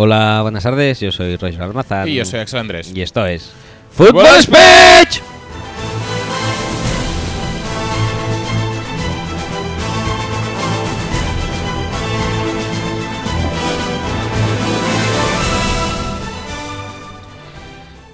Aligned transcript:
Hola, 0.00 0.42
buenas 0.42 0.62
tardes, 0.62 1.00
yo 1.00 1.10
soy 1.10 1.34
Roger 1.34 1.60
Almazán. 1.60 2.06
Y 2.06 2.14
yo 2.14 2.24
soy 2.24 2.38
Axel 2.38 2.60
Andrés. 2.60 2.92
Y 2.94 3.02
esto 3.02 3.26
es 3.26 3.50
Fútbol 3.90 4.28
Speech. 4.40 5.20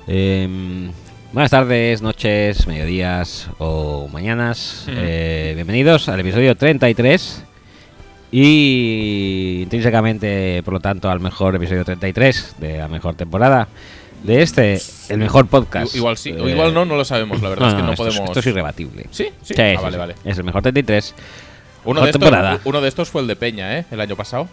Em, 0.07 0.91
buenas 1.35 1.51
tardes, 1.51 2.01
noches, 2.01 2.67
mediodías 2.67 3.51
o 3.59 4.09
mañanas. 4.11 4.87
Mm. 4.87 4.93
Eh, 4.97 5.53
bienvenidos 5.55 6.09
al 6.09 6.19
episodio 6.21 6.57
33 6.57 7.45
y 8.35 9.61
intrínsecamente, 9.63 10.63
por 10.65 10.75
lo 10.75 10.81
tanto, 10.81 11.09
al 11.11 11.21
mejor 11.21 11.55
episodio 11.55 11.85
33 11.85 12.57
de 12.59 12.79
la 12.79 12.89
mejor 12.89 13.15
temporada 13.15 13.69
de 14.23 14.43
este, 14.43 14.81
el 15.09 15.19
mejor 15.19 15.47
podcast. 15.47 15.95
Igual 15.95 16.17
sí, 16.17 16.33
o 16.33 16.49
igual 16.49 16.75
no, 16.75 16.85
no 16.85 16.97
lo 16.97 17.05
sabemos, 17.05 17.41
la 17.43 17.51
verdad 17.51 17.69
es 17.69 17.75
que 17.75 17.83
no 17.83 17.93
esto, 17.93 18.07
es- 18.09 18.15
podemos. 18.15 18.31
esto 18.31 18.41
es 18.41 18.47
irrebatible. 18.47 19.07
¿Sí? 19.11 19.29
Sí. 19.43 19.55
Sí, 19.55 19.63
Ah, 19.63 19.81
vale, 19.81 19.99
vale. 19.99 20.15
Es 20.25 20.37
el 20.39 20.45
mejor 20.45 20.63
33. 20.63 21.15
Uno 21.85 22.01
Mejor 22.01 22.05
de, 22.05 22.11
estos, 22.11 22.21
temporada. 22.21 22.61
uno 22.65 22.81
de 22.81 22.89
estos 22.89 23.09
fue 23.11 23.21
el 23.21 23.27
de 23.29 23.37
Peña, 23.37 23.79
¿eh? 23.79 23.85
El 23.91 24.01
año 24.01 24.17
pasado. 24.17 24.49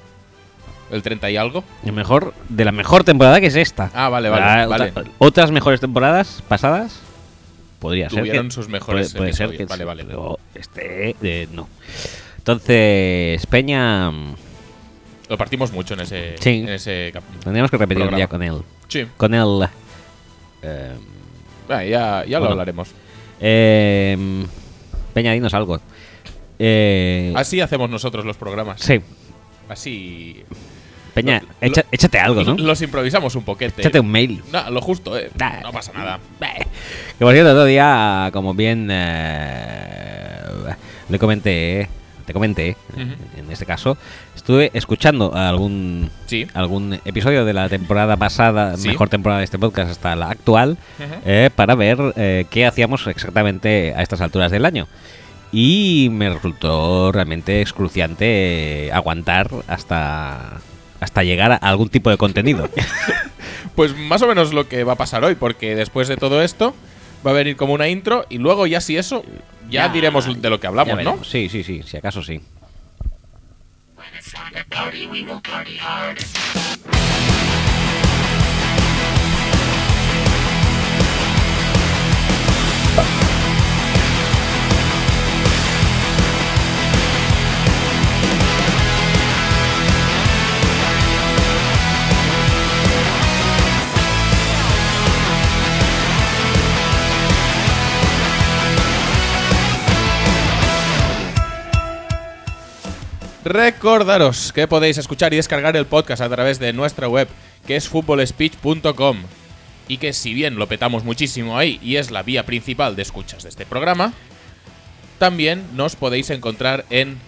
El 0.92 1.02
30 1.02 1.32
y 1.32 1.38
algo. 1.38 1.64
El 1.86 1.94
mejor 1.94 2.34
de 2.50 2.66
la 2.66 2.73
mejor 2.73 3.06
temporada 3.06 3.40
que 3.40 3.48
es 3.48 3.56
esta. 3.56 3.90
Ah, 3.94 4.10
vale, 4.10 4.30
vale, 4.30 4.44
Ah, 4.45 4.68
vale. 4.68 4.90
otra- 4.90 5.04
otras 5.18 5.52
mejores 5.52 5.80
temporadas 5.80 6.44
pasadas 6.50 7.00
podría 7.80 8.10
ser 8.10 8.20
Tuvieron 8.20 8.52
sus 8.52 8.68
mejores 8.68 9.14
puede, 9.14 9.32
puede 9.32 9.34
ser 9.34 9.58
que 9.58 9.66
Vale, 9.66 9.86
vale. 9.86 10.04
pero 10.04 10.38
este 10.54 11.16
eh, 11.23 11.48
no. 11.54 11.70
Entonces, 12.42 13.45
Peña 13.45 14.11
Lo 15.30 15.38
partimos 15.38 15.72
mucho 15.72 15.94
en 15.94 16.00
ese, 16.02 16.36
Sí. 16.39 16.50
en 16.61 16.70
ese 16.70 17.11
cap- 17.14 17.23
tendríamos 17.44 17.70
que 17.72 17.78
repetir 17.78 17.98
un 18.02 18.09
Programa. 18.09 18.17
día 18.17 18.28
con 18.28 18.42
él. 18.44 18.61
Sí. 18.88 19.06
Con 19.16 19.33
él. 19.36 19.67
eh, 20.64 20.92
Ah, 21.70 21.83
ya 21.86 22.25
ya 22.25 22.39
lo 22.39 22.50
hablaremos. 22.50 22.89
eh, 23.39 24.17
Peña, 25.14 25.31
dinos 25.33 25.53
algo. 25.53 25.80
Eh, 26.59 27.31
Así 27.36 27.61
hacemos 27.61 27.89
nosotros 27.89 28.25
los 28.25 28.36
programas. 28.38 28.81
sí, 28.81 29.00
Así. 29.70 30.44
Peña, 31.14 31.42
Lo- 31.61 31.67
echa- 31.67 31.86
échate 31.92 32.20
algo, 32.20 32.44
¿no? 32.44 32.55
Los 32.58 32.81
improvisamos 32.81 33.36
un 33.36 33.44
poquete. 33.44 33.81
Échate 33.81 34.00
un 34.00 34.09
mail. 34.09 34.42
No, 34.52 34.70
lo 34.72 34.81
justo, 34.81 35.17
¿eh? 35.17 35.30
Nah. 35.38 35.61
No 35.61 35.72
pasa 35.72 35.92
nada. 35.94 36.20
Que 37.20 37.23
por 37.26 37.33
cierto, 37.33 37.52
otro 37.52 37.66
día, 37.66 38.30
como 38.33 38.53
bien 38.53 38.88
eh, 38.92 40.44
le 41.09 41.20
comenté, 41.20 41.88
te 42.32 42.34
comenté, 42.34 42.78
Ujú. 42.94 43.02
en 43.38 43.52
este 43.52 43.66
caso, 43.66 43.98
estuve 44.36 44.72
escuchando 44.74 45.36
algún 45.36 46.10
Sí. 46.28 46.48
algún 46.54 47.00
episodio 47.04 47.44
de 47.44 47.52
la 47.54 47.68
temporada 47.68 48.16
pasada, 48.16 48.78
Sí. 48.78 48.88
mejor 48.88 49.10
temporada 49.10 49.39
de 49.39 49.45
este 49.45 49.60
podcast 49.60 49.92
hasta 49.92 50.16
la 50.16 50.30
actual, 50.30 50.78
Ujú. 50.98 51.14
eh, 51.26 51.50
para 51.54 51.76
ver 51.76 51.98
eh, 52.16 52.45
qué 52.50 52.66
hacíamos 52.66 53.05
exactamente 53.08 53.94
a 53.95 54.02
estas 54.02 54.22
alturas 54.22 54.50
del 54.50 54.66
año. 54.66 54.88
Y 55.52 56.08
me 56.11 56.30
resultó 56.30 57.11
realmente 57.11 57.60
excruciante 57.61 58.86
eh, 58.88 58.92
aguantar 58.94 59.50
hasta 59.67 60.61
hasta 61.02 61.23
llegar 61.23 61.52
a 61.52 61.55
algún 61.58 61.89
tipo 61.89 62.10
de 62.10 62.17
contenido. 62.17 62.70
Pues 63.76 63.95
más 63.95 64.22
o 64.22 64.28
menos 64.28 64.54
lo 64.54 64.67
que 64.67 64.84
va 64.84 64.94
a 64.94 64.95
pasar 64.98 65.23
hoy, 65.23 65.36
porque 65.36 65.76
después 65.76 66.08
de 66.10 66.17
todo 66.17 66.42
esto 66.42 66.76
va 67.26 67.32
a 67.32 67.34
venir 67.34 67.55
como 67.55 67.73
una 67.73 67.88
intro 67.88 68.26
y 68.30 68.38
luego 68.38 68.67
ya 68.67 68.82
si 68.82 68.98
eso, 68.98 69.23
ya, 69.71 69.89
diremos 69.89 70.42
de 70.42 70.49
lo 70.49 70.59
que 70.59 70.67
hablamos, 70.67 71.04
¿no? 71.04 71.23
Sí, 71.23 71.49
sí, 71.49 71.64
sí, 71.64 71.82
si 71.83 71.98
acaso 71.98 72.21
sí. 72.21 72.42
Recordaros 103.44 104.54
que 104.54 104.68
podéis 104.68 105.00
escuchar 105.00 105.34
y 105.34 105.38
descargar 105.38 105.76
el 105.76 105.88
podcast 105.88 106.22
a 106.22 106.30
través 106.30 106.60
de 106.60 106.74
nuestra 106.74 107.08
web, 107.08 107.28
que 107.66 107.76
es 107.76 107.90
footballspeech.com. 107.90 109.18
Y 109.88 109.98
que 109.98 110.14
si 110.14 110.34
bien 110.34 110.58
lo 110.58 110.68
petamos 110.68 111.04
muchísimo 111.04 111.58
ahí 111.58 111.80
y 111.82 111.96
es 111.96 112.12
la 112.12 112.22
vía 112.22 112.46
principal 112.46 112.96
de 112.96 113.02
escuchas 113.02 113.44
de 113.44 113.50
este 113.50 113.66
programa, 113.66 114.14
también 115.18 115.66
nos 115.74 115.96
podéis 115.96 116.30
encontrar 116.30 116.86
en 116.92 117.20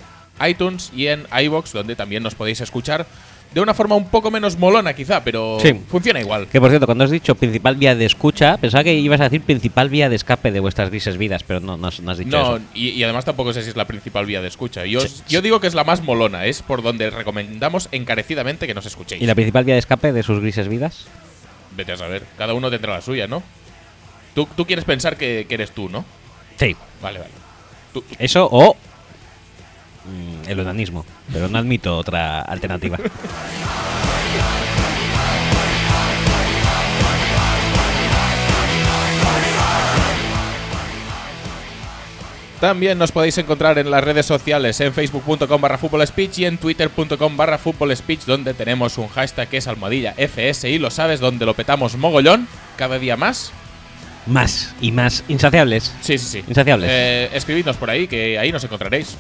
iTunes 0.48 0.92
y 0.96 1.08
en 1.08 1.26
iBox, 1.32 1.74
donde 1.74 1.96
también 1.96 2.22
nos 2.22 2.36
podéis 2.36 2.62
escuchar 2.62 3.08
de 3.54 3.62
una 3.62 3.74
forma 3.74 3.96
un 3.96 4.08
poco 4.10 4.32
menos 4.32 4.58
molona 4.58 4.94
quizá, 4.94 5.24
pero 5.24 5.58
Sí. 5.62 5.74
funciona 5.88 6.20
igual. 6.20 6.48
Que 6.48 6.60
por 6.60 6.70
cierto, 6.70 6.86
cuando 6.88 7.04
has 7.04 7.12
dicho 7.12 7.36
principal 7.36 7.76
vía 7.76 7.96
de 7.96 8.06
escucha, 8.06 8.58
pensaba 8.58 8.84
que 8.84 8.94
ibas 8.96 9.20
a 9.22 9.26
decir 9.26 9.42
principal 9.42 9.90
vía 9.90 10.10
de 10.10 10.16
escape 10.16 10.52
de 10.52 10.60
vuestras 10.60 10.90
grises 10.90 11.18
vidas, 11.18 11.44
pero 11.44 11.60
no, 11.60 11.78
no, 11.78 11.88
has- 11.88 12.00
no 12.00 12.12
has 12.12 12.18
dicho 12.18 12.32
No, 12.32 12.56
eso. 12.58 12.66
y, 12.74 12.90
y 12.90 13.04
además 13.04 13.26
tampoco 13.26 13.54
sé 13.54 13.62
si 13.64 13.70
es 13.70 13.76
la 13.76 13.86
principal 13.86 14.26
vía 14.26 14.42
de 14.42 14.48
escucha. 14.48 14.86
Yo, 14.86 15.02
Sí. 15.02 15.22
yo 15.30 15.42
digo 15.42 15.60
que 15.60 15.68
es 15.68 15.76
la 15.76 15.84
más 15.84 16.02
molona, 16.02 16.46
es 16.46 16.62
por 16.64 16.82
donde 16.82 17.10
recomendamos 17.12 17.90
encarecidamente 17.92 18.66
que 18.68 18.74
nos 18.74 18.86
escuchéis. 18.86 19.22
¿Y 19.22 19.26
la 19.26 19.36
principal 19.36 19.64
vía 19.66 19.76
de 19.76 19.80
escape 19.80 20.12
de 20.14 20.24
sus 20.24 20.40
grises 20.40 20.68
vidas? 20.68 21.06
Vete 21.76 21.92
a 21.92 21.98
saber, 21.98 22.24
cada 22.38 22.54
uno 22.54 22.70
tendrá 22.72 22.94
la 22.94 23.02
suya, 23.02 23.28
¿no? 23.28 23.44
Tú, 24.36 24.48
tú 24.56 24.66
quieres 24.66 24.86
pensar 24.86 25.16
que, 25.16 25.46
que 25.48 25.54
eres 25.56 25.72
tú, 25.72 25.90
¿no? 25.90 26.06
Sí. 26.58 26.76
Vale, 27.02 27.20
vale. 27.20 27.32
Tú- 27.94 28.04
Eso 28.18 28.48
o 28.52 28.76
el 30.48 30.60
onanismo, 30.60 31.06
pero 31.32 31.48
no 31.48 31.58
admito 31.58 31.98
otra 31.98 32.42
alternativa. 32.42 32.98
También 42.64 42.98
nos 42.98 43.12
podéis 43.12 43.38
encontrar 43.40 43.78
en 43.78 43.92
las 43.92 44.02
redes 44.02 44.26
sociales, 44.26 44.80
en 44.80 44.94
facebook.com 44.94 45.60
barra 45.60 45.78
speech 46.06 46.40
y 46.40 46.46
en 46.46 46.58
twitter.com 46.58 47.36
barra 47.36 47.60
speech, 47.94 48.22
donde 48.22 48.54
tenemos 48.54 48.98
un 48.98 49.10
hashtag 49.10 49.50
que 49.50 49.58
es 49.58 49.68
almohadilla 49.68 50.14
FS 50.16 50.70
y 50.70 50.80
lo 50.80 50.90
sabes, 50.90 51.20
donde 51.20 51.46
lo 51.46 51.56
petamos 51.56 51.98
mogollón, 51.98 52.48
cada 52.78 53.00
día 53.00 53.18
más. 53.18 53.52
más 54.28 54.74
y 54.80 54.94
más 54.94 55.26
insaciables. 55.28 55.94
Sí, 56.00 56.18
sí, 56.18 56.26
sí. 56.26 56.44
Insaciables. 56.48 56.90
Eh, 56.90 57.32
escribidnos 57.34 57.76
por 57.76 57.90
ahí, 57.90 58.08
que 58.08 58.40
ahí 58.40 58.54
nos 58.54 58.64
encontraréis. 58.64 59.18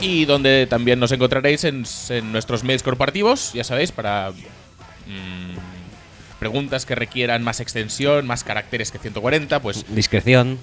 Y 0.00 0.24
donde 0.24 0.66
también 0.68 0.98
nos 0.98 1.12
encontraréis 1.12 1.64
en, 1.64 1.84
en 2.08 2.32
nuestros 2.32 2.64
mails 2.64 2.82
corporativos, 2.82 3.52
ya 3.52 3.64
sabéis, 3.64 3.92
para 3.92 4.30
mm, 4.30 6.38
preguntas 6.38 6.86
que 6.86 6.94
requieran 6.94 7.42
más 7.42 7.60
extensión, 7.60 8.26
más 8.26 8.42
caracteres 8.44 8.90
que 8.90 8.98
140, 8.98 9.60
pues 9.60 9.84
Discreción. 9.94 10.58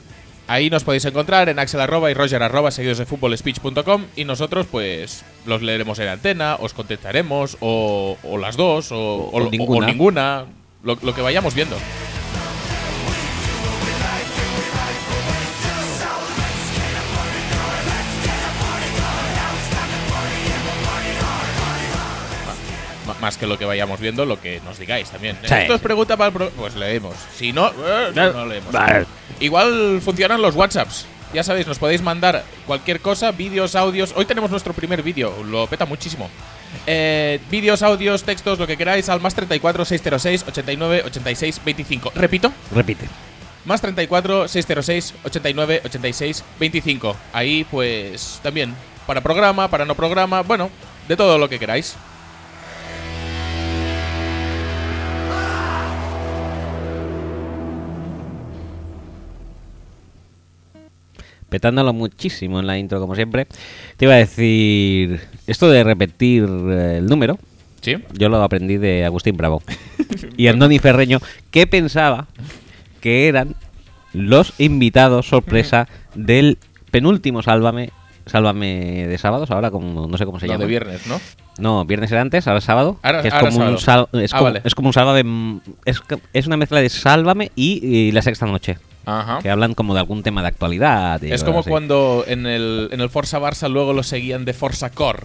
Ahí 0.50 0.70
nos 0.70 0.86
podéis 0.86 1.04
encontrar 1.06 1.50
en 1.50 1.60
axel 1.60 1.82
arroba 1.82 2.10
y 2.10 2.14
roger 2.14 2.42
arroba 2.42 2.72
seguidos 2.72 2.98
de 3.00 3.06
futbolspeech.com 3.06 4.06
y 4.16 4.24
nosotros 4.24 4.66
pues 4.72 5.24
los 5.46 5.62
leeremos 5.62 6.00
en 6.00 6.08
antena, 6.08 6.56
os 6.56 6.74
contestaremos 6.74 7.58
o, 7.60 8.18
o 8.24 8.38
las 8.38 8.56
dos 8.56 8.92
o, 8.94 9.30
O- 9.34 9.50
ninguna. 9.52 9.88
ninguna, 9.88 10.46
lo, 10.84 10.98
lo 11.04 11.14
que 11.14 11.22
vayamos 11.22 11.54
viendo. 11.54 11.76
Más 23.22 23.38
que 23.38 23.48
lo 23.48 23.58
que 23.58 23.66
vayamos 23.66 24.00
viendo, 24.00 24.26
lo 24.26 24.40
que 24.40 24.62
nos 24.64 24.78
digáis 24.78 25.10
también. 25.10 25.38
Sí. 25.44 25.54
Esto 25.54 25.74
es 25.76 25.82
pregunta 25.82 26.16
para 26.18 26.28
el 26.28 26.34
pro- 26.34 26.50
Pues 26.52 26.76
leemos. 26.76 27.16
Si 27.36 27.52
no, 27.52 27.68
eh, 27.70 28.12
no 28.14 28.46
leemos. 28.46 28.72
Vale. 28.72 29.06
Igual 29.40 30.02
funcionan 30.04 30.42
los 30.42 30.56
WhatsApps. 30.56 31.06
Ya 31.34 31.44
sabéis, 31.44 31.68
nos 31.68 31.78
podéis 31.78 32.02
mandar 32.02 32.44
cualquier 32.66 33.02
cosa, 33.02 33.32
vídeos, 33.32 33.76
audios. 33.76 34.14
Hoy 34.16 34.26
tenemos 34.26 34.50
nuestro 34.50 34.74
primer 34.74 35.04
vídeo, 35.04 35.34
lo 35.44 35.68
peta 35.68 35.86
muchísimo. 35.86 36.30
Eh, 36.86 37.40
vídeos, 37.52 37.82
audios, 37.84 38.24
textos, 38.24 38.60
lo 38.60 38.66
que 38.68 38.78
queráis 38.78 39.10
al 39.10 39.20
más 39.20 39.36
34 39.36 39.84
606 39.84 40.46
89 40.48 41.02
86 41.06 41.62
25. 41.66 42.12
Repito, 42.16 42.52
Repite. 42.74 43.08
más 43.66 43.82
34 43.82 44.48
606 44.48 45.14
89 45.26 45.82
86 45.84 46.44
25. 46.60 47.16
Ahí 47.34 47.66
pues 47.70 48.40
también 48.42 48.74
para 49.06 49.20
programa, 49.22 49.68
para 49.70 49.84
no 49.86 49.96
programa, 49.96 50.42
bueno, 50.44 50.70
de 51.10 51.18
todo 51.18 51.38
lo 51.38 51.50
que 51.50 51.60
queráis. 51.60 51.96
Petándolo 61.50 61.94
muchísimo 61.94 62.60
en 62.60 62.68
la 62.68 62.78
intro, 62.78 63.00
como 63.00 63.16
siempre. 63.16 63.48
Te 63.98 64.06
iba 64.06 64.14
a 64.14 64.18
decir, 64.18 65.22
esto 65.48 65.70
de 65.70 65.84
repetir 65.84 66.44
eh, 66.44 66.98
el 66.98 67.08
número, 67.08 67.38
¿Sí? 67.82 67.98
yo 68.14 68.30
lo 68.30 68.42
aprendí 68.42 68.78
de 68.78 69.06
Agustín 69.06 69.38
Bravo 69.38 69.62
y 70.38 70.48
Andoni 70.48 70.80
Ferreño, 70.80 71.20
que 71.52 71.68
pensaba 71.68 72.28
que 73.02 73.28
eran 73.28 73.56
los 74.14 74.54
invitados 74.58 75.28
sorpresa 75.28 75.88
del 76.16 76.58
penúltimo 76.92 77.44
Sálvame, 77.44 77.92
Sálvame 78.28 79.08
de 79.08 79.18
sábados, 79.18 79.52
ahora 79.52 79.72
como 79.72 80.08
no 80.08 80.18
sé 80.18 80.26
cómo 80.26 80.40
se 80.40 80.48
llama. 80.48 80.60
de 80.60 80.66
viernes, 80.68 81.08
¿no? 81.08 81.20
No, 81.60 81.86
viernes 81.86 82.12
era 82.12 82.22
antes, 82.22 82.48
ahora 82.48 82.60
es 82.60 82.64
sábado. 82.66 83.00
Ahora- 83.04 83.22
que 83.22 83.30
es, 83.30 83.34
ahora 83.34 83.50
como 83.50 83.66
un 83.70 83.78
sábado. 83.80 84.10
sal- 84.12 84.22
es, 84.24 84.34
Ah, 84.34 84.38
como, 84.38 84.44
vale. 84.52 84.62
es 84.64 84.76
como 84.76 84.88
un 84.90 84.94
sálvame. 84.94 85.60
Es, 85.86 86.02
es 86.34 86.48
una 86.48 86.58
mezcla 86.58 86.80
de 86.82 86.90
Sálvame 86.90 87.52
y, 87.56 87.86
y 87.86 88.12
la 88.12 88.22
sexta 88.22 88.46
noche. 88.46 88.78
Ajá. 89.06 89.40
Que 89.42 89.50
hablan 89.50 89.74
como 89.74 89.94
de 89.94 90.02
algún 90.02 90.22
tema 90.22 90.42
de 90.42 90.50
actualidad. 90.50 91.24
Es 91.24 91.44
como 91.44 91.60
así. 91.62 91.70
cuando 91.70 92.26
en 92.28 92.46
el, 92.46 92.90
en 92.92 93.00
el 93.02 93.10
Forza 93.10 93.40
Barça 93.40 93.70
luego 93.70 93.94
lo 93.94 94.04
seguían 94.04 94.44
de 94.46 94.54
Forza 94.54 94.90
Core. 94.92 95.24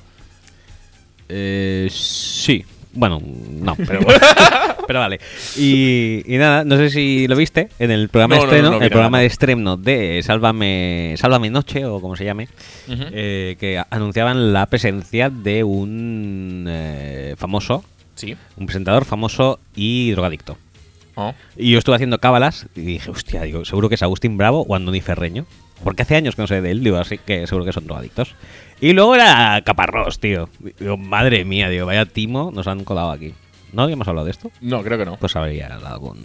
Eh, 1.28 1.88
sí. 1.90 2.64
Bueno, 2.94 3.20
no, 3.24 3.74
pero, 3.86 4.00
pero 4.86 4.98
vale. 4.98 5.20
Y, 5.56 6.22
y 6.26 6.38
nada, 6.38 6.64
no 6.64 6.76
sé 6.76 6.90
si 6.90 7.26
lo 7.26 7.36
viste 7.36 7.68
en 7.78 7.90
el 7.90 8.08
programa 8.08 8.36
No, 8.36 8.42
no, 8.42 8.46
estreno, 8.48 8.70
no 8.72 8.80
el 8.82 8.90
programa 8.90 9.20
de 9.20 9.26
estreno 9.26 9.76
de 9.76 10.20
Sálvame, 10.24 11.14
Sálvame 11.16 11.50
Noche 11.50 11.84
o 11.86 12.00
como 12.00 12.16
se 12.16 12.24
llame, 12.24 12.48
eh, 12.88 13.56
que 13.58 13.82
anunciaban 13.90 14.52
la 14.52 14.66
presencia 14.66 15.30
de 15.30 15.64
un 15.64 16.66
eh, 16.68 17.34
famoso, 17.38 17.84
Sí. 18.14 18.36
un 18.56 18.66
presentador 18.66 19.04
famoso 19.04 19.58
y 19.74 20.10
drogadicto. 20.10 20.58
Oh. 21.14 21.34
Y 21.56 21.72
yo 21.72 21.78
estuve 21.78 21.96
haciendo 21.96 22.18
cábalas 22.18 22.66
y 22.74 22.80
dije, 22.82 23.10
hostia, 23.10 23.42
digo, 23.42 23.64
seguro 23.64 23.88
que 23.88 23.96
es 23.96 24.02
Agustín 24.02 24.36
Bravo 24.36 24.64
o 24.68 24.74
Andoni 24.74 25.00
Ferreño. 25.00 25.46
Porque 25.84 26.02
hace 26.02 26.14
años 26.14 26.36
que 26.36 26.42
no 26.42 26.46
sé 26.46 26.60
de 26.60 26.70
él, 26.70 26.84
digo, 26.84 26.96
así 26.96 27.18
que 27.18 27.46
seguro 27.46 27.64
que 27.64 27.72
son 27.72 27.86
drogadictos. 27.86 28.34
Y 28.82 28.94
luego 28.94 29.14
era 29.14 29.62
Caparrós, 29.64 30.18
tío. 30.18 30.48
Digo, 30.80 30.96
madre 30.96 31.44
mía, 31.44 31.68
digo, 31.68 31.86
vaya 31.86 32.04
timo, 32.04 32.50
nos 32.52 32.66
han 32.66 32.82
colado 32.82 33.12
aquí. 33.12 33.32
¿No 33.72 33.82
habíamos 33.84 34.08
hablado 34.08 34.24
de 34.24 34.32
esto? 34.32 34.50
No, 34.60 34.82
creo 34.82 34.98
que 34.98 35.04
no. 35.04 35.16
Pues 35.18 35.36
habría 35.36 35.72
hablado 35.72 36.00
con 36.00 36.18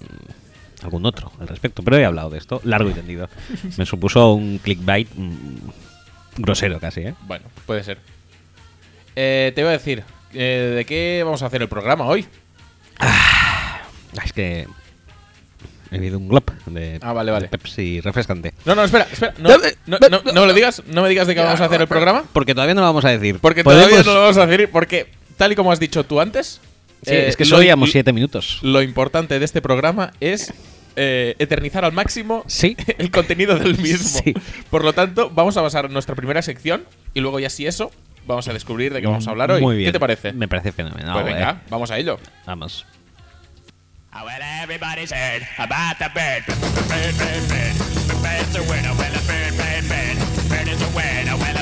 algún 0.82 1.06
otro 1.06 1.32
al 1.40 1.48
respecto. 1.48 1.84
Pero 1.84 1.98
he 1.98 2.06
hablado 2.06 2.32
de 2.32 2.40
esto, 2.40 2.60
largo 2.64 2.90
y 2.90 2.94
tendido. 2.94 3.30
Me 3.78 3.86
supuso 3.86 4.34
un 4.34 4.58
clickbait 4.58 5.08
mm, 5.16 6.40
grosero 6.40 6.80
casi, 6.80 7.02
¿eh? 7.02 7.14
Bueno, 7.28 7.46
puede 7.68 7.84
ser. 7.84 8.00
Eh, 9.16 9.52
te 9.54 9.62
iba 9.62 9.70
a 9.70 9.74
decir, 9.74 10.04
eh, 10.34 10.74
¿de 10.78 10.86
qué 10.86 11.22
vamos 11.24 11.44
a 11.44 11.46
hacer 11.46 11.62
el 11.62 11.70
programa 11.70 12.06
hoy? 12.06 12.26
Ah, 13.00 13.82
Es 14.24 14.34
que 14.34 14.68
he 15.92 15.98
bebido 15.98 16.18
un 16.18 16.28
glop 16.28 16.50
de, 16.66 17.00
Ah, 17.02 17.14
vale, 17.14 17.32
vale. 17.32 17.48
de 17.48 17.58
Pepsi 17.58 18.02
refrescante. 18.02 18.54
No, 18.66 18.76
no, 18.76 18.84
espera, 18.84 19.08
espera. 19.12 19.34
No, 19.40 19.50
no, 19.88 19.98
no, 20.10 20.22
no 20.34 20.42
me 20.42 20.48
lo 20.48 20.54
digas, 20.54 20.84
no 20.88 21.02
me 21.02 21.10
digas 21.10 21.28
de 21.28 21.36
qué 21.36 21.42
vamos 21.42 21.60
a 21.62 21.66
hacer 21.66 21.82
el 21.82 21.88
programa. 21.88 22.24
Porque 22.34 22.54
todavía 22.54 22.74
no 22.76 22.82
lo 22.82 22.88
vamos 22.88 23.06
a 23.06 23.10
decir. 23.10 23.40
Porque 23.40 23.64
Podemos- 23.64 23.86
todavía 23.90 24.04
no 24.06 24.14
lo 24.14 24.22
vamos 24.22 24.38
a 24.38 24.46
decir, 24.48 24.70
porque 24.72 25.08
tal 25.38 25.52
y 25.52 25.56
como 25.56 25.72
has 25.72 25.80
dicho 25.80 26.04
tú 26.06 26.20
antes, 26.22 26.60
Sí, 27.04 27.14
eh, 27.14 27.28
es 27.28 27.38
que 27.38 27.46
lo- 27.46 27.50
solo 27.52 27.64
llevamos 27.64 27.92
siete 27.92 28.12
minutos. 28.12 28.60
Lo 28.64 28.82
importante 28.82 29.38
de 29.40 29.46
este 29.46 29.62
programa 29.62 30.14
es 30.20 30.54
eh, 30.96 31.36
eternizar 31.38 31.86
al 31.86 31.92
máximo 31.92 32.44
Sí. 32.48 32.76
el 32.98 33.12
contenido 33.12 33.56
del 33.58 33.78
mismo. 33.82 34.20
Sí. 34.24 34.34
Por 34.72 34.84
lo 34.84 34.94
tanto, 34.94 35.30
vamos 35.30 35.56
a 35.58 35.62
basar 35.62 35.92
nuestra 35.92 36.16
primera 36.16 36.42
sección 36.42 36.86
y 37.14 37.20
luego 37.20 37.40
ya 37.40 37.52
si 37.52 37.68
eso, 37.68 37.92
vamos 38.26 38.48
a 38.48 38.54
descubrir 38.54 38.92
de 38.94 39.02
qué 39.02 39.08
vamos 39.08 39.28
a 39.28 39.30
hablar 39.30 39.52
hoy. 39.52 39.62
Muy 39.62 39.78
bien. 39.78 39.90
¿Qué 39.90 39.94
te 39.94 40.00
parece? 40.00 40.34
Me 40.34 40.48
parece 40.48 40.72
fenomenal. 40.72 41.14
pues 41.14 41.26
venga, 41.26 41.52
eh. 41.52 41.68
vamos 41.70 41.92
a 41.92 42.00
ello. 42.00 42.18
Vamos. 42.48 42.84
Oh, 44.14 44.24
well, 44.26 44.40
everybody's 44.62 45.12
heard 45.12 45.48
about 45.60 46.00
the 46.00 46.10
bird. 46.16 46.44
Bird, 46.88 47.14
bird, 47.20 47.44
bird. 47.50 47.76
The 48.08 48.16
bird's 48.24 48.56
a 48.56 48.64
winner. 48.64 48.94
Well, 48.96 49.14
a 49.14 49.22
bird, 49.28 49.54
bird, 49.60 49.84
bird. 49.88 50.18
Bird 50.50 50.68
is 50.68 50.82
a 50.82 50.90
winner. 50.96 51.38
Well, 51.38 51.57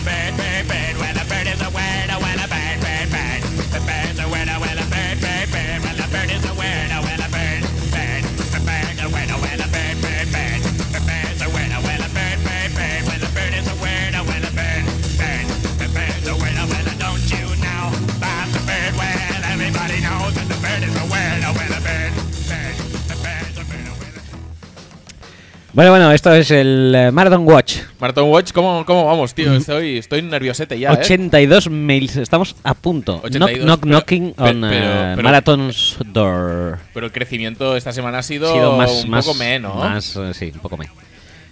Bueno, 25.75 25.91
bueno, 25.91 26.11
esto 26.13 26.33
es 26.33 26.51
el 26.51 26.93
eh, 26.95 27.11
Marathon 27.11 27.45
Watch. 27.45 27.79
Marathon 27.99 28.29
Watch, 28.29 28.53
¿cómo, 28.53 28.85
cómo 28.85 29.05
vamos, 29.07 29.33
tío? 29.33 29.53
Estoy, 29.55 29.97
estoy 29.97 30.21
nerviosete 30.21 30.79
ya, 30.79 30.91
¿eh? 30.93 30.97
82 30.99 31.69
mails, 31.69 32.15
estamos 32.15 32.55
a 32.63 32.73
punto. 32.73 33.19
82, 33.23 33.65
knock, 33.65 33.81
knock, 33.81 33.81
pero- 33.81 33.91
knocking 33.99 34.33
on 34.37 34.61
pero- 34.61 34.67
eh, 34.71 35.11
pero- 35.15 35.23
Marathon's 35.23 35.97
door. 36.05 36.79
Pero 36.93 37.07
el 37.07 37.11
crecimiento 37.11 37.75
esta 37.75 37.91
semana 37.91 38.19
ha 38.19 38.23
sido, 38.23 38.77
más, 38.77 39.03
un 39.03 39.09
más, 39.09 39.25
poco 39.25 39.37
menos. 39.37 39.75
más, 39.75 40.15
eh, 40.15 40.33
sí, 40.33 40.51
un 40.53 40.61
poco 40.61 40.77
menos. 40.77 40.95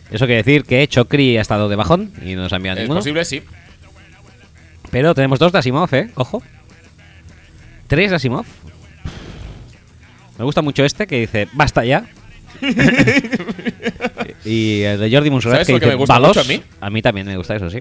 Eso 0.10 0.26
quiere 0.26 0.42
decir 0.44 0.64
que 0.64 0.88
Chocri 0.88 1.38
ha 1.38 1.42
estado 1.42 1.68
de 1.68 1.76
bajón 1.76 2.14
y 2.24 2.36
no 2.36 2.44
nos 2.44 2.54
ha 2.54 2.58
enviado 2.58 2.78
Es 2.78 2.84
ninguno. 2.84 3.00
posible, 3.02 3.26
sí. 3.26 3.44
Pero 4.90 5.14
tenemos 5.16 5.38
dos 5.38 5.52
de 5.52 5.58
Asimov, 5.60 5.94
¿eh? 5.94 6.12
Ojo. 6.16 6.42
Tres 7.88 8.10
de 8.12 8.16
Asimov. 8.16 8.46
Me 10.38 10.46
gusta 10.46 10.62
mucho 10.62 10.86
este 10.86 11.08
que 11.08 11.20
dice, 11.20 11.50
basta 11.54 11.84
ya. 11.84 12.06
y 14.46 14.82
el 14.82 15.00
de 15.00 15.12
Jordi 15.12 15.30
Monserrat 15.30 15.56
¿Sabes 15.56 15.68
que 15.68 15.74
lo 15.74 15.80
que 15.80 15.86
dice, 15.86 15.96
me 15.96 16.00
gusta 16.00 16.20
mucho 16.20 16.42
a 16.42 16.44
mí? 16.44 16.62
A 16.80 16.90
mí 16.90 17.02
también 17.02 17.28
me 17.28 17.38
gusta 17.38 17.56
eso, 17.56 17.70
sí. 17.70 17.80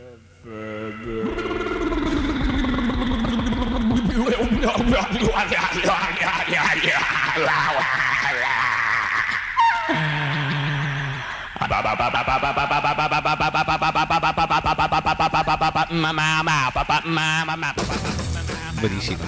Buenísimo. 18.80 19.24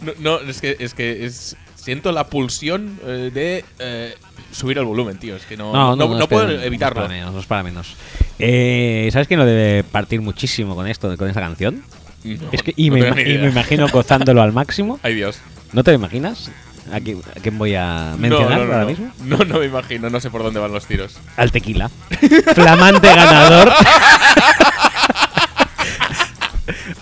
No, 0.00 0.12
no, 0.18 0.40
es 0.40 0.60
que, 0.60 0.76
es 0.78 0.94
que 0.94 1.24
es, 1.24 1.56
siento 1.82 2.12
la 2.12 2.26
pulsión 2.28 2.98
eh, 3.04 3.30
de 3.32 3.64
eh, 3.78 4.14
subir 4.52 4.78
el 4.78 4.84
volumen, 4.84 5.18
tío. 5.18 5.36
Es 5.36 5.44
que 5.44 5.56
no, 5.56 5.72
no, 5.72 5.96
no, 5.96 6.18
es 6.20 6.26
puedo 6.28 6.46
que- 6.46 6.66
evitarlo. 6.66 7.00
No 7.00 7.06
es 7.06 7.08
para 7.10 7.18
menos, 7.20 7.34
no 7.34 7.40
es 7.40 7.46
para 7.46 7.62
menos. 7.62 7.96
Eh, 8.38 9.08
¿Sabes 9.12 9.28
quién 9.28 9.40
lo 9.40 9.46
debe 9.46 9.82
partir 9.84 10.20
muchísimo 10.20 10.74
con 10.74 10.86
esto, 10.86 11.16
con 11.16 11.28
esta 11.28 11.40
canción? 11.40 11.82
No, 12.24 12.48
Es 12.52 12.62
que, 12.62 12.72
y, 12.76 12.88
no 12.90 12.96
me, 12.96 13.08
ima- 13.10 13.20
y 13.34 13.38
me 13.38 13.48
imagino 13.48 13.88
gozándolo 13.92 14.42
al 14.42 14.52
máximo. 14.52 15.00
Ay, 15.02 15.14
Dios. 15.14 15.40
¿No 15.72 15.82
te 15.82 15.90
lo 15.90 15.96
imaginas? 15.96 16.50
¿A 16.92 16.98
quién, 17.00 17.20
a 17.36 17.40
quién 17.40 17.56
voy 17.58 17.74
a 17.76 18.14
mencionar 18.18 18.50
no, 18.50 18.56
no, 18.58 18.64
no, 18.64 18.72
ahora 18.72 18.80
no. 18.82 18.86
mismo? 18.88 19.12
No, 19.24 19.38
no 19.44 19.58
me 19.60 19.66
imagino, 19.66 20.10
no 20.10 20.20
sé 20.20 20.30
por 20.30 20.42
dónde 20.42 20.58
van 20.60 20.72
los 20.72 20.86
tiros. 20.86 21.16
Al 21.36 21.50
tequila. 21.52 21.88
Flamante 22.54 23.08
ganador. 23.08 23.72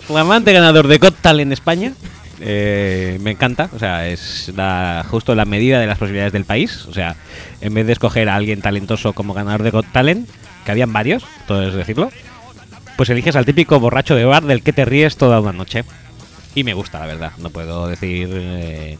Flamante 0.06 0.52
ganador 0.52 0.86
de 0.88 0.98
Got 0.98 1.16
Talent 1.20 1.48
en 1.48 1.52
España. 1.52 1.92
Eh, 2.40 3.18
me 3.20 3.32
encanta, 3.32 3.68
o 3.74 3.78
sea, 3.78 4.08
es 4.08 4.50
la- 4.56 5.04
justo 5.08 5.34
la 5.34 5.44
medida 5.44 5.78
de 5.78 5.86
las 5.86 5.98
posibilidades 5.98 6.32
del 6.32 6.44
país. 6.44 6.86
O 6.86 6.92
sea, 6.94 7.16
en 7.60 7.74
vez 7.74 7.86
de 7.86 7.92
escoger 7.92 8.28
a 8.28 8.36
alguien 8.36 8.62
talentoso 8.62 9.12
como 9.12 9.34
ganador 9.34 9.62
de 9.62 9.70
Got 9.70 9.86
Talent, 9.92 10.28
que 10.64 10.70
habían 10.70 10.92
varios, 10.92 11.24
todo 11.46 11.66
es 11.68 11.74
decirlo, 11.74 12.10
pues 12.96 13.08
eliges 13.10 13.36
al 13.36 13.44
típico 13.46 13.78
borracho 13.80 14.14
de 14.14 14.24
bar 14.24 14.44
del 14.44 14.62
que 14.62 14.72
te 14.72 14.84
ríes 14.84 15.16
toda 15.16 15.40
una 15.40 15.52
noche. 15.52 15.84
Y 16.54 16.64
me 16.64 16.74
gusta, 16.74 16.98
la 16.98 17.06
verdad. 17.06 17.32
No 17.38 17.50
puedo 17.50 17.86
decir 17.86 18.28
eh, 18.32 18.98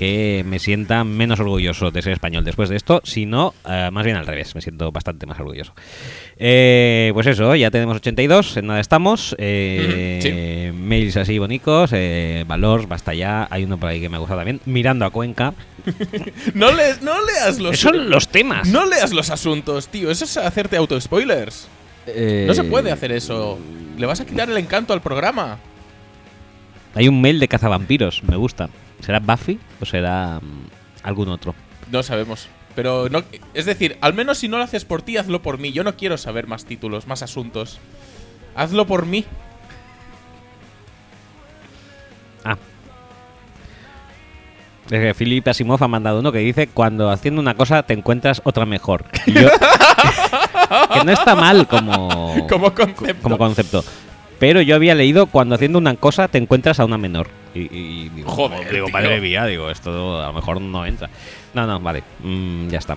que 0.00 0.42
me 0.46 0.58
sienta 0.58 1.04
menos 1.04 1.40
orgulloso 1.40 1.90
de 1.90 2.00
ser 2.00 2.14
español 2.14 2.42
después 2.42 2.70
de 2.70 2.76
esto, 2.76 3.02
sino 3.04 3.52
eh, 3.68 3.90
más 3.92 4.02
bien 4.02 4.16
al 4.16 4.26
revés. 4.26 4.54
Me 4.54 4.62
siento 4.62 4.90
bastante 4.90 5.26
más 5.26 5.38
orgulloso. 5.38 5.74
Eh, 6.38 7.10
pues 7.12 7.26
eso, 7.26 7.54
ya 7.54 7.70
tenemos 7.70 7.98
82, 7.98 8.56
en 8.56 8.66
nada 8.68 8.80
estamos. 8.80 9.36
Eh, 9.36 10.72
Mails 10.74 11.18
así 11.18 11.38
bonitos, 11.38 11.90
eh, 11.92 12.46
valor, 12.48 12.88
basta 12.88 13.12
ya. 13.12 13.46
Hay 13.50 13.64
uno 13.64 13.76
por 13.76 13.90
ahí 13.90 14.00
que 14.00 14.08
me 14.08 14.16
ha 14.16 14.20
gustado 14.20 14.40
también. 14.40 14.58
Mirando 14.64 15.04
a 15.04 15.10
Cuenca. 15.10 15.52
No, 16.54 16.72
lees, 16.72 17.02
no 17.02 17.12
leas 17.26 17.58
los 17.58 17.78
son 17.78 18.08
los 18.10 18.28
temas. 18.28 18.68
No 18.68 18.86
leas 18.86 19.12
los 19.12 19.28
asuntos, 19.28 19.88
tío. 19.88 20.10
Eso 20.10 20.24
es 20.24 20.34
hacerte 20.38 20.78
auto-spoilers. 20.78 21.68
Eh, 22.06 22.44
No 22.48 22.54
se 22.54 22.64
puede 22.64 22.90
hacer 22.90 23.12
eso. 23.12 23.58
Le 23.98 24.06
vas 24.06 24.20
a 24.22 24.24
quitar 24.24 24.48
el 24.48 24.56
encanto 24.56 24.94
al 24.94 25.02
programa. 25.02 25.58
Hay 26.94 27.06
un 27.06 27.20
mail 27.20 27.38
de 27.38 27.48
cazavampiros, 27.48 28.22
me 28.24 28.36
gusta. 28.36 28.70
¿Será 29.00 29.18
Buffy 29.20 29.58
o 29.80 29.84
será 29.84 30.40
mm, 30.40 30.66
algún 31.02 31.28
otro? 31.28 31.54
No 31.90 32.02
sabemos. 32.02 32.48
Pero 32.74 33.08
no. 33.08 33.22
Es 33.54 33.66
decir, 33.66 33.98
al 34.00 34.14
menos 34.14 34.38
si 34.38 34.48
no 34.48 34.58
lo 34.58 34.64
haces 34.64 34.84
por 34.84 35.02
ti, 35.02 35.16
hazlo 35.16 35.42
por 35.42 35.58
mí. 35.58 35.72
Yo 35.72 35.82
no 35.84 35.96
quiero 35.96 36.16
saber 36.18 36.46
más 36.46 36.64
títulos, 36.64 37.06
más 37.06 37.22
asuntos. 37.22 37.78
Hazlo 38.54 38.86
por 38.86 39.06
mí. 39.06 39.24
Ah. 42.44 42.56
Es 44.90 44.98
que 45.00 45.14
Philip 45.14 45.46
Asimov 45.46 45.82
ha 45.82 45.88
mandado 45.88 46.18
uno 46.20 46.32
que 46.32 46.38
dice 46.38 46.66
cuando 46.68 47.10
haciendo 47.10 47.40
una 47.40 47.54
cosa 47.54 47.82
te 47.84 47.94
encuentras 47.94 48.40
otra 48.44 48.66
mejor. 48.66 49.04
Y 49.26 49.32
yo, 49.32 49.48
que 50.94 51.04
no 51.04 51.12
está 51.12 51.36
mal 51.36 51.66
como, 51.68 52.34
Como 52.48 52.74
concepto. 52.74 53.22
como 53.22 53.38
concepto. 53.38 53.84
Pero 54.40 54.60
yo 54.62 54.74
había 54.74 54.96
leído 54.96 55.26
cuando 55.26 55.54
haciendo 55.54 55.78
una 55.78 55.94
cosa 55.94 56.26
te 56.26 56.38
encuentras 56.38 56.80
a 56.80 56.84
una 56.84 56.98
menor. 56.98 57.28
Y, 57.54 57.60
y- 57.60 57.66
y 57.72 58.08
digo, 58.08 58.28
Joder, 58.30 58.72
digo, 58.72 58.86
tío. 58.86 58.92
madre 58.92 59.20
mía, 59.20 59.46
digo, 59.46 59.70
esto 59.70 60.20
a 60.20 60.26
lo 60.28 60.32
mejor 60.32 60.60
no 60.60 60.84
entra. 60.86 61.08
No, 61.54 61.66
no, 61.66 61.78
vale, 61.78 62.02
mm, 62.24 62.68
ya 62.68 62.78
está. 62.78 62.96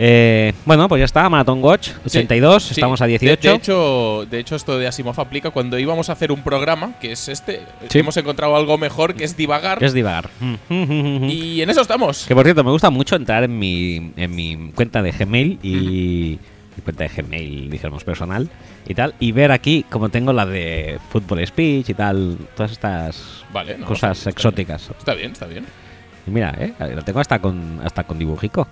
Eh, 0.00 0.52
bueno, 0.64 0.88
pues 0.88 1.00
ya 1.00 1.06
está, 1.06 1.28
Marathon 1.28 1.60
Watch, 1.64 1.88
82, 2.06 2.62
Sí, 2.62 2.74
estamos 2.74 3.00
a 3.00 3.06
de- 3.06 3.18
18. 3.18 3.48
De, 3.50 3.54
hecho, 3.56 4.26
de 4.30 4.38
hecho, 4.38 4.54
esto 4.54 4.78
de 4.78 4.86
Asimov 4.86 5.20
aplica 5.20 5.50
cuando 5.50 5.76
íbamos 5.76 6.08
a 6.08 6.12
hacer 6.12 6.30
un 6.30 6.42
programa, 6.44 6.92
que 7.00 7.10
es 7.10 7.28
este. 7.28 7.62
Sí. 7.88 7.98
Hemos 7.98 8.16
encontrado 8.16 8.54
algo 8.54 8.78
mejor, 8.78 9.14
que 9.14 9.24
es 9.24 9.36
divagar. 9.36 9.78
que 9.80 9.86
es 9.86 9.92
divagar. 9.94 10.30
Y 10.70 11.60
en 11.62 11.70
eso 11.70 11.80
estamos. 11.80 12.26
Que 12.26 12.34
por 12.36 12.44
cierto, 12.44 12.62
me 12.62 12.70
gusta 12.70 12.90
mucho 12.90 13.16
entrar 13.16 13.42
en 13.42 13.58
mi, 13.58 14.12
en 14.16 14.34
mi 14.36 14.70
cuenta 14.76 15.02
de 15.02 15.10
Gmail 15.10 15.58
y. 15.64 16.38
mi 16.78 16.82
cuenta 16.82 17.04
de 17.04 17.10
Gmail, 17.10 17.68
dijéramos, 17.70 18.04
personal 18.04 18.48
y 18.86 18.94
tal. 18.94 19.14
Y 19.18 19.32
ver 19.32 19.50
aquí, 19.52 19.84
como 19.90 20.08
tengo 20.08 20.32
la 20.32 20.46
de 20.46 20.98
Football 21.10 21.46
Speech 21.46 21.90
y 21.90 21.94
tal, 21.94 22.38
todas 22.56 22.72
estas 22.72 23.44
Vale, 23.52 23.76
no, 23.78 23.86
cosas 23.86 24.18
está- 24.18 24.30
exóticas. 24.30 24.90
Está 24.98 25.14
bien, 25.14 25.32
está 25.32 25.46
bien. 25.46 25.66
Y 26.26 26.30
mira, 26.30 26.54
eh, 26.58 26.72
la 26.78 27.02
tengo 27.02 27.20
hasta 27.20 27.38
con, 27.40 27.80
hasta 27.84 28.04
con 28.04 28.18
dibujico. 28.18 28.66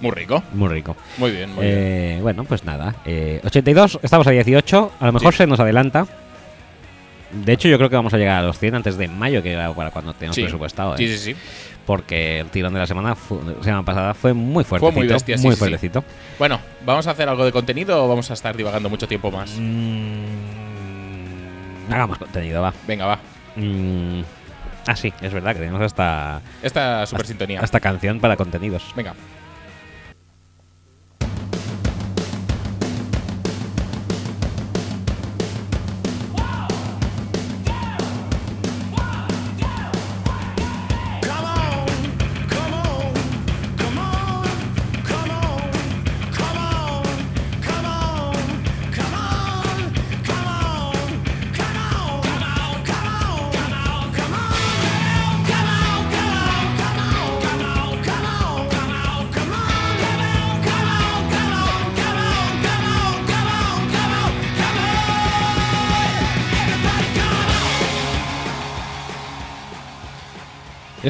Muy 0.00 0.10
rico. 0.12 0.42
Muy 0.54 0.68
rico. 0.68 0.96
Muy 1.18 1.30
bien, 1.30 1.54
muy 1.54 1.64
bien. 1.64 1.78
Eh, 1.78 2.18
bueno, 2.22 2.44
pues 2.44 2.64
nada. 2.64 2.96
eh, 3.04 3.40
82, 3.44 4.00
estamos 4.02 4.26
a 4.26 4.30
18. 4.30 4.92
A 4.98 5.06
lo 5.06 5.12
mejor 5.12 5.32
Sí. 5.32 5.38
se 5.38 5.46
nos 5.46 5.60
adelanta. 5.60 6.06
De 7.32 7.52
hecho, 7.52 7.66
yo 7.68 7.78
creo 7.78 7.88
que 7.88 7.96
vamos 7.96 8.12
a 8.12 8.18
llegar 8.18 8.42
a 8.42 8.46
los 8.46 8.58
100 8.58 8.74
antes 8.74 8.98
de 8.98 9.08
mayo, 9.08 9.42
que 9.42 9.52
era 9.52 9.72
para 9.72 9.90
cuando 9.90 10.12
tenemos 10.12 10.34
Sí. 10.36 10.42
presupuestado. 10.42 10.96
Sí, 10.96 11.04
eh. 11.04 11.16
sí, 11.16 11.32
sí. 11.32 11.36
Porque 11.86 12.40
el 12.40 12.48
tirón 12.48 12.72
de 12.72 12.80
la 12.80 12.86
semana, 12.86 13.14
semana 13.60 13.84
pasada 13.84 14.14
fue 14.14 14.32
muy 14.32 14.64
fuerte. 14.64 14.90
muy 14.92 15.06
bestia, 15.06 15.36
muy 15.36 15.42
sí, 15.42 15.50
sí. 15.50 15.56
fuertecito. 15.56 16.02
Bueno, 16.38 16.58
¿vamos 16.86 17.06
a 17.06 17.10
hacer 17.10 17.28
algo 17.28 17.44
de 17.44 17.52
contenido 17.52 18.02
o 18.04 18.08
vamos 18.08 18.30
a 18.30 18.34
estar 18.34 18.56
divagando 18.56 18.88
mucho 18.88 19.06
tiempo 19.08 19.30
más? 19.30 19.50
Mm, 19.58 20.22
hagamos 21.92 22.18
contenido, 22.18 22.62
va. 22.62 22.72
Venga, 22.86 23.06
va. 23.06 23.18
Mm, 23.56 24.22
ah, 24.86 24.96
sí, 24.96 25.12
es 25.20 25.32
verdad 25.32 25.52
que 25.52 25.60
tenemos 25.60 25.80
hasta, 25.82 26.40
Esta 26.62 27.04
super 27.06 27.26
sintonía. 27.26 27.60
hasta 27.60 27.80
canción 27.80 28.20
para 28.20 28.36
contenidos. 28.36 28.84
Venga. 28.94 29.14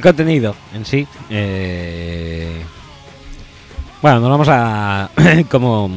El 0.02 0.09
contenido 0.09 0.56
en 0.75 0.85
sí. 0.85 1.06
eh, 1.30 2.61
Bueno, 4.02 4.18
nos 4.18 4.30
vamos 4.30 4.49
a. 4.50 5.09
como 5.49 5.88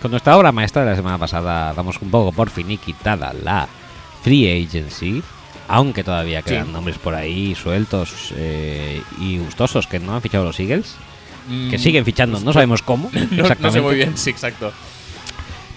con 0.00 0.10
nuestra 0.10 0.38
obra 0.38 0.50
maestra 0.50 0.82
de 0.82 0.90
la 0.92 0.96
semana 0.96 1.18
pasada, 1.18 1.74
damos 1.74 2.00
un 2.00 2.10
poco 2.10 2.32
por 2.32 2.48
finiquitada 2.48 3.34
la 3.34 3.68
Free 4.22 4.64
Agency. 4.64 5.22
Aunque 5.68 6.02
todavía 6.02 6.40
quedan 6.40 6.68
Sí. 6.68 6.72
nombres 6.72 6.96
por 6.96 7.14
ahí 7.14 7.54
sueltos 7.54 8.32
eh, 8.34 9.02
y 9.20 9.36
gustosos 9.36 9.86
que 9.86 10.00
no 10.00 10.14
han 10.14 10.22
fichado 10.22 10.44
los 10.44 10.58
Eagles. 10.58 10.96
Que 11.70 11.76
Mm, 11.76 11.80
siguen 11.80 12.04
fichando, 12.06 12.40
no 12.40 12.52
sabemos 12.54 12.80
cómo. 12.80 13.10
No, 13.30 13.44
no 13.60 13.70
sé 13.70 13.80
muy 13.82 13.96
bien, 13.96 14.16
sí, 14.16 14.30
exacto. 14.30 14.72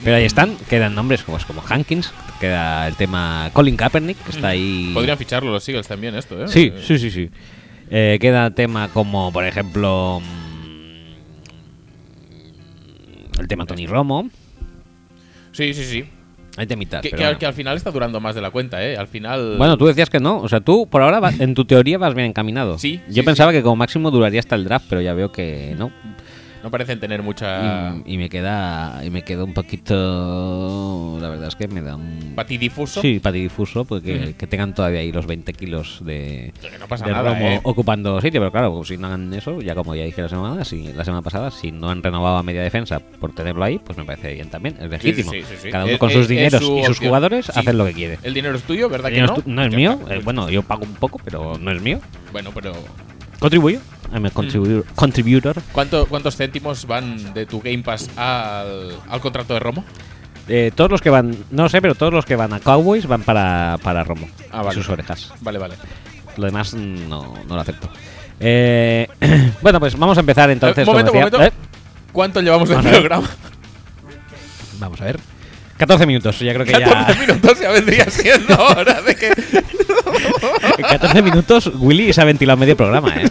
Pero 0.05 0.15
ahí 0.15 0.23
están, 0.25 0.55
quedan 0.69 0.95
nombres 0.95 1.23
como, 1.23 1.37
como 1.45 1.61
Hankins, 1.67 2.13
queda 2.39 2.87
el 2.87 2.95
tema 2.95 3.49
Colin 3.51 3.75
Kaepernick, 3.75 4.17
que 4.23 4.31
está 4.31 4.47
ahí. 4.49 4.91
Podrían 4.93 5.17
ficharlo 5.17 5.51
los 5.51 5.67
Eagles 5.67 5.87
también, 5.87 6.15
esto, 6.15 6.41
¿eh? 6.43 6.47
Sí, 6.47 6.71
Eh, 6.73 6.81
sí, 6.85 6.97
sí, 6.97 7.11
sí. 7.11 7.29
Eh, 7.89 8.17
queda 8.19 8.51
tema 8.51 8.89
como, 8.89 9.31
por 9.31 9.45
ejemplo, 9.45 10.21
mm, 10.21 10.23
el 13.39 13.47
tema 13.47 13.65
Tony 13.65 13.87
Romo. 13.87 14.29
Sí, 15.51 15.73
sí, 15.73 15.83
sí. 15.83 16.05
Hay 16.55 16.67
temitas. 16.67 17.01
Que, 17.01 17.09
pero 17.09 17.17
que 17.19 17.23
al- 17.25 17.29
bueno. 17.31 17.39
que 17.39 17.45
al 17.47 17.53
final 17.53 17.77
está 17.77 17.89
durando 17.91 18.19
más 18.19 18.35
de 18.35 18.41
la 18.41 18.51
cuenta, 18.51 18.83
¿eh? 18.85 18.95
Al 18.95 19.07
final. 19.07 19.55
Bueno, 19.57 19.75
tú 19.77 19.87
decías 19.87 20.09
que 20.09 20.19
no. 20.19 20.37
O 20.39 20.47
sea, 20.47 20.61
tú 20.61 20.87
por 20.87 21.01
ahora, 21.01 21.19
vas- 21.19 21.39
en 21.39 21.55
tu 21.55 21.65
teoría, 21.65 21.97
vas 21.97 22.13
bien 22.13 22.27
encaminado. 22.27 22.77
Sí, 22.77 23.01
Yo 23.07 23.15
sí, 23.15 23.21
pensaba 23.23 23.51
que 23.51 23.63
como 23.63 23.75
máximo 23.75 24.11
duraría 24.11 24.39
hasta 24.39 24.55
el 24.55 24.63
draft, 24.63 24.85
pero 24.87 25.01
ya 25.01 25.13
veo 25.13 25.31
que 25.31 25.75
no. 25.77 25.91
No 26.63 26.71
parecen 26.71 26.97
tener 26.99 27.21
mucha. 27.21 27.93
Y, 28.05 28.13
y 28.13 28.17
me 28.17 28.29
queda 28.29 29.01
y 29.05 29.09
me 29.09 29.21
queda 29.23 29.43
un 29.43 29.53
poquito. 29.53 31.17
La 31.21 31.29
verdad 31.29 31.49
es 31.49 31.55
que 31.55 31.67
me 31.67 31.81
da 31.81 31.95
un. 31.97 32.33
Patidifuso. 32.35 33.01
Sí, 33.01 33.19
patidifuso, 33.19 33.85
porque 33.85 34.33
que 34.37 34.47
tengan 34.47 34.73
todavía 34.73 35.01
ahí 35.01 35.11
los 35.11 35.25
20 35.27 35.53
kilos 35.53 35.99
de, 36.03 36.53
Que 36.61 36.77
no 36.79 36.87
pasa 36.87 37.05
de 37.05 37.11
nada, 37.11 37.33
Romo 37.33 37.45
¿eh? 37.47 37.59
ocupando 37.63 38.19
sitio, 38.21 38.39
pero 38.41 38.51
claro, 38.51 38.83
si 38.85 38.97
no 38.97 39.07
hagan 39.07 39.33
eso, 39.33 39.61
ya 39.61 39.75
como 39.75 39.93
ya 39.93 40.03
dije 40.05 40.21
la 40.21 40.29
semana, 40.29 40.63
si, 40.65 40.91
la 40.93 41.03
semana 41.03 41.21
pasada, 41.21 41.51
si 41.51 41.71
no 41.71 41.89
han 41.89 42.01
renovado 42.01 42.37
a 42.37 42.43
media 42.43 42.61
defensa 42.63 42.99
por 42.99 43.33
tenerlo 43.35 43.63
ahí, 43.63 43.79
pues 43.79 43.97
me 43.97 44.05
parece 44.05 44.33
bien 44.33 44.49
también, 44.49 44.77
es 44.79 44.89
legítimo. 44.89 45.31
sí, 45.31 45.41
sí, 45.43 45.55
sí. 45.63 45.69
Cada 45.69 45.85
uno 45.85 45.97
con 45.99 46.09
es- 46.09 46.13
sus 46.15 46.23
es 46.23 46.27
dineros 46.29 46.63
su 46.63 46.77
y 46.77 46.79
sus 46.81 46.89
opción. 46.91 47.07
jugadores 47.09 47.49
hacen 47.49 47.77
lo 47.77 47.85
que 47.85 47.93
quiere. 47.93 48.19
El 48.23 48.33
dinero 48.33 48.55
es 48.55 48.63
tuyo, 48.63 48.89
¿verdad 48.89 49.09
que 49.09 49.21
No 49.21 49.35
no? 49.45 49.63
es 49.65 49.75
mío, 49.75 49.99
eh, 50.09 50.21
bueno, 50.23 50.49
yo 50.49 50.63
pago 50.63 50.83
un 50.83 50.93
poco, 50.95 51.19
pero 51.23 51.57
no 51.59 51.71
es 51.71 51.81
mío. 51.81 51.99
Bueno, 52.31 52.51
pero. 52.53 52.71
Contribuyo, 53.39 53.79
I'm 54.11 54.25
a 54.25 54.29
contribu- 54.31 54.83
contributor. 54.95 55.61
¿cuánto- 55.71 56.05
¿Cuántos 56.07 56.35
céntimos 56.35 56.85
van 56.85 57.33
de 57.33 57.45
tu 57.45 57.61
Game 57.61 57.79
Pass 57.83 58.09
al, 58.17 58.97
al 59.09 59.21
contrato 59.21 59.53
de 59.53 59.59
Romo? 59.59 59.85
Eh, 60.47 60.71
todos 60.75 60.91
los 60.91 61.01
que 61.01 61.09
van, 61.09 61.35
no 61.51 61.69
sé, 61.69 61.81
pero 61.81 61.95
todos 61.95 62.11
los 62.13 62.25
que 62.25 62.35
van 62.35 62.51
a 62.53 62.59
Cowboys 62.59 63.07
van 63.07 63.21
para, 63.23 63.77
para 63.81 64.03
Romo 64.03 64.27
Ah, 64.51 64.61
vale. 64.61 64.75
sus 64.75 64.89
orejas. 64.89 65.31
Vale, 65.41 65.57
vale. 65.57 65.75
Lo 66.37 66.45
demás 66.45 66.73
mm, 66.73 67.07
no, 67.07 67.33
no 67.47 67.55
lo 67.55 67.61
acepto. 67.61 67.89
Eh, 68.39 69.07
bueno, 69.61 69.79
pues 69.79 69.97
vamos 69.97 70.17
a 70.17 70.19
empezar 70.19 70.49
entonces. 70.49 70.85
Eh, 70.85 70.91
momento, 70.91 71.11
como 71.11 71.23
decía- 71.25 71.37
momento. 71.37 71.57
¿Cuánto 72.11 72.41
llevamos 72.41 72.67
de 72.69 72.75
A 72.75 72.81
ver. 72.81 72.91
programa? 72.93 73.29
Vamos 74.79 74.99
a 75.01 75.05
ver. 75.05 75.19
14 75.77 76.05
minutos, 76.05 76.39
ya 76.39 76.53
creo 76.53 76.65
que 76.65 76.71
14 76.73 77.13
ya. 77.13 77.19
minutos 77.19 77.59
ya 77.59 77.71
vendría 77.71 78.05
siendo 78.09 78.55
hora 78.63 79.01
de 79.01 79.15
que. 79.15 79.27
En 80.77 80.83
14 80.87 81.21
minutos 81.21 81.71
Willy 81.75 82.13
se 82.13 82.21
ha 82.21 82.25
ventilado 82.25 82.57
medio 82.57 82.77
programa, 82.77 83.15
¿eh? 83.15 83.29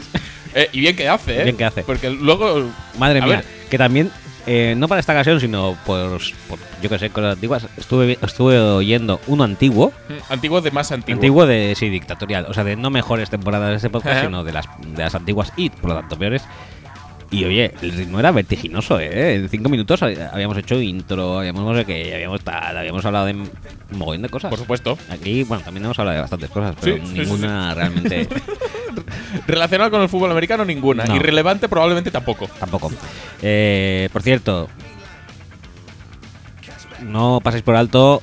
Eh, 0.55 0.69
y 0.73 0.81
bien 0.81 0.97
que 0.97 1.09
hace, 1.09 1.41
¿eh? 1.41 1.45
Bien 1.45 1.57
que 1.57 1.65
hace. 1.65 1.83
Porque 1.83 2.11
luego. 2.11 2.71
Madre 2.99 3.21
mía. 3.23 3.37
ver. 3.37 3.45
Que 3.71 3.79
también, 3.79 4.11
eh, 4.47 4.75
no 4.77 4.87
para 4.89 5.01
esta 5.01 5.13
ocasión, 5.13 5.41
sino 5.41 5.77
por, 5.87 6.21
por, 6.49 6.59
yo 6.83 6.91
que 6.91 6.99
sé, 6.99 7.11
cosas 7.11 7.35
antiguas, 7.35 7.67
estuve, 7.77 8.19
estuve 8.21 8.59
oyendo 8.61 9.21
uno 9.29 9.45
antiguo. 9.45 9.93
mm, 10.09 10.33
Antiguo 10.33 10.61
de 10.61 10.71
más 10.71 10.93
antiguo. 10.93 11.17
Antiguo 11.17 11.47
de, 11.47 11.75
sí, 11.77 11.89
dictatorial. 11.89 12.47
O 12.49 12.55
sea, 12.55 12.65
de 12.65 12.77
no 12.77 12.91
mejores 12.91 13.31
temporadas 13.31 13.71
de 13.71 13.77
este 13.77 13.91
podcast, 13.91 14.25
sino 14.25 14.45
de 14.45 14.53
las, 14.53 14.67
de 14.81 15.03
las 15.03 15.15
antiguas 15.15 15.53
y, 15.57 15.71
por 15.71 15.91
lo 15.91 15.97
tanto, 15.97 16.19
peores. 16.19 16.43
Y 17.33 17.47
oye, 17.47 17.73
el 17.81 17.93
ritmo 17.93 18.21
era 18.21 18.31
vertiginoso, 18.31 19.01
¿eh? 19.01 19.37
En 19.37 19.49
cinco 19.49 19.71
minutos 19.71 20.03
habíamos 20.03 20.57
hecho 20.59 20.79
intro, 20.79 21.39
habíamos 21.39 21.65
no 21.65 21.75
sé 21.75 21.87
qué, 21.87 22.15
habíamos 22.15 22.43
tal, 22.43 22.77
habíamos 22.77 23.03
hablado 23.07 23.25
de 23.25 23.33
un 23.33 23.51
mogollón 23.93 24.21
de 24.21 24.29
cosas. 24.29 24.51
Por 24.51 24.59
supuesto. 24.59 24.99
Aquí, 25.09 25.43
bueno, 25.45 25.65
también 25.65 25.87
hemos 25.87 25.99
hablado 25.99 26.17
de 26.17 26.21
bastantes 26.21 26.51
cosas, 26.51 26.77
pero 26.79 26.97
Sí, 26.97 27.03
sí, 27.07 27.13
sí, 27.15 27.21
ninguna 27.21 27.75
realmente 27.75 28.29
Relacionado 29.47 29.91
con 29.91 30.03
el 30.03 30.11
fútbol 30.11 30.31
americano, 30.31 30.67
ninguna. 30.67 31.07
No. 31.07 31.17
Irrelevante, 31.17 31.71
probablemente 31.71 32.11
tampoco. 32.11 32.49
tampoco. 32.61 32.93
Eh, 33.41 34.11
por 34.13 34.21
cierto, 34.23 34.69
no 37.03 37.41
paséis 37.43 37.63
por 37.63 37.77
alto, 37.77 38.23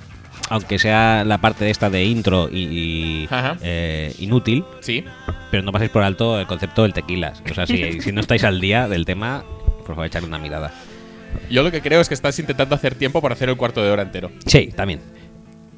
aunque 0.50 0.80
sea 0.80 1.24
la 1.26 1.38
parte 1.40 1.66
de 1.66 1.72
esta 1.72 1.90
de 1.90 2.04
intro 2.06 2.50
y, 2.52 2.58
y, 2.58 3.30
eh, 3.62 4.14
inútil, 4.20 4.66
Sí. 4.82 5.04
pero 5.52 5.64
no 5.64 5.72
paséis 5.72 5.92
por 5.92 6.04
alto 6.04 6.40
el 6.40 6.48
concepto 6.48 6.84
del 6.84 6.94
tequilas. 6.94 7.42
O 7.50 7.54
sea, 7.54 7.66
si, 7.66 8.02
si 8.02 8.12
no 8.12 8.22
estáis 8.22 8.44
al 8.44 8.60
día 8.60 8.88
del 8.88 9.06
tema, 9.06 9.44
por 9.86 9.96
favor, 9.96 10.06
echarle 10.06 10.28
una 10.28 10.40
mirada. 10.40 10.74
Yo 11.50 11.62
lo 11.64 11.72
que 11.72 11.82
creo 11.82 12.02
es 12.02 12.08
que 12.08 12.16
estás 12.16 12.38
intentando 12.40 12.74
hacer 12.76 12.96
tiempo 12.96 13.22
para 13.22 13.34
hacer 13.36 13.50
el 13.50 13.56
cuarto 13.58 13.84
de 13.84 13.92
hora 13.92 14.02
entero. 14.02 14.32
Sí, 14.46 14.72
también. 14.76 15.00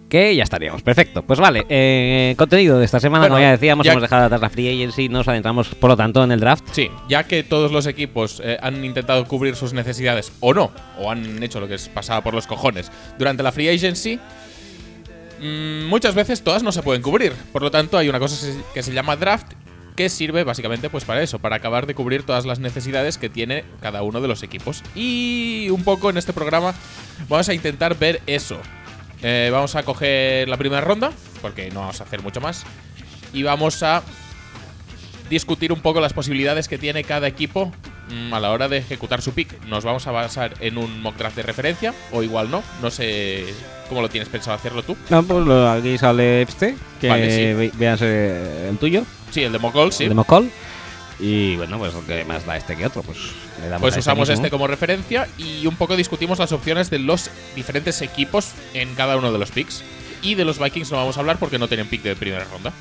Que 0.08 0.36
ya 0.36 0.44
estaríamos. 0.44 0.82
Perfecto. 0.82 1.24
Pues 1.24 1.40
vale. 1.40 1.66
eh, 1.70 2.36
contenido 2.38 2.78
de 2.78 2.84
esta 2.84 3.00
semana, 3.00 3.24
Bueno, 3.24 3.36
como 3.36 3.44
ya 3.46 3.52
decíamos, 3.52 3.86
ya- 3.86 3.94
hemos 3.94 4.02
dejado 4.02 4.26
atrás 4.26 4.42
la 4.42 4.50
free 4.50 4.68
agency, 4.68 5.08
nos 5.08 5.26
adentramos, 5.28 5.70
por 5.70 5.90
lo 5.90 5.96
tanto, 5.96 6.22
en 6.22 6.34
el 6.34 6.40
draft. 6.42 6.66
Sí, 6.74 6.90
ya 7.08 7.24
que 7.24 7.44
todos 7.44 7.72
los 7.72 7.88
equipos 7.88 8.42
eh, 8.44 8.58
han 8.62 8.84
intentado 8.84 9.24
cubrir 9.26 9.56
sus 9.56 9.72
necesidades 9.72 10.34
o 10.42 10.54
no, 10.54 10.72
o 11.00 11.10
han 11.10 11.42
hecho 11.42 11.62
lo 11.62 11.68
que 11.70 11.76
es 11.76 11.88
pasaba 11.88 12.22
por 12.22 12.34
los 12.34 12.46
cojones 12.46 12.92
durante 13.18 13.42
la 13.42 13.54
free 13.54 13.70
agency, 13.70 14.20
muchas 15.42 16.16
veces 16.16 16.44
todas 16.44 16.64
no 16.64 16.72
se 16.72 16.84
pueden 16.84 17.02
cubrir. 17.02 17.34
Por 17.52 17.62
lo 17.62 17.72
tanto, 17.72 17.98
hay 17.98 18.10
una 18.10 18.20
cosa 18.20 18.36
que 18.46 18.54
se- 18.54 18.62
que 18.74 18.84
se 18.84 18.94
llama 18.94 19.16
draft 19.16 19.54
que 19.96 20.08
sirve 20.08 20.44
básicamente 20.46 20.90
pues 20.90 21.04
para 21.04 21.22
eso, 21.22 21.40
para 21.40 21.58
acabar 21.58 21.86
de 21.86 21.94
cubrir 21.96 22.24
todas 22.24 22.46
las 22.46 22.60
necesidades 22.60 23.18
que 23.18 23.30
tiene 23.30 23.66
cada 23.82 24.04
uno 24.04 24.22
de 24.22 24.28
los 24.30 24.42
equipos. 24.42 24.84
Y 24.96 25.68
un 25.70 25.84
poco 25.84 26.10
en 26.10 26.18
este 26.18 26.32
programa 26.32 26.74
vamos 27.28 27.50
a 27.50 27.54
intentar 27.54 27.98
ver 28.00 28.22
eso. 28.26 28.58
Eh, 29.22 29.50
vamos 29.52 29.76
a 29.76 29.84
coger 29.84 30.48
la 30.48 30.58
primera 30.58 30.82
ronda, 30.82 31.12
porque 31.42 31.70
no 31.72 31.82
vamos 31.82 32.00
a 32.02 32.06
hacer 32.06 32.22
mucho 32.24 32.40
más, 32.42 32.64
y 33.34 33.44
vamos 33.44 33.84
a 33.84 34.02
discutir 35.30 35.72
un 35.72 35.82
poco 35.82 36.00
las 36.02 36.14
posibilidades 36.14 36.68
que 36.68 36.78
tiene 36.78 37.04
cada 37.04 37.28
equipo 37.28 37.72
mm, 38.10 38.34
a 38.34 38.40
la 38.40 38.52
hora 38.52 38.68
de 38.68 38.78
ejecutar 38.78 39.22
su 39.22 39.34
pick. 39.34 39.62
Nos 39.66 39.84
vamos 39.84 40.08
a 40.08 40.12
basar 40.12 40.54
en 40.62 40.78
un 40.78 41.02
mock 41.02 41.18
draft 41.18 41.36
de 41.36 41.44
referencia, 41.44 41.94
o 42.12 42.24
igual 42.24 42.50
no, 42.50 42.64
no 42.82 42.90
sé 42.92 43.46
cómo 43.92 44.02
lo 44.02 44.10
tienes 44.10 44.30
pensado 44.30 44.56
hacerlo 44.56 44.84
tú. 44.84 44.96
No, 45.10 45.22
pues 45.22 45.46
lo- 45.46 45.70
aquí 45.70 45.98
sale 45.98 46.44
este, 46.44 46.78
que 47.02 47.10
Vale, 47.10 47.30
sí. 47.30 47.54
ve- 47.54 48.70
el 48.70 48.78
tuyo, 48.78 49.04
Sí, 49.32 49.44
el 49.44 49.52
de 49.52 49.60
Mocol, 49.60 49.92
sí. 49.92 50.04
el 50.04 50.10
de 50.10 50.16
Mocol. 50.16 50.50
Y 51.20 51.58
bueno, 51.58 51.78
pues 51.78 51.94
que 52.08 52.24
más 52.24 52.46
da 52.46 52.56
este 52.56 52.78
que 52.78 52.86
otro, 52.86 53.04
pues 53.04 53.18
le 53.62 53.68
damos 53.68 53.82
Pues 53.82 53.98
usamos 53.98 54.30
este 54.30 54.50
como 54.50 54.66
referencia 54.66 55.28
y 55.38 55.68
un 55.68 55.76
poco 55.76 55.98
discutimos 55.98 56.40
las 56.40 56.54
opciones 56.54 56.90
de 56.90 57.00
los 57.00 57.30
diferentes 57.54 58.02
equipos 58.02 58.54
en 58.74 58.96
cada 58.96 59.18
uno 59.18 59.32
de 59.34 59.38
los 59.38 59.52
picks. 59.52 59.84
Y 60.24 60.36
de 60.36 60.46
los 60.46 60.58
Vikings 60.58 60.90
no 60.92 60.98
vamos 60.98 61.18
a 61.18 61.20
hablar 61.20 61.38
porque 61.38 61.60
no 61.60 61.68
tienen 61.68 61.88
pick 61.90 62.02
de 62.04 62.16
primera 62.16 62.46
ronda. 62.46 62.72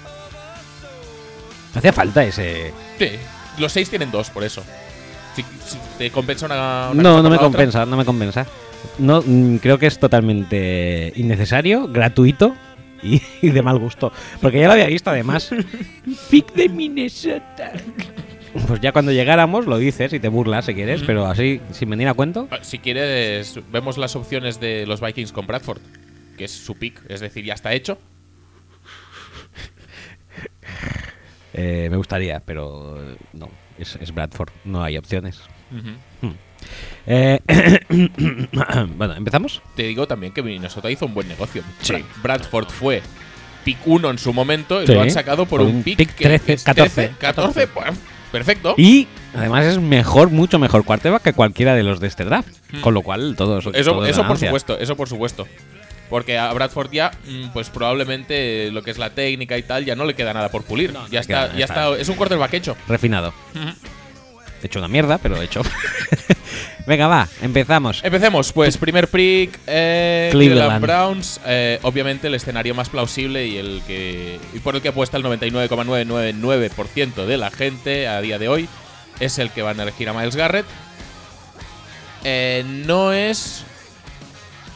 Hacía 1.74 1.92
falta 1.92 2.22
ese. 2.24 2.72
Sí, 2.98 3.10
los 3.58 3.72
seis 3.72 3.90
tienen 3.90 4.10
dos, 4.10 4.30
por 4.30 4.44
eso. 4.44 4.62
Si, 5.36 5.42
si 5.42 5.76
te 5.98 6.10
compensa 6.10 6.46
una. 6.46 6.90
No, 6.94 7.22
no 7.22 7.30
me 7.30 7.38
compensa, 7.38 7.84
no 7.86 7.96
me 7.96 8.04
compensa. 8.04 8.46
No, 8.98 9.22
mm, 9.24 9.56
creo 9.56 9.78
que 9.78 9.86
es 9.86 9.98
totalmente 9.98 11.12
innecesario, 11.16 11.88
gratuito 11.88 12.54
y, 13.02 13.20
y 13.42 13.50
de 13.50 13.62
mal 13.62 13.78
gusto. 13.78 14.12
Porque 14.40 14.60
ya 14.60 14.66
lo 14.66 14.72
había 14.72 14.86
visto 14.86 15.10
además. 15.10 15.50
Pick 16.30 16.52
de 16.54 16.68
Minnesota. 16.68 17.72
Pues 18.66 18.80
ya 18.80 18.90
cuando 18.92 19.12
llegáramos 19.12 19.66
lo 19.66 19.78
dices 19.78 20.12
y 20.12 20.18
te 20.18 20.26
burlas 20.28 20.64
si 20.66 20.74
quieres, 20.74 21.02
pero 21.06 21.26
así, 21.26 21.60
sin 21.70 21.88
venir 21.88 22.08
a 22.08 22.14
cuento. 22.14 22.48
Ah, 22.50 22.58
Si 22.62 22.78
quieres, 22.80 23.60
vemos 23.70 23.96
las 23.96 24.16
opciones 24.16 24.58
de 24.58 24.86
los 24.86 25.00
Vikings 25.00 25.30
con 25.30 25.46
Bradford, 25.46 25.80
que 26.36 26.44
es 26.46 26.50
su 26.50 26.74
pick, 26.74 27.00
es 27.08 27.20
decir, 27.20 27.44
ya 27.44 27.54
está 27.54 27.72
hecho. 27.72 27.96
eh, 31.52 31.88
me 31.90 31.96
gustaría, 31.96 32.40
pero 32.40 32.98
no, 33.32 33.50
es, 33.78 33.96
es 34.00 34.12
Bradford, 34.12 34.50
no 34.64 34.82
hay 34.82 34.96
opciones. 34.98 35.40
Eh, 37.06 37.40
bueno, 38.96 39.14
¿empezamos? 39.14 39.62
Te 39.74 39.84
digo 39.84 40.06
también 40.06 40.32
que 40.32 40.42
Minnesota 40.42 40.90
hizo 40.90 41.06
un 41.06 41.14
buen 41.14 41.28
negocio. 41.28 41.62
Sí. 41.80 41.94
Bra- 41.94 42.04
Bradford 42.22 42.68
fue 42.68 43.02
pick 43.64 43.78
1 43.86 44.10
en 44.10 44.18
su 44.18 44.32
momento 44.32 44.82
y 44.82 44.86
Sí. 44.86 44.94
lo 44.94 45.02
han 45.02 45.10
sacado 45.10 45.46
por, 45.46 45.60
Por 45.60 45.68
un, 45.68 45.76
un 45.76 45.82
pick, 45.82 45.96
pick 45.98 46.14
que 46.14 46.24
13, 46.24 46.52
es 46.54 46.64
14. 46.64 47.12
14, 47.18 47.66
pues, 47.66 47.86
perfecto. 48.32 48.74
Y 48.78 49.06
además 49.34 49.64
es 49.66 49.78
mejor, 49.78 50.30
mucho 50.30 50.58
mejor 50.58 50.84
quarterback 50.84 51.22
que 51.22 51.32
cualquiera 51.32 51.74
de 51.74 51.82
los 51.82 52.00
de 52.00 52.06
este 52.08 52.24
draft. 52.24 52.48
Con 52.80 52.94
lo 52.94 53.02
cual, 53.02 53.34
todo 53.36 53.58
eso. 53.58 53.72
Eso, 53.74 53.94
por 54.26 54.38
supuesto, 54.38 54.78
eso 54.78 54.96
por 54.96 55.08
supuesto. 55.08 55.46
Porque 56.08 56.38
a 56.38 56.52
Bradford 56.52 56.90
ya, 56.90 57.12
mm, 57.28 57.50
pues 57.52 57.70
probablemente 57.70 58.70
lo 58.72 58.82
que 58.82 58.90
es 58.90 58.98
la 58.98 59.10
técnica 59.10 59.56
y 59.58 59.62
tal, 59.62 59.84
ya 59.84 59.94
no 59.94 60.04
le 60.04 60.14
queda 60.14 60.32
nada 60.34 60.48
por 60.48 60.64
pulir. 60.64 60.92
No, 60.92 61.06
ya 61.06 61.22
queda, 61.22 61.44
está, 61.46 61.56
ya 61.56 61.64
está. 61.66 61.96
Es 61.96 62.08
un 62.08 62.16
quarterback 62.16 62.52
hecho. 62.54 62.76
Refinado. 62.88 63.32
Hecho 64.62 64.78
una 64.78 64.88
mierda, 64.88 65.18
pero 65.18 65.40
hecho. 65.40 65.62
Venga, 66.86 67.06
va, 67.06 67.28
empezamos. 67.40 68.00
Empecemos, 68.02 68.52
pues, 68.52 68.76
primer 68.76 69.08
pick, 69.08 69.58
eh, 69.66 70.28
Cleveland. 70.32 70.60
Cleveland 70.60 70.82
Browns. 70.82 71.40
eh, 71.46 71.78
obviamente 71.82 72.26
el 72.26 72.34
escenario 72.34 72.74
más 72.74 72.88
plausible 72.88 73.46
y 73.46 73.56
el 73.56 73.82
que 73.86 74.40
y 74.52 74.58
por 74.58 74.74
el 74.74 74.82
que 74.82 74.88
apuesta 74.88 75.16
el 75.16 75.24
99,999% 75.24 77.26
de 77.26 77.36
la 77.36 77.50
gente 77.50 78.08
a 78.08 78.20
día 78.20 78.38
de 78.38 78.48
hoy 78.48 78.68
es 79.20 79.38
el 79.38 79.50
que 79.50 79.62
van 79.62 79.78
a 79.80 79.84
elegir 79.84 80.08
a 80.08 80.12
Miles 80.12 80.36
Garrett. 80.36 80.66
Eh, 82.24 82.64
no 82.66 83.12
es 83.12 83.64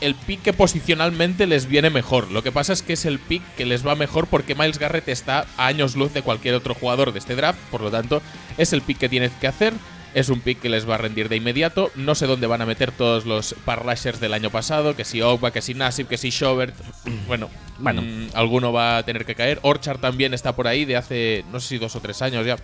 el 0.05 0.15
pick 0.15 0.43
que 0.43 0.53
posicionalmente 0.53 1.47
les 1.47 1.67
viene 1.67 1.91
mejor. 1.91 2.31
Lo 2.31 2.43
que 2.43 2.53
pasa 2.53 2.73
es 2.73 2.83
que 2.83 2.93
es 2.95 3.05
el 3.05 3.19
pick 3.19 3.43
que 3.57 3.65
les 3.65 3.87
va 3.87 3.95
mejor 3.95 4.27
porque 4.27 4.55
Miles 4.55 4.79
Garrett 4.79 5.09
está 5.09 5.47
a 5.57 5.67
años 5.67 5.97
luz 5.97 6.13
de 6.13 6.23
cualquier 6.23 6.55
otro 6.55 6.75
jugador 6.75 7.13
de 7.13 7.19
este 7.19 7.37
draft. 7.37 7.59
Por 7.71 7.81
lo 7.81 7.91
tanto, 7.91 8.23
es 8.59 8.73
el 8.73 8.83
pick 8.83 8.99
que 8.99 9.09
tienes 9.09 9.33
que 9.41 9.47
hacer. 9.47 9.73
Es 10.15 10.29
un 10.29 10.41
pick 10.41 10.61
que 10.61 10.69
les 10.69 10.89
va 10.89 10.95
a 10.95 10.99
rendir 10.99 11.29
de 11.29 11.35
inmediato. 11.37 11.91
No 11.97 12.15
sé 12.15 12.27
dónde 12.27 12.47
van 12.47 12.63
a 12.63 12.67
meter 12.67 12.93
todos 12.93 13.27
los 13.27 13.57
parrashers 13.65 14.21
del 14.21 14.33
año 14.33 14.49
pasado. 14.51 14.95
Que 14.95 15.05
si 15.05 15.21
Ogba, 15.23 15.51
que 15.51 15.61
si 15.61 15.75
Nassib, 15.75 16.07
que 16.07 16.19
si 16.19 16.31
Schobert. 16.31 16.75
Bueno, 17.27 17.51
Bueno. 17.79 18.03
mm, 18.03 18.29
alguno 18.35 18.73
va 18.73 18.99
a 18.99 19.03
tener 19.05 19.25
que 19.25 19.35
caer. 19.35 19.59
Orchard 19.63 19.99
también 19.99 20.33
está 20.33 20.55
por 20.55 20.69
ahí 20.69 20.85
de 20.85 20.97
hace, 20.97 21.45
no 21.51 21.59
sé 21.59 21.69
si 21.69 21.79
dos 21.79 21.97
o 21.97 22.01
tres 22.01 22.23
años 22.23 22.47
ya. 22.47 22.57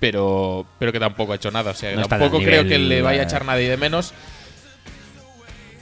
Pero, 0.00 0.66
pero 0.78 0.92
que 0.92 1.00
tampoco 1.00 1.32
ha 1.32 1.36
hecho 1.36 1.50
nada. 1.50 1.70
O 1.70 1.74
sea, 1.74 1.94
No 1.96 2.06
tampoco 2.06 2.38
creo 2.38 2.64
que 2.64 2.78
le 2.78 3.00
vaya 3.02 3.22
a 3.22 3.24
echar 3.24 3.44
nadie 3.44 3.68
de 3.68 3.76
menos. 3.76 4.12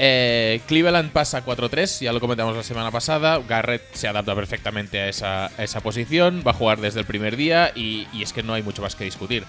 Eh, 0.04 0.60
Cleveland 0.66 1.12
pasa 1.12 1.44
4-3, 1.44 2.00
ya 2.00 2.12
lo 2.12 2.18
comentamos 2.18 2.56
la 2.56 2.64
semana 2.64 2.90
pasada. 2.90 3.40
Garrett 3.48 3.94
se 3.94 4.08
adapta 4.08 4.34
perfectamente 4.34 5.00
a 5.00 5.08
esa, 5.08 5.46
a 5.46 5.62
esa 5.62 5.80
posición, 5.80 6.42
va 6.44 6.50
a 6.50 6.54
jugar 6.54 6.80
desde 6.80 6.98
el 6.98 7.06
primer 7.06 7.36
día 7.36 7.70
y, 7.76 8.08
y 8.12 8.24
es 8.24 8.32
que 8.32 8.42
no 8.42 8.52
hay 8.54 8.64
mucho 8.64 8.82
más 8.82 8.96
que 8.96 9.04
discutir. 9.04 9.44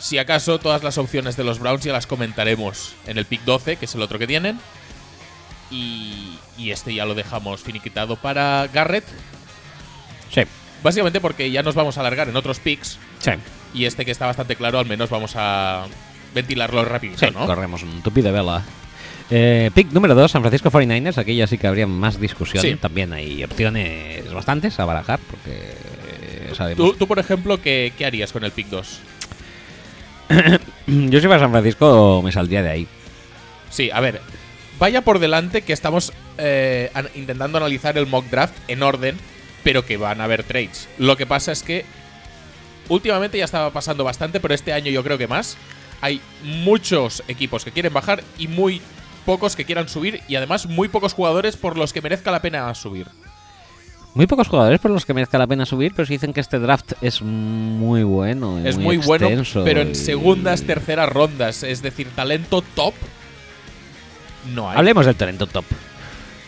Si 0.00 0.18
acaso, 0.18 0.58
todas 0.58 0.82
las 0.82 0.98
opciones 0.98 1.36
de 1.36 1.44
los 1.44 1.60
Browns 1.60 1.84
ya 1.84 1.92
las 1.92 2.08
comentaremos 2.08 2.96
en 3.06 3.18
el 3.18 3.24
pick 3.24 3.42
12, 3.44 3.76
que 3.76 3.84
es 3.84 3.94
el 3.94 4.02
otro 4.02 4.18
que 4.18 4.26
tienen. 4.26 4.58
Y, 5.70 6.38
y 6.58 6.72
este 6.72 6.92
ya 6.92 7.04
lo 7.04 7.14
dejamos 7.14 7.62
finiquitado 7.62 8.16
para 8.16 8.66
Garrett. 8.72 9.04
Sí, 10.32 10.42
Básicamente 10.82 11.20
porque 11.20 11.50
ya 11.52 11.62
nos 11.62 11.76
vamos 11.76 11.96
a 11.96 12.00
alargar 12.00 12.28
en 12.28 12.36
otros 12.36 12.58
picks. 12.58 12.98
sí. 13.20 13.30
Y 13.72 13.86
este 13.86 14.04
que 14.04 14.10
está 14.10 14.26
bastante 14.26 14.54
claro, 14.56 14.78
al 14.80 14.86
menos 14.86 15.08
vamos 15.10 15.34
a 15.36 15.86
ventilarlo 16.34 16.84
rapidito, 16.84 17.18
Sí, 17.26 17.32
¿no? 17.32 17.44
corremos 17.46 17.82
un 17.82 18.02
tupi 18.02 18.22
de 18.22 18.30
vela. 18.32 18.62
Eh, 19.30 19.70
pick 19.74 19.90
número 19.92 20.14
2, 20.14 20.30
San 20.30 20.42
Francisco 20.42 20.70
49ers. 20.70 21.18
Aquí 21.18 21.34
ya 21.36 21.46
sí 21.46 21.58
que 21.58 21.66
habría 21.66 21.86
más 21.86 22.20
discusión. 22.20 22.62
Sí. 22.62 22.74
También 22.76 23.12
hay 23.12 23.42
opciones 23.44 24.30
bastantes 24.32 24.78
a 24.80 24.84
barajar, 24.84 25.18
porque 25.30 25.50
eh, 25.50 26.52
sabemos. 26.54 26.76
Tú, 26.76 26.94
tú, 26.94 27.06
por 27.06 27.18
ejemplo, 27.18 27.60
¿qué, 27.60 27.92
qué 27.96 28.04
harías 28.06 28.32
con 28.32 28.44
el 28.44 28.52
pick 28.52 28.68
2? 28.68 29.00
Yo 30.86 31.20
si 31.20 31.26
fuera 31.26 31.38
San 31.40 31.50
Francisco 31.50 32.20
me 32.22 32.32
saldría 32.32 32.62
de 32.62 32.70
ahí. 32.70 32.86
Sí, 33.70 33.90
a 33.92 34.00
ver. 34.00 34.20
Vaya 34.78 35.02
por 35.02 35.18
delante 35.18 35.62
que 35.62 35.72
estamos 35.72 36.12
eh, 36.38 36.90
an- 36.94 37.08
intentando 37.14 37.58
analizar 37.58 37.96
el 37.96 38.06
mock 38.06 38.26
draft 38.26 38.54
en 38.68 38.82
orden, 38.82 39.16
pero 39.62 39.84
que 39.86 39.96
van 39.96 40.20
a 40.20 40.24
haber 40.24 40.42
trades. 40.44 40.88
Lo 40.98 41.16
que 41.16 41.26
pasa 41.26 41.52
es 41.52 41.62
que 41.62 41.84
últimamente 42.88 43.38
ya 43.38 43.44
estaba 43.44 43.70
pasando 43.70 44.04
bastante, 44.04 44.40
pero 44.40 44.52
este 44.54 44.72
año 44.72 44.90
yo 44.90 45.02
creo 45.02 45.16
que 45.18 45.28
más. 45.28 45.56
Hay 46.00 46.20
muchos 46.42 47.22
equipos 47.28 47.64
que 47.64 47.70
quieren 47.70 47.92
bajar 47.92 48.22
y 48.38 48.48
muy 48.48 48.82
pocos 49.24 49.56
que 49.56 49.64
quieran 49.64 49.88
subir 49.88 50.20
y 50.28 50.36
además 50.36 50.66
muy 50.66 50.88
pocos 50.88 51.12
jugadores 51.12 51.56
por 51.56 51.76
los 51.76 51.92
que 51.92 52.00
merezca 52.02 52.30
la 52.30 52.40
pena 52.42 52.72
subir. 52.74 53.08
Muy 54.14 54.26
pocos 54.28 54.46
jugadores 54.46 54.78
por 54.78 54.92
los 54.92 55.04
que 55.04 55.12
merezca 55.12 55.38
la 55.38 55.46
pena 55.48 55.66
subir, 55.66 55.92
pero 55.96 56.06
sí 56.06 56.12
dicen 56.14 56.32
que 56.32 56.40
este 56.40 56.60
draft 56.60 56.92
es 57.00 57.20
muy 57.20 58.04
bueno. 58.04 58.60
y 58.62 58.68
es 58.68 58.78
muy 58.78 58.96
bueno, 58.98 59.28
pero 59.64 59.80
en 59.80 59.90
y- 59.90 59.94
segundas, 59.96 60.62
terceras 60.62 61.08
rondas, 61.08 61.64
es 61.64 61.82
decir, 61.82 62.08
talento 62.14 62.62
top, 62.76 62.94
no 64.54 64.70
hay. 64.70 64.78
Hablemos 64.78 65.06
del 65.06 65.16
talento 65.16 65.46
top. 65.48 65.64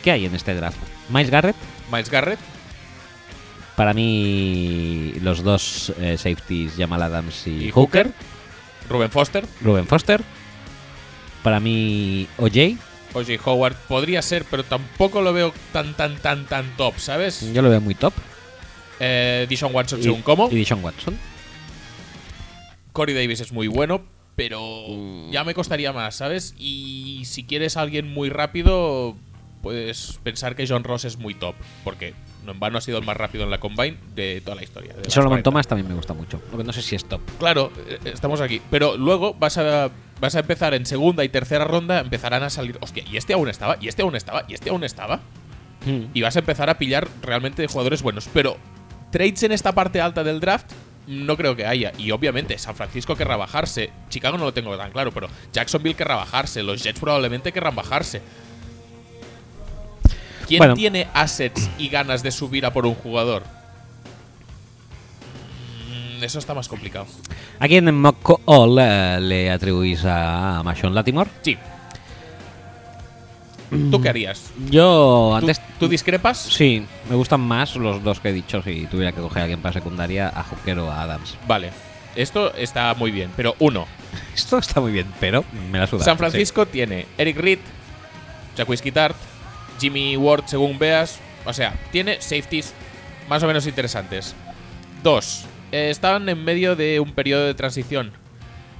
¿Qué 0.04 0.12
hay 0.12 0.26
en 0.26 0.34
este 0.36 0.54
draft? 0.54 0.78
Miles 1.08 1.30
Garrett, 1.30 1.56
Miles 1.90 2.08
Garrett, 2.10 2.38
para 3.74 3.92
mí 3.94 5.14
los 5.22 5.42
dos 5.42 5.92
eh, 5.98 6.16
safeties, 6.16 6.74
Jamal 6.78 7.02
Adams 7.02 7.48
y, 7.48 7.66
y 7.66 7.70
Hooker. 7.72 8.06
Hooker, 8.06 8.12
Ruben 8.88 9.10
Foster, 9.10 9.44
Ruben 9.60 9.86
Foster. 9.88 10.22
Para 11.46 11.61
mí 11.61 12.26
OJ. 12.38 12.76
Oye, 13.14 13.38
Howard 13.44 13.76
podría 13.87 14.20
ser, 14.20 14.44
pero 14.50 14.64
tampoco 14.64 15.22
lo 15.22 15.32
veo 15.32 15.54
tan, 15.72 15.94
tan, 15.94 16.16
tan, 16.16 16.44
tan 16.46 16.76
top, 16.76 16.98
¿sabes? 16.98 17.52
Yo 17.54 17.62
lo 17.62 17.70
veo 17.70 17.80
muy 17.80 17.94
top. 17.94 18.12
Eh, 18.98 19.46
Dishon 19.48 19.72
Watson, 19.72 20.00
Y, 20.00 20.02
según 20.02 20.22
cómo. 20.22 20.48
y 20.50 20.56
Deshaun 20.56 20.82
Watson. 20.82 21.16
Corey 22.92 23.14
Davis 23.14 23.38
es 23.42 23.52
muy 23.52 23.68
bueno, 23.68 24.02
pero 24.35 24.61
Mm. 24.88 25.30
ya 25.30 25.44
me 25.44 25.54
costaría 25.54 25.92
más, 25.92 26.16
¿sabes? 26.16 26.52
Y 26.59 27.22
si 27.26 27.44
quieres 27.44 27.76
a 27.76 27.82
alguien 27.82 28.12
muy 28.12 28.28
rápido, 28.28 29.14
puedes 29.62 30.18
pensar 30.24 30.56
que 30.56 30.66
John 30.66 30.82
Ross 30.82 31.04
es 31.04 31.16
muy 31.16 31.35
top, 31.35 31.54
porque 31.85 32.12
no 32.44 32.50
en 32.50 32.59
vano 32.59 32.78
ha 32.78 32.80
sido 32.80 32.98
el 32.98 33.04
más 33.04 33.16
rápido 33.16 33.44
en 33.44 33.50
la 33.50 33.61
combine 33.61 33.98
de 34.16 34.40
toda 34.44 34.56
la 34.56 34.64
historia. 34.64 34.94
Solomon 35.06 35.35
40. 35.42 35.42
Thomas 35.44 35.68
también 35.68 35.87
me 35.87 35.94
gusta 35.94 36.12
mucho. 36.12 36.42
Lo 36.50 36.59
que 36.59 36.64
no 36.64 36.72
sé 36.72 36.82
si 36.82 36.96
es 36.96 37.04
top. 37.04 37.20
Claro, 37.38 37.70
eh, 37.88 38.00
estamos 38.06 38.40
aquí. 38.40 38.61
Pero 38.68 38.96
luego 38.96 39.32
vas 39.35 39.59
a, 39.59 39.90
vas 40.20 40.35
a 40.35 40.40
empezar 40.40 40.74
en 40.74 40.87
segunda 40.87 41.24
y 41.24 41.29
tercera 41.29 41.64
ronda, 41.64 42.00
empezarán 42.00 42.42
a 42.42 42.50
salir. 42.50 42.79
Hostia, 42.81 43.05
y 43.11 43.16
este 43.16 43.33
aún 43.33 43.48
estaba, 43.48 43.76
y 43.81 43.88
este 43.88 44.02
aún 44.02 44.16
estaba, 44.16 44.44
y 44.48 44.55
este 44.55 44.70
aún 44.70 44.85
estaba. 44.85 45.20
Y 46.14 46.20
vas 46.22 46.35
a 46.35 46.40
empezar 46.40 46.68
a 46.68 46.79
pillar 46.79 47.07
realmente 47.22 47.64
jugadores 47.68 48.02
buenos. 48.02 48.29
Pero 48.33 48.57
trades 49.12 49.44
en 49.44 49.52
esta 49.52 49.70
parte 49.72 50.00
alta 50.00 50.24
del 50.24 50.40
draft 50.40 50.72
no 51.07 51.37
creo 51.37 51.55
que 51.55 51.64
haya. 51.64 51.92
Y 51.96 52.11
obviamente 52.11 52.59
San 52.59 52.74
Francisco 52.74 53.14
querrá 53.14 53.37
bajarse. 53.37 53.90
Chicago 54.09 54.37
no 54.37 54.44
lo 54.46 54.52
tengo 54.52 54.76
tan 54.76 54.90
claro, 54.90 55.12
pero 55.12 55.29
Jacksonville 55.52 55.94
querrá 55.94 56.16
bajarse. 56.16 56.64
Los 56.64 56.83
Jets 56.83 56.98
probablemente 56.98 57.52
querrán 57.52 57.76
bajarse. 57.76 58.20
¿Quién 60.48 60.59
Bueno. 60.59 60.74
tiene 60.74 61.07
assets 61.14 61.70
y 61.79 61.88
ganas 61.88 62.24
de 62.24 62.33
subir 62.33 62.66
a 62.66 62.72
por 62.72 62.87
un 62.87 62.94
jugador? 62.94 63.44
Eso 66.20 66.38
está 66.38 66.55
más 66.55 66.68
complicado. 66.68 67.07
Aquí 67.59 67.76
en 67.76 67.94
Mock 67.94 68.40
All 68.44 68.79
eh, 68.81 69.18
le 69.20 69.50
atribuís 69.50 70.05
a 70.05 70.62
Mason 70.64 70.94
Latimore. 70.94 71.31
Sí. 71.42 71.57
¿Tú 73.90 74.00
qué 74.00 74.09
harías? 74.09 74.50
Yo 74.70 75.29
¿Tú, 75.31 75.35
antes. 75.37 75.61
tú 75.79 75.88
discrepas? 75.88 76.38
Sí, 76.38 76.87
me 77.11 77.16
gustan 77.16 77.40
más 77.40 77.74
los 77.76 78.02
dos 78.02 78.20
que 78.20 78.29
he 78.29 78.33
dicho. 78.33 78.62
Si 78.62 78.87
tuviera 78.87 79.12
que 79.12 79.20
coger 79.20 79.38
a 79.40 79.42
alguien 79.42 79.61
para 79.61 79.72
secundaria, 79.72 80.29
a 80.29 80.44
Hooker 80.44 80.79
o 80.79 80.90
a 80.90 81.02
Adams. 81.02 81.37
Vale. 81.46 81.70
Esto 82.14 82.55
está 82.55 82.94
muy 82.94 83.11
bien, 83.11 83.31
pero 83.37 83.57
uno. 83.59 83.87
Esto 84.35 84.59
está 84.59 84.81
muy 84.81 84.92
bien, 84.92 85.07
pero 85.20 85.44
me 85.70 85.79
la 85.79 85.87
suda. 85.87 86.05
San 86.05 86.16
Francisco 86.16 86.66
tiene 86.66 87.07
Eric 87.18 87.38
Reed, 87.38 87.59
Jacques 88.57 88.92
Tart, 88.92 89.16
Jimmy 89.81 90.16
Ward, 90.16 90.44
según 90.46 90.79
veas. 90.79 91.18
O 91.44 91.52
sea, 91.52 91.74
tiene 91.92 92.20
safeties 92.20 92.72
más 93.29 93.42
o 93.42 93.46
menos 93.46 93.66
interesantes. 93.66 94.35
Dos, 95.02 95.44
eh, 95.72 95.90
estaban 95.90 96.29
en 96.29 96.44
medio 96.44 96.76
de 96.76 97.00
un 97.00 97.12
periodo 97.12 97.46
de 97.46 97.55
transición 97.55 98.12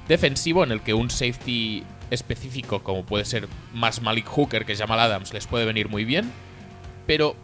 defensivo 0.07 0.63
en 0.63 0.71
el 0.71 0.81
que 0.81 0.93
un 0.93 1.09
safety 1.09 1.83
específico, 2.11 2.83
como 2.83 3.05
puede 3.05 3.25
ser 3.25 3.47
más 3.73 4.01
Malik 4.01 4.25
Hooker 4.27 4.65
que 4.65 4.75
Jamal 4.75 4.99
Adams, 4.99 5.33
les 5.33 5.47
puede 5.47 5.65
venir 5.65 5.89
muy 5.89 6.05
bien. 6.05 6.31
Pero 7.05 7.35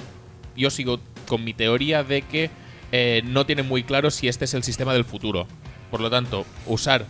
yo 0.56 0.70
sigo 0.70 1.00
con 1.28 1.44
mi 1.44 1.54
teoría 1.54 2.04
de 2.04 2.22
que 2.22 2.50
eh, 2.92 3.22
no 3.26 3.46
tienen 3.46 3.68
muy 3.68 3.84
claro 3.84 4.12
si 4.12 4.28
este 4.28 4.46
es 4.46 4.54
el 4.54 4.64
sistema 4.64 4.94
del 4.94 5.06
futuro. 5.06 5.48
Por 5.92 6.02
lo 6.02 6.10
tanto, 6.10 6.46
usar. 6.66 7.06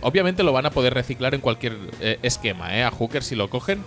Obviamente 0.00 0.42
lo 0.42 0.52
van 0.52 0.66
a 0.66 0.70
poder 0.70 0.94
reciclar 0.94 1.34
en 1.34 1.40
cualquier 1.40 1.76
eh, 2.00 2.18
esquema, 2.22 2.76
¿eh? 2.76 2.84
A 2.84 2.90
Hooker 2.90 3.22
si 3.22 3.34
lo 3.34 3.50
cogen. 3.50 3.82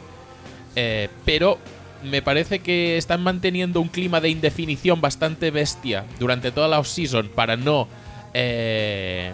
Pero 1.25 1.57
me 2.03 2.21
parece 2.21 2.59
que 2.59 2.97
están 2.97 3.21
manteniendo 3.21 3.81
un 3.81 3.87
clima 3.87 4.21
de 4.21 4.29
indefinición 4.29 5.01
bastante 5.01 5.51
bestia 5.51 6.05
durante 6.19 6.51
toda 6.51 6.67
la 6.67 6.79
offseason 6.79 7.29
para 7.29 7.57
no. 7.57 7.87
Eh, 8.33 9.33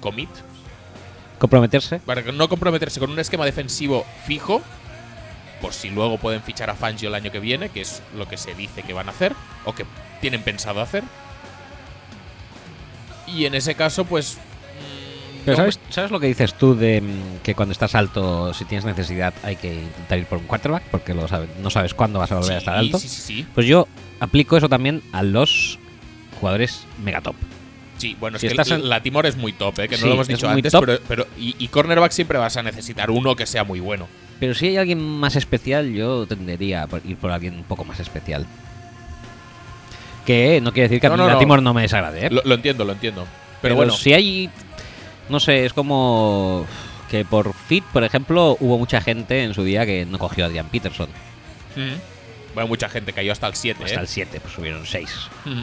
commit. 0.00 0.30
Comprometerse. 1.38 2.00
Para 2.00 2.22
no 2.32 2.48
comprometerse 2.48 2.98
con 3.00 3.10
un 3.10 3.18
esquema 3.18 3.44
defensivo 3.44 4.04
fijo. 4.26 4.62
Por 5.60 5.72
si 5.72 5.90
luego 5.90 6.18
pueden 6.18 6.42
fichar 6.42 6.70
a 6.70 6.74
Fangio 6.74 7.08
el 7.08 7.14
año 7.14 7.32
que 7.32 7.40
viene, 7.40 7.68
que 7.68 7.80
es 7.80 8.02
lo 8.16 8.28
que 8.28 8.36
se 8.36 8.54
dice 8.54 8.82
que 8.82 8.92
van 8.92 9.08
a 9.08 9.12
hacer. 9.12 9.34
O 9.64 9.74
que 9.74 9.84
tienen 10.20 10.42
pensado 10.42 10.80
hacer. 10.80 11.04
Y 13.26 13.44
en 13.44 13.54
ese 13.54 13.74
caso, 13.74 14.04
pues. 14.04 14.38
Pero 15.48 15.56
¿sabes, 15.56 15.80
¿sabes 15.90 16.10
lo 16.10 16.20
que 16.20 16.26
dices 16.26 16.54
tú 16.54 16.74
de 16.74 17.00
mm, 17.00 17.42
que 17.42 17.54
cuando 17.54 17.72
estás 17.72 17.94
alto, 17.94 18.52
si 18.54 18.64
tienes 18.64 18.84
necesidad, 18.84 19.34
hay 19.42 19.56
que 19.56 19.72
intentar 19.74 20.18
ir 20.18 20.26
por 20.26 20.38
un 20.38 20.44
quarterback? 20.44 20.82
Porque 20.90 21.14
lo 21.14 21.26
sabe- 21.28 21.48
no 21.62 21.70
sabes 21.70 21.94
cuándo 21.94 22.18
vas 22.18 22.30
a 22.32 22.36
volver 22.36 22.52
a 22.54 22.58
estar 22.58 22.76
alto. 22.76 22.98
Sí, 22.98 23.08
sí, 23.08 23.20
sí. 23.22 23.46
Pues 23.54 23.66
yo 23.66 23.88
aplico 24.20 24.56
eso 24.56 24.68
también 24.68 25.02
a 25.12 25.22
los 25.22 25.78
jugadores 26.40 26.84
megatop. 27.04 27.34
Sí, 27.96 28.16
bueno, 28.20 28.38
Si 28.38 28.46
es 28.46 28.52
que 28.52 28.60
estás 28.60 28.78
en- 28.78 28.88
la 28.88 29.02
Timor 29.02 29.26
es 29.26 29.36
muy 29.36 29.52
top, 29.52 29.80
¿eh? 29.80 29.88
que 29.88 29.96
no 29.96 30.02
Sí, 30.02 30.06
lo 30.08 30.14
hemos 30.14 30.28
dicho 30.28 30.48
antes, 30.48 30.70
top. 30.72 30.84
pero, 30.86 30.98
pero 31.08 31.26
y, 31.36 31.56
y 31.58 31.66
cornerback 31.68 32.12
siempre 32.12 32.38
vas 32.38 32.56
a 32.56 32.62
necesitar 32.62 33.10
uno 33.10 33.34
que 33.34 33.44
sea 33.46 33.64
muy 33.64 33.80
bueno. 33.80 34.06
Pero 34.38 34.54
si 34.54 34.68
hay 34.68 34.76
alguien 34.76 35.00
más 35.00 35.34
especial, 35.34 35.92
yo 35.92 36.24
tendería 36.26 36.84
a 36.84 36.88
ir 37.04 37.16
por 37.16 37.32
alguien 37.32 37.54
un 37.54 37.64
poco 37.64 37.84
más 37.84 37.98
especial. 37.98 38.46
Que 40.24 40.60
no 40.60 40.72
quiere 40.72 40.88
decir 40.88 41.00
que 41.00 41.06
a 41.06 41.10
No, 41.10 41.16
mí 41.16 41.22
no, 41.22 41.26
la 41.26 41.32
no. 41.34 41.38
Timor 41.38 41.62
no 41.62 41.72
me 41.74 41.82
desagrade, 41.82 42.26
¿eh? 42.26 42.30
Lo, 42.30 42.42
lo 42.44 42.54
entiendo, 42.54 42.84
lo 42.84 42.92
entiendo. 42.92 43.22
Pero, 43.22 43.60
Pero 43.62 43.76
bueno, 43.76 43.92
si 43.94 44.12
hay. 44.12 44.50
No 45.28 45.40
sé, 45.40 45.64
es 45.66 45.72
como. 45.72 46.66
Que 47.10 47.24
por 47.24 47.54
Fit, 47.54 47.84
por 47.84 48.04
ejemplo, 48.04 48.56
hubo 48.60 48.76
mucha 48.78 49.00
gente 49.00 49.42
en 49.42 49.54
su 49.54 49.64
día 49.64 49.86
que 49.86 50.04
no 50.04 50.18
cogió 50.18 50.44
a 50.44 50.48
Adrian 50.48 50.68
Peterson. 50.68 51.08
Ujú. 51.76 51.96
bueno, 52.54 52.68
mucha 52.68 52.88
gente 52.88 53.12
cayó 53.12 53.32
hasta 53.32 53.46
el 53.46 53.54
7, 53.54 53.84
Hasta 53.84 53.96
¿eh? 53.98 54.02
el 54.02 54.08
7, 54.08 54.40
pues 54.40 54.52
subieron 54.54 54.84
6. 54.86 55.10
Ujú. 55.46 55.54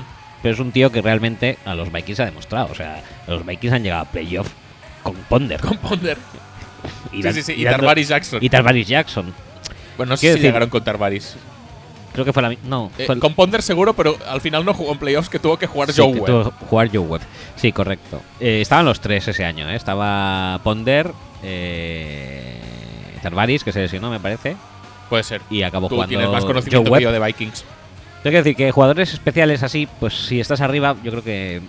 Pero 0.41 0.53
es 0.53 0.59
un 0.59 0.71
tío 0.71 0.91
que 0.91 1.01
realmente 1.01 1.57
a 1.65 1.75
los 1.75 1.91
Vikings 1.91 2.19
ha 2.21 2.25
demostrado. 2.25 2.69
O 2.71 2.75
sea, 2.75 3.03
los 3.27 3.45
Vikings 3.45 3.73
han 3.73 3.83
llegado 3.83 4.03
a 4.03 4.05
playoff 4.05 4.47
con 5.03 5.15
Ponder. 5.15 5.59
Con 5.59 5.77
Ponder. 5.77 6.17
y 7.11 7.21
sí, 7.23 7.33
sí, 7.33 7.41
sí. 7.43 7.53
Y, 7.57 7.63
dando- 7.63 7.79
Tarvaris 7.79 8.07
Jackson. 8.07 8.39
Y 8.43 8.49
Tarvaris 8.49 8.87
Jackson. 8.87 9.33
bueno, 9.97 10.11
no 10.11 10.17
sé 10.17 10.21
si 10.21 10.27
decir- 10.33 10.41
llegaron 10.43 10.69
con 10.69 10.83
Tarvaris. 10.83 11.35
Creo 12.15 12.25
que 12.25 12.33
fue 12.33 12.41
la. 12.41 12.49
mi- 12.49 12.57
No, 12.63 12.89
Eh, 12.97 13.05
fue 13.05 13.13
el- 13.15 13.21
con 13.21 13.33
Ponder 13.35 13.61
seguro, 13.61 13.93
pero 13.93 14.17
al 14.27 14.41
final 14.41 14.65
no 14.65 14.73
jugó 14.73 14.91
en 14.93 14.97
playoffs 14.97 15.29
que 15.29 15.37
tuvo 15.37 15.57
que 15.57 15.67
jugar 15.67 15.91
Sí, 15.91 16.01
Joe 16.01 16.13
que 16.13 16.19
Webb. 16.21 16.25
tuvo 16.25 16.43
que 16.57 16.65
jugar 16.65 16.87
Joe 16.89 16.99
Webb. 16.99 17.21
Sí, 17.55 17.71
correcto. 17.71 18.21
Eh, 18.39 18.61
estaban 18.61 18.85
los 18.85 18.99
tres 18.99 19.27
ese 19.27 19.45
año. 19.45 19.69
¿eh? 19.69 19.75
Estaba 19.75 20.59
Ponder, 20.63 21.11
eh, 21.43 22.59
Tarvaris, 23.21 23.63
que 23.63 23.71
se 23.71 23.81
lesionó, 23.81 24.09
me 24.09 24.19
parece. 24.19 24.55
Puede 25.09 25.23
ser. 25.23 25.41
Y 25.49 25.61
acabó 25.63 25.87
Tú 25.87 25.95
jugando 25.95 26.09
tienes 26.09 26.29
más 26.29 26.43
Joe 26.43 26.47
conocimiento 26.53 26.83
que 26.85 26.89
Webb. 26.91 27.01
yo 27.03 27.11
de 27.11 27.19
Vikings. 27.19 27.63
Tengo 28.23 28.31
que 28.33 28.37
decir 28.37 28.55
que 28.55 28.71
jugadores 28.71 29.13
especiales 29.13 29.61
así, 29.61 29.87
pues 29.99 30.13
si 30.15 30.39
estás 30.39 30.61
arriba, 30.61 30.95
yo 31.03 31.11
creo 31.11 31.23
que 31.23 31.61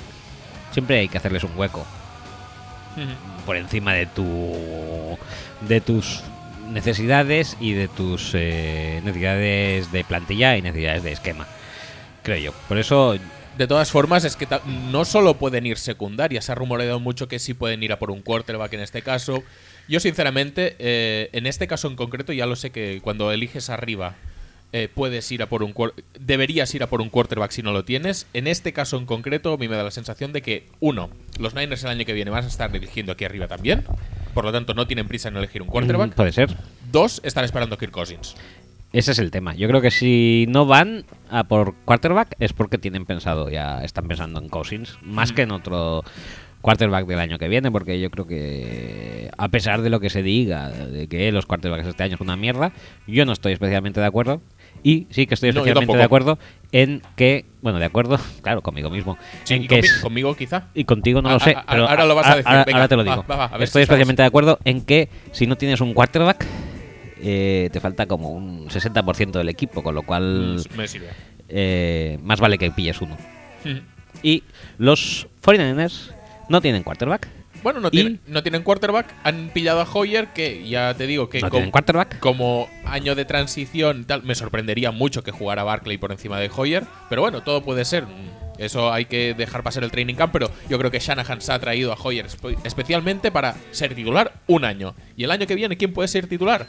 siempre 0.72 1.00
hay 1.00 1.08
que 1.08 1.18
hacerles 1.18 1.44
un 1.44 1.50
hueco 1.56 1.84
por 3.44 3.56
encima 3.56 3.92
de 3.92 4.06
tu 4.06 5.18
de 5.60 5.80
tus 5.82 6.22
necesidades 6.68 7.56
y 7.60 7.72
de 7.72 7.88
tus 7.88 8.32
eh, 8.34 9.00
necesidades 9.04 9.92
de 9.92 10.04
plantilla 10.04 10.56
y 10.56 10.62
necesidades 10.62 11.02
de 11.02 11.12
esquema. 11.12 11.46
Creo 12.22 12.38
yo. 12.38 12.52
Por 12.68 12.78
eso 12.78 13.16
De 13.56 13.66
todas 13.66 13.90
formas, 13.90 14.24
es 14.24 14.36
que 14.36 14.46
no 14.90 15.06
solo 15.06 15.38
pueden 15.38 15.64
ir 15.64 15.78
secundarias. 15.78 16.44
Se 16.44 16.52
ha 16.52 16.54
rumoreado 16.54 17.00
mucho 17.00 17.26
que 17.26 17.38
sí 17.38 17.54
pueden 17.54 17.82
ir 17.82 17.92
a 17.92 17.98
por 17.98 18.10
un 18.10 18.20
quarterback 18.20 18.74
en 18.74 18.80
este 18.80 19.00
caso. 19.00 19.42
Yo, 19.88 19.98
sinceramente, 19.98 20.76
eh, 20.78 21.30
en 21.32 21.46
este 21.46 21.66
caso 21.66 21.88
en 21.88 21.96
concreto, 21.96 22.34
ya 22.34 22.44
lo 22.44 22.56
sé 22.56 22.70
que 22.70 23.00
cuando 23.02 23.32
eliges 23.32 23.70
arriba 23.70 24.14
eh, 24.72 24.88
puedes 24.92 25.30
ir 25.32 25.42
a 25.42 25.48
por 25.48 25.62
un 25.62 25.74
deberías 26.18 26.74
ir 26.74 26.82
a 26.82 26.88
por 26.88 27.00
un 27.00 27.08
quarterback 27.08 27.50
si 27.50 27.62
no 27.62 27.72
lo 27.72 27.84
tienes. 27.84 28.26
En 28.32 28.46
este 28.46 28.72
caso 28.72 28.96
en 28.98 29.06
concreto, 29.06 29.52
a 29.52 29.56
mí 29.56 29.68
me 29.68 29.76
da 29.76 29.82
la 29.84 29.90
sensación 29.90 30.32
de 30.32 30.42
que, 30.42 30.66
uno, 30.80 31.10
los 31.38 31.54
Niners 31.54 31.84
el 31.84 31.90
año 31.90 32.04
que 32.04 32.12
viene 32.12 32.30
van 32.30 32.44
a 32.44 32.48
estar 32.48 32.74
eligiendo 32.74 33.12
aquí 33.12 33.24
arriba 33.24 33.48
también. 33.48 33.84
Por 34.34 34.44
lo 34.44 34.52
tanto, 34.52 34.74
no 34.74 34.86
tienen 34.86 35.08
prisa 35.08 35.28
en 35.28 35.36
elegir 35.36 35.62
un 35.62 35.68
mm, 35.68 35.70
quarterback. 35.70 36.14
puede 36.14 36.32
ser. 36.32 36.56
Dos, 36.90 37.20
están 37.24 37.44
esperando 37.44 37.76
a 37.76 37.78
Kirk 37.78 37.92
Cousins. 37.92 38.34
Ese 38.92 39.12
es 39.12 39.18
el 39.18 39.30
tema. 39.30 39.54
Yo 39.54 39.68
creo 39.68 39.80
que 39.80 39.90
si 39.90 40.46
no 40.48 40.64
van 40.66 41.04
a 41.30 41.44
por 41.44 41.74
quarterback 41.84 42.34
es 42.38 42.52
porque 42.52 42.78
tienen 42.78 43.04
pensado, 43.04 43.50
ya 43.50 43.82
están 43.84 44.08
pensando 44.08 44.40
en 44.40 44.48
Cousins, 44.48 44.98
más 45.02 45.32
Mm. 45.32 45.34
que 45.34 45.42
en 45.42 45.50
otro 45.52 46.04
quarterback 46.62 47.06
del 47.06 47.20
año 47.20 47.38
que 47.38 47.48
viene, 47.48 47.70
porque 47.70 48.00
yo 48.00 48.10
creo 48.10 48.26
que 48.26 49.30
a 49.38 49.48
pesar 49.48 49.82
de 49.82 49.90
lo 49.90 50.00
que 50.00 50.10
se 50.10 50.22
diga, 50.22 50.70
de 50.70 51.06
que 51.08 51.30
los 51.30 51.46
quarterbacks 51.46 51.86
este 51.86 52.02
año 52.02 52.16
son 52.16 52.26
una 52.26 52.36
mierda, 52.36 52.72
yo 53.06 53.24
no 53.24 53.32
estoy 53.32 53.52
especialmente 53.52 54.00
de 54.00 54.06
acuerdo. 54.06 54.40
Y 54.86 55.08
sí 55.10 55.26
que 55.26 55.34
estoy 55.34 55.50
No, 55.50 55.60
especialmente 55.62 55.96
de 55.96 56.02
acuerdo 56.04 56.38
en 56.70 57.02
que, 57.16 57.44
bueno, 57.60 57.80
de 57.80 57.86
acuerdo, 57.86 58.20
claro, 58.42 58.62
conmigo 58.62 58.88
mismo, 58.88 59.18
Sí, 59.42 59.54
en 59.54 59.64
y 59.64 59.66
que 59.66 59.80
conmi- 59.80 59.84
es- 59.84 59.94
conmigo 59.96 60.36
quizá. 60.36 60.68
y 60.74 60.84
contigo 60.84 61.20
no 61.22 61.28
A- 61.28 61.32
lo 61.32 61.40
sé. 61.40 61.54
a- 61.56 61.58
a- 61.60 61.66
pero 61.66 61.88
ahora 61.88 62.04
lo 62.04 62.14
vas 62.14 62.26
a 62.28 62.36
decir, 62.36 62.46
Ahora, 62.48 62.64
venga, 62.64 62.78
ahora 62.78 62.88
te 62.88 62.96
lo 62.96 63.02
digo. 63.02 63.24
va, 63.28 63.36
va, 63.36 63.64
Estoy 63.64 63.80
si 63.80 63.82
especialmente 63.82 64.22
de 64.22 64.28
acuerdo 64.28 64.60
en 64.64 64.82
que 64.82 65.08
si 65.32 65.48
no 65.48 65.56
tienes 65.56 65.80
un 65.80 65.92
quarterback, 65.92 66.46
eh, 67.20 67.68
te 67.72 67.80
falta 67.80 68.06
como 68.06 68.30
un 68.30 68.68
60% 68.68 69.32
del 69.38 69.48
equipo, 69.48 69.82
con 69.82 69.94
lo 69.96 70.02
cual 70.02 70.62
Mm, 70.72 70.76
Me 70.76 70.86
sirve. 70.86 71.08
eh, 71.48 72.18
más 72.22 72.38
vale 72.38 72.56
que 72.56 72.70
pilles 72.70 73.00
uno. 73.00 73.16
Ujú. 73.64 73.80
Y 74.22 74.44
los 74.78 75.26
49ers 75.42 76.12
no 76.48 76.60
tienen 76.60 76.84
quarterback. 76.84 77.26
Bueno, 77.66 77.80
no, 77.80 77.88
Y- 77.88 77.90
tienen, 77.90 78.20
no 78.28 78.44
tienen 78.44 78.62
quarterback. 78.62 79.12
Han 79.24 79.50
pillado 79.52 79.80
a 79.80 79.88
Hoyer, 79.92 80.28
que 80.28 80.68
ya 80.68 80.94
te 80.94 81.08
digo 81.08 81.28
que 81.28 81.40
No 81.40 81.48
com- 81.50 81.56
tienen 81.58 81.72
quarterback. 81.72 82.20
como 82.20 82.68
año 82.84 83.16
de 83.16 83.24
transición 83.24 84.04
tal, 84.04 84.22
me 84.22 84.36
sorprendería 84.36 84.92
mucho 84.92 85.24
que 85.24 85.32
jugara 85.32 85.64
Barkley 85.64 85.98
por 85.98 86.12
encima 86.12 86.38
de 86.38 86.48
Hoyer. 86.54 86.84
Pero 87.08 87.22
bueno, 87.22 87.42
todo 87.42 87.64
puede 87.64 87.84
ser. 87.84 88.04
Eso 88.58 88.92
hay 88.92 89.06
que 89.06 89.34
dejar 89.34 89.64
pasar 89.64 89.82
el 89.82 89.90
training 89.90 90.14
camp. 90.14 90.32
Pero 90.32 90.48
yo 90.68 90.78
creo 90.78 90.92
que 90.92 91.00
Shanahan 91.00 91.40
se 91.40 91.52
ha 91.52 91.58
traído 91.58 91.92
a 91.92 91.96
Hoyer 92.00 92.26
espe- 92.28 92.56
especialmente 92.62 93.32
para 93.32 93.56
ser 93.72 93.96
titular 93.96 94.34
un 94.46 94.64
año. 94.64 94.94
Y 95.16 95.24
el 95.24 95.32
año 95.32 95.48
que 95.48 95.56
viene, 95.56 95.76
¿quién 95.76 95.92
puede 95.92 96.06
ser 96.06 96.28
titular? 96.28 96.68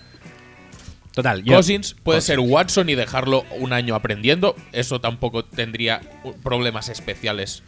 Total, 1.13 1.43
yo- 1.43 1.53
Cousins 1.53 1.93
puede 2.03 2.17
Cousins. 2.17 2.25
ser 2.25 2.39
Watson 2.39 2.89
y 2.89 2.95
dejarlo 2.95 3.45
un 3.59 3.71
año 3.71 3.93
aprendiendo. 3.93 4.55
Eso 4.71 4.99
tampoco 4.99 5.45
tendría 5.45 6.01
problemas 6.41 6.89
especiales 6.89 7.61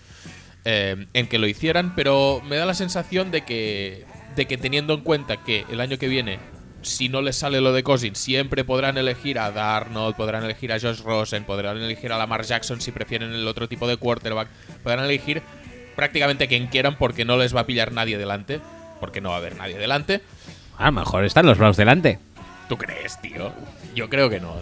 eh, 0.65 1.07
en 1.13 1.27
que 1.27 1.39
lo 1.39 1.47
hicieran, 1.47 1.95
pero 1.95 2.41
me 2.47 2.57
da 2.57 2.65
la 2.65 2.73
sensación 2.73 3.31
de 3.31 3.41
que, 3.41 4.05
de 4.35 4.45
que 4.45 4.57
teniendo 4.57 4.93
en 4.93 5.01
cuenta 5.01 5.37
que 5.43 5.65
el 5.69 5.81
año 5.81 5.97
que 5.97 6.07
viene, 6.07 6.39
si 6.81 7.09
no 7.09 7.21
les 7.21 7.35
sale 7.35 7.61
lo 7.61 7.73
de 7.73 7.83
Cousins, 7.83 8.17
siempre 8.17 8.63
podrán 8.63 8.97
elegir 8.97 9.39
a 9.39 9.51
Darnold, 9.51 10.15
podrán 10.15 10.43
elegir 10.43 10.71
a 10.71 10.79
Josh 10.79 11.01
Rosen, 11.01 11.43
podrán 11.43 11.77
elegir 11.77 12.11
a 12.11 12.17
Lamar 12.17 12.43
Jackson 12.43 12.81
si 12.81 12.91
prefieren 12.91 13.33
el 13.33 13.47
otro 13.47 13.67
tipo 13.67 13.87
de 13.87 13.97
quarterback, 13.97 14.49
podrán 14.83 15.05
elegir 15.05 15.41
prácticamente 15.95 16.47
quien 16.47 16.67
quieran 16.67 16.97
porque 16.97 17.25
no 17.25 17.37
les 17.37 17.55
va 17.55 17.61
a 17.61 17.65
pillar 17.65 17.91
nadie 17.91 18.17
delante, 18.17 18.61
porque 18.99 19.21
no 19.21 19.29
va 19.29 19.35
a 19.35 19.39
haber 19.39 19.55
nadie 19.57 19.77
delante. 19.77 20.21
a 20.77 20.85
lo 20.85 20.91
mejor 20.93 21.25
están 21.25 21.45
los 21.45 21.57
Browns 21.57 21.77
delante. 21.77 22.19
¿Tú 22.69 22.77
crees, 22.77 23.19
tío? 23.21 23.51
Yo 23.95 24.09
creo 24.09 24.29
que 24.29 24.39
no. 24.39 24.55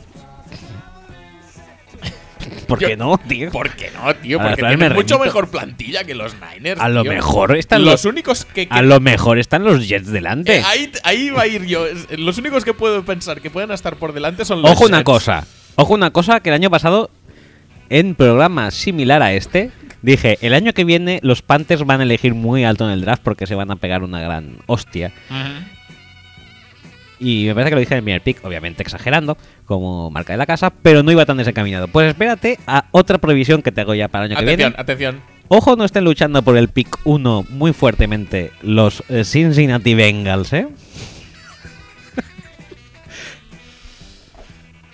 ¿Por 2.67 2.79
qué 2.79 2.95
no, 2.97 3.17
tío? 3.17 3.51
¿Por 3.51 3.69
qué 3.71 3.91
no, 3.91 4.15
tío? 4.15 4.39
Porque 4.39 4.55
tienen 4.57 4.79
me 4.79 4.89
mucho 4.89 5.15
remito. 5.15 5.19
mejor 5.25 5.49
plantilla 5.49 6.03
que 6.03 6.15
los 6.15 6.35
Niners. 6.35 6.79
A 6.81 6.89
lo 6.89 7.03
tío. 7.03 7.11
mejor 7.13 7.55
están 7.57 7.81
los 7.83 7.91
los- 7.91 8.05
únicos 8.05 8.45
que. 8.45 8.67
que- 8.67 8.73
A 8.73 8.81
lo 8.81 8.99
mejor 8.99 9.39
están 9.39 9.63
los 9.63 9.87
Jets 9.87 10.07
delante. 10.11 10.57
eh, 10.57 10.63
ahí, 10.65 10.91
ahí 11.03 11.29
va 11.29 11.43
a 11.43 11.47
ir 11.47 11.65
yo. 11.65 11.85
Los 12.17 12.37
únicos 12.37 12.63
que 12.65 12.73
puedo 12.73 13.03
pensar 13.03 13.41
que 13.41 13.49
pueden 13.49 13.71
estar 13.71 13.95
por 13.97 14.13
delante 14.13 14.45
son 14.45 14.61
los. 14.61 14.71
Ojo 14.71 14.85
una 14.85 14.97
Jets. 14.97 15.05
cosa. 15.05 15.47
Ojo 15.75 15.93
una 15.93 16.11
cosa 16.11 16.39
que 16.39 16.49
el 16.49 16.55
año 16.55 16.69
pasado, 16.69 17.09
en 17.89 18.15
programa 18.15 18.71
similar 18.71 19.21
a 19.21 19.33
este, 19.33 19.71
Dije, 20.03 20.37
el 20.41 20.53
año 20.53 20.73
que 20.73 20.83
viene 20.85 21.19
los 21.23 21.41
Panthers 21.41 21.83
van 21.83 21.99
a 22.01 22.03
elegir 22.03 22.35
muy 22.35 22.63
alto 22.63 22.85
en 22.85 22.91
el 22.91 23.01
draft 23.01 23.23
porque 23.23 23.47
se 23.47 23.55
van 23.55 23.71
a 23.71 23.77
pegar 23.77 24.03
una 24.03 24.21
gran 24.21 24.57
hostia. 24.67 25.11
Y 27.19 27.45
me 27.47 27.55
parece 27.55 27.69
que 27.71 27.75
lo 27.75 27.79
dije 27.81 27.93
en 27.93 27.97
el 27.99 28.03
primer 28.03 28.21
pick, 28.21 28.43
obviamente 28.45 28.83
exagerando, 28.83 29.37
como 29.65 30.11
marca 30.11 30.33
de 30.33 30.37
la 30.37 30.45
casa, 30.45 30.69
pero 30.69 31.01
no 31.03 31.11
iba 31.11 31.25
tan 31.25 31.37
desencaminado. 31.37 31.87
Pues 31.87 32.09
espérate 32.09 32.59
a 32.67 32.85
otra 32.91 33.17
previsión 33.17 33.61
que 33.63 33.71
te 33.71 33.81
hago 33.81 33.95
ya 33.95 34.07
para 34.07 34.25
el 34.25 34.31
año 34.31 34.37
que 34.39 34.43
Atención, 34.43 34.71
viene. 34.71 34.81
atención. 34.81 35.21
Ojo, 35.49 35.75
no 35.75 35.83
estén 35.85 36.03
luchando 36.03 36.41
por 36.43 36.57
el 36.57 36.67
pick 36.67 36.99
1 37.05 37.45
muy 37.49 37.73
fuertemente 37.73 38.51
los 38.61 39.01
eh, 39.09 39.23
Cincinnati 39.23 39.95
Bengals, 39.95 40.53
¿eh? 40.53 40.67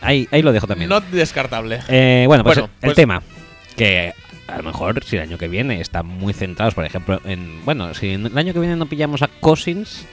ahí, 0.01 0.27
ahí 0.31 0.41
lo 0.41 0.51
dejo 0.51 0.67
también. 0.67 0.89
No 0.89 0.99
descartable. 1.01 1.79
Eh, 1.87 2.25
bueno, 2.27 2.43
pues 2.43 2.57
Bueno, 2.57 2.69
el 2.81 2.87
pues- 2.87 2.95
tema. 2.95 3.21
Que 3.75 4.13
a 4.47 4.57
lo 4.57 4.63
mejor 4.63 5.03
si 5.03 5.15
el 5.15 5.23
año 5.23 5.37
que 5.39 5.47
viene 5.47 5.81
están 5.81 6.05
muy 6.05 6.33
centrados, 6.33 6.75
por 6.75 6.85
ejemplo, 6.85 7.19
en. 7.25 7.65
Bueno, 7.65 7.93
si 7.95 8.09
el 8.11 8.37
año 8.37 8.53
que 8.53 8.59
viene 8.59 8.75
no 8.75 8.85
pillamos 8.85 9.23
a 9.23 9.27
Cousins, 9.27 10.05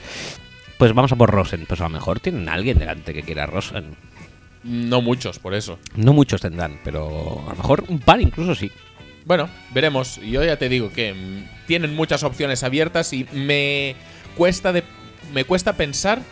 pues 0.81 0.95
vamos 0.95 1.11
a 1.11 1.15
por 1.15 1.29
Rosen. 1.29 1.67
Pues 1.67 1.79
a 1.79 1.83
lo 1.83 1.91
mejor 1.91 2.19
tienen 2.19 2.49
a 2.49 2.53
alguien 2.53 2.79
delante 2.79 3.13
que 3.13 3.21
quiera 3.21 3.45
Rosen. 3.45 3.95
No 4.63 5.03
muchos, 5.03 5.37
por 5.37 5.53
eso. 5.53 5.77
No 5.95 6.11
muchos 6.11 6.41
tendrán, 6.41 6.79
pero 6.83 7.43
a 7.45 7.51
lo 7.51 7.55
mejor 7.55 7.83
un 7.87 7.99
par 7.99 8.19
incluso 8.19 8.55
sí. 8.55 8.71
Bueno, 9.23 9.47
veremos. 9.75 10.19
Yo 10.21 10.43
ya 10.43 10.57
te 10.57 10.69
digo 10.69 10.91
que 10.91 11.13
mm, 11.13 11.67
tienen 11.67 11.95
muchas 11.95 12.23
opciones 12.23 12.63
abiertas 12.63 13.13
y 13.13 13.27
me 13.31 13.95
cuesta 14.35 14.73
de 14.73 14.83
me 15.31 15.45
cuesta 15.45 15.73
pensar 15.73 16.23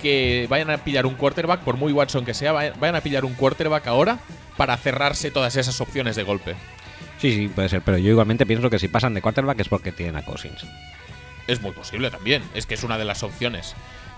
que 0.00 0.46
vayan 0.48 0.70
a 0.70 0.78
pillar 0.78 1.04
un 1.04 1.14
quarterback, 1.14 1.60
por 1.60 1.76
muy 1.76 1.92
Watson 1.92 2.24
que 2.24 2.32
sea, 2.32 2.52
vayan 2.52 2.80
vayan 2.80 2.96
a 2.96 3.02
pillar 3.02 3.26
un 3.26 3.34
quarterback 3.34 3.86
ahora 3.86 4.18
para 4.56 4.78
cerrarse 4.78 5.30
todas 5.30 5.56
esas 5.56 5.78
opciones 5.82 6.16
de 6.16 6.22
golpe. 6.22 6.54
Sí, 7.18 7.34
sí, 7.34 7.48
puede 7.48 7.68
ser, 7.68 7.82
pero 7.82 7.98
yo 7.98 8.12
igualmente 8.12 8.46
pienso 8.46 8.70
que 8.70 8.78
si 8.78 8.88
pasan 8.88 9.12
de 9.12 9.20
quarterback 9.20 9.60
es 9.60 9.68
porque 9.68 9.92
tienen 9.92 10.16
a 10.16 10.22
Cousins. 10.22 10.64
Es 11.46 11.60
muy 11.60 11.72
posible 11.72 12.10
también, 12.10 12.42
es 12.54 12.66
que 12.66 12.74
es 12.74 12.82
una 12.82 12.98
de 12.98 13.04
las 13.04 13.22
opciones. 13.22 13.74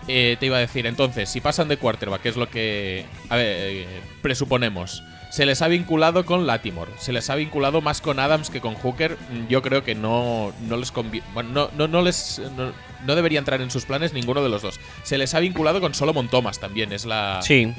Eh, 0.09 0.37
te 0.41 0.47
iba 0.47 0.57
a 0.57 0.61
decir, 0.61 0.87
entonces, 0.87 1.29
si 1.29 1.41
pasan 1.41 1.69
de 1.69 1.77
quarterback, 1.77 2.23
que 2.23 2.29
es 2.29 2.37
lo 2.37 2.49
que 2.51 3.07
a 3.29 3.37
ver, 3.37 3.47
eh, 3.47 3.87
presuponemos, 4.21 5.03
se 5.31 5.47
les 5.47 5.63
ha 5.63 5.69
vinculado 5.69 6.27
con 6.27 6.47
Latimore, 6.47 6.91
se 6.99 7.13
les 7.13 7.31
ha 7.31 7.37
vinculado 7.37 7.81
más 7.81 8.01
con 8.01 8.19
Adams 8.19 8.51
que 8.51 8.61
con 8.61 8.75
Hooker, 8.75 9.13
mm, 9.17 9.47
yo 9.49 9.63
creo 9.63 9.85
que 9.85 9.95
no, 9.95 10.53
no 10.69 10.77
les 10.77 10.93
convi- 10.93 11.23
bueno, 11.35 11.51
no, 11.51 11.71
no, 11.77 11.89
no 11.89 12.03
les 12.03 12.41
no, 12.57 12.73
no 13.07 13.15
debería 13.15 13.39
entrar 13.39 13.61
en 13.61 13.71
sus 13.71 13.85
planes 13.85 14.13
ninguno 14.13 14.43
de 14.43 14.49
los 14.49 14.63
dos. 14.63 14.81
Se 15.05 15.19
les 15.19 15.35
ha 15.35 15.41
vinculado 15.41 15.81
con 15.81 15.95
Solomon 15.95 16.29
Thomas 16.29 16.59
también, 16.59 16.93
es 16.93 17.05
la, 17.05 17.41
Sí, 17.43 17.73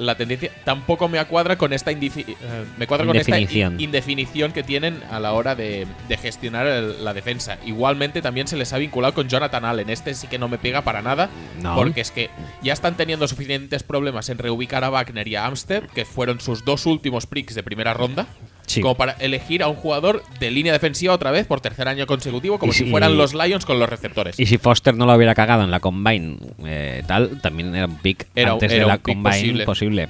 la 0.00 0.14
tendencia 0.16 0.50
tampoco 0.64 1.08
me 1.08 1.22
cuadra 1.26 1.56
con 1.56 1.72
esta 1.72 1.92
eh, 1.92 2.64
me 2.78 2.86
cuadra 2.86 3.06
con 3.06 3.16
esta 3.16 3.30
Indefinición. 3.38 3.74
in- 3.74 3.80
indefinición 3.80 4.52
que 4.52 4.62
tienen 4.62 5.02
a 5.10 5.20
la 5.20 5.32
hora 5.32 5.54
de, 5.54 5.86
de 6.08 6.16
gestionar 6.16 6.66
el- 6.66 7.04
la 7.04 7.12
defensa. 7.14 7.58
Igualmente 7.66 8.22
también 8.22 8.48
se 8.48 8.56
les 8.56 8.72
ha 8.72 8.78
vinculado 8.78 9.14
con 9.14 9.28
Jonathan 9.28 9.64
Allen. 9.64 9.90
Este 9.90 10.14
sí 10.14 10.26
que 10.26 10.38
no 10.38 10.48
me 10.48 10.58
pega 10.58 10.82
para 10.82 11.02
nada, 11.02 11.28
No. 11.62 11.74
porque 11.76 12.00
es 12.00 12.10
que 12.10 12.30
ya 12.62 12.72
están 12.72 12.96
teniendo 12.96 13.28
suficientes 13.28 13.82
problemas 13.82 14.28
en 14.28 14.38
reubicar 14.38 14.84
a 14.84 14.90
Wagner 14.90 15.28
y 15.28 15.36
a 15.36 15.46
Amstead, 15.46 15.84
que 15.94 16.04
fueron 16.04 16.40
sus 16.40 16.64
dos 16.64 16.86
últimos 16.86 17.26
picks 17.26 17.54
de 17.54 17.62
primera 17.62 17.92
ronda. 17.94 18.26
Sí. 18.70 18.80
Como 18.82 18.94
para 18.94 19.12
elegir 19.12 19.62
a 19.64 19.68
un 19.68 19.74
jugador 19.74 20.22
de 20.38 20.50
línea 20.50 20.72
defensiva 20.72 21.12
otra 21.12 21.30
vez 21.32 21.44
por 21.46 21.60
tercer 21.60 21.88
año 21.88 22.06
consecutivo, 22.06 22.58
como 22.58 22.72
si 22.72 22.84
si- 22.84 22.90
fueran 22.90 23.16
los 23.16 23.34
Lions 23.34 23.64
con 23.66 23.80
los 23.80 23.88
receptores. 23.88 24.38
Y 24.38 24.46
si 24.46 24.58
Foster 24.58 24.94
no 24.96 25.06
lo 25.06 25.14
hubiera 25.14 25.34
cagado 25.34 25.64
en 25.64 25.70
la 25.72 25.80
Combine 25.80 26.36
eh, 26.64 27.02
tal, 27.06 27.40
también 27.40 27.74
era 27.74 27.86
un 27.86 27.96
pick 27.98 28.26
Era- 28.36 28.52
antes 28.52 28.70
era 28.70 28.82
de 28.84 28.86
la 28.88 28.98
Combine 28.98 29.22
posible. 29.30 29.64
posible. 29.64 30.08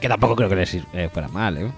Que 0.00 0.08
tampoco 0.08 0.36
creo 0.36 0.48
que 0.50 0.56
les 0.56 0.74
eh, 0.74 1.08
fuera 1.12 1.28
mal, 1.28 1.56
¿eh? 1.56 1.70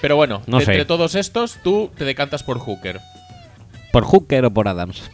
Pero 0.00 0.16
bueno, 0.16 0.42
No 0.46 0.58
de 0.58 0.64
sé. 0.66 0.72
entre 0.72 0.84
todos 0.84 1.14
estos, 1.14 1.58
tú 1.62 1.90
te 1.96 2.04
decantas 2.04 2.42
por 2.42 2.58
Hooker. 2.58 3.00
¿Por 3.92 4.04
Hooker 4.04 4.44
o 4.44 4.50
por 4.50 4.68
Adams? 4.68 5.10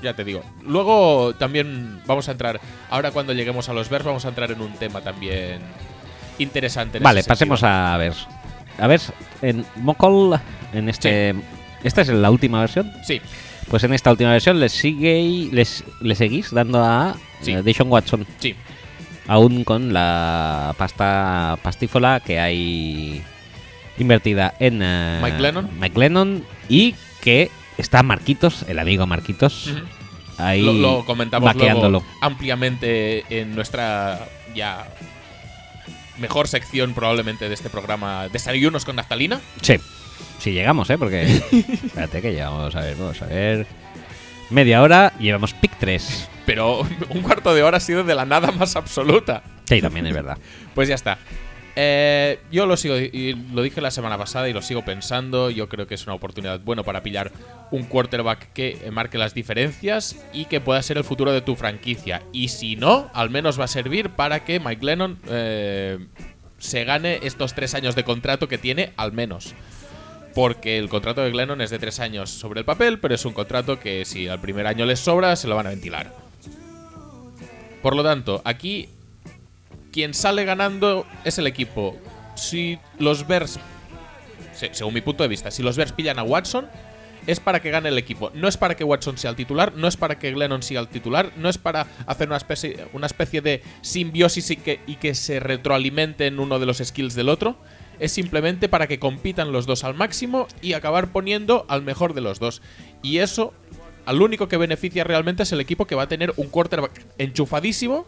Ya 0.00 0.14
te 0.14 0.22
digo. 0.22 0.44
Luego 0.64 1.34
también 1.34 2.00
vamos 2.06 2.28
a 2.28 2.32
entrar. 2.32 2.60
Ahora 2.88 3.10
cuando 3.10 3.32
lleguemos 3.32 3.68
a 3.68 3.72
los 3.72 3.88
Bears 3.88 4.04
vamos 4.04 4.24
a 4.24 4.28
entrar 4.28 4.52
en 4.52 4.60
un 4.60 4.72
tema 4.74 5.00
también 5.00 5.58
interesante. 6.38 6.98
en 6.98 7.04
Vale, 7.04 7.20
ese 7.20 7.28
pasemos 7.28 7.62
a 7.62 7.96
ver. 7.96 8.14
A 8.78 8.86
ver, 8.86 9.00
en 9.42 9.64
Mokol, 9.76 10.38
en 10.72 10.88
este. 10.88 11.34
Esta 11.84 12.02
es 12.02 12.08
la 12.08 12.30
última 12.30 12.60
versión. 12.60 12.92
Sí, 13.04 13.20
Pues 13.68 13.84
en 13.84 13.92
esta 13.92 14.10
última 14.10 14.30
versión 14.32 14.58
les 14.60 14.72
sigue 14.72 15.48
les, 15.52 15.84
le 16.00 16.14
seguís 16.14 16.50
dando 16.52 16.82
a 16.84 17.14
Sí. 17.40 17.52
eh, 17.52 17.62
Deshaun 17.62 17.90
Watson. 17.90 18.26
sí. 18.38 18.54
Aún 19.30 19.62
con 19.62 19.92
la 19.92 20.74
pasta 20.78 21.58
pastífola 21.62 22.20
que 22.20 22.40
hay 22.40 23.22
invertida 23.98 24.54
en 24.58 24.80
eh, 24.82 25.20
Mike 25.22 25.36
Glennon. 25.36 25.68
Mike 25.78 25.98
Lennon 26.00 26.44
y 26.68 26.94
que 27.20 27.50
está 27.76 28.02
Marquitos, 28.02 28.64
el 28.68 28.78
amigo 28.78 29.06
Marquitos, 29.06 29.70
ahí 30.38 30.62
Lo, 30.62 30.72
lo 30.72 31.04
comentamos 31.04 31.54
luego 31.54 32.02
ampliamente 32.22 33.24
en 33.28 33.54
nuestra 33.54 34.26
ya 34.54 34.88
mejor 36.18 36.48
sección 36.48 36.94
probablemente 36.94 37.48
de 37.48 37.54
este 37.54 37.70
programa 37.70 38.28
Desayunos 38.28 38.84
con 38.84 38.96
Naftalina. 38.96 39.40
Sí, 39.62 39.76
si 40.38 40.52
llegamos, 40.52 40.90
¿eh? 40.90 40.98
Porque 40.98 41.22
espérate 41.84 42.22
que 42.22 42.32
llevamos 42.32 42.74
a 42.74 42.80
ver, 42.80 42.96
vamos 42.96 43.20
a 43.22 43.26
ver. 43.26 43.66
Media 44.50 44.82
hora, 44.82 45.12
llevamos 45.18 45.54
pick 45.54 45.72
3. 45.78 46.28
Pero 46.46 46.80
un 47.10 47.22
cuarto 47.22 47.54
de 47.54 47.62
hora 47.62 47.76
ha 47.76 47.80
sido 47.80 48.04
de 48.04 48.14
la 48.14 48.24
nada 48.24 48.50
más 48.52 48.76
absoluta. 48.76 49.42
Sí, 49.64 49.82
también 49.82 50.06
es 50.06 50.14
verdad. 50.14 50.38
Pues 50.74 50.88
ya 50.88 50.94
está. 50.94 51.18
Eh, 51.80 52.40
yo 52.50 52.66
lo 52.66 52.76
sigo, 52.76 52.96
lo 53.52 53.62
dije 53.62 53.80
la 53.80 53.92
semana 53.92 54.18
pasada 54.18 54.48
y 54.48 54.52
lo 54.52 54.62
sigo 54.62 54.84
pensando. 54.84 55.48
Yo 55.48 55.68
creo 55.68 55.86
que 55.86 55.94
es 55.94 56.04
una 56.08 56.14
oportunidad 56.14 56.58
buena 56.58 56.82
para 56.82 57.04
pillar 57.04 57.30
un 57.70 57.84
quarterback 57.84 58.52
que 58.52 58.90
marque 58.90 59.16
las 59.16 59.32
diferencias 59.32 60.16
y 60.32 60.46
que 60.46 60.60
pueda 60.60 60.82
ser 60.82 60.98
el 60.98 61.04
futuro 61.04 61.30
de 61.30 61.40
tu 61.40 61.54
franquicia. 61.54 62.24
Y 62.32 62.48
si 62.48 62.74
no, 62.74 63.08
al 63.14 63.30
menos 63.30 63.60
va 63.60 63.66
a 63.66 63.68
servir 63.68 64.10
para 64.10 64.44
que 64.44 64.58
Mike 64.58 64.84
Lennon 64.84 65.20
eh, 65.28 66.04
se 66.58 66.82
gane 66.82 67.20
estos 67.22 67.54
tres 67.54 67.76
años 67.76 67.94
de 67.94 68.02
contrato 68.02 68.48
que 68.48 68.58
tiene, 68.58 68.92
al 68.96 69.12
menos. 69.12 69.54
Porque 70.34 70.78
el 70.78 70.88
contrato 70.88 71.20
de 71.20 71.30
Glennon 71.30 71.60
es 71.60 71.70
de 71.70 71.78
tres 71.78 72.00
años 72.00 72.28
sobre 72.28 72.58
el 72.58 72.66
papel, 72.66 72.98
pero 72.98 73.14
es 73.14 73.24
un 73.24 73.32
contrato 73.32 73.78
que 73.78 74.04
si 74.04 74.26
al 74.26 74.40
primer 74.40 74.66
año 74.66 74.84
les 74.84 74.98
sobra, 74.98 75.36
se 75.36 75.46
lo 75.46 75.54
van 75.54 75.68
a 75.68 75.70
ventilar. 75.70 76.12
Por 77.82 77.94
lo 77.94 78.02
tanto, 78.02 78.42
aquí 78.44 78.88
quien 79.98 80.14
sale 80.14 80.44
ganando 80.44 81.08
es 81.24 81.38
el 81.38 81.48
equipo. 81.48 81.96
Si 82.36 82.78
los 83.00 83.26
Bears, 83.26 83.58
se- 84.54 84.72
según 84.72 84.94
mi 84.94 85.00
punto 85.00 85.24
de 85.24 85.28
vista, 85.28 85.50
si 85.50 85.60
los 85.64 85.76
Bears 85.76 85.90
pillan 85.90 86.20
a 86.20 86.22
Watson, 86.22 86.68
es 87.26 87.40
para 87.40 87.58
que 87.60 87.72
gane 87.72 87.88
el 87.88 87.98
equipo. 87.98 88.30
No 88.32 88.46
es 88.46 88.56
para 88.56 88.76
que 88.76 88.84
Watson 88.84 89.18
sea 89.18 89.30
el 89.30 89.34
titular, 89.36 89.72
no 89.74 89.88
es 89.88 89.96
para 89.96 90.16
que 90.16 90.30
Glennon 90.30 90.62
sea 90.62 90.78
el 90.78 90.86
titular, 90.86 91.32
no 91.36 91.48
es 91.48 91.58
para 91.58 91.88
hacer 92.06 92.28
una 92.28 92.36
especie, 92.36 92.86
una 92.92 93.08
especie 93.08 93.40
de 93.40 93.60
simbiosis 93.80 94.52
y 94.52 94.56
que, 94.58 94.78
y 94.86 94.94
que 94.94 95.16
se 95.16 95.40
retroalimenten 95.40 96.38
uno 96.38 96.60
de 96.60 96.66
los 96.66 96.78
skills 96.78 97.16
del 97.16 97.28
otro. 97.28 97.56
Es 97.98 98.12
simplemente 98.12 98.68
para 98.68 98.86
que 98.86 99.00
compitan 99.00 99.50
los 99.50 99.66
dos 99.66 99.82
al 99.82 99.94
máximo 99.94 100.46
y 100.62 100.74
acabar 100.74 101.10
poniendo 101.10 101.66
al 101.68 101.82
mejor 101.82 102.14
de 102.14 102.20
los 102.20 102.38
dos. 102.38 102.62
Y 103.02 103.18
eso, 103.18 103.52
al 104.06 104.22
único 104.22 104.46
que 104.46 104.58
beneficia 104.58 105.02
realmente 105.02 105.42
es 105.42 105.50
el 105.50 105.60
equipo 105.60 105.88
que 105.88 105.96
va 105.96 106.04
a 106.04 106.08
tener 106.08 106.32
un 106.36 106.46
quarterback 106.50 107.04
enchufadísimo 107.18 108.06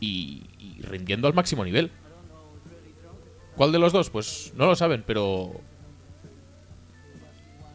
y, 0.00 0.44
y 0.58 0.82
rindiendo 0.82 1.28
al 1.28 1.34
máximo 1.34 1.64
nivel. 1.64 1.90
¿Cuál 3.56 3.72
de 3.72 3.78
los 3.78 3.92
dos? 3.92 4.10
Pues 4.10 4.52
no 4.56 4.66
lo 4.66 4.76
saben, 4.76 5.02
pero 5.06 5.52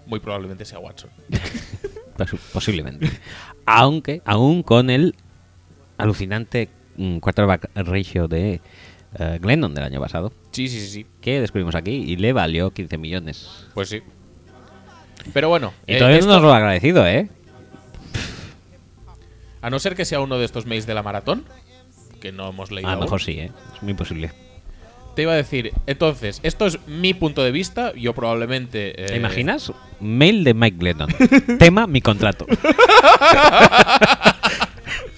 muy 0.05 0.19
probablemente 0.19 0.65
sea 0.65 0.79
Watson. 0.79 1.09
Posi- 2.17 2.39
Posiblemente. 2.53 3.09
Aunque, 3.65 4.21
aún 4.25 4.63
con 4.63 4.89
el 4.89 5.15
alucinante 5.97 6.69
mm, 6.97 7.17
quarterback 7.19 7.69
ratio 7.75 8.27
de 8.27 8.61
eh, 9.17 9.39
Glennon 9.41 9.73
del 9.73 9.83
año 9.85 9.99
pasado, 9.99 10.31
Sí, 10.51 10.67
sí, 10.67 10.79
sí, 10.81 10.87
sí. 10.87 11.05
que 11.21 11.39
descubrimos 11.41 11.75
aquí 11.75 11.91
y 11.91 12.15
le 12.17 12.33
valió 12.33 12.71
15 12.71 12.97
millones. 12.97 13.67
Pues 13.73 13.89
sí. 13.89 14.01
Pero 15.33 15.49
bueno, 15.49 15.73
Y 15.87 15.93
eh, 15.95 15.97
todavía 15.97 16.19
esto- 16.19 16.29
no 16.29 16.35
nos 16.35 16.43
lo 16.43 16.53
ha 16.53 16.57
agradecido, 16.57 17.07
¿eh? 17.07 17.29
a 19.61 19.69
no 19.69 19.77
ser 19.79 19.95
que 19.95 20.05
sea 20.05 20.19
uno 20.21 20.37
de 20.39 20.45
estos 20.45 20.65
mails 20.65 20.87
de 20.87 20.93
la 20.95 21.03
maratón, 21.03 21.45
que 22.21 22.31
no 22.31 22.47
hemos 22.47 22.71
leído. 22.71 22.89
A 22.89 22.95
lo 22.95 23.01
mejor 23.01 23.21
sí, 23.21 23.33
¿eh? 23.33 23.51
Es 23.75 23.83
muy 23.83 23.93
posible. 23.93 24.31
Te 25.15 25.23
iba 25.23 25.33
a 25.33 25.35
decir, 25.35 25.73
entonces, 25.87 26.39
esto 26.43 26.65
es 26.65 26.79
mi 26.87 27.13
punto 27.13 27.43
de 27.43 27.51
vista. 27.51 27.91
Yo 27.95 28.13
probablemente. 28.13 29.03
eh, 29.03 29.07
¿Te 29.07 29.17
imaginas? 29.17 29.73
Mail 29.99 30.45
de 30.45 30.53
Mike 30.53 30.77
Glennon. 30.79 31.09
Tema, 31.59 31.85
mi 31.85 31.99
contrato. 31.99 32.45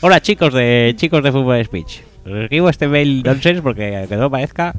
Hola 0.01 0.21
chicos 0.21 0.53
de 0.53 0.93
chicos 0.97 1.23
de 1.23 1.31
Fútbol 1.31 1.63
Speech. 1.63 2.01
Os 2.25 2.31
escribo 2.33 2.69
este 2.69 2.87
mail 2.87 3.21
nonsense 3.23 3.61
porque 3.61 3.95
aunque 3.97 4.15
no 4.15 4.29
parezca, 4.31 4.73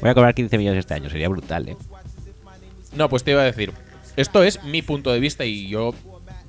voy 0.00 0.10
a 0.10 0.14
cobrar 0.14 0.34
15 0.34 0.56
millones 0.58 0.78
este 0.80 0.94
año. 0.94 1.10
Sería 1.10 1.28
brutal, 1.28 1.68
¿eh? 1.68 1.76
No, 2.94 3.08
pues 3.08 3.24
te 3.24 3.32
iba 3.32 3.42
a 3.42 3.44
decir. 3.44 3.72
Esto 4.16 4.42
es 4.42 4.62
mi 4.64 4.82
punto 4.82 5.12
de 5.12 5.20
vista 5.20 5.44
y 5.44 5.68
yo 5.68 5.94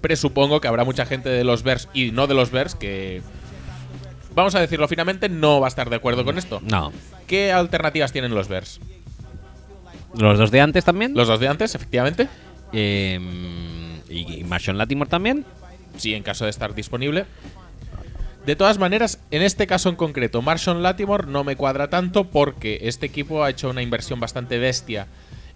presupongo 0.01 0.61
que 0.61 0.67
habrá 0.67 0.83
mucha 0.83 1.05
gente 1.05 1.29
de 1.29 1.43
los 1.43 1.63
Bears 1.63 1.89
y 1.93 2.11
no 2.11 2.27
de 2.27 2.33
los 2.33 2.51
Bears 2.51 2.75
que 2.75 3.21
Vamos 4.33 4.55
a 4.55 4.59
decirlo 4.59 4.87
finalmente, 4.87 5.29
no 5.29 5.59
va 5.59 5.67
a 5.67 5.69
estar 5.69 5.89
de 5.89 5.95
acuerdo 5.95 6.23
con 6.23 6.37
esto. 6.37 6.61
No. 6.63 6.91
¿Qué 7.27 7.51
alternativas 7.51 8.11
tienen 8.11 8.33
los 8.33 8.47
Bears? 8.47 8.79
Los 10.15 10.37
dos 10.37 10.51
de 10.51 10.61
antes 10.61 10.85
también. 10.85 11.13
Los 11.13 11.27
dos 11.27 11.39
de 11.39 11.47
antes, 11.47 11.75
efectivamente. 11.75 12.27
Eh, 12.73 13.19
y, 14.09 14.43
Marshawn 14.43 14.77
Latimore 14.77 15.09
también. 15.09 15.45
Sí, 15.97 16.13
en 16.13 16.23
caso 16.23 16.45
de 16.45 16.51
estar 16.51 16.73
disponible. 16.73 17.25
De 18.45 18.55
todas 18.55 18.79
maneras, 18.79 19.19
en 19.29 19.43
este 19.43 19.67
caso 19.67 19.89
en 19.89 19.95
concreto, 19.95 20.41
Marshall 20.41 20.81
Latimore 20.81 21.27
no 21.27 21.43
me 21.43 21.55
cuadra 21.55 21.89
tanto 21.89 22.23
porque 22.23 22.79
este 22.83 23.05
equipo 23.05 23.43
ha 23.43 23.49
hecho 23.49 23.69
una 23.69 23.83
inversión 23.83 24.19
bastante 24.19 24.57
bestia 24.57 25.07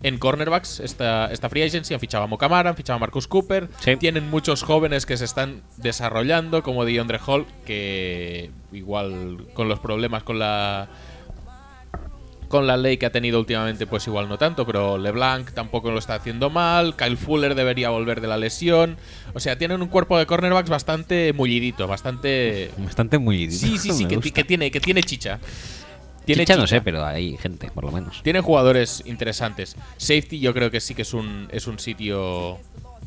en 0.06 0.20
cornerbacks. 0.20 0.80
Esta, 0.82 1.32
esta 1.32 1.50
free 1.50 1.64
agency 1.64 1.96
han 1.96 2.00
fichado 2.00 2.24
a 2.24 2.28
Mokamara, 2.28 2.70
han 2.70 2.76
fichado 2.76 2.98
a 2.98 3.00
Marcus 3.00 3.28
Cooper. 3.28 3.70
Sí. 3.80 3.96
Tienen 3.98 4.30
muchos 4.30 4.62
jóvenes 4.62 5.08
que 5.08 5.18
se 5.18 5.26
están 5.26 5.64
desarrollando, 5.78 6.62
como 6.62 6.86
DeAndre 6.86 7.20
Hall, 7.26 7.48
que 7.66 8.52
igual 8.72 9.48
con 9.56 9.68
los 9.68 9.80
problemas 9.80 10.22
con 10.22 10.38
la 10.38 10.90
con 12.48 12.68
la 12.68 12.78
ley 12.78 12.98
que 12.98 13.08
ha 13.08 13.12
tenido 13.12 13.40
últimamente, 13.40 13.88
pues 13.88 14.06
igual 14.06 14.30
no 14.30 14.38
tanto, 14.38 14.68
pero 14.68 15.00
LeBlanc 15.00 15.52
tampoco 15.52 15.90
lo 15.90 15.98
está 15.98 16.14
haciendo 16.14 16.52
mal. 16.52 16.96
Kyle 16.96 17.18
Fuller 17.18 17.56
debería 17.56 17.90
volver 17.90 18.22
de 18.22 18.28
la 18.28 18.38
lesión. 18.38 18.98
O 19.34 19.40
sea, 19.40 19.58
tienen 19.58 19.82
un 19.82 19.88
cuerpo 19.88 20.20
de 20.20 20.28
cornerbacks 20.28 20.70
bastante 20.70 21.34
mullidito, 21.34 21.88
bastante. 21.88 22.70
Bastante 22.78 23.18
muy. 23.18 23.50
Sí, 23.50 23.80
sí, 23.80 23.92
sí, 23.92 24.06
que 24.32 24.44
tiene, 24.44 24.70
que 24.70 24.80
tiene 24.80 25.02
chicha. 25.02 25.40
Tiene 26.26 26.44
Chicha 26.46 26.58
no 26.58 26.68
sé, 26.68 26.82
pero 26.82 27.06
hay 27.06 27.38
gente, 27.38 27.70
por 27.74 27.84
lo 27.86 27.92
menos. 27.92 28.22
Tiene 28.24 28.42
jugadores 28.42 29.04
interesantes. 29.06 29.76
Safety, 29.98 30.40
yo 30.40 30.54
creo 30.54 30.72
que 30.72 30.80
sí 30.82 30.96
que 30.96 31.04
es 31.04 31.14
un, 31.14 31.48
es 31.52 31.68
un 31.68 31.80
sitio. 31.80 32.58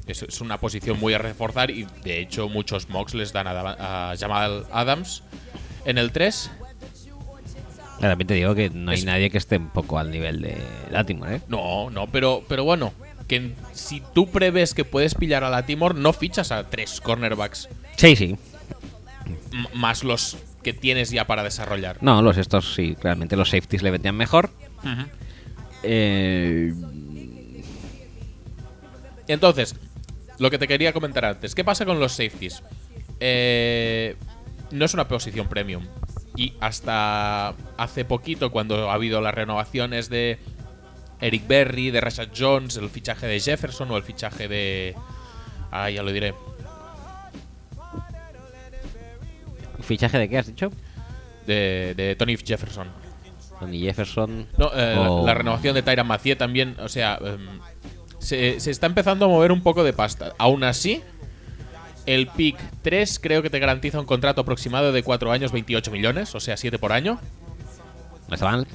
Es, 0.07 0.23
es 0.23 0.41
una 0.41 0.59
posición 0.59 0.99
muy 0.99 1.13
a 1.15 1.19
reforzar 1.19 1.71
y 1.71 1.87
de 2.03 2.21
hecho 2.21 2.49
muchos 2.49 2.89
mocks 2.89 3.13
les 3.15 3.33
dan 3.35 3.47
a, 3.47 4.11
a 4.13 4.17
Jamal 4.17 4.65
Adams 4.73 5.23
en 5.85 5.99
el 5.99 6.13
3. 6.13 6.51
También 8.01 8.27
te 8.29 8.35
digo 8.35 8.55
que 8.55 8.71
no 8.71 8.91
hay 8.93 8.99
Es- 8.99 9.05
nadie 9.05 9.29
que 9.29 9.39
esté 9.39 9.57
un 9.59 9.71
poco 9.71 9.99
al 9.99 10.11
nivel 10.11 10.41
de 10.41 10.57
Latimore, 10.91 11.37
¿eh? 11.37 11.41
No, 11.49 11.91
no, 11.91 12.07
pero, 12.07 12.45
pero 12.49 12.63
bueno, 12.65 12.93
que 13.27 13.53
si 13.73 14.01
tú 14.15 14.31
prevés 14.31 14.73
que 14.73 14.85
puedes 14.85 15.15
pillar 15.15 15.43
a 15.45 15.51
la 15.51 15.67
Timor, 15.67 15.95
no 15.97 16.13
fichas 16.13 16.53
a 16.53 16.71
tres 16.71 17.01
cornerbacks 17.01 17.69
Sí, 17.97 18.15
sí. 18.15 18.37
m- 19.53 19.69
más 19.75 20.05
los 20.05 20.37
que 20.73 20.79
tienes 20.79 21.11
ya 21.11 21.27
para 21.27 21.43
desarrollar. 21.43 21.99
No, 22.01 22.21
los 22.23 22.37
estos 22.37 22.75
sí, 22.75 22.97
realmente 23.03 23.37
los 23.37 23.51
safeties 23.51 23.83
le 23.83 23.91
vendían 23.91 24.17
mejor. 24.17 24.51
Eh, 25.83 26.73
Entonces, 29.27 29.77
lo 30.39 30.51
que 30.51 30.59
te 30.59 30.69
quería 30.69 30.93
comentar 30.93 31.25
antes, 31.25 31.55
¿qué 31.55 31.65
pasa 31.65 31.85
con 31.85 32.01
los 32.01 32.13
safeties? 32.13 32.63
Eh, 33.21 34.17
no 34.71 34.85
es 34.85 34.95
una 34.95 35.09
posición 35.09 35.49
premium. 35.49 35.85
Y 36.37 36.55
hasta 36.61 37.55
hace 37.77 38.05
poquito, 38.05 38.51
cuando 38.51 38.91
ha 38.91 38.95
habido 38.95 39.21
las 39.21 39.35
renovaciones 39.35 40.09
de 40.09 40.39
Eric 41.21 41.49
Berry, 41.49 41.91
de 41.91 42.01
Rashad 42.01 42.29
Jones, 42.37 42.77
el 42.77 42.91
fichaje 42.91 43.27
de 43.27 43.41
Jefferson 43.41 43.91
o 43.91 43.97
el 43.97 44.03
fichaje 44.03 44.47
de... 44.49 44.95
Ah, 45.71 45.91
ya 45.91 46.03
lo 46.03 46.13
diré. 46.13 46.35
¿Fichaje 49.89 50.19
de 50.19 50.29
qué 50.29 50.39
has 50.39 50.47
dicho? 50.47 50.71
De, 51.47 51.95
de 51.97 52.15
Tony 52.15 52.37
Jefferson. 52.37 52.87
Tony 53.59 53.81
Jefferson. 53.81 54.47
No, 54.57 54.71
eh, 54.75 54.95
la- 54.95 55.11
o- 55.11 55.27
la, 55.27 55.35
renovación 55.35 55.75
de 55.75 55.83
Tyran 55.83 56.07
Mathieu 56.07 56.37
también, 56.37 56.77
o 56.79 56.89
sea, 56.89 57.19
em, 57.25 57.59
se, 58.21 58.61
se 58.61 58.71
está 58.71 58.87
empezando 58.87 59.25
a 59.25 59.29
mover 59.29 59.51
un 59.51 59.63
poco 59.63 59.83
de 59.83 59.93
pasta. 59.93 60.35
Aún 60.39 60.63
así, 60.63 61.03
el 62.07 62.27
pick 62.29 62.57
3 62.83 63.19
creo 63.19 63.43
que 63.43 63.51
te 63.51 63.59
garantiza 63.59 63.99
un 63.99 64.07
contrato 64.07 64.43
aproximado 64.43 64.93
de 64.93 65.03
4 65.03 65.33
años, 65.33 65.51
28 65.53 65.91
millones, 65.91 66.35
o 66.35 66.41
sea, 66.41 66.57
7 66.57 66.79
por 66.79 66.93
año. 66.93 67.19
No 68.29 68.35
está 68.35 68.47
mal. 68.47 68.67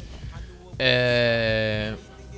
Eh, 0.80 1.96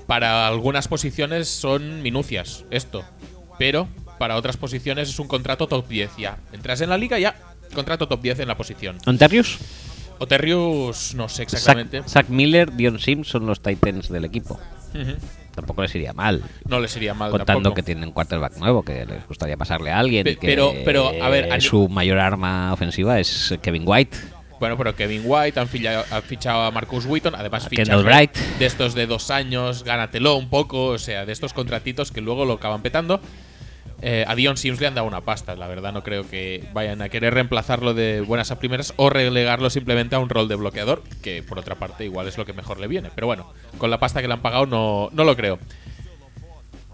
para 0.08 0.48
algunas 0.48 0.88
posiciones 0.88 1.48
son 1.50 2.02
minucias, 2.02 2.66
esto. 2.70 3.04
Pero 3.58 3.88
para 4.20 4.36
otras 4.36 4.58
posiciones 4.58 5.10
es 5.10 5.20
un 5.20 5.28
contrato 5.28 5.68
top 5.68 5.88
10 5.88 6.12
ya. 6.18 6.38
Entras 6.54 6.82
en 6.82 6.90
la 6.90 6.98
liga 6.98 7.18
ya, 7.18 7.36
contrato 7.74 8.08
top 8.08 8.22
10 8.22 8.40
en 8.40 8.48
la 8.48 8.56
posición. 8.58 8.98
Onterius. 9.06 9.58
Oterrius, 10.20 11.14
no 11.16 11.28
sé 11.28 11.44
exactamente. 11.44 12.00
Zach, 12.04 12.10
Zach 12.10 12.30
Miller, 12.30 12.72
Dion 12.74 13.00
Sims 13.00 13.28
son 13.28 13.46
los 13.46 13.62
Titans 13.62 14.10
del 14.10 14.26
equipo. 14.26 14.60
Tampoco 15.54 15.82
les 15.82 15.94
iría 15.96 16.14
mal. 16.14 16.42
No 16.68 16.80
le 16.80 16.88
sería 16.88 17.14
mal 17.14 17.32
Contando 17.32 17.54
tampoco. 17.64 17.76
que 17.76 17.84
tienen 17.84 18.06
un 18.06 18.12
quarterback 18.14 18.58
nuevo, 18.58 18.84
que 18.84 19.06
les 19.06 19.28
gustaría 19.28 19.58
pasarle 19.58 19.92
a 19.92 20.00
alguien. 20.00 20.24
Pe- 20.24 20.32
y 20.32 20.36
que 20.38 20.48
pero- 20.48 20.74
pero, 20.86 21.12
a 21.22 21.30
ver, 21.30 21.52
a- 21.52 21.60
su 21.62 21.88
mayor 21.90 22.20
arma 22.20 22.72
ofensiva 22.74 23.20
es 23.20 23.54
Kevin 23.62 23.84
White. 23.86 24.18
Bueno, 24.60 24.78
pero 24.78 24.96
Kevin 24.96 25.24
White 25.26 25.60
han 25.60 25.68
fichado, 25.68 26.06
han 26.12 26.24
fichado 26.24 26.62
a 26.64 26.72
Marcus 26.72 27.06
Wheaton, 27.06 27.36
además 27.36 27.68
Kendall 27.70 28.04
Bright. 28.06 28.36
de 28.58 28.66
estos 28.66 28.94
de 28.96 29.06
dos 29.06 29.30
años, 29.32 29.84
gánatelo 29.84 30.38
un 30.38 30.50
poco, 30.50 30.88
o 30.88 30.98
sea, 30.98 31.26
de 31.26 31.34
estos 31.34 31.52
contratitos 31.54 32.12
que 32.14 32.22
luego 32.22 32.46
lo 32.46 32.54
acaban 32.54 32.82
petando. 32.82 33.20
Eh, 34.02 34.26
a 34.28 34.36
Dion 34.36 34.58
Sims 34.58 34.82
le 34.82 34.88
han 34.88 34.96
dado 34.96 35.08
una 35.08 35.22
pasta, 35.22 35.56
la 35.56 35.68
verdad 35.68 35.94
no 35.94 36.04
creo 36.04 36.30
que 36.30 36.68
vayan 36.74 37.02
a 37.02 37.10
querer 37.10 37.34
reemplazarlo 37.34 37.94
de 37.94 38.22
buenas 38.22 38.52
a 38.52 38.60
primeras 38.60 38.94
o 38.98 39.10
relegarlo 39.10 39.70
simplemente 39.70 40.16
a 40.16 40.20
un 40.20 40.30
rol 40.30 40.48
de 40.48 40.56
bloqueador, 40.56 41.02
que 41.24 41.42
por 41.42 41.58
otra 41.58 41.76
parte 41.76 42.06
igual 42.06 42.28
es 42.28 42.38
lo 42.38 42.46
que 42.46 42.54
mejor 42.54 42.80
le 42.80 42.88
viene. 42.88 43.10
Pero 43.16 43.28
bueno, 43.28 43.52
con 43.78 43.90
la 43.90 44.00
pasta 44.00 44.22
que 44.22 44.28
le 44.28 44.34
han 44.34 44.42
pagado 44.42 44.66
no, 44.66 45.10
no 45.14 45.24
lo 45.24 45.36
creo. 45.36 45.60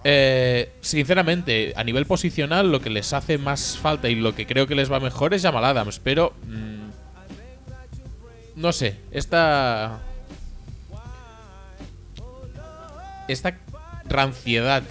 Eh, 0.04 0.72
sinceramente, 0.82 1.74
a 1.76 1.84
nivel 1.84 2.06
posicional, 2.06 2.72
lo 2.72 2.82
que 2.82 2.90
les 2.90 3.14
hace 3.14 3.38
más 3.38 3.78
falta 3.78 4.10
y 4.10 4.16
lo 4.16 4.34
que 4.34 4.48
creo 4.48 4.66
que 4.68 4.76
les 4.76 4.92
va 4.92 5.00
mejor 5.00 5.34
es 5.34 5.42
Jamal 5.44 5.66
Adams, 5.66 6.00
pero. 6.00 6.34
mm, 6.48 6.82
no 8.56 8.72
sé, 8.72 8.98
esta. 9.12 10.00
Esta 13.28 13.58
ranciedad 14.10 14.84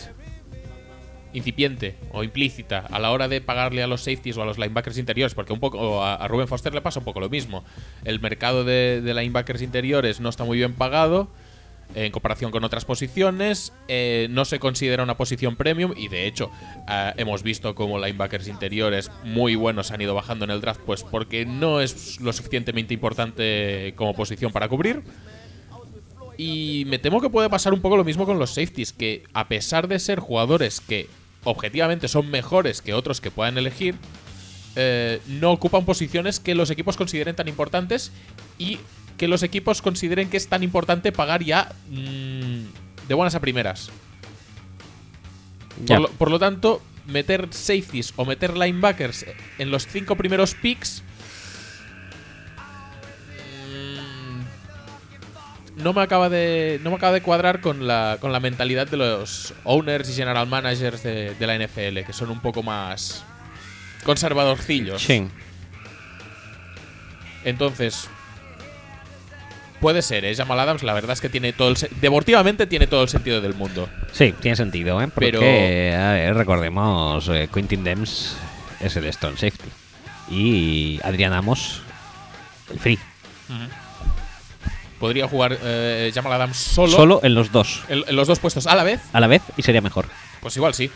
incipiente 1.33 1.97
o 2.13 2.23
implícita 2.25 2.85
a 2.91 2.99
la 2.99 3.11
hora 3.11 3.29
de 3.29 3.41
pagarle 3.41 3.83
a 3.83 3.87
los 3.87 4.03
safeties 4.03 4.37
o 4.37 4.43
a 4.43 4.47
los 4.47 4.59
linebackers 4.59 4.99
interiores, 4.99 5.35
porque 5.35 5.53
un 5.53 5.61
poco 5.61 6.05
a, 6.05 6.27
Ruben 6.29 6.49
Foster 6.49 6.75
le 6.75 6.81
pasa 6.81 7.01
un 7.01 7.05
poco 7.05 7.21
lo 7.21 7.29
mismo. 7.29 7.65
El 8.05 8.21
mercado 8.21 8.65
de, 8.65 9.03
linebackers 9.03 9.63
interiores 9.63 10.21
no 10.21 10.29
está 10.29 10.45
muy 10.45 10.59
bien 10.59 10.75
pagado 10.75 11.29
en 11.95 12.13
comparación 12.13 12.53
con 12.53 12.63
otras 12.63 12.85
posiciones, 12.85 13.73
eh, 13.89 14.29
no 14.31 14.45
se 14.45 14.61
considera 14.61 15.03
una 15.03 15.17
posición 15.17 15.57
premium 15.57 15.93
y 15.97 16.07
de 16.07 16.29
hecho 16.29 16.49
ah, 16.87 17.13
hemos 17.17 17.43
visto 17.43 17.75
como 17.75 17.99
linebackers 17.99 18.47
interiores 18.47 19.11
muy 19.25 19.57
buenos 19.57 19.91
han 19.91 20.01
ido 20.01 20.15
bajando 20.15 20.45
en 20.45 20.53
el 20.53 20.61
draft 20.61 20.81
pues 20.87 21.03
porque 21.03 21.45
no 21.47 21.81
es 21.81 22.21
lo 22.21 22.33
suficientemente 22.33 22.95
importante 22.95 23.93
como 23.97 24.15
posición 24.15 24.53
para 24.53 24.69
cubrir. 24.69 25.03
Y 26.43 26.85
me 26.87 26.99
temo 26.99 27.21
que 27.21 27.29
puede 27.29 27.51
pasar 27.51 27.75
un 27.75 27.83
poco 27.83 27.99
lo 27.99 28.05
mismo 28.05 28.25
con 28.25 28.39
los 28.39 28.55
safeties, 28.55 28.95
que 28.95 29.25
a 29.35 29.47
pesar 29.47 29.89
de 29.89 29.99
ser 29.99 30.21
jugadores 30.21 30.81
que 30.81 31.07
objetivamente 31.45 32.09
son 32.09 32.31
mejores 32.31 32.83
que 32.83 32.95
otros 32.95 33.21
que 33.21 33.31
puedan 33.31 33.59
elegir, 33.59 33.97
eh, 34.77 35.21
no 35.27 35.51
ocupan 35.51 35.85
posiciones 35.85 36.39
que 36.41 36.55
los 36.55 36.71
equipos 36.71 36.97
consideren 36.97 37.35
tan 37.35 37.49
importantes 37.49 38.13
y 38.59 38.79
que 39.17 39.29
los 39.29 39.43
equipos 39.43 39.83
consideren 39.83 40.31
que 40.31 40.37
es 40.37 40.49
tan 40.49 40.63
importante 40.63 41.13
pagar 41.13 41.43
ya 41.43 41.73
mm, 41.91 43.09
de 43.09 43.15
buenas 43.15 43.35
a 43.35 43.41
primeras. 43.41 43.91
Por 45.87 46.01
lo, 46.01 46.09
por 46.11 46.31
lo 46.31 46.39
tanto, 46.39 46.83
meter 47.07 47.49
safeties 47.51 48.13
o 48.17 48.25
meter 48.25 48.57
linebackers 48.57 49.27
en 49.59 49.71
los 49.71 49.87
cinco 49.87 50.17
primeros 50.17 50.55
picks 50.55 51.03
no 55.83 55.93
me 55.93 56.03
acaba 56.03 56.29
de 56.29 56.81
no 56.83 56.91
me 56.91 56.97
acaba 56.97 57.13
de 57.13 57.23
cuadrar 57.23 57.61
con 57.61 57.87
la, 57.87 58.19
con 58.21 58.33
la 58.33 58.41
mentalidad 58.41 58.87
de 58.89 58.97
los 58.97 59.55
owners 59.65 60.09
y 60.11 60.15
general 60.15 60.47
managers 60.47 61.03
de, 61.03 61.35
de 61.35 61.47
la 61.47 61.57
NFL, 61.59 62.05
que 62.07 62.13
son 62.13 62.31
un 62.31 62.41
poco 62.41 62.63
más 62.63 63.25
conservadorcillos. 64.05 65.03
Sí. 65.03 65.29
Entonces, 67.45 68.09
puede 69.81 70.03
ser, 70.03 70.25
¿eh? 70.25 70.35
Jamal 70.35 70.61
Adams, 70.61 70.83
la 70.83 70.93
verdad 70.93 71.13
es 71.13 71.21
que 71.21 71.29
tiene 71.29 71.53
todo 71.53 71.71
el. 71.71 71.77
Deportivamente 72.01 72.67
tiene 72.67 72.87
todo 72.87 73.03
el 73.03 73.09
sentido 73.09 73.41
del 73.41 73.55
mundo. 73.55 73.89
Sí, 74.13 74.35
tiene 74.41 74.57
sentido, 74.57 75.01
¿eh? 75.01 75.09
Porque, 75.09 75.31
Pero- 75.33 75.41
a 76.03 76.13
ver, 76.13 76.35
recordemos, 76.35 77.29
eh, 77.29 77.49
Quentin 77.53 77.83
Dems 77.85 78.37
es 78.81 78.97
el 78.97 79.11
strong 79.13 79.37
safety. 79.39 79.69
Y 80.31 81.01
Adrián 81.03 81.33
Amos, 81.33 81.83
el 82.71 82.79
free. 82.79 82.99
Podría 85.01 85.27
jugar 85.27 85.59
eh, 85.63 86.13
Jamal 86.15 86.35
Adams 86.35 86.57
solo, 86.59 86.93
Solo 86.97 87.21
en 87.25 87.35
los 87.35 87.51
dos, 87.51 87.83
En, 87.89 88.05
en 88.07 88.15
los 88.15 88.29
dos 88.29 88.39
puestos 88.39 88.67
a 88.69 88.75
la 88.77 88.85
vez. 88.85 89.01
a 89.13 89.19
la 89.21 89.27
vez, 89.27 89.43
y 89.57 89.63
sería 89.63 89.81
mejor. 89.81 90.07
Pues 90.41 90.55
igual 90.57 90.75
sí. 90.75 90.91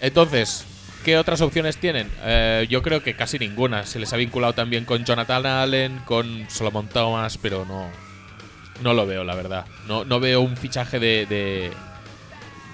Entonces, 0.00 0.64
¿qué 1.04 1.16
otras 1.18 1.40
opciones 1.40 1.78
tienen? 1.78 2.10
Eh, 2.22 2.66
yo 2.68 2.82
creo 2.82 3.02
que 3.02 3.16
casi 3.16 3.38
ninguna. 3.38 3.86
Se 3.86 3.98
les 3.98 4.12
ha 4.12 4.16
vinculado 4.16 4.52
también 4.52 4.84
con 4.84 5.04
Jonathan 5.04 5.46
Allen, 5.46 6.00
con 6.04 6.46
Solomon 6.50 6.88
Thomas, 6.88 7.38
pero 7.38 7.64
no. 7.64 7.88
No 8.82 8.92
lo 8.92 9.06
veo, 9.06 9.24
la 9.24 9.34
verdad. 9.34 9.64
No, 9.88 10.04
no 10.04 10.20
veo 10.20 10.42
un 10.42 10.56
fichaje 10.56 10.98
de. 10.98 11.24
de, 11.24 11.72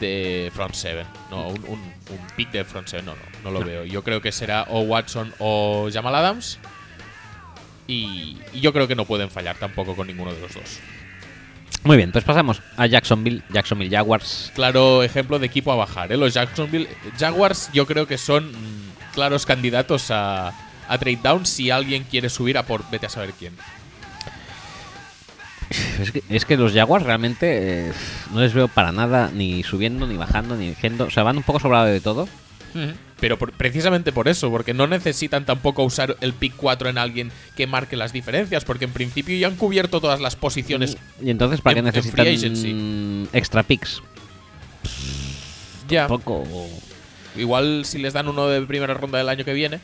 de 0.01 0.51
Front 0.53 0.75
Seven. 0.75 1.07
No, 1.31 1.47
un, 1.47 1.65
un, 1.69 1.79
un 1.81 2.27
pick 2.37 2.51
de 2.51 2.65
Front 2.65 2.89
Seven. 2.89 3.07
No, 3.07 3.13
no, 3.15 3.21
no 3.45 3.51
lo 3.53 3.65
veo. 3.65 3.85
Yo 3.85 4.03
creo 4.03 4.21
que 4.21 4.33
será 4.33 4.67
o 4.69 4.81
Watson 4.81 5.33
o 5.39 5.89
Jamal 5.93 6.17
Adams. 6.17 6.59
Y, 7.87 8.37
y 8.53 8.61
yo 8.61 8.73
creo 8.73 8.87
que 8.89 8.95
no 8.95 9.05
pueden 9.05 9.31
fallar 9.31 9.57
tampoco 9.57 9.97
con 9.97 10.07
ninguno 10.07 10.33
de 10.33 10.41
los 10.41 10.55
dos. 10.55 10.81
Muy 11.85 11.97
bien, 11.97 12.13
pues 12.13 12.25
pasamos 12.25 12.63
a 12.77 12.87
Jacksonville, 12.87 13.43
Jacksonville 13.51 13.91
Jaguars. 13.91 14.53
Claro 14.55 15.03
ejemplo 15.03 15.39
de 15.41 15.47
equipo 15.47 15.73
a 15.73 15.77
bajar. 15.77 16.13
¿eh? 16.13 16.17
Los 16.17 16.35
Jacksonville 16.35 16.89
Jaguars 17.19 17.71
yo 17.73 17.87
creo 17.87 18.07
que 18.07 18.19
son 18.19 18.53
mm, 18.53 19.13
claros 19.15 19.47
candidatos 19.47 20.11
a, 20.13 20.53
a 20.89 20.99
trade 20.99 21.19
down 21.23 21.45
si 21.45 21.71
alguien 21.71 22.05
quiere 22.05 22.29
subir 22.29 22.57
a 22.57 22.65
por 22.65 22.89
vete 22.91 23.07
a 23.07 23.09
saber 23.09 23.33
quién. 23.37 23.55
Es 26.01 26.13
que, 26.13 26.23
es 26.29 26.45
que 26.45 26.57
los 26.57 26.73
Jaguars 26.73 27.05
realmente 27.05 27.89
eh, 27.89 27.93
no 28.33 28.41
les 28.41 28.53
veo 28.53 28.69
para 28.69 28.93
nada 28.93 29.31
ni 29.33 29.63
subiendo, 29.63 30.07
ni 30.07 30.17
bajando, 30.17 30.55
ni 30.55 30.69
diciendo. 30.69 31.05
O 31.05 31.11
sea, 31.11 31.23
van 31.23 31.39
un 31.39 31.43
poco 31.43 31.61
sobrados 31.61 31.91
de 31.91 32.01
todo. 32.01 32.29
Pero 33.21 33.39
por- 33.39 33.53
precisamente 33.53 34.11
por 34.13 34.27
eso, 34.29 34.51
porque 34.51 34.75
no 34.75 34.87
necesitan 34.87 35.45
tampoco 35.45 35.85
usar 35.85 36.17
el 36.21 36.33
pick 36.33 36.55
4 36.57 36.89
en 36.89 36.99
alguien 36.99 37.31
que 37.57 37.67
marque 37.67 37.97
las 37.97 38.13
diferencias, 38.13 38.65
porque 38.65 38.85
en 38.87 38.93
principio 38.93 39.37
ya 39.37 39.47
han 39.47 39.57
cubierto 39.57 40.01
todas 40.01 40.21
las 40.21 40.35
posiciones. 40.37 40.97
Y 41.23 41.31
entonces, 41.31 41.61
¿para 41.61 41.75
qué 41.75 41.79
En- 41.81 41.85
necesitan 41.87 43.29
extra 43.33 43.63
picks? 43.63 44.03
Ya. 45.89 46.07
Poco. 46.09 46.45
Igual 47.37 47.85
si 47.85 47.99
les 47.99 48.13
dan 48.13 48.29
uno 48.29 48.47
de 48.49 48.61
primera 48.63 48.95
ronda 48.95 49.19
del 49.19 49.29
año 49.29 49.45
que 49.45 49.53
viene, 49.53 49.81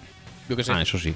yo 0.49 0.57
que 0.57 0.65
sé. 0.65 0.73
Ah, 0.73 0.83
eso 0.83 0.99
sí. 0.99 1.15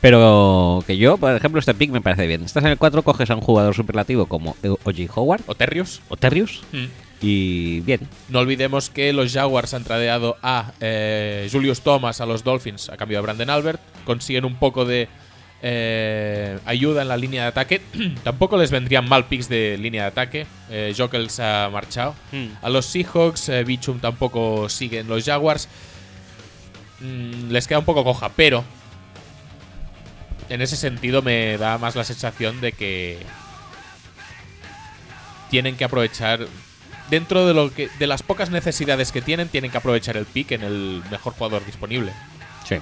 Pero 0.00 0.82
que 0.86 0.96
yo, 0.98 1.16
por 1.16 1.34
ejemplo, 1.34 1.58
este 1.58 1.74
pick 1.74 1.90
me 1.90 2.00
parece 2.00 2.26
bien. 2.26 2.44
Estás 2.44 2.62
en 2.64 2.70
el 2.70 2.78
4, 2.78 3.02
coges 3.02 3.30
a 3.30 3.34
un 3.34 3.40
jugador 3.40 3.74
superlativo 3.74 4.26
como 4.26 4.56
O.J. 4.62 5.12
Howard 5.14 5.42
O 5.46 5.54
Terrius. 5.54 6.02
o 6.08 6.16
Terrius. 6.16 6.62
Mm. 6.72 6.84
Y 7.22 7.80
bien. 7.80 8.00
No 8.28 8.40
olvidemos 8.40 8.90
que 8.90 9.12
los 9.12 9.32
Jaguars 9.32 9.72
han 9.74 9.84
tradeado 9.84 10.36
a 10.42 10.72
eh, 10.80 11.48
Julius 11.50 11.80
Thomas 11.80 12.20
a 12.20 12.26
los 12.26 12.42
Dolphins 12.42 12.88
a 12.90 12.96
cambio 12.96 13.18
de 13.18 13.22
Brandon 13.22 13.48
Albert. 13.48 13.80
Consiguen 14.04 14.44
un 14.44 14.56
poco 14.56 14.84
de 14.84 15.08
eh, 15.64 16.58
ayuda 16.66 17.02
en 17.02 17.08
la 17.08 17.16
línea 17.16 17.42
de 17.42 17.48
ataque. 17.48 17.80
Tampoco 18.24 18.56
les 18.56 18.72
vendrían 18.72 19.08
mal 19.08 19.26
picks 19.26 19.48
de 19.48 19.78
línea 19.78 20.02
de 20.02 20.08
ataque. 20.08 20.46
Eh, 20.68 20.92
Jokels 20.96 21.38
ha 21.38 21.70
marchado. 21.72 22.16
A 22.60 22.68
los 22.68 22.86
Seahawks, 22.86 23.48
eh, 23.48 23.62
Bichum 23.62 24.00
tampoco 24.00 24.68
sigue 24.68 24.98
en 24.98 25.08
los 25.08 25.24
Jaguars. 25.24 25.68
Mm, 27.00 27.50
les 27.50 27.68
queda 27.68 27.78
un 27.78 27.84
poco 27.84 28.02
coja, 28.02 28.30
pero 28.30 28.64
en 30.48 30.60
ese 30.60 30.76
sentido 30.76 31.22
me 31.22 31.56
da 31.58 31.78
más 31.78 31.94
la 31.94 32.04
sensación 32.04 32.60
de 32.60 32.72
que 32.72 33.18
tienen 35.48 35.76
que 35.76 35.84
aprovechar 35.84 36.46
dentro 37.12 37.46
de 37.46 37.52
lo 37.52 37.70
que 37.70 37.90
de 37.98 38.06
las 38.06 38.22
pocas 38.22 38.48
necesidades 38.48 39.12
que 39.12 39.20
tienen 39.20 39.48
tienen 39.48 39.70
que 39.70 39.76
aprovechar 39.76 40.16
el 40.16 40.24
pick 40.24 40.52
en 40.52 40.62
el 40.62 41.02
mejor 41.10 41.34
jugador 41.34 41.62
disponible. 41.66 42.10
Sí. 42.64 42.76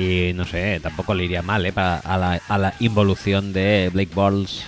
Y 0.00 0.32
no 0.32 0.46
sé, 0.46 0.80
tampoco 0.80 1.12
le 1.12 1.24
iría 1.24 1.42
mal, 1.42 1.64
¿eh? 1.66 1.72
Para, 1.72 1.98
a, 1.98 2.16
la, 2.16 2.40
a 2.48 2.56
la 2.56 2.74
involución 2.80 3.52
de 3.52 3.90
Blake 3.92 4.14
Balls. 4.14 4.64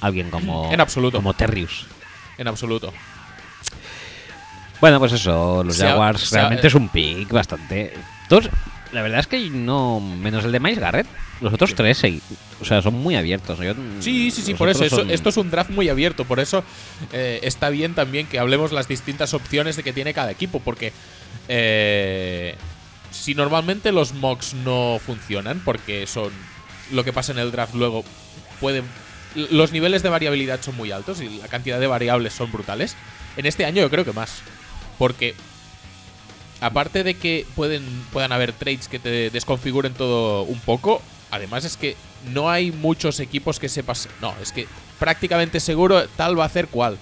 Alguien 0.00 0.30
como. 0.30 0.72
En 0.72 0.80
absoluto. 0.80 1.18
Como 1.18 1.34
Terrius. 1.34 1.86
En 2.38 2.46
absoluto. 2.46 2.92
Bueno, 4.80 5.00
pues 5.00 5.12
eso, 5.12 5.64
los 5.64 5.78
Jaguars 5.78 6.30
realmente 6.30 6.68
es 6.68 6.74
un 6.74 6.88
pick 6.88 7.32
bastante. 7.32 7.94
Todos, 8.28 8.48
la 8.96 9.02
verdad 9.02 9.20
es 9.20 9.26
que 9.28 9.48
no. 9.50 10.00
Menos 10.00 10.44
el 10.44 10.50
de 10.52 10.58
Miles 10.58 10.78
Garrett. 10.80 11.06
Los 11.40 11.52
otros 11.52 11.74
tres, 11.74 11.98
sí, 11.98 12.20
o 12.60 12.64
sea, 12.64 12.82
son 12.82 12.94
muy 12.94 13.14
abiertos. 13.14 13.58
Yo- 13.60 13.74
Sí, 14.00 14.30
sí, 14.32 14.42
sí, 14.42 14.54
por 14.54 14.68
eso, 14.68 14.78
otros 14.78 14.92
eso- 14.92 14.96
son- 15.02 15.10
esto 15.10 15.28
es 15.28 15.36
un 15.36 15.50
draft 15.50 15.70
muy 15.70 15.88
abierto, 15.88 16.24
por 16.24 16.40
eso 16.40 16.64
eh, 17.12 17.40
está 17.42 17.68
bien 17.70 17.94
también 17.94 18.26
que 18.26 18.38
hablemos 18.38 18.72
las 18.72 18.88
distintas 18.88 19.34
opciones 19.34 19.76
de 19.76 19.82
que 19.82 19.92
tiene 19.92 20.12
cada 20.14 20.30
equipo, 20.30 20.60
porque 20.60 20.92
eh, 21.48 22.54
si 23.10 23.34
normalmente 23.34 23.92
los 23.92 24.14
mocks 24.14 24.54
no 24.54 24.98
funcionan, 25.04 25.60
porque 25.64 26.06
son 26.06 26.30
lo 26.92 27.04
que 27.04 27.12
pasa 27.12 27.32
en 27.32 27.38
el 27.38 27.50
draft 27.52 27.74
luego 27.74 28.04
pueden 28.60 28.84
los 29.50 29.72
niveles 29.72 30.02
de 30.02 30.08
variabilidad 30.08 30.62
son 30.62 30.76
muy 30.76 30.92
altos 30.92 31.20
y 31.20 31.28
la 31.38 31.48
cantidad 31.48 31.78
de 31.78 31.86
variables 31.86 32.32
son 32.32 32.50
brutales. 32.50 32.96
En 33.36 33.44
este 33.44 33.66
año 33.66 33.82
yo 33.82 33.90
creo 33.90 34.04
que 34.04 34.12
más, 34.12 34.38
porque 34.98 35.34
aparte 36.60 37.04
de 37.04 37.14
que 37.14 37.46
pueden 37.54 37.84
puedan 38.12 38.32
haber 38.32 38.52
trades 38.52 38.88
que 38.88 38.98
te 38.98 39.30
desconfiguren 39.30 39.94
todo 39.94 40.42
un 40.42 40.58
poco, 40.60 41.02
además 41.30 41.64
es 41.64 41.76
que 41.76 41.96
no 42.32 42.50
hay 42.50 42.72
muchos 42.72 43.20
equipos 43.20 43.58
que 43.58 43.68
sepas. 43.68 44.08
No, 44.20 44.34
es 44.42 44.52
que 44.52 44.66
prácticamente 44.98 45.60
seguro 45.60 46.06
tal 46.16 46.38
va 46.38 46.44
a 46.44 46.46
hacer 46.46 46.68
cual. 46.68 46.98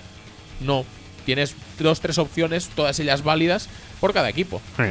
No, 0.61 0.85
tienes 1.25 1.55
dos, 1.79 2.01
tres 2.01 2.19
opciones, 2.19 2.69
todas 2.75 2.99
ellas 3.01 3.23
válidas 3.23 3.69
por 4.01 4.13
cada 4.13 4.29
equipo. 4.29 4.61
Sí. 4.77 4.85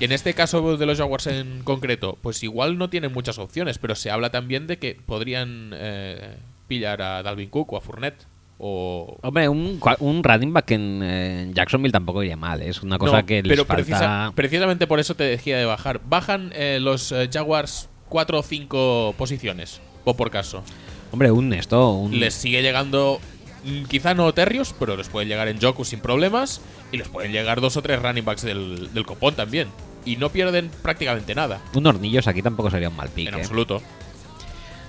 Y 0.00 0.04
en 0.04 0.12
este 0.12 0.32
caso 0.32 0.78
de 0.78 0.86
los 0.86 0.96
Jaguars 0.96 1.26
en 1.26 1.62
concreto, 1.62 2.18
pues 2.22 2.42
igual 2.42 2.78
no 2.78 2.88
tienen 2.88 3.12
muchas 3.12 3.38
opciones, 3.38 3.76
pero 3.78 3.94
se 3.94 4.10
habla 4.10 4.30
también 4.30 4.66
de 4.66 4.78
que 4.78 4.94
podrían 4.94 5.72
eh, 5.74 6.36
pillar 6.68 7.02
a 7.02 7.22
Dalvin 7.22 7.50
Cook 7.50 7.74
o 7.74 7.76
a 7.76 7.82
Fournette. 7.82 8.24
O, 8.62 9.16
Hombre, 9.22 9.48
un, 9.48 9.80
un 10.00 10.22
running 10.22 10.52
back 10.52 10.70
en, 10.72 11.02
en 11.02 11.54
Jacksonville 11.54 11.92
tampoco 11.92 12.22
iría 12.22 12.36
mal. 12.36 12.60
¿eh? 12.60 12.68
Es 12.68 12.82
una 12.82 12.98
cosa 12.98 13.20
No, 13.20 13.26
que 13.26 13.42
les 13.42 13.50
pero 13.50 13.64
falta. 13.64 13.82
precisa- 13.82 14.32
precisamente 14.34 14.86
por 14.86 15.00
eso 15.00 15.14
te 15.14 15.24
decía 15.24 15.56
de 15.56 15.64
bajar. 15.64 16.00
Bajan 16.06 16.52
eh, 16.54 16.78
los 16.80 17.10
eh, 17.12 17.30
Jaguars 17.32 17.88
cuatro 18.10 18.38
o 18.40 18.42
cinco 18.42 19.14
posiciones, 19.16 19.80
o 20.04 20.14
por 20.14 20.30
caso. 20.30 20.62
Hombre, 21.10 21.30
un 21.30 21.52
esto. 21.54 21.92
Un, 21.94 22.20
Les 22.20 22.34
sigue 22.34 22.60
llegando, 22.60 23.18
mm, 23.64 23.84
quizá 23.84 24.12
no 24.14 24.32
Terrios, 24.34 24.74
pero 24.78 24.94
les 24.96 25.08
pueden 25.08 25.28
llegar 25.30 25.48
en 25.48 25.58
Joku 25.60 25.84
sin 25.86 26.00
problemas. 26.00 26.60
Y 26.92 26.98
les 26.98 27.08
pueden 27.08 27.32
llegar 27.32 27.60
dos 27.62 27.76
o 27.78 27.82
tres 27.82 28.02
running 28.02 28.24
backs 28.24 28.42
del, 28.42 28.92
del 28.92 29.06
copón 29.06 29.34
también. 29.34 29.68
Y 30.04 30.16
no 30.16 30.30
pierden 30.30 30.70
prácticamente 30.82 31.34
nada, 31.34 31.60
un 31.74 31.86
hornillos 31.86 32.26
aquí 32.26 32.42
tampoco 32.42 32.70
sería 32.70 32.88
un 32.88 32.96
mal 32.96 33.08
pick. 33.10 33.28
en 33.28 33.34
¿eh? 33.34 33.38
absoluto. 33.38 33.80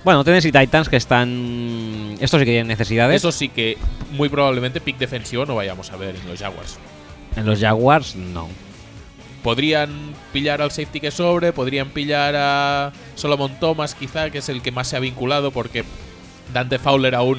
Bueno, 0.04 0.24
Tennessee 0.24 0.50
Titans 0.50 0.88
que 0.88 0.96
están. 0.96 2.16
Estos 2.20 2.40
sí 2.40 2.44
que 2.44 2.52
tienen 2.52 2.66
necesidades. 2.66 3.16
Eso 3.16 3.30
sí 3.30 3.48
que 3.48 3.78
muy 4.12 4.28
probablemente 4.28 4.80
pick 4.80 4.98
defensivo 4.98 5.46
no 5.46 5.54
vayamos 5.54 5.90
a 5.92 5.96
ver 5.96 6.16
en 6.16 6.28
los 6.28 6.40
Jaguars. 6.40 6.78
En 7.36 7.46
los 7.46 7.60
Jaguars, 7.60 8.16
no. 8.16 8.48
Podrían 9.44 10.14
pillar 10.32 10.60
al 10.60 10.70
safety 10.70 11.00
que 11.00 11.10
sobre, 11.10 11.52
podrían 11.52 11.90
pillar 11.90 12.34
a 12.36 12.92
Solomon 13.14 13.58
Thomas 13.58 13.94
quizá, 13.94 14.30
que 14.30 14.38
es 14.38 14.48
el 14.48 14.62
que 14.62 14.72
más 14.72 14.88
se 14.88 14.96
ha 14.96 15.00
vinculado 15.00 15.50
porque 15.50 15.84
Dante 16.52 16.78
Fowler 16.78 17.14
aún 17.14 17.38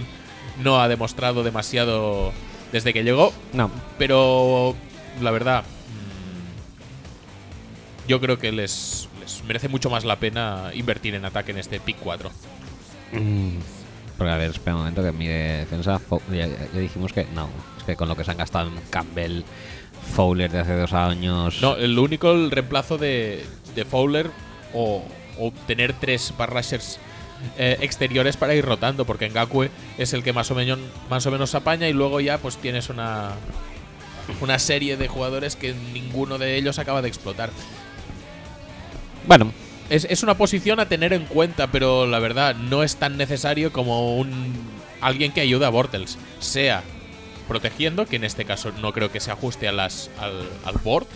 no 0.62 0.82
ha 0.82 0.88
demostrado 0.88 1.44
demasiado 1.44 2.32
desde 2.72 2.94
que 2.94 3.04
llegó. 3.04 3.34
No. 3.52 3.70
Pero 3.98 4.76
la 5.22 5.32
verdad, 5.32 5.64
mm, 8.06 8.10
yo 8.10 8.22
creo 8.22 8.40
que 8.40 8.52
les, 8.52 9.10
les 9.22 9.44
merece 9.44 9.68
mucho 9.68 9.90
más 9.90 10.06
la 10.06 10.18
pena 10.18 10.72
invertir 10.74 11.16
en 11.16 11.26
ataque 11.26 11.52
en 11.52 11.58
este 11.58 11.80
pick 11.80 11.98
4. 12.00 12.32
Porque 14.18 14.32
a 14.32 14.38
ver, 14.38 14.52
espera 14.52 14.76
un 14.76 14.82
momento 14.82 15.04
que 15.04 15.12
mi 15.12 15.28
defensa. 15.28 16.00
Ya, 16.32 16.48
dijimos 16.74 17.14
que 17.14 17.26
no. 17.34 17.50
Es 17.78 17.84
que 17.84 17.96
con 17.96 18.08
lo 18.08 18.16
que 18.16 18.24
se 18.24 18.32
han 18.32 18.38
gastado 18.38 18.70
en 18.70 18.76
Campbell, 18.90 19.44
Fowler 20.16 20.52
de 20.52 20.60
hace 20.60 20.76
dos 20.76 20.94
años. 20.94 21.62
No, 21.62 21.76
el 21.76 21.98
único 21.98 22.32
el 22.32 22.52
reemplazo 22.52 22.98
de, 22.98 23.44
de 23.76 23.86
Fowler 23.86 24.30
o, 24.74 25.04
o 25.40 25.52
tener 25.68 25.94
tres 25.94 26.34
pass 26.38 26.50
rushers 26.50 27.00
eh, 27.58 27.78
exteriores 27.82 28.38
para 28.38 28.56
ir 28.56 28.66
rotando, 28.66 29.06
porque 29.06 29.30
Ngakwe 29.30 29.70
es 29.98 30.14
el 30.14 30.24
que 30.24 30.34
más 30.34 30.50
o 30.52 30.56
menos 30.56 30.80
más 31.10 31.26
o 31.26 31.32
menos 31.32 31.54
apaña 31.56 31.90
y 31.90 31.94
luego 31.94 32.20
ya 32.20 32.38
pues 32.38 32.58
tienes 32.58 32.90
una 32.90 33.32
una 34.40 34.60
serie 34.60 34.96
de 34.96 35.08
jugadores 35.08 35.56
que 35.56 35.74
ninguno 35.94 36.38
de 36.38 36.56
ellos 36.56 36.80
acaba 36.80 37.02
de 37.02 37.10
explotar. 37.10 37.50
Bueno, 39.28 39.52
Es, 39.90 40.06
es 40.10 40.24
una 40.24 40.36
posición 40.36 40.80
a 40.80 40.88
tener 40.88 41.14
en 41.14 41.26
cuenta, 41.26 41.68
pero 41.68 42.08
la 42.08 42.20
verdad 42.20 42.56
no 42.56 42.84
es 42.84 42.96
tan 42.96 43.18
necesario 43.18 43.72
como 43.72 44.18
un 44.18 44.54
alguien 45.02 45.32
que 45.32 45.42
ayude 45.42 45.66
a 45.66 45.70
Bortles, 45.70 46.18
sea 46.40 46.84
protegiendo, 47.48 48.06
que 48.06 48.16
en 48.16 48.24
este 48.24 48.46
caso 48.46 48.72
no 48.82 48.94
creo 48.94 49.12
que 49.12 49.20
se 49.20 49.32
ajuste 49.32 49.68
a 49.68 49.72
las, 49.72 50.10
al, 50.20 50.48
al 50.66 50.76
board, 50.84 51.08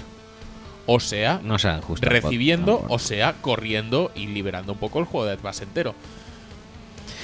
o 0.85 0.99
sea 0.99 1.39
no 1.43 1.57
justos. 1.81 2.09
recibiendo, 2.09 2.85
o 2.89 2.99
sea 2.99 3.33
corriendo 3.41 4.11
y 4.13 4.27
liberando 4.27 4.73
un 4.73 4.79
poco 4.79 4.99
el 4.99 5.05
juego 5.05 5.25
de 5.25 5.37
base 5.37 5.63
entero. 5.63 5.95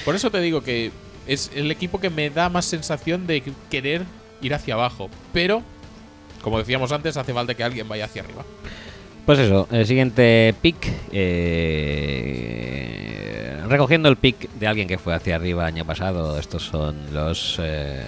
Por 0.06 0.16
eso 0.16 0.32
te 0.32 0.40
digo 0.40 0.62
que 0.62 0.92
es 1.28 1.52
el 1.54 1.70
equipo 1.72 2.00
que 2.00 2.10
me 2.10 2.30
da 2.30 2.50
más 2.50 2.66
sensación 2.66 3.28
de 3.28 3.44
querer 3.70 4.04
ir 4.42 4.54
hacia 4.54 4.74
abajo, 4.74 5.10
pero 5.32 5.64
como 6.42 6.60
decíamos 6.60 6.92
antes, 6.92 7.16
hace 7.16 7.34
falta 7.34 7.56
que 7.56 7.64
alguien 7.64 7.88
vaya 7.88 8.06
hacia 8.06 8.22
arriba. 8.22 8.44
Pues 9.26 9.40
eso, 9.40 9.68
el 9.72 9.86
siguiente 9.88 10.54
pick. 10.62 10.76
eh, 12.24 13.62
recogiendo 13.70 14.10
el 14.10 14.18
pick 14.18 14.50
de 14.52 14.68
alguien 14.68 14.88
que 14.88 14.98
fue 14.98 15.14
hacia 15.16 15.36
arriba 15.38 15.64
el 15.64 15.68
año 15.76 15.86
pasado. 15.86 16.38
Estos 16.40 16.64
son 16.64 16.96
los 17.14 17.58
eh, 17.62 18.04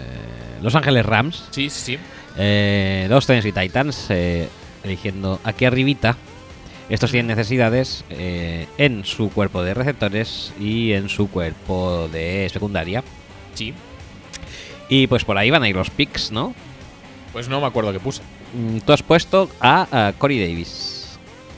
Los 0.62 0.76
Ángeles 0.76 1.06
Rams. 1.06 1.46
Sí, 1.52 1.70
sí, 1.70 1.94
sí. 1.94 1.98
Eh, 2.38 3.08
los 3.10 3.26
Tennessee 3.26 3.54
Titans. 3.54 4.08
eh, 4.10 4.50
eligiendo 4.84 5.40
aquí 5.44 5.66
arribita. 5.66 6.18
Estos 6.90 7.10
tienen 7.12 7.28
necesidades 7.28 8.04
eh, 8.12 8.68
en 8.78 9.06
su 9.06 9.32
cuerpo 9.32 9.64
de 9.64 9.74
receptores 9.74 10.54
y 10.60 10.92
en 10.94 11.10
su 11.10 11.30
cuerpo 11.32 12.08
de 12.12 12.48
secundaria. 12.52 13.04
Sí. 13.56 13.74
Y 14.90 15.08
pues 15.08 15.24
por 15.26 15.38
ahí 15.40 15.50
van 15.50 15.64
a 15.64 15.70
ir 15.70 15.76
los 15.76 15.90
picks, 15.90 16.32
¿no? 16.32 16.54
Pues 17.34 17.50
no 17.50 17.60
me 17.60 17.66
acuerdo 17.68 17.92
qué 17.92 18.00
puse. 18.00 18.22
Mm, 18.54 18.78
Tú 18.86 18.94
has 18.94 19.02
puesto 19.02 19.50
a, 19.60 20.08
a 20.10 20.14
Corey 20.14 20.40
Davis. 20.40 20.95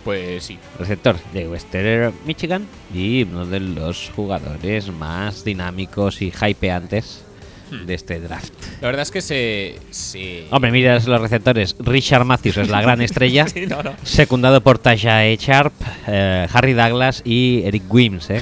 Pues 0.08 0.46
sí. 0.46 0.58
receptor 0.80 1.18
de 1.34 1.50
Western 1.50 2.14
Michigan 2.26 2.66
y 2.94 3.24
uno 3.24 3.46
de 3.46 3.60
los 3.60 4.10
jugadores 4.16 4.88
más 4.90 5.44
dinámicos 5.44 6.22
y 6.22 6.32
hypeantes 6.32 7.24
Hmm. 7.70 7.86
de 7.86 7.96
este 7.96 8.22
draft. 8.22 8.54
La 8.80 8.88
verdad 8.88 9.02
es 9.02 9.12
que 9.12 9.20
se. 9.20 9.76
se... 9.90 10.46
Hombre, 10.52 10.72
miras 10.72 11.06
los 11.06 11.20
receptores. 11.20 11.76
Richard 11.80 12.24
Matthews 12.24 12.56
es 12.56 12.70
la 12.70 12.82
gran 12.82 13.02
estrella. 13.02 13.46
Sí, 13.54 13.66
no, 13.68 13.84
no. 13.84 13.92
Secundado 14.04 14.62
por 14.62 14.80
Tasha 14.80 15.26
E. 15.26 15.36
Sharp, 15.36 15.74
eh, 16.08 16.48
Harry 16.54 16.72
Douglas 16.72 17.22
y 17.26 17.64
Eric 17.66 17.84
Wims, 17.94 18.30
¿eh? 18.30 18.42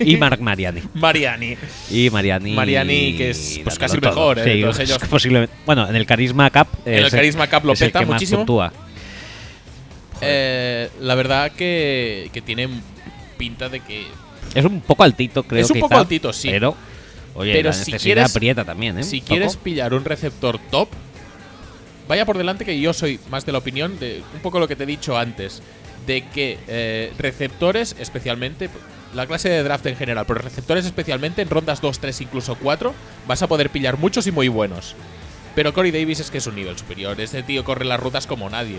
y 0.00 0.18
Mark 0.18 0.42
Mariani. 0.42 0.82
Mariani. 0.94 1.56
Y 1.90 2.10
Mariani. 2.10 2.52
Mariani, 2.52 3.14
que 3.16 3.30
es, 3.30 3.60
pues, 3.64 3.78
casi 3.78 3.96
el 3.96 4.02
mejor. 4.02 4.38
¿eh? 4.40 4.44
Sí, 4.56 4.60
todos 4.60 4.78
es 4.78 4.90
ellos. 4.90 4.98
posiblemente- 5.08 5.54
bueno, 5.64 5.88
en 5.88 5.96
el 5.96 6.04
Carisma 6.04 6.50
Cup. 6.50 6.66
En 6.84 6.98
el 7.04 7.10
Carisma 7.10 7.48
Cup 7.48 7.64
lo 7.64 7.72
peta 7.72 8.02
muchísimo. 8.02 8.40
puntúa. 8.40 8.70
Eh, 10.22 10.90
la 11.00 11.14
verdad 11.14 11.52
que, 11.52 12.30
que 12.32 12.40
tiene 12.42 12.68
pinta 13.38 13.68
de 13.68 13.80
que. 13.80 14.06
Es 14.54 14.64
un 14.64 14.80
poco 14.80 15.02
altito, 15.04 15.42
creo. 15.44 15.62
Es 15.62 15.70
un 15.70 15.74
quizá, 15.74 15.88
poco 15.88 15.98
altito, 15.98 16.32
sí. 16.32 16.48
Pero, 16.50 16.74
oye, 17.34 17.52
Pero 17.52 17.70
la 17.70 17.72
si 17.74 17.92
quieres- 17.92 18.30
aprieta 18.34 18.64
también, 18.64 18.98
¿eh? 18.98 19.02
Si 19.02 19.20
quieres 19.20 19.56
pillar 19.56 19.94
un 19.94 20.04
receptor 20.04 20.58
top, 20.70 20.88
vaya 22.08 22.26
por 22.26 22.36
delante 22.36 22.64
que 22.64 22.78
yo 22.80 22.92
soy 22.92 23.20
más 23.30 23.46
de 23.46 23.52
la 23.52 23.58
opinión 23.58 23.98
de 23.98 24.22
un 24.34 24.40
poco 24.40 24.58
lo 24.58 24.66
que 24.68 24.76
te 24.76 24.82
he 24.82 24.86
dicho 24.86 25.16
antes, 25.16 25.62
de 26.06 26.22
que 26.28 26.58
eh, 26.66 27.12
receptores 27.18 27.94
especialmente, 27.98 28.68
la 29.14 29.26
clase 29.26 29.48
de 29.48 29.62
draft 29.62 29.86
en 29.86 29.96
general, 29.96 30.24
pero 30.26 30.40
receptores 30.40 30.84
especialmente 30.84 31.42
en 31.42 31.50
rondas 31.50 31.80
2, 31.80 31.98
3, 32.00 32.20
incluso 32.22 32.56
4, 32.56 32.94
vas 33.28 33.42
a 33.42 33.46
poder 33.48 33.70
pillar 33.70 33.96
muchos 33.98 34.26
y 34.26 34.32
muy 34.32 34.48
buenos. 34.48 34.94
Pero 35.54 35.72
Corey 35.74 35.90
Davis 35.90 36.20
es 36.20 36.30
que 36.30 36.38
es 36.38 36.46
un 36.46 36.54
nivel 36.54 36.76
superior, 36.78 37.20
este 37.20 37.42
tío 37.42 37.64
corre 37.64 37.84
las 37.84 38.00
rutas 38.00 38.26
como 38.26 38.48
nadie. 38.50 38.78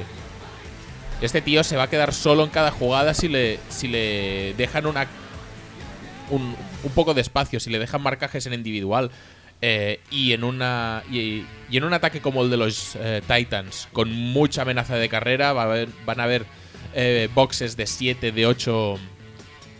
Este 1.22 1.41
tío 1.41 1.63
se 1.63 1.78
va 1.78 1.84
a 1.84 1.89
quedar 1.89 2.13
solo 2.13 2.43
en 2.43 2.49
cada 2.49 2.72
jugada 2.72 3.13
si 3.13 3.28
le, 3.28 3.59
si 3.69 3.88
le 3.88 4.53
dejan 4.57 4.86
una 4.88 5.07
un, 6.30 6.55
un 6.84 6.91
poco 6.93 7.13
de 7.13 7.22
espacio, 7.22 7.59
si 7.59 7.69
le 7.69 7.78
dejan 7.80 8.01
marcajes 8.01 8.45
en 8.47 8.53
individual 8.53 9.11
eh, 9.61 9.99
y 10.09 10.34
en 10.34 10.43
una 10.43 11.03
y, 11.11 11.45
en 11.72 11.84
un 11.84 11.93
ataque 11.93 12.22
como 12.22 12.41
el 12.43 12.49
de 12.49 12.57
los 12.57 12.95
eh, 12.95 13.22
Titans, 13.28 13.88
con 13.93 14.11
mucha 14.11 14.63
amenaza 14.63 14.95
de 14.95 15.09
carrera, 15.09 15.53
va 15.53 15.63
a 15.63 15.65
haber- 15.65 15.89
van 16.05 16.19
a 16.19 16.24
haber 16.24 16.45
eh, 16.95 17.30
boxes 17.36 17.78
de 17.78 17.86
7, 17.86 18.32
de 18.32 18.45
8 18.47 18.95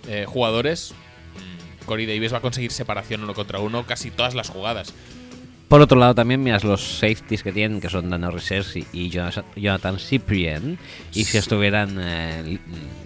eh, 0.08 0.26
jugadores. 0.28 0.94
Mm, 1.36 1.86
Corey 1.86 2.06
Davis 2.06 2.32
va 2.34 2.38
a 2.38 2.42
conseguir 2.42 2.72
separación 2.72 3.24
uno 3.24 3.34
contra 3.34 3.60
uno 3.60 3.86
casi 3.88 4.12
todas 4.12 4.36
las 4.36 4.50
jugadas. 4.50 4.94
Por 5.72 5.80
otro 5.80 5.98
lado, 5.98 6.14
también 6.14 6.44
miras 6.44 6.66
los 6.66 6.82
safeties 6.82 7.44
que 7.44 7.54
tienen, 7.54 7.80
que 7.80 7.90
son 7.90 8.10
Dana 8.10 8.30
Research 8.30 8.76
y, 8.92 9.10
Jonathan, 9.10 10.00
Cyprien. 10.00 10.78
Y 11.14 11.24
si 11.24 11.38
estuvieran 11.38 11.96
eh, 11.98 12.44
li- 12.46 12.60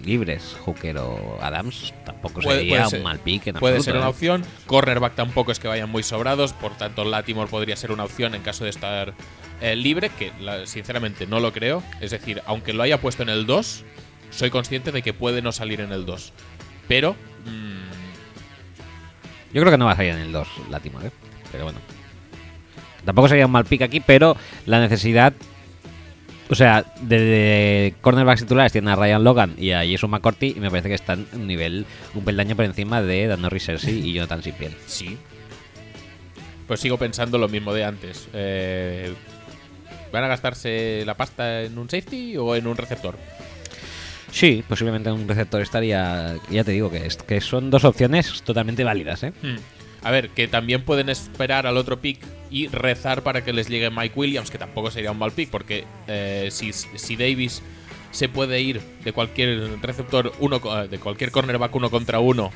libres, 0.03 0.57
Hooker 0.65 0.97
o 0.97 1.37
Adams, 1.43 1.93
tampoco 2.03 2.41
Puede- 2.41 2.61
sería 2.61 2.85
puede 2.85 2.97
un 2.97 3.03
mal 3.03 3.19
pick 3.19 3.45
en 3.45 3.55
Puede 3.57 3.75
absoluto, 3.75 3.83
ser 3.83 3.97
una 3.97 4.07
¿eh? 4.07 4.09
opción. 4.09 4.43
Cornerback 4.65 5.13
tampoco 5.13 5.51
es 5.51 5.59
que 5.59 5.67
vayan 5.67 5.91
muy 5.91 6.01
sobrados, 6.01 6.53
por 6.53 6.75
tanto 6.75 7.05
Latimore 7.05 7.51
podría 7.51 7.75
ser 7.75 7.91
una 7.91 8.03
opción 8.03 8.33
en 8.33 8.41
caso 8.41 8.63
de 8.63 8.71
estar 8.71 9.13
eh, 9.61 9.75
libre, 9.75 10.09
que 10.09 10.31
la- 10.41 10.65
sinceramente 10.65 11.27
no 11.27 11.39
lo 11.39 11.53
creo. 11.53 11.83
Es 12.01 12.09
decir, 12.09 12.41
aunque 12.47 12.73
lo 12.73 12.81
haya 12.81 12.99
puesto 12.99 13.21
en 13.21 13.29
el 13.29 13.45
2, 13.45 13.83
soy 14.31 14.49
consciente 14.49 14.91
de 14.91 15.03
que 15.03 15.13
puede 15.13 15.43
no 15.43 15.51
salir 15.51 15.81
en 15.81 15.91
el 15.91 16.07
2. 16.07 16.33
Pero 16.87 17.11
mm, 17.45 19.53
Yo 19.53 19.61
creo 19.61 19.71
que 19.71 19.77
no 19.77 19.85
va 19.85 19.91
a 19.91 19.95
salir 19.97 20.13
en 20.13 20.21
el 20.21 20.31
2, 20.31 20.47
Latimore, 20.71 21.09
¿eh? 21.09 21.11
pero 21.51 21.65
bueno. 21.65 21.77
Tampoco 23.05 23.27
sería 23.27 23.45
un 23.45 23.51
mal 23.51 23.65
pick 23.65 23.83
aquí, 23.83 23.99
pero 23.99 24.35
la 24.65 24.79
necesidad. 24.79 25.33
O 26.49 26.55
sea, 26.55 26.85
de, 27.01 27.19
de 27.19 27.93
cornerbacks 28.01 28.41
titulares 28.41 28.71
tienen 28.71 28.89
a 28.89 28.95
Ryan 28.95 29.23
Logan 29.23 29.53
y 29.57 29.71
a 29.71 29.83
Jason 29.83 30.11
McCourty 30.11 30.53
y 30.55 30.59
me 30.59 30.69
parece 30.69 30.89
que 30.89 30.95
están 30.95 31.25
un 31.33 31.47
nivel, 31.47 31.85
un 32.13 32.23
peldaño 32.23 32.55
por 32.55 32.65
encima 32.65 33.01
de 33.01 33.25
Dan 33.25 33.49
Research 33.49 33.85
y 33.87 34.13
Jonathan 34.13 34.41
Cyprien. 34.41 34.75
sí. 34.85 35.17
Pues 36.67 36.79
sigo 36.79 36.97
pensando 36.97 37.37
lo 37.37 37.47
mismo 37.47 37.73
de 37.73 37.83
antes. 37.83 38.27
Eh, 38.33 39.13
¿Van 40.11 40.23
a 40.23 40.27
gastarse 40.27 41.03
la 41.05 41.15
pasta 41.15 41.63
en 41.63 41.77
un 41.77 41.89
safety 41.89 42.37
o 42.37 42.55
en 42.55 42.65
un 42.65 42.75
receptor? 42.75 43.17
Sí, 44.31 44.63
posiblemente 44.67 45.11
un 45.11 45.27
receptor 45.27 45.61
estaría. 45.61 46.35
Ya 46.49 46.63
te 46.63 46.71
digo 46.71 46.89
que, 46.89 47.05
es, 47.05 47.17
que 47.17 47.39
son 47.39 47.69
dos 47.69 47.83
opciones 47.83 48.41
totalmente 48.43 48.83
válidas, 48.83 49.23
¿eh? 49.23 49.33
Hmm. 49.41 49.57
A 50.03 50.11
ver, 50.11 50.29
que 50.29 50.47
también 50.47 50.83
pueden 50.83 51.09
esperar 51.09 51.67
al 51.67 51.77
otro 51.77 51.99
pick 51.99 52.19
y 52.55 52.69
rezar 52.69 53.21
para 53.21 53.43
que 53.43 53.51
les 53.51 53.67
llegue 53.67 53.89
Mike 53.89 54.13
Williams, 54.15 54.49
que 54.49 54.57
tampoco 54.57 54.89
sería 54.89 55.11
un 55.11 55.19
mal 55.19 55.33
pick, 55.33 55.49
porque 55.49 55.83
eh, 56.07 56.47
si, 56.51 56.71
si 56.71 57.17
Davis 57.17 57.61
se 58.11 58.29
puede 58.29 58.61
ir 58.61 58.79
de 59.03 59.11
cualquier 59.11 59.77
receptor, 59.81 60.31
uno 60.39 60.61
eh, 60.63 60.87
de 60.87 60.97
cualquier 60.97 61.31
cornerback 61.31 61.75
uno 61.75 61.89
contra 61.89 62.21
uno, 62.21 62.51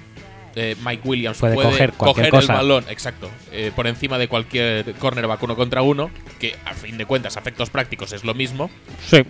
eh, 0.55 0.77
Mike 0.85 1.01
Williams 1.05 1.39
Puede 1.39 1.55
puede, 1.55 1.91
coger 1.97 2.33
el 2.33 2.47
balón, 2.47 2.85
exacto, 2.89 3.29
eh, 3.51 3.73
por 3.75 3.87
encima 3.87 4.17
de 4.17 4.29
cualquier 4.29 4.93
cornerback 4.93 5.43
uno 5.43 5.57
contra 5.57 5.81
uno, 5.81 6.11
que 6.39 6.55
a 6.63 6.73
fin 6.75 6.97
de 6.97 7.05
cuentas, 7.05 7.35
a 7.35 7.41
efectos 7.41 7.69
prácticos 7.69 8.13
es 8.13 8.23
lo 8.23 8.33
mismo. 8.33 8.71
Sí. 9.05 9.23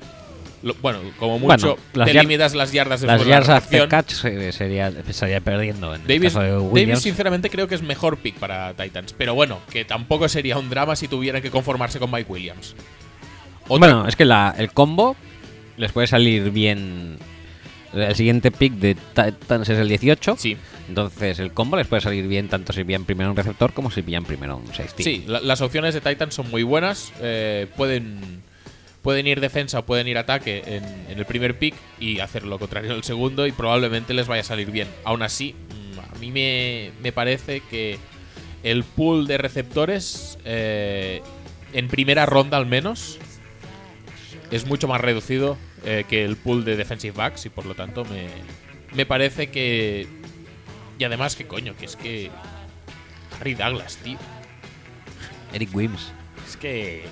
Lo- 0.61 0.73
bueno, 0.81 0.99
como 1.17 1.39
mucho, 1.39 1.77
las 1.93 2.07
te 2.07 2.13
limitas 2.13 2.53
las 2.53 2.71
yardas 2.71 3.01
Las 3.01 3.19
después 3.19 3.47
de 3.47 3.47
la 3.51 3.57
after 3.57 3.87
catch 3.87 4.11
se- 4.11 4.51
sería, 4.51 4.89
estaría 4.89 5.39
perdiendo 5.39 5.95
en 5.95 6.01
Davis, 6.03 6.15
el 6.17 6.23
caso 6.23 6.41
de 6.41 6.51
Davis, 6.51 6.67
Williams. 6.71 7.01
sinceramente, 7.01 7.49
creo 7.49 7.67
que 7.67 7.75
es 7.75 7.81
mejor 7.81 8.17
pick 8.17 8.35
para 8.35 8.73
Titans. 8.73 9.13
Pero 9.17 9.33
bueno, 9.35 9.59
que 9.71 9.85
tampoco 9.85 10.27
sería 10.27 10.57
un 10.57 10.69
drama 10.69 10.95
si 10.95 11.07
tuvieran 11.07 11.41
que 11.41 11.49
conformarse 11.51 11.99
con 11.99 12.11
Mike 12.11 12.29
Williams. 12.31 12.75
Bueno, 13.67 14.07
es 14.07 14.15
que 14.15 14.25
la, 14.25 14.53
el 14.57 14.71
combo 14.71 15.15
les 15.77 15.91
puede 15.91 16.07
salir 16.07 16.51
bien. 16.51 17.17
El 17.93 18.15
siguiente 18.15 18.51
pick 18.51 18.73
de 18.73 18.95
Titans 18.95 19.67
es 19.69 19.77
el 19.79 19.87
18. 19.87 20.35
sí, 20.37 20.55
Entonces 20.87 21.39
el 21.39 21.53
combo 21.53 21.75
les 21.77 21.87
puede 21.87 22.01
salir 22.01 22.27
bien 22.27 22.47
tanto 22.47 22.71
si 22.71 22.83
pillan 22.83 23.03
primero 23.05 23.31
un 23.31 23.35
receptor 23.35 23.73
como 23.73 23.89
si 23.89 24.03
pillan 24.03 24.25
primero 24.25 24.57
un 24.57 24.67
safety. 24.67 25.03
sí, 25.03 25.23
la- 25.27 25.39
las 25.39 25.61
opciones 25.61 25.93
de 25.95 26.01
Titans 26.01 26.35
son 26.35 26.49
muy 26.51 26.61
buenas. 26.63 27.11
eh, 27.21 27.65
pueden, 27.77 28.43
pueden 29.01 29.27
ir 29.27 29.39
defensa 29.39 29.79
o 29.79 29.85
pueden 29.85 30.07
ir 30.07 30.17
ataque 30.17 30.63
en, 30.65 30.83
en 31.09 31.17
el 31.17 31.25
primer 31.25 31.57
pick 31.57 31.75
y 31.99 32.19
hacer 32.19 32.43
lo 32.43 32.59
contrario 32.59 32.91
en 32.91 32.97
el 32.97 33.03
segundo 33.03 33.47
y 33.47 33.51
probablemente 33.51 34.13
les 34.13 34.27
vaya 34.27 34.41
a 34.41 34.45
salir 34.45 34.71
bien. 34.71 34.87
Aún 35.03 35.21
así, 35.21 35.53
mm, 35.53 35.99
a 35.99 36.19
mí 36.19 36.31
me, 36.31 36.91
me 37.01 37.11
parece 37.11 37.61
que 37.61 37.97
el 38.63 38.83
pool 38.83 39.27
de 39.27 39.37
receptores 39.37 40.37
eh, 40.43 41.21
en 41.73 41.87
primera 41.87 42.25
ronda 42.25 42.57
al 42.57 42.65
menos 42.65 43.17
es 44.51 44.65
mucho 44.65 44.87
más 44.87 44.99
reducido 44.99 45.57
eh, 45.85 46.05
que 46.09 46.25
el 46.25 46.35
pool 46.35 46.65
de 46.65 46.75
defensive 46.75 47.15
backs 47.15 47.45
y 47.45 47.49
por 47.49 47.65
lo 47.65 47.75
tanto 47.75 48.03
me, 48.05 48.27
me 48.95 49.05
parece 49.05 49.49
que... 49.49 50.07
Y 50.97 51.03
además 51.05 51.35
que 51.35 51.47
coño, 51.47 51.75
que 51.77 51.85
es 51.85 51.95
que... 51.95 52.29
Harry 53.39 53.53
Douglas, 53.53 53.97
tío. 53.97 54.17
Eric 55.53 55.73
Wims. 55.73 56.11
Es 56.45 56.57
que... 56.57 57.05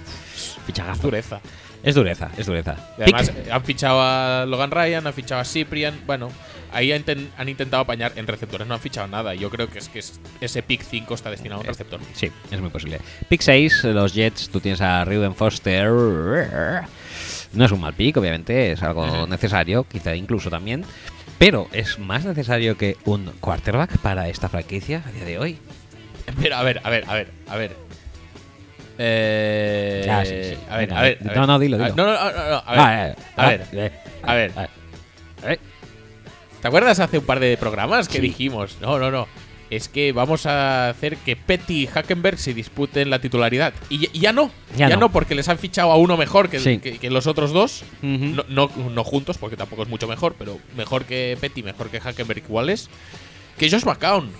Fichagazo. 0.65 1.03
dureza. 1.03 1.39
Es 1.83 1.95
dureza, 1.95 2.29
es 2.37 2.45
dureza. 2.45 2.75
Y 2.97 3.03
además 3.03 3.29
Pick. 3.29 3.47
eh, 3.47 3.51
han 3.51 3.63
fichado 3.63 4.01
a 4.01 4.45
Logan 4.47 4.71
Ryan, 4.71 5.07
han 5.07 5.13
fichado 5.13 5.39
a 5.41 5.45
Cyprian. 5.45 5.99
Bueno, 6.05 6.29
ahí 6.73 6.91
han, 6.91 7.03
inten- 7.05 7.29
han 7.37 7.47
intentado 7.49 7.83
apañar 7.83 8.11
en 8.15 8.27
receptores, 8.27 8.67
no 8.67 8.73
han 8.73 8.79
fichado 8.79 9.07
nada. 9.07 9.33
Yo 9.35 9.49
creo 9.49 9.69
que 9.69 9.79
es 9.79 9.87
que 9.89 9.99
es- 9.99 10.19
ese 10.41 10.63
pick 10.63 10.81
5 10.83 11.13
está 11.13 11.29
destinado 11.29 11.59
a 11.59 11.61
un 11.61 11.67
receptor. 11.67 11.99
Sí, 12.13 12.31
es 12.51 12.59
muy 12.59 12.69
posible. 12.71 12.99
Pick 13.29 13.41
6, 13.41 13.83
los 13.85 14.13
Jets, 14.13 14.49
tú 14.49 14.59
tienes 14.59 14.81
a 14.81 15.05
Reuben 15.05 15.35
Foster. 15.35 15.89
No 17.53 17.65
es 17.65 17.71
un 17.71 17.79
mal 17.79 17.93
pick, 17.93 18.17
obviamente, 18.17 18.71
es 18.71 18.83
algo 18.83 19.25
necesario, 19.27 19.85
quizá 19.85 20.15
incluso 20.15 20.49
también. 20.49 20.83
Pero 21.39 21.67
es 21.71 21.99
más 21.99 22.25
necesario 22.25 22.77
que 22.77 22.97
un 23.05 23.31
quarterback 23.39 23.97
para 23.99 24.27
esta 24.27 24.49
franquicia 24.49 25.03
a 25.05 25.11
día 25.11 25.23
de 25.23 25.37
hoy. 25.37 25.57
Pero 26.41 26.55
a 26.57 26.63
ver, 26.63 26.81
a 26.83 26.89
ver, 26.89 27.05
a 27.07 27.13
ver, 27.13 27.31
a 27.47 27.55
ver. 27.55 27.86
Eh, 28.97 30.07
Ah, 30.09 30.25
sí, 30.25 30.33
sí. 30.43 30.57
A 30.69 30.77
ver, 30.77 30.93
a 30.93 31.01
ver. 31.01 31.17
no, 31.21 31.29
ver. 31.33 31.47
no, 31.47 31.59
dilo, 31.59 31.77
ver, 31.77 31.91
dilo. 31.91 32.05
No, 32.05 32.13
no, 32.13 32.31
no, 32.31 32.49
no, 32.49 32.63
a 32.65 32.71
ver. 32.71 32.79
Ah, 32.79 33.07
eh, 33.07 33.15
a 33.35 33.43
ah, 33.43 33.49
ver. 33.49 33.67
eh, 33.73 33.91
a 34.23 34.33
ver. 34.33 34.51
eh. 35.47 35.57
¿Te 36.61 36.67
acuerdas 36.67 36.99
hace 36.99 37.19
un 37.19 37.25
par 37.25 37.39
de 37.39 37.55
programas 37.57 38.07
que 38.07 38.15
Sí. 38.15 38.21
dijimos? 38.21 38.77
No, 38.81 38.97
no, 38.97 39.11
no. 39.11 39.27
Es 39.69 39.89
que 39.89 40.13
vamos 40.13 40.45
a 40.45 40.89
hacer 40.89 41.17
que 41.17 41.35
Petty 41.35 41.83
y 41.83 41.87
Hackenberg 41.87 42.37
se 42.39 42.53
disputen 42.53 43.09
la 43.09 43.19
titularidad. 43.19 43.73
Y, 43.89 43.99
ya- 43.99 44.09
y 44.13 44.19
ya 44.19 44.31
no. 44.31 44.49
Ya 44.77 44.87
Ya, 44.87 44.95
no. 44.95 45.01
no. 45.01 45.09
porque 45.11 45.35
les 45.35 45.49
han 45.49 45.59
fichado 45.59 45.91
a 45.91 45.97
uno 45.97 46.15
mejor 46.17 46.49
que, 46.49 46.59
Sí. 46.59 46.79
que- 46.79 46.97
que 46.97 47.09
los 47.09 47.27
otros 47.27 47.51
dos. 47.51 47.83
No, 48.01 48.45
no, 48.47 48.69
no 48.89 49.03
juntos, 49.03 49.37
porque 49.37 49.57
tampoco 49.57 49.83
es 49.83 49.89
mucho 49.89 50.07
mejor, 50.07 50.35
pero 50.39 50.57
mejor 50.77 51.03
que 51.05 51.37
Petty, 51.39 51.63
mejor 51.63 51.89
que 51.89 51.99
Hackenberg 51.99 52.43
igual 52.45 52.69
es. 52.69 52.89
Que 53.57 53.69
Josh 53.69 53.83
McCown. 53.85 54.31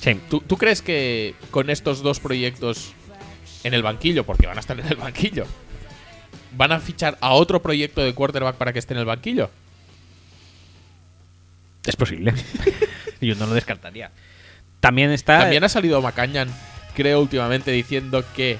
Sí. 0.00 0.20
¿Tú, 0.28 0.40
tú 0.40 0.56
crees 0.58 0.82
que 0.82 1.34
con 1.50 1.70
estos 1.70 2.02
dos 2.02 2.18
proyectos 2.20 2.92
en 3.64 3.74
el 3.74 3.82
banquillo, 3.82 4.24
porque 4.24 4.46
van 4.46 4.56
a 4.56 4.60
estar 4.60 4.78
en 4.78 4.86
el 4.86 4.96
banquillo, 4.96 5.44
van 6.56 6.70
a 6.72 6.78
fichar 6.80 7.18
a 7.20 7.30
otro 7.32 7.60
proyecto 7.60 8.00
de 8.02 8.14
quarterback 8.14 8.54
para 8.56 8.72
que 8.72 8.78
esté 8.78 8.94
en 8.94 9.00
el 9.00 9.06
banquillo? 9.06 9.50
Es 11.86 11.96
posible. 11.96 12.32
Yo 13.20 13.34
no 13.34 13.46
lo 13.46 13.54
descartaría. 13.54 14.10
También 14.80 15.10
está. 15.10 15.40
También 15.40 15.64
ha 15.64 15.68
salido 15.68 16.00
Macañan, 16.02 16.48
creo, 16.94 17.20
últimamente 17.20 17.70
diciendo 17.70 18.24
que 18.36 18.56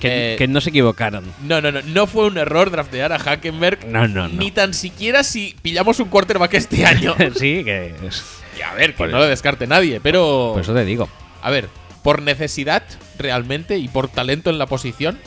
Que, 0.00 0.34
Eh, 0.34 0.36
que 0.36 0.46
no 0.48 0.60
se 0.60 0.70
equivocaron. 0.70 1.24
No, 1.42 1.60
no, 1.60 1.72
no, 1.72 1.82
no 1.82 2.06
fue 2.06 2.26
un 2.26 2.38
error 2.38 2.70
draftear 2.70 3.12
a 3.12 3.18
Hackenberg. 3.18 3.86
No, 3.86 4.06
no, 4.06 4.28
no. 4.28 4.38
Ni 4.38 4.50
tan 4.50 4.72
siquiera 4.74 5.24
si 5.24 5.56
pillamos 5.62 5.98
un 6.00 6.08
quarterback 6.08 6.54
este 6.54 6.84
año. 6.86 7.14
sí, 7.36 7.64
que 7.64 7.94
es- 8.06 8.24
Y 8.58 8.62
a 8.62 8.74
ver, 8.74 8.92
que 8.92 8.98
Por- 8.98 9.10
no 9.10 9.18
lo 9.18 9.26
descarte 9.26 9.66
nadie, 9.66 10.00
pero. 10.00 10.50
Por 10.54 10.62
eso 10.62 10.74
te 10.74 10.84
digo. 10.84 11.08
A 11.42 11.50
ver, 11.50 11.68
por 12.02 12.22
necesidad 12.22 12.82
realmente 13.18 13.78
y 13.78 13.88
por 13.88 14.08
talento 14.08 14.50
en 14.50 14.58
la 14.58 14.66
posición, 14.66 15.18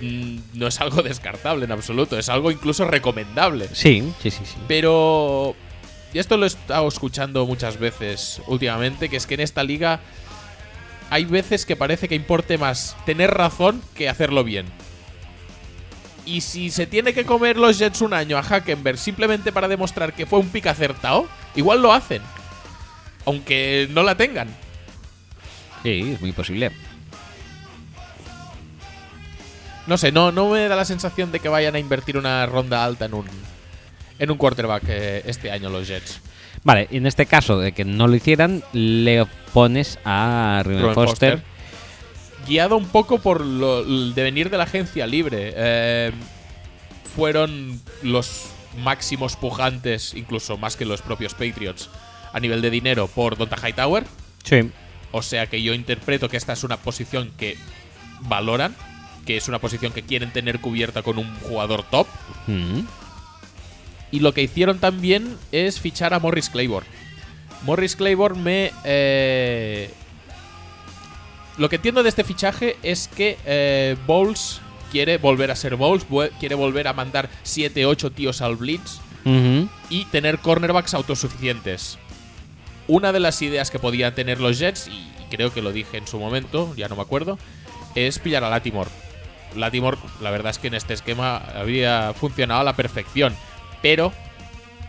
mm, 0.00 0.36
no 0.54 0.66
es 0.66 0.80
algo 0.80 1.02
descartable 1.02 1.64
en 1.64 1.72
absoluto, 1.72 2.18
es 2.18 2.28
algo 2.28 2.50
incluso 2.50 2.84
recomendable. 2.84 3.68
Sí, 3.72 4.02
sí, 4.22 4.30
sí, 4.30 4.44
sí. 4.44 4.56
Pero. 4.68 5.54
Y 6.12 6.18
esto 6.20 6.36
lo 6.36 6.44
he 6.44 6.46
estado 6.46 6.86
escuchando 6.86 7.44
muchas 7.44 7.78
veces 7.78 8.40
últimamente, 8.46 9.08
que 9.08 9.16
es 9.16 9.26
que 9.26 9.34
en 9.34 9.40
esta 9.40 9.64
liga 9.64 10.00
hay 11.10 11.24
veces 11.24 11.66
que 11.66 11.76
parece 11.76 12.08
que 12.08 12.14
importe 12.14 12.58
más 12.58 12.96
tener 13.04 13.30
razón 13.32 13.82
que 13.94 14.08
hacerlo 14.08 14.44
bien. 14.44 14.66
Y 16.26 16.40
si 16.40 16.70
se 16.70 16.86
tiene 16.86 17.12
que 17.12 17.24
comer 17.24 17.56
los 17.58 17.78
Jets 17.78 18.00
un 18.00 18.14
año 18.14 18.38
a 18.38 18.42
Hackenberg 18.42 18.98
simplemente 18.98 19.52
para 19.52 19.68
demostrar 19.68 20.14
que 20.14 20.26
fue 20.26 20.38
un 20.38 20.48
pick 20.48 20.66
acertado, 20.66 21.28
igual 21.54 21.82
lo 21.82 21.92
hacen. 21.92 22.22
Aunque 23.26 23.88
no 23.90 24.02
la 24.02 24.16
tengan. 24.16 24.48
Sí, 25.82 26.12
es 26.14 26.20
muy 26.20 26.32
posible. 26.32 26.72
No 29.86 29.98
sé, 29.98 30.12
no, 30.12 30.32
no 30.32 30.48
me 30.48 30.66
da 30.68 30.76
la 30.76 30.84
sensación 30.84 31.30
de 31.32 31.40
que 31.40 31.48
vayan 31.48 31.74
a 31.74 31.78
invertir 31.78 32.16
una 32.16 32.46
ronda 32.46 32.84
alta 32.84 33.04
en 33.04 33.14
un, 33.14 33.26
en 34.18 34.30
un 34.30 34.38
quarterback 34.38 34.84
eh, 34.88 35.22
este 35.26 35.50
año 35.50 35.68
los 35.68 35.86
Jets. 35.86 36.20
Vale, 36.62 36.88
en 36.90 37.06
este 37.06 37.26
caso 37.26 37.58
de 37.58 37.72
que 37.72 37.84
no 37.84 38.06
lo 38.06 38.14
hicieran, 38.14 38.62
le 38.72 39.26
pones 39.52 39.98
a 40.04 40.62
Ruben 40.64 40.80
Ruben 40.80 40.94
Foster. 40.94 41.42
Guiado 42.46 42.76
un 42.76 42.86
poco 42.86 43.18
por 43.18 43.44
lo, 43.44 43.80
el 43.80 44.14
devenir 44.14 44.50
de 44.50 44.58
la 44.58 44.64
agencia 44.64 45.06
libre. 45.06 45.52
eh, 45.56 46.12
fueron 47.14 47.80
los 48.02 48.46
máximos 48.82 49.36
pujantes, 49.36 50.14
incluso 50.14 50.56
más 50.56 50.76
que 50.76 50.84
los 50.84 51.00
propios 51.00 51.34
Patriots, 51.34 51.88
a 52.32 52.40
nivel 52.40 52.60
de 52.60 52.70
dinero 52.70 53.06
por 53.06 53.36
Donta 53.36 53.56
Hightower. 53.56 54.04
Sí. 54.42 54.70
O 55.12 55.22
sea 55.22 55.46
que 55.46 55.62
yo 55.62 55.74
interpreto 55.74 56.28
que 56.28 56.36
esta 56.36 56.52
es 56.54 56.64
una 56.64 56.76
posición 56.76 57.30
que 57.36 57.56
valoran, 58.22 58.74
que 59.24 59.36
es 59.36 59.48
una 59.48 59.58
posición 59.58 59.92
que 59.92 60.02
quieren 60.02 60.32
tener 60.32 60.60
cubierta 60.60 61.02
con 61.02 61.18
un 61.18 61.34
jugador 61.40 61.82
top. 61.84 62.06
Mm. 62.46 62.80
Y 64.10 64.20
lo 64.20 64.32
que 64.32 64.42
hicieron 64.42 64.78
también 64.78 65.36
es 65.50 65.80
fichar 65.80 66.14
a 66.14 66.18
Morris 66.20 66.48
Claiborne. 66.50 66.88
Morris 67.62 67.96
Claiborne 67.96 68.40
me. 68.40 68.72
eh, 68.84 69.90
lo 71.56 71.68
que 71.68 71.76
entiendo 71.76 72.02
de 72.02 72.08
este 72.08 72.24
fichaje 72.24 72.76
es 72.82 73.08
que 73.08 73.38
eh, 73.46 73.96
Bowles 74.06 74.60
quiere 74.90 75.18
volver 75.18 75.50
a 75.50 75.56
ser 75.56 75.76
Bowles, 75.76 76.04
quiere 76.38 76.54
volver 76.54 76.88
a 76.88 76.92
mandar 76.92 77.28
7-8 77.44 78.12
tíos 78.12 78.42
al 78.42 78.56
Blitz 78.56 79.00
y 79.88 80.04
tener 80.06 80.38
cornerbacks 80.38 80.94
autosuficientes. 80.94 81.98
Una 82.86 83.12
de 83.12 83.20
las 83.20 83.40
ideas 83.40 83.70
que 83.70 83.78
podían 83.78 84.14
tener 84.14 84.40
los 84.40 84.58
Jets, 84.58 84.88
y 84.88 85.10
creo 85.30 85.52
que 85.52 85.62
lo 85.62 85.72
dije 85.72 85.96
en 85.96 86.06
su 86.06 86.18
momento, 86.18 86.74
ya 86.76 86.88
no 86.88 86.96
me 86.96 87.02
acuerdo, 87.02 87.38
es 87.94 88.18
pillar 88.18 88.44
a 88.44 88.50
Latimore. 88.50 88.90
Latimore, 89.56 89.98
la 90.20 90.30
verdad 90.30 90.50
es 90.50 90.58
que 90.58 90.68
en 90.68 90.74
este 90.74 90.94
esquema 90.94 91.36
había 91.36 92.12
funcionado 92.14 92.60
a 92.60 92.64
la 92.64 92.74
perfección, 92.74 93.34
pero 93.82 94.12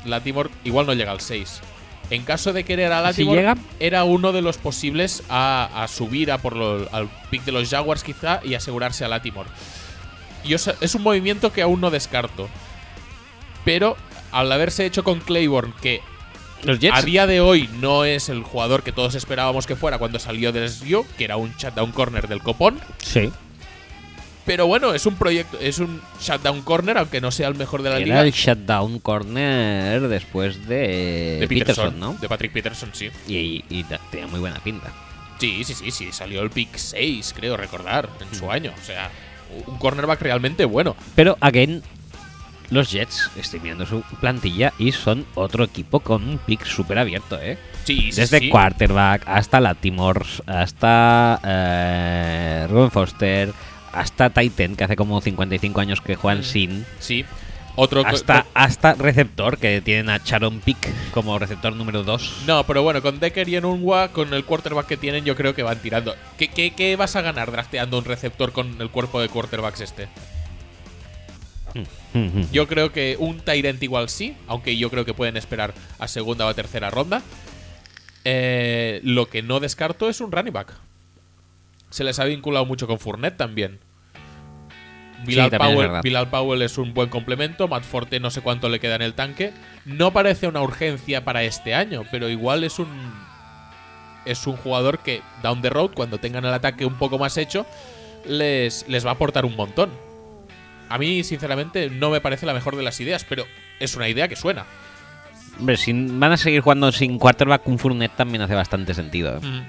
Latimore 0.06 0.50
igual 0.64 0.86
no 0.86 0.94
llega 0.94 1.12
al 1.12 1.22
6. 1.22 1.62
En 2.12 2.24
caso 2.24 2.54
de 2.54 2.64
querer 2.64 2.92
a 2.94 3.00
¿Si 3.00 3.04
Latimore, 3.24 3.38
llega? 3.42 3.58
era 3.80 4.04
uno 4.04 4.32
de 4.32 4.42
los 4.44 4.58
posibles 4.58 5.24
a, 5.30 5.70
a 5.84 5.88
subir 5.88 6.32
a 6.32 6.38
por 6.38 6.56
lo- 6.56 6.88
al 6.92 7.10
pick 7.32 7.44
de 7.46 7.52
los 7.52 7.68
Jaguars 7.70 8.04
quizá 8.04 8.42
y 8.44 8.54
asegurarse 8.54 9.04
a 9.04 9.08
Latimore. 9.08 9.50
Yo 10.44 10.60
sé- 10.60 10.76
es 10.82 10.94
un 10.94 11.02
movimiento 11.02 11.52
que 11.52 11.64
aún 11.64 11.82
no 11.82 11.90
descarto. 11.90 12.48
Pero 13.64 13.98
al 14.32 14.52
haberse 14.52 14.86
hecho 14.86 15.04
con 15.04 15.20
Claiborne, 15.20 15.74
que 15.82 16.02
Los 16.64 16.80
Jets. 16.80 16.96
a 16.96 17.02
día 17.02 17.26
de 17.26 17.42
hoy 17.42 17.68
no 17.80 18.06
es 18.06 18.30
el 18.30 18.44
jugador 18.44 18.84
que 18.84 18.92
todos 18.92 19.16
esperábamos 19.16 19.66
que 19.66 19.76
fuera 19.76 19.98
cuando 19.98 20.20
salió 20.20 20.52
del 20.52 20.70
SU, 20.70 21.06
que 21.18 21.24
era 21.24 21.38
un 21.38 21.56
shutdown 21.58 21.92
corner 21.92 22.28
del 22.28 22.42
copón. 22.44 22.80
Sí. 23.02 23.32
Pero 24.46 24.68
bueno, 24.68 24.94
es 24.94 25.06
un 25.08 25.16
proyecto, 25.16 25.58
es 25.60 25.80
un 25.80 26.02
shutdown 26.22 26.62
corner, 26.62 27.00
aunque 27.00 27.20
no 27.20 27.32
sea 27.32 27.48
el 27.48 27.56
mejor 27.56 27.82
de 27.82 27.90
la 27.90 27.96
Era 27.98 28.06
liga. 28.06 28.22
el 28.22 28.32
shutdown 28.32 29.00
corner 29.00 30.08
después 30.08 30.68
de, 30.68 31.38
de 31.40 31.48
Peterson, 31.48 32.00
¿no? 32.00 32.14
De 32.14 32.30
Patrick 32.30 32.52
Peterson, 32.54 32.90
sí. 32.94 33.10
Y, 33.28 33.84
tenía 34.12 34.28
muy 34.28 34.40
buena 34.40 34.60
pinta. 34.60 34.92
Sí, 35.40 35.64
sí, 35.64 35.74
sí, 35.74 35.90
sí. 35.92 36.12
Salió 36.12 36.42
el 36.44 36.52
pick 36.52 36.76
6, 36.76 37.34
creo 37.36 37.58
recordar, 37.58 38.08
en 38.22 38.30
Mm. 38.30 38.40
su 38.40 38.52
año. 38.52 38.72
O 38.80 38.86
sea, 38.86 39.10
un 39.68 39.78
cornerback 39.80 40.22
realmente 40.22 40.64
bueno. 40.66 40.96
Pero, 41.16 41.38
again, 41.42 41.82
los 42.70 42.92
Jets, 42.92 43.32
estoy 43.38 43.60
mirando 43.62 43.86
su 43.88 44.02
plantilla 44.22 44.74
y 44.78 44.92
son 44.92 45.26
otro 45.34 45.64
equipo 45.64 46.00
con 46.02 46.24
un 46.28 46.38
pick 46.38 46.64
súper 46.66 47.00
abierto, 47.00 47.40
¿eh? 47.42 47.58
Sí, 47.84 48.12
sí, 48.12 48.22
Desde 48.22 48.40
sí. 48.40 48.50
quarterback 48.50 49.24
hasta 49.28 49.60
Latimores, 49.60 50.42
hasta 50.46 51.40
eh, 51.44 52.68
Ruben 52.70 52.92
Foster, 52.92 53.52
hasta 53.96 54.30
Titan, 54.30 54.76
que 54.76 54.84
hace 54.84 54.96
como 54.96 55.22
55 55.22 55.80
años 55.80 56.02
que 56.02 56.16
juegan 56.16 56.44
sin, 56.44 56.86
Sí. 57.00 57.26
Otro 57.78 58.06
hasta, 58.06 58.46
hasta 58.54 58.94
receptor, 58.94 59.58
que 59.58 59.82
tienen 59.82 60.10
a 60.10 60.22
Sharon 60.24 60.62
Pick 60.62 61.12
como 61.12 61.38
receptor 61.38 61.76
número 61.76 62.04
2. 62.04 62.44
No, 62.48 62.66
pero 62.66 62.84
bueno, 62.84 63.02
con 63.02 63.20
Decker 63.20 63.50
y 63.50 63.58
en 63.58 63.66
Unwa, 63.66 64.10
con 64.14 64.34
el 64.34 64.46
quarterback 64.46 64.88
que 64.88 64.98
tienen, 64.98 65.26
yo 65.26 65.36
creo 65.36 65.54
que 65.54 65.62
van 65.62 65.80
tirando. 65.80 66.16
¿Qué, 66.38 66.48
qué, 66.48 66.74
qué 66.74 66.96
vas 66.96 67.18
a 67.18 67.22
ganar 67.22 67.52
drafteando 67.52 67.98
un 67.98 68.06
receptor 68.06 68.54
con 68.54 68.82
el 68.82 68.90
cuerpo 68.90 69.20
de 69.20 69.28
quarterbacks 69.28 69.82
este? 69.82 70.08
Yo 72.54 72.68
creo 72.68 72.94
que 72.94 73.18
un 73.20 73.40
Tyrant 73.42 73.84
igual 73.84 74.08
sí, 74.08 74.36
aunque 74.48 74.78
yo 74.78 74.90
creo 74.90 75.04
que 75.04 75.14
pueden 75.14 75.36
esperar 75.36 75.74
a 76.00 76.08
segunda 76.08 76.46
o 76.46 76.50
a 76.50 76.54
tercera 76.54 76.90
ronda. 76.90 77.22
Eh, 78.24 79.02
lo 79.04 79.28
que 79.28 79.42
no 79.42 79.60
descarto 79.60 80.08
es 80.08 80.22
un 80.22 80.32
running 80.32 80.54
back. 80.54 80.74
Se 81.90 82.04
les 82.06 82.20
ha 82.20 82.26
vinculado 82.26 82.66
mucho 82.66 82.88
con 82.88 83.00
Fournette 83.00 83.38
también. 83.38 83.80
Bilal, 85.26 85.50
Powell, 85.52 85.78
verdad. 85.78 86.02
Bilal 86.04 86.30
Powell 86.30 86.62
es 86.62 86.78
un 86.78 86.94
buen 86.94 87.10
complemento. 87.10 87.68
Matt 87.68 87.84
Forte 87.84 88.20
no 88.20 88.30
sé 88.32 88.42
cuánto 88.42 88.70
le 88.70 88.80
queda 88.80 88.96
en 88.96 89.02
el 89.02 89.14
tanque. 89.14 89.52
No 89.86 90.12
parece 90.12 90.48
una 90.48 90.62
urgencia 90.62 91.24
para 91.26 91.44
este 91.44 91.74
año, 91.76 92.04
pero 92.12 92.30
igual 92.30 92.64
es 92.64 92.80
un. 92.80 92.88
Es 94.26 94.48
un 94.48 94.58
jugador 94.58 95.00
que, 95.00 95.22
down 95.44 95.62
the 95.62 95.70
road, 95.70 95.92
cuando 95.94 96.18
tengan 96.18 96.46
el 96.46 96.54
ataque 96.54 96.86
un 96.86 96.96
poco 96.96 97.20
más 97.20 97.38
hecho, 97.38 97.66
les, 98.26 98.88
les 98.88 99.06
va 99.06 99.12
a 99.12 99.14
aportar 99.14 99.46
un 99.46 99.56
montón. 99.56 99.92
A 100.90 100.98
mí, 100.98 101.24
sinceramente, 101.24 101.90
no 101.90 102.10
me 102.10 102.22
parece 102.22 102.46
la 102.46 102.54
mejor 102.54 102.76
de 102.76 102.84
las 102.84 103.00
ideas, 103.00 103.24
pero 103.28 103.46
es 103.80 103.96
una 103.96 104.10
idea 104.10 104.28
que 104.28 104.36
suena. 104.36 104.66
Hombre, 105.60 105.78
si 105.78 105.94
van 105.94 106.32
a 106.32 106.38
seguir 106.38 106.62
jugando 106.62 106.92
sin 106.92 107.18
quarterback, 107.20 107.68
un 107.68 107.78
Fournette 107.80 108.16
también 108.16 108.42
hace 108.42 108.56
bastante 108.56 108.94
sentido. 108.94 109.38
¿eh? 109.38 109.64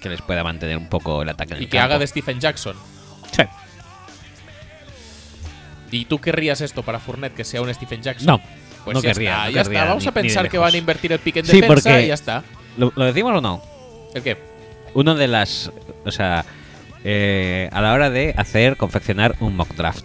Que 0.00 0.08
les 0.08 0.20
pueda 0.22 0.42
mantener 0.42 0.76
un 0.76 0.88
poco 0.88 1.22
el 1.22 1.28
ataque 1.28 1.54
en 1.54 1.60
Y 1.60 1.64
el 1.64 1.70
que 1.70 1.76
campo. 1.78 1.92
haga 1.92 1.98
de 2.00 2.06
Stephen 2.08 2.40
Jackson. 2.40 2.76
Sí. 3.30 3.42
¿Y 5.92 6.06
tú 6.06 6.18
querrías 6.20 6.60
esto 6.60 6.82
para 6.82 6.98
Fournette, 6.98 7.34
que 7.34 7.44
sea 7.44 7.62
un 7.62 7.72
Stephen 7.72 8.02
Jackson? 8.02 8.26
No, 8.26 8.40
Pues 8.84 8.94
no 8.96 9.02
ya 9.02 9.10
querría, 9.12 9.30
está, 9.30 9.44
no 9.44 9.50
ya 9.50 9.62
querría 9.62 9.78
está. 9.78 9.88
Vamos 9.90 10.02
ni- 10.04 10.08
a 10.08 10.12
pensar 10.12 10.48
que 10.48 10.58
van 10.58 10.74
a 10.74 10.76
invertir 10.76 11.12
el 11.12 11.18
pick 11.20 11.36
en 11.36 11.44
Sí, 11.46 11.60
defensa 11.60 11.90
porque- 11.90 12.04
y 12.04 12.08
ya 12.08 12.14
está. 12.14 12.42
¿Lo, 12.78 12.92
lo 12.96 13.04
decimos 13.04 13.32
o 13.36 13.40
no? 13.40 13.62
¿El 14.14 14.22
qué? 14.22 14.36
Uno 14.94 15.14
de 15.14 15.28
las. 15.28 15.70
O 16.04 16.10
sea, 16.10 16.44
eh, 17.04 17.68
a 17.72 17.80
la 17.80 17.92
hora 17.92 18.10
de 18.10 18.34
hacer, 18.36 18.76
confeccionar 18.76 19.36
un 19.40 19.54
mock 19.56 19.74
draft, 19.74 20.04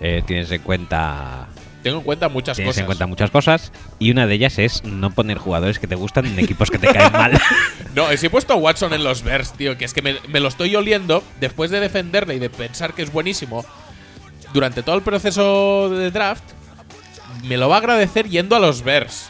eh, 0.00 0.22
tienes 0.26 0.50
en 0.50 0.60
cuenta. 0.62 1.48
Tengo 1.84 1.98
en 1.98 2.02
cuenta 2.04 2.28
muchas 2.28 2.56
Tienes 2.56 2.70
cosas. 2.72 2.80
en 2.80 2.86
cuenta 2.86 3.06
muchas 3.06 3.30
cosas 3.30 3.70
y 4.00 4.10
una 4.10 4.26
de 4.26 4.34
ellas 4.34 4.58
es 4.58 4.82
no 4.82 5.10
poner 5.12 5.38
jugadores 5.38 5.78
que 5.78 5.86
te 5.86 5.94
gustan 5.94 6.26
en 6.26 6.36
equipos 6.38 6.70
que 6.70 6.78
te 6.78 6.88
caen 6.92 7.12
mal. 7.12 7.38
No, 7.94 8.08
si 8.16 8.26
he 8.26 8.30
puesto 8.30 8.54
a 8.54 8.56
Watson 8.56 8.92
en 8.94 9.04
los 9.04 9.22
Bears, 9.22 9.52
tío, 9.52 9.78
que 9.78 9.84
es 9.84 9.94
que 9.94 10.02
me, 10.02 10.16
me 10.28 10.40
lo 10.40 10.48
estoy 10.48 10.74
oliendo 10.74 11.22
después 11.40 11.70
de 11.70 11.78
defenderle 11.80 12.34
y 12.34 12.38
de 12.40 12.50
pensar 12.50 12.94
que 12.94 13.02
es 13.02 13.12
buenísimo 13.12 13.64
durante 14.52 14.82
todo 14.82 14.96
el 14.96 15.02
proceso 15.02 15.90
de 15.90 16.10
draft. 16.10 16.42
Me 17.44 17.56
lo 17.56 17.68
va 17.68 17.76
a 17.76 17.78
agradecer 17.78 18.28
yendo 18.28 18.56
a 18.56 18.58
los 18.60 18.82
Bears. 18.82 19.28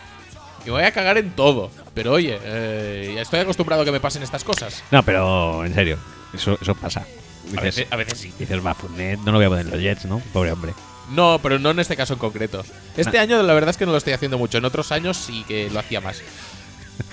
Y 0.65 0.71
voy 0.71 0.83
a 0.85 0.93
cagar 0.93 1.19
en 1.19 1.31
todo. 1.33 1.71
Pero 1.93 2.13
oye, 2.13 2.39
eh, 2.43 3.17
estoy 3.21 3.41
acostumbrado 3.41 3.83
a 3.83 3.85
que 3.85 3.93
me 3.93 4.01
pasen 4.01 4.23
estas 4.23 4.45
cosas. 4.45 4.83
no, 4.91 5.03
pero 5.03 5.65
en 5.65 5.75
serio, 5.75 5.99
eso, 6.33 6.57
eso 6.61 6.75
pasa. 6.75 7.01
A 7.01 7.51
Dices, 7.51 7.63
veces, 7.63 7.87
a 7.91 7.97
veces 7.97 8.19
sí. 8.19 8.33
dices, 8.39 8.65
va, 8.65 8.73
Fournette, 8.75 9.19
no 9.21 9.33
lo 9.33 9.39
voy 9.39 9.45
a 9.45 9.49
poner 9.51 9.67
en 9.67 9.73
los 9.73 9.81
Jets, 9.81 10.07
¿no? 10.07 10.21
Pobre 10.33 10.53
hombre. 10.53 10.73
No, 11.11 11.39
pero 11.43 11.59
no 11.59 11.71
en 11.71 11.79
este 11.81 11.97
caso 11.97 12.15
en 12.15 12.19
concreto. 12.19 12.65
Este 12.97 13.19
año 13.19 13.43
la 13.43 13.53
verdad 13.55 13.71
es 13.71 13.77
que 13.77 13.85
no 13.87 13.93
lo 13.93 13.99
estoy 13.99 14.13
haciendo 14.15 14.39
mucho. 14.39 14.59
En 14.59 14.65
otros 14.65 14.91
años 14.93 15.17
sí 15.17 15.45
que 15.47 15.69
lo 15.71 15.81
hacía 15.81 16.01
más. 16.01 16.23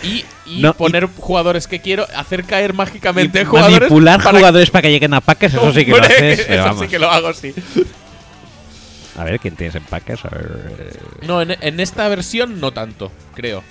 Y, 0.04 0.24
y 0.46 0.62
No, 0.62 0.70
y- 0.70 0.74
poner 0.74 1.08
jugadores 1.18 1.68
que 1.68 1.82
quiero, 1.82 2.06
hacer 2.16 2.44
caer 2.46 2.74
mágicamente 2.74 3.44
jugadores. 3.46 3.80
manipular 3.82 4.22
para- 4.24 4.38
jugadores 4.40 4.70
para 4.70 4.84
que 4.84 4.92
lleguen 4.92 5.14
a 5.14 5.22
Packers, 5.22 5.56
eso 5.56 5.74
sí 5.74 5.86
que 5.86 5.92
lo 5.92 5.98
haces. 6.04 6.42
Pero 6.48 6.54
eso 6.54 6.64
vamos. 6.64 6.82
sí 6.82 6.88
que 6.88 7.00
lo 7.00 7.10
hago, 7.12 7.34
sí. 7.34 7.54
A 9.18 9.24
ver, 9.26 9.40
¿quién 9.40 9.56
tienes 9.56 9.76
en 9.76 9.84
Packers? 9.84 10.24
A 10.26 10.30
ver. 10.30 10.76
eh, 10.80 11.00
No, 11.28 11.42
en, 11.42 11.56
en 11.60 11.80
esta 11.80 12.08
versión 12.08 12.60
no 12.62 12.72
tanto, 12.72 13.12
creo. 13.36 13.64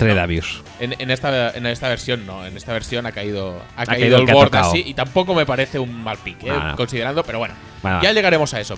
Tredavius. 0.00 0.62
En, 0.80 0.94
en 0.98 1.10
esta, 1.10 1.50
en 1.50 1.66
esta 1.66 1.88
versión 1.88 2.26
no, 2.26 2.44
en 2.44 2.56
esta 2.56 2.72
versión 2.72 3.06
ha 3.06 3.12
caído, 3.12 3.62
ha 3.76 3.86
caído 3.86 4.00
caído 4.00 4.16
el 4.18 4.28
el 4.28 4.34
board 4.34 4.56
así 4.56 4.82
y 4.86 4.94
tampoco 4.94 5.34
me 5.34 5.46
parece 5.46 5.78
un 5.78 6.02
mal 6.02 6.18
pick, 6.18 6.42
eh, 6.42 6.48
No, 6.48 6.68
no. 6.70 6.76
considerando, 6.76 7.22
pero 7.22 7.38
bueno, 7.38 7.54
Bueno, 7.82 8.02
ya 8.02 8.12
llegaremos 8.12 8.52
a 8.54 8.60
eso. 8.60 8.74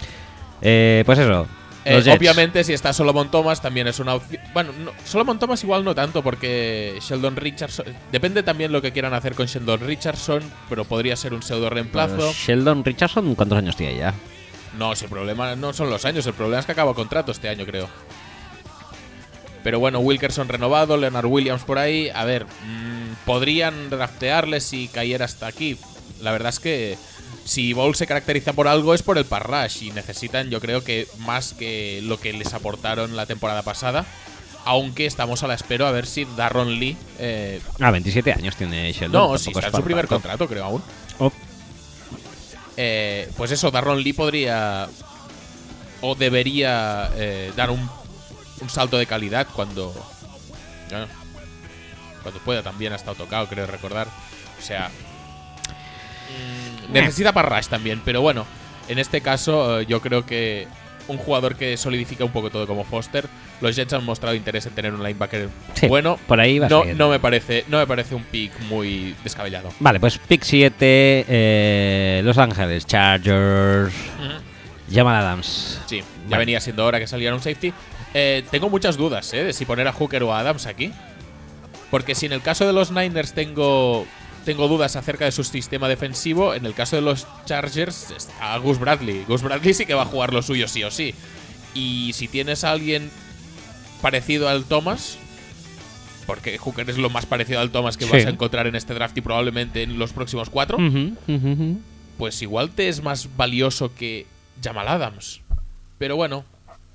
Eh, 0.61 1.03
pues 1.07 1.19
eso. 1.19 1.47
Eh, 1.85 2.01
obviamente, 2.17 2.63
si 2.63 2.73
está 2.73 2.93
Solomon 2.93 3.31
Thomas, 3.31 3.61
también 3.61 3.89
es 3.89 3.99
una 3.99 4.15
opción. 4.15 4.41
Bueno, 4.55 4.71
no, 4.85 4.93
Solomon 5.05 5.39
Thomas 5.39 5.63
igual 5.65 5.85
no 5.85 5.95
tanto, 5.95 6.23
porque 6.23 6.97
Sheldon 7.01 7.35
Richardson. 7.35 7.87
Depende 8.13 8.45
también 8.45 8.71
lo 8.71 8.81
que 8.81 8.93
quieran 8.93 9.15
hacer 9.15 9.35
con 9.35 9.47
Sheldon 9.47 9.81
Richardson, 9.81 10.43
pero 10.69 10.85
podría 10.85 11.17
ser 11.17 11.35
un 11.35 11.43
pseudo 11.43 11.71
reemplazo. 11.71 12.33
Sheldon 12.33 12.85
Richardson, 12.85 13.35
¿cuántos 13.35 13.59
años 13.59 13.75
tiene 13.77 13.97
ya? 13.97 14.15
No, 14.79 14.95
si 14.95 15.05
el 15.07 15.11
problema 15.11 15.57
no 15.57 15.73
son 15.73 15.91
los 15.91 16.05
años, 16.05 16.25
el 16.27 16.35
problema 16.35 16.61
es 16.61 16.67
que 16.67 16.73
acaba 16.73 16.95
contrato 16.95 17.33
este 17.33 17.49
año, 17.49 17.67
creo. 17.67 17.89
Pero 19.63 19.79
bueno, 19.79 20.01
Wilkerson 20.01 20.49
renovado, 20.49 20.97
Leonard 20.97 21.27
Williams 21.27 21.63
por 21.63 21.79
ahí. 21.79 22.11
A 22.15 22.25
ver, 22.25 22.45
mm, 22.47 23.25
podrían 23.25 23.91
draftearle 23.91 24.61
si 24.61 24.89
cayera 24.89 25.25
hasta 25.25 25.47
aquí. 25.47 25.77
La 26.21 26.33
verdad 26.33 26.49
es 26.51 26.59
que 26.61 26.99
si 27.45 27.73
Bowl 27.73 27.95
se 27.95 28.07
caracteriza 28.07 28.53
por 28.53 28.69
algo 28.69 28.95
es 28.95 29.03
por 29.03 29.19
el 29.19 29.25
parrash 29.25 29.83
y 29.85 29.91
necesitan, 29.93 30.51
yo 30.51 30.61
creo 30.61 30.83
que 30.85 31.07
más 31.19 31.55
que 31.55 32.01
lo 32.03 32.19
que 32.21 32.33
les 32.33 32.55
aportaron 32.55 33.17
la 33.17 33.27
temporada 33.27 33.63
pasada. 33.63 34.05
Aunque 34.65 35.07
estamos 35.07 35.43
a 35.43 35.49
la 35.49 35.55
espera 35.55 35.89
a 35.89 35.93
ver 35.93 36.07
si 36.07 36.25
Darron 36.37 36.79
Lee. 36.79 36.97
eh, 37.19 37.61
Ah, 37.81 37.91
27 37.91 38.33
años 38.33 38.55
tiene 38.57 38.93
Sheldon. 38.93 39.13
no, 39.31 39.35
es 39.35 39.47
está 39.47 39.67
en 39.69 39.75
su 39.75 39.83
primer 39.83 40.07
contrato, 40.07 40.47
creo 40.49 40.65
aún. 40.65 40.83
Oh, 41.19 41.33
Eh, 42.77 43.29
pues 43.37 43.51
eso, 43.51 43.71
Darron 43.71 44.03
Lee 44.03 44.13
podría 44.13 44.89
o 46.01 46.15
debería 46.15 47.11
eh, 47.17 47.53
dar 47.57 47.71
un, 47.71 47.89
un 48.63 48.71
salto 48.71 48.97
de 48.99 49.07
calidad 49.07 49.47
cuando 49.53 49.93
bueno, 50.91 51.07
cuando 52.23 52.41
pueda 52.41 52.63
también 52.63 52.93
ha 52.93 52.97
estado 52.97 53.17
tocado, 53.17 53.47
creo 53.49 53.67
recordar. 53.67 54.07
O 54.59 54.63
sea, 54.63 54.91
mm, 56.89 56.93
necesita 56.93 57.33
parrash 57.33 57.67
también, 57.67 58.01
pero 58.05 58.21
bueno, 58.21 58.47
en 58.89 58.99
este 58.99 59.21
caso 59.21 59.81
eh, 59.81 59.87
yo 59.87 60.01
creo 60.01 60.25
que 60.25 60.67
un 61.09 61.19
jugador 61.19 61.57
que 61.57 61.77
solidifica 61.77 62.25
un 62.25 62.31
poco 62.31 62.49
todo 62.51 62.67
como 62.67 62.85
Foster, 62.85 63.27
los 63.61 63.75
Jets 63.75 63.93
han 63.95 64.05
mostrado 64.05 64.37
interés 64.37 64.67
en 64.67 64.73
tener 64.73 64.95
un 64.95 65.03
linebacker 65.03 65.49
Sí, 65.75 65.89
bueno. 65.89 66.17
por 66.29 66.39
ahí 66.41 66.61
va 66.61 66.69
no, 66.69 66.79
siguiendo. 66.81 67.05
no 67.05 67.11
me 67.11 67.19
parece, 67.19 67.65
no 67.69 67.79
me 67.79 67.87
parece 67.89 68.15
un 68.15 68.23
pick 68.23 68.53
muy 68.69 69.15
descabellado. 69.25 69.71
Vale, 69.81 69.99
pues 69.99 70.19
pick 70.19 70.43
7, 70.45 70.77
eh, 71.29 72.21
Los 72.25 72.39
Ángeles 72.39 72.87
Chargers, 72.87 73.93
Jamal 74.93 75.17
Adams. 75.17 75.81
Sí, 75.87 75.99
ya 75.99 76.05
Vale. 76.29 76.39
venía 76.39 76.61
siendo 76.61 76.85
hora 76.87 77.01
que 77.01 77.07
saliera 77.09 77.35
un 77.35 77.41
safety. 77.43 77.73
Eh, 78.15 78.45
tengo 78.51 78.69
muchas 78.69 78.97
dudas 78.97 79.33
¿eh? 79.33 79.45
de 79.45 79.53
si 79.53 79.65
poner 79.65 79.89
a 79.89 79.93
Hooker 79.93 80.23
o 80.23 80.33
a 80.35 80.41
Adams 80.41 80.67
aquí. 80.67 80.93
Porque 81.91 82.15
si 82.15 82.27
en 82.27 82.33
el 82.33 82.43
caso 82.43 82.67
de 82.67 82.73
los 82.73 82.91
Niners 82.91 83.33
tengo, 83.35 84.07
tengo 84.45 84.69
dudas 84.69 84.97
acerca 84.97 85.25
de 85.27 85.33
su 85.33 85.45
sistema 85.45 85.89
defensivo, 85.89 86.55
en 86.55 86.65
el 86.67 86.75
caso 86.75 86.97
de 86.97 87.03
los 87.03 87.27
Chargers 87.45 88.11
está 88.17 88.57
Gus 88.59 88.79
Bradley. 88.79 89.25
Gus 89.29 89.43
Bradley 89.43 89.75
sí 89.75 89.85
que 89.87 89.95
va 89.95 90.03
a 90.03 90.07
jugar 90.07 90.33
lo 90.33 90.43
suyo 90.43 90.69
sí 90.69 90.83
o 90.85 90.91
sí. 90.91 91.15
Y 91.75 92.13
si 92.15 92.29
tienes 92.29 92.65
a 92.65 92.71
alguien 92.71 93.11
parecido 94.01 94.49
al 94.49 94.65
Thomas, 94.65 95.19
porque 96.27 96.57
Hooker 96.59 96.89
es 96.89 96.99
lo 96.99 97.11
más 97.11 97.27
parecido 97.27 97.61
al 97.61 97.71
Thomas 97.71 97.97
que 97.97 98.05
Sí. 98.07 98.11
vas 98.13 98.25
a 98.27 98.31
encontrar 98.31 98.67
en 98.67 98.75
este 98.75 98.95
draft 98.95 99.17
y 99.19 99.21
probablemente 99.21 99.83
en 99.83 99.99
los 99.99 100.13
próximos 100.13 100.49
cuatro, 100.51 100.79
pues 102.19 102.41
igual 102.43 102.71
te 102.71 102.89
es 102.89 103.03
más 103.03 103.29
valioso 103.37 103.95
que 103.95 104.27
Jamal 104.63 104.89
Adams. 104.89 105.41
Pero 105.99 106.17
bueno. 106.17 106.45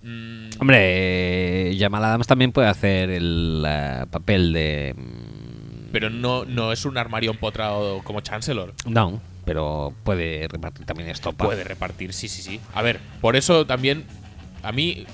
Mm, 0.04 0.50
Hombre, 0.60 1.76
Jamal 1.78 2.04
Adams 2.04 2.28
también 2.28 2.52
puede 2.52 2.68
hacer 2.68 3.10
el 3.10 3.66
papel 4.10 4.54
de. 4.54 4.94
mm, 4.98 5.92
pero 5.92 6.10
no, 6.10 6.46
no 6.46 6.72
es 6.72 6.86
un 6.86 6.98
armario 6.98 7.32
empotrado 7.32 8.02
como 8.04 8.22
Chancellor. 8.22 8.74
No, 8.86 9.22
pero 9.46 9.94
puede 10.04 10.48
repartir 10.48 10.86
también 10.86 11.10
estopa. 11.10 11.46
Puede 11.46 11.64
repartir, 11.64 12.14
sí, 12.14 12.28
sí, 12.28 12.42
sí. 12.42 12.60
A 12.74 12.82
ver, 12.82 13.00
por 13.22 13.36
eso 13.36 13.66
también. 13.66 14.06
A 14.64 14.72
mí. 14.72 15.06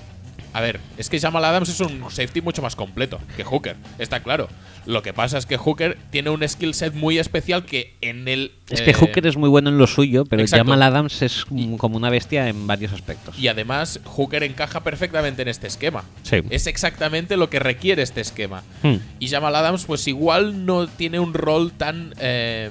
A 0.53 0.61
ver, 0.61 0.79
es 0.97 1.09
que 1.09 1.19
Jamal 1.19 1.43
Adams 1.45 1.69
es 1.69 1.79
un 1.79 1.99
safety 2.11 2.41
mucho 2.41 2.61
más 2.61 2.75
completo 2.75 3.19
que 3.35 3.43
Hooker, 3.43 3.75
está 3.97 4.21
claro. 4.21 4.47
Lo 4.85 5.01
que 5.01 5.13
pasa 5.13 5.37
es 5.37 5.45
que 5.45 5.57
Hooker 5.57 5.97
tiene 6.11 6.29
un 6.29 6.47
skill 6.47 6.73
set 6.73 6.93
muy 6.93 7.17
especial 7.17 7.65
que 7.65 7.95
en 8.01 8.27
el. 8.27 8.51
Es 8.69 8.81
que 8.81 8.91
eh, 8.91 8.93
Hooker 8.93 9.25
es 9.25 9.37
muy 9.37 9.49
bueno 9.49 9.69
en 9.69 9.77
lo 9.77 9.87
suyo, 9.87 10.25
pero 10.25 10.41
exacto. 10.41 10.65
Jamal 10.65 10.83
Adams 10.83 11.21
es 11.21 11.45
como 11.77 11.97
una 11.97 12.09
bestia 12.09 12.49
en 12.49 12.67
varios 12.67 12.91
aspectos. 12.91 13.39
Y 13.39 13.47
además, 13.47 13.99
Hooker 14.03 14.43
encaja 14.43 14.83
perfectamente 14.83 15.41
en 15.41 15.47
este 15.47 15.67
esquema. 15.67 16.03
Sí. 16.23 16.41
Es 16.49 16.67
exactamente 16.67 17.37
lo 17.37 17.49
que 17.49 17.59
requiere 17.59 18.03
este 18.03 18.21
esquema. 18.21 18.63
Hmm. 18.83 18.97
Y 19.19 19.29
Jamal 19.29 19.55
Adams, 19.55 19.85
pues 19.85 20.07
igual 20.07 20.65
no 20.65 20.87
tiene 20.87 21.19
un 21.19 21.33
rol 21.33 21.71
tan 21.71 22.13
eh, 22.19 22.69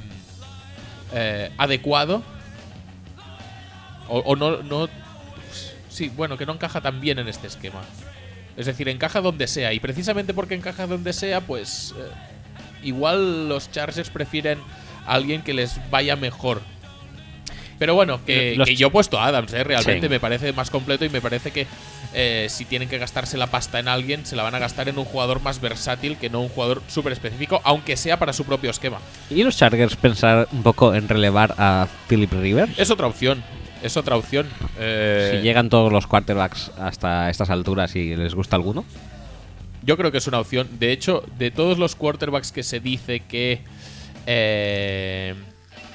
eh, 1.15 1.51
adecuado. 1.57 2.23
O, 4.09 4.19
o 4.19 4.37
no, 4.37 4.63
no. 4.63 5.02
Sí, 5.93 6.11
bueno, 6.17 6.39
que 6.39 6.47
no 6.47 6.55
encaja 6.55 6.81
tan 6.81 7.01
bien 7.01 7.19
en 7.19 7.29
este 7.29 7.47
esquema. 7.47 7.83
Es 8.57 8.67
decir, 8.67 8.89
encaja 8.89 9.21
donde 9.21 9.47
sea. 9.47 9.73
Y 9.73 9.81
precisamente 9.81 10.33
porque 10.35 10.55
encaja 10.55 10.87
donde 10.87 11.13
sea, 11.13 11.41
pues. 11.43 11.95
eh, 11.99 12.03
igual 12.83 13.49
los 13.49 13.71
Chargers 13.71 14.11
prefieren 14.11 14.59
a 15.07 15.15
alguien 15.15 15.43
que 15.43 15.55
les 15.55 15.79
vaya 15.91 16.17
mejor. 16.17 16.63
Pero 17.79 17.95
bueno, 17.97 18.25
que, 18.25 18.57
yo 18.77 18.87
he 18.87 18.91
puesto 18.91 19.19
a 19.19 19.27
Adams, 19.27 19.53
¿eh? 19.55 19.65
realmente 19.65 20.07
Sí. 20.07 20.09
me 20.09 20.21
parece 20.21 20.53
más 20.53 20.71
completo 20.71 21.05
y 21.05 21.09
me 21.09 21.21
parece 21.21 21.51
que 21.51 21.67
eh, 22.15 22.47
si 22.49 22.65
tienen 22.65 22.89
que 22.89 22.97
gastarse 22.99 23.37
la 23.37 23.49
pasta 23.49 23.81
en 23.81 23.89
alguien, 23.89 24.25
se 24.25 24.37
la 24.37 24.45
van 24.45 24.55
a 24.55 24.61
gastar 24.61 24.89
en 24.89 24.99
un 24.99 25.05
jugador 25.05 25.41
más 25.43 25.61
versátil 25.61 26.17
que 26.17 26.31
no 26.31 26.43
un 26.43 26.49
jugador 26.49 26.81
súper 26.87 27.13
específico, 27.13 27.61
aunque 27.65 27.97
sea 27.97 28.19
para 28.21 28.33
su 28.33 28.45
propio 28.45 28.71
esquema. 28.71 28.99
¿Y 29.31 29.43
los 29.43 29.57
Chargers 29.57 29.97
pensar 29.97 30.47
un 30.53 30.63
poco 30.63 30.95
en 30.95 31.09
relevar 31.09 31.57
a 31.59 31.89
Philip 32.09 32.33
Rivers? 32.33 32.79
Es 32.79 32.91
otra 32.93 33.09
opción, 33.09 33.43
es 33.83 33.97
otra 33.97 34.17
opción. 34.17 34.49
Eh, 34.79 35.35
Si 35.37 35.43
llegan 35.43 35.69
todos 35.69 35.93
los 35.93 36.07
quarterbacks 36.07 36.71
hasta 36.79 37.31
estas 37.31 37.51
alturas 37.51 37.95
y 37.97 38.15
les 38.17 38.35
gusta 38.35 38.57
alguno. 38.57 38.85
Yo 39.85 39.97
creo 39.97 40.13
que 40.13 40.19
es 40.19 40.27
una 40.27 40.39
opción. 40.39 40.69
De 40.79 40.93
hecho, 40.93 41.25
de 41.39 41.51
todos 41.51 41.79
los 41.79 41.97
quarterbacks 41.97 42.53
que 42.53 42.63
se 42.63 42.79
dice 42.81 43.21
que 43.21 43.61
eh, 44.27 45.35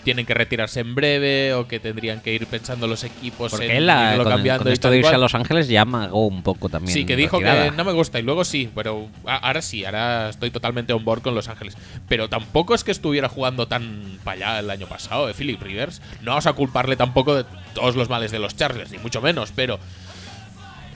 tienen 0.08 0.26
que 0.26 0.34
retirarse 0.34 0.80
en 0.80 0.96
breve 0.96 1.54
o 1.54 1.68
que 1.68 1.82
tendrían 1.82 2.22
que 2.22 2.34
ir 2.34 2.48
pensando 2.48 2.88
los 2.88 3.04
equipos 3.04 3.52
Porque 3.52 3.66
en 3.66 3.76
él, 3.76 3.90
ah, 3.90 4.12
irlo 4.14 4.24
con, 4.24 4.32
cambiando 4.32 4.64
con 4.64 4.72
esto 4.72 4.90
de 4.90 5.00
irse 5.00 5.14
a. 5.14 5.18
Los 5.18 5.36
Ángeles 5.36 5.68
ya 5.68 5.82
amagó 5.82 6.28
un 6.28 6.44
poco 6.44 6.70
también. 6.70 6.94
Sí, 6.94 7.06
que 7.06 7.18
dijo 7.18 7.36
retirada. 7.40 7.66
que 7.66 7.76
no 7.76 7.84
me 7.84 7.92
gusta 7.92 8.18
y 8.18 8.22
luego 8.22 8.46
sí, 8.46 8.70
pero 8.74 9.10
ahora 9.26 9.62
sí, 9.62 9.84
ahora 9.84 10.30
estoy 10.30 10.50
totalmente 10.50 10.94
on 10.94 11.04
board 11.04 11.24
con 11.24 11.36
Los 11.36 11.50
Ángeles. 11.50 11.76
Pero 12.08 12.30
tampoco 12.30 12.74
es 12.74 12.86
que 12.86 12.92
estuviera 12.92 13.28
jugando 13.28 13.68
tan 13.68 14.18
para 14.24 14.38
allá 14.38 14.60
el 14.60 14.70
año 14.70 14.88
pasado, 14.88 15.30
¿eh? 15.30 15.34
Philip 15.34 15.62
Rivers. 15.62 16.02
No 16.22 16.32
vamos 16.32 16.48
a 16.48 16.54
culparle 16.54 16.96
tampoco 16.96 17.36
de 17.36 17.44
todos 17.74 17.98
los 17.98 18.08
males 18.08 18.32
de 18.32 18.40
los 18.40 18.56
Chargers, 18.56 18.90
ni 18.90 19.00
mucho 19.00 19.22
menos, 19.22 19.52
pero 19.54 19.78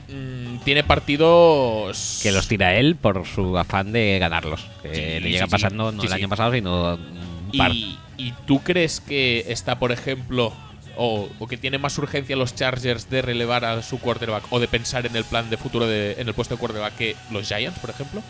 mm, 0.07 0.59
tiene 0.63 0.85
partidos 0.85 2.21
Que 2.23 2.31
los 2.31 2.47
tira 2.47 2.75
él 2.75 2.95
por 2.95 3.25
su 3.25 3.57
afán 3.57 3.91
de 3.91 4.19
ganarlos. 4.19 4.65
Que 4.81 4.95
Sí, 4.95 5.01
le 5.01 5.31
llega 5.31 5.47
sí, 5.47 5.49
sí. 5.49 5.51
pasando 5.51 5.91
no 5.91 6.01
el 6.01 6.13
año 6.13 6.29
pasado, 6.29 6.53
sino 6.53 6.93
un 6.93 7.57
par. 7.57 7.71
¿Y, 7.73 7.97
y 8.27 8.33
tú 8.45 8.59
crees 8.61 8.99
que 8.99 9.45
está, 9.47 9.79
por 9.79 9.91
ejemplo, 9.91 10.53
o, 10.97 11.29
o 11.39 11.47
que 11.47 11.57
tiene 11.57 11.77
más 11.77 11.97
urgencia 11.97 12.35
los 12.35 12.53
Chargers 12.53 13.09
de 13.09 13.21
relevar 13.21 13.65
a 13.65 13.81
su 13.81 13.99
quarterback 13.99 14.43
o 14.51 14.59
de 14.59 14.67
pensar 14.67 15.05
en 15.05 15.15
el 15.15 15.23
plan 15.23 15.49
de 15.49 15.57
futuro 15.57 15.87
de, 15.87 16.13
en 16.19 16.27
el 16.27 16.33
puesto 16.33 16.55
de 16.55 16.59
quarterback 16.59 16.95
que 16.95 17.15
los 17.31 17.47
Giants, 17.47 17.79
por 17.79 17.89
ejemplo? 17.89 18.21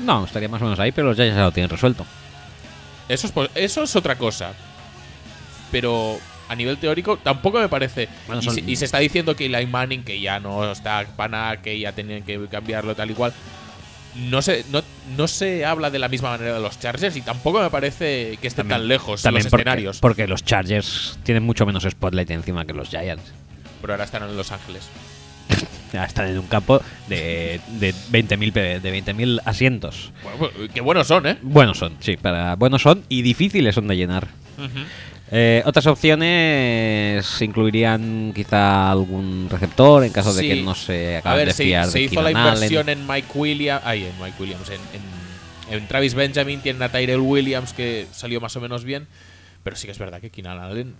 No, 0.00 0.24
estaría 0.24 0.48
más 0.48 0.60
o 0.60 0.64
menos 0.64 0.78
ahí, 0.78 0.92
pero 0.92 1.08
los 1.08 1.16
Giants 1.16 1.36
ya 1.36 1.44
lo 1.44 1.52
tienen 1.52 1.70
resuelto. 1.70 2.04
Eso 3.08 3.26
es, 3.28 3.50
eso 3.54 3.82
es 3.84 3.96
otra 3.96 4.16
cosa. 4.18 4.52
Pero 5.70 6.18
a 6.48 6.54
nivel 6.54 6.76
teórico 6.78 7.16
tampoco 7.16 7.58
me 7.58 7.68
parece. 7.68 8.08
Bueno, 8.26 8.42
y, 8.42 8.44
son- 8.44 8.54
se, 8.54 8.60
y 8.60 8.76
se 8.76 8.84
está 8.84 8.98
diciendo 8.98 9.34
que 9.36 9.46
Eli 9.46 9.66
Manning, 9.66 10.04
que 10.04 10.20
ya 10.20 10.38
no 10.40 10.70
está 10.70 11.04
pana, 11.16 11.56
que 11.62 11.78
ya 11.78 11.92
tenían 11.92 12.22
que 12.22 12.46
cambiarlo 12.48 12.94
tal 12.94 13.10
y 13.10 13.14
cual. 13.14 13.32
No 14.18 14.40
se, 14.42 14.64
no, 14.72 14.82
no 15.16 15.28
se 15.28 15.64
habla 15.64 15.90
de 15.90 15.98
la 15.98 16.08
misma 16.08 16.30
manera 16.30 16.54
de 16.54 16.60
los 16.60 16.78
Chargers 16.80 17.16
y 17.16 17.20
tampoco 17.20 17.60
me 17.60 17.70
parece 17.70 18.38
que 18.40 18.46
estén 18.48 18.68
También- 18.68 18.80
tan 18.80 18.88
lejos 18.88 19.22
También 19.22 19.44
los 19.44 19.50
porque, 19.50 19.62
escenarios. 19.62 19.98
porque 20.00 20.26
los 20.26 20.44
Chargers 20.44 21.18
tienen 21.22 21.42
mucho 21.42 21.66
menos 21.66 21.84
spotlight 21.84 22.30
encima 22.30 22.64
que 22.64 22.72
los 22.72 22.88
Giants. 22.88 23.32
Pero 23.80 23.92
ahora 23.92 24.04
están 24.04 24.22
en 24.22 24.36
Los 24.36 24.52
Ángeles. 24.52 24.88
Ya 25.92 26.04
están 26.04 26.26
en 26.28 26.38
un 26.38 26.46
campo 26.48 26.82
de, 27.08 27.60
de 27.78 27.94
20.000 28.10 28.52
pe- 28.52 28.80
de 28.80 29.02
20.000 29.04 29.40
asientos. 29.44 30.10
Bueno, 30.22 30.38
pues, 30.38 30.70
qué 30.74 30.80
buenos 30.80 31.06
son, 31.06 31.26
¿eh? 31.26 31.38
Buenos 31.42 31.78
son, 31.78 31.96
sí, 32.00 32.16
para 32.16 32.56
buenos 32.56 32.82
son 32.82 33.04
y 33.08 33.22
difíciles 33.22 33.74
son 33.76 33.86
de 33.86 33.96
llenar. 33.96 34.26
Eh, 35.32 35.62
otras 35.66 35.86
opciones 35.88 37.42
incluirían 37.42 38.32
quizá 38.34 38.90
algún 38.92 39.48
receptor 39.50 40.04
en 40.04 40.12
caso 40.12 40.32
de 40.32 40.42
que 40.46 40.62
no 40.62 40.74
se 40.74 41.16
A 41.16 41.18
acaben 41.18 41.38
ver, 41.38 41.48
de 41.48 41.54
se, 41.54 41.64
fiar 41.64 41.86
se 41.88 41.98
de 41.98 42.04
hizo 42.04 42.22
la 42.22 42.30
inversión 42.30 42.88
en 42.88 43.06
Mike 43.06 43.28
Williams. 43.34 43.82
Ay, 43.84 44.04
en 44.04 44.12
Mike 44.22 44.36
Williams. 44.40 44.68
En, 44.70 44.74
en- 44.74 45.16
en 45.68 45.88
Travis 45.88 46.14
Benjamin 46.14 46.60
tienen 46.60 46.80
a 46.82 46.90
Tyrell 46.90 47.18
Williams 47.18 47.72
que 47.72 48.06
salió 48.12 48.40
más 48.40 48.54
o 48.54 48.60
menos 48.60 48.84
bien. 48.84 49.08
Pero 49.64 49.74
sí 49.74 49.86
que 49.86 49.90
es 49.92 49.98
verdad 49.98 50.20
que 50.20 50.30
Keenan 50.30 50.60
Allen 50.60 50.94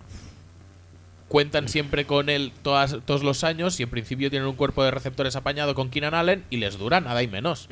cuentan 1.28 1.68
siempre 1.68 2.04
con 2.04 2.28
él 2.28 2.50
todas, 2.62 2.96
todos 3.04 3.22
los 3.22 3.44
años 3.44 3.78
y 3.78 3.84
en 3.84 3.90
principio 3.90 4.28
tienen 4.28 4.48
un 4.48 4.56
cuerpo 4.56 4.82
de 4.82 4.90
receptores 4.90 5.36
apañado 5.36 5.76
con 5.76 5.88
Keenan 5.88 6.14
Allen 6.14 6.42
y 6.50 6.56
les 6.56 6.78
dura 6.78 7.00
nada 7.00 7.22
y 7.22 7.28
menos. 7.28 7.68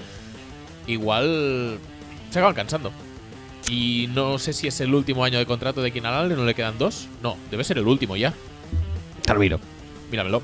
igual 0.87 1.79
se 2.31 2.39
acaban 2.39 2.55
cansando. 2.55 2.93
Y 3.69 4.09
no 4.13 4.39
sé 4.39 4.53
si 4.53 4.67
es 4.67 4.81
el 4.81 4.95
último 4.95 5.25
año 5.25 5.39
de 5.39 5.47
contrato 5.47 5.81
de 5.83 5.91
Keenan 5.91 6.15
Allen, 6.15 6.37
¿no 6.37 6.45
le 6.45 6.55
quedan 6.55 6.79
dos? 6.79 7.09
No, 7.23 7.37
debe 7.51 7.65
ser 7.65 7.79
el 7.79 7.87
último 7.87 8.17
ya. 8.17 8.33
Te 9.23 9.35
miro. 9.35 9.59
Míramelo. 10.11 10.43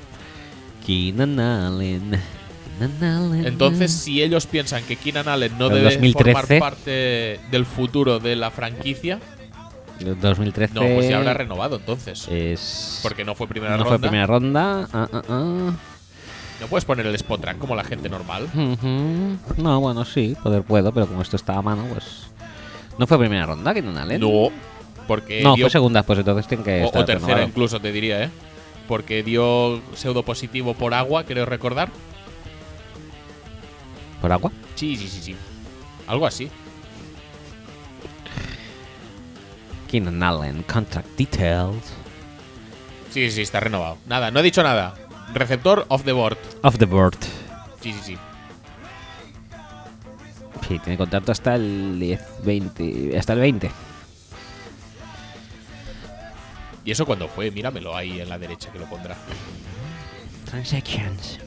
Keenan 0.85 1.39
Allen. 1.39 2.19
Entonces, 3.45 3.91
si 3.91 4.23
ellos 4.23 4.47
piensan 4.47 4.83
que 4.83 4.95
Keenan 4.95 5.27
Allen 5.27 5.57
no 5.59 5.69
debe 5.69 5.83
2013. 5.95 6.33
formar 6.33 6.59
parte 6.59 7.39
del 7.51 7.65
futuro 7.65 8.19
de 8.19 8.35
la 8.35 8.49
franquicia, 8.49 9.19
2013. 9.99 10.73
no, 10.73 10.81
pues 10.81 11.07
ya 11.07 11.17
habrá 11.17 11.33
renovado 11.33 11.75
entonces. 11.75 12.27
Es. 12.27 12.99
Porque 13.03 13.23
no 13.23 13.35
fue 13.35 13.47
primera 13.47 13.77
no 13.77 13.83
ronda. 13.83 13.89
fue 13.89 13.99
primera 13.99 14.25
ronda. 14.25 14.87
Ah, 14.93 15.07
ah, 15.13 15.21
ah. 15.29 15.71
No 16.59 16.67
puedes 16.67 16.85
poner 16.85 17.05
el 17.07 17.15
spot 17.15 17.41
track 17.41 17.57
como 17.57 17.75
la 17.75 17.83
gente 17.83 18.09
normal. 18.09 18.47
No, 19.57 19.79
bueno, 19.79 20.05
sí, 20.05 20.35
poder 20.41 20.63
puedo, 20.63 20.91
pero 20.91 21.07
como 21.07 21.21
esto 21.21 21.35
está 21.35 21.57
a 21.57 21.61
mano, 21.61 21.85
pues. 21.91 22.27
No 22.97 23.07
fue 23.07 23.17
primera 23.17 23.45
ronda, 23.45 23.73
Keenan 23.73 23.97
Allen. 23.97 24.21
No, 24.21 24.49
porque 25.07 25.41
No, 25.41 25.55
dio- 25.55 25.65
fue 25.65 25.69
segunda, 25.71 26.03
pues 26.03 26.19
entonces 26.19 26.47
tiene 26.47 26.63
que 26.63 26.81
o, 26.83 26.85
estar 26.85 27.01
o 27.01 27.05
tercera 27.05 27.27
renovado. 27.27 27.47
incluso 27.47 27.79
te 27.79 27.91
diría, 27.91 28.23
¿eh? 28.23 28.29
Porque 28.87 29.23
dio 29.23 29.81
pseudo 29.95 30.23
positivo 30.23 30.73
por 30.73 30.93
agua, 30.93 31.23
creo 31.23 31.45
recordar. 31.45 31.89
¿Por 34.21 34.31
agua? 34.31 34.51
Sí, 34.75 34.95
sí, 34.97 35.07
sí, 35.07 35.21
sí. 35.21 35.35
Algo 36.07 36.27
así. 36.27 36.49
Keenan 39.89 40.21
Allen, 40.23 40.63
contract 40.63 41.07
details. 41.17 41.83
Sí, 43.11 43.25
sí, 43.29 43.31
sí, 43.31 43.41
está 43.41 43.59
renovado. 43.59 43.97
Nada, 44.07 44.31
no 44.31 44.39
he 44.39 44.43
dicho 44.43 44.63
nada. 44.63 44.93
Receptor 45.33 45.85
off 45.89 46.03
the 46.03 46.11
board. 46.13 46.37
Off 46.63 46.77
the 46.77 46.85
board. 46.85 47.17
Sí, 47.81 47.91
sí, 47.93 47.99
sí. 48.03 48.17
Sí, 50.67 50.79
tiene 50.79 50.97
contrato 50.97 51.31
hasta 51.31 51.55
el 51.55 51.99
10, 51.99 52.21
20. 52.43 53.17
Hasta 53.17 53.33
el 53.33 53.39
20. 53.39 53.71
¿Y 56.83 56.91
eso 56.91 57.05
cuando 57.05 57.27
fue? 57.27 57.51
Míramelo 57.51 57.95
ahí 57.95 58.19
en 58.19 58.29
la 58.29 58.37
derecha 58.37 58.71
que 58.71 58.79
lo 58.79 58.85
pondrá. 58.85 59.15
Transactions. 60.45 61.39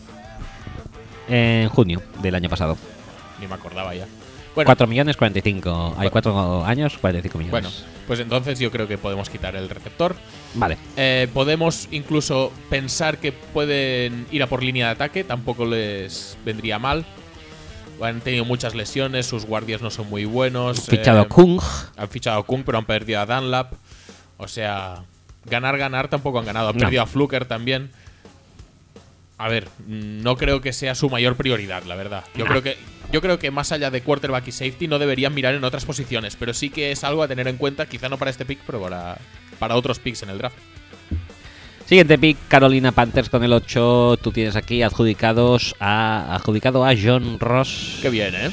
En 1.28 1.68
junio 1.68 2.02
del 2.22 2.34
año 2.34 2.48
pasado. 2.48 2.76
Ni 3.40 3.46
me 3.46 3.54
acordaba 3.54 3.94
ya. 3.94 4.06
Bueno, 4.54 4.66
4 4.66 4.86
millones 4.86 5.16
45. 5.16 5.94
Hay 5.98 6.10
4 6.10 6.64
años, 6.64 6.96
45 6.98 7.38
millones. 7.38 7.50
bueno, 7.50 7.70
pues 8.06 8.20
entonces 8.20 8.58
yo 8.60 8.70
creo 8.70 8.86
que 8.86 8.98
podemos 8.98 9.28
quitar 9.28 9.56
el 9.56 9.68
receptor. 9.68 10.14
Vale. 10.54 10.78
Eh, 10.96 11.26
podemos 11.34 11.88
incluso 11.90 12.52
pensar 12.70 13.18
que 13.18 13.32
pueden 13.32 14.26
ir 14.30 14.42
a 14.44 14.46
por 14.46 14.62
línea 14.62 14.86
de 14.86 14.92
ataque, 14.92 15.24
tampoco 15.24 15.64
les 15.66 16.38
vendría 16.44 16.78
mal. 16.78 17.04
Han 18.02 18.20
tenido 18.20 18.44
muchas 18.44 18.74
lesiones, 18.74 19.26
sus 19.26 19.46
guardias 19.46 19.80
no 19.80 19.90
son 19.90 20.08
muy 20.10 20.24
buenos. 20.24 20.86
Fichado 20.86 21.22
eh, 21.22 21.28
Kung. 21.28 21.60
Han 21.96 22.08
fichado 22.08 22.40
a 22.40 22.46
Kung, 22.46 22.62
pero 22.64 22.78
han 22.78 22.84
perdido 22.86 23.20
a 23.20 23.26
Dunlap. 23.26 23.72
O 24.36 24.48
sea, 24.48 25.04
ganar, 25.44 25.78
ganar 25.78 26.08
tampoco 26.08 26.38
han 26.38 26.44
ganado. 26.46 26.68
Han 26.70 26.76
No. 26.76 26.80
perdido 26.80 27.02
a 27.02 27.06
Fluker 27.06 27.44
también. 27.46 27.90
A 29.38 29.48
ver, 29.48 29.68
no 29.86 30.36
creo 30.36 30.60
que 30.60 30.72
sea 30.72 30.94
su 30.94 31.10
mayor 31.10 31.36
prioridad, 31.36 31.82
la 31.84 31.96
verdad. 31.96 32.24
Yo 32.34 32.44
No. 32.44 32.50
creo 32.50 32.62
que 32.62 32.76
yo 33.12 33.20
creo 33.20 33.38
que 33.38 33.50
más 33.50 33.70
allá 33.70 33.90
de 33.90 34.00
quarterback 34.02 34.48
y 34.48 34.52
safety 34.52 34.88
no 34.88 34.98
deberían 34.98 35.34
mirar 35.34 35.54
en 35.54 35.62
otras 35.62 35.84
posiciones, 35.84 36.36
pero 36.36 36.52
sí 36.54 36.70
que 36.70 36.90
es 36.90 37.04
algo 37.04 37.22
a 37.22 37.28
tener 37.28 37.46
en 37.48 37.56
cuenta, 37.58 37.86
quizá 37.86 38.08
no 38.08 38.16
para 38.18 38.30
este 38.30 38.44
pick, 38.44 38.58
pero 38.66 38.80
para, 38.80 39.18
para 39.58 39.76
otros 39.76 39.98
picks 39.98 40.22
en 40.22 40.30
el 40.30 40.38
draft. 40.38 40.56
Siguiente 41.86 42.16
pick, 42.18 42.38
Carolina 42.48 42.92
Panthers 42.92 43.28
con 43.28 43.44
el 43.44 43.52
8. 43.52 44.18
Tú 44.22 44.32
tienes 44.32 44.56
aquí 44.56 44.82
adjudicados 44.82 45.74
a, 45.80 46.34
adjudicado 46.34 46.84
a 46.84 46.94
John 47.00 47.38
Ross. 47.38 47.98
Qué 48.00 48.08
bien, 48.10 48.34
¿eh? 48.34 48.50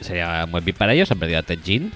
Sería 0.00 0.42
un 0.44 0.52
buen 0.52 0.62
pick 0.64 0.76
para 0.76 0.94
ellos. 0.94 1.10
Han 1.10 1.18
perdido 1.18 1.40
a 1.40 1.42
Ted 1.42 1.58
Jean. 1.64 1.90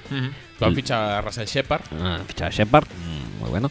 Lo 0.58 0.66
han 0.66 0.72
Mm. 0.72 0.76
fichado 0.76 1.10
a 1.10 1.20
Russell 1.20 1.46
Shepard. 1.46 1.82
Ah, 2.00 2.16
Han 2.20 2.26
fichado 2.26 2.48
a 2.48 2.50
Shepard. 2.52 2.86
mm, 2.88 3.40
Muy 3.40 3.50
bueno. 3.50 3.70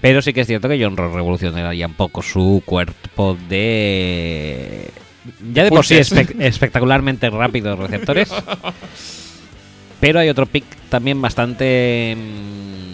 Pero 0.00 0.20
sí 0.22 0.32
que 0.32 0.40
es 0.42 0.46
cierto 0.46 0.68
que 0.68 0.82
John 0.82 0.96
Ross 0.96 1.12
revolucionaría 1.12 1.86
un 1.86 1.94
poco 1.94 2.22
su 2.22 2.62
cuerpo 2.64 3.36
de. 3.48 4.88
Ya 5.52 5.62
de 5.64 5.70
por 5.70 5.84
sí 5.84 5.94
espe- 5.96 6.34
espectacularmente 6.40 7.30
rápidos 7.30 7.78
receptores. 7.78 8.28
Pero 10.00 10.18
hay 10.18 10.28
otro 10.28 10.46
pick 10.46 10.64
también 10.88 11.20
bastante 11.22 12.16
mm, 12.16 12.91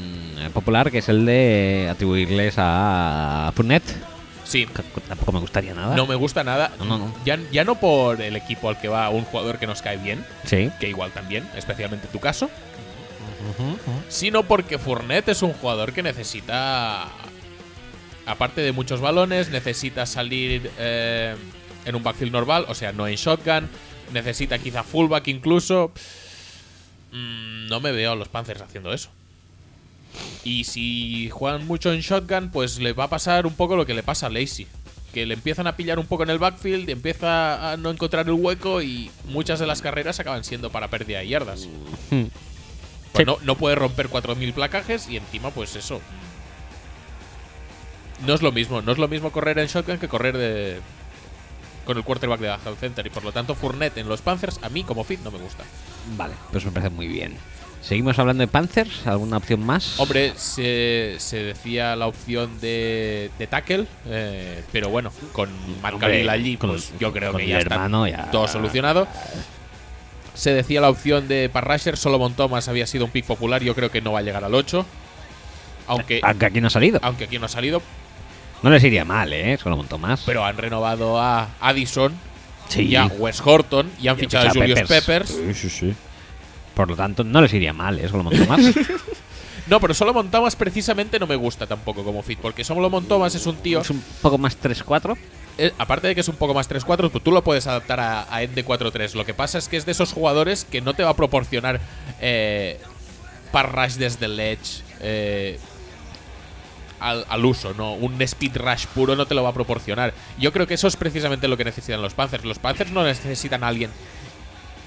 popular 0.61 0.91
que 0.91 0.99
es 0.99 1.09
el 1.09 1.25
de 1.27 1.89
atribuirles 1.91 2.55
a 2.59 3.53
Fournette. 3.55 3.95
Sí, 4.45 4.67
que 4.67 4.83
Tampoco 5.03 5.33
me 5.33 5.41
gustaría 5.41 5.75
nada. 5.75 5.95
no 5.95 6.07
me 6.07 6.15
gusta 6.15 6.43
nada. 6.43 6.73
No, 6.79 6.85
no, 6.87 6.99
no. 6.99 7.15
Ya, 7.25 7.39
ya 7.53 7.65
no 7.65 7.75
por 7.79 8.21
el 8.23 8.35
equipo 8.35 8.69
al 8.71 8.81
que 8.81 8.89
va 8.89 9.09
un 9.11 9.25
jugador 9.25 9.59
que 9.59 9.67
nos 9.67 9.83
cae 9.83 9.99
bien, 9.99 10.25
Sí. 10.45 10.71
que 10.81 10.89
igual 10.89 11.11
también, 11.13 11.47
especialmente 11.55 12.09
tu 12.09 12.19
caso, 12.19 12.51
sino 14.09 14.43
porque 14.45 14.79
Fournette 14.79 15.29
es 15.29 15.43
un 15.43 15.53
jugador 15.53 15.93
que 15.93 16.03
necesita, 16.03 17.09
aparte 18.27 18.61
de 18.63 18.73
muchos 18.73 19.01
balones, 19.01 19.51
necesita 19.51 20.07
salir 20.07 20.71
eh, 20.79 21.35
en 21.85 21.95
un 21.95 22.03
backfield 22.03 22.33
normal, 22.33 22.65
o 22.69 22.75
sea, 22.75 22.93
no 22.93 23.07
en 23.07 23.17
shotgun, 23.17 23.69
necesita 24.13 24.59
quizá 24.59 24.83
fullback 24.83 25.29
incluso. 25.29 25.93
Mm, 27.13 27.67
no 27.69 27.81
me 27.81 27.93
veo 27.93 28.13
a 28.13 28.17
los 28.17 28.29
Panthers 28.29 28.61
haciendo 28.63 28.93
eso. 28.93 29.11
Y 30.45 30.65
si 30.65 31.29
juegan 31.31 31.67
mucho 31.67 31.93
en 31.93 32.01
shotgun, 32.01 32.51
pues 32.51 32.79
le 32.79 32.93
va 32.93 33.05
a 33.05 33.09
pasar 33.11 33.47
un 33.47 33.55
poco 33.55 33.77
lo 33.77 33.87
que 33.87 33.95
le 33.95 34.03
pasa 34.03 34.27
a 34.27 34.31
Lacey. 34.31 34.67
Que 35.13 35.27
le 35.27 35.35
empiezan 35.35 35.67
a 35.67 35.77
pillar 35.77 35.99
un 35.99 36.07
poco 36.07 36.23
en 36.23 36.31
el 36.31 36.39
backfield, 36.39 36.89
empieza 36.91 37.73
a 37.73 37.77
no 37.77 37.91
encontrar 37.91 38.27
el 38.27 38.33
hueco 38.33 38.83
y 38.83 39.11
muchas 39.27 39.59
de 39.59 39.67
las 39.67 39.81
carreras 39.83 40.21
acaban 40.21 40.45
siendo 40.45 40.71
para 40.71 40.89
pérdida 40.89 41.19
de 41.21 41.29
yardas. 41.29 41.67
Hmm. 42.11 42.25
Pues 43.13 43.25
Sí. 43.25 43.25
no, 43.25 43.39
no 43.43 43.57
puede 43.57 43.75
romper 43.75 44.09
4.000 44.11 44.53
placajes 44.53 45.09
y 45.09 45.17
encima, 45.17 45.51
pues 45.51 45.75
eso. 45.77 46.01
No 48.27 48.35
es 48.35 48.43
lo 48.43 48.53
mismo. 48.53 48.83
No 48.83 48.93
es 48.93 48.99
lo 48.99 49.09
mismo 49.09 49.31
correr 49.33 49.59
en 49.59 49.67
shotgun 49.67 49.99
que 49.99 50.09
correr 50.09 50.37
de 50.37 50.81
con 51.85 51.97
el 51.97 52.05
quarterback 52.05 52.41
de 52.41 52.49
Health 52.49 52.79
Center. 52.81 53.07
Y 53.07 53.11
por 53.11 53.25
lo 53.25 53.33
tanto, 53.33 53.55
Fournette 53.55 53.97
en 53.99 54.09
los 54.09 54.21
Panthers, 54.21 54.59
a 54.63 54.69
mí 54.69 54.85
como 54.85 55.05
fit 55.05 55.21
no 55.21 55.31
me 55.31 55.39
gusta. 55.39 55.65
Vale, 56.19 56.35
pues 56.53 56.65
me 56.67 56.71
parece 56.71 56.91
muy 56.91 57.09
bien. 57.09 57.35
Seguimos 57.89 58.19
hablando 58.19 58.43
de 58.43 58.49
Panthers. 58.49 59.07
¿Alguna 59.07 59.39
opción 59.39 59.65
más? 59.65 59.99
Hombre, 59.99 60.35
se, 60.37 61.15
se 61.19 61.39
decía 61.43 61.97
la 61.97 62.07
opción 62.07 62.61
de, 62.61 63.31
de 63.39 63.47
tackle, 63.47 63.87
eh, 64.07 64.63
pero 64.73 64.91
bueno, 64.91 65.11
con 65.33 65.49
Matt 65.81 66.03
allí, 66.03 66.59
con- 66.59 66.69
pues 66.71 66.93
yo 67.01 67.13
creo 67.15 67.33
que 67.35 67.47
ya 67.47 67.59
está 67.61 67.89
ya- 68.07 68.31
todo 68.31 68.47
solucionado. 68.47 69.09
Se 70.35 70.53
decía 70.53 70.83
la 70.83 70.91
opción 70.91 71.29
de 71.29 71.49
Parrasher, 71.51 71.97
Solomon 71.97 72.35
Thomas 72.35 72.69
había 72.69 72.87
sido 72.87 73.07
un 73.07 73.11
pick 73.11 73.25
popular, 73.25 73.63
yo 73.63 73.75
creo 73.75 73.91
que 73.91 74.03
no 74.03 74.13
va 74.13 74.19
a 74.19 74.23
llegar 74.23 74.45
al 74.45 74.55
8. 74.55 74.85
Aunque, 75.87 76.21
Aunque 76.23 76.45
aquí 76.47 76.61
no 76.61 76.67
ha 76.67 76.71
salido. 76.71 77.01
aunque 77.03 77.25
aquí 77.25 77.39
no 77.39 77.47
ha 77.47 77.49
salido, 77.49 77.81
No 78.63 78.69
les 78.69 78.85
iría 78.85 79.07
mal, 79.07 79.33
¿eh? 79.33 79.57
Solo 79.57 79.77
un 79.77 79.81
montón 79.81 80.03
más. 80.03 80.23
pero 80.27 80.45
han 80.45 80.59
renovado 80.59 81.19
a 81.21 81.49
Addison 81.61 82.13
sí. 82.69 82.83
y 82.83 82.97
a 82.97 83.07
Wes 83.07 83.41
Horton 83.43 83.91
y 83.99 84.09
han 84.09 84.17
Y 84.19 84.21
fichado 84.21 84.49
a 84.49 84.51
Julius 84.51 84.83
Peppers. 84.83 85.29
Sí, 85.31 85.55
sí, 85.55 85.71
sí. 85.71 85.95
Por 86.79 86.91
lo 86.91 86.95
tanto, 86.95 87.25
no 87.25 87.43
les 87.43 87.53
iría 87.53 87.73
mal, 87.73 87.99
¿eh? 87.99 88.09
Solo 88.09 88.21
un 88.21 88.25
montón 88.27 88.47
más. 88.47 88.61
No, 89.67 89.81
pero 89.81 89.93
Solomon 89.93 90.31
Thomas 90.31 90.57
precisamente 90.57 91.19
no 91.19 91.27
me 91.27 91.37
gusta 91.37 91.67
tampoco 91.67 92.03
como 92.03 92.23
fit, 92.23 92.39
porque 92.39 92.65
Solomon 92.65 93.05
Thomas 93.05 93.35
es 93.35 93.45
un 93.45 93.57
tío 93.57 93.81
es 93.83 93.91
un 93.91 94.03
poco 94.23 94.39
más 94.39 94.59
3-4. 94.59 95.15
Eh, 95.59 95.73
aparte 95.77 96.07
de 96.07 96.15
que 96.15 96.23
es 96.23 96.29
un 96.29 96.37
poco 96.37 96.55
más 96.55 96.71
3-4, 96.71 97.11
pues 97.11 97.23
tú 97.23 97.33
lo 97.33 97.45
puedes 97.45 97.67
adaptar 97.67 98.01
a, 98.01 98.35
a 98.35 98.43
End 98.43 98.55
de 98.55 98.65
4-3. 98.65 99.13
Lo 99.13 99.27
que 99.27 99.35
pasa 99.35 99.59
es 99.59 99.69
que 99.69 99.77
es 99.77 99.85
de 99.85 99.93
esos 99.93 100.15
jugadores 100.15 100.65
que 100.65 100.81
no 100.81 100.95
te 100.95 101.03
va 101.03 101.11
a 101.11 101.17
proporcionar 101.17 101.81
eh, 102.21 102.81
desde 103.99 104.25
el 104.25 104.41
edge 104.41 104.83
eh, 105.01 105.59
al, 107.01 107.27
al 107.29 107.45
uso, 107.45 107.75
¿no? 107.75 107.93
Un 107.93 108.23
speed 108.23 108.57
rush 108.57 108.87
puro 108.87 109.17
no 109.17 109.27
te 109.27 109.35
lo 109.35 109.43
va 109.43 109.51
a 109.51 109.55
proporcionar. 109.55 110.15
Yo 110.39 110.51
creo 110.53 110.67
que 110.67 110.75
eso 110.75 110.89
es 110.89 110.97
precisamente 110.97 111.47
lo 111.47 111.59
que 111.59 111.65
necesitan 111.65 112.01
los 112.01 112.15
Panthers. 112.15 112.45
Los 112.47 112.59
Panthers 112.59 112.91
no 112.91 113.05
necesitan 113.05 113.65
a 113.65 113.69
alguien 113.69 113.91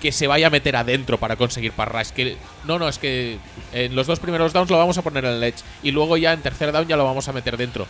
que 0.02 0.12
se 0.12 0.28
vaya 0.28 0.48
a 0.48 0.50
meter 0.50 0.76
adentro 0.76 1.18
para 1.20 1.36
conseguir 1.36 1.72
par 1.72 1.94
rush. 1.94 2.10
Que, 2.10 2.36
no, 2.66 2.80
no, 2.80 2.90
es 2.90 2.98
que 2.98 3.38
en 3.72 3.96
los 3.96 4.08
dos 4.08 4.20
primeros 4.20 4.52
downs 4.52 4.70
lo 4.70 4.78
vamos 4.78 4.98
a 4.98 5.02
poner 5.04 5.24
en 5.26 5.34
el 5.34 5.44
edge 5.44 5.64
y 5.84 5.92
luego 5.92 6.18
ya 6.18 6.34
en 6.34 6.42
tercer 6.42 6.72
down 6.72 6.88
ya 6.88 6.98
lo 6.98 7.06
vamos 7.06 7.28
a 7.28 7.34
meter 7.34 7.56
dentro. 7.56 7.88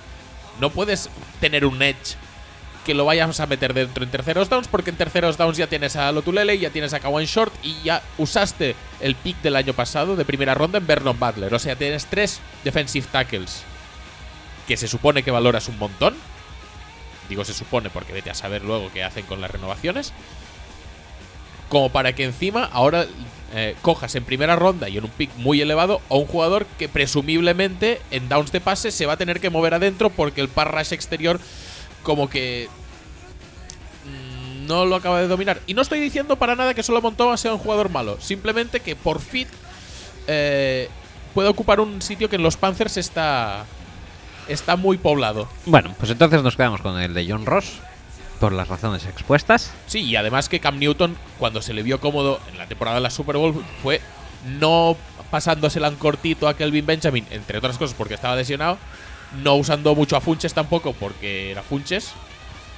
No 0.59 0.70
puedes 0.70 1.09
tener 1.39 1.66
un 1.66 1.82
edge 1.82 2.18
que 2.86 2.93
lo 2.93 3.05
vayamos 3.05 3.39
a 3.39 3.45
meter 3.45 3.74
dentro 3.74 4.03
en 4.03 4.09
terceros 4.09 4.49
downs, 4.49 4.68
porque 4.68 4.89
en 4.89 4.97
terceros 4.97 5.38
downs 5.38 5.57
ya 5.57 5.68
tienes 5.68 5.95
a 5.95 6.12
Lotulele, 6.12 6.57
ya 6.57 6.72
tienes 6.72 6.93
a 6.93 6.99
Kawan 6.99 7.26
Short 7.26 7.53
y 7.64 7.76
ya 7.84 8.01
usaste 8.18 8.76
el 8.99 9.16
pick 9.16 9.41
del 9.41 9.55
año 9.55 9.74
pasado 9.74 10.16
de 10.16 10.26
primera 10.26 10.55
ronda 10.55 10.80
en 10.80 10.88
Vernon 10.88 11.20
Butler. 11.20 11.53
O 11.53 11.59
sea, 11.59 11.76
tienes 11.76 12.07
tres 12.07 12.39
defensive 12.64 13.07
tackles 13.12 13.64
que 14.68 14.78
se 14.78 14.88
supone 14.88 15.24
que 15.24 15.32
valoras 15.32 15.68
un 15.68 15.78
montón. 15.78 16.16
Digo 17.30 17.45
se 17.45 17.53
supone 17.53 17.89
porque 17.89 18.14
vete 18.14 18.30
a 18.30 18.34
saber 18.36 18.64
luego 18.64 18.91
qué 18.91 19.03
hacen 19.03 19.26
con 19.26 19.41
las 19.41 19.51
renovaciones. 19.51 20.12
Como 21.72 21.90
para 21.90 22.14
que 22.14 22.26
encima 22.26 22.66
ahora 22.66 23.08
eh, 23.54 23.78
cojas 23.82 24.14
en 24.16 24.26
primera 24.26 24.58
ronda 24.58 24.90
y 24.90 24.98
en 24.98 25.06
un 25.06 25.10
pick 25.10 25.30
muy 25.38 25.62
elevado 25.62 26.02
a 26.10 26.16
un 26.16 26.26
jugador 26.26 26.66
que 26.78 26.90
presumiblemente 26.90 28.02
en 28.12 28.28
downs 28.28 28.52
de 28.52 28.60
pase 28.60 28.92
se 28.92 29.06
va 29.06 29.14
a 29.14 29.18
tener 29.18 29.40
que 29.40 29.50
mover 29.50 29.74
adentro 29.74 30.10
porque 30.10 30.42
el 30.42 30.50
par 30.50 30.74
rush 30.74 30.92
exterior 30.92 31.40
como 32.04 32.30
que 32.30 32.68
mm, 34.06 34.68
no 34.68 34.86
lo 34.86 34.98
acaba 34.98 35.22
de 35.22 35.30
dominar. 35.30 35.62
Y 35.66 35.74
no 35.74 35.82
estoy 35.82 36.02
diciendo 36.02 36.36
para 36.36 36.58
nada 36.58 36.74
que 36.74 36.84
solo 36.84 37.02
Montoma 37.02 37.38
sea 37.38 37.54
un 37.54 37.60
jugador 37.60 37.90
malo. 37.90 38.20
Simplemente 38.20 38.82
que 38.82 38.98
por 38.98 39.22
fit 39.22 39.48
eh, 40.28 40.90
puede 41.34 41.48
ocupar 41.48 41.80
un 41.80 42.02
sitio 42.02 42.30
que 42.30 42.36
en 42.36 42.44
los 42.44 42.58
Panthers 42.58 42.98
está, 42.98 43.66
está 44.50 44.76
muy 44.76 44.98
poblado. 44.98 45.48
Bueno, 45.66 45.96
pues 45.98 46.12
entonces 46.12 46.44
nos 46.44 46.58
quedamos 46.58 46.82
con 46.82 47.00
el 47.00 47.14
de 47.14 47.26
John 47.30 47.46
Ross, 47.46 47.80
por 48.42 48.52
las 48.52 48.68
razones 48.68 49.06
expuestas. 49.06 49.72
Sí, 49.88 50.02
y 50.02 50.18
además 50.18 50.50
que 50.50 50.60
Cam 50.60 50.78
Newton, 50.80 51.16
cuando 51.39 51.62
se 51.62 51.74
le 51.74 51.84
vio 51.84 52.02
cómodo 52.02 52.42
en 52.52 52.58
la 52.58 52.66
temporada 52.68 52.96
de 52.98 53.02
la 53.02 53.10
Super 53.10 53.38
Bowl, 53.38 53.64
fue 53.82 54.02
no 54.60 54.98
pasándosela 55.30 55.88
en 55.88 55.96
cortito 55.96 56.48
a 56.50 56.56
Kelvin 56.58 56.86
Benjamin, 56.86 57.26
entre 57.32 57.60
otras 57.60 57.78
cosas 57.78 57.96
porque 57.98 58.16
estaba 58.16 58.36
lesionado, 58.36 58.78
no 59.44 59.56
usando 59.56 59.96
mucho 59.96 60.18
a 60.18 60.22
Funches 60.22 60.54
tampoco 60.54 60.92
porque 60.94 61.52
era 61.52 61.62
Funches. 61.64 62.12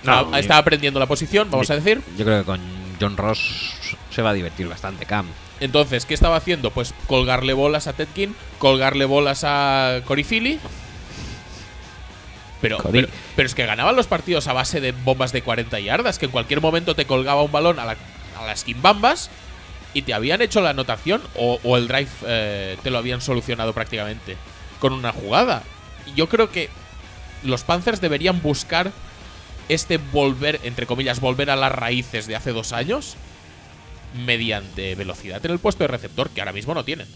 No, 0.04 0.14
Estaba- 0.20 0.38
y- 0.38 0.42
estaba 0.42 0.60
aprendiendo 0.60 1.00
la 1.00 1.06
posición, 1.08 1.50
vamos 1.50 1.70
a 1.72 1.76
decir. 1.76 2.02
Yo 2.18 2.26
creo 2.26 2.40
que 2.40 2.46
con 2.46 2.60
John 3.00 3.16
Ross 3.18 3.74
se 4.12 4.22
va 4.22 4.32
a 4.32 4.34
divertir 4.34 4.68
bastante, 4.68 5.06
Cam. 5.06 5.26
Entonces, 5.62 6.06
¿qué 6.06 6.14
estaba 6.14 6.36
haciendo? 6.36 6.72
Pues 6.72 6.94
colgarle 7.08 7.54
bolas 7.54 7.88
a 7.88 7.94
Ted 7.94 8.10
King, 8.14 8.34
colgarle 8.60 9.06
bolas 9.06 9.44
a 9.46 10.02
Cory 10.06 10.26
Philly. 10.26 10.60
Pero, 12.64 12.78
pero, 12.78 13.10
pero 13.36 13.46
es 13.46 13.56
que 13.56 13.66
ganaban 13.66 13.94
los 13.98 14.08
partidos 14.08 14.48
a 14.48 14.54
base 14.54 14.80
de 14.80 14.94
bombas 14.94 15.34
de 15.34 15.42
40 15.42 15.82
yardas, 15.82 16.18
que 16.18 16.28
en 16.28 16.32
cualquier 16.32 16.62
momento 16.62 16.96
te 16.96 17.04
colgaba 17.04 17.44
un 17.44 17.52
balón 17.52 17.78
a, 17.78 17.84
la, 17.84 17.98
a 18.40 18.46
las 18.46 18.64
quimbambas 18.64 19.30
y 19.94 20.04
te 20.04 20.14
habían 20.14 20.42
hecho 20.42 20.62
la 20.62 20.70
anotación 20.70 21.22
o, 21.36 21.60
o 21.62 21.76
el 21.76 21.90
drive 21.90 22.08
eh, 22.26 22.78
te 22.82 22.90
lo 22.90 23.00
habían 23.00 23.20
solucionado 23.20 23.74
prácticamente 23.74 24.38
con 24.80 24.94
una 24.94 25.12
jugada. 25.12 25.62
Y 26.08 26.14
yo 26.14 26.30
creo 26.30 26.52
que 26.52 26.70
los 27.44 27.66
Panthers 27.66 28.00
deberían 28.00 28.42
buscar 28.42 28.94
este 29.68 29.98
volver, 29.98 30.62
entre 30.64 30.86
comillas, 30.86 31.20
volver 31.20 31.50
a 31.50 31.58
las 31.58 31.72
raíces 31.74 32.28
de 32.28 32.38
hace 32.38 32.54
dos 32.54 32.72
años 32.72 33.18
mediante 34.26 34.96
velocidad 34.96 35.46
en 35.46 35.52
el 35.52 35.60
puesto 35.60 35.84
de 35.84 35.90
receptor 35.90 36.30
que 36.30 36.40
ahora 36.40 36.54
mismo 36.54 36.74
no 36.74 36.86
tienen. 36.86 37.08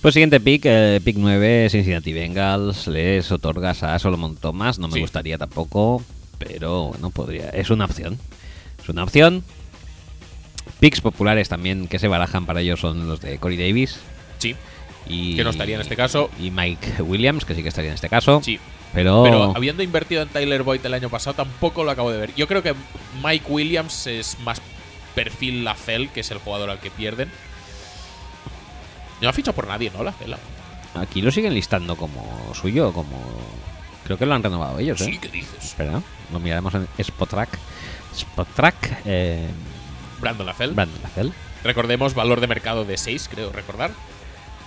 Pues 0.00 0.14
siguiente 0.14 0.38
pick, 0.38 0.62
eh, 0.64 1.00
pick 1.04 1.16
9, 1.18 1.68
Cincinnati 1.70 2.12
Bengals, 2.12 2.86
les 2.86 3.30
otorgas 3.32 3.82
a 3.82 3.98
Solomon 3.98 4.36
Thomas, 4.36 4.78
no 4.78 4.86
me 4.86 4.94
Sí. 4.94 5.00
gustaría 5.00 5.38
tampoco, 5.38 6.02
pero 6.38 6.84
bueno, 6.90 7.10
podría, 7.10 7.48
es 7.50 7.70
una 7.70 7.84
opción. 7.86 8.16
Es 8.80 8.88
una 8.88 9.02
opción. 9.02 9.42
Picks 10.78 11.00
populares 11.00 11.48
también 11.48 11.88
que 11.88 11.98
se 11.98 12.06
barajan 12.06 12.46
para 12.46 12.60
ellos 12.60 12.78
son 12.78 13.08
los 13.08 13.20
de 13.20 13.38
Corey 13.38 13.56
Davis 13.56 13.98
Sí, 14.38 14.54
y 15.08 15.34
Que 15.34 15.42
no 15.42 15.50
estaría 15.50 15.74
en 15.74 15.80
este 15.80 15.96
caso. 15.96 16.30
y 16.38 16.52
Mike 16.52 17.02
Williams, 17.02 17.44
que 17.44 17.56
sí 17.56 17.62
que 17.64 17.68
estaría 17.70 17.90
en 17.90 17.94
este 17.96 18.08
caso. 18.08 18.40
sí. 18.44 18.58
Pero, 18.94 19.22
Pero 19.22 19.52
habiendo 19.54 19.82
invertido 19.82 20.22
en 20.22 20.28
Tyler 20.30 20.62
Boyd 20.62 20.80
el 20.86 20.94
año 20.94 21.10
pasado, 21.10 21.34
tampoco 21.36 21.84
lo 21.84 21.90
acabo 21.90 22.10
de 22.10 22.16
ver. 22.16 22.34
Yo 22.36 22.48
creo 22.48 22.62
que 22.62 22.72
Mike 23.22 23.44
Williams 23.46 24.06
es 24.06 24.38
más 24.40 24.62
perfil 25.14 25.62
Lafel, 25.62 26.08
que 26.08 26.20
es 26.20 26.30
el 26.30 26.38
jugador 26.38 26.70
al 26.70 26.80
que 26.80 26.90
pierden. 26.90 27.28
No 29.20 29.28
ha 29.28 29.32
fichado 29.32 29.54
por 29.54 29.66
nadie, 29.66 29.90
¿no? 29.90 30.02
Lafel. 30.02 30.36
aquí 30.94 31.20
lo 31.22 31.30
siguen 31.30 31.54
listando 31.54 31.96
como 31.96 32.52
suyo, 32.54 32.92
como 32.92 33.18
creo 34.04 34.16
que 34.16 34.26
lo 34.26 34.34
han 34.34 34.42
renovado 34.42 34.78
ellos, 34.78 35.00
¿eh? 35.00 35.04
Sí, 35.04 35.18
¿qué 35.18 35.28
dices? 35.28 35.64
Espera, 35.64 36.00
lo 36.32 36.40
miraremos 36.40 36.74
en 36.74 36.88
Spotrack. 36.98 37.58
Spotrack, 38.14 39.02
eh, 39.04 39.46
Brandon 40.20 40.46
Lafel. 40.46 40.72
Brandon 40.72 41.02
Lafell. 41.02 41.32
Recordemos, 41.64 42.14
valor 42.14 42.40
de 42.40 42.46
mercado 42.46 42.84
de 42.84 42.96
6, 42.96 43.28
creo 43.30 43.52
recordar. 43.52 43.90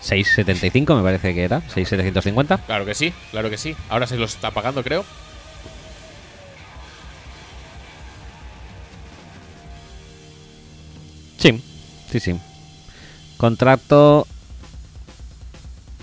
6.75 0.03 0.95
me 0.97 1.03
parece 1.03 1.33
que 1.33 1.43
era, 1.43 1.61
6.750. 1.69 2.59
Claro 2.65 2.85
que 2.85 2.95
sí, 2.95 3.13
claro 3.31 3.49
que 3.49 3.57
sí. 3.57 3.75
Ahora 3.89 4.07
se 4.07 4.17
los 4.17 4.33
está 4.33 4.51
pagando, 4.51 4.83
creo. 4.83 5.05
Sí, 11.37 11.61
sí, 12.11 12.19
sí. 12.19 12.39
Contrato. 13.37 14.27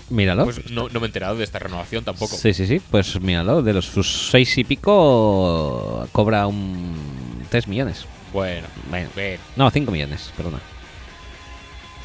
Míralo. 0.09 0.45
Pues 0.45 0.69
no, 0.71 0.89
no 0.89 0.99
me 0.99 1.05
he 1.05 1.09
enterado 1.09 1.35
de 1.35 1.43
esta 1.43 1.59
renovación 1.59 2.03
tampoco. 2.03 2.35
Sí, 2.35 2.53
sí, 2.53 2.65
sí. 2.65 2.81
Pues 2.91 3.19
míralo, 3.21 3.61
de 3.61 3.73
los 3.73 3.85
sus 3.85 4.29
seis 4.31 4.57
y 4.57 4.63
pico 4.63 6.07
cobra 6.11 6.47
un 6.47 6.95
3 7.49 7.67
millones. 7.67 8.05
Bueno, 8.33 8.67
Bueno, 8.89 9.09
bueno. 9.15 9.41
no, 9.55 9.69
5 9.71 9.91
millones, 9.91 10.31
perdona. 10.35 10.59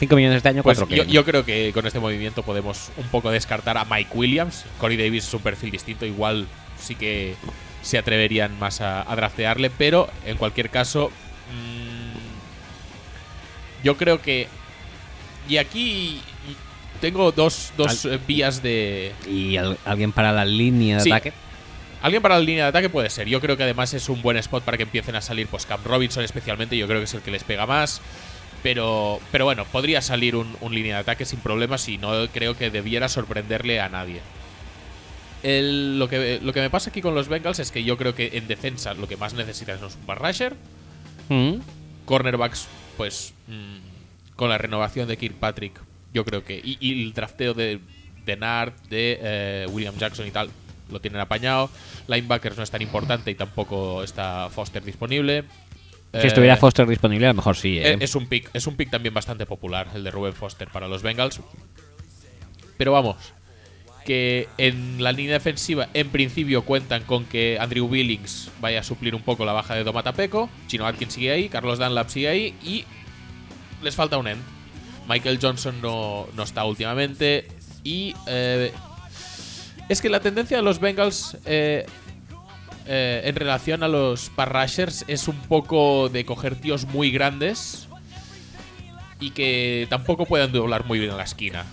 5 0.00 0.16
millones 0.16 0.38
este 0.38 0.48
año, 0.48 0.62
Pues 0.62 0.78
4 0.78 0.96
yo, 0.96 1.04
yo 1.04 1.24
creo 1.24 1.44
que 1.44 1.70
con 1.72 1.86
este 1.86 2.00
movimiento 2.00 2.42
podemos 2.42 2.90
un 2.96 3.06
poco 3.08 3.30
descartar 3.30 3.78
a 3.78 3.84
Mike 3.84 4.10
Williams. 4.14 4.64
Corey 4.78 4.96
Davis 4.96 5.26
es 5.28 5.34
un 5.34 5.40
perfil 5.40 5.70
distinto, 5.70 6.04
igual 6.04 6.46
sí 6.78 6.94
que 6.94 7.36
se 7.82 7.98
atreverían 7.98 8.58
más 8.58 8.80
a, 8.80 9.10
a 9.10 9.16
draftearle, 9.16 9.70
pero 9.70 10.08
en 10.26 10.36
cualquier 10.36 10.70
caso, 10.70 11.10
mm, 11.52 12.14
yo 13.84 13.96
creo 13.96 14.20
que. 14.20 14.48
Y 15.48 15.58
aquí 15.58 16.20
tengo 17.04 17.32
dos, 17.32 17.72
dos 17.76 18.04
eh, 18.06 18.18
vías 18.26 18.62
de. 18.62 19.12
¿Y 19.28 19.56
al- 19.58 19.76
alguien 19.84 20.10
para 20.12 20.32
la 20.32 20.44
línea 20.44 20.96
de 20.96 21.02
Sí. 21.02 21.10
ataque? 21.12 21.32
Alguien 22.00 22.22
para 22.22 22.36
la 22.38 22.40
línea 22.44 22.64
de 22.64 22.68
ataque 22.70 22.88
puede 22.88 23.10
ser. 23.10 23.28
Yo 23.28 23.40
creo 23.40 23.56
que 23.56 23.62
además 23.62 23.92
es 23.94 24.08
un 24.08 24.22
buen 24.22 24.36
spot 24.38 24.62
para 24.64 24.76
que 24.76 24.82
empiecen 24.84 25.14
a 25.16 25.20
salir, 25.20 25.46
pues 25.48 25.66
Cam 25.66 25.80
Robinson 25.84 26.24
especialmente, 26.24 26.76
yo 26.76 26.86
creo 26.86 26.98
que 27.00 27.04
es 27.04 27.14
el 27.14 27.20
que 27.20 27.30
les 27.30 27.44
pega 27.44 27.66
más. 27.66 28.00
Pero, 28.62 29.20
pero 29.30 29.44
bueno, 29.44 29.66
podría 29.66 30.00
salir 30.00 30.34
un, 30.36 30.56
un 30.62 30.74
línea 30.74 30.94
de 30.96 31.00
ataque 31.02 31.26
sin 31.26 31.40
problemas 31.40 31.86
y 31.88 31.98
no 31.98 32.26
creo 32.32 32.56
que 32.56 32.70
debiera 32.70 33.08
sorprenderle 33.10 33.80
a 33.80 33.88
nadie. 33.90 34.20
El- 35.42 35.98
lo, 35.98 36.08
que, 36.08 36.40
lo 36.42 36.52
que 36.54 36.60
me 36.60 36.70
pasa 36.70 36.88
aquí 36.90 37.02
con 37.02 37.14
los 37.14 37.28
Bengals 37.28 37.58
es 37.58 37.70
que 37.70 37.84
yo 37.84 37.98
creo 37.98 38.14
que 38.14 38.30
en 38.38 38.48
defensa 38.48 38.94
lo 38.94 39.06
que 39.08 39.16
más 39.18 39.34
necesitan 39.34 39.76
es 39.76 39.82
un 39.94 40.06
bar 40.06 40.20
rusher. 40.22 40.54
Mm. 41.28 41.56
Cornerbacks, 42.06 42.66
pues 42.96 43.34
mm, 43.48 44.34
con 44.36 44.48
la 44.48 44.58
renovación 44.58 45.08
de 45.08 45.16
Kirkpatrick, 45.16 45.80
yo 46.14 46.24
creo 46.24 46.44
que. 46.44 46.56
Y, 46.56 46.78
y 46.80 47.02
el 47.02 47.12
drafteo 47.12 47.52
de, 47.52 47.80
de 48.24 48.36
Nard, 48.36 48.72
de 48.88 49.18
eh, 49.20 49.66
William 49.70 49.96
Jackson 49.98 50.26
y 50.26 50.30
tal, 50.30 50.48
lo 50.90 51.00
tienen 51.00 51.20
apañado. 51.20 51.68
Linebackers 52.06 52.56
no 52.56 52.62
es 52.62 52.70
tan 52.70 52.80
importante 52.80 53.30
y 53.30 53.34
tampoco 53.34 54.02
está 54.02 54.48
Foster 54.50 54.82
disponible. 54.82 55.44
Si 56.12 56.18
Eh, 56.20 56.26
estuviera 56.26 56.56
Foster 56.56 56.86
disponible, 56.86 57.26
a 57.26 57.30
lo 57.30 57.34
mejor 57.34 57.56
sí. 57.56 57.78
¿eh? 57.78 57.92
eh, 57.92 57.96
Es 58.00 58.14
un 58.14 58.26
pick, 58.28 58.48
es 58.54 58.66
un 58.66 58.76
pick 58.76 58.90
también 58.90 59.12
bastante 59.12 59.46
popular, 59.46 59.88
el 59.94 60.04
de 60.04 60.10
Ruben 60.10 60.32
Foster 60.32 60.68
para 60.68 60.86
los 60.86 61.02
Bengals. 61.02 61.40
Pero 62.76 62.92
vamos, 62.92 63.16
que 64.04 64.48
en 64.58 65.02
la 65.02 65.12
línea 65.12 65.34
defensiva, 65.34 65.88
en 65.94 66.10
principio, 66.10 66.64
cuentan 66.64 67.02
con 67.04 67.24
que 67.24 67.58
Andrew 67.60 67.88
Billings 67.88 68.50
vaya 68.60 68.80
a 68.80 68.82
suplir 68.82 69.14
un 69.14 69.22
poco 69.22 69.44
la 69.44 69.52
baja 69.52 69.74
de 69.74 69.84
Domatapeco. 69.84 70.50
Chino 70.66 70.86
Atkins 70.86 71.14
sigue 71.14 71.30
ahí, 71.32 71.48
Carlos 71.48 71.78
Dunlap 71.78 72.08
sigue 72.08 72.28
ahí 72.28 72.54
y 72.62 72.84
les 73.82 73.94
falta 73.94 74.18
un 74.18 74.28
end. 74.28 74.42
Michael 75.08 75.38
Johnson 75.40 75.80
no, 75.80 76.26
no 76.34 76.42
está 76.42 76.64
últimamente. 76.64 77.48
Y 77.82 78.14
eh, 78.26 78.72
es 79.88 80.00
que 80.00 80.08
la 80.08 80.20
tendencia 80.20 80.56
de 80.56 80.62
los 80.62 80.80
Bengals 80.80 81.36
eh, 81.44 81.86
eh, 82.86 83.22
en 83.24 83.34
relación 83.34 83.82
a 83.82 83.88
los 83.88 84.30
pass 84.30 84.48
rushers 84.48 85.04
es 85.08 85.28
un 85.28 85.36
poco 85.36 86.08
de 86.08 86.24
coger 86.26 86.56
tíos 86.56 86.86
muy 86.86 87.10
grandes 87.10 87.88
y 89.20 89.30
que 89.30 89.86
tampoco 89.88 90.26
pueden 90.26 90.52
doblar 90.52 90.84
muy 90.84 90.98
bien 90.98 91.10
a 91.12 91.16
la 91.16 91.24
esquina. 91.24 91.64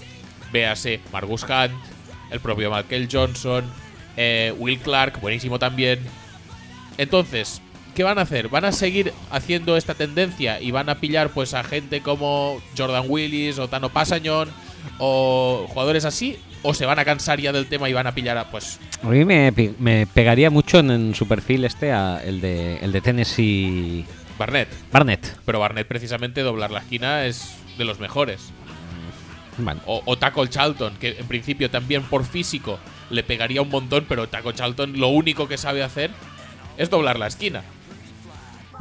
Véase 0.53 1.01
Margus 1.11 1.43
Hunt, 1.43 1.73
el 2.32 2.39
propio 2.39 2.71
Michael 2.71 3.09
Johnson, 3.11 3.65
eh, 4.15 4.53
Will 4.57 4.79
Clark, 4.79 5.19
buenísimo 5.19 5.59
también. 5.59 5.99
Entonces, 6.97 7.61
¿qué 7.96 8.04
van 8.04 8.18
a 8.20 8.22
hacer? 8.24 8.48
¿Van 8.50 8.66
a 8.66 8.72
seguir 8.72 9.14
haciendo 9.32 9.78
esta 9.78 9.94
tendencia 9.96 10.62
y 10.62 10.72
van 10.72 10.89
a 10.89 10.96
pillar 11.00 11.30
pues 11.30 11.54
a 11.54 11.64
gente 11.64 12.02
como 12.02 12.62
Jordan 12.78 13.06
Willis 13.08 13.60
o 13.60 13.68
Tano 13.68 13.89
Pasañón 13.89 14.50
o 15.00 15.66
jugadores 15.70 16.06
así? 16.06 16.38
¿O 16.64 16.74
se 16.76 16.86
van 16.86 17.00
a 17.00 17.06
cansar 17.06 17.39
ya 17.42 17.52
del 17.52 17.66
tema 17.68 17.89
y 17.89 17.94
van 17.94 18.06
a 18.08 18.14
pillar 18.14 18.38
a 18.38 18.52
pues 18.52 18.80
A 19.04 19.08
mí 19.08 19.26
me, 19.26 19.52
pegaría 20.14 20.50
mucho 20.52 20.78
en, 20.80 20.92
en 20.92 21.16
su 21.16 21.28
perfil 21.28 21.66
este, 21.66 21.92
a- 21.92 22.22
el, 22.24 22.39
de, 22.39 22.78
el 22.78 22.92
de 22.92 23.02
Tennessee 23.02 24.06
Barnett? 24.38 24.70
Barnett. 24.92 25.38
Pero 25.46 25.60
Barnett 25.60 25.88
precisamente 25.88 26.42
doblar 26.42 26.70
la 26.72 26.80
esquina 26.80 27.26
es 27.26 27.56
de 27.80 27.86
los 27.86 28.00
mejores. 28.00 28.52
Bueno, 29.58 29.82
O, 29.86 30.02
o 30.06 30.18
Taco 30.18 30.46
Charlton, 30.48 30.94
que 31.00 31.18
en 31.20 31.28
principio 31.28 31.70
también 31.70 32.04
por 32.04 32.26
físico 32.26 32.80
le 33.10 33.24
pegaría 33.24 33.62
un 33.62 33.70
montón, 33.70 34.06
pero 34.08 34.30
Taco 34.30 34.52
Charlton 34.54 34.98
lo 35.00 35.10
único 35.10 35.48
que 35.48 35.58
sabe 35.58 35.84
hacer 35.84 36.12
es 36.78 36.89
doblar 36.89 37.20
la 37.20 37.28
esquina. 37.28 37.64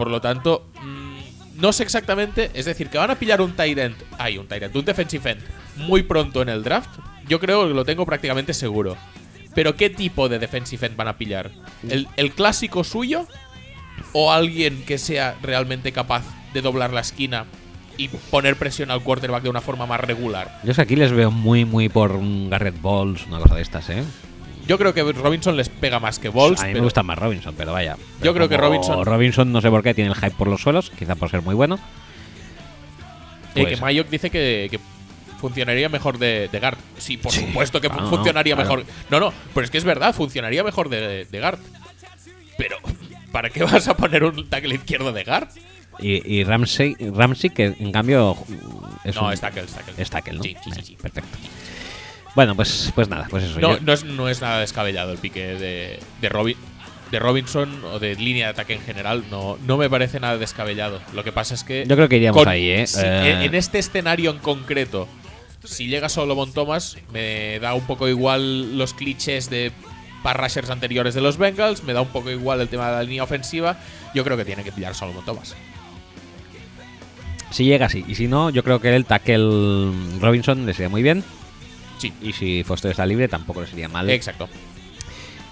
Por 0.00 0.10
lo 0.10 0.22
tanto, 0.22 0.66
mm, 0.82 1.60
no 1.60 1.74
sé 1.74 1.82
exactamente, 1.82 2.50
es 2.54 2.64
decir, 2.64 2.88
que 2.88 2.96
van 2.96 3.10
a 3.10 3.16
pillar 3.16 3.42
un 3.42 3.52
Tyrant, 3.52 3.94
hay 4.16 4.38
un 4.38 4.48
Tyrant, 4.48 4.74
un 4.74 4.82
defensive 4.82 5.32
end 5.32 5.42
muy 5.76 6.02
pronto 6.02 6.40
en 6.40 6.48
el 6.48 6.62
draft. 6.62 6.88
Yo 7.28 7.38
creo 7.38 7.68
que 7.68 7.74
lo 7.74 7.84
tengo 7.84 8.06
prácticamente 8.06 8.54
seguro. 8.54 8.96
Pero 9.54 9.76
¿qué 9.76 9.90
tipo 9.90 10.30
de 10.30 10.38
defensive 10.38 10.86
end 10.86 10.96
van 10.96 11.08
a 11.08 11.18
pillar? 11.18 11.50
¿El, 11.86 12.08
el 12.16 12.32
clásico 12.32 12.82
suyo? 12.82 13.26
¿O 14.14 14.32
alguien 14.32 14.86
que 14.86 14.96
sea 14.96 15.36
realmente 15.42 15.92
capaz 15.92 16.22
de 16.54 16.62
doblar 16.62 16.94
la 16.94 17.02
esquina 17.02 17.44
y 17.98 18.08
poner 18.08 18.56
presión 18.56 18.90
al 18.90 19.02
quarterback 19.02 19.42
de 19.42 19.50
una 19.50 19.60
forma 19.60 19.84
más 19.84 20.00
regular? 20.00 20.60
yo 20.64 20.70
es 20.70 20.76
que 20.76 20.82
aquí 20.82 20.96
les 20.96 21.12
veo 21.12 21.30
muy, 21.30 21.66
muy 21.66 21.90
por 21.90 22.12
un 22.12 22.48
Garrett 22.48 22.80
Balls, 22.80 23.26
una 23.26 23.38
cosa 23.38 23.56
de 23.56 23.60
estas, 23.60 23.90
¿eh? 23.90 24.02
Yo 24.70 24.78
creo 24.78 24.94
que 24.94 25.02
Robinson 25.02 25.56
les 25.56 25.68
pega 25.68 25.98
más 25.98 26.20
que 26.20 26.28
Balls. 26.28 26.60
a 26.60 26.62
mí 26.62 26.68
pero 26.70 26.78
me 26.82 26.84
gusta 26.84 27.02
más 27.02 27.18
Robinson, 27.18 27.52
pero 27.58 27.72
vaya. 27.72 27.96
Yo 28.22 28.32
creo 28.32 28.48
que 28.48 28.56
Robinson- 28.56 29.04
Robinson 29.04 29.50
no 29.50 29.60
sé 29.60 29.68
por 29.68 29.82
qué 29.82 29.94
tiene 29.94 30.10
el 30.10 30.14
hype 30.14 30.30
por 30.30 30.46
los 30.46 30.60
suelos, 30.62 30.90
quizá 30.96 31.16
por 31.16 31.28
ser 31.28 31.42
muy 31.42 31.56
bueno. 31.56 31.74
eh, 33.56 33.62
pues- 33.64 33.74
que 33.74 33.80
Mayok 33.80 34.08
dice 34.08 34.30
que, 34.30 34.68
que 34.70 34.78
funcionaría 35.40 35.88
mejor 35.88 36.18
de, 36.18 36.48
de 36.52 36.60
guard. 36.60 36.78
Sí, 36.98 37.16
por 37.16 37.32
Sí. 37.32 37.40
supuesto 37.40 37.80
que 37.80 37.88
no, 37.88 38.08
funcionaría 38.08 38.54
claro. 38.54 38.76
mejor. 38.76 38.86
No, 39.10 39.18
no, 39.18 39.32
pero 39.52 39.64
es 39.64 39.72
que 39.72 39.78
es 39.78 39.82
verdad, 39.84 40.14
funcionaría 40.14 40.62
mejor 40.62 40.88
de, 40.88 41.24
de 41.24 41.40
guard. 41.40 41.58
Pero, 42.56 42.76
¿para 43.32 43.50
qué 43.50 43.64
vas 43.64 43.88
a 43.88 43.96
poner 43.96 44.22
un 44.22 44.48
tackle 44.48 44.76
izquierdo 44.76 45.12
de 45.12 45.24
guard? 45.24 45.48
Y, 45.98 46.22
y 46.32 46.44
Ramsey, 46.44 46.94
Ramsey, 47.12 47.50
que 47.50 47.74
en 47.76 47.90
cambio 47.90 48.36
es 49.02 49.16
No, 49.16 49.26
un- 49.26 49.32
es 49.32 49.40
tackle, 49.40 49.62
es 49.62 49.72
tackle. 49.72 49.94
es 49.98 50.10
tackle, 50.10 50.34
¿no? 50.34 50.42
Sí, 50.44 50.56
sí, 50.62 50.70
sí, 50.76 50.82
sí. 50.84 50.96
Perfecto. 51.02 51.36
Bueno, 52.34 52.54
pues, 52.54 52.92
pues 52.94 53.08
nada, 53.08 53.26
pues 53.28 53.44
eso. 53.44 53.58
No, 53.60 53.76
yo- 53.76 53.80
no, 53.82 53.92
es, 53.92 54.04
no 54.04 54.28
es 54.28 54.40
nada 54.40 54.60
descabellado 54.60 55.12
el 55.12 55.18
pique 55.18 55.44
de, 55.54 55.98
de, 56.20 56.28
Robin, 56.28 56.56
de 57.10 57.18
Robinson 57.18 57.84
o 57.84 57.98
de 57.98 58.14
línea 58.14 58.46
de 58.46 58.50
ataque 58.52 58.74
en 58.74 58.82
general. 58.82 59.24
No, 59.30 59.58
no 59.66 59.76
me 59.76 59.90
parece 59.90 60.20
nada 60.20 60.38
descabellado. 60.38 61.00
Lo 61.12 61.24
que 61.24 61.32
pasa 61.32 61.54
es 61.54 61.64
que. 61.64 61.84
Yo 61.88 61.96
creo 61.96 62.08
que 62.08 62.16
iríamos 62.16 62.38
con- 62.42 62.48
ahí, 62.48 62.70
¿eh? 62.70 62.86
si- 62.86 63.00
Eh, 63.02 63.44
en- 63.44 63.54
este 63.54 63.78
escenario 63.80 64.30
en 64.30 64.38
concreto, 64.38 65.08
si 65.64 65.88
llega 65.88 66.08
Solomon 66.08 66.52
Thomas, 66.52 66.96
me 67.12 67.58
da 67.58 67.74
un 67.74 67.86
poco 67.86 68.08
igual 68.08 68.78
los 68.78 68.94
clichés 68.94 69.50
de 69.50 69.72
pass 70.22 70.36
rushers 70.36 70.70
anteriores 70.70 71.14
de 71.14 71.20
los 71.22 71.36
Bengals. 71.36 71.82
Me 71.82 71.92
da 71.94 72.00
un 72.00 72.08
poco 72.08 72.30
igual 72.30 72.60
el 72.60 72.68
tema 72.68 72.86
de 72.90 72.92
la 72.96 73.02
línea 73.02 73.24
ofensiva. 73.24 73.78
Yo 74.14 74.22
creo 74.22 74.36
que 74.36 74.44
tiene 74.44 74.62
que 74.62 74.70
pillar 74.70 74.94
Solomon 74.94 75.24
Thomas. 75.24 75.56
Si 77.50 77.64
llega 77.64 77.86
así. 77.86 78.04
Y 78.06 78.14
si 78.14 78.28
no, 78.28 78.50
yo 78.50 78.62
creo 78.62 78.80
que 78.80 78.94
el 78.94 79.04
tackle 79.04 79.90
Robinson 80.20 80.64
le 80.66 80.72
sería 80.74 80.88
muy 80.88 81.02
bien. 81.02 81.24
Sí, 82.00 82.12
Y 82.22 82.32
si 82.32 82.64
Foster 82.64 82.90
está 82.90 83.04
libre, 83.06 83.28
tampoco 83.28 83.60
le 83.60 83.66
sería 83.66 83.88
mal. 83.88 84.08
exacto. 84.10 84.48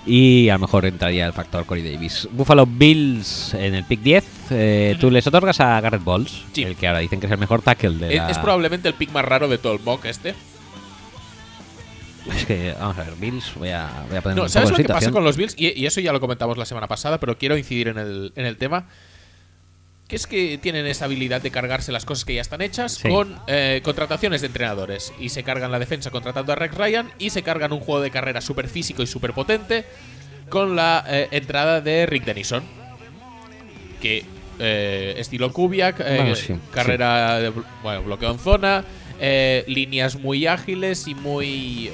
Y 0.07 0.49
a 0.49 0.55
lo 0.55 0.61
mejor 0.61 0.86
entraría 0.86 1.26
el 1.26 1.34
factor 1.34 1.66
Corey 1.66 1.82
Davis. 1.92 2.26
Buffalo 2.32 2.64
Bills 2.64 3.53
en 3.53 3.74
el 3.74 3.84
pick 3.84 4.01
10. 4.01 4.24
eh, 4.51 4.96
tú 4.99 5.11
les 5.11 5.26
otorgas 5.26 5.61
a 5.61 5.78
Garrett 5.82 6.03
Balls, 6.03 6.44
Sí. 6.53 6.62
el 6.62 6.76
que 6.76 6.86
ahora 6.88 7.01
dicen 7.01 7.20
que 7.20 7.26
es 7.26 7.32
el 7.32 7.38
mejor 7.38 7.61
tackle 7.61 7.90
de 7.99 8.09
Es, 8.14 8.16
la... 8.22 8.30
es 8.30 8.38
probablemente 8.38 8.88
el 8.88 8.94
pick 8.94 9.11
más 9.12 9.24
raro 9.24 9.49
de 9.49 9.59
todo 9.59 9.74
el 9.74 9.80
mock 9.80 10.07
este. 10.07 10.34
Es 12.34 12.44
que, 12.44 12.74
vamos 12.78 12.96
a 12.99 13.05
ver, 13.05 13.14
Bills, 13.18 13.53
voy 13.57 13.70
a, 13.70 13.88
voy 14.09 14.16
a 14.18 14.20
poner 14.22 14.36
No, 14.36 14.42
un 14.44 14.49
¿sabes 14.51 14.68
poco 14.70 14.78
lo 14.78 14.82
en 14.82 14.86
que 14.86 14.92
pasa 14.92 15.11
con 15.12 15.24
los 15.24 15.36
Bills? 15.36 15.55
Y, 15.59 15.78
y 15.78 15.86
eso 15.86 16.01
ya 16.01 16.12
lo 16.12 16.20
comentamos 16.20 16.59
la 16.59 16.66
semana 16.66 16.86
pasada, 16.86 17.18
pero 17.20 17.38
quiero 17.38 17.57
incidir 17.57 17.88
en 17.88 17.99
el, 17.99 18.32
en 18.36 18.44
el 18.46 18.57
tema. 18.57 18.86
Que 20.09 20.17
es 20.17 20.27
que 20.27 20.59
tienen 20.59 20.87
esa 20.87 21.05
habilidad 21.05 21.43
de 21.43 21.51
cargarse 21.51 21.93
las 21.93 22.07
cosas 22.07 22.25
que 22.25 22.35
ya 22.35 22.41
están 22.41 22.63
hechas 22.63 22.93
Sí. 22.95 23.09
con 23.11 23.39
eh, 23.47 23.83
contrataciones 23.85 24.41
de 24.41 24.47
entrenadores. 24.47 25.13
Y 25.21 25.29
se 25.29 25.43
cargan 25.43 25.71
la 25.71 25.79
defensa 25.79 26.11
contratando 26.11 26.51
a 26.53 26.57
Rex 26.57 26.75
Ryan 26.75 27.11
y 27.19 27.29
se 27.31 27.43
cargan 27.43 27.73
un 27.75 27.81
juego 27.81 28.01
de 28.01 28.11
carrera 28.11 28.41
súper 28.41 28.69
físico 28.69 29.03
y 29.03 29.07
súper 29.07 29.35
potente 29.35 29.85
con 30.49 30.75
la 30.77 31.05
eh, 31.07 31.29
entrada 31.31 31.83
de 31.83 32.07
Rick 32.07 32.25
Denison. 32.25 32.63
Que 34.01 34.25
eh, 34.59 35.15
estilo 35.19 35.53
Kubiak, 35.53 36.01
eh, 36.01 36.17
Bueno, 36.17 36.35
sí, 36.35 36.55
carrera 36.73 37.39
de 37.39 37.53
bueno, 37.83 38.03
bloqueo 38.05 38.31
en 38.33 38.39
zona, 38.39 38.85
líneas 39.67 40.17
muy 40.17 40.47
ágiles 40.47 41.07
y 41.07 41.15
muy... 41.15 41.91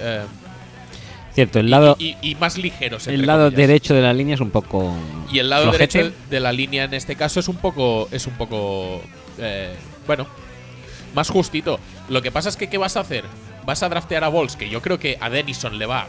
Cierto, 1.35 1.59
el 1.59 1.69
lado, 1.71 1.97
y, 1.99 2.17
y- 2.23 2.31
y 2.31 2.35
más 2.37 2.57
ligeros. 2.59 3.07
el 3.09 3.27
lado 3.27 3.47
comillas. 3.47 3.57
derecho 3.69 3.95
de 3.95 4.03
la 4.03 4.13
línea 4.13 4.35
es 4.37 4.41
un 4.41 4.51
poco. 4.51 4.95
Y 5.33 5.41
el 5.41 5.51
lado 5.51 5.65
flojete. 5.65 5.99
derecho 5.99 6.17
de 6.31 6.41
la 6.41 6.53
línea 6.53 6.85
en 6.85 6.95
este 6.95 7.17
caso 7.17 7.41
es 7.41 7.49
un 7.49 7.57
poco. 7.57 8.09
Es 8.13 8.27
un 8.27 8.35
poco. 8.35 9.03
eh, 9.39 9.75
bueno. 10.07 10.27
Más 11.15 11.29
justito. 11.31 11.79
Lo 12.09 12.23
que 12.23 12.31
pasa 12.33 12.49
es 12.49 12.57
que, 12.57 12.69
¿qué 12.69 12.79
vas 12.79 12.97
a 12.97 13.01
hacer? 13.01 13.25
¿Vas 13.67 13.83
a 13.83 13.89
draftear 13.89 14.25
a 14.25 14.29
Balls? 14.29 14.57
Que 14.57 14.69
yo 14.69 14.81
creo 14.83 14.99
que 14.99 15.17
a 15.21 15.31
Denison 15.31 15.79
le 15.79 15.87
va 15.87 16.07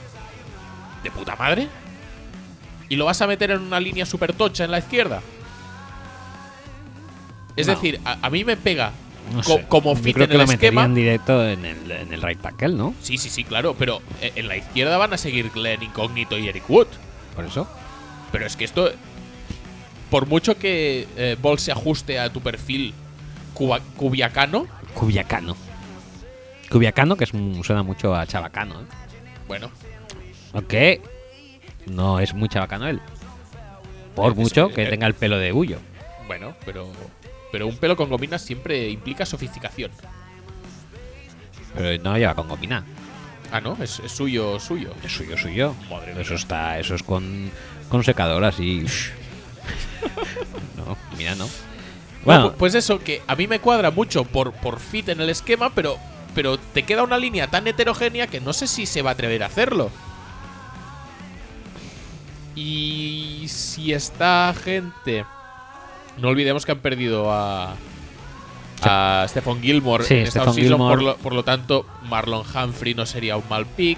de 1.04 1.12
puta 1.12 1.36
madre. 1.36 1.68
¿Y 2.90 2.96
lo 2.98 3.06
vas 3.06 3.20
a 3.22 3.28
meter 3.28 3.50
en 3.52 3.62
una 3.62 3.80
línea 3.80 4.06
súper 4.06 4.34
tocha 4.34 4.64
en 4.66 4.72
la 4.72 4.78
izquierda? 4.80 5.22
Es 7.56 7.68
No. 7.68 7.74
decir, 7.76 8.00
a, 8.06 8.18
a 8.22 8.30
mí 8.30 8.44
me 8.44 8.58
pega 8.58 8.92
No 9.34 9.42
co- 9.44 9.58
sé. 9.58 9.66
como 9.68 9.96
Yo 9.96 10.02
fit 10.04 10.14
creo 10.14 10.24
en 10.26 10.30
que 10.32 10.38
el 10.38 10.46
lo 10.46 10.52
esquema. 10.52 10.88
directo 10.88 11.48
en 11.48 11.66
el, 11.66 11.92
en 11.92 12.14
el 12.14 12.22
right 12.22 12.40
tackle, 12.42 12.70
¿no? 12.76 12.94
Sí, 13.02 13.18
sí, 13.18 13.30
sí, 13.30 13.44
claro. 13.44 13.76
Pero 13.78 14.02
eh, 14.22 14.32
en 14.36 14.48
la 14.48 14.58
izquierda 14.58 14.98
van 14.98 15.14
a 15.14 15.18
seguir 15.18 15.50
Glenn 15.52 15.82
Incógnito 15.84 16.38
y 16.38 16.48
Eric 16.48 16.70
Wood. 16.70 16.88
Por 17.36 17.46
eso. 17.46 17.68
Pero 18.32 18.46
es 18.46 18.56
que 18.56 18.64
esto, 18.66 18.92
por 20.10 20.28
mucho 20.28 20.58
que 20.58 21.08
eh, 21.18 21.36
Ball 21.42 21.58
se 21.60 21.72
ajuste 21.72 22.20
a 22.20 22.32
tu 22.32 22.42
perfil 22.42 22.94
cuba- 23.54 23.80
cubiacano, 23.98 24.68
Cubiacano. 24.94 25.56
Cubiacano, 26.70 27.16
que 27.18 27.26
es, 27.26 27.32
suena 27.66 27.84
mucho 27.84 28.16
a 28.16 28.26
chabacano, 28.26 28.82
¿eh? 28.82 28.86
bueno, 29.48 29.70
Aunque 30.54 31.02
no 31.86 32.20
es 32.20 32.34
muy 32.34 32.48
chabacano 32.50 32.88
él. 32.88 33.00
Por 34.16 34.32
Es- 34.32 34.38
mucho 34.38 34.70
que 34.70 34.84
eh. 34.84 34.90
tenga 34.90 35.08
el 35.08 35.14
pelo 35.14 35.38
de 35.38 35.52
bullo. 35.52 35.80
bueno, 36.28 36.56
pero, 36.66 36.88
pero 37.56 37.68
un 37.68 37.78
pelo 37.78 37.96
con 37.96 38.10
gominas 38.10 38.42
siempre 38.42 38.90
implica 38.90 39.26
sofisticación. 39.26 39.90
Pero 41.74 42.04
no 42.04 42.18
lleva 42.18 42.36
con 42.36 42.50
gomina. 42.50 42.84
Ah, 43.50 43.62
no, 43.62 43.78
es, 43.82 44.02
es 44.02 44.12
suyo, 44.12 44.60
suyo. 44.60 44.90
Es 45.02 45.14
suyo, 45.14 45.38
suyo. 45.38 45.74
Madre 45.90 46.12
eso 46.20 46.32
mía. 46.32 46.36
está, 46.36 46.80
eso 46.80 46.96
es 46.96 47.02
con, 47.02 47.50
con 47.88 48.04
secador 48.04 48.44
así. 48.44 48.84
no, 50.76 50.98
mira, 51.18 51.34
no. 51.36 51.48
Bueno, 52.26 52.42
Bueno, 52.42 52.58
pues 52.58 52.76
eso, 52.76 53.00
que 53.00 53.22
a 53.26 53.38
mí 53.38 53.48
me 53.48 53.62
cuadra 53.62 53.90
mucho 53.90 54.26
por, 54.26 54.52
por 54.52 54.82
fit 54.82 55.08
en 55.08 55.22
el 55.22 55.30
esquema, 55.30 55.74
pero, 55.74 55.98
pero 56.34 56.58
te 56.58 56.84
queda 56.84 57.04
una 57.04 57.18
línea 57.18 57.48
tan 57.48 57.66
heterogénea 57.68 58.28
que 58.28 58.42
no 58.42 58.52
sé 58.52 58.68
si 58.68 58.86
se 58.86 59.02
va 59.02 59.12
a 59.12 59.14
atrever 59.14 59.44
a 59.44 59.46
hacerlo. 59.46 59.92
Y 62.54 63.46
si 63.48 63.94
esta 63.94 64.54
gente. 64.62 65.24
No 66.18 66.30
olvidemos 66.30 66.66
que 66.66 66.72
han 66.72 66.80
perdido 66.80 67.32
a. 67.32 67.76
A 68.82 69.26
Stephon 69.30 69.62
Gilmore 69.62 70.04
Sí, 70.04 70.16
en 70.16 70.20
esta 70.22 70.32
Stephon 70.42 70.50
offseason, 70.50 70.78
Gilmore. 70.78 70.96
por 70.96 71.04
lo, 71.04 71.18
por 71.18 71.34
lo 71.34 71.44
tanto, 71.44 71.86
Marlon 72.04 72.44
Humphrey 72.46 72.94
no 72.94 73.06
sería 73.06 73.38
un 73.38 73.44
mal 73.50 73.66
pick. 73.66 73.98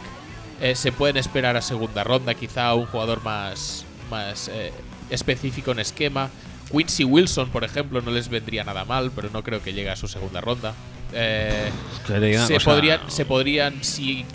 Eh, 0.61 0.75
se 0.75 0.91
pueden 0.91 1.17
esperar 1.17 1.57
a 1.57 1.61
segunda 1.61 2.03
ronda, 2.03 2.33
quizá 2.35 2.73
un 2.73 2.85
jugador 2.85 3.23
más, 3.23 3.85
más 4.09 4.49
eh, 4.53 4.71
específico 5.09 5.71
en 5.71 5.79
esquema. 5.79 6.29
Quincy 6.71 7.03
Wilson, 7.03 7.49
por 7.49 7.63
ejemplo, 7.63 8.01
no 8.01 8.11
les 8.11 8.29
vendría 8.29 8.63
nada 8.63 8.85
mal, 8.85 9.11
pero 9.15 9.29
no 9.31 9.43
creo 9.43 9.63
que 9.63 9.73
llegue 9.73 9.89
a 9.89 9.95
su 9.95 10.07
segunda 10.07 10.41
ronda. 10.41 10.73
Eh, 11.13 11.69
se, 12.05 12.59
podrían, 12.59 13.09
se 13.09 13.25
podrían, 13.25 13.83
si 13.83 14.25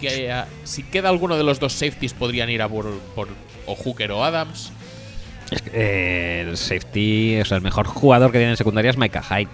queda 0.91 1.09
alguno 1.09 1.37
de 1.37 1.45
los 1.45 1.61
dos 1.61 1.73
safeties, 1.73 2.15
podrían 2.15 2.51
ir 2.51 2.63
a 2.63 2.69
por, 2.69 2.91
por 3.15 3.29
o 3.67 3.75
Hooker 3.75 4.13
o 4.13 4.25
Adams. 4.25 4.73
Eh, 5.73 6.45
el 6.49 6.57
safety, 6.57 7.41
o 7.41 7.45
sea, 7.45 7.57
el 7.59 7.63
mejor 7.63 7.87
jugador 7.87 8.31
que 8.33 8.39
tiene 8.39 8.53
en 8.53 8.57
secundaria 8.57 8.91
es 8.91 8.97
Micah 8.97 9.23
Hyde. 9.23 9.49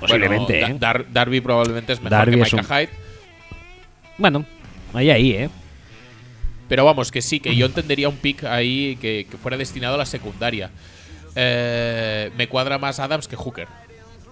Posiblemente, 0.00 0.58
Bueno, 0.60 0.66
¿eh? 0.74 0.78
Da- 0.78 0.92
Dar- 0.92 1.06
Darby 1.12 1.40
probablemente 1.40 1.92
es 1.92 2.00
mejor 2.00 2.10
Darby 2.18 2.36
que 2.36 2.42
es 2.42 2.52
Micah 2.52 2.66
un- 2.68 2.76
Hyde. 2.80 2.88
Bueno, 4.18 4.44
ahí, 4.94 5.10
ahí, 5.10 5.30
¿eh? 5.32 5.50
Pero 6.68 6.84
vamos, 6.84 7.10
que 7.12 7.22
sí, 7.22 7.38
que 7.40 7.54
yo 7.54 7.66
entendería 7.66 8.08
un 8.08 8.16
pick 8.16 8.44
ahí 8.44 8.96
que, 9.00 9.26
que 9.30 9.36
fuera 9.36 9.56
destinado 9.56 9.94
a 9.94 9.98
la 9.98 10.06
secundaria. 10.06 10.70
Eh, 11.34 12.30
me 12.36 12.48
cuadra 12.48 12.78
más 12.78 12.98
Adams 12.98 13.28
que 13.28 13.36
Hooker. 13.36 13.68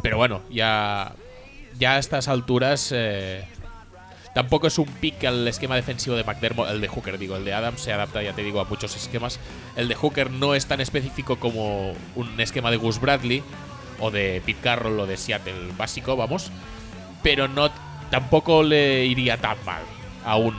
Pero 0.03 0.17
bueno, 0.17 0.43
ya, 0.51 1.13
ya 1.79 1.97
a 1.97 1.99
estas 1.99 2.29
alturas 2.29 2.91
eh, 2.95 3.45
tampoco 4.35 4.67
es 4.67 4.79
un 4.79 4.87
pick 4.87 5.25
al 5.25 5.47
esquema 5.49 5.77
defensivo 5.77 6.17
de 6.17 6.25
McDermott, 6.25 6.71
el 6.71 6.81
de 6.81 6.89
Hooker, 6.89 7.19
digo, 7.19 7.37
el 7.37 7.45
de 7.45 7.53
Adams 7.55 7.81
se 7.81 7.93
adapta, 7.93 8.23
ya 8.23 8.33
te 8.33 8.43
digo, 8.43 8.61
a 8.61 8.65
muchos 8.65 8.97
esquemas. 8.97 9.39
El 9.77 9.89
de 9.89 9.95
Hooker 9.95 10.31
no 10.31 10.55
es 10.55 10.67
tan 10.67 10.81
específico 10.81 11.37
como 11.37 11.93
un 12.15 12.41
esquema 12.41 12.71
de 12.71 12.77
Gus 12.77 13.01
Bradley 13.01 13.43
o 13.99 14.11
de 14.11 14.43
Pete 14.45 14.61
Carroll 14.63 14.99
o 15.01 15.07
de 15.07 15.17
Seattle 15.17 15.73
básico, 15.77 16.17
vamos. 16.17 16.51
Pero 17.23 17.49
no 17.49 17.71
tampoco 18.11 18.63
le 18.63 19.05
iría 19.07 19.37
tan 19.37 19.57
mal 19.65 19.83
a 20.25 20.37
un 20.37 20.55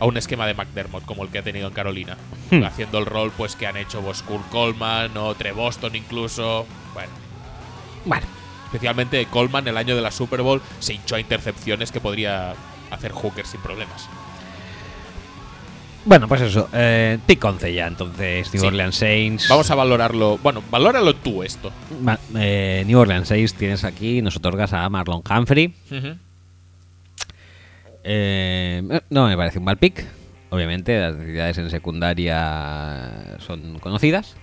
a 0.00 0.06
un 0.06 0.16
esquema 0.16 0.46
de 0.46 0.54
McDermott 0.54 1.04
como 1.04 1.22
el 1.22 1.30
que 1.30 1.38
ha 1.38 1.42
tenido 1.42 1.68
en 1.68 1.72
Carolina, 1.74 2.16
Hmm. 2.50 2.62
haciendo 2.64 2.98
el 2.98 3.06
rol 3.06 3.32
pues 3.36 3.56
que 3.56 3.66
han 3.66 3.76
hecho 3.76 4.02
Boscool 4.02 4.42
Coleman 4.50 5.16
o 5.16 5.34
Boston 5.54 5.96
incluso. 5.96 6.66
Bueno, 6.92 7.10
Bueno, 8.04 8.26
especialmente 8.74 9.24
Coleman 9.26 9.68
el 9.68 9.76
año 9.76 9.94
de 9.94 10.02
la 10.02 10.10
Super 10.10 10.42
Bowl 10.42 10.60
se 10.80 10.94
hinchó 10.94 11.14
a 11.14 11.20
intercepciones 11.20 11.92
que 11.92 12.00
podría 12.00 12.54
hacer 12.90 13.12
Hooker 13.12 13.46
sin 13.46 13.60
problemas. 13.60 14.08
bueno 16.04 16.26
pues 16.28 16.40
eso. 16.42 16.68
Eh, 16.72 17.18
pick 17.26 17.42
11 17.44 17.72
ya, 17.72 17.86
entonces 17.86 18.52
New 18.52 18.60
Sí. 18.60 18.66
Orleans 18.66 18.96
Saints. 18.96 19.48
Vamos 19.48 19.70
a 19.70 19.74
valorarlo. 19.76 20.38
Bueno, 20.42 20.62
valóralo 20.70 21.14
tú 21.14 21.42
esto. 21.44 21.72
Va- 22.06 22.18
eh, 22.36 22.82
New 22.86 22.98
Orleans 22.98 23.28
Saints 23.28 23.54
tienes 23.54 23.84
aquí, 23.84 24.20
nos 24.22 24.36
otorgas 24.36 24.72
a 24.72 24.88
Marlon 24.90 25.22
Humphrey. 25.28 25.72
Eh, 28.04 29.00
no 29.10 29.28
me 29.28 29.36
parece 29.36 29.58
un 29.58 29.64
mal 29.64 29.78
pick. 29.78 30.04
Obviamente, 30.50 30.98
las 31.00 31.16
necesidades 31.16 31.58
en 31.58 31.70
secundaria 31.70 33.38
son 33.38 33.78
conocidas. 33.78 34.36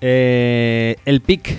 Eh, 0.00 0.96
el 1.04 1.20
pick 1.20 1.56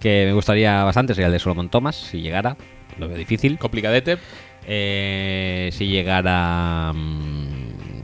que 0.00 0.24
me 0.26 0.32
gustaría 0.32 0.82
bastante 0.84 1.14
sería 1.14 1.26
el 1.26 1.32
de 1.32 1.38
Solomon 1.38 1.68
Thomas, 1.68 1.96
si 1.96 2.20
llegara. 2.20 2.56
Lo 2.98 3.08
veo 3.08 3.16
difícil. 3.16 3.58
Complicadete. 3.58 4.18
Eh, 4.66 5.70
si 5.72 5.86
llegara. 5.88 6.92
mm, 6.94 8.02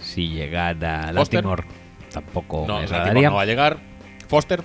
si 0.00 0.28
llegara 0.28 1.12
Foster. 1.14 1.36
Latimore, 1.44 1.64
tampoco 2.12 2.64
No, 2.66 2.78
me 2.78 2.84
agradaría. 2.84 3.28
no 3.30 3.36
va 3.36 3.42
a 3.42 3.46
llegar. 3.46 3.78
Foster, 4.28 4.62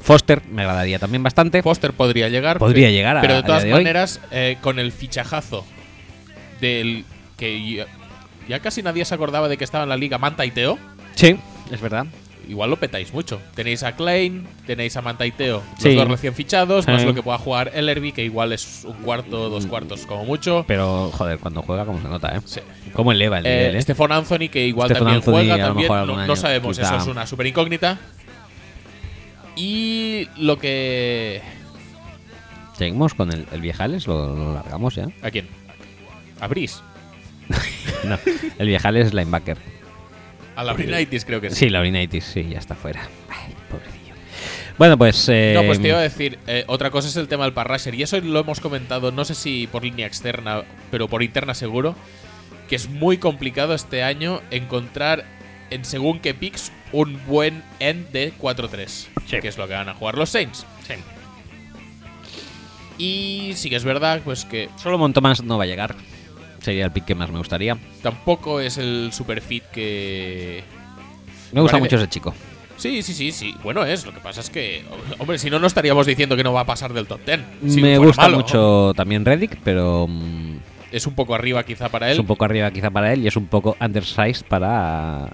Foster 0.00 0.42
me 0.48 0.62
agradaría 0.62 0.98
también 0.98 1.22
bastante. 1.22 1.62
Foster 1.62 1.92
podría 1.92 2.28
llegar. 2.28 2.58
Podría 2.58 2.88
pe- 2.88 2.92
llegar 2.92 3.16
a- 3.16 3.20
Pero 3.20 3.34
de 3.36 3.42
todas 3.42 3.64
de 3.64 3.70
maneras, 3.72 4.20
eh, 4.30 4.56
con 4.60 4.78
el 4.78 4.92
fichajazo 4.92 5.64
del 6.60 7.04
que 7.36 7.74
ya, 7.76 7.86
ya 8.48 8.60
casi 8.60 8.82
nadie 8.82 9.04
se 9.04 9.14
acordaba 9.14 9.48
de 9.48 9.56
que 9.56 9.64
estaba 9.64 9.84
en 9.84 9.90
la 9.90 9.96
liga 9.96 10.18
Manta 10.18 10.44
y 10.46 10.50
Teo. 10.50 10.78
Sí, 11.14 11.36
es 11.70 11.80
verdad. 11.80 12.06
Igual 12.48 12.70
lo 12.70 12.76
petáis 12.76 13.12
mucho. 13.12 13.40
Tenéis 13.54 13.82
a 13.82 13.92
Klein, 13.94 14.46
tenéis 14.66 14.96
a 14.96 15.02
Manta 15.02 15.26
y 15.26 15.30
Teo, 15.32 15.62
Sí. 15.78 15.88
los 15.90 15.96
dos 15.96 16.08
recién 16.08 16.34
fichados, 16.34 16.86
más 16.88 17.04
lo 17.04 17.12
que 17.14 17.22
pueda 17.22 17.36
jugar 17.36 17.70
Ellerby, 17.74 18.12
que 18.12 18.24
igual 18.24 18.52
es 18.54 18.84
un 18.86 18.94
cuarto, 19.02 19.50
dos 19.50 19.66
cuartos 19.66 20.06
como 20.06 20.24
mucho. 20.24 20.64
Pero, 20.66 21.10
joder, 21.12 21.38
cuando 21.38 21.60
juega, 21.62 21.84
como 21.84 22.00
se 22.00 22.08
nota, 22.08 22.34
¿eh? 22.36 22.40
Sí. 22.46 22.60
Cómo 22.94 23.12
eleva 23.12 23.38
el 23.40 23.46
Eh, 23.46 23.58
nivel, 23.58 23.76
¿eh? 23.76 23.82
Stefan 23.82 24.12
Anthony, 24.12 24.48
que 24.50 24.66
igual 24.66 24.88
también 24.90 25.16
Anthony, 25.16 25.30
juega, 25.32 25.58
también 25.58 25.88
no, 26.26 26.36
sabemos, 26.36 26.78
quizá. 26.78 26.96
eso 26.96 27.02
es 27.04 27.06
una 27.08 27.26
super 27.26 27.46
incógnita. 27.46 27.98
Y 29.56 30.28
lo 30.38 30.58
que. 30.58 31.42
Seguimos 32.76 33.12
con 33.14 33.32
el, 33.32 33.46
el 33.52 33.60
Viejales, 33.60 34.06
lo, 34.06 34.34
lo 34.34 34.54
largamos 34.54 34.94
ya. 34.94 35.08
¿A 35.22 35.30
quién? 35.30 35.48
¿A 36.40 36.46
Brice? 36.46 36.80
No, 38.04 38.16
el 38.58 38.68
Viejales 38.68 39.08
es 39.08 39.14
linebacker. 39.14 39.58
A 40.58 40.64
Laurinaitis 40.64 41.24
creo 41.24 41.40
que 41.40 41.50
sí. 41.50 41.56
Sí, 41.56 41.68
Laurinitis, 41.70 42.24
sí, 42.24 42.48
ya 42.50 42.58
está 42.58 42.74
fuera. 42.74 43.08
Ay, 43.28 43.54
pobrecillo. 43.70 44.14
Bueno, 44.76 44.98
pues. 44.98 45.28
eh, 45.28 45.52
No, 45.54 45.62
pues 45.62 45.80
te 45.80 45.86
iba 45.86 45.98
a 45.98 46.02
decir, 46.02 46.36
eh, 46.48 46.64
otra 46.66 46.90
cosa 46.90 47.06
es 47.06 47.16
el 47.16 47.28
tema 47.28 47.44
del 47.44 47.52
parrasher, 47.52 47.94
y 47.94 48.02
eso 48.02 48.20
lo 48.20 48.40
hemos 48.40 48.58
comentado, 48.58 49.12
no 49.12 49.24
sé 49.24 49.36
si 49.36 49.68
por 49.68 49.84
línea 49.84 50.04
externa, 50.08 50.64
pero 50.90 51.06
por 51.06 51.22
interna 51.22 51.54
seguro, 51.54 51.94
que 52.68 52.74
es 52.74 52.88
muy 52.88 53.18
complicado 53.18 53.72
este 53.72 54.02
año 54.02 54.40
encontrar 54.50 55.24
en 55.70 55.84
según 55.84 56.18
qué 56.18 56.34
picks 56.34 56.72
un 56.90 57.20
buen 57.28 57.62
end 57.78 58.10
de 58.10 58.32
4-3, 58.36 59.06
Sí. 59.26 59.38
que 59.40 59.46
es 59.46 59.58
lo 59.58 59.68
que 59.68 59.74
van 59.74 59.88
a 59.88 59.94
jugar 59.94 60.18
los 60.18 60.30
Saints. 60.30 60.66
Y 62.98 63.52
sí 63.54 63.70
que 63.70 63.76
es 63.76 63.84
verdad, 63.84 64.22
pues 64.24 64.44
que 64.44 64.68
Solomon 64.76 65.12
Thomas 65.12 65.40
no 65.44 65.56
va 65.56 65.62
a 65.64 65.66
llegar. 65.68 65.94
Sería 66.68 66.84
el 66.84 66.90
pick 66.92 67.06
que 67.06 67.14
más 67.14 67.30
me 67.30 67.38
gustaría. 67.38 67.78
tampoco 68.02 68.60
es 68.60 68.76
el 68.76 69.08
super 69.10 69.40
fit 69.40 69.64
que... 69.72 70.62
Me 71.50 71.62
gusta 71.62 71.78
mucho 71.78 71.96
ese 71.96 72.08
chico. 72.08 72.34
Sí, 72.76 73.00
sí, 73.02 73.14
sí, 73.14 73.32
sí. 73.32 73.54
Bueno 73.64 73.86
es, 73.86 74.04
lo 74.04 74.12
que 74.12 74.20
pasa 74.20 74.42
es 74.42 74.50
que, 74.50 74.84
hombre, 75.18 75.38
si 75.38 75.48
no, 75.48 75.58
no 75.58 75.66
estaríamos 75.66 76.04
diciendo 76.06 76.36
que 76.36 76.44
no 76.44 76.52
va 76.52 76.60
a 76.60 76.66
pasar 76.66 76.92
del 76.92 77.06
top 77.06 77.20
10. 77.24 77.40
si 77.72 77.80
me 77.80 77.96
gusta 77.96 78.24
malo. 78.24 78.36
mucho 78.36 78.92
también 78.94 79.24
Reddick, 79.24 79.56
pero 79.64 80.06
mm, 80.06 80.56
Es 80.92 81.06
un 81.06 81.14
poco 81.14 81.34
arriba 81.34 81.62
quizá 81.62 81.88
para 81.88 82.08
es 82.10 82.16
él. 82.16 82.20
un 82.20 82.26
poco 82.26 82.44
arriba 82.44 82.70
quizá 82.70 82.90
para 82.90 83.14
él 83.14 83.24
y 83.24 83.28
es 83.28 83.36
un 83.36 83.46
poco 83.46 83.74
undersized 83.80 84.44
para. 84.46 85.30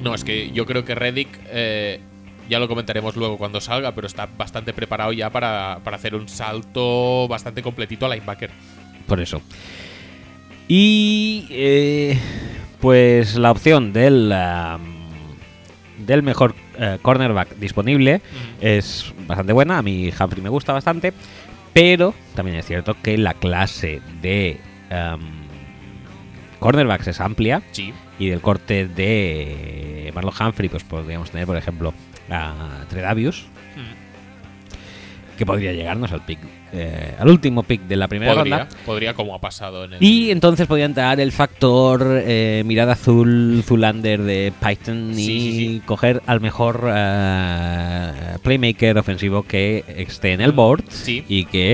No, 0.00 0.14
es 0.14 0.24
que 0.24 0.50
yo 0.52 0.64
creo 0.64 0.82
que 0.86 0.94
Reddick, 0.94 1.28
eh, 1.50 2.00
ya 2.48 2.58
lo 2.58 2.68
comentaremos 2.68 3.16
luego 3.16 3.36
cuando 3.36 3.60
salga, 3.60 3.94
pero 3.94 4.06
está 4.06 4.24
bastante 4.38 4.72
preparado 4.72 5.12
ya 5.12 5.28
para, 5.28 5.80
para 5.84 5.98
hacer 5.98 6.14
un 6.14 6.26
salto 6.26 7.28
bastante 7.28 7.60
completito 7.62 8.06
a 8.06 8.08
linebacker. 8.08 8.50
Por 9.06 9.20
eso. 9.20 9.42
Y. 10.70 11.46
eh, 11.50 12.18
pues 12.80 13.36
la 13.36 13.50
opción 13.50 13.92
del. 13.92 14.32
del 15.98 16.22
mejor 16.22 16.54
eh, 16.78 16.98
cornerback 17.02 17.56
disponible 17.56 18.22
es 18.60 19.12
bastante 19.26 19.52
buena. 19.52 19.78
A 19.78 19.82
mí 19.82 20.10
Humphrey 20.18 20.42
me 20.42 20.48
gusta 20.48 20.72
bastante. 20.72 21.12
Pero 21.72 22.14
también 22.34 22.56
es 22.56 22.66
cierto 22.66 22.96
que 23.02 23.18
la 23.18 23.34
clase 23.34 24.00
de 24.22 24.58
cornerbacks 26.60 27.08
es 27.08 27.20
amplia. 27.20 27.62
Sí. 27.72 27.92
Y 28.18 28.28
del 28.28 28.40
corte 28.40 28.86
de 28.86 30.12
Marlon 30.14 30.34
Humphrey, 30.38 30.68
pues 30.68 30.84
podríamos 30.84 31.30
tener, 31.30 31.46
por 31.46 31.56
ejemplo, 31.56 31.94
a 32.30 32.84
Tredavius, 32.88 33.46
que 35.36 35.46
podría 35.46 35.72
llegarnos 35.72 36.12
al 36.12 36.24
pick, 36.24 36.38
eh, 36.72 37.14
al 37.18 37.28
último 37.28 37.62
pick 37.62 37.82
de 37.82 37.96
la 37.96 38.06
primera 38.08 38.34
Podría, 38.34 38.58
ronda. 38.60 38.76
podría, 38.86 39.14
como 39.14 39.34
ha 39.34 39.40
pasado 39.40 39.84
en 39.84 39.94
el. 39.94 40.02
Y 40.02 40.30
entonces 40.30 40.66
podría 40.66 40.86
entrar 40.86 41.18
el 41.20 41.32
factor 41.32 42.22
eh, 42.24 42.62
mirada 42.64 42.92
azul, 42.92 43.62
Zulander 43.66 44.20
de 44.22 44.52
Python 44.64 45.10
y 45.12 45.14
Sí, 45.14 45.24
sí, 45.24 45.52
sí. 45.52 45.82
coger 45.84 46.22
al 46.26 46.40
mejor 46.40 46.84
eh, 46.92 48.12
playmaker 48.42 48.98
ofensivo 48.98 49.42
que 49.42 49.84
esté 49.96 50.32
en 50.32 50.40
el 50.40 50.52
board 50.52 50.84
Sí. 50.88 51.24
y 51.28 51.44
que 51.46 51.72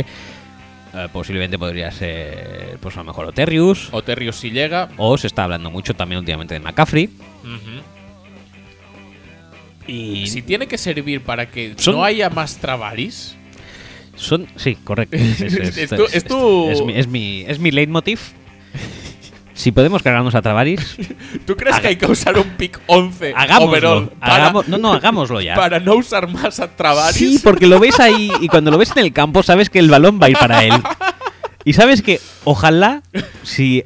eh, 0.94 1.09
posiblemente 1.12 1.59
podría 1.59 1.90
ser, 1.90 2.78
pues 2.81 2.97
a 2.97 3.01
lo 3.01 3.05
mejor 3.05 3.27
Oterius. 3.27 3.89
O 3.93 4.02
Terrius 4.02 4.36
si 4.36 4.51
llega. 4.51 4.89
O 4.97 5.18
se 5.18 5.27
está 5.27 5.44
hablando 5.44 5.70
mucho 5.70 5.93
también 5.94 6.20
últimamente 6.20 6.55
de 6.55 6.60
McCaffrey. 6.60 7.10
Y 9.86 10.27
Si 10.27 10.43
tiene 10.43 10.66
que 10.66 10.78
servir 10.78 11.20
para 11.20 11.47
que 11.48 11.74
Son- 11.77 11.94
no 11.97 12.05
haya 12.05 12.28
más 12.28 12.56
Travaris. 12.56 13.35
Son. 14.16 14.47
Sí, 14.56 14.76
correcto. 14.82 15.16
Es, 15.20 15.40
es- 15.40 15.76
Es 15.78 15.90
tu- 15.90 16.06
es 16.12 16.24
tu- 16.24 16.70
es 16.70 16.82
mi, 16.82 16.94
es, 16.98 17.06
mi, 17.09 17.44
es 17.47 17.59
mi 17.59 17.70
leitmotiv. 17.70 18.18
Si 19.55 19.72
podemos 19.72 20.02
cargarnos 20.02 20.34
a 20.34 20.43
Travaris, 20.43 20.97
¿Tú 21.47 21.56
crees 21.56 21.80
que 21.80 21.88
hay 21.88 21.97
que 21.97 22.05
usar 22.06 22.36
un 22.36 22.44
pick 22.59 22.78
11 22.86 23.32
hagámoslo. 23.34 24.10
para, 24.20 24.36
Hagamos- 24.36 24.68
no, 24.68 24.76
no, 24.76 24.93
hagámoslo 24.93 25.40
ya. 25.40 25.55
para 25.55 25.80
no 25.80 25.94
usar 25.94 26.28
más 26.28 26.60
a 26.60 26.76
Travaris? 26.76 27.16
Sí, 27.16 27.40
porque 27.43 27.66
lo 27.66 27.80
ves 27.80 27.98
ahí 27.98 28.30
y 28.43 28.48
cuando 28.48 28.70
lo 28.70 28.76
ves 28.76 28.93
en 28.94 28.98
el 29.05 29.14
campo 29.14 29.43
sabes 29.43 29.70
que 29.70 29.78
el 29.78 29.88
balón 29.88 30.20
va 30.20 30.26
a 30.26 30.30
ir 30.30 30.38
para 30.38 30.62
él. 30.64 30.72
Y 31.64 31.72
sabes 31.72 32.01
que 32.01 32.20
ojalá, 32.44 33.02
si 33.43 33.84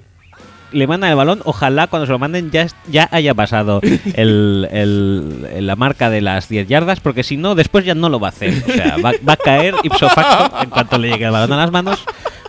le 0.73 0.87
mandan 0.87 1.11
el 1.11 1.17
balón, 1.17 1.41
ojalá 1.45 1.87
cuando 1.87 2.07
se 2.07 2.13
lo 2.13 2.19
manden 2.19 2.51
ya, 2.51 2.67
ya 2.89 3.09
haya 3.13 3.35
pasado 3.35 3.81
el, 4.15 4.69
el- 4.71 5.67
la 5.67 5.77
marca 5.77 6.11
de 6.11 6.21
las 6.21 6.49
10 6.49 6.69
yardas, 6.69 7.01
porque 7.01 7.23
si 7.23 7.37
no, 7.37 7.55
después 7.55 7.85
ya 7.85 7.95
no 7.95 8.09
lo 8.09 8.21
va 8.21 8.29
a 8.29 8.31
hacer. 8.31 8.55
O 8.69 8.73
sea, 8.73 8.97
va, 9.05 9.13
va 9.29 9.33
a 9.33 9.37
caer 9.37 9.75
ipso 9.83 10.09
facto 10.09 10.63
en 10.63 10.71
cuanto 10.71 10.99
le 10.99 11.09
llegue 11.11 11.25
el 11.27 11.31
balón 11.33 11.53
a 11.53 11.57
las 11.57 11.71
manos, 11.73 12.05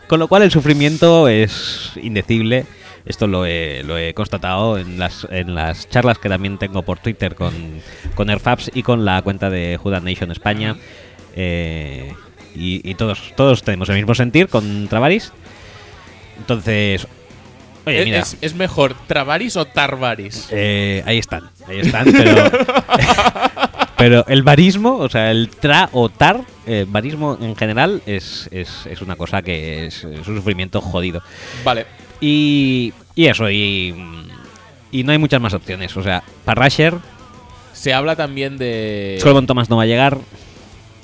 con 0.08 0.20
lo 0.20 0.28
cual 0.28 0.44
el 0.44 0.52
sufrimiento 0.52 1.28
es 1.28 1.92
indecible. 2.02 2.66
Esto 3.04 3.26
lo 3.26 3.48
he, 3.48 3.82
lo 3.84 3.98
he 3.98 4.14
constatado 4.14 4.78
en 4.78 5.00
las, 5.00 5.26
en 5.32 5.56
las 5.56 5.90
charlas 5.90 6.20
que 6.20 6.30
también 6.30 6.60
tengo 6.60 6.84
por 6.84 7.00
Twitter 7.00 7.34
con, 7.34 7.52
con 8.14 8.30
Airfabs 8.30 8.70
y 8.76 8.84
con 8.84 9.06
la 9.06 9.22
cuenta 9.24 9.50
de 9.50 9.78
Judah 9.82 10.00
Nation 10.02 10.32
España. 10.32 10.76
Eh, 11.36 12.14
y 12.54 12.88
y 12.88 12.94
todos, 12.96 13.34
todos 13.36 13.64
tenemos 13.64 13.90
el 13.90 13.96
mismo 13.96 14.14
sentir 14.14 14.50
con 14.50 14.88
Travaris. 14.88 15.32
Entonces, 16.38 17.08
oye, 17.86 18.00
¿Es, 18.00 18.06
mira, 18.06 18.20
es- 18.20 18.38
es 18.42 18.56
mejor 18.56 18.96
Travaris 19.08 19.58
o 19.58 19.66
Tarvaris? 19.66 20.48
eh, 20.52 21.04
ahí 21.06 21.18
están, 21.18 21.50
ahí 21.68 21.80
están, 21.80 22.06
pero, 22.12 22.44
pero 23.98 24.26
el 24.28 24.44
barismo, 24.44 24.98
o 24.98 25.10
sea, 25.10 25.32
el 25.32 25.50
tra 25.50 25.90
o 25.94 26.10
tar, 26.10 26.42
eh, 26.66 26.86
barismo 26.88 27.38
en 27.42 27.56
general 27.56 28.02
es, 28.06 28.48
es, 28.52 28.86
es 28.88 29.02
una 29.02 29.16
cosa 29.16 29.42
que 29.42 29.86
es, 29.88 30.04
un 30.04 30.24
sufrimiento 30.24 30.82
jodido. 30.82 31.22
Vale. 31.64 31.86
Y, 32.20 32.94
y 33.16 33.26
eso, 33.28 33.50
y, 33.50 33.96
y 34.92 35.04
no 35.04 35.12
hay 35.12 35.18
muchas 35.18 35.42
más 35.42 35.54
opciones. 35.54 35.96
O 35.98 36.04
sea, 36.04 36.24
para 36.46 36.62
Rasher, 36.62 36.96
Se 37.74 37.94
habla 37.94 38.16
también 38.16 38.58
de. 38.58 39.18
Solomon 39.22 39.48
Thomas 39.48 39.70
no 39.70 39.78
va 39.78 39.84
a 39.84 39.88
llegar, 39.88 40.18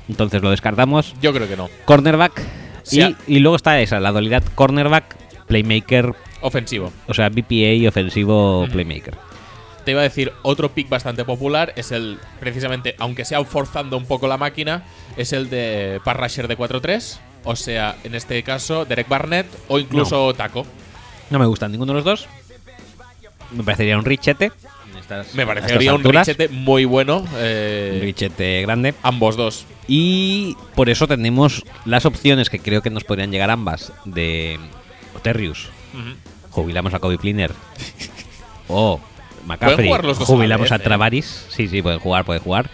entonces 0.10 0.42
lo 0.42 0.52
descartamos. 0.52 1.16
Yo 1.22 1.34
creo 1.34 1.48
que 1.48 1.58
no. 1.58 1.70
Cornerback, 1.86 2.42
Sí, 2.84 3.02
y, 3.28 3.36
y 3.36 3.40
luego 3.40 3.56
está 3.58 3.80
esa, 3.82 4.00
la 4.00 4.12
dualidad 4.12 4.44
cornerback, 4.56 5.16
playmaker, 5.48 6.14
Ofensivo. 6.42 6.92
o 7.08 7.14
sea, 7.14 7.30
BPA, 7.30 7.88
ofensivo, 7.88 8.62
Ujú. 8.64 8.72
playmaker. 8.72 9.16
Te 9.86 9.92
iba 9.92 10.02
a 10.02 10.04
decir, 10.04 10.34
otro 10.42 10.70
pick 10.74 10.90
bastante 10.90 11.24
popular 11.24 11.72
es 11.78 11.92
el, 11.94 12.20
precisamente, 12.42 12.96
aunque 13.00 13.24
sea 13.24 13.44
forzando 13.46 13.98
un 13.98 14.06
poco 14.06 14.28
la 14.28 14.38
máquina, 14.38 14.84
es 15.16 15.32
el 15.32 15.50
de 15.50 16.02
Parrasher 16.04 16.48
de 16.50 16.58
4-3. 16.58 17.20
O 17.46 17.56
sea, 17.56 17.96
en 18.04 18.14
este 18.14 18.44
caso, 18.44 18.84
Derek 18.84 19.08
Barnett 19.08 19.48
o 19.70 19.80
incluso 19.80 20.34
Taco. 20.34 20.66
No 21.30 21.40
me 21.40 21.46
gustan 21.46 21.72
ninguno 21.72 21.94
de 21.94 21.96
los 22.00 22.04
dos. 22.04 22.28
Me 23.52 23.64
parecería 23.64 23.98
un 23.98 24.04
richete. 24.04 24.52
estas- 25.00 25.34
Me 25.36 25.46
parecería 25.46 25.94
un 25.94 26.04
richete 26.04 26.50
muy 26.50 26.84
bueno. 26.84 27.24
eh, 27.38 27.92
Un 27.96 28.02
richete 28.02 28.62
grande. 28.64 28.94
ambos 29.04 29.38
dos. 29.38 29.66
Y 29.88 30.58
por 30.76 30.90
eso 30.90 31.08
tenemos 31.08 31.64
las 31.86 32.06
opciones 32.06 32.50
que 32.50 32.60
creo 32.60 32.82
que 32.82 32.90
nos 32.90 33.06
podrían 33.06 33.32
llegar 33.32 33.50
ambas 33.50 33.94
de 34.04 34.60
Oterrius. 35.16 35.70
Jubilamos 36.52 36.94
a 36.94 37.00
Kobe 37.00 37.18
Pliner. 37.18 37.52
o 38.68 39.00
McCaffrey. 39.46 39.90
los 39.90 40.20
dos 40.20 40.22
a 40.22 40.26
Jubilamos 40.26 40.66
vez, 40.66 40.72
a, 40.72 40.76
¿eh? 40.76 40.80
Travaris. 40.80 41.46
Sí, 41.50 41.68
sí, 41.68 41.82
pueden 41.82 42.00
jugar, 42.00 42.26
puede 42.26 42.40
jugar. 42.40 42.70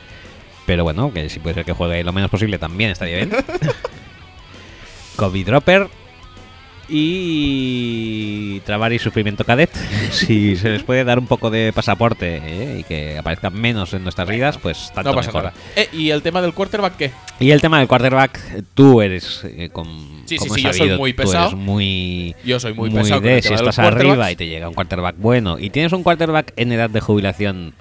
Pero 0.65 0.83
bueno, 0.83 1.11
que 1.13 1.29
si 1.29 1.39
puede 1.39 1.55
ser 1.55 1.65
que 1.65 1.73
juegue 1.73 2.03
lo 2.03 2.13
menos 2.13 2.29
posible 2.29 2.57
también 2.57 2.91
estaría 2.91 3.17
bien. 3.17 3.31
Kobe 5.15 5.43
Dropper. 5.43 5.89
Y 6.89 8.59
trabar 8.61 8.91
y 8.91 8.99
sufrimiento 8.99 9.45
cadet. 9.45 9.71
si 10.11 10.55
se 10.55 10.69
les 10.69 10.83
puede 10.83 11.03
dar 11.03 11.17
un 11.17 11.27
poco 11.27 11.49
de 11.49 11.71
pasaporte 11.73 12.41
¿eh? 12.43 12.79
y 12.79 12.83
que 12.83 13.17
aparezcan 13.17 13.53
menos 13.53 13.93
en 13.93 14.03
nuestras 14.03 14.27
vidas, 14.27 14.57
pues 14.57 14.91
tanto 14.93 15.11
no 15.11 15.15
pasa 15.15 15.29
mejor. 15.29 15.43
nada. 15.45 15.55
Eh, 15.75 15.89
¿Y 15.93 16.09
el 16.09 16.21
tema 16.21 16.41
del 16.41 16.53
quarterback 16.53 16.97
qué? 16.97 17.11
Y 17.39 17.51
el 17.51 17.61
tema 17.61 17.79
del 17.79 17.87
quarterback, 17.87 18.39
tú 18.73 19.01
eres 19.01 19.43
eh, 19.45 19.69
con, 19.71 19.87
Sí, 20.25 20.37
sí, 20.37 20.49
sí, 20.49 20.61
yo 20.61 20.73
soy 20.73 20.97
muy 20.97 21.13
pesado. 21.13 21.55
muy 21.55 22.35
Yo 22.45 22.59
soy 22.59 22.73
muy 22.73 22.89
pesado 22.89 23.21
con 23.21 23.29
de 23.29 23.41
si 23.41 23.53
estás 23.53 23.79
arriba 23.79 24.31
y 24.31 24.35
te 24.35 24.47
llega 24.47 24.67
un 24.67 24.73
quarterback 24.73 25.15
bueno 25.17 25.59
y 25.59 25.69
tienes 25.69 25.91
un 25.91 26.03
quarterback 26.03 26.53
en 26.55 26.71
edad 26.71 26.89
de 26.89 27.01
jubilación 27.01 27.73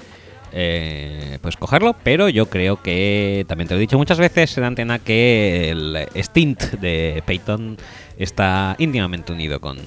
eh, 0.52 1.38
pues 1.40 1.56
cogerlo 1.56 1.96
pero 2.02 2.28
yo 2.28 2.46
creo 2.46 2.82
que 2.82 3.44
también 3.48 3.68
te 3.68 3.74
lo 3.74 3.78
he 3.78 3.80
dicho 3.80 3.96
muchas 3.96 4.18
veces 4.18 4.58
en 4.58 4.64
antena 4.64 4.98
que 4.98 5.70
el 5.70 6.08
stint 6.16 6.62
de 6.74 7.22
Peyton 7.24 7.78
está 8.18 8.76
íntimamente 8.78 9.32
unido 9.32 9.60
con, 9.60 9.78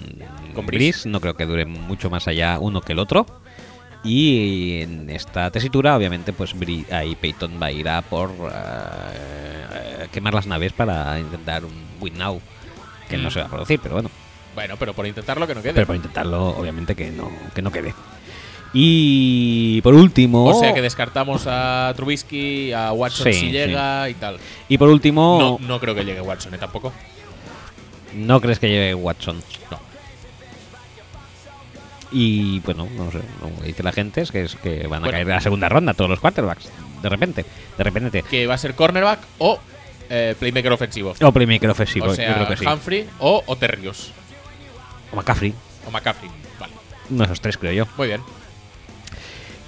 Con. 0.53 0.65
Breeze. 0.65 1.07
no 1.07 1.19
creo 1.21 1.35
que 1.35 1.45
dure 1.45 1.65
mucho 1.65 2.09
más 2.09 2.27
allá 2.27 2.57
uno 2.59 2.81
que 2.81 2.93
el 2.93 2.99
otro 2.99 3.25
y 4.05 4.81
en 4.81 5.09
esta 5.09 5.49
tesitura, 5.51 5.95
obviamente, 5.97 6.31
pues 6.31 6.53
ahí 6.91 7.15
Peyton 7.15 7.59
va 7.61 7.65
a 7.67 7.71
ir 7.71 7.89
a 7.89 8.01
por 8.03 8.29
eh, 8.31 10.07
quemar 10.11 10.33
las 10.33 10.47
naves 10.47 10.71
para 10.73 11.19
intentar 11.19 11.65
un 11.65 11.73
win 11.99 12.17
now. 12.17 12.39
Que 13.09 13.17
no 13.17 13.29
Mm. 13.29 13.31
se 13.31 13.39
va 13.39 13.45
a 13.45 13.49
producir, 13.49 13.79
pero 13.81 13.95
bueno. 13.95 14.09
Bueno, 14.55 14.75
pero 14.79 14.93
por 14.93 15.05
intentarlo 15.05 15.45
que 15.45 15.53
no 15.55 15.61
quede. 15.61 15.73
Pero 15.73 15.87
por 15.87 15.95
intentarlo, 15.95 16.49
obviamente, 16.57 16.95
que 16.95 17.11
no, 17.11 17.29
que 17.53 17.61
no 17.61 17.71
quede. 17.71 17.93
Y 18.73 19.79
por 19.81 19.93
último. 19.93 20.45
O 20.45 20.59
sea 20.59 20.73
que 20.73 20.81
descartamos 20.81 21.45
a 21.47 21.93
Trubisky, 21.95 22.73
a 22.73 22.91
Watson 22.91 23.25
Sí, 23.27 23.33
si 23.33 23.39
sí. 23.47 23.51
llega 23.51 24.09
y 24.09 24.13
tal. 24.15 24.37
Y 24.67 24.77
por 24.77 24.89
último. 24.89 25.57
No, 25.61 25.67
no 25.67 25.79
creo 25.79 25.95
que 25.95 26.03
llegue 26.03 26.19
Watson, 26.21 26.53
¿eh? 26.53 26.57
Tampoco. 26.57 26.91
¿No 28.15 28.41
crees 28.41 28.59
que 28.59 28.67
llegue 28.67 28.93
Watson? 28.93 29.41
No. 29.71 29.79
Y 32.11 32.59
bueno, 32.61 32.87
no 32.95 33.11
sé, 33.11 33.19
lo 33.41 33.61
que 33.61 33.67
dice 33.67 33.83
la 33.83 33.91
gente 33.91 34.21
es 34.21 34.31
que, 34.31 34.43
es 34.43 34.55
que 34.55 34.87
van 34.87 34.99
a 35.03 35.05
Bueno. 35.07 35.11
caer 35.11 35.31
a 35.31 35.35
la 35.35 35.41
segunda 35.41 35.69
ronda 35.69 35.93
todos 35.93 36.09
los 36.09 36.19
quarterbacks. 36.19 36.69
De 37.01 37.09
repente, 37.09 37.45
de 37.77 37.83
repente. 37.83 38.23
Que 38.29 38.47
va 38.47 38.53
a 38.53 38.57
ser 38.57 38.75
cornerback 38.75 39.19
o 39.39 39.59
eh, 40.09 40.35
playmaker 40.39 40.71
ofensivo. 40.71 41.13
O 41.21 41.31
playmaker 41.31 41.69
ofensivo, 41.69 42.05
o 42.05 42.09
yo 42.09 42.15
sea, 42.15 42.35
creo 42.35 42.47
que 42.47 42.57
sí. 42.57 42.65
Humphrey 42.65 43.07
o, 43.19 43.43
o 43.45 43.55
Terrius. 43.55 44.11
O 45.11 45.15
McCaffrey. 45.15 45.53
O 45.87 45.91
McCaffrey. 45.91 46.29
Vale. 46.59 46.73
Uno 47.09 47.19
de 47.19 47.25
esos 47.25 47.41
tres, 47.41 47.57
creo 47.57 47.71
yo. 47.73 47.87
Muy 47.97 48.07
bien. 48.07 48.21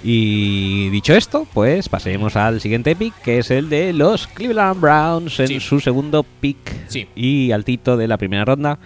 Y 0.02 0.90
dicho 0.90 1.12
esto, 1.14 1.46
pues 1.52 1.88
pasemos 1.88 2.36
al 2.36 2.60
siguiente 2.60 2.94
pick, 2.94 3.14
que 3.20 3.38
es 3.38 3.50
el 3.50 3.68
de 3.68 3.92
los 3.92 4.28
Cleveland 4.28 4.80
Browns 4.80 5.40
en 5.40 5.48
Sí. 5.48 5.60
su 5.60 5.80
segundo 5.80 6.22
pick 6.22 6.56
Sí. 6.86 7.08
y 7.16 7.50
altito 7.50 7.96
de 7.96 8.06
la 8.06 8.16
primera 8.16 8.44
ronda. 8.44 8.78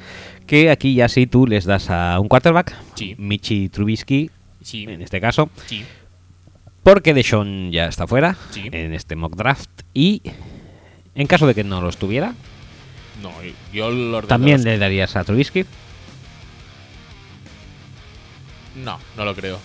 Que 0.52 0.68
aquí 0.70 0.92
ya 0.94 1.08
sí 1.08 1.26
tú 1.26 1.46
les 1.46 1.64
das 1.64 1.88
a 1.88 2.20
un 2.20 2.28
quarterback, 2.28 2.76
Sí. 2.94 3.14
Michi 3.16 3.70
Trubisky, 3.70 4.30
Sí. 4.60 4.82
en 4.84 5.00
este 5.00 5.18
caso, 5.18 5.48
Sí. 5.64 5.82
porque 6.82 7.14
Deshaun 7.14 7.72
ya 7.72 7.86
está 7.86 8.06
fuera 8.06 8.36
en 8.54 8.92
este 8.92 9.16
mock 9.16 9.34
draft. 9.34 9.70
Y 9.94 10.20
en 11.14 11.26
caso 11.26 11.46
de 11.46 11.54
que 11.54 11.64
no 11.64 11.80
lo 11.80 11.88
estuviera, 11.88 12.34
No, 13.22 13.30
yo 13.72 14.20
también 14.24 14.62
le 14.62 14.76
darías 14.76 15.16
a 15.16 15.24
Trubisky. 15.24 15.64
No, 18.84 18.98
no 19.16 19.24
lo 19.24 19.34
creo. 19.34 19.58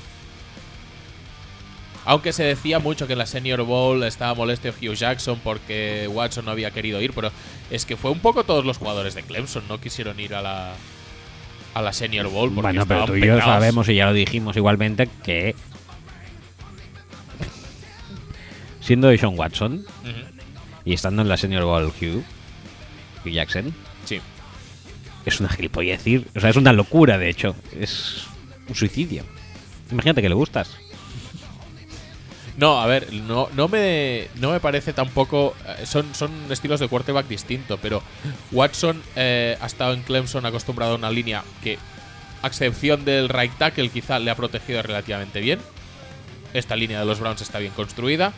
Aunque 2.10 2.32
se 2.32 2.44
decía 2.44 2.80
mucho 2.80 3.06
que 3.06 3.14
en 3.14 3.20
la 3.20 3.26
Senior 3.26 3.64
Bowl 3.64 4.02
estaba 4.04 4.34
molesto 4.34 4.70
Hugh 4.70 4.94
Jackson 4.96 5.42
porque 5.44 6.08
Watson 6.10 6.46
no 6.46 6.52
había 6.52 6.72
querido 6.72 7.02
ir, 7.02 7.12
pero 7.14 7.32
es 7.70 7.86
que 7.86 7.98
fue 7.98 8.12
un 8.12 8.20
poco 8.20 8.46
todos 8.46 8.64
los 8.64 8.78
jugadores 8.78 9.14
de 9.14 9.24
Clemson 9.24 9.68
no 9.68 9.82
quisieron 9.82 10.18
ir 10.20 10.34
a 10.34 10.42
la 10.42 10.74
a 11.74 11.82
la 11.82 11.92
Senior 11.92 12.30
Bowl 12.30 12.50
porque 12.54 12.62
Bueno, 12.62 12.86
pero 12.88 13.06
tú 13.06 13.16
y 13.18 13.26
yo 13.28 13.38
sabemos 13.42 13.90
y 13.90 13.96
ya 13.96 14.06
lo 14.06 14.14
dijimos 14.14 14.56
igualmente 14.56 15.10
que 15.24 15.54
siendo 18.80 19.10
Deshaun 19.10 19.38
Watson 19.38 19.86
Ujú, 20.04 20.42
y 20.86 20.94
estando 20.94 21.22
en 21.22 21.28
la 21.28 21.36
Senior 21.36 21.66
Bowl 21.66 21.88
Hugh, 21.88 22.24
Hugh 23.26 23.32
Jackson, 23.32 23.74
Sí. 24.06 24.22
es 25.26 25.40
una 25.42 25.50
gilipollez 25.50 25.98
decir, 25.98 26.26
o 26.36 26.40
sea, 26.40 26.50
es 26.52 26.56
una 26.56 26.72
locura 26.72 27.18
de 27.18 27.30
hecho, 27.30 27.54
es 27.78 28.24
un 28.70 28.76
suicidio. 28.76 29.24
Imagínate 29.92 30.22
que 30.22 30.30
le 30.30 30.36
gustas. 30.36 30.78
No, 32.58 32.82
a 32.82 32.88
ver, 32.88 33.14
no, 33.14 33.50
no, 33.54 33.68
me, 33.68 34.30
no 34.36 34.52
me 34.52 34.60
parece 34.60 34.92
tampoco. 34.92 35.56
eh, 35.66 35.86
Son, 35.86 36.14
son 36.16 36.32
estilos 36.50 36.80
de 36.80 36.88
quarterback 36.88 37.28
distinto, 37.28 37.78
pero 37.78 38.02
Watson 38.52 39.02
eh, 39.16 39.56
ha 39.62 39.66
estado 39.68 39.94
en 39.94 40.02
Clemson 40.02 40.46
acostumbrado 40.46 40.94
a 40.94 40.96
una 40.96 41.12
línea 41.12 41.44
que, 41.64 41.78
a 42.42 42.48
excepción 42.48 43.06
del 43.06 43.30
right 43.30 43.54
tackle, 43.60 43.90
quizá 43.90 44.18
le 44.18 44.32
ha 44.32 44.36
protegido 44.36 44.82
relativamente 44.82 45.40
bien. 45.40 45.60
Esta 46.54 46.76
línea 46.76 47.00
de 47.00 47.06
los 47.06 47.20
Browns 47.20 47.42
está 47.42 47.60
bien 47.60 47.74
construida. 47.74 48.34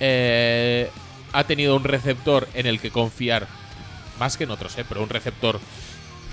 Eh, 0.00 0.90
ha 1.32 1.44
tenido 1.44 1.76
un 1.76 1.84
receptor 1.84 2.48
en 2.54 2.66
el 2.66 2.80
que 2.80 2.90
confiar, 2.90 3.46
más 4.18 4.38
que 4.38 4.44
en 4.44 4.50
otros, 4.52 4.78
eh, 4.78 4.84
pero 4.88 5.02
un 5.02 5.10
receptor 5.10 5.56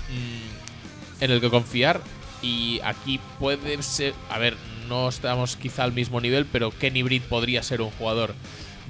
mm, 0.08 1.22
en 1.24 1.30
el 1.30 1.42
que 1.42 1.50
confiar. 1.50 2.00
Y 2.40 2.80
aquí 2.84 3.20
puede 3.38 3.82
ser. 3.82 4.14
A 4.30 4.38
ver, 4.38 4.56
no 4.86 5.08
estamos 5.08 5.56
quizá 5.56 5.84
al 5.84 5.92
mismo 5.92 6.20
nivel, 6.20 6.46
pero 6.46 6.70
Kenny 6.70 7.02
Britt 7.02 7.24
podría 7.24 7.62
ser 7.62 7.80
un 7.80 7.90
jugador 7.90 8.34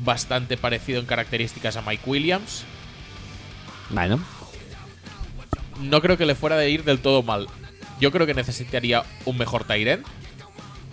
bastante 0.05 0.57
parecido 0.57 1.01
en 1.01 1.07
características 1.07 1.77
a 1.77 1.83
Mike 1.83 2.03
Williams. 2.07 2.65
Bueno, 3.91 4.21
No 5.81 6.01
creo 6.01 6.17
que 6.17 6.27
le 6.27 6.35
fuera 6.35 6.57
de 6.57 6.71
ir 6.71 6.85
del 6.85 7.01
todo 7.01 7.23
mal. 7.23 7.47
Yo 8.01 8.11
creo 8.11 8.27
que 8.27 8.35
necesitaría 8.35 9.05
un 9.25 9.39
mejor 9.39 9.65
Tyrant 9.65 10.07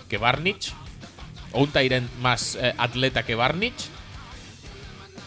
que 0.10 0.18
Barnich. 0.18 0.74
O 1.52 1.62
un 1.64 1.72
Tyrant 1.72 2.10
más 2.20 2.56
eh, 2.56 2.74
atleta 2.78 3.24
que 3.24 3.36
Barnich. 3.36 3.90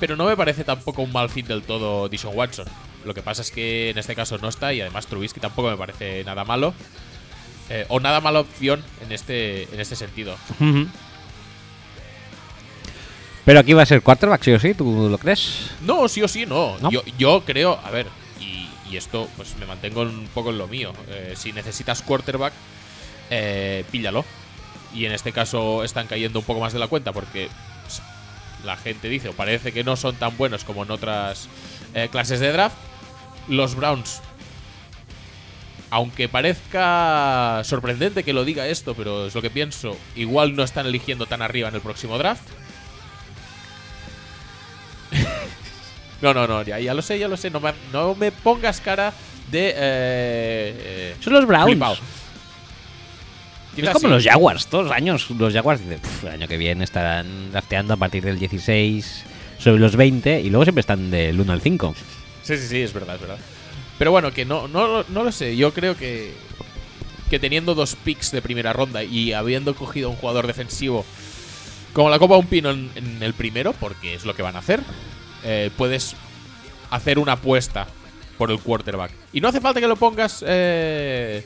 Pero 0.01 0.17
no 0.17 0.27
me 0.27 0.37
parece 0.37 0.65
tampoco 0.65 1.03
un 1.03 1.13
mal 1.13 1.31
fit 1.31 1.47
del 1.47 1.63
todo 1.63 2.09
Dishon 2.09 2.37
Watson. 2.37 2.67
Lo 3.05 3.15
que 3.15 3.23
pasa 3.23 3.43
es 3.43 3.51
que 3.51 3.91
en 3.91 3.99
este 3.99 4.15
caso 4.15 4.37
no 4.39 4.49
está 4.49 4.73
y 4.73 4.81
además 4.81 5.07
Trubisky 5.07 5.41
tampoco 5.41 5.71
me 5.71 5.77
parece 5.77 6.25
nada 6.25 6.45
malo. 6.45 6.75
Eh, 7.69 7.85
o 7.89 7.99
nada 7.99 8.21
mala 8.21 8.41
opción 8.41 8.83
en 9.03 9.13
este, 9.13 9.65
en 9.65 9.81
este 9.81 9.97
sentido. 9.97 10.37
Pero 13.45 13.61
aquí 13.61 13.73
va 13.73 13.83
a 13.83 13.87
ser 13.87 14.03
quarterback, 14.03 14.43
sí 14.43 14.53
o 14.53 14.59
sí, 14.59 14.75
¿tú 14.75 15.09
lo 15.11 15.19
crees? 15.19 15.71
No, 15.83 16.09
sí 16.09 16.23
o 16.23 16.29
sí, 16.29 16.47
no. 16.47 16.79
¿No? 16.81 16.91
Yo, 16.91 17.03
yo 17.19 17.43
creo, 17.45 17.79
a 17.85 17.91
ver, 17.91 18.07
y, 18.41 18.69
y 18.91 18.97
esto 18.97 19.29
pues 19.37 19.57
me 19.59 19.67
mantengo 19.67 20.03
un 20.03 20.29
poco 20.35 20.51
en 20.51 20.59
lo 20.59 20.69
mío. 20.69 20.93
Eh, 21.09 21.35
si 21.37 21.53
necesitas 21.53 22.03
quarterback, 22.03 22.53
eh, 23.31 23.85
píllalo. 23.91 24.25
Y 24.95 25.05
en 25.05 25.13
este 25.13 25.33
caso 25.33 25.85
están 25.85 26.07
cayendo 26.07 26.39
un 26.39 26.45
poco 26.45 26.61
más 26.61 26.73
de 26.73 26.79
la 26.79 26.89
cuenta 26.89 27.13
porque 27.13 27.49
pues, 27.83 28.01
la 28.65 28.77
gente 28.77 29.09
dice 29.09 29.29
o 29.29 29.33
parece 29.33 29.73
que 29.73 29.85
no 29.85 29.97
son 29.97 30.17
tan 30.17 30.37
buenos 30.37 30.65
como 30.65 30.85
en 30.85 30.91
otras 30.91 31.49
eh, 31.95 32.09
clases 32.11 32.41
de 32.41 32.53
draft. 32.53 32.77
Los 33.49 33.75
Browns, 33.75 34.23
aunque 35.91 36.29
parezca 36.29 37.63
sorprendente 37.65 38.23
que 38.25 38.33
lo 38.33 38.45
diga 38.45 38.67
esto, 38.67 38.95
pero 38.95 39.27
es 39.27 39.35
lo 39.35 39.43
que 39.43 39.51
pienso, 39.51 39.97
igual 40.15 40.57
no 40.57 40.63
están 40.63 40.87
eligiendo 40.87 41.27
tan 41.27 41.43
arriba 41.43 41.69
en 41.69 41.75
el 41.75 41.81
próximo 41.81 42.19
draft. 42.19 42.43
No, 46.23 46.33
no, 46.33 46.47
no, 46.47 46.63
ya, 46.63 46.79
ya 46.81 46.95
lo 46.95 47.03
sé, 47.03 47.19
ya 47.19 47.29
lo 47.29 47.37
sé. 47.37 47.51
No 47.51 47.61
me, 47.61 47.73
no 47.93 48.15
me 48.15 48.33
pongas 48.33 48.81
cara 48.81 49.13
de. 49.51 49.69
Eh, 49.69 49.75
eh, 49.77 51.17
Son 51.21 51.35
los 51.35 51.47
Browns. 51.47 51.67
flipao. 51.67 51.95
Es 53.77 53.89
como 53.91 53.99
sí. 53.99 54.07
los 54.07 54.25
Jaguars, 54.25 54.67
todos 54.69 54.85
los 54.87 54.95
años 54.95 55.29
los 55.31 55.53
Jaguars 55.53 55.83
dicen, 55.83 56.01
"Pf, 56.01 56.27
el 56.29 56.33
año 56.33 56.49
que 56.49 56.57
viene 56.57 56.83
estarán 56.85 57.53
drafteando 57.53 57.93
a 57.93 57.99
partir 57.99 58.25
del 58.25 58.39
16 58.39 59.25
sobre 59.59 59.79
los 59.79 59.95
20 59.97 60.41
y 60.41 60.49
luego 60.49 60.65
siempre 60.65 60.81
están 60.81 61.11
del 61.11 61.39
1 61.39 61.53
al 61.53 61.61
5. 61.61 61.95
Sí, 62.43 62.57
sí, 62.57 62.67
sí, 62.67 62.81
es 62.81 62.95
verdad, 62.95 63.17
es 63.17 63.21
verdad. 63.21 63.39
Pero 63.99 64.11
bueno, 64.11 64.33
que 64.33 64.45
no, 64.45 64.69
no, 64.69 65.05
no 65.09 65.25
lo 65.25 65.33
sé. 65.33 65.57
Yo 65.57 65.73
creo 65.73 65.97
que. 65.97 66.33
Que 67.31 67.39
teniendo 67.41 67.75
dos 67.75 67.97
picks 67.97 68.31
de 68.31 68.41
primera 68.41 68.73
ronda 68.73 69.03
y 69.03 69.33
habiendo 69.33 69.75
cogido 69.75 70.11
un 70.11 70.17
jugador 70.17 70.47
defensivo 70.47 71.05
como 71.93 72.09
la 72.11 72.19
Copa 72.19 72.37
Un 72.37 72.47
Pino 72.47 72.71
en, 72.71 72.91
en 72.95 73.23
el 73.23 73.33
primero, 73.35 73.73
porque 73.73 74.15
es 74.15 74.25
lo 74.27 74.35
que 74.35 74.43
van 74.43 74.55
a 74.55 74.59
hacer, 74.61 74.81
eh, 75.43 75.71
puedes 75.77 76.15
hacer 76.91 77.19
una 77.19 77.33
apuesta 77.33 77.87
por 78.39 78.51
el 78.51 78.61
quarterback. 78.61 79.11
Y 79.33 79.41
no 79.41 79.49
hace 79.49 79.61
falta 79.63 79.81
que 79.81 79.89
lo 79.89 79.97
pongas 79.97 80.45
eh, 80.47 81.45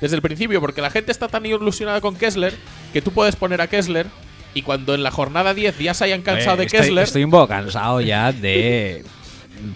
desde 0.00 0.16
el 0.16 0.22
principio, 0.22 0.60
porque 0.60 0.82
la 0.82 0.90
gente 0.90 1.12
está 1.12 1.28
tan 1.28 1.46
ilusionada 1.46 2.00
con 2.00 2.16
Kessler 2.16 2.52
que 2.92 3.00
tú 3.00 3.12
puedes 3.12 3.36
poner 3.36 3.60
a 3.60 3.68
Kessler 3.68 4.06
y 4.54 4.62
cuando 4.62 4.92
en 4.94 5.02
la 5.04 5.12
jornada 5.12 5.54
10 5.54 5.78
ya 5.78 5.94
se 5.94 6.04
hayan 6.04 6.22
cansado 6.22 6.56
Eh, 6.56 6.58
de 6.58 6.64
estoy, 6.66 6.80
Kessler. 6.80 7.04
Estoy 7.04 7.24
un 7.24 7.30
poco 7.30 7.46
cansado 7.48 8.00
ya 8.00 8.32
de 8.32 9.04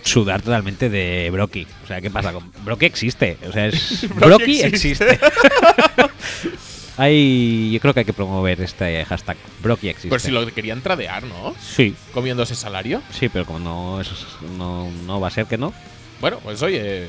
sudar 0.03 0.43
totalmente 0.43 0.89
de 0.91 1.29
Brocky. 1.31 1.67
O 1.85 1.87
sea, 1.87 2.01
¿qué 2.01 2.11
pasa? 2.11 2.33
con 2.33 2.51
Brocky 2.65 2.87
existe. 2.87 3.37
O 3.49 3.53
sea, 3.53 3.67
es 3.67 4.07
Brocky 4.15 4.61
existe. 4.63 5.19
hay, 6.99 7.71
yo 7.73 7.81
creo 7.81 7.93
que 7.95 8.01
hay 8.01 8.07
que 8.07 8.13
promover 8.13 8.61
este 8.61 9.05
hashtag 9.05 9.37
Brocky 9.63 9.89
existe. 9.89 10.09
Pero 10.09 10.21
si 10.21 10.31
lo 10.31 10.47
querían 10.53 10.81
tradear, 10.81 11.25
¿no? 11.25 11.55
Sí, 11.61 11.95
Comiendo 12.15 12.43
ese 12.45 12.55
salario. 12.55 13.03
sí, 13.11 13.29
pero 13.29 13.45
como 13.45 13.59
no, 13.59 14.01
es- 14.01 14.11
no, 14.57 14.91
no 15.07 15.21
va 15.21 15.29
a 15.29 15.31
ser 15.31 15.47
que 15.47 15.59
no. 15.59 15.73
Bueno, 16.21 16.39
pues 16.43 16.63
oye, 16.63 17.09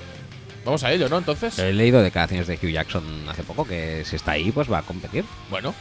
Vamos 0.65 0.83
a 0.83 0.91
ello, 0.91 1.07
¿no? 1.07 1.17
Entonces, 1.17 1.57
He 1.59 1.71
leído 1.71 2.03
declaraciones 2.03 2.45
de 2.45 2.55
Hugh 2.61 2.71
Jackson 2.73 3.01
hace 3.29 3.41
poco 3.43 3.65
que 3.65 4.03
si 4.03 4.17
está 4.17 4.33
ahí, 4.33 4.51
pues 4.51 4.69
va 4.69 4.79
a 4.79 4.81
competir. 4.81 5.23
bueno, 5.49 5.73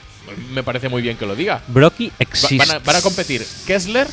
me 0.53 0.63
parece 0.63 0.89
muy 0.89 1.03
bien 1.03 1.17
que 1.17 1.27
lo 1.27 1.35
diga. 1.35 1.61
Brocky 1.67 2.11
Va- 2.11 2.15
existe. 2.21 2.57
van, 2.59 2.71
a, 2.71 2.79
van 2.79 2.95
a 2.95 3.01
competir 3.03 3.45
Kessler, 3.67 4.07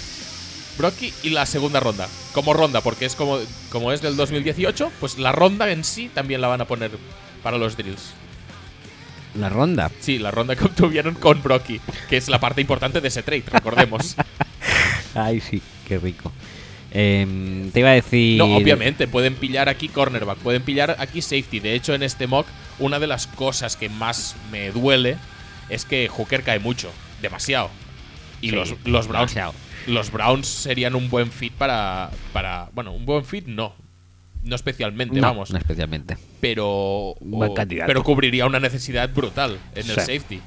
Brocky 0.78 1.14
y 1.24 1.30
la 1.30 1.46
segunda 1.46 1.80
ronda. 1.80 2.08
Como 2.34 2.54
ronda, 2.54 2.82
porque 2.82 3.06
es 3.06 3.16
como, 3.16 3.40
como 3.70 3.92
es 3.92 4.02
del 4.02 4.16
2018, 4.16 4.92
pues 5.00 5.18
la 5.18 5.32
ronda 5.32 5.72
en 5.72 5.84
sí 5.84 6.10
también 6.14 6.42
la 6.42 6.48
van 6.48 6.62
a 6.62 6.66
poner 6.66 6.92
para 7.42 7.58
los 7.58 7.78
drills. 7.78 8.14
La 9.36 9.50
ronda. 9.50 9.92
Sí, 10.00 10.20
la 10.20 10.32
ronda 10.32 10.56
que 10.56 10.66
obtuvieron 10.66 11.16
con 11.16 11.42
Brocky, 11.42 11.82
que 12.10 12.18
es 12.18 12.30
la 12.30 12.40
parte 12.40 12.62
importante 12.62 13.02
de 13.02 13.08
ese 13.08 13.24
trade, 13.24 13.44
recordemos. 13.52 14.16
Ay, 15.16 15.42
sí, 15.42 15.62
qué 15.88 15.98
rico. 15.98 16.32
Em, 16.92 17.72
te 17.72 17.80
iba 17.80 17.90
a 17.90 17.94
decir. 17.94 18.38
No, 18.38 18.56
obviamente, 18.56 19.08
pueden 19.08 19.34
pillar 19.34 19.68
aquí 19.68 19.88
cornerback, 19.88 20.38
pueden 20.38 20.62
pillar 20.62 20.96
aquí 21.00 21.24
safety. 21.24 21.60
De 21.60 21.74
hecho, 21.74 21.96
en 21.96 22.04
este 22.04 22.28
mock, 22.28 22.46
una 22.78 23.00
de 23.00 23.08
las 23.08 23.26
cosas 23.26 23.76
que 23.76 23.90
más 23.90 24.36
me 24.52 24.70
duele 24.72 25.18
es 25.70 25.86
que 25.86 26.08
Hooker 26.08 26.44
cae 26.44 26.60
mucho, 26.60 26.92
demasiado. 27.22 27.72
Y 28.42 28.50
Sí, 28.50 28.56
los, 28.56 28.76
los 28.86 29.08
Browns 29.08 29.34
demasiado. 29.34 29.54
Los 29.88 30.12
Browns 30.12 30.48
serían 30.48 30.96
un 30.96 31.10
buen 31.10 31.32
fit 31.32 31.54
para, 31.54 32.10
para. 32.32 32.70
Bueno, 32.74 32.92
un 32.94 33.06
buen 33.06 33.24
fit 33.26 33.48
no. 33.48 33.74
No 34.44 34.56
especialmente, 34.56 35.16
No, 35.22 35.28
vamos. 35.28 35.52
no 35.52 35.58
especialmente. 35.58 36.18
Pero. 36.42 37.16
Buen 37.22 37.52
o- 37.52 37.56
pero 37.88 38.04
cubriría 38.04 38.46
una 38.46 38.60
necesidad 38.60 39.10
brutal 39.10 39.58
en 39.76 39.90
el 39.90 39.96
Sí. 39.96 40.02
safety. 40.02 40.42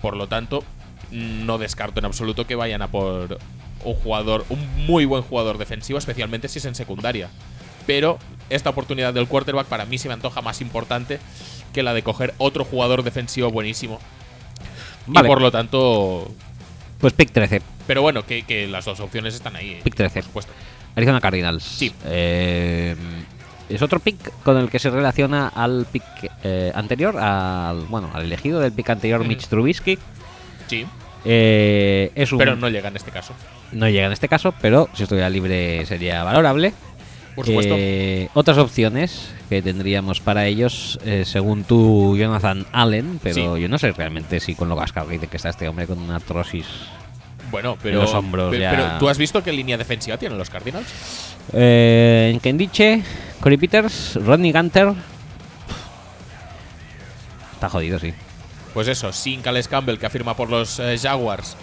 Por 0.00 0.16
lo 0.16 0.28
tanto, 0.28 0.64
no 1.10 1.58
descarto 1.58 1.98
en 1.98 2.06
absoluto 2.06 2.46
que 2.46 2.54
vayan 2.54 2.80
a 2.82 2.88
por 2.90 3.38
un 3.84 3.94
jugador, 3.94 4.44
un 4.48 4.86
muy 4.86 5.04
buen 5.04 5.22
jugador 5.22 5.58
defensivo, 5.58 5.98
especialmente 5.98 6.48
si 6.48 6.58
es 6.58 6.64
en 6.64 6.74
secundaria. 6.74 7.28
Pero 7.86 8.18
esta 8.50 8.70
oportunidad 8.70 9.12
del 9.14 9.28
quarterback 9.28 9.66
para 9.66 9.84
mí 9.84 9.98
se 9.98 10.08
me 10.08 10.14
antoja 10.14 10.40
más 10.42 10.60
importante 10.60 11.20
que 11.72 11.82
la 11.82 11.94
de 11.94 12.02
coger 12.02 12.34
otro 12.38 12.64
jugador 12.64 13.02
defensivo 13.02 13.50
buenísimo. 13.50 14.00
Vale. 15.06 15.26
Y 15.26 15.30
por 15.30 15.40
lo 15.42 15.50
tanto. 15.50 16.30
Pues 16.98 17.12
pick 17.12 17.30
13. 17.30 17.62
Pero 17.86 18.02
bueno, 18.02 18.24
que, 18.26 18.42
que 18.42 18.66
las 18.66 18.84
dos 18.84 19.00
opciones 19.00 19.34
están 19.34 19.56
ahí. 19.56 19.72
eh, 19.72 19.80
Pick 19.84 19.94
13. 19.94 20.14
Por 20.20 20.24
supuesto. 20.24 20.52
Arizona 20.96 21.20
Cardinals. 21.20 21.62
Sí. 21.62 21.92
Eh, 22.06 22.96
es 23.68 23.82
otro 23.82 24.00
pick 24.00 24.16
con 24.42 24.56
el 24.56 24.68
que 24.70 24.78
se 24.78 24.90
relaciona 24.90 25.48
al 25.48 25.86
pick 25.92 26.02
eh, 26.42 26.72
anterior, 26.74 27.16
al 27.18 27.82
bueno, 27.82 28.10
al 28.14 28.24
elegido 28.24 28.58
del 28.60 28.72
pick 28.72 28.90
anterior. 28.90 29.24
Mitch 29.24 29.46
Trubisky. 29.46 29.98
Sí. 30.66 30.86
Eh, 31.24 32.10
es 32.14 32.32
un, 32.32 32.38
Pero 32.38 32.56
no 32.56 32.68
llega 32.68 32.88
en 32.88 32.96
este 32.96 33.10
caso. 33.10 33.34
no 33.72 33.88
llega 33.88 34.06
en 34.06 34.12
este 34.12 34.28
caso, 34.28 34.54
pero 34.60 34.88
si 34.94 35.02
estuviera 35.04 35.28
libre 35.28 35.84
sería 35.86 36.24
valorable. 36.24 36.72
Por 37.38 37.46
supuesto. 37.46 37.74
Eh, 37.78 38.28
otras 38.34 38.58
opciones 38.58 39.30
que 39.48 39.62
tendríamos 39.62 40.20
para 40.20 40.46
ellos, 40.46 40.98
eh, 41.04 41.22
según 41.24 41.62
tú, 41.64 42.16
Jonathan 42.18 42.66
Allen, 42.72 43.20
pero 43.22 43.56
Sí. 43.56 43.62
yo 43.62 43.68
no 43.68 43.78
sé 43.78 43.92
realmente 43.92 44.40
si 44.40 44.54
con 44.56 44.68
lo 44.68 44.76
cascado 44.76 45.08
que 45.08 45.20
está 45.32 45.48
este 45.50 45.68
hombre 45.68 45.86
con 45.86 45.98
una 45.98 46.16
artrosis. 46.16 46.66
Bueno, 47.50 47.78
pero. 47.82 48.02
los 48.02 48.12
hombros 48.12 48.50
pe- 48.50 48.58
ya- 48.60 48.70
pero 48.70 48.98
¿tú 48.98 49.08
has 49.08 49.16
visto 49.16 49.42
qué 49.42 49.52
línea 49.52 49.78
defensiva 49.78 50.16
tienen 50.18 50.36
los 50.36 50.50
Cardinals? 50.50 50.86
Eh, 51.52 52.30
en 52.34 52.40
Kendiche, 52.40 53.02
Corey 53.40 53.56
Peters, 53.56 54.16
Rodney 54.16 54.52
Gunter. 54.52 54.92
Está 57.54 57.68
jodido, 57.68 57.98
sí. 57.98 58.12
Pues 58.74 58.86
eso, 58.88 59.12
sin 59.12 59.40
Calais 59.42 59.66
Campbell, 59.66 59.98
que 59.98 60.06
afirma 60.06 60.34
por 60.36 60.50
los 60.50 60.78
eh, 60.78 60.96
Jaguars, 61.00 61.56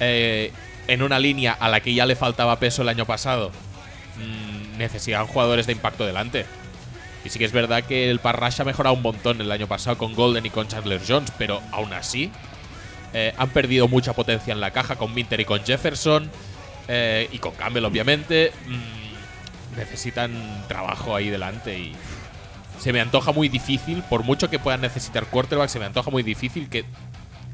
eh, 0.00 0.52
en 0.88 1.02
una 1.02 1.18
línea 1.18 1.52
a 1.52 1.68
la 1.68 1.80
que 1.80 1.94
ya 1.94 2.04
le 2.04 2.16
faltaba 2.16 2.58
peso 2.58 2.82
el 2.82 2.88
año 2.88 3.06
pasado, 3.06 3.50
mm, 4.18 4.51
necesitan 4.78 5.26
jugadores 5.26 5.66
de 5.66 5.72
impacto 5.72 6.06
delante. 6.06 6.46
Y 7.24 7.28
sí 7.28 7.38
que 7.38 7.44
es 7.44 7.52
verdad 7.52 7.84
que 7.84 8.10
el 8.10 8.18
Parrash 8.18 8.60
ha 8.60 8.64
mejorado 8.64 8.96
un 8.96 9.02
montón 9.02 9.40
el 9.40 9.52
año 9.52 9.68
pasado 9.68 9.96
con 9.96 10.14
Golden 10.14 10.44
y 10.44 10.50
con 10.50 10.66
Chandler 10.66 11.00
Jones, 11.06 11.32
pero 11.38 11.62
aún 11.70 11.92
así 11.92 12.30
eh, 13.14 13.32
han 13.36 13.50
perdido 13.50 13.88
mucha 13.88 14.12
potencia 14.12 14.52
en 14.52 14.60
la 14.60 14.70
caja 14.70 14.96
con 14.96 15.14
Minter 15.14 15.40
y 15.40 15.44
con 15.44 15.64
Jefferson 15.64 16.30
eh, 16.88 17.28
y 17.30 17.38
con 17.38 17.52
Campbell, 17.54 17.84
obviamente. 17.84 18.52
Mm, 18.66 19.76
necesitan 19.78 20.64
trabajo 20.68 21.14
ahí 21.14 21.30
delante 21.30 21.78
y 21.78 21.94
se 22.78 22.92
me 22.92 23.00
antoja 23.00 23.32
muy 23.32 23.48
difícil, 23.48 24.02
por 24.02 24.24
mucho 24.24 24.50
que 24.50 24.58
puedan 24.58 24.80
necesitar 24.80 25.26
quarterback, 25.26 25.68
se 25.68 25.78
me 25.78 25.84
antoja 25.84 26.10
muy 26.10 26.22
difícil 26.22 26.68
que 26.68 26.84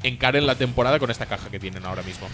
encaren 0.01 0.47
la 0.47 0.55
temporada 0.55 0.97
con 0.97 1.11
esta 1.11 1.27
caja 1.27 1.49
que 1.49 1.59
tienen 1.59 1.85
ahora 1.85 2.01
mismo. 2.01 2.27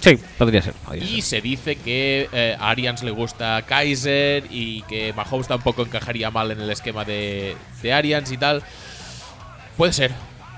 Sí, 0.00 0.18
podría 0.38 0.62
ser. 0.62 0.74
podría 0.74 1.04
Y 1.04 1.22
ser. 1.22 1.22
se 1.22 1.40
dice 1.40 1.76
que 1.76 2.28
eh, 2.32 2.56
a 2.58 2.70
Arians 2.70 3.02
le 3.02 3.10
gusta 3.10 3.62
Kaiser 3.66 4.44
y 4.50 4.82
que 4.82 5.12
Mahomes 5.12 5.48
tampoco 5.48 5.82
encajaría 5.82 6.30
mal 6.30 6.50
en 6.50 6.60
el 6.60 6.70
esquema 6.70 7.04
de, 7.04 7.56
de 7.82 7.92
Arians 7.92 8.30
y 8.30 8.36
tal. 8.36 8.62
Puede 9.76 9.92
ser, 9.92 10.12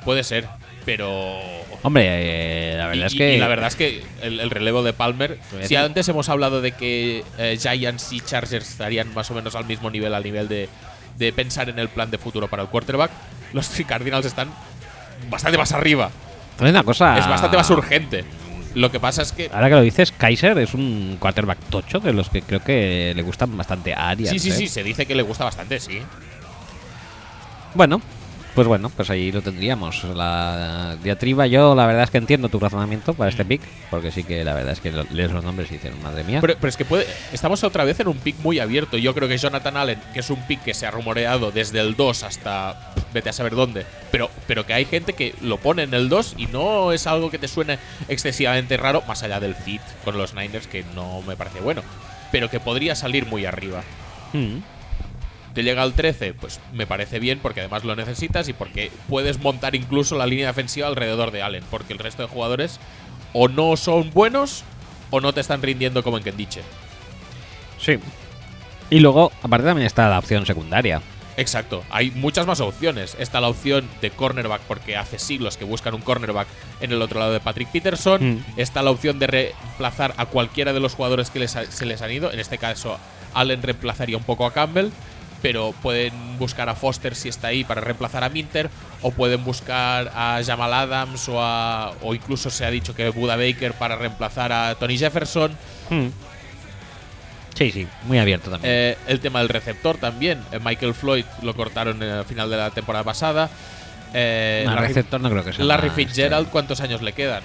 puede 0.05 0.25
ser, 0.25 0.47
pero... 0.85 1.39
Hombre, 1.83 2.05
eh, 2.07 2.75
la 2.77 2.87
verdad 2.89 3.03
y, 3.05 3.07
es 3.07 3.15
que. 3.15 3.35
y 3.37 3.39
la 3.39 3.49
verdad 3.49 3.69
es 3.69 3.77
que 3.77 4.03
el, 4.23 4.41
el 4.41 4.51
relevo 4.51 4.83
de 4.83 4.93
Palmer, 4.93 5.39
si 5.63 5.77
antes 5.77 6.07
hemos 6.09 6.29
hablado 6.29 6.61
de 6.61 6.73
que 6.73 7.25
eh, 7.39 7.59
Giants 7.59 8.13
y 8.13 8.21
Chargers 8.21 8.69
estarían 8.69 9.13
más 9.15 9.31
o 9.31 9.35
menos 9.35 9.55
al 9.55 9.65
mismo 9.65 9.91
nivel, 9.91 10.13
al 10.15 10.23
nivel 10.23 10.49
de, 10.49 10.69
de 11.17 11.33
pensar 11.33 11.71
en 11.71 11.79
el 11.79 11.89
plan 11.89 12.11
de 12.11 12.19
futuro 12.19 12.49
para 12.49 12.63
el 12.65 12.69
quarterback, 12.69 13.11
los 13.55 13.69
Cardinals 13.87 14.27
están 14.27 14.51
bastante 15.31 15.57
más 15.57 15.73
arriba. 15.73 16.11
Una 16.61 16.83
cosa. 16.83 17.19
Es 17.19 17.27
bastante 17.27 17.57
más 17.57 17.71
urgente. 17.71 18.25
Lo 18.75 18.91
que 18.91 19.01
pasa 19.01 19.23
es 19.23 19.33
que 19.33 19.51
Ahora 19.53 19.69
que 19.69 19.75
lo 19.75 19.83
dices, 19.83 20.13
Kaiser 20.13 20.57
es 20.59 20.75
un 20.75 21.17
quarterback 21.19 21.59
tocho 21.71 21.99
de 21.99 22.13
los 22.13 22.31
que 22.31 22.43
creo 22.43 22.63
que 22.63 23.13
le 23.15 23.23
gustan 23.23 23.57
bastante 23.57 23.95
a 23.95 24.11
Arias. 24.11 24.31
Sí, 24.31 24.39
sí, 24.39 24.51
¿eh? 24.51 24.53
sí, 24.53 24.69
se 24.69 24.83
dice 24.83 25.07
que 25.07 25.15
le 25.15 25.23
gusta 25.23 25.45
bastante, 25.45 25.81
sí. 25.81 26.01
Bueno, 27.75 28.01
pues 28.55 28.67
bueno, 28.67 28.91
pues 28.91 29.09
ahí 29.11 29.33
lo 29.33 29.43
tendríamos. 29.43 30.05
La 30.05 30.97
diatriba, 31.03 31.47
yo 31.47 31.75
la 31.75 31.87
verdad 31.87 32.05
es 32.05 32.11
que 32.11 32.19
entiendo 32.19 32.49
tu 32.49 32.59
razonamiento 32.59 33.15
para 33.15 33.31
este 33.31 33.45
pick, 33.45 33.61
porque 33.91 34.11
sí 34.11 34.25
que 34.25 34.45
la 34.45 34.55
verdad 34.55 34.73
es 34.73 34.81
que 34.81 34.91
lo- 34.93 35.05
lees 35.11 35.31
los 35.31 35.43
nombres 35.45 35.71
y 35.71 35.75
dices, 35.75 35.93
madre 36.03 36.25
mía. 36.25 36.41
Pero, 36.41 36.55
pero 36.61 36.69
es 36.69 36.77
que 36.77 36.85
puede, 36.85 37.07
estamos 37.33 37.63
otra 37.65 37.85
vez 37.85 38.01
en 38.01 38.09
un 38.09 38.19
pick 38.19 38.37
muy 38.41 38.59
abierto. 38.59 38.97
Yo 38.99 39.15
creo 39.15 39.29
que 39.29 39.39
Jonathan 39.39 39.77
Allen, 39.77 39.99
que 40.13 40.21
es 40.21 40.31
un 40.31 40.41
pick 40.47 40.63
que 40.63 40.75
se 40.75 40.87
ha 40.87 40.91
rumoreado 40.91 41.51
desde 41.53 41.81
el 41.81 41.95
2 41.97 42.23
hasta 42.23 42.93
vete 43.13 43.29
a 43.31 43.33
saber 43.33 43.55
dónde, 43.55 43.87
pero, 44.13 44.31
pero 44.47 44.65
que 44.67 44.73
hay 44.75 44.85
gente 44.85 45.15
que 45.15 45.35
lo 45.41 45.57
pone 45.59 45.83
en 45.83 45.95
el 45.95 46.09
2 46.09 46.35
y 46.37 46.47
no 46.47 46.93
es 46.93 47.07
algo 47.07 47.31
que 47.31 47.39
te 47.39 47.49
suene 47.49 47.79
excesivamente 48.09 48.77
raro, 48.77 49.03
más 49.09 49.23
allá 49.23 49.41
del 49.41 49.55
fit 49.55 49.81
con 50.05 50.17
los 50.17 50.35
Niners, 50.35 50.67
que 50.67 50.85
no 50.95 51.21
me 51.23 51.37
parece 51.37 51.61
bueno, 51.61 51.83
pero 52.31 52.49
que 52.51 52.61
podría 52.61 52.95
salir 52.95 53.27
muy 53.27 53.47
arriba. 53.47 53.83
Mm. 54.33 54.59
Te 55.61 55.65
llega 55.65 55.83
al 55.83 55.93
13, 55.93 56.33
pues 56.33 56.59
me 56.73 56.87
parece 56.87 57.19
bien 57.19 57.39
porque 57.39 57.61
además 57.61 57.85
lo 57.85 57.95
necesitas 57.95 58.49
y 58.49 58.55
porque 58.55 58.91
puedes 59.11 59.39
montar 59.41 59.75
incluso 59.75 60.17
la 60.17 60.25
línea 60.25 60.47
defensiva 60.47 60.87
alrededor 60.87 61.33
de 61.33 61.43
Allen, 61.43 61.63
porque 61.71 61.93
el 61.93 61.99
resto 61.99 62.23
de 62.23 62.29
jugadores 62.31 62.81
o 63.35 63.47
no 63.49 63.77
son 63.77 64.11
buenos 64.11 64.65
o 65.11 65.21
no 65.21 65.35
te 65.35 65.43
están 65.43 65.61
rindiendo 65.61 66.03
como 66.03 66.17
en 66.17 66.23
Kendiche. 66.25 66.63
Sí. 67.79 67.99
Y 68.89 69.01
luego, 69.01 69.33
aparte 69.43 69.67
también 69.67 69.87
está 69.87 70.09
la 70.09 70.19
opción 70.19 70.47
secundaria. 70.47 71.03
Exacto, 71.37 71.85
hay 71.91 72.11
muchas 72.11 72.47
más 72.47 72.61
opciones. 72.61 73.15
Está 73.19 73.43
la 73.43 73.49
opción 73.49 73.87
de 74.01 74.11
cornerback 74.11 74.63
porque 74.63 74.97
hace 74.97 75.19
siglos 75.19 75.59
que 75.59 75.67
buscan 75.67 75.93
un 75.95 76.01
cornerback 76.01 76.49
en 76.81 76.93
el 76.93 77.03
otro 77.03 77.21
lado 77.21 77.33
de 77.35 77.41
Patrick 77.41 77.69
Peterson. 77.71 78.37
Mm. 78.37 78.45
Está 78.57 78.81
la 78.83 78.93
opción 78.93 79.19
de 79.19 79.27
reemplazar 79.27 80.15
a 80.17 80.25
cualquiera 80.25 80.73
de 80.73 80.81
los 80.81 80.95
jugadores 80.95 81.29
que 81.29 81.39
les 81.39 81.55
ha- 81.57 81.71
se 81.71 81.85
les 81.85 82.01
han 82.01 82.13
ido. 82.13 82.33
En 82.33 82.41
este 82.41 82.57
caso, 82.57 82.97
Allen 83.35 83.61
reemplazaría 83.63 84.17
un 84.17 84.25
poco 84.25 84.47
a 84.47 84.53
Campbell, 84.55 84.89
pero 85.43 85.73
pueden 85.83 86.13
buscar 86.39 86.69
a 86.69 86.75
Foster 86.75 87.15
si 87.15 87.29
está 87.29 87.49
ahí 87.49 87.65
para 87.65 87.81
reemplazar 87.81 88.25
a 88.25 88.29
Minter, 88.29 88.69
o 89.03 89.11
pueden 89.11 89.43
buscar 89.45 90.11
a 90.15 90.41
Jamal 90.45 90.73
Adams 90.75 91.29
o, 91.29 91.41
a- 91.43 91.93
o 92.03 92.15
incluso 92.15 92.51
se 92.51 92.65
ha 92.65 92.71
dicho 92.71 92.95
que 92.95 93.09
Buda 93.11 93.37
Baker 93.37 93.73
para 93.75 93.97
reemplazar 93.97 94.53
a 94.53 94.75
Tony 94.75 94.99
Jefferson. 94.99 95.53
Mm. 95.91 96.07
Sí, 97.55 97.71
sí, 97.73 97.87
muy 98.05 98.19
abierto 98.19 98.51
también. 98.51 98.73
Eh, 98.75 98.99
el 99.07 99.21
tema 99.21 99.41
del 99.41 99.49
receptor 99.49 99.97
también. 99.99 100.41
Eh, 100.53 100.59
Michael 100.65 100.95
Floyd 100.95 101.25
lo 101.43 101.55
cortaron 101.55 102.03
al 102.03 102.25
final 102.25 102.49
de 102.49 102.57
la 102.57 102.71
temporada 102.71 103.05
pasada. 103.05 103.51
Eh, 104.15 104.63
No, 104.67 104.75
Larry, 104.75 104.89
receptor 104.89 105.21
no 105.21 105.31
creo 105.31 105.45
que 105.45 105.53
sea 105.53 105.65
Larry 105.65 105.91
Fitzgerald, 105.91 106.49
¿cuántos 106.49 106.81
años 106.81 107.03
le 107.03 107.13
quedan? 107.13 107.43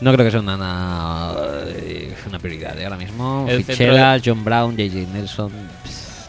No 0.00 0.12
creo 0.12 0.24
que 0.24 0.30
sea 0.30 0.40
una, 0.40 0.54
una, 0.54 1.34
eh, 1.66 2.14
una 2.26 2.38
prioridad 2.38 2.78
¿eh? 2.78 2.84
ahora 2.84 2.96
mismo. 2.96 3.46
El 3.48 3.64
Fitzgerald, 3.64 4.22
John 4.24 4.44
Brown, 4.44 4.76
JJ 4.76 5.06
Nelson, 5.12 5.52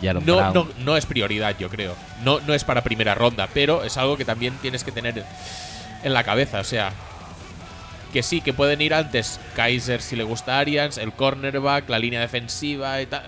Jaron 0.02 0.26
No, 0.26 0.38
Brown. 0.38 0.54
no, 0.54 0.68
no 0.84 0.98
es 0.98 1.06
prioridad, 1.06 1.56
yo 1.58 1.70
creo. 1.70 1.96
No, 2.24 2.40
no 2.42 2.54
es 2.54 2.64
para 2.64 2.84
primera 2.84 3.16
ronda, 3.16 3.48
pero 3.54 3.84
es 3.84 3.98
algo 3.98 4.18
que 4.18 4.26
también 4.26 4.54
tienes 4.62 4.84
que 4.84 4.92
tener 4.92 5.24
en 6.04 6.14
la 6.14 6.24
cabeza. 6.24 6.60
O 6.60 6.64
sea, 6.64 6.92
que 8.14 8.24
sí, 8.24 8.42
que 8.42 8.54
pueden 8.54 8.82
ir 8.82 8.94
antes 8.94 9.40
Kaiser 9.56 10.02
si 10.02 10.16
le 10.16 10.24
gusta 10.24 10.58
Arians, 10.60 10.98
el 10.98 11.12
cornerback, 11.14 11.90
la 11.90 12.00
línea 12.00 12.20
defensiva 12.22 13.02
y 13.02 13.06
tal. 13.06 13.24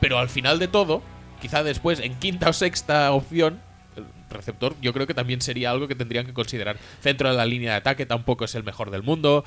Pero 0.00 0.18
al 0.18 0.28
final 0.28 0.58
de 0.58 0.68
todo, 0.68 1.02
quizá 1.40 1.62
después, 1.62 2.00
en 2.00 2.14
quinta 2.14 2.50
o 2.50 2.52
sexta 2.52 3.10
opción, 3.12 3.60
el 3.96 4.04
receptor, 4.30 4.74
yo 4.82 4.92
creo 4.92 5.06
que 5.06 5.14
también 5.14 5.40
sería 5.40 5.70
algo 5.70 5.88
que 5.88 5.94
tendrían 5.94 6.26
que 6.26 6.34
considerar. 6.34 6.76
Centro 7.00 7.30
de 7.30 7.36
la 7.36 7.46
línea 7.46 7.72
de 7.72 7.76
ataque 7.78 8.06
tampoco 8.06 8.44
es 8.44 8.54
el 8.54 8.62
mejor 8.62 8.90
del 8.90 9.02
mundo. 9.02 9.44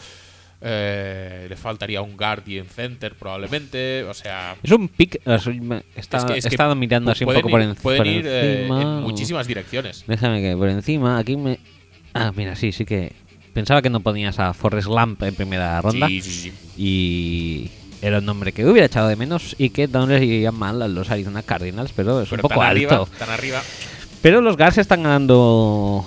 Eh, 0.61 1.45
le 1.47 1.55
faltaría 1.55 2.01
un 2.01 2.17
guard 2.17 2.45
y 2.47 2.59
un 2.59 2.67
center 2.67 3.13
probablemente. 3.15 4.03
O 4.03 4.13
sea, 4.13 4.55
Es 4.61 4.71
un 4.71 4.89
pick. 4.89 5.21
eh, 5.25 5.59
me- 5.61 5.83
Está, 5.95 6.17
es 6.17 6.25
que- 6.25 6.37
es 6.37 6.45
estado 6.45 6.75
mirando 6.75 7.11
así 7.11 7.23
un 7.23 7.33
poco 7.33 7.49
por, 7.49 7.61
ir- 7.61 7.69
en- 7.69 7.75
Pueden 7.75 7.97
por 7.97 8.07
ir 8.07 8.27
eh, 8.27 8.57
encima. 8.61 8.81
en 8.81 8.87
o- 8.87 9.01
muchísimas 9.01 9.47
direcciones. 9.47 10.03
Déjame 10.07 10.41
que 10.41 10.55
por 10.57 10.67
encima. 10.69 11.17
Aquí 11.17 11.37
me. 11.37 11.59
Ah, 12.13 12.31
mira, 12.35 12.55
sí, 12.55 12.71
sí 12.71 12.85
que. 12.85 13.13
Pensaba 13.53 13.81
que 13.81 13.89
no 13.89 14.01
ponías 14.01 14.37
a 14.39 14.53
Forrest 14.53 14.87
Lamp 14.89 15.21
en 15.23 15.33
primera 15.33 15.81
ronda. 15.81 16.07
Sí, 16.07 16.21
sí, 16.21 16.31
sí. 16.31 16.53
Y. 16.77 17.71
Era 18.01 18.19
un 18.19 18.25
nombre 18.25 18.53
que 18.53 18.65
hubiera 18.65 18.85
echado 18.85 19.09
de 19.09 19.17
menos 19.17 19.55
y 19.57 19.71
que 19.71 19.87
no 19.89 20.07
les 20.07 20.21
iría 20.23 20.53
mal 20.53 20.81
a 20.81 20.87
los 20.87 21.09
Arizona 21.11 21.41
Cardinals, 21.43 21.91
pero 21.93 22.21
es 22.21 22.29
Pero 22.29 22.39
un 22.39 22.41
poco 22.43 22.59
tan 22.61 22.69
alto. 22.69 22.69
arriba, 22.95 23.05
tan 23.17 23.29
arriba. 23.29 23.61
Pero 24.21 24.39
los 24.39 24.55
Guards 24.55 24.77
están 24.77 25.03
ganando 25.03 26.05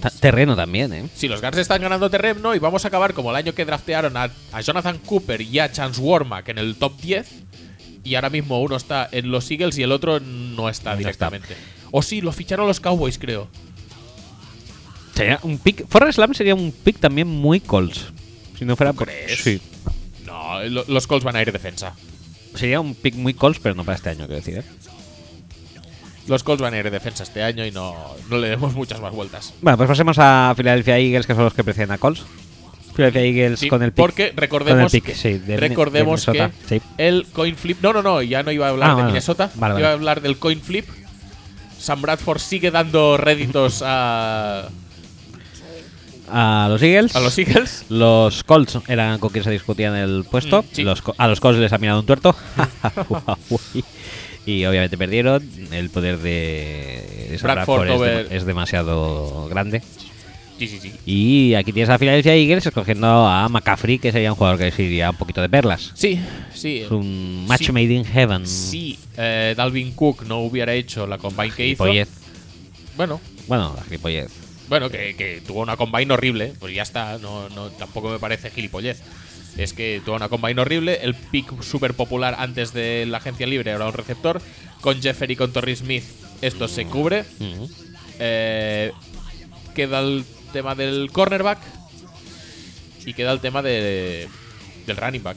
ta- 0.00 0.10
terreno 0.10 0.56
también, 0.56 0.92
¿eh? 0.92 1.08
Sí, 1.14 1.28
los 1.28 1.40
Guards 1.40 1.58
están 1.58 1.80
ganando 1.82 2.10
terreno 2.10 2.54
y 2.54 2.58
vamos 2.58 2.84
a 2.84 2.88
acabar 2.88 3.14
como 3.14 3.30
el 3.30 3.36
año 3.36 3.54
que 3.54 3.64
draftearon 3.64 4.16
a, 4.16 4.30
a 4.52 4.60
Jonathan 4.60 4.98
Cooper 4.98 5.40
y 5.40 5.58
a 5.58 5.70
Chance 5.70 6.00
Warmack 6.00 6.48
en 6.48 6.58
el 6.58 6.76
top 6.76 7.00
10. 7.00 7.28
Y 8.02 8.14
ahora 8.14 8.30
mismo 8.30 8.60
uno 8.62 8.76
está 8.76 9.08
en 9.12 9.30
los 9.30 9.50
Eagles 9.50 9.76
y 9.78 9.82
el 9.82 9.92
otro 9.92 10.20
no 10.20 10.68
está 10.70 10.92
No 10.92 10.98
directamente. 10.98 11.54
O 11.90 12.02
sí, 12.02 12.20
lo 12.22 12.32
ficharon 12.32 12.66
los 12.66 12.80
Cowboys, 12.80 13.18
creo. 13.18 13.48
Sería 15.14 15.38
un 15.42 15.58
pick. 15.58 15.86
Forrest 15.88 16.18
Lamp 16.18 16.34
sería 16.34 16.54
un 16.54 16.72
pick 16.72 16.98
también 16.98 17.28
muy 17.28 17.60
Colts. 17.60 18.06
Si 18.58 18.64
no 18.64 18.76
fuera 18.76 18.92
por. 18.92 19.06
crees? 19.08 19.40
Sí. 19.40 19.60
No, 20.24 20.62
lo- 20.64 20.84
los 20.88 21.06
Colts 21.06 21.24
van 21.24 21.36
a 21.36 21.42
ir 21.42 21.52
defensa. 21.52 21.94
Sería 22.54 22.80
un 22.80 22.94
pick 22.94 23.14
muy 23.16 23.34
Colts, 23.34 23.60
pero 23.62 23.74
no 23.74 23.84
para 23.84 23.96
este 23.96 24.10
año, 24.10 24.26
quiero 24.26 24.36
decir, 24.36 24.58
¿eh? 24.58 24.64
Los 26.30 26.42
Colts 26.44 26.62
van 26.62 26.72
a 26.72 26.78
ir 26.78 26.90
defensa 26.90 27.24
este 27.24 27.42
año 27.42 27.66
y 27.66 27.72
no, 27.72 27.94
no 28.30 28.38
le 28.38 28.48
demos 28.48 28.72
muchas 28.74 29.00
más 29.00 29.12
vueltas. 29.12 29.52
Bueno, 29.60 29.76
pues 29.76 29.88
pasemos 29.88 30.16
a 30.18 30.54
Philadelphia 30.56 30.96
Eagles, 30.98 31.26
que 31.26 31.34
son 31.34 31.44
los 31.44 31.52
que 31.52 31.62
preceden 31.64 31.90
a 31.90 31.98
Colts. 31.98 32.22
Philadelphia 32.94 33.22
Eagles 33.22 33.60
Sí, 33.60 33.68
con 33.68 33.82
el 33.82 33.90
pick. 33.92 33.96
porque 34.04 34.32
recordemos, 34.36 34.78
con 34.78 34.84
el 34.84 34.90
pick, 34.90 35.04
que, 35.04 35.14
sí, 35.14 35.38
de- 35.38 35.56
recordemos 35.56 36.24
de 36.26 36.32
que 36.32 36.50
sí. 36.68 36.82
el 36.98 37.26
coin 37.32 37.56
flip. 37.56 37.78
No, 37.82 37.92
no, 37.92 38.02
no, 38.02 38.22
ya 38.22 38.42
no 38.42 38.50
iba 38.52 38.66
a 38.66 38.70
hablar 38.70 38.90
Ah, 38.90 38.94
de. 38.96 39.02
Minnesota. 39.04 39.50
Vale, 39.56 39.72
iba 39.74 39.80
vale. 39.80 39.86
a 39.88 39.92
hablar 39.92 40.20
del 40.22 40.38
coin 40.38 40.60
flip. 40.60 40.86
Sam 41.78 42.02
Bradford 42.02 42.38
sigue 42.40 42.70
dando 42.70 43.16
réditos 43.16 43.82
a, 43.84 44.68
A 46.30 46.66
los 46.68 46.82
Eagles. 46.82 47.16
a 47.16 47.20
los 47.20 47.36
Eagles. 47.38 47.84
Los 47.88 48.44
Colts 48.44 48.78
eran 48.86 49.18
con 49.18 49.30
quien 49.30 49.42
se 49.44 49.50
discutían 49.50 49.96
el 49.96 50.24
puesto. 50.30 50.62
Mm. 50.76 50.80
Los 50.82 51.02
a 51.16 51.26
los 51.26 51.40
Colts 51.40 51.58
les 51.58 51.72
ha 51.72 51.78
mirado 51.78 52.00
un 52.00 52.06
tuerto. 52.06 52.36
y 54.46 54.64
obviamente 54.64 54.96
perdieron. 54.98 55.42
El 55.72 55.90
poder 55.90 56.18
de 56.18 57.38
Bradford 57.42 57.86
Bradford 57.86 58.32
es, 58.32 58.44
demasiado 58.44 59.48
grande. 59.48 59.82
Sí, 60.58 60.68
sí, 60.68 60.78
sí. 60.78 60.92
Y 61.06 61.54
aquí 61.54 61.72
tienes 61.72 61.88
a 61.88 61.98
Philadelphia 61.98 62.34
Eagles 62.34 62.66
escogiendo 62.66 63.06
a 63.26 63.48
McCaffrey, 63.48 63.98
que 63.98 64.12
sería 64.12 64.30
un 64.32 64.36
jugador 64.36 64.58
que 64.58 64.64
les 64.66 64.78
iría 64.78 65.08
un 65.08 65.16
poquito 65.16 65.40
de 65.40 65.48
perlas. 65.48 65.90
Sí, 65.94 66.20
sí. 66.54 66.80
Es 66.80 66.90
un 66.90 67.46
match 67.46 67.66
Sí. 67.66 67.72
made 67.72 67.84
in 67.94 68.04
heaven. 68.04 68.46
Si 68.46 68.98
eh, 69.16 69.54
Dalvin 69.56 69.92
Cook 69.92 70.24
no 70.26 70.40
hubiera 70.40 70.74
hecho 70.74 71.06
la 71.06 71.16
combine 71.16 71.52
que 71.54 71.66
hizo. 71.66 71.86
Bueno, 72.96 73.20
Bueno, 73.48 73.72
la 73.74 73.82
gilipollez. 73.84 74.30
bueno, 74.68 74.90
que, 74.90 75.16
que 75.16 75.40
tuvo 75.46 75.60
una 75.62 75.78
combine 75.78 76.12
horrible. 76.12 76.52
Pues 76.58 76.74
ya 76.74 76.82
está. 76.82 77.16
No, 77.16 77.48
no, 77.48 77.70
tampoco 77.70 78.10
me 78.10 78.18
parece 78.18 78.50
gilipollez. 78.50 79.00
Es 79.56 79.72
que 79.72 80.00
tuvo 80.04 80.16
una 80.16 80.28
combine 80.28 80.60
horrible. 80.60 81.00
El 81.02 81.14
pick 81.14 81.62
súper 81.62 81.94
popular 81.94 82.36
antes 82.38 82.72
de 82.72 83.06
la 83.06 83.18
agencia 83.18 83.46
libre 83.46 83.70
era 83.70 83.86
un 83.86 83.92
receptor. 83.92 84.40
Con 84.80 85.00
Jeffery 85.00 85.34
y 85.34 85.36
con 85.36 85.52
Torrey 85.52 85.76
Smith, 85.76 86.04
esto 86.40 86.68
se 86.68 86.86
cubre. 86.86 87.24
Eh, 88.18 88.92
queda 89.74 90.00
el 90.00 90.24
tema 90.52 90.74
del 90.74 91.10
cornerback 91.12 91.58
y 93.04 93.14
queda 93.14 93.32
el 93.32 93.40
tema 93.40 93.62
de, 93.62 94.28
del 94.86 94.96
running 94.96 95.22
back. 95.22 95.36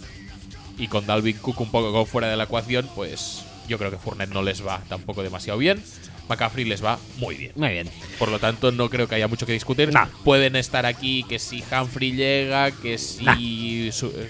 Y 0.78 0.88
con 0.88 1.06
Dalvin 1.06 1.38
Cook 1.38 1.62
un 1.62 1.72
poco 1.72 2.06
fuera 2.06 2.28
de 2.30 2.38
la 2.38 2.46
ecuación, 2.46 2.90
pues 2.96 3.44
yo 3.68 3.78
creo 3.78 3.92
que 3.92 3.98
Fournette 3.98 4.34
no 4.34 4.42
les 4.42 4.66
va 4.66 4.82
tampoco 4.90 5.24
demasiado 5.24 5.60
bien. 5.60 5.84
McCaffrey 6.30 6.66
les 6.66 6.84
va 6.84 6.98
muy 7.18 7.36
bien. 7.36 7.52
Muy 7.56 7.70
bien. 7.70 7.90
Por 8.20 8.30
lo 8.30 8.40
tanto, 8.40 8.72
no 8.72 8.90
creo 8.90 9.08
que 9.08 9.16
haya 9.16 9.28
mucho 9.28 9.46
que 9.46 9.54
discutir. 9.54 9.92
Pueden 10.24 10.56
estar 10.56 10.86
aquí 10.86 11.24
que 11.28 11.40
si 11.40 11.64
Humphrey 11.72 12.12
llega, 12.14 12.72
que 12.72 12.98
si 12.98 13.92
su- 13.92 14.08
eh, 14.16 14.30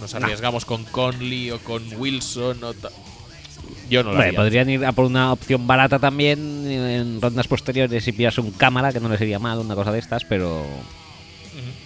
nos 0.00 0.14
arriesgamos 0.14 0.64
con 0.64 0.84
Conley 0.84 1.50
o 1.50 1.58
con 1.60 1.82
Wilson. 1.96 2.62
O 2.64 2.74
yo 3.90 4.02
no 4.02 4.12
lo 4.12 4.18
haría. 4.20 4.38
podrían 4.38 4.70
ir 4.70 4.84
a 4.84 4.92
por 4.92 5.04
una 5.04 5.32
opción 5.32 5.66
barata 5.66 5.98
también 5.98 6.38
en 6.70 7.20
rondas 7.20 7.46
posteriores 7.48 8.06
y 8.08 8.12
pillarse 8.12 8.40
un 8.40 8.50
cámara, 8.52 8.92
que 8.92 9.00
no 9.00 9.08
les 9.08 9.20
iría 9.20 9.38
mal, 9.38 9.58
una 9.58 9.74
cosa 9.74 9.92
de 9.92 9.98
estas, 9.98 10.24
pero. 10.24 10.64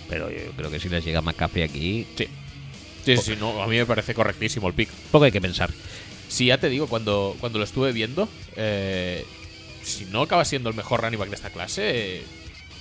Pero 0.09 0.31
yo 0.31 0.53
creo 0.57 0.71
que 0.71 0.79
si 0.79 0.89
les 0.89 1.05
llega 1.05 1.21
McCaffrey 1.21 1.65
aquí, 1.65 2.07
Sí. 2.17 2.27
Sí, 3.05 3.17
sí, 3.19 3.23
sí, 3.23 3.37
no, 3.39 3.63
a 3.63 3.67
mí 3.69 3.77
me 3.77 3.87
parece 3.87 4.15
correctísimo 4.15 4.67
el 4.67 4.75
pick. 4.75 4.89
poco 5.13 5.25
hay 5.27 5.31
que 5.33 5.41
pensar. 5.41 5.71
Sí, 6.29 6.47
ya 6.47 6.59
te 6.59 6.69
digo, 6.69 6.89
cuando, 6.89 7.37
cuando 7.39 7.59
lo 7.61 7.65
estuve 7.65 7.93
viendo, 7.93 8.29
eh, 8.57 9.25
si 9.87 10.05
no 10.07 10.23
acaba 10.23 10.45
siendo 10.45 10.69
el 10.69 10.75
mejor 10.77 11.01
running 11.03 11.19
back 11.19 11.29
de 11.31 11.37
esta 11.37 11.51
clase, 11.51 12.23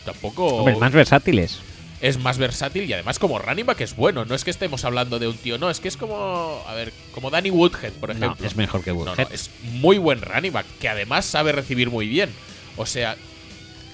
tampoco 0.05 0.47
Hombre, 0.47 0.75
más 0.77 0.91
versátiles. 0.91 1.59
es 2.01 2.17
más 2.19 2.37
versátil 2.37 2.83
y 2.83 2.93
además 2.93 3.19
como 3.19 3.39
running 3.39 3.65
back 3.65 3.81
es 3.81 3.95
bueno. 3.95 4.25
No 4.25 4.35
es 4.35 4.43
que 4.43 4.51
estemos 4.51 4.83
hablando 4.85 5.19
de 5.19 5.27
un 5.27 5.37
tío, 5.37 5.57
no, 5.57 5.69
es 5.69 5.79
que 5.79 5.87
es 5.87 5.97
como, 5.97 6.61
a 6.67 6.73
ver, 6.73 6.91
como 7.13 7.29
Danny 7.29 7.49
Woodhead, 7.51 7.93
por 7.93 8.09
No, 8.09 8.15
ejemplo. 8.25 8.45
es 8.47 8.55
mejor 8.55 8.83
que 8.83 8.91
No, 8.91 9.05
no, 9.05 9.11
Woodhead. 9.11 9.31
es 9.31 9.49
muy 9.73 9.97
buen 9.97 10.21
running 10.21 10.51
back, 10.53 10.65
que 10.79 10.89
además 10.89 11.25
sabe 11.25 11.51
recibir 11.51 11.89
muy 11.89 12.07
bien. 12.07 12.29
O 12.77 12.85
sea, 12.85 13.15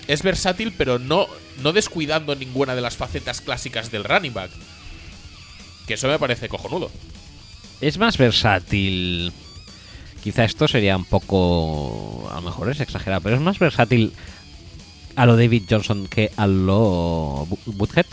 es 0.07 0.23
versátil, 0.23 0.73
pero 0.77 0.97
no, 0.99 1.27
no 1.61 1.71
descuidando 1.73 2.35
ninguna 2.35 2.75
de 2.75 2.81
las 2.81 2.95
facetas 2.97 3.41
clásicas 3.41 3.91
del 3.91 4.03
running 4.03 4.33
back. 4.33 4.49
Que 5.87 5.93
eso 5.95 6.07
me 6.07 6.17
parece 6.19 6.49
cojonudo. 6.49 6.89
Es 7.81 7.97
más 7.97 8.17
versátil. 8.17 9.31
Quizá 10.23 10.43
esto 10.43 10.67
sería 10.67 10.95
un 10.97 11.05
poco. 11.05 12.29
A 12.31 12.35
lo 12.35 12.41
mejor 12.43 12.69
es 12.69 12.79
exagerado, 12.79 13.21
pero 13.21 13.35
es 13.35 13.41
más 13.41 13.57
versátil 13.59 14.13
a 15.15 15.25
lo 15.25 15.35
David 15.35 15.63
Johnson 15.69 16.07
que 16.07 16.31
a 16.37 16.47
lo 16.47 17.47
Woodhead. 17.65 18.05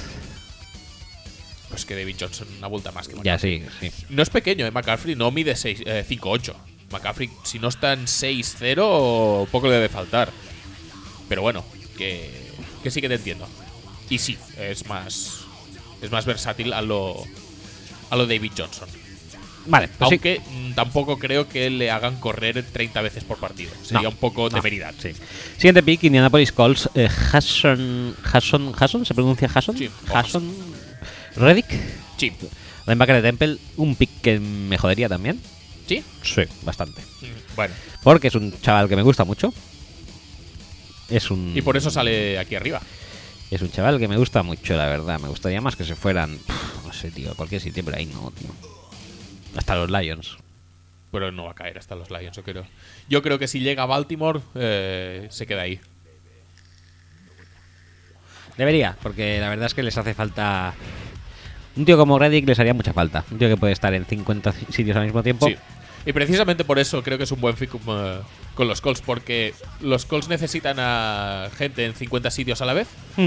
Pues 1.68 1.84
que 1.84 1.94
David 1.94 2.16
Johnson 2.18 2.48
una 2.56 2.66
vuelta 2.66 2.92
más 2.92 3.06
que 3.08 3.14
Ya, 3.16 3.34
McCaffrey. 3.34 3.60
sí, 3.80 3.90
sí. 3.90 4.04
No 4.08 4.22
es 4.22 4.30
pequeño, 4.30 4.66
¿eh? 4.66 4.70
McCaffrey 4.70 5.14
no 5.16 5.30
mide 5.30 5.54
6, 5.54 5.82
eh, 5.84 6.04
5'8". 6.08 6.54
McCaffrey, 6.90 7.28
si 7.44 7.58
no 7.58 7.68
está 7.68 7.92
en 7.92 8.06
6'0", 8.06 9.46
poco 9.52 9.66
le 9.66 9.74
debe 9.74 9.90
faltar. 9.90 10.32
Pero 11.28 11.42
bueno, 11.42 11.62
que, 11.98 12.30
que 12.82 12.90
sí 12.90 13.02
que 13.02 13.08
te 13.08 13.16
entiendo. 13.16 13.46
Y 14.08 14.18
sí, 14.18 14.38
es 14.56 14.86
más 14.86 15.44
es 16.00 16.10
más 16.10 16.24
versátil 16.24 16.72
a 16.72 16.80
lo 16.80 17.22
a 18.08 18.16
lo 18.16 18.26
David 18.26 18.52
Johnson. 18.56 18.88
Vale, 19.68 19.88
pues. 19.88 20.10
Aunque 20.10 20.40
mm, 20.40 20.72
tampoco 20.74 21.18
creo 21.18 21.48
que 21.48 21.70
le 21.70 21.90
hagan 21.90 22.18
correr 22.20 22.64
30 22.64 23.00
veces 23.02 23.24
por 23.24 23.38
partido. 23.38 23.70
Sería 23.82 24.02
No, 24.02 24.08
un 24.10 24.16
poco 24.16 24.48
no, 24.48 24.56
temeridad. 24.56 24.94
Sí. 25.00 25.10
Siguiente 25.56 25.82
pick, 25.82 26.04
Indianapolis 26.04 26.52
Colts. 26.52 26.88
Eh, 26.94 27.08
Hasson, 27.32 28.16
Hasson, 28.32 28.72
Hasson, 28.78 29.04
¿se 29.06 29.14
pronuncia 29.14 29.50
Hasson? 29.52 29.76
Sí, 29.76 29.90
Hasson. 30.12 30.50
Reddick. 31.36 31.66
Sí. 32.16 32.32
Linebacker 32.86 33.16
de 33.16 33.22
Temple. 33.22 33.58
Un 33.76 33.94
pick 33.94 34.10
que 34.22 34.40
me 34.40 34.78
jodería 34.78 35.08
también. 35.08 35.40
¿Sí? 35.86 36.02
Sí, 36.22 36.42
bastante. 36.62 37.00
Mm, 37.20 37.54
Bueno. 37.56 37.74
Porque 38.02 38.28
es 38.28 38.34
un 38.34 38.58
chaval 38.60 38.88
que 38.88 38.96
me 38.96 39.02
gusta 39.02 39.24
mucho. 39.24 39.52
Es 41.08 41.30
un. 41.30 41.52
Y 41.56 41.62
por 41.62 41.76
eso 41.76 41.90
sale 41.90 42.38
aquí 42.38 42.54
arriba. 42.54 42.80
Es 43.50 43.62
un 43.62 43.70
chaval 43.70 43.98
que 43.98 44.08
me 44.08 44.16
gusta 44.18 44.42
mucho, 44.42 44.76
la 44.76 44.86
verdad. 44.86 45.18
Me 45.18 45.28
gustaría 45.28 45.60
más 45.60 45.74
que 45.76 45.84
se 45.84 45.94
fueran. 45.96 46.38
no 46.86 46.92
sé, 46.92 47.10
tío, 47.10 47.34
cualquier 47.34 47.60
sitio, 47.60 47.82
pero 47.84 47.96
ahí 47.96 48.06
no, 48.06 48.30
tío. 48.38 48.48
Hasta 49.56 49.76
los 49.76 49.90
Lions. 49.90 50.38
Pero 51.10 51.32
no 51.32 51.44
va 51.44 51.52
a 51.52 51.54
caer 51.54 51.78
hasta 51.78 51.94
los 51.94 52.10
Lions, 52.10 52.36
yo 52.36 52.42
creo. 52.42 52.66
Yo 53.08 53.22
creo 53.22 53.38
que 53.38 53.48
si 53.48 53.60
llega 53.60 53.84
a 53.84 53.86
Baltimore, 53.86 54.40
eh, 54.54 55.26
se 55.30 55.46
queda 55.46 55.62
ahí. 55.62 55.80
Debería, 58.56 58.96
porque 59.02 59.38
la 59.40 59.48
verdad 59.48 59.66
es 59.66 59.74
que 59.74 59.82
les 59.82 59.96
hace 59.96 60.14
falta. 60.14 60.74
Un 61.76 61.84
tío 61.84 61.96
como 61.96 62.18
Reddick 62.18 62.46
les 62.46 62.58
haría 62.58 62.74
mucha 62.74 62.92
falta. 62.92 63.24
Un 63.30 63.38
tío 63.38 63.48
que 63.48 63.56
puede 63.56 63.72
estar 63.72 63.94
en 63.94 64.04
50 64.04 64.52
sitios 64.70 64.96
al 64.96 65.04
mismo 65.04 65.22
tiempo. 65.22 65.46
Sí. 65.46 65.56
Y 66.04 66.12
precisamente 66.12 66.64
por 66.64 66.78
eso 66.78 67.02
creo 67.02 67.18
que 67.18 67.24
es 67.24 67.32
un 67.32 67.40
buen 67.40 67.56
fit 67.56 67.70
con, 67.70 67.80
eh, 67.86 68.20
con 68.54 68.66
los 68.66 68.80
Colts, 68.80 69.00
porque 69.00 69.54
los 69.80 70.04
Colts 70.04 70.28
necesitan 70.28 70.76
a 70.78 71.48
gente 71.56 71.84
en 71.84 71.94
50 71.94 72.30
sitios 72.30 72.60
a 72.60 72.66
la 72.66 72.74
vez. 72.74 72.88
Mm. 73.16 73.26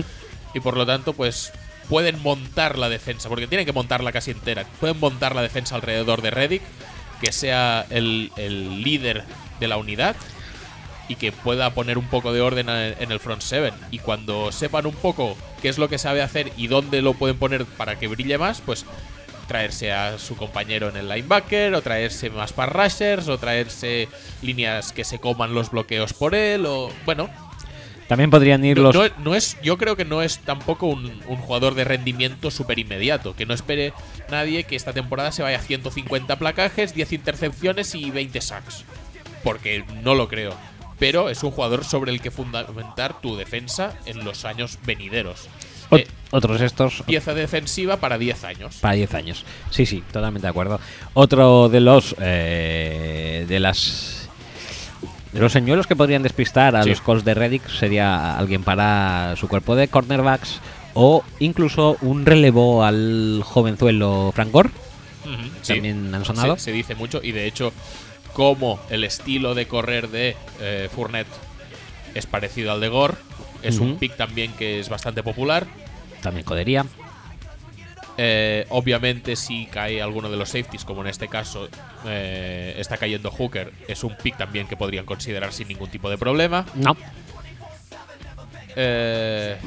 Y 0.54 0.60
por 0.60 0.76
lo 0.76 0.86
tanto, 0.86 1.14
pues 1.14 1.54
pueden 1.92 2.24
montar 2.24 2.78
la 2.78 2.88
defensa, 2.88 3.28
porque 3.28 3.48
tienen 3.48 3.66
que 3.66 3.74
montarla 3.74 4.14
casi 4.14 4.32
entera. 4.32 4.64
Pueden 4.80 4.98
montar 4.98 5.36
la 5.36 5.42
defensa 5.42 5.76
alrededor 5.76 6.22
de 6.22 6.32
Reddick, 6.32 6.62
que 7.20 7.34
sea 7.34 7.86
el, 7.90 8.32
el 8.38 8.82
líder 8.82 9.26
de 9.60 9.68
la 9.68 9.76
unidad 9.76 10.16
y 11.10 11.16
que 11.16 11.34
pueda 11.34 11.74
poner 11.74 11.98
un 11.98 12.08
poco 12.08 12.32
de 12.32 12.40
orden 12.40 12.70
en 12.70 13.12
el 13.12 13.20
front 13.20 13.42
seven. 13.42 13.74
Y 13.92 14.00
cuando 14.00 14.54
sepan 14.54 14.86
un 14.86 14.94
poco 14.94 15.36
qué 15.62 15.68
es 15.68 15.78
lo 15.78 15.90
que 15.90 15.98
sabe 15.98 16.22
hacer 16.22 16.54
y 16.56 16.68
dónde 16.68 17.02
lo 17.02 17.14
pueden 17.14 17.38
poner 17.38 17.66
para 17.66 18.00
que 18.00 18.08
brille 18.08 18.38
más, 18.38 18.62
pues 18.62 18.86
traerse 19.50 19.92
a 19.92 20.18
su 20.18 20.38
compañero 20.38 20.88
en 20.88 20.96
el 20.96 21.10
linebacker, 21.10 21.74
o 21.74 21.82
traerse 21.82 22.30
más 22.30 22.54
pass 22.54 22.70
rushers, 22.70 23.28
o 23.28 23.38
traerse 23.38 24.08
líneas 24.42 24.94
que 24.94 25.04
se 25.04 25.20
coman 25.20 25.54
los 25.54 25.72
bloqueos 25.72 26.14
por 26.14 26.36
él, 26.36 26.66
o 26.66 26.90
bueno, 27.04 27.30
También 28.12 28.30
podrían 28.30 28.66
ir 28.66 28.78
los. 28.78 28.94
no- 28.94 29.08
no 29.24 29.36
es, 29.36 29.56
yo 29.64 29.78
creo 29.78 29.96
que 29.96 30.04
no 30.04 30.22
es 30.22 30.40
tampoco 30.40 30.86
un, 30.88 31.06
un 31.30 31.38
jugador 31.38 31.76
de 31.76 31.86
rendimiento 31.86 32.52
súper 32.52 32.78
inmediato. 32.78 33.38
Que 33.38 33.46
no 33.46 33.54
espere 33.54 33.94
nadie 34.30 34.66
que 34.66 34.76
esta 34.76 34.92
temporada 34.92 35.32
se 35.32 35.44
vaya 35.44 35.60
a 35.60 35.62
150 35.62 36.36
placajes, 36.38 36.94
10 36.94 37.14
intercepciones 37.14 37.96
y 37.96 38.12
20 38.12 38.42
sacks. 38.42 38.84
Porque 39.46 39.86
no 40.04 40.14
lo 40.14 40.28
creo. 40.28 40.54
Pero 41.00 41.30
es 41.30 41.42
un 41.42 41.52
jugador 41.52 41.86
sobre 41.86 42.12
el 42.12 42.20
que 42.20 42.32
fundamentar 42.32 43.22
tu 43.22 43.38
defensa 43.38 43.94
en 44.06 44.26
los 44.26 44.44
años 44.44 44.78
venideros. 44.86 45.48
Eh, 45.92 46.06
otros 46.32 46.60
estos. 46.60 47.04
pieza 47.06 47.34
defensiva 47.34 47.96
para 47.96 48.18
10 48.18 48.44
años. 48.44 48.76
Para 48.82 48.96
10 48.96 49.14
años. 49.14 49.46
Sí, 49.70 49.86
sí, 49.86 50.04
totalmente 50.12 50.48
de 50.48 50.50
acuerdo. 50.50 50.82
Otro 51.14 51.70
de 51.70 51.80
los. 51.80 52.14
eh, 52.20 53.46
de 53.48 53.60
las. 53.62 54.11
De 55.34 55.40
los 55.40 55.52
señuelos 55.54 55.88
que 55.88 55.96
podrían 55.96 56.24
despistar 56.24 56.76
a 56.76 56.84
Sí. 56.84 56.90
los 56.90 57.02
Colts 57.02 57.24
de 57.24 57.34
Reddick 57.34 57.68
sería 57.70 58.38
alguien 58.38 58.64
para 58.64 59.34
su 59.38 59.48
cuerpo 59.48 59.76
de 59.76 59.88
cornerbacks 59.88 60.60
o 60.94 61.24
incluso 61.40 61.98
un 62.02 62.26
relevo 62.26 62.84
al 62.84 63.42
jovenzuelo 63.46 64.32
Frank 64.36 64.52
Gore. 64.52 64.70
Ujú, 65.24 65.50
sí. 65.62 65.74
También 65.76 66.14
han 66.14 66.26
sonado. 66.26 66.58
Se, 66.58 66.66
se 66.66 66.72
dice 66.74 66.96
mucho 66.96 67.22
y 67.24 67.32
de 67.32 67.46
hecho, 67.48 67.72
como 68.34 68.80
el 68.90 69.04
estilo 69.06 69.56
de 69.56 69.68
correr 69.68 70.10
de 70.10 70.36
eh, 70.60 70.90
Fournette 70.94 71.28
es 72.14 72.26
parecido 72.26 72.74
al 72.74 72.82
de 72.82 72.90
Gore, 72.90 73.14
es 73.64 73.80
un 73.80 73.92
Ujú. 73.92 74.00
pick 74.00 74.18
también 74.18 74.52
que 74.54 74.80
es 74.82 74.90
bastante 74.90 75.24
popular. 75.24 75.66
También 76.22 76.44
codería. 76.46 76.86
Eh, 78.24 78.68
obviamente, 78.70 79.36
si 79.36 79.66
cae 79.66 80.00
alguno 80.00 80.30
de 80.30 80.38
los 80.38 80.50
safeties, 80.50 80.86
como 80.86 81.02
en 81.02 81.08
este 81.08 81.28
caso 81.28 81.68
eh, 82.06 82.76
está 82.78 82.98
cayendo 82.98 83.32
Hooker, 83.32 83.74
es 83.88 84.04
un 84.04 84.16
pick 84.16 84.38
también 84.38 84.68
que 84.68 84.78
podrían 84.78 85.06
considerar 85.08 85.52
sin 85.52 85.68
ningún 85.68 85.90
tipo 85.90 86.08
de 86.08 86.20
problema. 86.20 86.64
No. 86.76 86.96
Eh, 88.76 89.58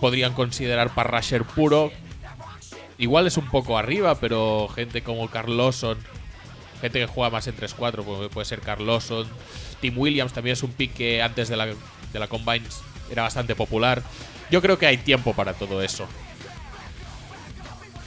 podrían 0.00 0.32
considerar 0.32 0.94
para 0.94 1.18
rusher 1.18 1.44
puro. 1.44 1.92
Igual 2.96 3.26
es 3.26 3.36
un 3.36 3.50
poco 3.50 3.76
arriba, 3.76 4.14
pero 4.14 4.68
gente 4.74 5.02
como 5.02 5.28
Carl 5.28 5.54
Lawson, 5.54 5.98
gente 6.80 7.00
que 7.00 7.06
juega 7.06 7.28
más 7.28 7.46
en 7.46 7.56
3-4, 7.56 8.04
puede, 8.04 8.30
puede 8.30 8.46
ser 8.46 8.60
Carl 8.60 8.86
Lawson. 8.86 9.28
Tim 9.82 9.98
Williams 9.98 10.32
también 10.32 10.54
es 10.54 10.62
un 10.62 10.72
pick 10.72 10.94
que 10.94 11.20
antes 11.20 11.50
de 11.50 11.58
la, 11.58 11.66
de 11.66 12.18
la 12.18 12.26
Combine 12.26 12.64
era 13.10 13.24
bastante 13.24 13.54
popular. 13.54 14.02
Yo 14.50 14.62
creo 14.62 14.78
que 14.78 14.86
hay 14.86 14.96
tiempo 14.96 15.34
para 15.34 15.52
todo 15.52 15.82
eso. 15.82 16.08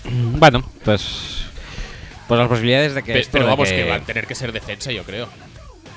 Bueno, 0.04 0.64
pues. 0.84 1.46
Pues 2.28 2.40
las 2.40 2.48
posibilidades 2.48 2.96
de 2.96 3.04
que. 3.04 3.14
Pe- 3.14 3.20
esto 3.20 3.32
pero 3.34 3.46
de 3.46 3.50
vamos, 3.52 3.70
que- 3.70 3.76
que 3.76 3.90
van 3.90 4.02
a 4.02 4.06
tener 4.06 4.26
que 4.28 4.36
ser 4.36 4.52
defensa, 4.52 4.92
yo 4.92 5.04
creo. 5.04 5.28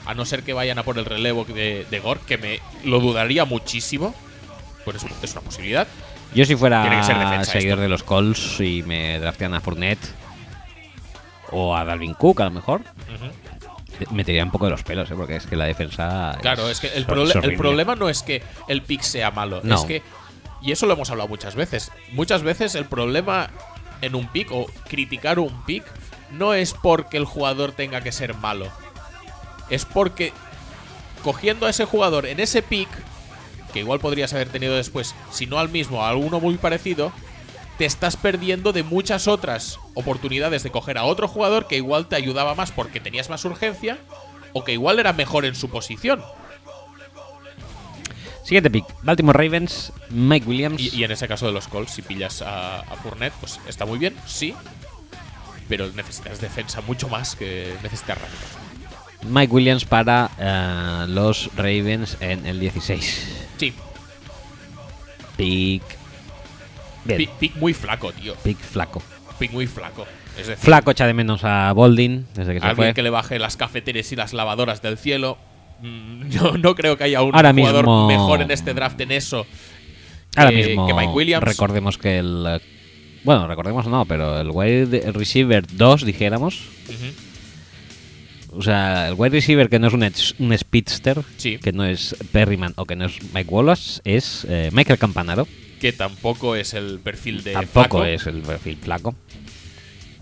A 0.06 0.14
no 0.14 0.24
ser 0.26 0.42
que 0.42 0.52
vayan 0.52 0.78
a 0.78 0.82
por 0.82 0.98
el 0.98 1.04
relevo 1.06 1.44
de, 1.44 1.86
de 1.90 2.00
Gore, 2.00 2.20
que 2.26 2.36
me 2.36 2.60
lo 2.84 3.00
dudaría 3.00 3.44
muchísimo. 3.44 4.14
Pues 4.84 4.96
es, 5.02 5.06
es 5.22 5.32
una 5.32 5.40
posibilidad. 5.40 5.86
Yo 6.34 6.44
si 6.44 6.56
fuera 6.56 6.82
ser 7.04 7.44
seguidor 7.46 7.78
esto. 7.78 7.82
de 7.82 7.88
los 7.88 8.02
Colts 8.02 8.60
y 8.60 8.82
me 8.82 9.18
draftean 9.20 9.54
a 9.54 9.60
Fournette 9.60 10.04
o 11.52 11.76
a 11.76 11.84
Dalvin 11.84 12.14
Cook 12.14 12.40
a 12.40 12.44
lo 12.46 12.50
mejor, 12.50 12.82
me 14.10 14.24
tiraría 14.24 14.44
un 14.44 14.50
poco 14.50 14.64
de 14.64 14.72
los 14.72 14.82
pelos, 14.82 15.08
¿eh? 15.10 15.14
porque 15.16 15.36
es 15.36 15.46
que 15.46 15.54
la 15.54 15.66
defensa... 15.66 16.36
Claro, 16.42 16.68
es 16.68 16.80
que 16.80 16.88
el, 16.88 17.06
el 17.44 17.56
problema 17.56 17.94
no 17.94 18.08
es 18.08 18.22
que 18.24 18.42
el 18.66 18.82
pick 18.82 19.02
sea 19.02 19.30
malo, 19.30 19.60
No. 19.62 19.76
es 19.76 19.82
que, 19.84 20.02
y 20.60 20.72
eso 20.72 20.86
lo 20.86 20.94
hemos 20.94 21.08
hablado 21.10 21.28
muchas 21.28 21.54
veces, 21.54 21.92
muchas 22.12 22.42
veces 22.42 22.74
el 22.74 22.86
problema 22.86 23.50
en 24.04 24.14
un 24.14 24.28
pick 24.28 24.50
o 24.52 24.66
criticar 24.88 25.38
un 25.38 25.64
pick 25.64 25.84
no 26.30 26.54
es 26.54 26.74
porque 26.74 27.16
el 27.16 27.24
jugador 27.24 27.72
tenga 27.72 28.00
que 28.00 28.12
ser 28.12 28.34
malo, 28.34 28.68
es 29.70 29.84
porque 29.84 30.32
cogiendo 31.22 31.66
a 31.66 31.70
ese 31.70 31.84
jugador 31.84 32.26
en 32.26 32.40
ese 32.40 32.62
pick, 32.62 32.88
que 33.72 33.80
igual 33.80 33.98
podrías 33.98 34.32
haber 34.32 34.48
tenido 34.48 34.76
después, 34.76 35.14
si 35.30 35.46
no 35.46 35.58
al 35.58 35.68
mismo, 35.68 36.04
a 36.04 36.10
alguno 36.10 36.40
muy 36.40 36.56
parecido, 36.56 37.12
te 37.78 37.84
estás 37.84 38.16
perdiendo 38.16 38.72
de 38.72 38.82
muchas 38.82 39.26
otras 39.26 39.78
oportunidades 39.94 40.62
de 40.62 40.70
coger 40.70 40.98
a 40.98 41.04
otro 41.04 41.26
jugador 41.26 41.66
que 41.66 41.76
igual 41.76 42.06
te 42.06 42.16
ayudaba 42.16 42.54
más 42.54 42.70
porque 42.70 43.00
tenías 43.00 43.30
más 43.30 43.44
urgencia 43.44 43.98
o 44.52 44.62
que 44.62 44.72
igual 44.72 45.00
era 45.00 45.12
mejor 45.12 45.44
en 45.44 45.56
su 45.56 45.68
posición. 45.68 46.22
Siguiente 48.44 48.70
pick, 48.70 48.84
Baltimore 49.02 49.36
Ravens, 49.42 49.92
Mike 50.10 50.46
Williams. 50.46 50.80
Y, 50.80 50.94
y 50.94 51.04
en 51.04 51.10
ese 51.10 51.26
caso 51.26 51.46
de 51.46 51.52
los 51.52 51.66
Colts, 51.66 51.92
si 51.92 52.02
pillas 52.02 52.42
a, 52.42 52.80
a 52.80 52.96
Fournette, 52.96 53.32
pues 53.40 53.58
está 53.66 53.86
muy 53.86 53.98
bien, 53.98 54.14
sí. 54.26 54.54
Pero 55.68 55.90
necesitas 55.92 56.40
defensa 56.40 56.82
mucho 56.82 57.08
más 57.08 57.34
que 57.36 57.74
necesitas 57.82 58.18
rápido. 58.18 58.38
Mike 59.30 59.52
Williams 59.52 59.86
para 59.86 60.30
eh, 60.38 61.06
los 61.08 61.48
Ravens 61.56 62.18
en 62.20 62.44
el 62.46 62.60
16. 62.60 63.46
Sí, 63.58 63.72
Pick... 65.36 65.82
Bien, 67.04 67.28
pick, 67.38 67.54
muy 67.56 67.74
flaco, 67.74 68.12
tío. 68.12 68.34
pick 68.36 68.58
flaco. 68.58 69.02
Pick 69.38 69.52
muy 69.52 69.66
flaco. 69.66 70.06
Es 70.38 70.46
decir, 70.46 70.64
Flaco 70.64 70.90
echa 70.90 71.06
de 71.06 71.12
menos 71.14 71.44
a 71.44 71.72
Boldin 71.72 72.26
desde 72.34 72.54
que 72.54 72.60
se 72.60 72.66
alguien 72.66 72.88
fue. 72.88 72.94
que 72.94 73.02
le 73.02 73.10
baje 73.10 73.38
las 73.38 73.56
cafeteras 73.56 74.10
y 74.10 74.16
las 74.16 74.32
lavadoras 74.32 74.80
del 74.80 74.96
cielo. 74.96 75.38
Mm, 75.84 76.28
Yo 76.30 76.56
no 76.58 76.74
creo 76.74 76.96
que 76.96 77.04
haya 77.04 77.22
un 77.22 77.34
Ahora 77.34 77.52
jugador 77.52 77.84
mismo- 77.84 78.06
mejor 78.08 78.42
en 78.42 78.50
este 78.50 78.72
draft 78.74 79.00
en 79.00 79.12
eso. 79.12 79.46
Ahora 80.36 80.50
que- 80.50 80.56
mismo 80.66 80.86
que 80.86 80.94
Mike 80.94 81.12
Williams. 81.12 81.44
recordemos 81.44 81.98
que 81.98 82.18
el... 82.18 82.44
eh, 82.48 82.60
Bueno, 83.24 83.46
recordemos 83.46 83.86
no, 83.86 84.04
pero 84.04 84.40
el 84.40 84.48
wide 84.50 85.12
receiver 85.12 85.64
2, 85.66 86.04
dijéramos. 86.04 86.60
O 88.56 88.62
sea, 88.62 89.08
el 89.08 89.14
wide 89.14 89.30
receiver 89.30 89.68
que 89.68 89.78
no 89.80 89.88
es 89.88 89.94
un, 89.94 90.04
un 90.46 90.58
speedster, 90.58 91.22
Sí. 91.38 91.58
que 91.58 91.72
no 91.72 91.84
es 91.84 92.14
Perryman 92.30 92.72
o 92.76 92.84
que 92.84 92.94
no 92.94 93.06
es 93.06 93.18
Mike 93.32 93.50
Wallace, 93.50 94.00
es 94.04 94.46
eh, 94.48 94.70
Michael 94.72 94.98
Campanaro. 94.98 95.48
Que 95.80 95.92
tampoco 95.92 96.54
es 96.54 96.72
el 96.72 97.00
perfil 97.00 97.42
de. 97.42 97.52
Tampoco 97.52 97.98
flaco. 97.98 98.04
es 98.04 98.26
el 98.26 98.42
perfil 98.42 98.76
flaco. 98.76 99.14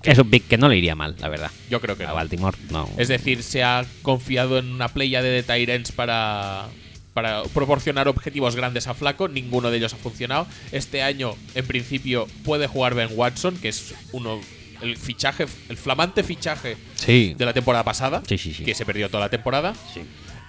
Es 0.04 0.18
un 0.18 0.28
pick 0.30 0.48
que 0.48 0.58
no 0.58 0.68
le 0.68 0.76
iría 0.76 0.94
mal, 0.94 1.16
la 1.20 1.28
verdad. 1.28 1.50
Yo 1.70 1.80
creo 1.80 1.96
que 1.96 2.04
A 2.04 2.08
no. 2.08 2.14
Baltimore, 2.14 2.56
no. 2.70 2.88
Es 2.96 3.08
decir, 3.08 3.42
se 3.42 3.62
ha 3.62 3.84
confiado 4.02 4.58
en 4.58 4.70
una 4.72 4.88
playa 4.88 5.22
de 5.22 5.42
Tyrants 5.42 5.92
para, 5.92 6.66
para 7.14 7.42
proporcionar 7.44 8.08
objetivos 8.08 8.56
grandes 8.56 8.86
a 8.88 8.94
Flaco. 8.94 9.28
Ninguno 9.28 9.70
de 9.70 9.76
ellos 9.78 9.94
ha 9.94 9.96
funcionado. 9.96 10.46
Este 10.72 11.02
año, 11.02 11.34
en 11.54 11.66
principio, 11.66 12.26
puede 12.44 12.66
jugar 12.66 12.94
Ben 12.94 13.10
Watson, 13.12 13.56
que 13.58 13.68
es 13.68 13.94
uno 14.12 14.40
el 14.80 14.96
fichaje, 14.96 15.46
el 15.68 15.76
flamante 15.76 16.24
fichaje 16.24 16.76
Sí. 16.96 17.34
de 17.38 17.44
la 17.44 17.52
temporada 17.52 17.84
pasada, 17.84 18.20
Sí, 18.28 18.36
sí, 18.38 18.52
sí. 18.52 18.64
que 18.64 18.74
se 18.74 18.84
perdió 18.84 19.08
toda 19.08 19.20
la 19.24 19.28
temporada. 19.30 19.74
Sí. 19.94 20.00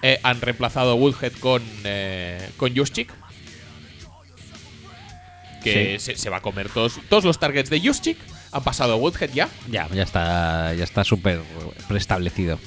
Eh, 0.02 0.18
han 0.24 0.40
reemplazado 0.40 0.90
a 0.90 0.94
Woodhead 0.94 1.32
con, 1.38 1.62
eh, 1.84 2.50
con 2.56 2.76
Juszczyk, 2.76 3.12
que 5.62 5.98
se, 5.98 6.16
se 6.16 6.28
va 6.30 6.38
a 6.38 6.40
comer 6.42 6.68
todos, 6.68 6.98
todos 7.08 7.24
los 7.24 7.38
targets 7.38 7.70
de 7.70 7.80
Juszczyk. 7.80 8.18
Han 8.54 8.62
pasado 8.64 8.96
Woodhead 8.96 9.30
ya, 9.34 9.48
Ya, 9.70 9.88
ya 9.92 10.02
está 10.04 10.72
ya 10.74 10.84
está 10.84 11.04
súper 11.04 11.40
preestablecido. 11.88 12.58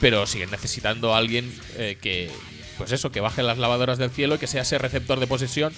pero 0.00 0.26
siguen 0.26 0.50
necesitando 0.50 1.14
a 1.14 1.18
alguien 1.18 1.52
eh, 1.76 1.98
que, 2.00 2.30
pues 2.78 2.92
eso, 2.92 3.10
que 3.12 3.20
baje 3.20 3.42
las 3.42 3.58
lavadoras 3.58 3.98
del 3.98 4.10
cielo 4.10 4.38
que 4.38 4.46
sea 4.46 4.62
ese 4.62 4.78
receptor 4.78 5.20
de 5.20 5.26
posesión 5.26 5.72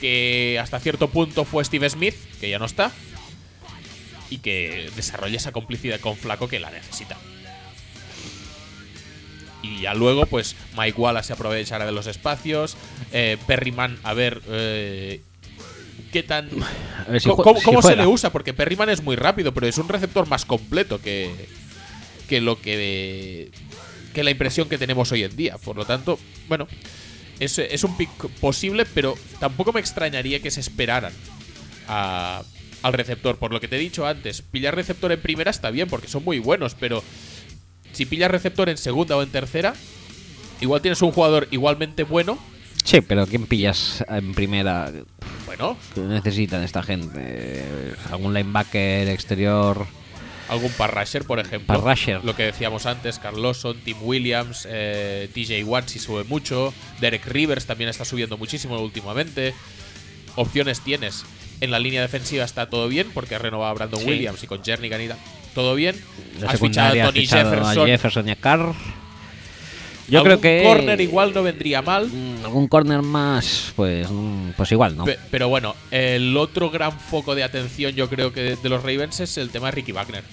que 0.00 0.58
hasta 0.62 0.80
cierto 0.80 1.08
punto 1.10 1.44
fue 1.44 1.64
Steve 1.64 1.88
Smith, 1.90 2.14
que 2.40 2.48
ya 2.50 2.58
no 2.58 2.64
está, 2.64 2.90
y 4.30 4.38
que 4.38 4.90
desarrolle 4.96 5.36
esa 5.36 5.52
complicidad 5.52 6.00
con 6.00 6.16
Flaco 6.16 6.48
que 6.48 6.58
la 6.58 6.70
necesita. 6.70 7.16
Y 9.62 9.82
ya 9.82 9.94
luego, 9.94 10.26
pues 10.26 10.56
Mike 10.76 11.00
Wallace 11.00 11.28
se 11.28 11.32
aprovechará 11.34 11.86
de 11.86 11.92
los 11.92 12.08
espacios, 12.08 12.76
eh, 13.12 13.36
Perryman, 13.46 13.96
a 14.02 14.12
ver 14.12 14.42
eh, 14.48 15.20
qué 16.12 16.22
tan 16.22 16.48
A 17.06 17.10
ver 17.10 17.20
si 17.20 17.28
¿Cómo, 17.42 17.58
si 17.60 17.64
se 17.88 17.96
le 17.96 18.06
usa? 18.06 18.30
Porque 18.30 18.54
Perryman 18.54 18.88
es 18.90 19.02
muy 19.02 19.16
rápido, 19.16 19.52
pero 19.52 19.66
es 19.66 19.78
un 19.78 19.88
receptor 19.88 20.28
más 20.28 20.44
completo 20.44 21.00
que, 21.00 21.30
que 22.28 22.40
lo 22.40 22.60
que, 22.60 23.50
que 24.14 24.22
la 24.22 24.30
impresión 24.30 24.68
que 24.68 24.78
tenemos 24.78 25.10
hoy 25.10 25.24
en 25.24 25.34
día. 25.36 25.58
Por 25.58 25.76
lo 25.76 25.84
tanto, 25.84 26.18
bueno, 26.48 26.68
es, 27.40 27.58
es 27.58 27.82
un 27.82 27.96
pick 27.96 28.10
posible, 28.40 28.84
pero 28.94 29.16
tampoco 29.40 29.72
me 29.72 29.80
extrañaría 29.80 30.40
que 30.40 30.50
se 30.52 30.60
esperaran 30.60 31.12
a- 31.88 32.42
al 32.82 32.92
receptor. 32.92 33.36
Por 33.38 33.52
lo 33.52 33.60
que 33.60 33.68
te 33.68 33.76
he 33.76 33.80
dicho 33.80 34.06
antes, 34.06 34.42
pillar 34.42 34.74
receptor 34.76 35.10
en 35.12 35.20
primera 35.20 35.50
está 35.50 35.70
bien 35.70 35.88
porque 35.88 36.08
son 36.08 36.24
muy 36.24 36.38
buenos, 36.38 36.74
pero 36.78 37.02
si 37.92 38.06
pillas 38.06 38.30
receptor 38.30 38.68
en 38.68 38.76
segunda 38.76 39.16
o 39.16 39.22
en 39.22 39.30
tercera, 39.30 39.74
igual 40.60 40.82
tienes 40.82 41.02
un 41.02 41.10
jugador 41.12 41.48
igualmente 41.50 42.04
bueno. 42.04 42.38
Sí, 42.84 43.00
pero 43.00 43.26
¿quién 43.26 43.46
pillas 43.46 44.04
en 44.08 44.34
primera? 44.34 44.90
Bueno, 45.46 45.76
¿Qué 45.94 46.00
necesitan 46.00 46.62
esta 46.62 46.82
gente? 46.82 47.64
¿Algún 48.10 48.34
linebacker 48.34 49.08
exterior? 49.08 49.86
Algún 50.48 50.70
parrasher, 50.72 51.24
por 51.24 51.38
ejemplo. 51.38 51.66
Parrasher. 51.78 52.22
Lo 52.24 52.34
que 52.36 52.42
decíamos 52.42 52.84
antes, 52.86 53.18
Carl 53.18 53.40
Lawson, 53.40 53.78
Tim 53.84 53.96
Williams, 54.02 54.66
eh, 54.68 55.28
TJ 55.32 55.64
Watt 55.64 55.88
si 55.88 55.98
sube 55.98 56.24
mucho. 56.24 56.74
Derek 57.00 57.24
Rivers 57.26 57.64
también 57.66 57.88
está 57.88 58.04
subiendo 58.04 58.36
muchísimo 58.36 58.78
últimamente. 58.80 59.54
Opciones 60.34 60.80
tienes. 60.80 61.24
En 61.60 61.70
la 61.70 61.78
línea 61.78 62.02
defensiva 62.02 62.44
está 62.44 62.68
todo 62.68 62.88
bien, 62.88 63.08
porque 63.14 63.36
ha 63.36 63.38
renovado 63.38 63.70
a 63.70 63.74
Brandon 63.74 64.00
Sí. 64.00 64.06
Williams 64.08 64.42
y 64.42 64.46
con 64.48 64.62
Jernigan 64.64 65.00
y 65.00 65.08
tal. 65.08 65.18
Todo 65.54 65.74
bien. 65.74 65.94
La 66.40 66.50
Has 66.50 66.60
fichado 66.60 67.00
a 67.00 67.04
Tony 67.06 67.20
fichado 67.20 67.50
Jefferson. 67.50 67.82
a 67.82 67.86
Jefferson 67.86 68.28
y 68.28 68.30
a 68.32 68.36
Carr. 68.36 68.74
Yo 70.08 70.18
Algún 70.20 70.38
creo 70.38 70.40
que. 70.40 70.62
corner 70.64 71.00
igual 71.00 71.32
no 71.34 71.42
vendría 71.42 71.80
mal. 71.82 72.08
Mm, 72.08 72.44
Algún 72.44 72.68
corner 72.68 73.02
más, 73.02 73.72
pues, 73.76 74.08
mm, 74.10 74.50
pues 74.56 74.72
igual, 74.72 74.96
¿no? 74.96 75.04
Pe- 75.04 75.18
Pero 75.30 75.48
bueno, 75.48 75.74
el 75.90 76.36
otro 76.36 76.70
gran 76.70 76.98
foco 76.98 77.34
de 77.34 77.44
atención 77.44 77.92
yo 77.94 78.08
creo 78.08 78.32
que 78.32 78.56
de 78.56 78.68
los 78.68 78.82
Ravens 78.82 79.20
es 79.20 79.38
el 79.38 79.50
tema 79.50 79.66
de 79.66 79.72
Ricky 79.72 79.92
Wagner. 79.92 80.24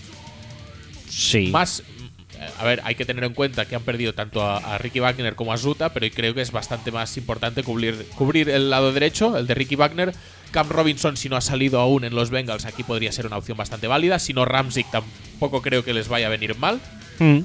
Sí. 1.08 1.48
Más, 1.52 1.84
mm, 1.84 2.62
a 2.62 2.64
ver, 2.66 2.82
hay 2.84 2.96
que 2.96 3.06
tener 3.06 3.24
en 3.24 3.34
cuenta 3.34 3.66
que 3.66 3.76
han 3.76 3.84
perdido 3.84 4.14
tanto 4.14 4.42
a, 4.42 4.58
a 4.58 4.78
Ricky 4.78 5.00
Wagner 5.00 5.36
como 5.36 5.54
a 5.54 5.58
Zuta, 5.58 5.94
pero 5.94 6.08
creo 6.14 6.34
que 6.34 6.42
es 6.42 6.52
bastante 6.52 6.92
más 6.92 7.16
importante 7.18 7.64
cubrir, 7.64 8.06
cubrir 8.16 8.50
el 8.50 8.70
lado 8.70 8.92
derecho, 8.94 9.38
el 9.38 9.48
de 9.48 9.54
Ricky 9.56 9.76
Wagner. 9.76 10.14
Cam 10.52 10.68
Robinson, 10.68 11.16
si 11.16 11.30
no 11.30 11.36
ha 11.36 11.42
salido 11.42 11.80
aún 11.80 12.04
en 12.06 12.16
los 12.16 12.32
Bengals, 12.32 12.66
aquí 12.66 12.82
podría 12.82 13.12
ser 13.12 13.28
una 13.28 13.38
opción 13.38 13.56
bastante 13.56 13.86
válida. 13.88 14.18
Si 14.18 14.34
no, 14.34 14.46
Ramsick 14.46 14.90
tampoco 14.90 15.62
creo 15.62 15.86
que 15.86 15.94
les 15.94 16.08
vaya 16.08 16.26
a 16.26 16.30
venir 16.32 16.58
mal. 16.58 16.80
Mm. 17.20 17.40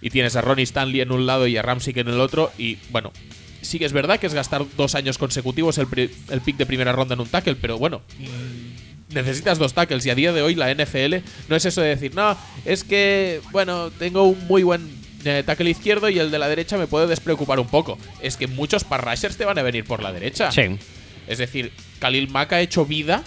Y 0.00 0.10
tienes 0.10 0.36
a 0.36 0.40
Ronnie 0.40 0.62
Stanley 0.64 1.00
en 1.00 1.10
un 1.12 1.26
lado 1.26 1.46
y 1.46 1.56
a 1.56 1.62
Ramsick 1.62 1.96
en 1.96 2.08
el 2.08 2.20
otro. 2.20 2.52
Y 2.58 2.78
bueno, 2.90 3.12
sí 3.62 3.78
que 3.78 3.84
es 3.84 3.92
verdad 3.92 4.20
que 4.20 4.26
es 4.28 4.34
gastar 4.34 4.64
dos 4.76 4.94
años 4.94 5.18
consecutivos 5.18 5.76
el, 5.78 5.86
pri- 5.88 6.10
el 6.30 6.40
pick 6.40 6.56
de 6.56 6.66
primera 6.66 6.92
ronda 6.92 7.14
en 7.14 7.20
un 7.20 7.28
tackle, 7.28 7.56
pero 7.56 7.78
bueno, 7.78 8.02
necesitas 9.12 9.58
dos 9.58 9.74
tackles. 9.74 10.04
Y 10.06 10.10
a 10.10 10.14
día 10.14 10.32
de 10.32 10.42
hoy 10.42 10.54
la 10.54 10.72
NFL 10.72 11.16
no 11.48 11.56
es 11.56 11.64
eso 11.64 11.80
de 11.80 11.88
decir, 11.88 12.14
no, 12.14 12.36
es 12.64 12.84
que, 12.84 13.40
bueno, 13.50 13.90
tengo 13.90 14.24
un 14.24 14.46
muy 14.46 14.62
buen 14.62 14.88
eh, 15.24 15.42
tackle 15.44 15.70
izquierdo 15.70 16.08
y 16.08 16.18
el 16.18 16.30
de 16.30 16.38
la 16.38 16.48
derecha 16.48 16.76
me 16.78 16.86
puede 16.86 17.06
despreocupar 17.06 17.58
un 17.58 17.68
poco. 17.68 17.98
Es 18.20 18.36
que 18.36 18.46
muchos 18.46 18.84
pass 18.84 19.00
rushers 19.02 19.36
te 19.36 19.44
van 19.44 19.58
a 19.58 19.62
venir 19.62 19.84
por 19.84 20.02
la 20.02 20.12
derecha. 20.12 20.52
Sí. 20.52 20.62
Es 21.26 21.38
decir, 21.38 21.72
Khalil 21.98 22.28
Mack 22.28 22.52
ha 22.52 22.60
hecho 22.60 22.86
vida 22.86 23.22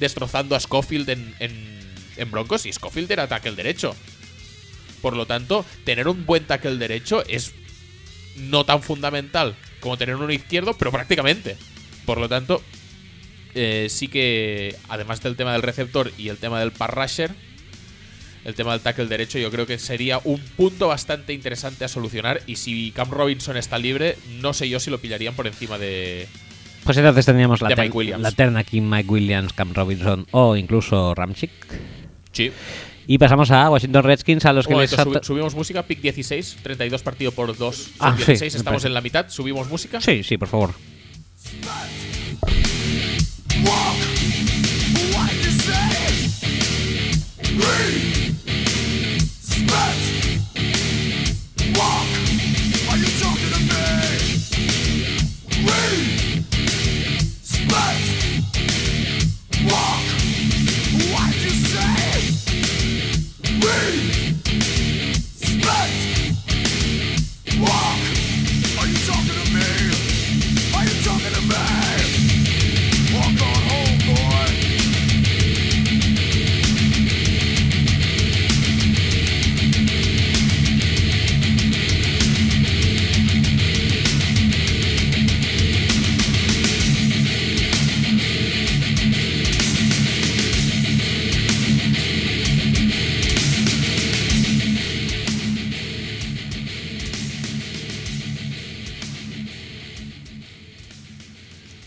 destrozando 0.00 0.56
a 0.56 0.60
Schofield 0.60 1.08
en, 1.10 1.34
en- 1.40 1.76
en 2.16 2.30
Broncos 2.30 2.64
y 2.64 2.72
Schofield 2.72 3.10
era 3.12 3.28
tackle 3.28 3.52
derecho. 3.52 3.94
Por 5.02 5.16
lo 5.16 5.26
tanto, 5.26 5.64
tener 5.84 6.08
un 6.08 6.26
buen 6.26 6.44
tackle 6.44 6.76
derecho 6.76 7.24
es 7.28 7.52
no 8.36 8.64
tan 8.64 8.82
fundamental 8.82 9.54
como 9.80 9.96
tener 9.96 10.16
uno 10.16 10.32
izquierdo, 10.32 10.74
pero 10.74 10.90
prácticamente. 10.90 11.56
Por 12.04 12.18
lo 12.18 12.28
tanto, 12.28 12.62
eh, 13.54 13.86
sí 13.90 14.08
que, 14.08 14.76
además 14.88 15.22
del 15.22 15.36
tema 15.36 15.52
del 15.52 15.62
receptor 15.62 16.12
y 16.18 16.28
el 16.28 16.36
tema 16.38 16.60
del 16.60 16.72
pass 16.72 16.90
rusher, 16.90 17.30
el 18.44 18.54
tema 18.54 18.72
del 18.72 18.80
tackle 18.80 19.06
derecho 19.06 19.38
yo 19.38 19.50
creo 19.50 19.66
que 19.66 19.78
sería 19.78 20.20
un 20.22 20.40
punto 20.40 20.86
bastante 20.88 21.32
interesante 21.32 21.84
a 21.84 21.88
solucionar. 21.88 22.42
Y 22.46 22.56
si 22.56 22.92
Cam 22.92 23.10
Robinson 23.10 23.56
está 23.56 23.78
libre, 23.78 24.16
no 24.40 24.52
sé 24.52 24.68
yo 24.68 24.78
si 24.80 24.90
lo 24.90 24.98
pillarían 24.98 25.34
por 25.34 25.46
encima 25.46 25.78
de, 25.78 26.28
Pues 26.84 26.96
entonces 26.96 27.26
tendríamos 27.26 27.60
la, 27.60 27.68
ter- 27.70 27.92
la 28.22 28.30
terna 28.30 28.60
aquí 28.60 28.80
Mike 28.80 29.08
Williams, 29.10 29.52
Cam 29.52 29.72
Robinson 29.74 30.26
o 30.30 30.56
incluso 30.56 31.14
Ramchick. 31.14 31.50
Sí. 32.32 32.52
Y 33.06 33.18
pasamos 33.18 33.50
a 33.50 33.70
Washington 33.70 34.02
Redskins, 34.02 34.44
a 34.46 34.52
los 34.52 34.66
que 34.66 34.74
les 34.74 34.92
subi- 34.96 35.22
subimos 35.22 35.54
música, 35.54 35.82
pick 35.84 36.00
16, 36.00 36.58
32 36.62 37.02
partido 37.02 37.30
por 37.32 37.56
2, 37.56 37.76
son 37.76 37.92
Ah, 38.00 38.12
sí, 38.18 38.24
16, 38.26 38.54
me 38.54 38.58
estamos 38.58 38.84
en 38.84 38.94
la 38.94 39.00
mitad, 39.00 39.26
subimos 39.28 39.68
música. 39.68 40.00
Sí, 40.00 40.22
sí, 40.24 40.36
por 40.36 40.48
favor. 40.48 40.74
Walk, 57.68 58.05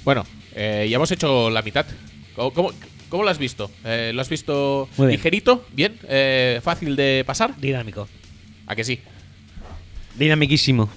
Bueno, 0.09 0.25
eh, 0.55 0.87
ya 0.89 0.95
hemos 0.95 1.11
hecho 1.11 1.51
la 1.51 1.61
mitad. 1.61 1.85
¿Cómo, 2.35 2.51
cómo, 2.51 2.71
cómo 3.09 3.21
lo 3.23 3.29
has 3.29 3.37
visto? 3.37 3.69
Eh, 3.85 4.09
¿Lo 4.11 4.21
has 4.21 4.29
visto 4.29 4.89
bien. 4.97 5.11
ligerito? 5.11 5.67
¿Bien? 5.71 5.99
Eh, 6.07 6.59
¿Fácil 6.63 6.95
de 6.95 7.23
pasar? 7.27 7.55
Dinámico. 7.57 8.07
¿A 8.65 8.75
que 8.75 8.83
sí? 8.83 9.01
Dinamiquísimo. 10.15 10.89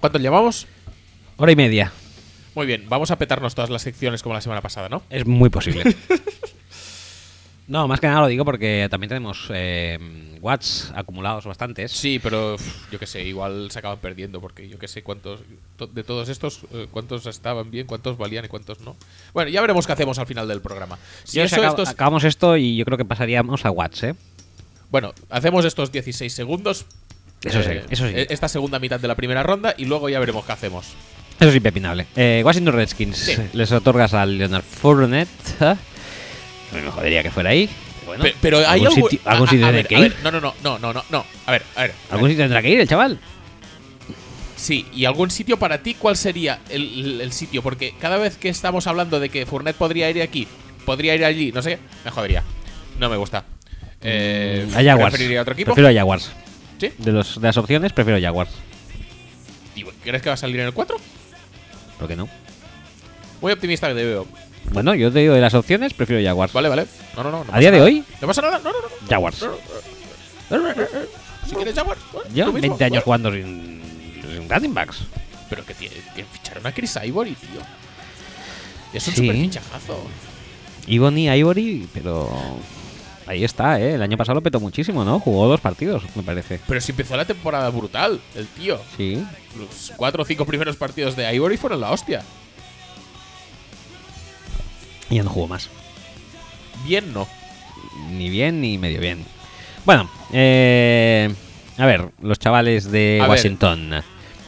¿Cuánto 0.00 0.18
llevamos? 0.18 0.66
Hora 1.36 1.52
y 1.52 1.56
media. 1.56 1.92
Muy 2.54 2.64
bien, 2.64 2.86
vamos 2.88 3.10
a 3.10 3.18
petarnos 3.18 3.54
todas 3.54 3.68
las 3.68 3.82
secciones 3.82 4.22
como 4.22 4.34
la 4.34 4.40
semana 4.40 4.62
pasada, 4.62 4.88
¿no? 4.88 5.02
Es 5.10 5.26
muy 5.26 5.50
posible. 5.50 5.82
no, 7.72 7.88
más 7.88 7.98
que 8.00 8.06
nada 8.06 8.20
lo 8.20 8.26
digo 8.28 8.44
porque 8.44 8.86
también 8.90 9.08
tenemos 9.08 9.46
eh, 9.50 9.98
watts 10.40 10.92
acumulados 10.94 11.46
bastantes. 11.46 11.90
Sí, 11.90 12.20
pero 12.22 12.56
yo 12.90 12.98
qué 12.98 13.06
sé, 13.06 13.22
igual 13.24 13.70
se 13.70 13.78
acaban 13.78 13.98
perdiendo 13.98 14.40
porque 14.40 14.68
yo 14.68 14.78
qué 14.78 14.86
sé 14.88 15.02
cuántos 15.02 15.40
to- 15.76 15.86
de 15.86 16.04
todos 16.04 16.28
estos 16.28 16.60
eh, 16.72 16.86
cuántos 16.90 17.26
estaban 17.26 17.70
bien, 17.70 17.86
cuántos 17.86 18.18
valían 18.18 18.44
y 18.44 18.48
cuántos 18.48 18.80
no. 18.80 18.94
Bueno, 19.32 19.50
ya 19.50 19.60
veremos 19.62 19.86
qué 19.86 19.92
hacemos 19.94 20.18
al 20.18 20.26
final 20.26 20.46
del 20.46 20.60
programa. 20.60 20.98
Si 21.24 21.40
eso, 21.40 21.56
acab- 21.56 21.70
estos- 21.70 21.88
acabamos 21.88 22.24
esto 22.24 22.56
y 22.56 22.76
yo 22.76 22.84
creo 22.84 22.98
que 22.98 23.04
pasaríamos 23.04 23.64
a 23.64 23.70
watts, 23.70 24.02
¿eh? 24.02 24.14
bueno, 24.90 25.14
hacemos 25.30 25.64
estos 25.64 25.90
16 25.90 26.32
segundos. 26.32 26.84
Eso 27.42 27.62
sí, 27.62 27.70
eh, 27.70 27.84
eso 27.90 28.06
sí. 28.06 28.12
eh, 28.14 28.26
Esta 28.30 28.46
segunda 28.48 28.78
mitad 28.78 29.00
de 29.00 29.08
la 29.08 29.14
primera 29.16 29.42
ronda 29.42 29.74
y 29.78 29.86
luego 29.86 30.08
ya 30.08 30.20
veremos 30.20 30.44
qué 30.44 30.52
hacemos. 30.52 30.86
Eso 31.40 31.48
es 31.48 31.56
impepinable. 31.56 32.06
Washington 32.44 32.74
Redskins. 32.74 33.16
Sí. 33.16 33.34
Les 33.54 33.72
otorgas 33.72 34.14
al 34.14 34.36
Leonard 34.38 34.62
Fournette. 34.62 35.28
Me 36.72 36.90
jodería 36.90 37.22
que 37.22 37.30
fuera 37.30 37.50
ahí. 37.50 37.68
pero 37.68 38.06
Bueno, 38.06 38.24
Pe- 38.24 38.34
pero 38.40 38.58
hay 38.58 38.64
algún 38.64 38.86
algún- 38.88 39.10
sitio, 39.10 39.20
algún 39.30 39.48
a- 39.48 39.50
sitio 39.50 39.66
a- 39.66 39.68
a 39.68 39.72
tendrá 39.72 39.82
ver, 39.82 39.86
que 39.88 39.96
a 39.96 39.98
ir. 40.00 40.12
ver, 40.14 40.22
no, 40.24 40.30
no, 40.32 40.40
no, 40.40 40.54
no, 40.62 40.78
no, 40.78 40.92
no, 40.92 41.04
no. 41.10 41.24
A 41.46 41.50
ver, 41.52 41.62
a 41.76 41.82
ver. 41.82 41.90
a 42.10 42.14
Algún 42.14 42.28
ver. 42.28 42.32
sitio 42.32 42.44
tendrá 42.44 42.62
que 42.62 42.70
ir 42.70 42.80
el 42.80 42.88
chaval. 42.88 43.18
Sí, 44.56 44.86
y 44.94 45.04
algún 45.06 45.30
sitio 45.30 45.58
para 45.58 45.82
ti, 45.82 45.94
¿cuál 45.94 46.16
sería 46.16 46.60
el, 46.70 47.32
sitio? 47.32 47.62
Porque 47.62 47.94
cada 48.00 48.16
vez 48.16 48.36
que 48.36 48.48
estamos 48.48 48.86
hablando 48.86 49.18
de 49.18 49.28
que 49.28 49.44
Fournette 49.44 49.76
podría 49.76 50.08
ir 50.08 50.22
aquí, 50.22 50.46
podría 50.84 51.14
ir 51.16 51.24
allí, 51.24 51.50
no 51.52 51.62
sé 51.62 51.70
qué, 51.76 51.78
me 52.04 52.10
jodería. 52.12 52.44
No 52.98 53.08
me 53.08 53.16
gusta. 53.16 53.44
Eh, 54.02 54.66
a 54.72 54.82
Jaguars. 54.82 55.12
¿Preferiría 55.12 55.42
otro 55.42 55.54
equipo? 55.54 55.66
Prefiero 55.74 55.88
a 55.88 55.92
Jaguars. 56.00 56.30
¿Sí? 56.80 56.90
De, 56.98 57.12
los, 57.12 57.40
de 57.40 57.46
las 57.48 57.56
opciones, 57.56 57.92
prefiero 57.92 58.20
Jaguars. 58.20 58.50
¿Y 59.74 59.82
¿Crees 59.84 60.22
que 60.22 60.28
va 60.28 60.34
a 60.34 60.36
salir 60.36 60.60
en 60.60 60.66
el 60.66 60.72
4? 60.72 60.96
¿Por 61.98 62.08
qué 62.08 62.14
no? 62.16 62.28
Muy 63.40 63.52
optimista 63.52 63.88
que 63.88 63.94
te 63.94 64.04
veo. 64.04 64.26
Bueno, 64.70 64.94
yo 64.94 65.12
te 65.12 65.18
digo 65.20 65.34
de 65.34 65.40
las 65.40 65.54
opciones, 65.54 65.92
prefiero 65.92 66.24
Jaguars. 66.24 66.52
Vale, 66.52 66.68
vale. 66.68 66.86
No, 67.16 67.22
no, 67.24 67.30
no. 67.30 67.44
no 67.44 67.52
¿A 67.54 67.58
día 67.58 67.70
de 67.70 67.80
hoy? 67.80 68.04
No 68.20 68.26
pasa 68.26 68.40
nada. 68.42 68.58
No, 68.58 68.72
no, 68.72 68.78
no. 68.80 69.08
Jaguars. 69.08 69.44
Si 71.46 71.54
quieres 71.54 71.74
Jaguars. 71.74 72.00
mismo. 72.32 72.52
20 72.52 72.84
años 72.84 73.04
jugando 73.04 73.30
sin, 73.32 73.82
sin 74.22 74.48
running 74.48 74.72
backs. 74.74 74.98
Pero 75.50 75.64
que, 75.66 75.74
tiene, 75.74 75.96
que 76.16 76.24
ficharon 76.24 76.66
a 76.66 76.72
Chris 76.72 76.96
Ivory, 77.04 77.32
tío. 77.34 77.60
Es 78.94 79.06
un 79.08 79.14
Sí. 79.14 79.20
super 79.20 79.36
fichajazo. 79.36 80.06
Ivory, 80.86 81.88
pero 81.92 82.30
ahí 83.26 83.44
está, 83.44 83.78
¿eh? 83.80 83.94
El 83.94 84.02
año 84.02 84.16
pasado 84.16 84.36
lo 84.36 84.42
petó 84.42 84.60
muchísimo, 84.60 85.04
¿no? 85.04 85.20
Jugó 85.20 85.46
dos 85.48 85.60
partidos, 85.60 86.02
me 86.14 86.22
parece. 86.22 86.58
Pero 86.66 86.80
si 86.80 86.92
empezó 86.92 87.16
la 87.16 87.24
temporada 87.24 87.68
brutal, 87.70 88.20
el 88.34 88.46
tío. 88.46 88.80
Sí. 88.96 89.22
Los 89.58 89.92
cuatro 89.96 90.22
o 90.22 90.26
cinco 90.26 90.46
primeros 90.46 90.76
partidos 90.76 91.16
de 91.16 91.32
Ivory 91.34 91.56
fueron 91.58 91.80
la 91.80 91.90
hostia. 91.90 92.22
Y 95.12 95.16
ya 95.16 95.22
no 95.24 95.30
jugó 95.30 95.46
más. 95.48 95.68
Bien 96.86 97.12
no. 97.12 97.28
Ni 98.10 98.30
bien 98.30 98.60
ni 98.60 98.78
medio 98.78 98.98
bien. 99.00 99.24
Bueno, 99.84 100.08
eh, 100.32 101.32
a 101.78 101.86
ver, 101.86 102.08
los 102.22 102.38
chavales 102.38 102.90
de 102.90 103.18
A 103.20 103.24
ver. 103.24 103.30
Washington. 103.30 104.02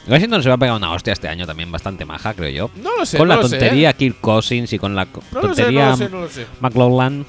Washington 0.09 0.43
se 0.43 0.49
va 0.49 0.55
a 0.57 0.59
pegar 0.59 0.77
una 0.77 0.93
hostia 0.93 1.13
este 1.13 1.29
año 1.29 1.47
también 1.47 1.71
bastante 1.71 2.05
maja, 2.05 2.35
creo 2.35 2.51
yo. 2.51 2.71
No 2.83 2.97
lo 2.97 3.07
sé. 3.07 3.19
con 3.19 3.29
no 3.29 3.35
la 3.37 3.43
lo 3.43 3.49
sé, 3.49 3.59
tontería 3.59 3.91
¿eh? 3.91 3.95
Kirk 3.95 4.21
Cousins 4.21 4.73
y 4.73 4.79
con 4.79 4.95
la 4.95 5.07
co- 5.07 5.23
No 5.33 5.43
lo 5.43 5.55
sé, 5.55 5.63
tontería 5.63 5.85
no 5.85 5.91
lo 5.91 5.97
sé, 5.97 6.09
no 6.11 6.21
lo 6.21 6.29
sé. 6.29 6.47
McLaughlin. 6.61 7.27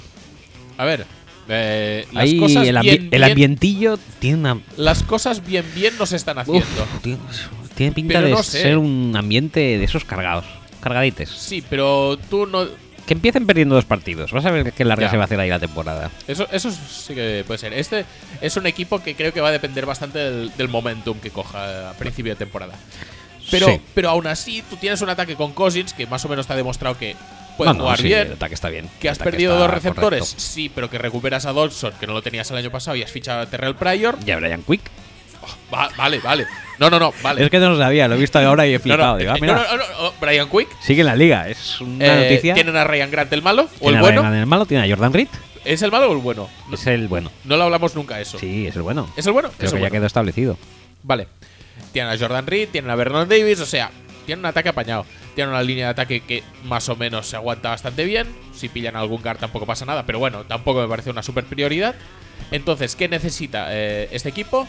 A 0.77 0.85
ver. 0.85 1.05
eh, 1.47 2.05
las 2.11 2.23
Ahí 2.23 2.39
cosas 2.39 2.67
el, 2.67 2.75
ambi- 2.77 2.81
bien, 2.83 3.01
el 3.03 3.09
bien- 3.09 3.23
ambientillo 3.23 3.99
tiene 4.19 4.37
una. 4.39 4.59
Las 4.77 5.03
cosas 5.03 5.45
bien 5.45 5.65
bien 5.75 5.93
no 5.99 6.05
se 6.05 6.15
están 6.15 6.37
haciendo. 6.39 6.61
Uf, 6.65 7.01
tiene, 7.01 7.19
tiene 7.75 7.91
pinta 7.93 8.13
Pero 8.15 8.27
de 8.27 8.33
no 8.33 8.43
sé. 8.43 8.61
ser 8.61 8.77
un 8.77 9.13
ambiente 9.17 9.59
de 9.59 9.83
esos 9.83 10.03
cargados. 10.05 10.45
Cargadites. 10.81 11.29
Sí, 11.29 11.63
pero 11.69 12.17
tú 12.29 12.45
no. 12.45 12.65
Que 13.05 13.13
empiecen 13.13 13.45
perdiendo 13.45 13.75
dos 13.75 13.85
partidos. 13.85 14.31
Vas 14.31 14.45
a 14.45 14.51
ver 14.51 14.73
qué 14.73 14.83
larga 14.85 15.05
Ya. 15.07 15.11
se 15.11 15.17
va 15.17 15.23
a 15.23 15.25
hacer 15.25 15.39
ahí 15.39 15.49
la 15.49 15.59
temporada. 15.59 16.09
Eso, 16.27 16.47
eso 16.51 16.71
sí 16.71 17.13
que 17.13 17.43
puede 17.45 17.57
ser. 17.59 17.73
Este 17.73 18.05
es 18.41 18.57
un 18.57 18.65
equipo 18.67 19.01
que 19.03 19.15
creo 19.15 19.31
que 19.33 19.41
va 19.41 19.49
a 19.49 19.51
depender 19.51 19.85
bastante 19.85 20.17
del, 20.19 20.51
del 20.57 20.67
momentum 20.69 21.19
que 21.19 21.29
coja 21.29 21.91
a 21.91 21.93
principio 21.93 22.33
de 22.33 22.37
temporada. 22.37 22.73
Pero, 23.51 23.67
Sí. 23.67 23.79
pero 23.93 24.09
aún 24.09 24.25
así, 24.25 24.63
tú 24.69 24.75
tienes 24.75 25.01
un 25.01 25.09
ataque 25.09 25.35
con 25.35 25.53
Cousins 25.53 25.93
que 25.93 26.07
más 26.07 26.25
o 26.25 26.29
menos 26.29 26.47
te 26.47 26.53
ha 26.53 26.55
demostrado 26.55 26.97
que 26.97 27.15
puede 27.57 27.69
No, 27.71 27.75
no, 27.77 27.83
jugar 27.83 27.97
sí, 27.99 28.03
bien. 28.05 28.27
El 28.27 28.33
ataque 28.33 28.55
está 28.55 28.69
bien. 28.69 28.89
Que 28.99 29.07
has 29.07 29.19
perdido 29.19 29.55
dos 29.57 29.69
receptores, 29.69 30.21
correcto. 30.21 30.39
sí, 30.41 30.71
pero 30.73 30.89
que 30.89 30.97
recuperas 30.97 31.45
a 31.45 31.51
Dodson, 31.53 31.93
que 31.99 32.07
no 32.07 32.13
lo 32.13 32.23
tenías 32.23 32.49
el 32.49 32.57
año 32.57 32.71
pasado, 32.71 32.97
y 32.97 33.03
has 33.03 33.11
fichado 33.11 33.41
a 33.41 33.45
Terrell 33.45 33.75
Pryor. 33.75 34.17
Ya 34.25 34.37
Brian 34.37 34.63
Quick. 34.63 34.81
Va- 35.73 35.89
vale, 35.97 36.19
vale. 36.19 36.45
No, 36.79 36.89
no, 36.89 36.99
no, 36.99 37.13
vale. 37.23 37.43
Es 37.43 37.49
que 37.49 37.59
no 37.59 37.69
lo 37.69 37.77
sabía, 37.77 38.07
lo 38.07 38.15
he 38.15 38.17
visto 38.17 38.37
ahora 38.39 38.67
y 38.67 38.71
he 38.73 38.77
No, 38.77 38.79
flipado. 38.83 39.13
no, 39.13 39.17
Digo, 39.17 39.31
ah, 39.31 39.35
eh, 39.37 39.41
mira, 39.41 39.53
no, 39.55 39.63
no, 39.63 39.77
no, 39.77 40.03
no, 40.03 40.13
Brian 40.19 40.49
Quick. 40.49 40.67
Sigue 40.81 41.01
en 41.01 41.07
la 41.07 41.15
liga. 41.15 41.47
Es 41.49 41.79
una 41.81 42.05
Eh, 42.05 42.23
noticia. 42.29 42.53
¿Tienen 42.53 42.75
a 42.75 42.83
Ryan 42.83 43.09
Grant 43.11 43.31
el 43.33 43.41
malo? 43.41 43.69
¿O 43.79 43.89
el 43.89 43.97
a 43.97 44.01
bueno? 44.01 44.21
Ryan 44.21 44.33
el 44.35 44.45
malo, 44.45 44.65
tiene 44.65 44.83
a 44.85 44.89
Jordan 44.93 45.13
Reed. 45.13 45.27
¿Es 45.63 45.81
el 45.81 45.91
malo 45.91 46.09
o 46.09 46.13
el 46.13 46.19
bueno? 46.19 46.49
No, 46.67 46.75
Es 46.75 46.85
el 46.87 47.07
bueno. 47.07 47.31
no 47.45 47.57
lo 47.57 47.63
hablamos 47.63 47.95
nunca 47.95 48.19
eso. 48.19 48.37
Sí, 48.37 48.67
es 48.67 48.75
el 48.75 48.81
bueno. 48.81 49.09
¿Es 49.15 49.25
el 49.25 49.33
bueno? 49.33 49.49
Creo 49.57 49.67
Es 49.69 49.73
que 49.73 49.81
ya 49.81 49.89
quedó 49.89 50.05
establecido. 50.05 50.57
Vale. 51.03 51.27
Tienen 51.91 52.11
a 52.13 52.17
Jordan 52.17 52.45
Reed, 52.45 52.69
tienen 52.69 52.91
a 52.91 52.95
Vernon 52.95 53.27
Davis, 53.27 53.59
o 53.61 53.65
sea, 53.65 53.89
tienen 54.25 54.39
un 54.41 54.45
ataque 54.47 54.69
apañado. 54.69 55.05
Tienen 55.33 55.53
una 55.53 55.63
línea 55.63 55.85
de 55.87 55.91
ataque 55.91 56.21
que 56.21 56.43
más 56.65 56.87
o 56.89 56.95
menos 56.95 57.27
se 57.27 57.35
aguanta 57.35 57.69
bastante 57.69 58.03
bien. 58.05 58.27
Si 58.53 58.69
pillan 58.69 58.95
algún 58.95 59.21
guard 59.21 59.37
tampoco 59.39 59.65
pasa 59.65 59.85
nada, 59.85 60.03
pero 60.05 60.19
bueno, 60.19 60.43
tampoco 60.45 60.81
me 60.81 60.87
parece 60.87 61.09
una 61.09 61.23
super 61.23 61.45
prioridad. 61.45 61.95
Entonces, 62.51 62.95
¿qué 62.95 63.07
necesita 63.09 63.67
eh, 63.71 64.07
este 64.11 64.29
equipo? 64.29 64.67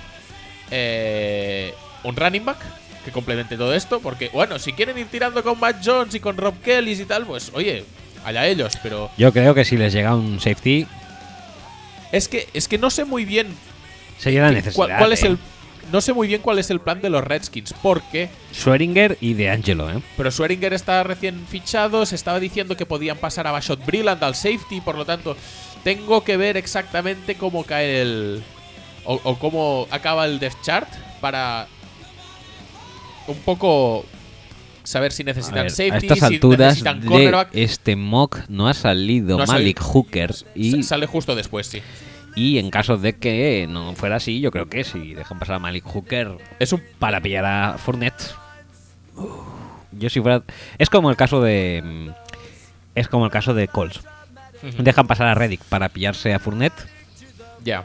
Eh, 0.71 1.75
un 2.03 2.17
running 2.17 2.45
back 2.45 2.59
que 3.05 3.13
complemente 3.13 3.57
todo 3.57 3.73
esto, 3.73 4.01
porque 4.01 4.31
bueno, 4.31 4.59
si 4.59 4.73
quieren 4.73 4.99
ir 4.99 5.07
tirando 5.07 5.43
con 5.43 5.61
Matt 5.61 5.77
Jones 5.85 6.15
y 6.15 6.21
con 6.21 6.37
Rob 6.37 6.55
Kelly 6.61 6.93
y 6.93 7.05
tal, 7.05 7.25
pues 7.25 7.53
oye, 7.55 7.85
allá 8.25 8.47
ellos, 8.47 8.73
pero 8.83 9.11
Yo 9.17 9.33
creo 9.33 9.55
que 9.55 9.65
si 9.65 9.77
les 9.77 9.93
llega 9.93 10.15
un 10.15 10.41
safety, 10.41 10.87
es 12.11 12.27
que 12.29 12.49
es 12.53 12.67
que 12.67 12.79
no 12.79 12.91
sé 12.91 13.05
muy 13.05 13.25
bien 13.25 13.47
sería 14.19 14.43
la 14.43 14.51
necesidad. 14.51 14.75
cuál, 14.75 14.99
cuál 14.99 15.13
es 15.13 15.23
¿eh? 15.23 15.29
el 15.29 15.39
no 15.93 16.01
sé 16.01 16.13
muy 16.13 16.27
bien 16.27 16.41
cuál 16.43 16.59
es 16.59 16.71
el 16.71 16.81
plan 16.81 17.01
de 17.01 17.11
los 17.11 17.23
Redskins, 17.23 17.73
porque 17.81 18.29
Schweringer 18.53 19.17
y 19.21 19.35
De 19.35 19.51
Angelo, 19.51 19.91
¿eh? 19.91 20.01
Pero 20.17 20.31
Schweringer 20.31 20.73
está 20.73 21.03
recién 21.05 21.47
fichado, 21.47 22.05
se 22.07 22.17
estaba 22.17 22.41
diciendo 22.41 22.77
que 22.77 22.87
podían 22.87 23.19
pasar 23.19 23.47
a 23.47 23.53
Bashot 23.53 23.85
Brilland 23.87 24.23
al 24.25 24.35
safety, 24.35 24.81
por 24.81 24.97
lo 24.97 25.05
tanto, 25.05 25.37
tengo 25.85 26.25
que 26.25 26.37
ver 26.37 26.57
exactamente 26.57 27.37
cómo 27.37 27.65
cae 27.65 28.03
el. 28.03 28.43
O, 29.07 29.21
o 29.23 29.39
cómo 29.39 29.87
acaba 29.91 30.25
el 30.27 30.39
depth 30.39 30.61
chart 30.63 30.89
para. 31.21 31.67
Un 33.29 33.37
poco. 33.39 34.05
Saber 34.85 35.11
si 35.13 35.23
A, 35.23 35.27
necesitan 35.27 35.63
ver, 35.65 35.71
safety, 35.73 35.95
a 35.95 35.97
estas 36.15 36.29
si 36.29 36.39
necesitan 36.39 37.01
de 37.01 37.47
este 37.53 37.97
mock 37.97 38.39
no 38.49 38.69
ha 38.69 38.75
salido 38.75 39.37
No 39.37 39.43
ha 39.43 39.47
Malik 39.47 39.79
salido. 39.79 39.93
Hooker 39.93 40.35
y, 40.55 40.83
Sa- 40.83 40.89
Sale 40.91 41.07
justo 41.07 41.35
después, 41.35 41.67
sí. 41.67 41.83
y 42.37 42.59
en 42.59 42.71
caso 42.71 42.97
de 42.97 43.17
que 43.17 43.67
no 43.69 43.97
fuera 43.97 44.17
así, 44.17 44.41
yo 44.41 44.53
creo 44.53 44.69
que 44.69 44.85
si 44.85 45.15
dejan 45.15 45.41
pasar 45.41 45.57
a 45.57 45.59
Malik 45.59 45.83
Hooker 45.85 46.39
Es 46.61 46.73
un. 46.73 46.81
para 47.01 47.21
pillar 47.21 47.45
a 47.47 47.79
Fournette, 47.79 48.33
yo 49.91 50.09
si 50.09 50.21
fuera 50.21 50.43
es 50.79 50.89
como 50.89 51.11
el 51.11 51.17
caso 51.17 51.41
de 51.43 51.83
mm, 51.85 52.09
es 52.95 53.09
como 53.09 53.25
el 53.25 53.33
caso 53.33 53.55
de 53.55 53.67
Colts. 53.67 54.01
Dejan 54.79 55.09
pasar 55.09 55.27
a 55.27 55.35
Reddick 55.35 55.63
para 55.65 55.89
pillarse 55.89 56.33
a 56.33 56.39
Fournette. 56.39 56.87
Ya. 57.65 57.85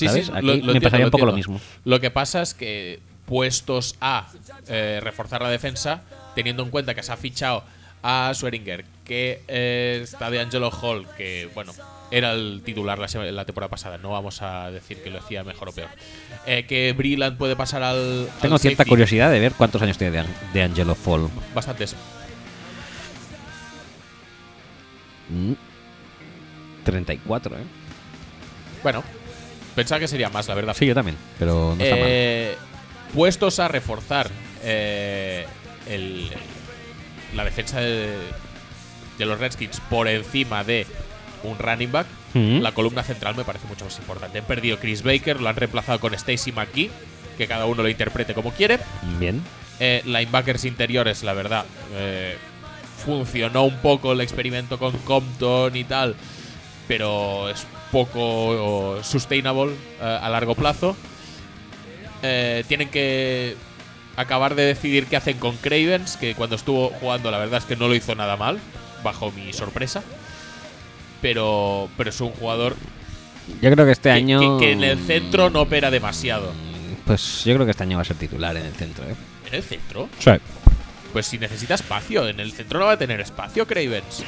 Sí, 0.00 0.06
¿Sabes? 0.08 0.26
sí, 0.26 0.32
Aquí 0.34 0.46
lo- 0.46 0.52
lo 0.54 0.58
me 0.58 0.62
entiendo, 0.72 0.80
pasaría 0.82 1.06
un 1.06 1.10
poco 1.12 1.26
lo 1.26 1.32
mismo. 1.32 1.60
Lo 1.84 2.00
que 2.00 2.10
pasa 2.10 2.42
es 2.42 2.54
que, 2.54 3.00
puestos 3.26 3.96
a 4.00 4.26
eh, 4.68 4.98
reforzar 5.02 5.40
la 5.42 5.50
defensa, 5.50 6.02
teniendo 6.34 6.62
en 6.64 6.70
cuenta 6.70 6.94
que 6.94 7.02
se 7.02 7.12
ha 7.12 7.16
fichado 7.16 7.62
a 8.02 8.32
Schweringer, 8.34 8.84
que 9.04 9.42
eh, 9.46 10.00
está 10.02 10.30
de 10.30 10.40
Angelo 10.40 10.70
Hall, 10.70 11.06
que, 11.16 11.48
bueno, 11.54 11.72
era 12.10 12.32
el 12.32 12.62
titular 12.64 12.98
la, 12.98 13.44
temporada 13.44 13.70
pasada, 13.70 13.98
no 13.98 14.10
vamos 14.10 14.42
a 14.42 14.70
decir 14.72 15.00
que 15.02 15.10
lo 15.10 15.18
hacía 15.20 15.44
mejor 15.44 15.68
o 15.68 15.72
peor. 15.72 15.88
Eh, 16.46 16.64
que 16.66 16.92
Brilland 16.92 17.36
puede 17.38 17.54
pasar 17.54 17.82
al. 17.84 18.28
Tengo 18.40 18.54
al 18.56 18.60
cierta 18.60 18.78
safety. 18.78 18.88
curiosidad 18.88 19.30
de 19.30 19.38
ver 19.38 19.52
cuántos 19.52 19.80
años 19.82 19.96
tiene 19.96 20.10
de, 20.12 20.18
An- 20.20 20.34
de 20.52 20.62
Angelo 20.62 20.94
Fall. 20.96 21.28
Bastantes. 21.54 21.94
Mm. 25.28 25.52
34, 26.84 27.56
¿eh? 27.56 27.60
Bueno, 28.82 29.04
pensaba 29.80 29.98
que 29.98 30.08
sería 30.08 30.28
más, 30.30 30.46
la 30.48 30.54
verdad. 30.54 30.74
Sí, 30.78 30.86
yo 30.86 30.94
también, 30.94 31.16
pero 31.38 31.74
no 31.76 31.82
está 31.82 31.96
mal. 31.96 32.04
Eh, 32.08 32.56
puestos 33.14 33.58
a 33.58 33.68
reforzar 33.68 34.30
eh, 34.62 35.46
el- 35.88 36.30
la 37.34 37.44
defensa 37.44 37.80
de, 37.80 38.08
de 39.18 39.26
los 39.26 39.38
Redskins 39.38 39.80
por 39.88 40.06
encima 40.08 40.64
de 40.64 40.86
un 41.44 41.58
running 41.58 41.90
back, 41.92 42.06
Mm. 42.34 42.60
la 42.60 42.70
columna 42.72 43.02
central 43.02 43.34
me 43.34 43.42
parece 43.44 43.66
mucho 43.66 43.84
más 43.84 43.98
importante. 43.98 44.38
Han 44.38 44.44
perdido 44.44 44.78
Chris 44.78 45.02
Baker, 45.02 45.40
lo 45.40 45.48
han 45.48 45.56
reemplazado 45.56 45.98
con 45.98 46.14
Stacy 46.14 46.52
McGee, 46.52 46.90
que 47.36 47.46
cada 47.48 47.66
uno 47.66 47.82
lo 47.82 47.88
interprete 47.88 48.34
como 48.34 48.52
quiere. 48.52 48.78
Bien. 49.18 49.42
Eh, 49.80 50.02
linebackers 50.04 50.64
interiores, 50.66 51.22
la 51.24 51.32
verdad, 51.32 51.64
eh, 51.94 52.36
funcionó 53.04 53.64
un 53.64 53.78
poco 53.78 54.12
el 54.12 54.20
experimento 54.20 54.78
con 54.78 54.92
Compton 54.98 55.74
y 55.74 55.84
tal, 55.84 56.14
pero 56.86 57.48
es 57.48 57.66
poco 57.92 58.98
sustainable 59.02 59.72
eh, 60.00 60.18
a 60.22 60.28
largo 60.28 60.54
plazo. 60.54 60.96
Eh, 62.22 62.64
tienen 62.68 62.88
que 62.90 63.56
acabar 64.16 64.54
de 64.54 64.64
decidir 64.64 65.06
qué 65.06 65.16
hacen 65.16 65.38
con 65.38 65.56
Cravens, 65.56 66.16
que 66.16 66.34
cuando 66.34 66.56
estuvo 66.56 66.90
jugando 67.00 67.30
la 67.30 67.38
verdad 67.38 67.58
es 67.58 67.64
que 67.64 67.76
no 67.76 67.88
lo 67.88 67.94
hizo 67.94 68.14
nada 68.14 68.36
mal, 68.36 68.58
bajo 69.02 69.30
mi 69.32 69.52
sorpresa. 69.52 70.02
Pero, 71.22 71.88
pero 71.96 72.10
es 72.10 72.20
un 72.20 72.30
jugador 72.30 72.76
Yo 73.60 73.70
creo 73.70 73.84
que 73.84 73.92
este 73.92 74.08
que, 74.08 74.14
año. 74.14 74.58
que- 74.58 74.66
que 74.66 74.72
en 74.72 74.84
el 74.84 74.98
centro 74.98 75.50
no 75.50 75.62
opera 75.62 75.90
demasiado. 75.90 76.52
Pues 77.06 77.44
yo 77.44 77.54
creo 77.54 77.64
que 77.66 77.72
este 77.72 77.82
año 77.82 77.96
va 77.96 78.02
a 78.02 78.04
ser 78.06 78.16
titular 78.16 78.56
en 78.56 78.64
el 78.66 78.72
centro, 78.74 79.04
¿eh? 79.04 79.14
¿En 79.48 79.54
el 79.54 79.62
centro? 79.62 80.08
Sí. 80.18 80.30
Pues 81.12 81.26
si 81.26 81.38
necesita 81.38 81.74
espacio, 81.74 82.28
en 82.28 82.38
el 82.40 82.52
centro 82.52 82.78
no 82.78 82.86
va 82.86 82.92
a 82.92 82.96
tener 82.98 83.20
espacio, 83.20 83.66
Cravens. 83.66 84.22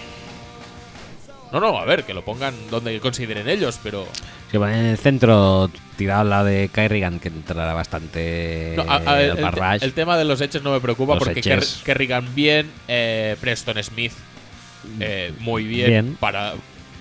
No, 1.52 1.60
no, 1.60 1.78
a 1.78 1.84
ver, 1.84 2.04
que 2.04 2.14
lo 2.14 2.24
pongan 2.24 2.54
donde 2.70 2.98
consideren 3.00 3.48
ellos, 3.48 3.78
pero. 3.82 4.06
Si 4.50 4.56
van 4.56 4.72
en 4.72 4.86
el 4.86 4.98
centro 4.98 5.70
tirado 5.96 6.22
al 6.22 6.30
lado 6.30 6.44
de 6.46 6.70
Kerrigan, 6.72 7.20
que 7.20 7.28
entrará 7.28 7.74
bastante 7.74 8.74
No, 8.76 8.84
a- 8.90 8.96
a 8.96 9.22
el, 9.22 9.92
tema 9.92 10.16
de 10.16 10.24
los 10.24 10.40
hechos 10.40 10.62
no 10.62 10.72
me 10.72 10.80
preocupa 10.80 11.14
Los 11.14 11.24
porque. 11.24 11.42
Ker- 11.42 11.82
Kerrigan 11.82 12.34
bien, 12.34 12.70
eh, 12.88 13.36
Preston 13.40 13.82
Smith 13.82 14.12
eh, 15.00 15.32
muy 15.40 15.64
bien, 15.64 15.88
Bien. 15.90 16.16
Para, 16.18 16.54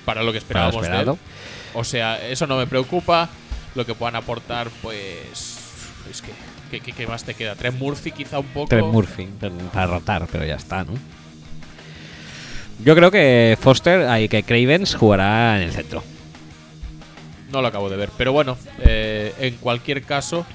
para 0.06 0.24
lo 0.24 0.32
que 0.32 0.38
esperábamos 0.38 0.88
de 0.88 1.00
él. 1.02 1.14
O 1.74 1.84
sea, 1.84 2.22
eso 2.28 2.46
no 2.48 2.58
me 2.58 2.68
preocupa. 2.68 3.30
Lo 3.74 3.86
que 3.86 3.96
puedan 3.96 4.16
aportar, 4.18 4.70
pues. 4.82 5.58
Es 6.10 6.22
que. 6.22 6.32
¿Qué, 6.80 7.08
más 7.08 7.24
te 7.24 7.34
queda? 7.34 7.56
Trent 7.56 7.78
Murphy, 7.78 8.12
quizá 8.12 8.40
un 8.40 8.46
poco. 8.48 8.68
Trent 8.70 8.88
Murphy 8.88 9.28
para 9.74 9.88
rotar, 9.88 10.28
pero 10.32 10.46
ya 10.46 10.56
está, 10.56 10.84
¿no? 10.84 10.94
Yo 12.84 12.96
creo 12.96 13.12
que 13.12 13.58
Foster, 13.60 14.08
ahí 14.08 14.28
que 14.28 14.44
Cravens 14.44 14.96
jugará 14.96 15.58
en 15.58 15.64
el 15.64 15.72
centro. 15.72 16.04
No 17.52 17.62
lo 17.62 17.68
acabo 17.68 17.90
de 17.90 17.98
ver. 17.98 18.10
Pero 18.18 18.34
bueno, 18.34 18.58
eh, 18.80 19.34
en 19.40 19.56
cualquier 19.58 20.04
caso, 20.04 20.46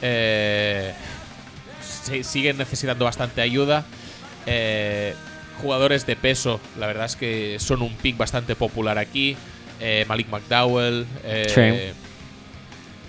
eh, 0.00 0.92
se- 1.82 2.24
siguen 2.24 2.56
necesitando 2.58 3.04
bastante 3.04 3.40
ayuda. 3.42 3.84
Eh, 4.46 5.14
jugadores 5.60 6.06
de 6.06 6.16
peso, 6.16 6.60
la 6.78 6.86
verdad 6.86 7.06
es 7.06 7.16
que 7.16 7.56
son 7.58 7.82
un 7.82 7.92
pick 7.96 8.16
bastante 8.16 8.54
popular 8.54 8.98
aquí. 8.98 9.36
Malik 10.08 10.28
McDowell, 10.28 11.06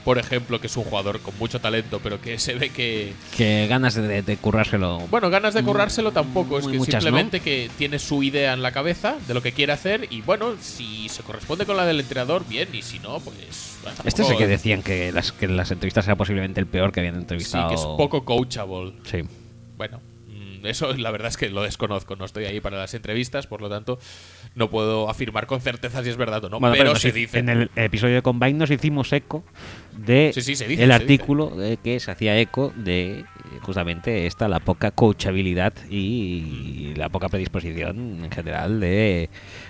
por 0.03 0.17
ejemplo, 0.17 0.59
que 0.61 0.67
es 0.67 0.77
un 0.77 0.83
jugador 0.83 1.19
con 1.19 1.37
mucho 1.37 1.59
talento, 1.59 1.99
pero 2.01 2.19
que 2.21 2.37
se 2.39 2.53
ve 2.55 2.69
que. 2.69 3.13
Que 3.35 3.67
ganas 3.67 3.95
de, 3.95 4.21
de 4.21 4.37
currárselo. 4.37 4.99
Bueno, 5.11 5.29
ganas 5.29 5.53
de 5.53 5.63
currárselo 5.63 6.11
tampoco, 6.11 6.59
es 6.59 6.67
que 6.67 6.77
muchas, 6.77 7.03
simplemente 7.03 7.39
que 7.39 7.69
tiene 7.77 7.99
su 7.99 8.23
idea 8.23 8.53
en 8.53 8.61
la 8.61 8.71
cabeza 8.71 9.15
de 9.27 9.33
lo 9.33 9.41
que 9.41 9.51
quiere 9.51 9.73
hacer 9.73 10.07
y 10.09 10.21
bueno, 10.21 10.55
si 10.61 11.09
se 11.09 11.23
corresponde 11.23 11.65
con 11.65 11.77
la 11.77 11.85
del 11.85 11.99
entrenador, 11.99 12.45
bien, 12.47 12.69
y 12.73 12.81
si 12.81 12.99
no, 12.99 13.19
pues... 13.19 13.35
este 14.05 14.21
es 14.23 14.29
el 14.29 14.37
que 14.37 14.47
decían 14.47 14.83
que 14.83 15.11
las, 15.11 15.31
que 15.31 15.47
las 15.47 15.71
entrevistas 15.71 16.05
era 16.05 16.15
posiblemente 16.15 16.59
el 16.59 16.67
peor 16.67 16.91
que 16.91 16.99
habían 17.01 17.15
Sí, 17.15 17.21
entrevistado. 17.21 17.69
que 17.69 17.75
es 17.75 17.81
poco 17.81 18.23
coachable. 18.25 18.93
Sí. 19.03 19.19
Bueno, 19.77 19.99
eso 20.65 20.93
la 20.95 21.11
verdad 21.11 21.29
es 21.29 21.37
que 21.37 21.49
lo 21.49 21.63
desconozco, 21.63 22.15
no 22.15 22.25
estoy 22.25 22.45
ahí 22.45 22.59
para 22.61 22.77
las 22.77 22.93
entrevistas, 22.93 23.47
por 23.47 23.61
lo 23.61 23.69
tanto 23.69 23.99
no 24.55 24.69
puedo 24.69 25.09
afirmar 25.09 25.45
con 25.47 25.61
certeza 25.61 26.03
si 26.03 26.09
es 26.09 26.17
verdad 26.17 26.43
o 26.45 26.49
no, 26.49 26.59
Bueno, 26.59 26.75
pero, 26.77 26.91
nos 26.91 27.01
se 27.01 27.11
dice. 27.11 27.39
En 27.39 27.49
el 27.49 27.71
episodio 27.75 28.15
de 28.15 28.21
Combine 28.21 28.53
nos 28.53 28.71
hicimos 28.71 29.11
eco 29.13 29.43
de 29.95 30.31
Sí, 30.33 30.41
sí, 30.41 30.55
se 30.55 30.67
dice, 30.67 30.83
el 30.83 30.89
se 30.89 30.95
artículo 30.95 31.49
de 31.51 31.77
que 31.77 31.99
se 31.99 32.11
hacía 32.11 32.37
eco 32.39 32.71
de 32.75 33.19
eh, 33.19 33.25
justamente 33.61 34.25
esta, 34.27 34.47
la 34.47 34.59
poca 34.59 34.91
coachabilidad 34.91 35.73
y 35.89 36.93
la 36.95 37.09
poca 37.09 37.29
predisposición 37.29 38.23
en 38.23 38.31
general 38.31 38.79
de 38.79 39.29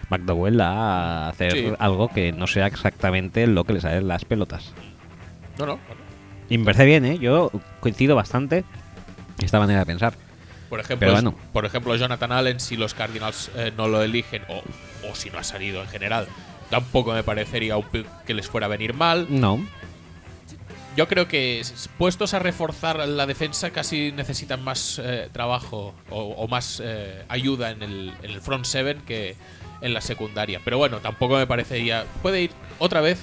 McDowell 0.10 0.60
a 0.62 1.30
hacer 1.30 1.52
Sí. 1.54 1.66
algo 1.80 2.10
que 2.10 2.32
no 2.32 2.48
sea 2.48 2.68
exactamente 2.68 3.46
lo 3.48 3.64
que 3.64 3.74
le 3.74 3.82
salen 3.82 4.08
las 4.08 4.26
pelotas. 4.26 4.74
No, 5.58 5.66
no. 5.66 5.80
Y 6.50 6.58
me 6.58 6.66
parece 6.66 6.86
bien, 6.86 7.06
¿eh? 7.06 7.20
Yo 7.20 7.52
coincido 7.80 8.16
bastante 8.16 8.64
en 9.38 9.46
esta 9.46 9.60
manera 9.60 9.80
de 9.80 9.86
pensar. 9.86 10.14
Por 10.70 10.80
ejemplo, 10.80 11.12
bueno. 11.12 11.36
por 11.52 11.66
ejemplo, 11.66 11.96
Jonathan 11.96 12.32
Allen, 12.32 12.60
si 12.60 12.78
los 12.78 12.94
Cardinals 12.94 13.50
eh, 13.56 13.72
no 13.76 13.88
lo 13.88 14.02
eligen, 14.04 14.44
o, 14.50 14.62
o 15.10 15.16
si 15.16 15.30
no 15.30 15.40
ha 15.40 15.44
salido 15.44 15.82
en 15.82 15.88
general, 15.88 16.28
tampoco 16.70 17.12
me 17.14 17.24
parecería 17.24 17.76
un 17.78 17.86
pick 17.90 18.06
que 18.26 18.34
les 18.36 18.48
fuera 18.48 18.66
a 18.68 18.70
venir 18.70 18.94
mal. 18.94 19.26
No. 19.30 19.60
Yo 20.98 21.08
creo 21.08 21.28
que 21.28 21.62
puestos 21.98 22.34
a 22.34 22.40
reforzar 22.40 23.08
la 23.08 23.26
defensa 23.26 23.70
casi 23.70 24.12
necesitan 24.12 24.64
más 24.64 25.00
eh, 25.02 25.30
trabajo 25.32 25.94
o, 26.10 26.20
o 26.22 26.48
más 26.48 26.82
eh, 26.84 27.24
ayuda 27.30 27.72
en 27.72 27.84
el, 27.84 28.14
en 28.22 28.32
el 28.32 28.42
front 28.42 28.66
seven 28.66 29.00
que 29.02 29.36
en 29.82 29.94
la 29.94 30.02
secundaria. 30.02 30.60
Pero 30.66 30.78
bueno, 30.78 30.98
tampoco 30.98 31.38
me 31.38 31.48
parecería. 31.48 32.06
Puede 32.22 32.42
ir 32.42 32.52
otra 32.80 33.00
vez 33.02 33.20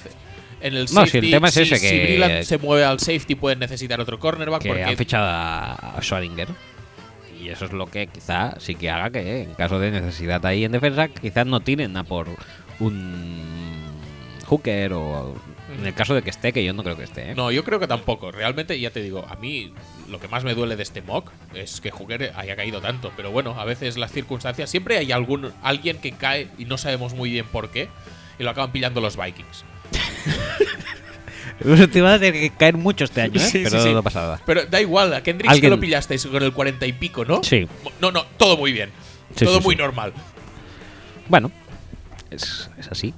en 0.61 0.73
el 0.75 0.83
No, 0.85 0.87
safety. 0.87 1.11
si 1.11 1.17
el 1.27 1.31
tema 1.31 1.49
es 1.49 1.57
ese, 1.57 1.75
si 1.77 1.87
que- 1.87 2.03
Breland 2.03 2.43
se 2.45 2.57
mueve 2.57 2.83
al 2.83 2.99
safety, 2.99 3.35
pueden 3.35 3.59
necesitar 3.59 3.99
otro 4.01 4.17
cornerback. 4.19 4.61
Que 4.63 4.69
porque 4.69 4.83
han 4.83 4.97
fichado 4.97 5.27
a 5.29 5.97
Schwarzinger. 6.01 6.47
Y 7.47 7.51
eso 7.51 7.63
es 7.63 7.71
lo 7.71 7.85
que 7.87 8.07
quizá 8.07 8.59
sí 8.59 8.75
que 8.75 8.89
haga 8.89 9.09
que 9.09 9.43
en 9.43 9.53
caso 9.53 9.79
de 9.79 9.89
necesidad 9.89 10.45
ahí 10.45 10.65
en 10.65 10.73
defensa, 10.73 11.07
quizás 11.07 11.47
no 11.47 11.61
tienen 11.61 11.95
a 11.95 12.03
por 12.03 12.27
un 12.81 13.41
hooker 14.47 14.91
o 14.91 15.33
en 15.79 15.85
el 15.85 15.93
caso 15.93 16.13
de 16.13 16.23
que 16.23 16.29
esté, 16.29 16.51
que 16.51 16.63
yo 16.65 16.73
no 16.73 16.83
creo 16.83 16.97
que 16.97 17.05
esté. 17.05 17.31
¿eh? 17.31 17.35
No, 17.35 17.49
yo 17.49 17.63
creo 17.63 17.79
que 17.79 17.87
tampoco. 17.87 18.31
Realmente, 18.31 18.77
ya 18.77 18.89
te 18.89 19.01
digo, 19.01 19.25
a 19.29 19.37
mí 19.37 19.73
lo 20.09 20.19
que 20.19 20.27
más 20.27 20.43
me 20.43 20.55
duele 20.55 20.75
de 20.75 20.83
este 20.83 21.01
mock 21.01 21.31
es 21.53 21.79
que 21.79 21.89
Hooker 21.89 22.33
haya 22.35 22.57
caído 22.57 22.81
tanto. 22.81 23.13
Pero 23.15 23.31
bueno, 23.31 23.57
a 23.57 23.63
veces 23.63 23.95
las 23.95 24.11
circunstancias. 24.11 24.69
Siempre 24.69 24.97
hay 24.97 25.13
algún 25.13 25.53
alguien 25.63 25.99
que 25.99 26.11
cae 26.11 26.49
y 26.57 26.65
no 26.65 26.77
sabemos 26.77 27.13
muy 27.13 27.31
bien 27.31 27.45
por 27.45 27.69
qué. 27.69 27.87
Y 28.39 28.43
lo 28.43 28.49
acaban 28.49 28.73
pillando 28.73 28.99
los 28.99 29.15
Vikings. 29.15 29.63
Te 31.59 32.01
van 32.01 32.13
a 32.13 32.19
tener 32.19 32.33
que 32.39 32.49
caer 32.51 32.77
mucho 32.77 33.03
este 33.05 33.21
año, 33.21 33.35
¿eh? 33.35 33.39
Sí, 33.39 33.49
sí, 33.51 33.61
pero 33.63 33.81
sí. 33.83 33.93
no 33.93 34.03
pasa 34.03 34.21
nada. 34.21 34.41
Pero 34.45 34.65
da 34.65 34.79
igual, 34.79 35.13
a 35.13 35.23
Kendricks 35.23 35.49
que 35.51 35.55
Alguien- 35.57 35.71
lo 35.71 35.79
pillasteis 35.79 36.25
con 36.27 36.43
el 36.43 36.53
cuarenta 36.53 36.85
y 36.85 36.93
pico, 36.93 37.25
¿no? 37.25 37.43
Sí. 37.43 37.67
No, 37.99 38.11
no, 38.11 38.23
todo 38.37 38.57
muy 38.57 38.71
bien. 38.71 38.89
Sí, 39.35 39.45
todo 39.45 39.57
sí, 39.57 39.63
muy 39.63 39.75
sí. 39.75 39.81
normal. 39.81 40.13
Bueno, 41.27 41.51
es, 42.29 42.69
es 42.77 42.87
así. 42.89 43.13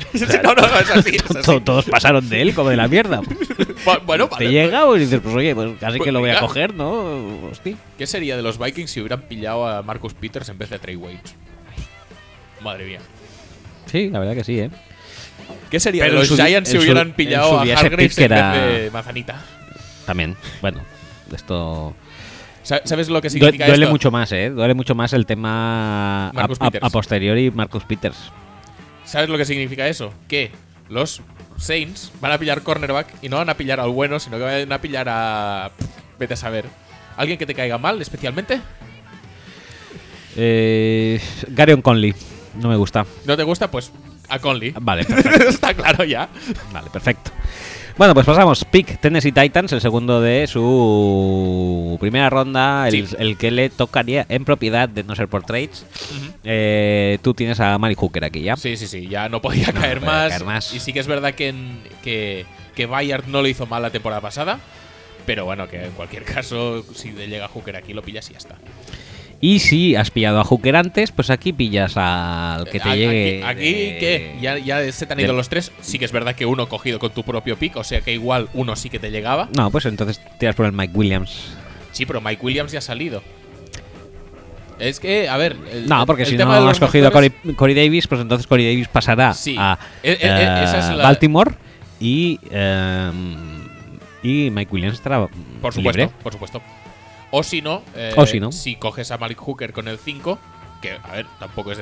no, 0.42 0.54
no, 0.54 0.62
no, 0.62 0.78
es 0.78 0.90
así. 0.90 1.16
Es 1.16 1.24
así. 1.36 1.42
To- 1.42 1.60
Todos 1.62 1.84
pasaron 1.86 2.26
de 2.28 2.40
él 2.40 2.54
como 2.54 2.70
de 2.70 2.76
la 2.76 2.88
mierda. 2.88 3.20
Bu- 3.20 4.00
bueno, 4.06 4.28
Te 4.28 4.34
vale. 4.44 4.50
llega 4.50 4.84
y 4.96 4.98
dices, 5.00 5.20
pues 5.22 5.34
oye, 5.34 5.54
pues 5.54 5.72
casi 5.78 5.98
Pues 5.98 6.06
que 6.06 6.12
lo 6.12 6.20
voy 6.20 6.30
a 6.30 6.34
mira. 6.34 6.46
coger, 6.46 6.72
¿no? 6.74 7.48
Hostia. 7.50 7.76
¿Qué 7.98 8.06
sería 8.06 8.36
de 8.36 8.42
los 8.42 8.58
Vikings 8.58 8.90
si 8.90 9.00
hubieran 9.00 9.22
pillado 9.22 9.66
a 9.66 9.82
Marcus 9.82 10.14
Peters 10.14 10.48
en 10.48 10.56
vez 10.58 10.70
de 10.70 10.78
Trey 10.78 10.96
Waynes? 10.96 11.34
Madre 12.62 12.86
mía. 12.86 13.00
Sí, 13.86 14.08
la 14.08 14.20
verdad 14.20 14.34
que 14.34 14.44
sí, 14.44 14.58
¿eh? 14.60 14.70
¿Qué 15.70 15.80
sería 15.80 16.04
Pero 16.04 16.20
de 16.20 16.26
los 16.28 16.36
Giants 16.36 16.68
si 16.70 16.78
hubieran 16.78 17.12
pillado 17.12 17.58
a 17.58 17.62
Hargreaves 17.62 18.18
en 18.18 18.24
era- 18.24 18.52
vez 18.52 18.82
de 18.84 18.90
Manzanita? 18.90 19.40
También. 20.06 20.36
Bueno, 20.60 20.80
esto 21.34 21.94
Sa- 22.62 22.82
¿Sabes 22.84 23.08
lo 23.08 23.22
que 23.22 23.30
significa 23.30 23.66
duele 23.66 23.84
esto? 23.84 23.92
mucho 23.92 24.10
más, 24.10 24.30
¿eh? 24.32 24.50
Duele 24.50 24.74
mucho 24.74 24.94
más 24.94 25.12
el 25.14 25.24
tema 25.26 26.28
a 26.28 26.90
posteriori 26.90 27.50
Marcus 27.50 27.84
Peters. 27.84 28.16
¿Sabes 29.04 29.28
lo 29.28 29.38
que 29.38 29.44
significa 29.44 29.88
eso? 29.88 30.12
Que 30.28 30.50
los 30.88 31.22
Saints 31.56 32.12
van 32.20 32.32
a 32.32 32.38
pillar 32.38 32.62
cornerback 32.62 33.06
y 33.22 33.28
no 33.28 33.36
van 33.38 33.48
a 33.48 33.54
pillar 33.56 33.80
al 33.80 33.90
bueno, 33.90 34.18
sino 34.20 34.36
que 34.38 34.44
van 34.44 34.72
a 34.72 34.80
pillar 34.80 35.06
a. 35.08 35.70
Vete 36.18 36.34
a 36.34 36.36
saber. 36.36 36.66
¿Alguien 37.16 37.38
que 37.38 37.46
te 37.46 37.54
caiga 37.54 37.78
mal, 37.78 38.00
especialmente? 38.02 38.60
Eh, 40.36 41.20
Garion 41.48 41.82
Conley. 41.82 42.14
No 42.60 42.68
me 42.68 42.76
gusta. 42.76 43.06
¿No 43.26 43.36
te 43.36 43.42
gusta? 43.42 43.70
Pues 43.70 43.90
a 44.30 44.38
Conley. 44.38 44.72
Vale. 44.80 45.02
Está 45.48 45.74
claro 45.74 46.04
ya. 46.04 46.28
Vale, 46.72 46.88
perfecto. 46.90 47.30
Bueno, 47.96 48.14
pues 48.14 48.24
pasamos. 48.24 48.64
Pick 48.64 48.98
Tennessee 49.00 49.32
Titans, 49.32 49.72
el 49.72 49.80
segundo 49.82 50.22
de 50.22 50.46
su 50.46 51.98
primera 52.00 52.30
ronda, 52.30 52.88
el, 52.88 53.06
Sí. 53.08 53.16
el 53.18 53.36
que 53.36 53.50
le 53.50 53.68
tocaría 53.68 54.24
en 54.30 54.44
propiedad 54.46 54.88
de 54.88 55.04
no 55.04 55.14
ser 55.14 55.28
por 55.28 55.42
trades. 55.44 55.84
Eh, 56.44 57.18
tú 57.22 57.34
tienes 57.34 57.60
a 57.60 57.76
Mari 57.76 57.94
Hooker 57.96 58.24
aquí 58.24 58.40
ya. 58.42 58.56
Sí, 58.56 58.76
sí, 58.78 58.86
sí. 58.86 59.06
Ya 59.08 59.28
no 59.28 59.42
podía 59.42 59.66
No, 59.72 59.80
caer, 59.80 59.98
podía 59.98 60.12
más. 60.12 60.28
caer 60.30 60.44
más. 60.44 60.72
Y 60.74 60.80
sí 60.80 60.92
que 60.94 61.00
es 61.00 61.06
verdad 61.06 61.34
que, 61.34 61.52
que, 62.02 62.46
que 62.74 62.86
Bayard 62.86 63.26
no 63.26 63.42
lo 63.42 63.48
hizo 63.48 63.66
mal 63.66 63.82
la 63.82 63.90
temporada 63.90 64.22
pasada. 64.22 64.60
Pero 65.26 65.44
bueno, 65.44 65.68
que 65.68 65.84
en 65.84 65.90
cualquier 65.92 66.24
caso, 66.24 66.82
si 66.94 67.12
le 67.12 67.28
llega 67.28 67.48
Hooker 67.48 67.76
aquí, 67.76 67.92
lo 67.92 68.02
pillas 68.02 68.28
y 68.30 68.32
ya 68.32 68.38
está. 68.38 68.56
Y 69.42 69.60
si 69.60 69.96
has 69.96 70.10
pillado 70.10 70.38
a 70.38 70.44
Hooker 70.44 70.76
antes, 70.76 71.12
pues 71.12 71.30
aquí 71.30 71.54
pillas 71.54 71.96
al 71.96 72.68
que 72.68 72.78
te 72.78 72.88
llegue. 72.94 73.42
Aquí, 73.44 73.62
de- 73.72 73.96
¿qué? 73.98 74.36
Ya, 74.40 74.58
ya 74.58 74.92
se 74.92 75.06
te 75.06 75.14
han 75.14 75.20
ido 75.20 75.32
los 75.32 75.48
tres. 75.48 75.72
Sí 75.80 75.98
que 75.98 76.04
es 76.04 76.12
verdad 76.12 76.34
que 76.34 76.44
uno 76.44 76.68
cogido 76.68 76.98
con 76.98 77.10
tu 77.12 77.22
propio 77.24 77.56
pick, 77.56 77.76
o 77.76 77.84
sea 77.84 78.02
que 78.02 78.12
igual 78.12 78.48
uno 78.52 78.76
sí 78.76 78.90
que 78.90 78.98
te 78.98 79.10
llegaba. 79.10 79.48
No, 79.56 79.70
pues 79.70 79.86
entonces 79.86 80.20
tiras 80.38 80.54
por 80.54 80.66
el 80.66 80.72
Mike 80.72 80.92
Williams. 80.94 81.54
Sí, 81.92 82.04
pero 82.04 82.20
Mike 82.20 82.44
Williams 82.44 82.70
ya 82.72 82.80
ha 82.80 82.82
salido. 82.82 83.22
Es 84.78 85.00
que, 85.00 85.28
a 85.28 85.36
ver. 85.38 85.56
el- 85.72 85.86
No, 85.88 86.04
porque 86.06 86.26
si 86.26 86.36
no 86.36 86.50
has 86.68 86.78
cogido 86.78 87.08
a 87.08 87.10
Corey, 87.10 87.30
Corey 87.56 87.74
Davis, 87.74 88.06
pues 88.08 88.20
entonces 88.20 88.46
Corey 88.46 88.66
Davis 88.66 88.88
pasará 88.88 89.32
Sí. 89.34 89.54
a 89.58 89.78
E- 90.02 90.12
e- 90.12 90.14
esa 90.64 90.78
es 90.80 90.84
eh, 90.90 90.94
la- 90.96 91.02
Baltimore 91.04 91.52
y, 91.98 92.38
eh, 92.50 93.10
y 94.22 94.50
Mike 94.50 94.70
Williams 94.72 94.96
estará 94.96 95.26
Por 95.60 95.72
supuesto, 95.74 95.80
libre. 95.98 96.10
por 96.22 96.32
supuesto. 96.32 96.62
O 97.30 97.42
si 97.42 97.62
no, 97.62 97.82
eh, 97.94 98.12
O 98.16 98.26
si 98.26 98.40
no. 98.40 98.50
si 98.52 98.76
coges 98.76 99.10
a 99.10 99.18
Malik 99.18 99.38
Hooker 99.38 99.72
con 99.72 99.86
el 99.88 99.98
5, 99.98 100.38
que 100.82 100.92
a 101.02 101.12
ver, 101.12 101.26
tampoco 101.38 101.72
es 101.72 101.78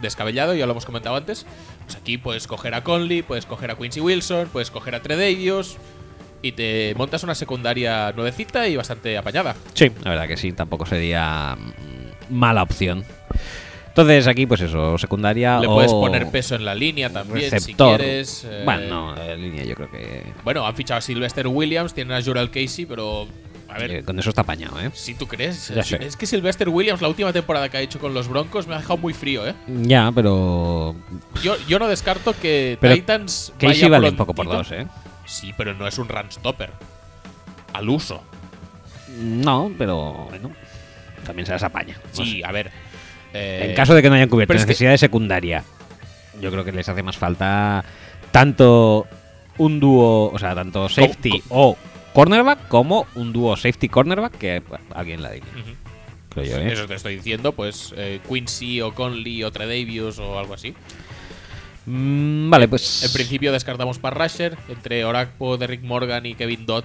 descabellado, 0.00 0.54
ya 0.54 0.66
lo 0.66 0.72
hemos 0.72 0.84
comentado 0.84 1.16
antes. 1.16 1.46
Pues 1.84 1.96
aquí 1.96 2.18
puedes 2.18 2.46
coger 2.46 2.74
a 2.74 2.82
Conley, 2.84 3.22
puedes 3.22 3.46
coger 3.46 3.70
a 3.70 3.76
Quincy 3.76 4.00
Wilson, 4.00 4.48
puedes 4.52 4.70
coger 4.70 4.94
a 4.94 5.00
Tredavious 5.02 5.76
y 6.42 6.52
te 6.52 6.94
montas 6.96 7.22
una 7.24 7.34
secundaria 7.34 8.12
nuevecita 8.12 8.68
y 8.68 8.76
bastante 8.76 9.16
apañada. 9.16 9.56
Sí, 9.74 9.90
la 10.04 10.10
verdad 10.10 10.28
que 10.28 10.36
sí, 10.36 10.52
tampoco 10.52 10.84
sería 10.86 11.56
mm, 11.56 12.34
mala 12.34 12.62
opción. 12.62 13.04
Entonces 13.88 14.28
aquí, 14.28 14.46
pues 14.46 14.60
eso, 14.60 14.96
secundaria 14.98 15.58
Le 15.58 15.66
o 15.66 15.74
puedes 15.74 15.92
poner 15.92 16.30
peso 16.30 16.54
en 16.54 16.64
la 16.64 16.74
línea 16.74 17.10
también 17.10 17.50
receptor. 17.50 17.98
si 17.98 18.04
quieres. 18.04 18.44
eh, 18.48 18.62
Bueno, 18.64 19.14
no, 19.16 19.20
en 19.22 19.42
línea 19.42 19.64
yo 19.64 19.74
creo 19.74 19.90
que 19.90 20.22
Bueno, 20.44 20.64
han 20.64 20.76
fichado 20.76 20.98
a 20.98 21.00
Sylvester 21.00 21.48
Williams, 21.48 21.94
tienen 21.94 22.16
a 22.16 22.22
Jural 22.22 22.50
Casey, 22.50 22.86
pero. 22.86 23.26
A 23.68 23.78
ver, 23.78 23.90
eh, 23.92 24.02
con 24.02 24.18
eso 24.18 24.30
está 24.30 24.40
apañado, 24.42 24.80
¿eh? 24.80 24.90
si 24.94 25.14
tú 25.14 25.26
crees. 25.26 25.68
Ya 25.68 25.80
es, 25.82 25.86
sé. 25.88 25.98
que 26.18 26.26
Sylvester 26.26 26.68
Williams, 26.70 27.02
la 27.02 27.08
última 27.08 27.32
temporada 27.32 27.68
que 27.68 27.76
ha 27.76 27.80
hecho 27.80 27.98
con 27.98 28.14
los 28.14 28.26
Broncos, 28.28 28.66
me 28.66 28.74
ha 28.74 28.78
dejado 28.78 28.96
muy 28.96 29.12
frío, 29.12 29.46
¿eh? 29.46 29.54
Ya, 29.66 30.10
pero 30.14 30.96
Yo, 31.42 31.54
yo 31.68 31.78
no 31.78 31.86
descarto 31.86 32.34
que 32.40 32.78
Pero 32.80 32.94
Titans. 32.94 33.52
Casey 33.58 33.82
vaya 33.82 33.88
vale 33.90 34.08
un 34.10 34.16
poco 34.16 34.34
por 34.34 34.46
dos, 34.46 34.72
¿eh? 34.72 34.86
Sí, 35.26 35.52
pero 35.56 35.74
no 35.74 35.86
es 35.86 35.98
un 35.98 36.08
run 36.08 36.30
stopper. 36.32 36.70
Al 37.74 37.88
uso. 37.90 38.22
No, 39.18 39.70
pero 39.76 40.26
bueno, 40.30 40.50
también 41.26 41.44
se 41.44 41.52
las 41.52 41.62
apaña. 41.62 41.96
No 42.16 42.24
Sí, 42.24 42.42
a 42.42 42.50
ver. 42.52 42.70
eh, 43.34 43.66
En 43.68 43.74
caso 43.74 43.94
de 43.94 44.00
que 44.00 44.08
no 44.08 44.14
hayan 44.16 44.28
cubierto 44.30 44.54
que- 44.54 44.60
necesidad 44.60 44.90
de 44.92 44.98
secundaria, 44.98 45.64
yo 46.40 46.50
creo 46.50 46.64
que 46.64 46.72
les 46.72 46.88
hace 46.88 47.02
más 47.02 47.18
falta 47.18 47.84
tanto 48.30 49.06
un 49.58 49.78
dúo, 49.80 50.30
o 50.32 50.38
sea, 50.38 50.54
tanto 50.54 50.88
safety 50.88 51.42
o 51.50 51.76
cornerback 52.18 52.66
como 52.66 53.06
un 53.14 53.32
dúo 53.32 53.56
safety 53.56 53.88
cornerback 53.88 54.36
que 54.38 54.58
bueno, 54.68 54.84
alguien 54.92 55.18
en 55.18 55.22
la 55.22 55.30
línea, 55.34 55.48
Ujú. 55.52 55.70
creo 56.30 56.44
yo, 56.46 56.56
¿eh? 56.58 56.72
Eso 56.72 56.88
te 56.88 56.94
estoy 56.96 57.14
diciendo, 57.14 57.52
pues 57.52 57.94
eh, 57.96 58.18
Quincy 58.28 58.80
o 58.80 58.92
Conley 58.92 59.44
o 59.44 59.52
Tredavious 59.52 60.18
o 60.18 60.36
algo 60.36 60.54
así. 60.54 60.74
Mm, 61.86 62.50
vale, 62.50 62.66
pues 62.66 63.04
En 63.04 63.12
principio 63.12 63.52
descartamos 63.52 64.00
para 64.00 64.16
Rusher 64.26 64.58
entre 64.68 65.04
Orakpo, 65.04 65.58
Derrick 65.58 65.82
Morgan 65.82 66.26
y 66.26 66.34
Kevin 66.34 66.66
Dodd, 66.66 66.82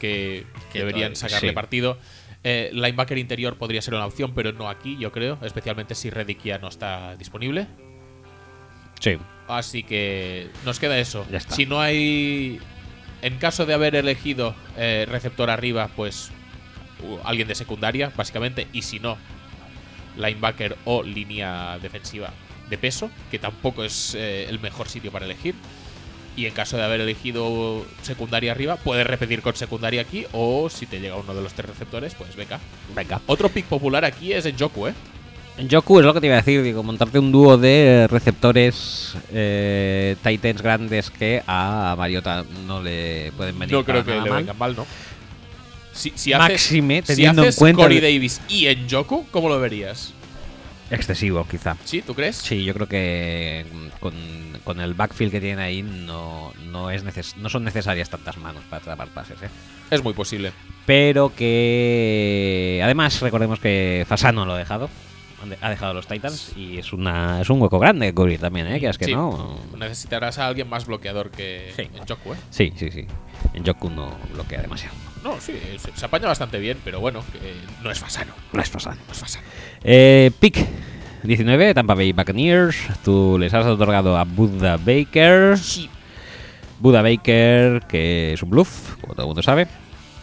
que, 0.00 0.46
que 0.72 0.78
deberían 0.78 1.16
sacarle 1.16 1.50
sí. 1.50 1.54
partido. 1.54 1.98
Eh, 2.42 2.70
linebacker 2.72 3.18
interior 3.18 3.58
podría 3.58 3.82
ser 3.82 3.92
una 3.92 4.06
opción, 4.06 4.32
pero 4.34 4.52
no 4.52 4.70
aquí, 4.70 4.96
yo 4.98 5.12
creo, 5.12 5.36
especialmente 5.42 5.94
si 5.94 6.08
Reddick 6.08 6.42
ya 6.44 6.56
no 6.56 6.68
está 6.68 7.14
disponible. 7.16 7.66
sí, 9.00 9.18
Así 9.48 9.82
que 9.82 10.48
nos 10.64 10.80
queda 10.80 10.98
eso. 10.98 11.26
Ya 11.30 11.36
está. 11.36 11.54
Si 11.54 11.66
no 11.66 11.78
hay. 11.78 12.58
En 13.22 13.38
caso 13.38 13.66
de 13.66 13.74
haber 13.74 13.94
elegido 13.94 14.54
eh, 14.76 15.06
receptor 15.08 15.48
arriba, 15.48 15.88
pues 15.94 16.30
uh, 17.02 17.18
alguien 17.24 17.48
de 17.48 17.54
secundaria, 17.54 18.12
básicamente. 18.16 18.66
Y 18.72 18.82
si 18.82 18.98
no, 18.98 19.16
linebacker 20.16 20.76
o 20.84 21.02
línea 21.02 21.78
defensiva 21.80 22.30
de 22.68 22.78
peso, 22.78 23.10
que 23.30 23.38
tampoco 23.38 23.84
es 23.84 24.14
eh, 24.14 24.46
el 24.48 24.58
mejor 24.58 24.88
sitio 24.88 25.12
para 25.12 25.24
elegir. 25.24 25.54
Y 26.34 26.46
en 26.46 26.54
caso 26.54 26.76
de 26.78 26.82
haber 26.82 27.00
elegido 27.00 27.84
secundaria 28.00 28.52
arriba, 28.52 28.76
puedes 28.76 29.06
repetir 29.06 29.42
con 29.42 29.54
secundaria 29.54 30.00
aquí. 30.00 30.26
O 30.32 30.68
si 30.68 30.86
te 30.86 30.98
llega 30.98 31.14
uno 31.14 31.34
de 31.34 31.42
los 31.42 31.52
tres 31.52 31.68
receptores, 31.68 32.14
pues 32.14 32.34
venga. 32.34 32.58
venga. 32.94 33.20
Otro 33.26 33.50
pick 33.50 33.66
popular 33.66 34.04
aquí 34.04 34.32
es 34.32 34.46
en 34.46 34.58
Joku, 34.58 34.88
¿eh? 34.88 34.94
En 35.58 35.68
Joku 35.70 36.00
es 36.00 36.06
lo 36.06 36.14
que 36.14 36.20
te 36.20 36.26
iba 36.26 36.36
a 36.36 36.38
decir, 36.38 36.62
digo, 36.62 36.82
montarte 36.82 37.18
un 37.18 37.30
dúo 37.30 37.58
de 37.58 38.06
receptores 38.10 39.14
eh, 39.32 40.16
Titans 40.22 40.62
grandes 40.62 41.10
que 41.10 41.42
a 41.46 41.94
Mariota 41.98 42.44
no 42.66 42.82
le 42.82 43.32
pueden 43.36 43.58
venir 43.58 43.74
No 43.74 43.84
creo 43.84 44.04
que 44.04 44.20
le 44.20 44.30
vengan 44.30 44.56
mal, 44.56 44.74
¿no? 44.74 44.86
Si, 45.92 46.10
si 46.14 46.32
haces, 46.32 46.48
Máxime, 46.48 47.02
si 47.02 47.14
teniendo 47.14 47.42
en 47.42 47.48
haces 47.48 47.58
cuenta 47.58 47.82
Corey 47.82 48.00
Davis 48.00 48.40
y 48.48 48.66
en 48.66 48.88
Joku, 48.88 49.26
¿cómo 49.30 49.50
lo 49.50 49.60
verías? 49.60 50.14
excesivo, 50.92 51.46
quizá. 51.50 51.76
¿Sí? 51.84 52.02
¿Tú 52.02 52.14
crees? 52.14 52.36
Sí, 52.36 52.64
yo 52.64 52.74
creo 52.74 52.86
que 52.86 53.66
mm, 53.72 53.98
con, 53.98 54.14
con 54.62 54.80
el 54.80 54.94
backfield 54.94 55.32
que 55.32 55.40
tienen 55.40 55.58
ahí 55.58 55.82
no, 55.82 56.52
no, 56.70 56.90
es 56.90 57.02
neces 57.02 57.36
no 57.38 57.48
son 57.48 57.64
necesarias 57.64 58.10
tantas 58.10 58.36
manos 58.36 58.62
para 58.68 58.82
atrapar 58.82 59.08
pases. 59.08 59.42
¿eh? 59.42 59.48
Es 59.90 60.04
muy 60.04 60.12
posible. 60.12 60.52
Pero 60.86 61.34
que 61.34 62.80
además 62.84 63.20
recordemos 63.20 63.58
que 63.58 64.04
Fasano 64.06 64.44
lo 64.44 64.52
ha 64.54 64.58
dejado. 64.58 64.90
Ha 65.60 65.70
dejado 65.70 65.94
los 65.94 66.06
Titans 66.06 66.52
y 66.56 66.78
es 66.78 66.92
una 66.92 67.40
es 67.40 67.50
un 67.50 67.60
hueco 67.60 67.78
grande 67.78 68.06
que 68.06 68.14
cubrir 68.14 68.40
también, 68.40 68.66
¿eh? 68.68 68.80
Que 68.80 68.88
es 68.88 68.98
que 68.98 69.06
Sí. 69.06 69.12
no. 69.14 69.58
Necesitarás 69.78 70.38
a 70.38 70.46
alguien 70.46 70.68
más 70.68 70.86
bloqueador 70.86 71.30
que 71.30 71.72
Sí. 71.76 71.82
en 71.94 72.06
Joku, 72.06 72.34
¿eh? 72.34 72.36
Sí, 72.50 72.72
sí, 72.76 72.90
sí. 72.90 73.06
En 73.54 73.64
Joku 73.66 73.90
no 73.90 74.10
bloquea 74.32 74.62
demasiado. 74.62 74.94
No, 75.24 75.40
sí, 75.40 75.58
se, 75.78 75.96
se 75.96 76.04
apaña 76.06 76.26
bastante 76.28 76.58
bien, 76.58 76.78
pero 76.84 77.00
bueno, 77.00 77.22
que 77.32 77.54
no 77.82 77.90
es 77.90 77.98
Fasano. 78.00 78.32
No 78.52 78.60
es 78.62 78.68
Fasano. 78.70 79.00
No 79.06 79.12
es 79.12 79.18
Fasano. 79.18 79.44
Eh, 79.84 80.30
pick 80.40 80.64
19, 81.22 81.74
Tampa 81.74 81.94
Bay 81.94 82.12
Buccaneers. 82.12 82.76
Tú 83.04 83.36
les 83.38 83.54
has 83.54 83.66
otorgado 83.66 84.16
a 84.18 84.24
Buda 84.24 84.76
Baker. 84.78 85.56
Sí. 85.58 85.88
Buda 86.80 87.02
Baker, 87.02 87.82
que 87.88 88.32
es 88.32 88.42
un 88.42 88.50
bluff, 88.50 88.96
como 89.00 89.14
todo 89.14 89.22
el 89.22 89.28
mundo 89.28 89.42
sabe. 89.42 89.68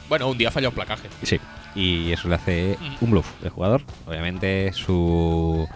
Bueno, 0.09 0.27
un 0.27 0.37
día 0.37 0.51
falla 0.51 0.67
un 0.69 0.75
placaje. 0.75 1.07
Sí. 1.23 1.39
Y 1.75 2.11
eso 2.11 2.27
le 2.27 2.35
hace 2.35 2.77
un 3.01 3.11
bluff 3.11 3.27
de 3.41 3.49
jugador. 3.49 3.83
Obviamente 4.07 4.71
su 4.73 5.67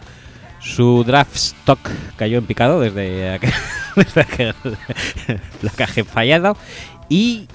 su 0.64 1.03
draft 1.03 1.36
stock 1.36 1.80
cayó 2.15 2.38
en 2.38 2.45
picado 2.45 2.80
desde 2.80 3.34
aquel, 3.34 3.52
desde 3.95 4.22
aquel 4.22 4.56
placaje 5.61 6.03
fallado. 6.03 6.57
Y 7.10 7.48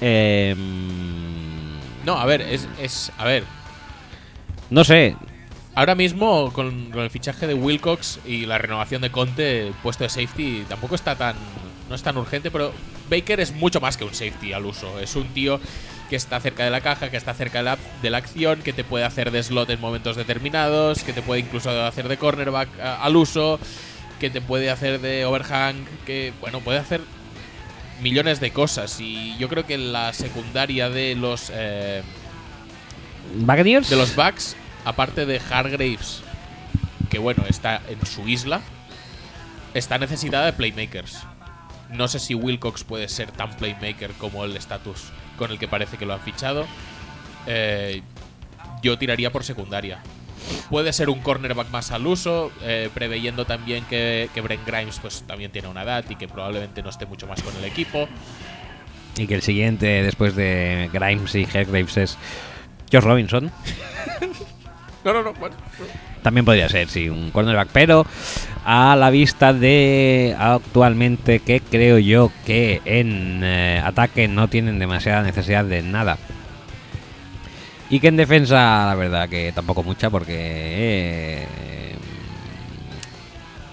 em, 0.00 0.58
No, 2.04 2.18
a 2.18 2.24
ver, 2.24 2.40
es, 2.40 2.68
es. 2.80 3.12
A 3.18 3.24
ver, 3.24 3.44
no 4.70 4.84
sé, 4.84 5.16
ahora 5.74 5.94
mismo 5.94 6.52
con, 6.52 6.90
con 6.90 7.02
el 7.02 7.10
fichaje 7.10 7.46
de 7.46 7.54
Wilcox 7.54 8.20
y 8.24 8.46
la 8.46 8.58
renovación 8.58 9.02
de 9.02 9.10
Conte, 9.10 9.68
el 9.68 9.74
puesto 9.74 10.04
de 10.04 10.10
safety 10.10 10.64
tampoco 10.68 10.94
está 10.94 11.16
tan. 11.16 11.36
No 11.88 11.94
es 11.94 12.02
tan 12.02 12.16
urgente, 12.16 12.50
pero 12.50 12.72
Baker 13.10 13.40
es 13.40 13.52
mucho 13.52 13.80
más 13.80 13.96
que 13.96 14.04
un 14.04 14.14
safety 14.14 14.52
al 14.52 14.64
uso. 14.64 14.98
Es 15.00 15.16
un 15.16 15.26
tío 15.28 15.60
que 16.10 16.16
está 16.16 16.38
cerca 16.40 16.64
de 16.64 16.70
la 16.70 16.80
caja, 16.80 17.10
que 17.10 17.16
está 17.16 17.34
cerca 17.34 17.58
de 17.58 17.64
la, 17.64 17.78
de 18.02 18.10
la 18.10 18.18
acción, 18.18 18.60
que 18.62 18.72
te 18.72 18.84
puede 18.84 19.04
hacer 19.04 19.30
de 19.30 19.42
slot 19.42 19.70
en 19.70 19.80
momentos 19.80 20.16
determinados, 20.16 21.02
que 21.02 21.12
te 21.12 21.22
puede 21.22 21.40
incluso 21.40 21.70
hacer 21.84 22.08
de 22.08 22.16
cornerback 22.18 22.68
a- 22.80 23.02
al 23.02 23.16
uso, 23.16 23.58
que 24.20 24.30
te 24.30 24.40
puede 24.40 24.70
hacer 24.70 25.00
de 25.00 25.24
overhang, 25.24 25.76
que, 26.06 26.32
bueno, 26.40 26.60
puede 26.60 26.78
hacer 26.78 27.00
millones 28.02 28.38
de 28.40 28.50
cosas. 28.50 29.00
Y 29.00 29.36
yo 29.38 29.48
creo 29.48 29.66
que 29.66 29.78
la 29.78 30.12
secundaria 30.12 30.90
de 30.90 31.14
los. 31.14 31.50
eh, 31.54 32.02
Buccaneers. 33.36 33.88
de 33.90 33.96
los 33.96 34.14
Bucks, 34.14 34.56
aparte 34.84 35.26
de 35.26 35.40
Hargraves, 35.50 36.20
que 37.10 37.18
bueno, 37.18 37.44
está 37.48 37.80
en 37.88 38.04
su 38.06 38.28
isla, 38.28 38.60
está 39.72 39.98
necesitada 39.98 40.46
de 40.46 40.52
playmakers. 40.52 41.20
No 41.90 42.08
sé 42.08 42.18
si 42.18 42.34
Wilcox 42.34 42.84
puede 42.84 43.08
ser 43.08 43.30
tan 43.30 43.56
playmaker 43.56 44.12
como 44.12 44.44
el 44.44 44.56
estatus 44.56 45.04
con 45.36 45.50
el 45.50 45.58
que 45.58 45.68
parece 45.68 45.96
que 45.96 46.06
lo 46.06 46.14
han 46.14 46.20
fichado. 46.20 46.66
Eh, 47.46 48.02
yo 48.82 48.98
tiraría 48.98 49.32
por 49.32 49.44
secundaria. 49.44 50.02
Puede 50.68 50.92
ser 50.92 51.08
un 51.08 51.20
cornerback 51.20 51.70
más 51.70 51.90
al 51.90 52.06
uso, 52.06 52.52
eh, 52.62 52.90
preveyendo 52.92 53.46
también 53.46 53.84
que, 53.86 54.28
que 54.34 54.40
Brent 54.42 54.66
Grimes 54.66 54.98
pues 55.00 55.22
también 55.26 55.50
tiene 55.50 55.68
una 55.68 55.82
edad 55.82 56.04
y 56.08 56.16
que 56.16 56.28
probablemente 56.28 56.82
no 56.82 56.90
esté 56.90 57.06
mucho 57.06 57.26
más 57.26 57.42
con 57.42 57.56
el 57.56 57.64
equipo. 57.64 58.08
Y 59.16 59.26
que 59.26 59.34
el 59.34 59.42
siguiente, 59.42 60.02
después 60.02 60.34
de 60.34 60.90
Grimes 60.92 61.34
y 61.34 61.44
Hargraves, 61.44 61.96
es 61.96 62.18
Josh 62.92 63.04
Robinson. 63.04 63.50
No, 65.04 65.12
no, 65.12 65.22
no, 65.22 65.34
bueno. 65.34 65.54
También 66.24 66.46
podría 66.46 66.70
ser, 66.70 66.88
sí, 66.88 67.10
un 67.10 67.30
cornerback, 67.30 67.68
pero 67.70 68.06
a 68.64 68.96
la 68.96 69.10
vista 69.10 69.52
de 69.52 70.34
actualmente 70.38 71.40
que 71.40 71.60
creo 71.60 71.98
yo 71.98 72.32
que 72.46 72.80
en 72.86 73.42
eh, 73.44 73.82
ataque 73.84 74.26
no 74.26 74.48
tienen 74.48 74.78
demasiada 74.78 75.22
necesidad 75.22 75.66
de 75.66 75.82
nada. 75.82 76.16
Y 77.90 78.00
que 78.00 78.08
en 78.08 78.16
defensa, 78.16 78.86
la 78.86 78.94
verdad, 78.94 79.28
que 79.28 79.52
tampoco 79.52 79.82
mucha, 79.82 80.08
porque. 80.08 81.46
eh, 81.52 81.83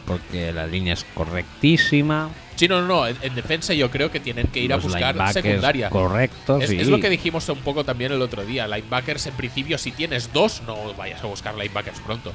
porque 0.06 0.52
la 0.52 0.68
línea 0.68 0.94
es 0.94 1.06
correctísima. 1.14 2.30
Sí, 2.56 2.68
no, 2.68 2.82
no, 2.82 2.88
no. 2.88 3.08
En, 3.08 3.18
en 3.22 3.34
defensa 3.36 3.74
yo 3.74 3.90
creo 3.90 4.12
que 4.12 4.20
tienen 4.20 4.48
que 4.48 4.60
ir 4.60 4.74
a 4.74 4.78
buscar 4.78 5.34
secundaria. 5.34 5.90
Correctos, 5.90 6.64
Es, 6.64 6.70
sí. 6.70 6.80
es 6.80 6.88
lo 6.88 7.00
que 7.00 7.10
dijimos 7.10 7.48
un 7.50 7.60
poco 7.60 7.84
también 7.84 8.12
el 8.12 8.22
otro 8.22 8.46
día. 8.46 8.68
Linebackers, 8.68 9.28
en 9.28 9.34
principio, 9.34 9.78
si 9.78 9.92
tienes 9.92 10.32
dos, 10.34 10.62
no 10.68 10.94
vayas 10.94 11.24
a 11.24 11.28
buscar 11.28 11.56
linebackers 11.56 12.00
pronto. 12.02 12.34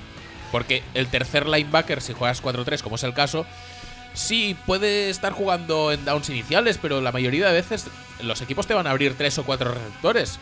Porque 0.51 0.83
el 0.95 1.07
tercer 1.09 1.47
linebacker, 1.47 2.01
si 2.01 2.13
juegas 2.13 2.43
4-3, 2.43 2.83
como 2.83 2.97
es 2.97 3.05
el 3.05 3.15
caso, 3.15 3.47
sí 4.15 4.57
puede 4.67 5.11
estar 5.11 5.33
jugando 5.33 5.93
en 5.93 6.05
downs 6.05 6.29
iniciales, 6.31 6.79
pero 6.81 7.01
la 7.01 7.13
mayoría 7.13 7.47
de 7.47 7.53
veces 7.53 7.87
los 8.23 8.41
equipos 8.43 8.67
te 8.67 8.75
van 8.75 8.87
a 8.87 8.91
abrir 8.91 9.15
tres 9.15 9.39
o 9.39 9.45
cuatro 9.45 9.73
receptores. 9.73 10.39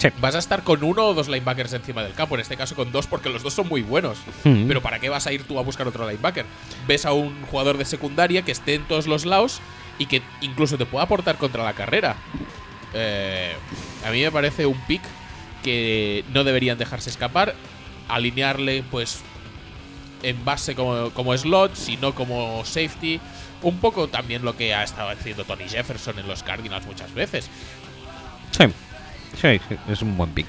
Sí. 0.00 0.08
Vas 0.18 0.34
a 0.34 0.38
estar 0.38 0.64
con 0.64 0.82
uno 0.82 1.08
o 1.08 1.14
dos 1.14 1.28
linebackers 1.28 1.74
encima 1.74 2.02
del 2.02 2.14
campo, 2.14 2.34
en 2.34 2.40
este 2.40 2.56
caso 2.56 2.74
con 2.74 2.90
dos, 2.90 3.06
porque 3.06 3.28
los 3.28 3.42
dos 3.42 3.52
son 3.52 3.68
muy 3.68 3.82
buenos. 3.82 4.16
Hmm. 4.44 4.66
Pero 4.66 4.80
¿para 4.80 4.98
qué 4.98 5.10
vas 5.10 5.26
a 5.26 5.32
ir 5.32 5.44
tú 5.44 5.58
a 5.58 5.62
buscar 5.62 5.86
otro 5.86 6.08
linebacker? 6.08 6.46
Ves 6.88 7.04
a 7.04 7.12
un 7.12 7.42
jugador 7.42 7.76
de 7.76 7.84
secundaria 7.84 8.40
que 8.42 8.50
esté 8.50 8.74
en 8.74 8.84
todos 8.84 9.06
los 9.06 9.26
lados 9.26 9.60
y 9.98 10.06
que 10.06 10.22
incluso 10.40 10.78
te 10.78 10.86
pueda 10.86 11.04
aportar 11.04 11.36
contra 11.36 11.62
la 11.62 11.74
carrera. 11.74 12.16
Eh, 12.94 13.52
a 14.06 14.10
mí 14.10 14.22
me 14.22 14.32
parece 14.32 14.64
un 14.64 14.80
pick 14.86 15.02
que 15.62 16.24
no 16.32 16.44
deberían 16.44 16.78
dejarse 16.78 17.10
escapar. 17.10 17.54
Alinearle, 18.08 18.82
pues, 18.90 19.20
en 20.22 20.42
base 20.46 20.74
como, 20.74 21.10
como 21.10 21.36
slot, 21.36 21.74
sino 21.76 22.14
como 22.14 22.64
safety. 22.64 23.20
Un 23.60 23.78
poco 23.78 24.08
también 24.08 24.42
lo 24.42 24.56
que 24.56 24.74
ha 24.74 24.82
estado 24.82 25.10
haciendo 25.10 25.44
Tony 25.44 25.68
Jefferson 25.68 26.18
en 26.18 26.26
los 26.26 26.42
Cardinals 26.42 26.86
muchas 26.86 27.12
veces. 27.12 27.50
Sí. 28.52 28.64
Sí, 29.40 29.60
sí, 29.68 29.76
es 29.88 30.02
un 30.02 30.16
buen 30.16 30.30
pick. 30.30 30.46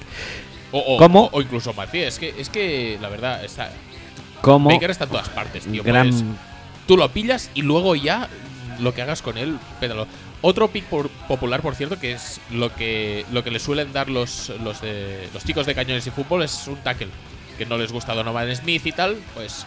O, 0.72 0.78
o- 0.78 0.96
¿Cómo? 0.98 1.24
o- 1.26 1.30
o 1.38 1.42
incluso 1.42 1.72
Mathieu. 1.74 2.06
Es 2.06 2.18
que, 2.18 2.34
es 2.38 2.48
que 2.48 2.98
la 3.00 3.08
verdad, 3.08 3.44
está, 3.44 3.70
Como 4.40 4.70
Baker 4.70 4.90
está 4.90 5.04
en 5.04 5.10
todas 5.10 5.28
partes, 5.28 5.64
tío. 5.66 5.82
gran 5.82 6.08
Puedes- 6.10 6.24
tú 6.86 6.96
lo 6.96 7.08
pillas 7.10 7.50
y 7.54 7.62
luego 7.62 7.94
ya 7.94 8.28
lo 8.80 8.94
que 8.94 9.02
hagas 9.02 9.22
con 9.22 9.38
él, 9.38 9.58
pétalo. 9.80 10.06
Otro 10.40 10.68
pick 10.68 10.84
por- 10.86 11.08
popular, 11.28 11.62
por 11.62 11.74
cierto, 11.76 12.00
que 12.00 12.12
es 12.12 12.40
lo 12.50 12.74
que 12.74 13.24
lo 13.30 13.44
que 13.44 13.50
le 13.52 13.60
suelen 13.60 13.92
dar 13.92 14.08
los, 14.10 14.48
los, 14.64 14.80
de, 14.80 15.28
los 15.32 15.44
chicos 15.44 15.66
de 15.66 15.74
cañones 15.74 16.06
y 16.06 16.10
fútbol, 16.10 16.42
es 16.42 16.66
un 16.66 16.76
tackle. 16.78 17.08
Que 17.58 17.66
no 17.66 17.76
les 17.78 17.92
gusta 17.92 18.14
Donovan 18.14 18.54
Smith 18.56 18.84
y 18.86 18.92
tal, 18.92 19.16
pues 19.34 19.66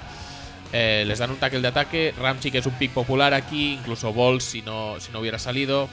eh, 0.74 1.06
les 1.08 1.20
dan 1.20 1.30
un 1.32 1.38
tackle 1.38 1.62
de 1.62 1.68
ataque. 1.70 2.14
Ramchick 2.20 2.56
es 2.56 2.66
un 2.66 2.74
pick 2.74 2.92
popular 2.92 3.34
aquí, 3.34 3.74
incluso 3.76 4.12
Balls 4.14 4.44
si 4.44 4.62
no, 4.64 5.00
si 5.00 5.12
no 5.14 5.20
hubiera 5.20 5.40
salido. 5.40 5.88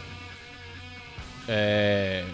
Eh, 1.48 2.24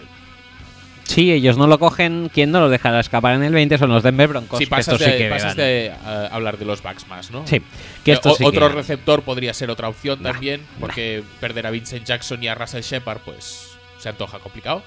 Si 1.09 1.31
ellos 1.31 1.57
no 1.57 1.65
lo 1.67 1.79
cogen, 1.79 2.29
¿quién 2.33 2.51
no 2.51 2.59
lo 2.59 2.69
dejará 2.69 2.99
escapar 2.99 3.33
en 3.35 3.43
el 3.43 3.51
20? 3.53 3.77
Son 3.77 3.89
los 3.89 4.03
Denver 4.03 4.27
Broncos. 4.27 4.59
si 4.59 4.65
que 4.65 4.69
pasas 4.69 4.97
sí 4.99 5.05
de, 5.05 5.17
que 5.17 5.29
pasas 5.29 5.55
de 5.55 5.85
eh, 5.87 5.91
hablar 6.31 6.57
de 6.57 6.65
los 6.65 6.83
backs 6.83 7.07
más, 7.07 7.31
¿no? 7.31 7.47
Sí, 7.47 7.61
que 8.05 8.11
Eh, 8.13 8.19
o- 8.23 8.31
sí 8.35 8.43
que 8.43 8.45
otro 8.47 8.69
receptor 8.69 9.23
podría 9.23 9.53
ser 9.53 9.69
otra 9.71 9.89
opción 9.89 10.21
también, 10.21 10.61
porque 10.79 11.23
perder 11.39 11.65
a 11.67 11.71
Vincent 11.71 12.05
Jackson 12.05 12.43
y 12.43 12.47
a 12.47 12.55
Russell 12.55 12.81
Shepard, 12.81 13.19
pues 13.25 13.69
se 13.97 14.09
antoja 14.09 14.39
complicado. 14.39 14.83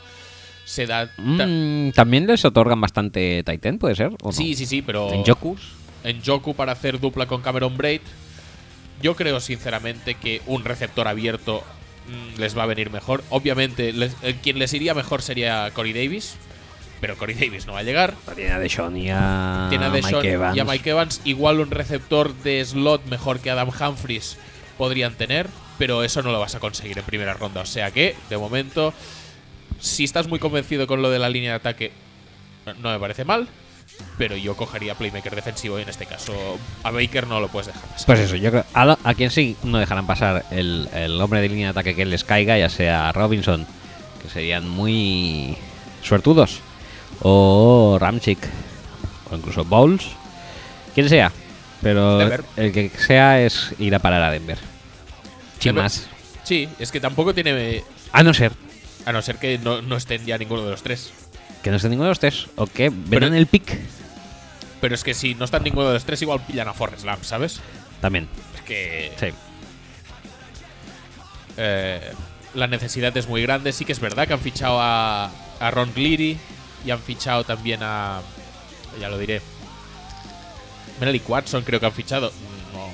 Se 0.64 0.86
da. 0.86 1.06
ta- 1.06 1.12
Mm, 1.18 1.90
También 1.92 2.26
les 2.28 2.44
otorgan 2.44 2.80
bastante 2.80 3.42
Titan, 3.44 3.78
¿puede 3.78 3.96
ser? 3.96 4.10
¿O 4.22 4.26
no? 4.28 4.32
sí, 4.32 4.54
sí, 4.54 4.64
sí, 4.66 4.80
pero. 4.80 5.12
En 5.12 5.24
Jokus. 5.24 5.60
en 6.04 6.22
Joku 6.24 6.54
para 6.54 6.72
hacer 6.72 7.00
dupla 7.00 7.26
con 7.26 7.42
Cameron 7.42 7.76
Braid. 7.76 8.00
Yo 9.02 9.16
creo 9.16 9.40
sinceramente 9.40 10.14
que 10.14 10.40
un 10.46 10.64
receptor 10.64 11.08
abierto 11.08 11.64
mm, 12.08 12.38
les 12.40 12.56
va 12.56 12.62
a 12.64 12.66
venir 12.66 12.90
mejor. 12.90 13.22
Obviamente, 13.30 13.92
les- 13.92 14.16
eh, 14.22 14.36
quien 14.42 14.58
les 14.58 14.72
iría 14.74 14.94
mejor 14.94 15.22
sería 15.22 15.70
Corey 15.72 15.92
Davis, 15.92 16.36
pero 17.00 17.16
Corey 17.16 17.34
Davis 17.34 17.66
no 17.66 17.72
va 17.72 17.80
a 17.80 17.82
llegar. 17.82 18.14
Tiene 18.34 18.52
a 18.52 18.58
Deshaun 18.58 18.96
y 18.96 19.10
a 19.10 19.66
Tiene 19.70 19.86
a 19.86 19.90
Deshaun 19.90 20.14
Mike 20.22 20.32
Evans. 20.32 20.56
y 20.56 20.60
a 20.60 20.64
Mike 20.64 20.90
Evans. 20.90 21.20
Igual 21.24 21.60
un 21.60 21.70
receptor 21.70 22.34
de 22.34 22.64
slot 22.64 23.04
mejor 23.06 23.40
que 23.40 23.50
Adam 23.50 23.68
Humphries 23.70 24.36
podrían 24.78 25.14
tener, 25.14 25.48
pero 25.78 26.04
eso 26.04 26.22
no 26.22 26.30
lo 26.32 26.38
vas 26.40 26.54
a 26.54 26.60
conseguir 26.60 26.98
en 26.98 27.04
primera 27.04 27.34
ronda. 27.34 27.60
O 27.60 27.66
sea 27.66 27.90
que, 27.90 28.14
de 28.30 28.36
momento, 28.38 28.94
si 29.80 30.04
estás 30.04 30.28
muy 30.28 30.38
convencido 30.38 30.86
con 30.86 31.02
lo 31.02 31.10
de 31.10 31.18
la 31.18 31.28
línea 31.28 31.50
de 31.50 31.56
ataque, 31.56 31.92
no 32.80 32.90
me 32.92 32.98
parece 32.98 33.24
mal. 33.24 33.48
Pero 34.18 34.36
yo 34.36 34.56
cogería 34.56 34.94
playmaker 34.94 35.34
defensivo 35.34 35.78
y 35.78 35.82
en 35.82 35.88
este 35.88 36.06
caso 36.06 36.32
a 36.82 36.90
Baker 36.90 37.26
no 37.26 37.40
lo 37.40 37.48
puedes 37.48 37.68
dejar 37.68 37.82
pasar. 37.82 38.06
Pues 38.06 38.20
eso, 38.20 38.36
yo 38.36 38.50
creo. 38.50 38.64
A, 38.74 38.84
lo- 38.84 38.98
a 39.02 39.14
quien 39.14 39.30
sí 39.30 39.56
no 39.62 39.78
dejarán 39.78 40.06
pasar 40.06 40.44
el, 40.50 40.88
el 40.94 41.20
hombre 41.20 41.40
de 41.40 41.48
línea 41.48 41.66
de 41.68 41.70
ataque 41.70 41.94
que 41.96 42.04
les 42.04 42.22
caiga, 42.24 42.58
ya 42.58 42.68
sea 42.68 43.10
Robinson, 43.12 43.66
que 44.22 44.28
serían 44.28 44.68
muy 44.68 45.56
suertudos, 46.02 46.60
o 47.20 47.96
Ramchick, 48.00 48.38
o 49.30 49.36
incluso 49.36 49.64
Bowles, 49.64 50.04
quien 50.94 51.08
sea. 51.08 51.32
Pero 51.80 52.18
Denver. 52.18 52.44
el 52.56 52.72
que 52.72 52.90
sea 52.90 53.40
es 53.40 53.74
ir 53.78 53.94
a 53.94 53.98
parar 53.98 54.22
a 54.22 54.30
Denver. 54.30 54.58
Sin 55.58 55.74
más. 55.74 56.06
Sí, 56.44 56.68
es 56.78 56.92
que 56.92 57.00
tampoco 57.00 57.34
tiene. 57.34 57.82
A 58.12 58.22
no 58.22 58.34
ser 58.34 58.52
A 59.06 59.12
no 59.12 59.22
ser 59.22 59.36
que 59.38 59.58
no, 59.58 59.80
no 59.82 59.96
estén 59.96 60.24
ya 60.26 60.38
ninguno 60.38 60.64
de 60.64 60.70
los 60.70 60.82
tres. 60.82 61.12
Que 61.62 61.70
no 61.70 61.76
esté 61.76 61.88
ninguno 61.88 62.06
de 62.06 62.10
los 62.10 62.20
tres, 62.20 62.46
o 62.56 62.66
que 62.66 62.88
ven 62.90 63.04
Pero- 63.10 63.26
en 63.26 63.34
el 63.34 63.46
pick. 63.46 63.78
Pero 64.80 64.94
es 64.96 65.04
que 65.04 65.14
si 65.14 65.34
no 65.36 65.44
están 65.44 65.62
ninguno 65.62 65.86
de 65.88 65.94
los 65.94 66.04
tres, 66.04 66.20
igual 66.22 66.40
pillan 66.44 66.66
a 66.68 66.72
Forrest 66.72 67.04
Lamp, 67.04 67.22
¿sabes? 67.22 67.60
También. 68.00 68.28
Es 68.56 68.62
que 68.62 69.12
Sí. 69.18 69.26
eh, 71.56 72.12
la 72.54 72.66
necesidad 72.66 73.16
es 73.16 73.28
muy 73.28 73.42
grande. 73.42 73.72
Sí 73.72 73.84
que 73.84 73.92
es 73.92 74.00
verdad 74.00 74.26
que 74.26 74.32
han 74.34 74.40
fichado 74.40 74.80
a, 74.80 75.30
a 75.60 75.70
Ron 75.70 75.90
Cleary 75.92 76.38
y 76.84 76.90
han 76.90 76.98
fichado 77.00 77.44
también 77.44 77.80
a. 77.82 78.20
Ya 79.00 79.08
lo 79.08 79.18
diré. 79.18 79.40
Menelik 81.00 81.28
Watson 81.28 81.62
creo 81.62 81.80
que 81.80 81.86
han 81.86 81.92
fichado. 81.92 82.32
No, 82.72 82.88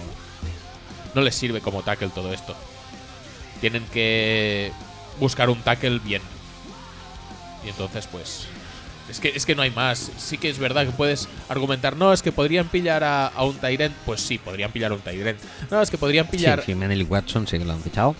no 1.14 1.20
les 1.22 1.34
sirve 1.34 1.60
como 1.60 1.82
tackle 1.82 2.08
todo 2.10 2.32
esto. 2.32 2.54
Tienen 3.60 3.84
que 3.86 4.72
buscar 5.18 5.48
un 5.50 5.60
tackle 5.62 5.98
bien. 6.00 6.22
Y 7.64 7.68
entonces, 7.70 8.06
pues. 8.06 8.46
Es 9.10 9.20
que, 9.20 9.28
es 9.35 9.47
que 9.47 9.55
no 9.55 9.62
hay 9.62 9.70
más. 9.70 10.10
Sí 10.18 10.36
que 10.39 10.51
es 10.51 10.59
verdad 10.59 10.85
que 10.85 10.93
puedes 10.93 11.28
argumentar, 11.48 11.97
no, 11.97 12.12
es 12.12 12.22
que 12.22 12.30
podrían 12.32 12.68
pillar 12.68 13.02
a, 13.05 13.26
a 13.28 13.44
un 13.44 13.56
Tyrant. 13.56 13.94
Pues 14.05 14.20
sí, 14.20 14.39
podrían 14.39 14.70
pillar 14.70 14.93
a 14.93 14.94
un 14.94 15.01
Tyrant. 15.01 15.39
No, 15.70 15.80
es 15.80 15.90
que 15.90 15.97
podrían 15.98 16.26
pillar. 16.26 16.62
Sí, 16.64 16.74
sí, 16.74 17.02
Watson 17.05 17.47
sí 17.47 17.59
que 17.59 17.64
lo 17.64 17.72
han 17.72 17.80
fichado. 17.82 18.14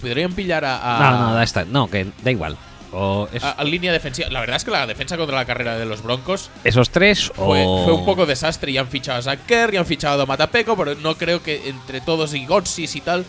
Podrían 0.00 0.32
pillar 0.32 0.64
a. 0.64 0.96
a- 1.08 1.10
No, 1.12 1.18
no, 1.28 1.34
da 1.34 1.42
esta- 1.42 1.64
no, 1.64 1.88
que 1.90 2.06
da 2.22 2.30
igual. 2.30 2.56
O 2.92 3.28
es- 3.32 3.42
a, 3.42 3.52
a 3.52 3.64
línea 3.64 3.92
defensiva. 3.92 4.28
La 4.30 4.40
verdad 4.40 4.56
es 4.56 4.64
que 4.64 4.70
la 4.70 4.86
defensa 4.86 5.16
contra 5.16 5.36
la 5.36 5.44
carrera 5.44 5.76
de 5.76 5.84
los 5.86 6.02
Broncos 6.02 6.50
esos 6.64 6.90
tres 6.90 7.30
fue, 7.34 7.64
o. 7.66 7.84
fue 7.84 7.92
un 7.94 8.04
poco 8.04 8.24
desastre 8.26 8.70
y 8.72 8.78
han 8.78 8.88
fichado 8.88 9.18
a 9.18 9.22
Zach 9.22 9.40
Kerr 9.46 9.74
y 9.74 9.76
han 9.76 9.86
fichado 9.86 10.22
a 10.22 10.26
Matapeco, 10.26 10.76
pero 10.76 10.94
no 10.94 11.16
creo 11.16 11.42
que 11.42 11.68
entre 11.68 12.00
todos 12.00 12.32
y 12.34 12.46
Gotsis 12.46 12.94
y 12.96 13.00
tal. 13.00 13.24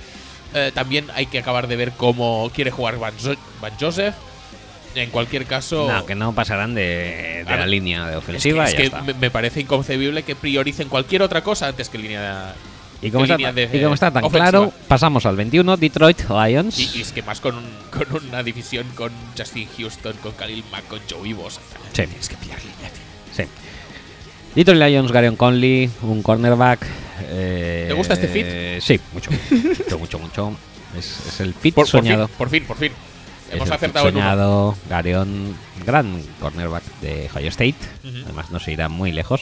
eh, 0.53 0.72
también 0.73 1.07
hay 1.14 1.26
que 1.26 1.39
acabar 1.39 1.68
de 1.68 1.76
ver 1.76 1.91
cómo 1.98 2.49
quiere 2.53 2.72
jugar 2.72 2.98
Van, 2.99 3.14
Van 3.61 3.73
Joseph. 3.80 4.15
En 4.98 5.10
cualquier 5.11 5.45
caso. 5.45 5.88
No, 5.91 6.06
que 6.06 6.15
no 6.15 6.34
pasarán 6.34 6.74
de, 6.74 7.44
de 7.48 7.56
la 7.57 7.65
línea 7.65 8.06
de 8.07 8.11
es 8.11 8.11
que, 8.14 8.18
ofensiva. 8.18 8.65
es 8.65 8.69
y 8.69 8.74
ya 8.74 8.78
que 8.78 8.86
está. 8.88 9.02
me, 9.02 9.30
parece 9.32 9.61
inconcebible 9.61 10.24
que 10.24 10.36
prioricen 10.36 10.90
cualquier 10.90 11.22
otra 11.22 11.41
cosa 11.44 11.68
antes 11.68 11.88
que 11.90 11.98
línea 11.98 12.56
y, 13.02 13.11
como 13.11 13.26
que 13.26 13.34
está, 13.34 13.52
de- 13.53 13.69
y 13.72 13.82
como 13.82 13.94
está 13.94 14.10
tan 14.11 14.24
ofensiva. 14.24 14.49
claro, 14.49 14.74
pasamos 14.88 15.26
al 15.28 15.36
21, 15.36 15.78
Detroit 15.78 16.19
Lions. 16.30 16.80
Y, 16.80 16.98
y 16.98 17.02
es 17.02 17.11
que 17.11 17.22
más 17.22 17.40
con, 17.40 17.56
un- 17.56 17.69
con 17.91 18.26
una 18.28 18.41
división 18.41 18.88
con 18.95 19.11
Justin 19.38 19.68
Houston, 19.78 20.14
con 20.24 20.32
Khalil 20.32 20.64
Mack, 20.72 20.88
con 20.88 20.99
Joey 21.10 21.34
Bosa. 21.34 21.61
Sí. 21.94 22.03
Tienes 22.07 22.28
que 22.28 22.36
pillar 22.38 22.57
línea, 22.60 22.90
tío. 22.90 23.44
Sí. 23.45 23.52
Detroit 24.56 24.80
Lions, 24.82 25.11
Garion 25.11 25.36
Conley, 25.36 25.90
un 26.02 26.24
cornerback. 26.24 26.80
eh, 27.30 27.86
¿Te 27.88 27.94
gusta 27.94 28.15
este 28.15 28.28
fit? 28.28 28.82
Sí, 28.82 28.99
mucho. 29.14 29.30
mucho, 29.32 29.99
mucho, 29.99 30.19
mucho. 30.19 30.57
Es, 30.98 31.28
es 31.28 31.40
el 31.41 31.53
fit 31.53 31.76
Por, 31.76 31.84
por 31.84 31.90
soñado. 31.91 32.28
fin, 32.28 32.36
por 32.38 32.49
fin, 32.49 32.64
por 32.65 32.78
fin. 32.78 32.91
Hemos 33.52 33.72
acertado 33.72 34.10
en 34.10 34.18
uno. 34.18 34.78
Garion, 34.90 35.56
gran 35.86 36.22
cornerback 36.40 36.84
de 37.02 37.30
Ohio 37.34 37.49
State. 37.49 37.76
Ujú. 38.03 38.18
Además, 38.26 38.52
no 38.52 38.60
se 38.60 38.72
irá 38.74 38.90
muy 38.90 39.11
lejos. 39.11 39.41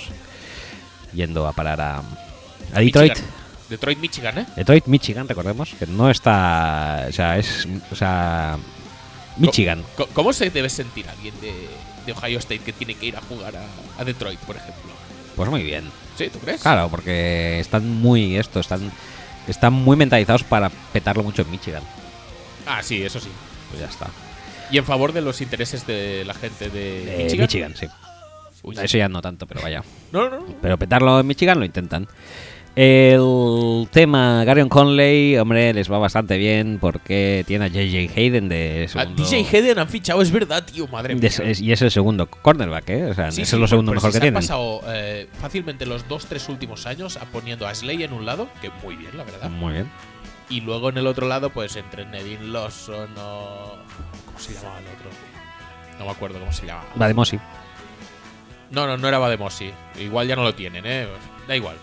Yendo 1.13 1.47
a 1.47 1.53
parar 1.53 1.79
a, 1.81 1.97
a 2.73 2.79
Detroit. 2.79 3.11
Michigan. 3.13 3.31
Detroit, 3.69 3.99
Michigan, 3.99 4.37
¿eh? 4.39 4.45
Detroit, 4.55 4.85
Michigan, 4.87 5.27
recordemos, 5.27 5.69
que 5.79 5.87
no 5.87 6.09
está. 6.09 7.05
O 7.09 7.11
sea, 7.13 7.37
es. 7.37 7.67
O 7.91 7.95
sea. 7.95 8.57
Michigan. 9.37 9.83
Co- 9.97 10.07
¿Cómo 10.13 10.31
se 10.33 10.49
debe 10.49 10.69
sentir 10.69 11.09
alguien 11.09 11.33
de, 11.41 11.53
de 12.05 12.11
Ohio 12.13 12.39
State 12.39 12.59
que 12.59 12.73
tiene 12.73 12.93
que 12.95 13.07
ir 13.07 13.17
a 13.17 13.21
jugar 13.21 13.53
a, 13.57 13.65
a 14.01 14.03
Detroit, 14.05 14.39
por 14.41 14.55
ejemplo? 14.55 14.91
Pues 15.35 15.49
muy 15.49 15.63
bien. 15.63 15.89
¿Sí? 16.17 16.29
¿Tú 16.29 16.39
crees? 16.39 16.61
Claro, 16.61 16.89
porque 16.89 17.59
están 17.59 17.89
muy. 18.01 18.37
Esto, 18.37 18.59
están. 18.59 18.91
Están 19.47 19.73
muy 19.73 19.95
mentalizados 19.95 20.43
para 20.43 20.69
petarlo 20.69 21.23
mucho 21.23 21.41
en 21.43 21.51
Michigan. 21.51 21.83
Ah, 22.65 22.81
sí, 22.81 23.03
eso 23.03 23.19
sí. 23.19 23.29
Pues 23.69 23.81
ya 23.81 23.87
está. 23.87 24.07
Y 24.71 24.77
en 24.77 24.85
favor 24.85 25.13
de 25.13 25.21
los 25.21 25.41
intereses 25.41 25.85
de 25.85 26.23
la 26.25 26.33
gente 26.33 26.69
de 26.69 27.13
Eh, 27.13 27.23
Michigan. 27.23 27.43
Michigan, 27.45 27.75
sí. 27.75 27.87
Uy, 28.63 28.75
Eso 28.81 28.97
ya 28.97 29.07
no 29.07 29.21
tanto, 29.21 29.45
pero 29.45 29.61
vaya. 29.61 29.83
No, 30.11 30.27
no, 30.29 30.39
no. 30.39 30.45
Pero 30.61 30.77
petarlo 30.79 31.19
en 31.19 31.27
Michigan 31.27 31.59
lo 31.59 31.65
intentan. 31.65 32.07
El 32.75 33.87
tema 33.91 34.43
Garion 34.43 34.67
Conley, 34.67 35.37
hombre, 35.37 35.73
les 35.73 35.89
va 35.89 35.97
bastante 35.97 36.37
bien 36.37 36.77
porque 36.81 37.45
tiene 37.47 37.65
a 37.65 37.67
JJ 37.69 38.11
Hayden 38.17 38.49
de 38.49 38.85
A 38.85 38.87
segundo. 38.91 39.23
DJ 39.23 39.45
Hayden 39.57 39.79
han 39.79 39.87
fichado, 39.87 40.21
es 40.21 40.29
verdad, 40.29 40.65
tío, 40.65 40.85
madre 40.87 41.15
de- 41.15 41.21
mía. 41.21 41.29
es- 41.51 41.61
y 41.61 41.71
es 41.71 41.81
el 41.81 41.89
segundo 41.91 42.27
cornerback, 42.27 42.89
¿eh? 42.89 43.05
O 43.05 43.13
sea, 43.13 43.31
Sí, 43.31 43.43
es 43.43 43.49
sí, 43.49 43.57
lo 43.57 43.67
segundo 43.67 43.91
pero 43.91 44.01
mejor 44.01 44.11
si 44.11 44.15
que 44.19 44.19
se 44.19 44.27
han 44.27 44.33
tienen. 44.33 44.41
pasado 44.41 44.81
eh, 44.93 45.27
fácilmente 45.39 45.85
los 45.85 46.07
dos, 46.09 46.25
tres 46.25 46.49
últimos 46.49 46.85
años 46.85 47.15
a 47.17 47.21
poniendo 47.25 47.65
a 47.65 47.73
Slay 47.73 48.03
en 48.03 48.11
un 48.11 48.25
lado, 48.25 48.49
que 48.61 48.69
muy 48.83 48.95
bien, 48.97 49.15
la 49.15 49.23
verdad. 49.23 49.49
Muy 49.49 49.71
bien. 49.73 49.89
Y 50.49 50.61
luego 50.61 50.89
en 50.89 50.97
el 50.97 51.07
otro 51.07 51.27
lado, 51.27 51.49
pues 51.49 51.75
entre 51.75 52.05
Nevin 52.05 52.53
Lawson 52.53 53.09
o. 53.17 53.77
¿Cómo 54.25 54.39
se 54.39 54.53
llamaba 54.53 54.79
el 54.79 54.85
otro? 54.87 55.09
No 55.99 56.05
me 56.05 56.11
acuerdo 56.11 56.39
cómo 56.39 56.51
se 56.51 56.65
llamaba. 56.65 56.87
Va 57.01 57.07
de 57.07 57.13
Mosi. 57.13 57.39
No, 58.71 58.85
no, 58.87 58.97
no 58.97 59.07
era 59.07 59.17
Bademosi. 59.19 59.71
Igual 59.99 60.27
ya 60.27 60.35
no 60.35 60.43
lo 60.43 60.53
tienen, 60.53 60.83
¿eh? 60.85 61.07
Da 61.47 61.55
igual. 61.55 61.77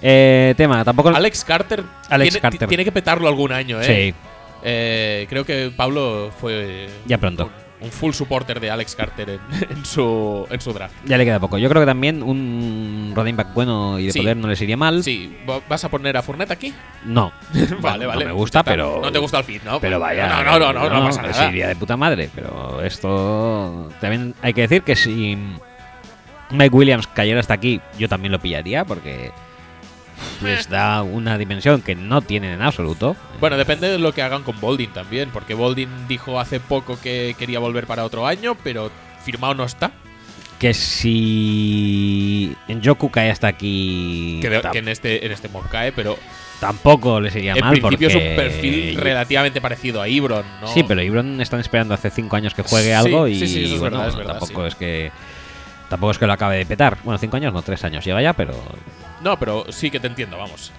Eh, 0.00 0.54
tema, 0.56 0.84
tampoco. 0.84 1.08
Alex 1.10 1.44
Carter, 1.44 1.82
Alex 2.08 2.30
tiene, 2.30 2.40
Carter. 2.40 2.68
tiene 2.68 2.84
que 2.84 2.92
petarlo 2.92 3.28
algún 3.28 3.52
año, 3.52 3.80
¿eh? 3.80 3.84
Sí, 4.12 4.14
Eh, 4.62 5.26
creo 5.28 5.44
que 5.44 5.72
Pablo 5.76 6.30
fue. 6.40 6.88
Ya 7.06 7.18
pronto. 7.18 7.44
Un, 7.44 7.50
un 7.80 7.90
full 7.90 8.12
supporter 8.12 8.58
de 8.60 8.70
Alex 8.70 8.96
Carter 8.96 9.30
en, 9.30 9.40
en 9.70 9.84
su, 9.84 10.46
en 10.50 10.60
su 10.60 10.72
draft. 10.72 10.94
ya 11.04 11.16
le 11.16 11.24
queda 11.24 11.38
poco. 11.38 11.58
Yo 11.58 11.68
creo 11.68 11.80
que 11.82 11.86
también 11.86 12.22
un 12.22 13.12
running 13.14 13.36
back 13.36 13.54
bueno 13.54 13.98
y 13.98 14.06
de 14.06 14.12
Sí. 14.12 14.20
poder 14.20 14.36
no 14.36 14.48
les 14.48 14.60
iría 14.60 14.76
mal. 14.76 15.02
Sí, 15.04 15.36
¿va- 15.48 15.60
¿vas 15.68 15.84
a 15.84 15.88
poner 15.88 16.16
a 16.16 16.22
Fournette 16.22 16.50
aquí? 16.50 16.74
No. 17.04 17.32
vale, 17.80 18.04
No 18.04 18.08
vale. 18.10 18.24
me 18.24 18.32
gusta, 18.32 18.62
pero. 18.64 19.00
No 19.02 19.12
te 19.12 19.18
gusta 19.18 19.38
el 19.38 19.44
fit, 19.44 19.62
¿no? 19.62 19.78
Pero 19.80 20.00
vaya. 20.00 20.26
No, 20.28 20.42
no, 20.58 20.58
no, 20.58 20.72
no, 20.72 20.88
no, 20.90 21.06
pasa 21.06 21.22
les 21.22 21.36
nada. 21.36 21.50
iría 21.50 21.68
de 21.68 21.76
puta 21.76 21.96
madre. 21.96 22.28
Pero 22.34 22.82
esto. 22.82 23.88
También 24.00 24.34
hay 24.42 24.52
que 24.54 24.62
decir 24.62 24.82
que 24.82 24.96
si 24.96 25.38
Mike 26.50 26.74
Williams 26.74 27.06
cayera 27.06 27.40
hasta 27.40 27.54
aquí, 27.54 27.80
yo 27.98 28.08
también 28.08 28.32
lo 28.32 28.38
pillaría 28.40 28.84
porque 28.84 29.30
les 30.42 30.68
da 30.68 31.02
una 31.02 31.36
dimensión 31.38 31.82
que 31.82 31.94
no 31.94 32.20
tienen 32.22 32.52
en 32.52 32.62
absoluto. 32.62 33.16
Bueno, 33.40 33.56
depende 33.56 33.88
de 33.88 33.98
lo 33.98 34.12
que 34.12 34.22
hagan 34.22 34.42
con 34.42 34.60
Boldin 34.60 34.92
también, 34.92 35.30
porque 35.32 35.54
Boldin 35.54 35.88
dijo 36.08 36.40
hace 36.40 36.60
poco 36.60 36.98
que 37.00 37.34
quería 37.38 37.58
volver 37.58 37.86
para 37.86 38.04
otro 38.04 38.26
año, 38.26 38.56
pero 38.62 38.90
firmado 39.24 39.54
no 39.54 39.64
está. 39.64 39.90
Que 40.58 40.74
si 40.74 42.54
en 42.66 42.82
Joku 42.84 43.10
cae 43.10 43.30
hasta 43.30 43.46
aquí, 43.48 44.38
Que, 44.42 44.50
de- 44.50 44.60
tam- 44.62 44.72
que 44.72 44.78
en 44.78 44.88
este 44.88 45.24
en 45.24 45.32
este 45.32 45.48
mob 45.48 45.68
cae, 45.68 45.92
pero 45.92 46.18
tampoco 46.60 47.20
les 47.20 47.36
iría 47.36 47.52
en 47.52 47.60
mal. 47.60 47.70
principio 47.78 48.08
es 48.08 48.14
un 48.16 48.20
porque- 48.22 48.34
perfil 48.34 48.96
relativamente 48.96 49.60
parecido 49.60 50.02
a 50.02 50.08
Ibron, 50.08 50.44
¿no? 50.60 50.66
Sí, 50.66 50.82
pero 50.82 51.00
Ibron 51.02 51.40
están 51.40 51.60
esperando 51.60 51.94
hace 51.94 52.10
cinco 52.10 52.34
años 52.36 52.54
que 52.54 52.62
juegue 52.62 52.88
Sí, 52.88 52.92
algo 52.92 53.28
y 53.28 53.38
sí, 53.38 53.46
sí, 53.46 53.64
eso 53.66 53.74
es 53.74 53.80
bueno, 53.80 53.98
verdad, 53.98 54.08
es 54.12 54.16
verdad, 54.16 54.38
tampoco 54.40 54.66
es 54.66 54.74
que 54.74 55.12
tampoco 55.88 56.10
es 56.10 56.18
que 56.18 56.26
lo 56.26 56.32
acabe 56.32 56.56
de 56.56 56.66
petar. 56.66 56.98
Bueno, 57.04 57.18
cinco 57.18 57.36
años, 57.36 57.52
no 57.52 57.62
tres 57.62 57.84
años 57.84 58.04
llega 58.04 58.20
ya, 58.20 58.32
pero 58.32 58.54
No, 59.22 59.38
pero 59.38 59.66
sí 59.70 59.90
que 59.90 60.00
te 60.00 60.06
entiendo, 60.06 60.36
vamos. 60.38 60.72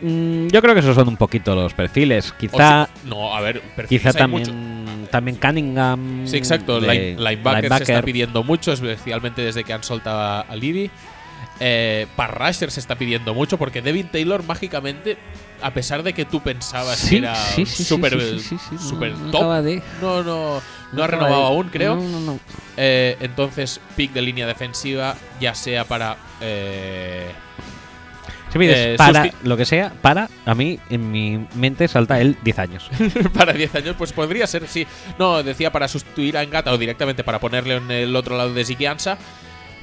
mm, 0.00 0.48
yo 0.48 0.60
creo 0.62 0.74
que 0.74 0.80
esos 0.80 0.94
son 0.94 1.08
un 1.08 1.16
poquito 1.16 1.54
los 1.54 1.72
perfiles. 1.74 2.32
Quizá, 2.38 2.88
si- 3.02 3.08
no, 3.08 3.34
a 3.34 3.40
ver, 3.40 3.60
perfiles 3.76 4.02
quizá 4.02 4.12
también, 4.16 5.06
también 5.10 5.36
Cunningham. 5.36 6.26
Sí, 6.26 6.36
exacto. 6.36 6.80
Line- 6.80 7.16
linebacker, 7.18 7.72
se 7.76 7.82
está 7.84 8.02
pidiendo 8.02 8.42
mucho, 8.42 8.72
especialmente 8.72 9.42
desde 9.42 9.64
que 9.64 9.72
han 9.72 9.82
soltado 9.84 10.18
a, 10.20 10.40
a 10.40 10.56
Libby. 10.56 10.90
Eh, 11.60 12.08
para 12.16 12.32
Rusher 12.48 12.68
se 12.72 12.80
está 12.80 12.96
pidiendo 12.96 13.32
mucho 13.32 13.56
porque 13.58 13.80
Devin 13.80 14.08
Taylor 14.08 14.42
mágicamente, 14.42 15.16
a 15.62 15.70
pesar 15.72 16.02
de 16.02 16.12
que 16.12 16.24
tú 16.24 16.40
pensabas 16.40 16.96
Sí, 16.98 17.10
que 17.10 17.16
era 17.18 17.36
sí, 17.36 17.64
sí, 17.64 17.96
no- 17.96 19.30
top, 19.30 19.62
de- 19.62 19.80
no, 20.02 20.22
no, 20.24 20.60
no 20.92 21.02
ha 21.04 21.06
renovado 21.06 21.40
de- 21.42 21.46
aún, 21.46 21.68
creo. 21.68 21.94
No. 21.96 22.40
Eh, 22.76 23.16
entonces, 23.20 23.80
pick 23.94 24.12
de 24.12 24.22
línea 24.22 24.46
defensiva, 24.48 25.14
ya 25.40 25.54
sea 25.54 25.84
para. 25.84 26.16
eh, 26.40 27.30
Si 28.54 28.58
me 28.58 28.66
dices 28.68 28.86
Eh, 28.86 28.94
para 28.96 29.24
susti- 29.24 29.32
lo 29.42 29.56
que 29.56 29.64
sea, 29.66 29.92
para, 30.00 30.28
a 30.46 30.54
mí 30.54 30.78
en 30.88 31.10
mi 31.10 31.44
mente 31.54 31.88
salta 31.88 32.20
el 32.20 32.36
10 32.42 32.58
años. 32.60 32.88
para 33.34 33.52
10 33.52 33.74
años, 33.74 33.96
pues 33.98 34.12
podría 34.12 34.46
ser, 34.46 34.66
sí. 34.68 34.86
No, 35.18 35.42
decía 35.42 35.70
para 35.72 35.88
sustituir 35.88 36.36
a 36.38 36.42
Engata 36.42 36.72
o 36.72 36.78
directamente 36.78 37.24
para 37.24 37.40
ponerle 37.40 37.74
en 37.76 37.90
el 37.90 38.14
otro 38.16 38.36
lado 38.38 38.54
de 38.54 38.64
Ziki 38.64 38.86
Ansah. 38.86 39.18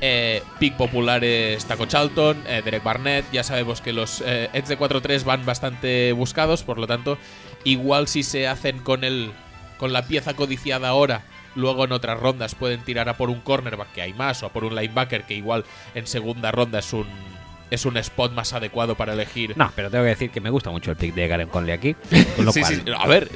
Eh, 0.03 0.41
pick 0.57 0.77
populares 0.77 1.63
Taco 1.65 1.85
Charlton, 1.85 2.41
eh, 2.47 2.61
Derek 2.65 2.81
Barnett. 2.81 3.25
Ya 3.31 3.43
sabemos 3.43 3.81
que 3.81 3.93
los 3.93 4.23
eh, 4.25 4.49
Eds 4.53 4.69
de 4.69 4.79
4-3 4.79 5.23
van 5.25 5.45
bastante 5.45 6.11
buscados, 6.13 6.63
por 6.63 6.79
lo 6.79 6.87
tanto, 6.87 7.17
igual 7.65 8.07
si 8.07 8.23
se 8.23 8.47
hacen 8.47 8.79
con 8.79 9.03
el 9.03 9.31
con 9.77 9.93
la 9.93 10.07
pieza 10.07 10.33
codiciada 10.33 10.87
ahora, 10.87 11.23
luego 11.55 11.83
en 11.85 11.91
otras 11.91 12.19
rondas 12.19 12.55
pueden 12.55 12.81
tirar 12.85 13.09
a 13.09 13.17
por 13.17 13.29
un 13.29 13.41
cornerback 13.41 13.91
que 13.93 14.01
hay 14.01 14.13
más 14.13 14.41
o 14.43 14.45
a 14.45 14.49
por 14.53 14.63
un 14.63 14.75
linebacker 14.75 15.23
que 15.23 15.33
igual 15.33 15.65
en 15.93 16.07
segunda 16.07 16.51
ronda 16.51 16.79
es 16.79 16.93
un 16.93 17.05
es 17.71 17.85
un 17.85 17.97
spot 17.97 18.33
más 18.33 18.53
adecuado 18.53 18.93
para 18.95 19.13
elegir. 19.13 19.57
No, 19.57 19.71
pero 19.75 19.89
tengo 19.89 20.03
que 20.03 20.09
decir 20.11 20.29
que 20.29 20.39
me 20.41 20.49
gusta 20.51 20.69
mucho 20.69 20.91
el 20.91 20.97
pick 20.97 21.15
de 21.15 21.27
Garen 21.27 21.47
Conley 21.49 21.73
aquí. 21.73 21.95
Con 22.35 22.45
lo 22.45 22.51
Sí, 22.51 22.59
cual, 22.61 22.75
sí, 22.75 22.91
a 22.95 23.07
ver, 23.07 23.29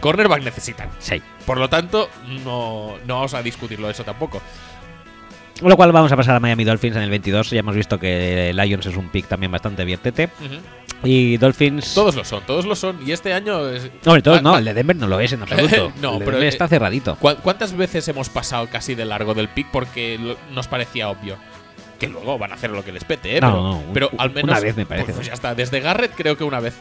cornerback 0.00 0.42
necesitan. 0.42 0.90
sí. 0.98 1.22
Por 1.46 1.58
lo 1.58 1.68
tanto, 1.70 2.08
no, 2.44 2.96
no 3.06 3.14
vamos 3.14 3.34
a 3.34 3.42
discutirlo 3.42 3.88
eso 3.90 4.04
tampoco. 4.04 4.40
Con 5.60 5.68
lo 5.70 5.76
cual 5.76 5.92
vamos 5.92 6.10
a 6.10 6.16
pasar 6.16 6.34
a 6.36 6.40
Miami 6.40 6.64
Dolphins 6.64 6.96
en 6.96 7.02
el 7.02 7.10
22. 7.10 7.50
Ya 7.50 7.60
hemos 7.60 7.76
visto 7.76 7.98
que 7.98 8.52
Lions 8.54 8.86
es 8.86 8.96
un 8.96 9.08
pick 9.10 9.26
también 9.28 9.52
bastante 9.52 9.84
viertete. 9.84 10.28
Y 11.04 11.36
Dolphins... 11.36 11.94
Todos 11.94 12.14
lo 12.16 12.24
son, 12.24 12.42
todos 12.46 12.64
lo 12.64 12.74
son. 12.74 12.98
Y 13.06 13.12
este 13.12 13.32
año. 13.32 13.68
es- 13.68 13.90
Hombre, 14.04 14.22
todos 14.22 14.38
Va- 14.38 14.42
no, 14.42 14.52
va- 14.52 14.58
el 14.58 14.64
de 14.64 14.74
Denver 14.74 14.96
no 14.96 15.06
lo 15.08 15.20
es 15.20 15.32
en 15.32 15.42
absoluto. 15.42 15.92
No, 16.00 16.14
el 16.14 16.18
de 16.20 16.24
pero, 16.24 16.38
eh, 16.42 16.48
está 16.48 16.66
cerradito. 16.68 17.16
¿Cu- 17.16 17.36
¿Cuántas 17.42 17.76
veces 17.76 18.06
hemos 18.08 18.28
pasado 18.28 18.68
casi 18.68 18.94
de 18.94 19.04
largo 19.04 19.34
del 19.34 19.48
pick 19.48 19.68
porque 19.70 20.36
nos 20.52 20.66
parecía 20.68 21.08
obvio? 21.10 21.36
Que 22.02 22.08
luego 22.12 22.36
van 22.38 22.50
a 22.52 22.54
hacer 22.56 22.70
lo 22.70 22.84
que 22.84 22.90
les 22.92 23.04
pete, 23.04 23.36
¿eh? 23.36 23.40
No, 23.40 23.48
pero, 23.50 23.62
no, 23.62 23.76
un- 23.78 23.92
pero 23.94 24.10
al 24.18 24.30
una 24.30 24.42
menos. 24.42 24.60
vez 24.62 24.76
me 24.76 24.86
parece. 24.86 25.04
Pues, 25.06 25.16
pues 25.16 25.26
ya 25.28 25.34
está. 25.34 25.54
Desde 25.54 25.80
Garrett 25.80 26.12
creo 26.16 26.36
que 26.36 26.44
una 26.44 26.58
vez. 26.60 26.74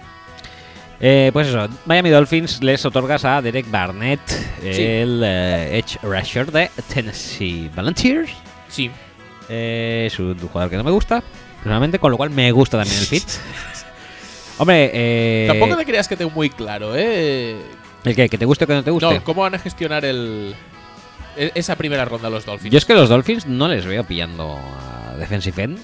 Eh, 1.00 1.30
pues 1.34 1.48
eso, 1.48 1.68
Miami 1.86 2.10
Dolphins 2.10 2.62
les 2.64 2.86
otorgas 2.86 3.26
a 3.26 3.42
Derek 3.42 3.70
Barnett, 3.72 4.20
Sí. 4.62 4.82
el 4.84 5.22
eh, 5.26 5.78
Edge 5.80 5.98
Rusher 6.04 6.52
de 6.52 6.70
Tennessee 6.94 7.70
Volunteers. 7.76 8.32
Sí. 8.68 8.92
Eh, 9.50 10.06
es 10.08 10.20
un 10.20 10.38
jugador 10.40 10.70
que 10.70 10.78
no 10.78 10.84
me 10.84 10.92
gusta, 10.92 11.24
personalmente, 11.58 11.98
con 12.00 12.12
lo 12.12 12.18
cual 12.18 12.30
me 12.30 12.52
gusta 12.52 12.78
también 12.78 13.00
el 13.00 13.06
fit. 13.06 13.24
Hombre, 14.58 14.92
eh, 14.94 15.46
Tampoco 15.48 15.76
te 15.76 15.86
creas 15.86 16.08
que 16.08 16.16
tengo 16.16 16.32
muy 16.32 16.50
claro, 16.52 16.96
¿eh? 16.96 17.58
¿el 18.04 18.16
qué? 18.16 18.30
¿Que 18.30 18.38
te 18.38 18.46
guste 18.46 18.66
o 18.66 18.68
que 18.68 18.74
no 18.74 18.84
te 18.84 18.92
guste? 18.92 19.12
No, 19.14 19.24
¿cómo 19.24 19.42
van 19.42 19.56
a 19.56 19.60
gestionar 19.60 20.06
el. 20.06 20.54
E- 21.38 21.52
Esa 21.56 21.76
primera 21.76 22.06
ronda 22.06 22.30
los 22.30 22.46
Dolphins? 22.46 22.72
Yo 22.72 22.78
es 22.78 22.86
que 22.86 22.94
los 22.94 23.10
Dolphins 23.10 23.46
no 23.46 23.68
les 23.68 23.86
veo 23.86 24.04
pillando 24.04 24.58
a 24.58 25.16
defensive 25.18 25.62
end. 25.64 25.80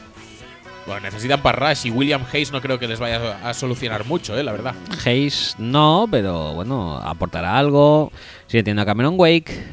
Bueno, 0.85 1.01
necesitan 1.01 1.41
Parrash 1.41 1.85
y 1.85 1.89
William 1.89 2.23
Hayes 2.31 2.51
no 2.53 2.61
creo 2.61 2.79
que 2.79 2.87
les 2.87 2.97
vaya 2.97 3.39
a 3.45 3.53
solucionar 3.53 4.05
mucho, 4.05 4.37
¿eh? 4.37 4.43
La 4.43 4.53
verdad. 4.53 4.73
Hayes 5.05 5.55
no, 5.57 6.07
pero 6.09 6.53
bueno, 6.53 6.97
aportará 6.97 7.57
algo. 7.57 8.11
Siguen 8.47 8.63
teniendo 8.63 8.83
a 8.83 8.85
Cameron 8.85 9.15
Wake. 9.17 9.65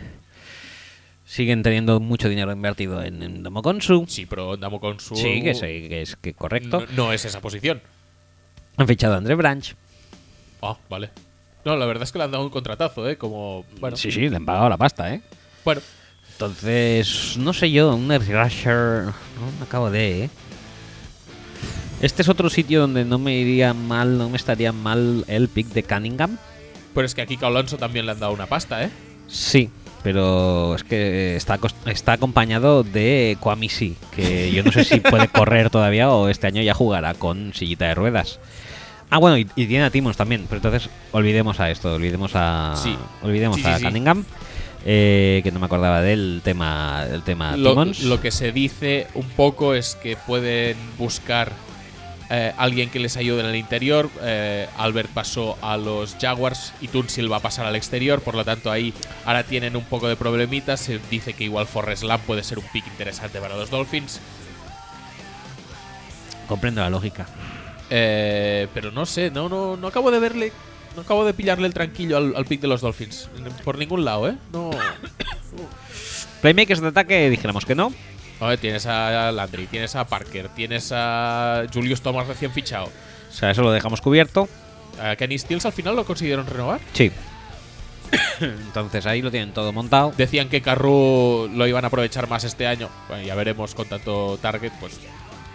Siguen 1.25 1.63
teniendo 1.63 2.01
mucho 2.01 2.29
dinero 2.29 2.53
invertido 2.53 3.03
en, 3.03 3.23
en 3.23 3.43
Domokonsu. 3.43 4.07
Sí, 4.09 4.27
pero 4.27 4.57
Damo 4.57 4.81
con 4.81 4.99
su. 5.01 5.15
Sí, 5.15 5.41
que, 5.43 5.55
sí, 5.55 5.89
que 5.89 6.03
es 6.03 6.17
que 6.17 6.35
correcto. 6.35 6.81
No, 6.81 7.07
no 7.07 7.13
es 7.13 7.25
esa 7.25 7.41
posición. 7.41 7.81
Han 8.77 8.89
fichado 8.89 9.15
a 9.15 9.19
André 9.19 9.35
Branch. 9.37 9.75
Ah, 10.63 10.77
vale. 10.89 11.11
No, 11.65 11.77
la 11.77 11.87
verdad 11.87 12.03
es 12.03 12.13
que 12.13 12.19
le 12.19 12.25
han 12.25 12.31
dado 12.33 12.45
un 12.45 12.51
contratazo, 12.51 13.09
¿eh? 13.09 13.17
Como. 13.17 13.65
Bueno. 13.81 13.97
Sí, 13.97 14.11
sí, 14.11 14.29
le 14.29 14.37
han 14.37 14.45
pagado 14.45 14.69
la 14.69 14.77
pasta, 14.77 15.15
¿eh? 15.15 15.23
Bueno, 15.65 15.81
Entonces, 16.32 17.36
no 17.39 17.53
sé 17.53 17.70
yo, 17.70 17.95
un 17.95 18.11
edge 18.12 18.31
rusher. 18.32 19.05
No 19.05 19.53
me 19.59 19.65
acabo 19.66 19.91
de, 19.91 20.24
¿eh? 20.24 20.31
Este 22.01 22.23
es 22.23 22.28
otro 22.28 22.51
sitio 22.51 22.81
donde 22.82 23.05
no 23.05 23.19
me 23.19 23.35
iría 23.35 23.73
mal, 23.73 24.19
no 24.19 24.28
me 24.28 24.36
estaría 24.36 24.73
mal 24.73 25.24
el 25.28 25.49
pick 25.49 25.69
de 25.69 25.82
Cunningham. 25.85 26.36
pero 26.93 27.07
es 27.07 27.15
que 27.15 27.23
aquí 27.23 27.39
Alonso 27.41 27.77
también 27.78 28.05
le 28.07 28.12
han 28.12 28.20
dado 28.20 28.32
una 28.32 28.47
pasta, 28.47 28.85
¿eh? 28.85 28.91
Sí, 29.27 29.70
pero 30.03 30.74
es 30.74 30.85
que 30.85 31.35
está, 31.36 31.59
está 31.86 32.12
acompañado 32.12 32.82
de 32.82 33.39
Kwamisi, 33.41 33.97
que 34.15 34.53
yo 34.53 34.62
no 34.62 34.70
sé 34.73 34.85
si 34.85 35.01
puede 35.01 35.28
correr 35.32 35.70
todavía 35.70 36.11
o 36.11 36.28
este 36.28 36.47
año 36.47 36.61
ya 36.62 36.74
jugará 36.74 37.15
con 37.15 37.55
sillita 37.55 37.86
de 37.86 37.95
ruedas. 37.95 38.39
Ah, 39.09 39.19
bueno, 39.19 39.39
y, 39.39 39.47
y 39.57 39.66
tiene 39.66 39.85
a 39.85 39.91
Timmons 39.91 40.16
también, 40.16 40.45
pero 40.49 40.57
entonces 40.59 40.91
olvidemos 41.12 41.59
a 41.61 41.70
esto, 41.70 41.95
olvidemos 41.95 42.32
a 42.35 42.74
Sí. 42.77 42.97
olvidemos 43.23 43.57
Sí, 43.57 43.62
sí, 43.62 43.69
a. 43.69 43.81
Cunningham, 43.81 44.24
eh, 44.85 45.40
que 45.43 45.51
no 45.51 45.61
me 45.61 45.66
acordaba 45.66 46.02
del 46.02 46.40
tema 46.44 47.06
del 47.06 47.23
tema 47.23 47.56
Lo, 47.56 47.85
lo 47.85 48.20
que 48.20 48.31
se 48.31 48.52
dice 48.52 49.06
un 49.15 49.28
poco 49.31 49.74
es 49.74 49.97
que 49.97 50.16
pueden 50.16 50.77
buscar 50.98 51.52
eh, 52.31 52.52
alguien 52.56 52.89
que 52.89 52.98
les 52.98 53.16
ayude 53.16 53.40
en 53.40 53.47
el 53.47 53.56
interior. 53.56 54.11
Eh, 54.23 54.66
Albert 54.78 55.11
pasó 55.11 55.59
a 55.61 55.77
los 55.77 56.16
Jaguars 56.20 56.73
y 56.81 56.89
Tunsil 56.89 57.31
va 57.31 57.36
a 57.36 57.40
pasar 57.40 57.66
al 57.66 57.77
exterior, 57.77 58.20
por 58.23 58.35
lo 58.35 58.44
tanto 58.44 58.70
ahí 58.70 58.94
ahora 59.24 59.44
tienen 59.44 59.77
un 59.77 59.85
poco 59.85 60.09
de 60.09 60.16
problemitas. 60.16 60.81
Se 60.81 60.98
dice 61.11 61.35
que 61.35 61.44
igual 61.44 61.66
Forrest 61.66 62.02
Lamb 62.02 62.23
puede 62.23 62.43
ser 62.43 62.59
un 62.59 62.65
pick 62.73 62.86
interesante 62.86 63.40
para 63.40 63.56
los 63.56 63.70
Dolphins. 63.70 64.20
Comprendo 66.48 66.81
la 66.81 66.90
lógica. 66.90 67.27
Eh, 67.90 68.69
pero 68.73 68.90
no 68.90 69.05
sé, 69.06 69.31
no, 69.31 69.48
no, 69.48 69.77
no 69.77 69.86
acabo 69.86 70.11
de 70.11 70.19
verle, 70.19 70.52
no 70.95 71.03
acabo 71.03 71.25
de 71.25 71.35
pillarle 71.35 71.66
el 71.66 71.75
tranquillo 71.75 72.16
al, 72.16 72.35
al 72.37 72.45
pick 72.45 72.61
de 72.61 72.69
los 72.69 72.81
Dolphins. 72.81 73.29
Por 73.65 73.79
ningún 73.79 74.05
lado, 74.05 74.29
¿eh? 74.29 74.37
No. 74.53 74.71
Playmakers 76.43 76.81
de 76.81 76.89
ataque 76.89 77.31
dijéramos 77.31 77.65
que 77.65 77.75
no. 77.75 77.93
A 78.41 78.49
ver, 78.49 78.59
tienes 78.59 78.87
a 78.87 79.33
Landry, 79.33 79.66
tienes 79.66 79.95
a 79.97 80.07
Parker, 80.07 80.49
tienes 80.51 80.91
a 80.93 81.65
Julius 81.73 82.03
Thomas 82.03 82.27
recién 82.27 82.53
fichado. 82.53 82.87
O 82.87 83.33
sea, 83.33 83.51
eso 83.51 83.62
lo 83.62 83.73
dejamos 83.73 84.01
cubierto. 84.01 84.49
¿A 85.01 85.16
Kenny 85.16 85.39
Stills 85.39 85.65
al 85.66 85.73
final 85.73 85.97
lo 85.97 86.05
consiguieron 86.05 86.47
renovar? 86.47 86.81
Sí. 86.93 87.11
Entonces 88.41 89.07
ahí 89.07 89.23
lo 89.23 89.31
tienen 89.31 89.53
todo 89.53 89.73
montado. 89.73 90.12
Decían 90.16 90.49
que 90.49 90.61
Carru 90.61 91.49
lo 91.53 91.66
iban 91.66 91.85
a 91.85 91.89
aprovechar 91.89 92.29
más 92.29 92.45
este 92.45 92.66
año. 92.66 92.89
Bueno, 93.09 93.25
ya 93.25 93.35
veremos 93.35 93.75
con 93.75 93.89
tanto 93.89 94.39
target, 94.41 94.73
pues 94.81 95.01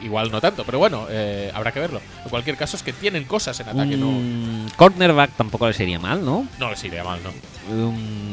igual 0.02 0.32
no 0.32 0.42
tanto, 0.42 0.64
pero 0.64 0.80
bueno, 0.80 1.08
eh, 1.10 1.52
habrá 1.54 1.72
que 1.72 1.80
verlo. 1.80 2.02
En 2.24 2.30
cualquier 2.30 2.58
caso 2.58 2.78
es 2.78 2.84
que 2.84 2.94
tienen 2.94 3.26
cosas 3.26 3.60
en 3.60 3.70
ataque, 3.70 3.98
no, 3.98 4.10
Un 4.10 4.70
cornerback 4.76 5.32
tampoco 5.36 5.68
les 5.68 5.80
iría 5.80 6.00
mal, 6.00 6.24
¿no? 6.24 6.48
no 6.60 6.70
les 6.70 6.84
iría 6.84 7.04
mal, 7.04 7.20
¿no? 7.24 7.32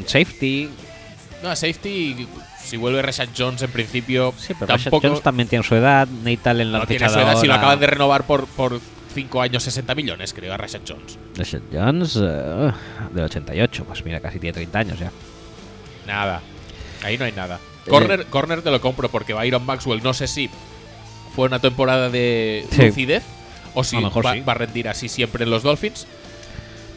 Safety. 0.06 0.68
No, 1.42 1.54
safety, 1.54 2.26
si 2.64 2.76
vuelve 2.76 3.02
Rashad 3.02 3.28
Jones 3.36 3.62
en 3.62 3.70
principio, 3.70 4.32
Sí, 4.38 4.54
pero 4.54 4.66
Rashad 4.72 4.90
tampoco 4.90 5.08
Jones 5.08 5.22
también 5.22 5.48
tiene 5.48 5.64
su 5.64 5.74
edad. 5.74 6.08
Nate 6.08 6.48
Allen 6.48 6.72
lo 6.72 6.78
no 6.78 6.86
tiene 6.86 7.08
su 7.08 7.18
edad 7.18 7.36
si 7.40 7.46
lo 7.46 7.54
acaban 7.54 7.78
de 7.78 7.86
renovar 7.86 8.24
por, 8.24 8.46
por 8.46 8.80
5 9.14 9.40
años 9.40 9.62
60 9.62 9.94
millones, 9.94 10.32
creo, 10.32 10.52
a 10.52 10.56
Rashad 10.56 10.80
Jones. 10.86 11.18
Rashad 11.36 11.60
Jones, 11.72 12.16
eh, 12.16 12.72
del 13.12 13.24
88. 13.24 13.84
Pues 13.84 14.04
mira, 14.04 14.20
casi 14.20 14.38
tiene 14.38 14.54
30 14.54 14.78
años 14.78 14.98
ya. 14.98 15.10
Nada. 16.06 16.40
Ahí 17.02 17.18
no 17.18 17.24
hay 17.24 17.32
nada. 17.32 17.56
Eh. 17.86 17.90
Corner, 17.90 18.26
corner 18.26 18.62
te 18.62 18.70
lo 18.70 18.80
compro 18.80 19.08
porque 19.08 19.32
Byron 19.32 19.64
Maxwell 19.64 20.02
no 20.02 20.12
sé 20.12 20.26
si 20.26 20.50
fue 21.36 21.46
una 21.46 21.60
temporada 21.60 22.10
de 22.10 22.66
Sí. 22.72 22.86
lucidez 22.86 23.22
o 23.74 23.84
si 23.84 23.98
mejor 23.98 24.26
va, 24.26 24.32
sí. 24.32 24.40
va 24.40 24.52
a 24.52 24.56
rendir 24.56 24.88
así 24.88 25.08
siempre 25.08 25.44
en 25.44 25.50
los 25.50 25.62
Dolphins. 25.62 26.06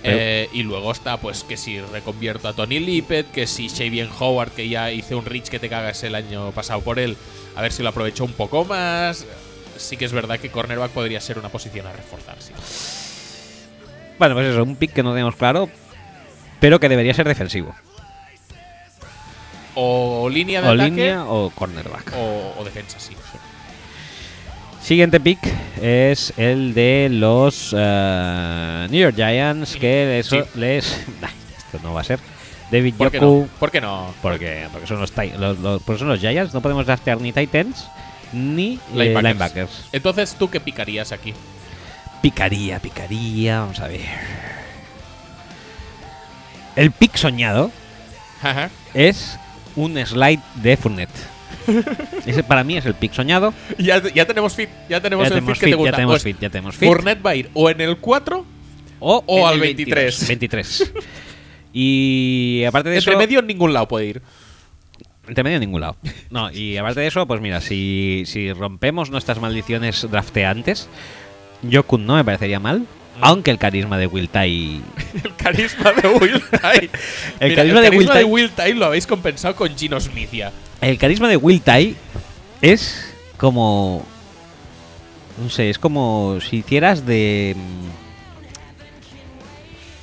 Eh, 0.01 0.47
y 0.53 0.63
luego 0.63 0.93
está, 0.93 1.17
pues, 1.17 1.43
que 1.43 1.57
si 1.57 1.81
reconvierto 1.81 2.47
a 2.47 2.53
Tony 2.53 2.79
Lippett, 2.79 3.29
que 3.31 3.45
si 3.45 3.67
Shavian 3.67 4.09
Howard, 4.17 4.51
que 4.51 4.69
ya 4.69 4.91
hice 4.91 5.13
un 5.13 5.25
reach 5.25 5.49
que 5.49 5.59
te 5.59 5.67
cagas 5.67 6.01
el 6.03 6.15
año 6.15 6.51
pasado 6.51 6.79
por 6.79 6.99
él, 6.99 7.17
a 7.57 7.61
ver 7.61 7.73
si 7.73 7.83
lo 7.83 7.89
aprovecho 7.89 8.23
un 8.23 8.31
poco 8.31 8.63
más. 8.63 9.25
Sí 9.75 9.97
que 9.97 10.05
es 10.05 10.13
verdad 10.13 10.39
que 10.39 10.49
cornerback 10.49 10.91
podría 10.91 11.19
ser 11.19 11.37
una 11.37 11.49
posición 11.49 11.85
a 11.85 11.91
reforzar, 11.91 12.37
sí. 12.39 12.53
Bueno, 14.17 14.35
pues 14.35 14.47
eso, 14.47 14.63
un 14.63 14.77
pick 14.77 14.93
que 14.93 15.03
no 15.03 15.11
tenemos 15.11 15.35
claro, 15.35 15.69
pero 16.61 16.79
que 16.79 16.87
debería 16.87 17.13
ser 17.13 17.27
defensivo. 17.27 17.75
O 19.75 20.29
línea 20.29 20.61
de 20.61 20.67
O 20.67 20.71
ataque 20.71 20.89
línea 20.89 21.25
o 21.25 21.49
cornerback. 21.51 22.13
o, 22.15 22.55
o 22.57 22.63
defensa, 22.63 22.99
sí. 22.99 23.15
Siguiente 24.81 25.19
pick 25.19 25.39
es 25.81 26.33
el 26.37 26.73
de 26.73 27.09
los 27.11 27.75
eh, 27.77 28.87
New 28.89 28.99
York 29.01 29.15
Giants, 29.15 29.75
que 29.75 30.19
eso 30.19 30.37
Sí. 30.43 30.49
les... 30.59 30.85
Esto 31.57 31.79
no 31.83 31.93
va 31.93 32.01
a 32.01 32.03
ser. 32.03 32.19
David 32.71 32.93
¿Por 32.95 33.11
qué 33.11 33.17
Yoku, 33.17 33.41
no? 33.51 33.59
¿Por 33.59 33.71
qué 33.71 33.81
no? 33.81 34.13
porque, 34.21 34.67
porque 34.71 34.87
son 34.87 34.99
los, 34.99 35.11
los, 35.37 35.59
los- 35.59 35.81
porque 35.83 35.99
son 35.99 36.07
los 36.07 36.19
Giants, 36.19 36.53
no 36.53 36.61
podemos 36.61 36.85
draftear 36.85 37.19
ni 37.19 37.31
Titans 37.31 37.87
ni 38.31 38.75
eh, 38.75 38.79
Linebackers. 38.93 39.23
linebackers. 39.23 39.85
Entonces, 39.91 40.35
¿tú 40.37 40.49
qué 40.49 40.59
picarías 40.59 41.11
aquí? 41.11 41.33
Picaría, 42.21 42.79
picaría, 42.79 43.59
vamos 43.61 43.79
a 43.79 43.87
ver. 43.87 44.01
El 46.75 46.91
pick 46.91 47.15
soñado 47.15 47.71
Ajá. 48.41 48.69
es 48.93 49.37
un 49.75 49.97
slide 50.05 50.39
de 50.55 50.77
Fournette. 50.77 51.09
Ese 52.25 52.43
para 52.43 52.63
mí 52.63 52.77
es 52.77 52.85
el 52.85 52.93
pick 52.95 53.13
soñado. 53.13 53.53
Ya, 53.77 54.01
ya 54.13 54.25
tenemos 54.25 54.53
fit, 54.55 54.69
ya 54.89 55.01
tenemos 55.01 55.23
ya 55.23 55.27
el 55.27 55.33
tenemos 55.41 55.57
fit 55.57 55.65
que 55.65 55.71
te 55.71 55.75
gusta. 55.75 55.91
ya 55.91 55.95
tenemos 55.95 56.13
Pues, 56.13 56.23
fit, 56.23 56.39
ya 56.41 56.49
tenemos 56.49 56.75
fit. 56.75 56.87
Fournette 56.87 57.25
va 57.25 57.29
a 57.31 57.35
ir 57.35 57.49
o 57.53 57.69
en 57.69 57.81
el 57.81 57.97
4 57.97 58.45
O, 58.99 59.23
O 59.25 59.39
en 59.39 59.45
al 59.47 59.53
el 59.55 59.59
23. 59.61 60.27
23. 60.27 60.93
Y 61.73 62.63
aparte 62.67 62.89
de 62.89 62.97
entre 62.97 63.11
eso. 63.11 63.19
medio 63.19 63.39
en 63.39 63.47
ningún 63.47 63.73
lado 63.73 63.87
puede 63.87 64.07
ir. 64.07 64.21
Entre 65.27 65.43
medio 65.43 65.57
en 65.57 65.61
ningún 65.61 65.81
lado. 65.81 65.95
No, 66.31 66.51
y 66.51 66.77
aparte 66.77 67.01
de 67.01 67.07
eso, 67.07 67.27
pues 67.27 67.39
mira, 67.41 67.61
si, 67.61 68.23
si 68.25 68.51
rompemos 68.53 69.11
nuestras 69.11 69.39
maldiciones 69.39 70.07
drafteantes, 70.09 70.89
Yokun 71.61 72.05
no 72.07 72.15
me 72.15 72.23
parecería 72.25 72.59
mal. 72.59 72.85
Aunque 73.21 73.51
el 73.51 73.57
carisma 73.59 73.97
de 73.97 74.07
Will 74.07 74.29
Tai. 74.29 74.81
El 75.23 75.35
carisma 75.35 75.91
de 75.91 76.07
Will 76.07 76.41
Tye. 76.49 76.89
El 77.41 77.49
Mira, 77.49 77.55
carisma 77.57 77.81
de 77.81 77.89
Will 77.89 78.07
Tye- 78.09 78.23
Will 78.23 78.49
Tye 78.51 78.73
lo 78.75 78.85
habéis 78.85 79.05
compensado 79.05 79.55
con 79.55 79.77
Gino 79.77 79.99
Smith 79.99 80.31
ya. 80.31 80.51
El 80.81 80.97
carisma 80.97 81.27
de 81.27 81.37
Will 81.37 81.61
Tai 81.61 81.95
es 82.61 83.05
como. 83.37 84.05
No 85.41 85.49
sé, 85.49 85.69
es 85.69 85.79
como 85.79 86.39
si 86.41 86.57
hicieras 86.57 87.05
de. 87.05 87.55
mm, 87.57 87.89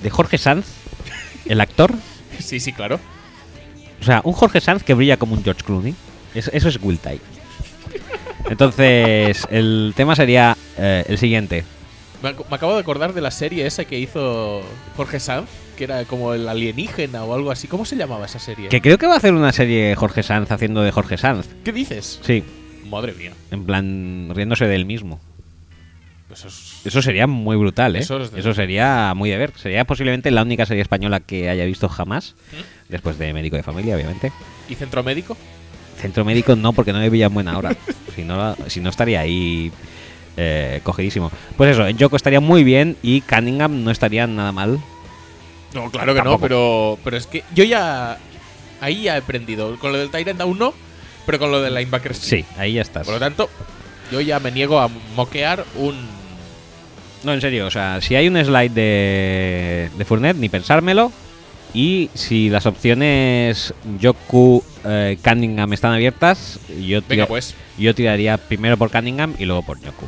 De 0.02 0.10
Jorge 0.10 0.38
Sanz, 0.38 0.66
el 1.46 1.60
actor. 1.60 1.92
Sí, 2.38 2.60
sí, 2.60 2.70
claro. 2.72 3.00
O 4.00 4.04
sea, 4.04 4.20
un 4.24 4.34
Jorge 4.34 4.60
Sanz 4.60 4.82
que 4.82 4.92
brilla 4.92 5.16
como 5.16 5.34
un 5.34 5.42
George 5.42 5.62
Clooney. 5.64 5.94
Es- 6.34 6.50
eso 6.52 6.68
es 6.68 6.78
Will 6.82 6.98
Tai. 6.98 7.18
Entonces, 8.50 9.46
el 9.50 9.94
tema 9.96 10.14
sería 10.14 10.54
eh, 10.76 11.04
el 11.08 11.16
siguiente. 11.16 11.64
Me, 12.22 12.30
ac- 12.36 12.44
me 12.48 12.56
acabo 12.56 12.74
de 12.74 12.80
acordar 12.80 13.14
de 13.14 13.22
la 13.22 13.30
serie 13.30 13.66
esa 13.66 13.86
que 13.86 13.98
hizo 13.98 14.60
Jorge 14.96 15.18
Sanz, 15.18 15.48
que 15.76 15.84
era 15.84 16.04
como 16.06 16.34
el 16.34 16.48
alienígena 16.48 17.22
o 17.24 17.34
algo 17.34 17.50
así. 17.50 17.68
¿Cómo 17.68 17.84
se 17.84 17.94
llamaba 17.96 18.26
esa 18.26 18.38
serie? 18.38 18.68
Que 18.68 18.80
creo 18.80 18.98
que 18.98 19.06
va 19.06 19.14
a 19.14 19.18
hacer 19.18 19.34
una 19.34 19.52
serie 19.52 19.94
Jorge 19.94 20.22
Sanz 20.22 20.50
haciendo 20.50 20.82
de 20.82 20.90
Jorge 20.90 21.16
Sanz. 21.18 21.46
¿Qué 21.64 21.72
dices? 21.72 22.18
Sí, 22.22 22.42
Madre 22.90 23.12
mía. 23.12 23.32
en 23.50 23.64
plan 23.64 24.30
riéndose 24.34 24.66
del 24.66 24.86
mismo. 24.86 25.20
Eso 26.32 26.48
es- 26.48 26.80
Eso 26.84 27.00
sería 27.02 27.26
muy 27.26 27.56
brutal, 27.56 27.94
¿eh? 27.96 28.00
Eso 28.00 28.16
Eso, 28.20 28.36
es 28.36 28.44
de- 28.44 28.54
sería 28.54 29.12
muy 29.14 29.30
de 29.30 29.38
ver. 29.38 29.52
Sería 29.56 29.84
posiblemente 29.84 30.30
la 30.30 30.42
única 30.42 30.66
serie 30.66 30.82
española 30.82 31.20
que 31.20 31.48
haya 31.48 31.64
visto 31.64 31.88
jamás. 31.88 32.34
Después 32.88 33.18
de 33.18 33.32
Médico 33.32 33.56
de 33.56 33.62
Familia, 33.62 33.94
obviamente. 33.94 34.32
¿Y 34.68 34.74
centro 34.74 35.02
médico? 35.02 35.36
Centro 36.00 36.24
médico 36.24 36.56
no, 36.56 36.72
porque 36.72 36.92
no 36.92 36.98
me 36.98 37.10
pillan 37.10 37.32
buena 37.32 37.56
hora. 37.56 37.74
si, 38.14 38.22
no, 38.22 38.54
si 38.66 38.80
no 38.80 38.90
estaría 38.90 39.20
ahí 39.20 39.70
eh, 40.36 40.80
cogidísimo. 40.82 41.30
Pues 41.56 41.70
eso, 41.78 41.86
Joko 41.98 42.16
estaría 42.16 42.40
muy 42.40 42.64
bien 42.64 42.96
y 43.02 43.22
Cunningham 43.22 43.82
no 43.84 43.90
estaría 43.90 44.26
nada 44.26 44.52
mal. 44.52 44.78
No, 45.76 45.90
claro 45.90 46.14
que 46.14 46.22
no, 46.22 46.38
pero, 46.38 46.98
pero 47.04 47.16
es 47.16 47.26
que 47.26 47.44
yo 47.54 47.62
ya. 47.64 48.18
Ahí 48.80 49.02
ya 49.02 49.14
he 49.14 49.18
aprendido. 49.18 49.78
Con 49.78 49.92
lo 49.92 49.98
del 49.98 50.10
Tyrant 50.10 50.40
aún 50.40 50.58
no, 50.58 50.74
pero 51.26 51.38
con 51.38 51.50
lo 51.50 51.60
del 51.62 51.74
linebacker 51.74 52.14
sí. 52.14 52.38
Sí, 52.38 52.44
ahí 52.58 52.74
ya 52.74 52.82
estás. 52.82 53.04
Por 53.04 53.14
lo 53.14 53.20
tanto, 53.20 53.48
yo 54.10 54.20
ya 54.20 54.40
me 54.40 54.50
niego 54.50 54.80
a 54.80 54.88
moquear 55.14 55.64
un. 55.76 55.94
No, 57.24 57.32
en 57.32 57.40
serio, 57.40 57.66
o 57.66 57.70
sea, 57.70 58.00
si 58.00 58.14
hay 58.14 58.28
un 58.28 58.36
slide 58.42 58.70
de, 58.70 59.90
de 59.96 60.04
Fournette, 60.04 60.36
ni 60.38 60.48
pensármelo. 60.48 61.12
Y 61.74 62.08
si 62.14 62.48
las 62.48 62.64
opciones 62.64 63.74
Joku, 64.00 64.62
eh, 64.84 65.18
Cunningham 65.22 65.72
están 65.74 65.92
abiertas, 65.92 66.58
yo, 66.68 67.00
Venga, 67.02 67.06
tira- 67.08 67.26
pues. 67.26 67.54
yo 67.76 67.94
tiraría 67.94 68.38
primero 68.38 68.76
por 68.78 68.90
Cunningham 68.90 69.34
y 69.38 69.44
luego 69.44 69.62
por 69.62 69.78
Joku. 69.84 70.06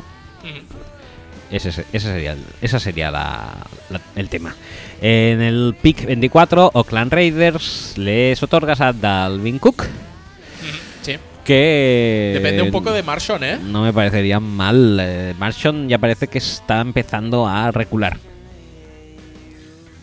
Ese, 1.51 1.71
se- 1.71 1.85
ese 1.93 2.07
sería, 2.11 2.33
el- 2.33 2.43
esa 2.61 2.79
sería 2.79 3.09
la- 3.11 3.65
la- 3.89 4.01
el 4.15 4.29
tema. 4.29 4.55
En 5.01 5.41
el 5.41 5.75
pick 5.81 6.05
24, 6.05 6.71
Oakland 6.73 7.11
Raiders 7.11 7.97
les 7.97 8.41
otorgas 8.43 8.81
a 8.81 8.93
Dalvin 8.93 9.57
Cook, 9.59 9.85
Sí. 11.01 11.15
que... 11.43 12.31
Depende 12.35 12.61
un 12.61 12.71
poco 12.71 12.91
de 12.91 13.01
Marshon, 13.01 13.43
¿eh? 13.43 13.57
No 13.63 13.81
me 13.83 13.91
parecería 13.93 14.39
mal. 14.39 14.99
Eh, 15.01 15.33
Marshon 15.39 15.89
ya 15.89 15.97
parece 15.97 16.27
que 16.27 16.37
está 16.37 16.81
empezando 16.81 17.47
a 17.47 17.71
recular. 17.71 18.17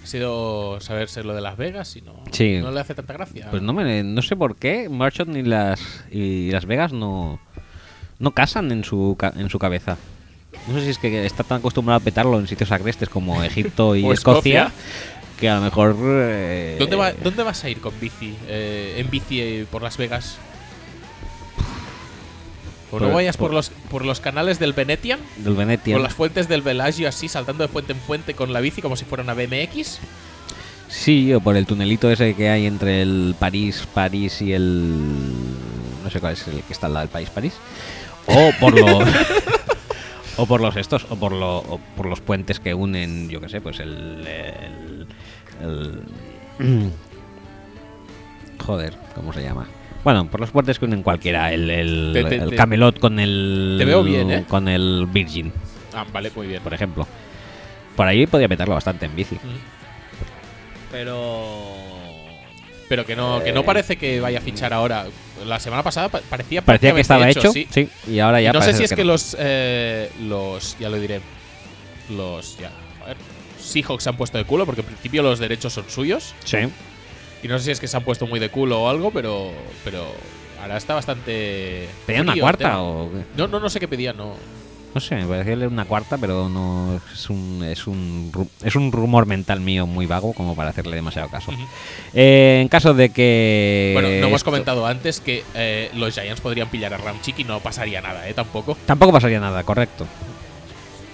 Ha 0.02 0.06
sido 0.08 0.80
saberse 0.80 1.24
lo 1.24 1.34
de 1.34 1.40
Las 1.40 1.56
Vegas 1.56 1.96
y 1.96 2.00
no, 2.02 2.14
Sí. 2.30 2.58
no 2.60 2.70
le 2.70 2.80
hace 2.80 2.94
tanta 2.94 3.12
gracia. 3.12 3.48
Pues 3.50 3.62
no, 3.62 3.72
me, 3.72 4.02
no 4.04 4.22
sé 4.22 4.36
por 4.36 4.56
qué 4.56 4.88
Marshon 4.88 5.36
y 5.36 5.42
las, 5.42 5.80
y 6.12 6.50
Las 6.52 6.64
Vegas 6.66 6.92
no, 6.92 7.40
no 8.20 8.30
casan 8.32 8.70
en 8.70 8.84
su, 8.84 9.16
en 9.36 9.50
su 9.50 9.58
cabeza. 9.58 9.96
No 10.68 10.74
sé 10.78 10.84
si 10.84 10.90
es 10.90 10.98
que 10.98 11.24
está 11.26 11.44
tan 11.44 11.58
acostumbrado 11.58 11.98
a 11.98 12.00
petarlo 12.00 12.38
en 12.38 12.46
sitios 12.48 12.72
agrestes 12.72 13.08
como 13.08 13.42
Egipto 13.44 13.94
y 13.96 14.06
Escocia, 14.08 14.64
Escocia. 14.66 14.72
que 15.38 15.48
a 15.48 15.56
lo 15.56 15.62
mejor... 15.62 15.96
eh, 16.02 16.76
¿Dónde, 16.78 16.96
va- 16.96 17.12
¿Dónde 17.12 17.42
vas 17.42 17.62
a 17.64 17.68
ir 17.70 17.80
con 17.80 17.92
bici? 18.00 18.34
Eh, 18.48 18.96
en 18.98 19.10
bici 19.10 19.40
eh, 19.40 19.66
por 19.70 19.82
Las 19.82 19.96
Vegas. 19.96 20.38
¿O 22.92 23.00
no 23.00 23.10
vayas 23.10 23.36
por 23.36 23.48
por- 23.48 23.54
los, 23.54 23.70
por 23.90 24.04
los 24.04 24.20
canales 24.20 24.58
del 24.58 24.72
Venetian? 24.72 25.18
Del 25.38 25.54
Venetian. 25.54 25.96
Con 25.96 26.02
las 26.04 26.14
fuentes 26.14 26.48
del 26.48 26.62
Velagio 26.62 27.08
así, 27.08 27.28
saltando 27.28 27.64
de 27.64 27.68
fuente 27.68 27.92
en 27.92 27.98
fuente 27.98 28.34
con 28.34 28.52
la 28.52 28.60
bici 28.60 28.80
como 28.80 28.96
si 28.96 29.04
fuera 29.04 29.24
una 29.24 29.34
BMX. 29.34 29.98
Sí, 30.88 31.34
o 31.34 31.40
por 31.40 31.56
el 31.56 31.66
tunelito 31.66 32.08
ese 32.10 32.34
que 32.34 32.48
hay 32.48 32.64
entre 32.66 33.02
el 33.02 33.34
París, 33.38 33.82
París 33.92 34.40
y 34.40 34.52
el... 34.52 34.94
No 36.04 36.10
sé 36.10 36.20
cuál 36.20 36.34
es 36.34 36.46
el 36.46 36.62
que 36.62 36.72
está 36.72 36.86
al 36.86 36.94
lado 36.94 37.06
del 37.06 37.12
París, 37.12 37.28
París. 37.30 37.54
O 38.26 38.52
por 38.60 38.78
los... 38.78 39.08
o 40.36 40.46
por 40.46 40.60
los 40.60 40.76
estos, 40.76 41.06
o 41.10 41.16
por, 41.16 41.32
lo, 41.32 41.58
o 41.58 41.80
por 41.96 42.06
los 42.06 42.20
puentes 42.20 42.60
que 42.60 42.74
unen, 42.74 43.28
yo 43.28 43.40
qué 43.40 43.48
sé, 43.48 43.60
pues 43.60 43.80
el... 43.80 44.26
el, 44.26 45.06
el- 45.62 46.92
joder, 48.58 48.94
¿cómo 49.14 49.32
se 49.32 49.42
llama? 49.42 49.66
Bueno, 50.04 50.26
por 50.30 50.40
los 50.40 50.50
puentes 50.50 50.78
que 50.78 50.84
unen 50.84 51.02
cualquiera, 51.02 51.52
el, 51.52 51.68
el, 51.70 52.10
Te- 52.14 52.24
te- 52.24 52.36
el 52.36 52.50
te- 52.50 52.56
Camelot 52.56 52.98
con 52.98 53.18
el... 53.18 53.76
te 53.78 53.84
veo 53.84 54.02
bien, 54.04 54.30
¿eh? 54.30 54.44
Con 54.48 54.68
el 54.68 55.06
Virgin, 55.10 55.52
Ah, 55.94 56.04
vale, 56.12 56.30
muy 56.36 56.46
bien. 56.46 56.62
por 56.62 56.74
ejemplo. 56.74 57.06
Por 57.96 58.06
ahí 58.06 58.26
podría 58.26 58.48
meterlo 58.48 58.74
bastante 58.74 59.06
en 59.06 59.16
bici. 59.16 59.36
Mm. 59.36 60.92
Pero... 60.92 61.74
Pero 62.88 63.04
que 63.06 63.16
no, 63.16 63.42
que 63.42 63.52
no 63.52 63.64
parece 63.64 63.96
que 63.96 64.20
vaya 64.20 64.38
a 64.38 64.42
fichar 64.42 64.72
ahora. 64.72 65.06
La 65.44 65.60
semana 65.60 65.82
pasada 65.82 66.08
pa- 66.08 66.20
parecía 66.30 66.62
Parecía 66.62 66.94
que 66.94 67.00
estaba 67.00 67.28
hecho, 67.28 67.52
sí. 67.52 67.66
sí. 67.70 67.88
y 68.08 68.18
ahora 68.20 68.40
Y 68.40 68.44
ya 68.44 68.52
no 68.52 68.62
sé 68.62 68.72
si 68.72 68.84
es 68.84 68.92
que, 68.92 69.04
no. 69.04 69.12
los, 69.12 69.36
eh, 69.38 70.10
los. 70.22 70.78
Ya 70.78 70.88
lo 70.88 70.98
diré. 70.98 71.20
Los. 72.10 72.56
Ya. 72.58 72.70
A 73.04 73.08
ver. 73.08 73.16
Seahawks 73.60 74.02
se 74.04 74.08
han 74.08 74.16
puesto 74.16 74.38
de 74.38 74.44
culo 74.44 74.64
porque 74.64 74.80
en 74.80 74.86
principio 74.86 75.22
los 75.22 75.38
derechos 75.38 75.72
son 75.72 75.84
suyos. 75.88 76.34
Sí. 76.44 76.58
Y 77.42 77.48
no 77.48 77.58
sé 77.58 77.64
si 77.66 77.70
es 77.72 77.80
que 77.80 77.88
se 77.88 77.96
han 77.96 78.04
puesto 78.04 78.26
muy 78.26 78.40
de 78.40 78.48
culo 78.48 78.82
o 78.82 78.88
algo, 78.88 79.10
pero. 79.10 79.52
Pero. 79.84 80.06
Ahora 80.62 80.76
está 80.78 80.94
bastante. 80.94 81.88
¿Pedían 82.06 82.22
una 82.28 82.36
cuarta 82.40 82.80
o 82.80 83.10
qué? 83.12 83.18
No, 83.36 83.46
no, 83.46 83.60
no 83.60 83.68
sé 83.68 83.78
qué 83.78 83.88
pedían, 83.88 84.16
no. 84.16 84.34
No 84.96 85.00
sé, 85.00 85.14
me 85.16 85.26
parecía 85.26 85.56
leer 85.56 85.70
una 85.70 85.84
cuarta, 85.84 86.16
pero 86.16 86.48
no 86.48 86.98
es 87.12 87.28
un, 87.28 87.62
es 87.62 87.86
un 87.86 88.32
es 88.64 88.76
un 88.76 88.90
rumor 88.90 89.26
mental 89.26 89.60
mío 89.60 89.86
muy 89.86 90.06
vago 90.06 90.32
como 90.32 90.56
para 90.56 90.70
hacerle 90.70 90.96
demasiado 90.96 91.28
caso. 91.28 91.52
Eh, 92.14 92.60
en 92.62 92.68
caso 92.68 92.94
de 92.94 93.10
que 93.10 93.90
Bueno, 93.92 94.08
no 94.08 94.28
hemos 94.28 94.42
comentado 94.42 94.86
antes 94.86 95.20
que 95.20 95.44
eh, 95.54 95.90
los 95.94 96.14
Giants 96.14 96.40
podrían 96.40 96.70
pillar 96.70 96.94
a 96.94 96.96
Ramchick 96.96 97.40
y 97.40 97.44
no 97.44 97.60
pasaría 97.60 98.00
nada, 98.00 98.26
¿eh? 98.26 98.32
Tampoco. 98.32 98.78
Tampoco 98.86 99.12
pasaría 99.12 99.38
nada, 99.38 99.62
correcto. 99.64 100.06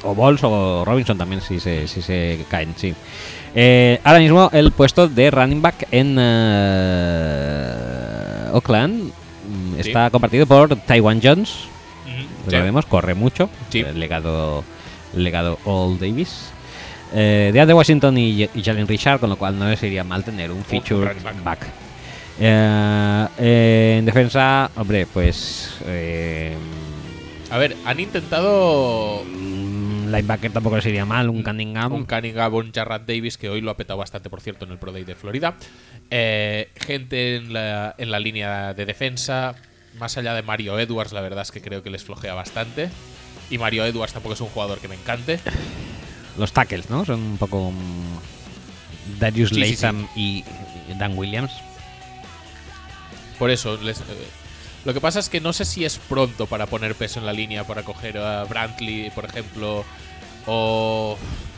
O 0.05 0.15
Balls 0.15 0.45
o 0.45 0.85
Robinson 0.85 1.19
también 1.19 1.41
si 1.41 1.59
se, 1.59 1.89
si 1.89 2.03
se 2.03 2.45
caen, 2.49 2.75
sí. 2.77 2.95
Eh, 3.53 3.99
ahora 4.05 4.21
mismo 4.21 4.49
el 4.53 4.71
puesto 4.71 5.09
de 5.09 5.29
running 5.29 5.61
back 5.61 5.89
en 5.91 6.17
eh, 6.21 7.75
Oakland 8.53 9.07
mm, 9.07 9.75
Sí. 9.83 9.89
está 9.89 10.09
compartido 10.11 10.47
por 10.47 10.77
Taiwan 10.77 11.19
Jones. 11.21 11.72
Recordemos, 12.47 12.86
corre 12.86 13.14
mucho. 13.14 13.48
Sí. 13.70 13.81
El 13.81 13.98
legado, 14.01 14.64
el 15.14 15.24
legado 15.24 15.59
All 15.64 15.98
Davis. 15.98 16.51
Eh, 17.14 17.51
de 17.52 17.74
Washington 17.74 18.16
y, 18.16 18.44
y 18.55 18.62
Jalen 18.62 18.89
Richard, 18.89 19.20
con 19.20 19.28
lo 19.28 19.36
cual 19.36 19.59
no 19.59 19.69
les 19.69 19.82
iría 19.82 20.02
mal 20.02 20.24
tener 20.24 20.51
un 20.51 20.64
feature 20.64 21.14
back. 21.23 21.44
back. 21.44 21.66
Eh, 22.40 23.27
eh, 23.39 23.97
en 23.98 24.06
defensa, 24.06 24.70
hombre, 24.77 25.06
pues. 25.06 25.77
Eh, 25.86 26.56
A 27.51 27.59
ver, 27.59 27.77
han 27.85 28.01
intentado 28.01 29.23
mm, 29.24 30.06
linebacker 30.06 30.52
tampoco 30.52 30.77
les 30.77 30.86
iría 30.86 31.05
mal, 31.05 31.28
un 31.28 31.43
Cunningham. 31.43 31.93
un 31.93 32.06
Cunningham, 32.06 32.55
un 32.55 32.73
Jarrad 32.73 33.02
Davis, 33.02 33.36
que 33.36 33.51
hoy 33.51 33.60
lo 33.60 33.70
ha 33.70 33.77
petado 33.77 33.98
bastante, 33.98 34.31
por 34.31 34.40
cierto, 34.40 34.64
en 34.64 34.73
el 34.73 34.78
Pro 34.78 34.93
Day 34.93 35.05
de 35.05 35.14
Florida. 35.14 35.55
Gente 36.10 37.36
en 37.36 37.52
la, 37.52 37.94
en 37.98 38.10
la 38.10 38.19
línea 38.19 38.73
de 38.74 38.86
defensa. 38.86 39.55
Más 39.98 40.16
allá 40.16 40.35
de 40.35 40.43
Mario 40.43 40.78
Edwards, 40.78 41.12
la 41.12 41.20
verdad 41.20 41.43
es 41.43 41.51
que 41.51 41.60
creo 41.60 41.82
que 41.82 41.90
les 41.90 42.02
flojea 42.05 42.35
bastante. 42.35 42.90
Y 43.51 43.59
Mario 43.59 43.85
Edwards 43.85 44.12
tampoco 44.14 44.35
es 44.35 44.40
un 44.40 44.48
jugador 44.48 44.78
que 44.78 44.89
me 44.89 44.94
encante. 44.94 45.39
Los 46.39 46.52
tackles, 46.52 46.89
¿no? 46.90 47.05
Son 47.05 47.20
un 47.20 47.39
poco. 47.39 47.70
mm, 47.70 49.19
Darius 49.19 49.51
Sí, 49.51 49.56
sí, 49.64 49.73
Latham 49.73 50.09
y 50.16 50.44
y 50.89 50.94
Dan 50.98 51.16
Williams. 51.19 51.52
Por 53.39 53.51
eso, 53.51 53.77
les- 53.82 54.01
eh, 54.01 54.05
lo 54.85 54.94
que 54.94 55.01
pasa 55.01 55.19
es 55.20 55.28
que 55.28 55.40
no 55.40 55.52
sé 55.52 55.64
si 55.64 55.85
es 55.85 55.98
pronto 55.98 56.47
para 56.47 56.66
poner 56.66 56.94
peso 56.94 57.20
en 57.20 57.27
la 57.27 57.32
línea, 57.32 57.64
para 57.64 57.82
coger 57.82 58.19
a 58.19 58.44
Brantley, 58.44 59.10
por 59.10 59.24
ejemplo, 59.24 59.85
o, 60.47 61.16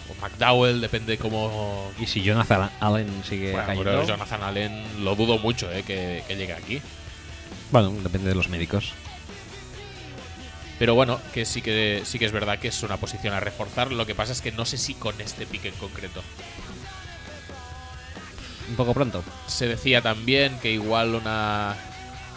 o 0.09 0.15
McDowell, 0.23 0.81
depende 0.81 1.19
cómo... 1.19 1.91
Y 2.01 2.07
si 2.07 2.23
Jonathan 2.23 2.71
Allen 2.81 3.23
sigue 3.29 3.53
Bueno, 3.53 3.67
cayendo. 3.67 3.91
pero 3.91 4.07
Jonathan 4.07 4.43
Allen 4.43 5.05
lo 5.05 5.15
dudo 5.15 5.39
mucho 5.39 5.71
eh, 5.73 5.83
que, 5.87 6.23
que 6.27 6.37
llegue 6.37 6.53
aquí. 6.55 6.83
Bueno, 7.75 7.93
depende 8.05 8.29
de 8.29 8.37
los 8.37 8.49
médicos. 8.49 8.93
Pero 10.79 10.95
bueno, 10.95 11.21
que 11.33 11.45
sí 11.45 11.61
que 11.61 12.03
sí 12.05 12.21
que 12.21 12.25
es 12.25 12.31
verdad 12.31 12.61
que 12.61 12.69
es 12.69 12.83
una 12.85 12.99
posición 12.99 13.35
a 13.35 13.41
reforzar. 13.41 13.91
Lo 13.91 14.07
que 14.07 14.15
pasa 14.15 14.31
es 14.31 14.41
que 14.41 14.53
no 14.53 14.65
sé 14.65 14.79
si 14.79 14.95
con 14.95 15.21
este 15.21 15.45
pick 15.45 15.65
en 15.65 15.75
concreto. 15.75 16.23
Un 18.69 18.77
poco 18.77 18.95
pronto. 18.95 19.25
Se 19.49 19.67
decía 19.67 20.03
también 20.03 20.57
que 20.61 20.71
igual 20.71 21.17
una, 21.17 21.75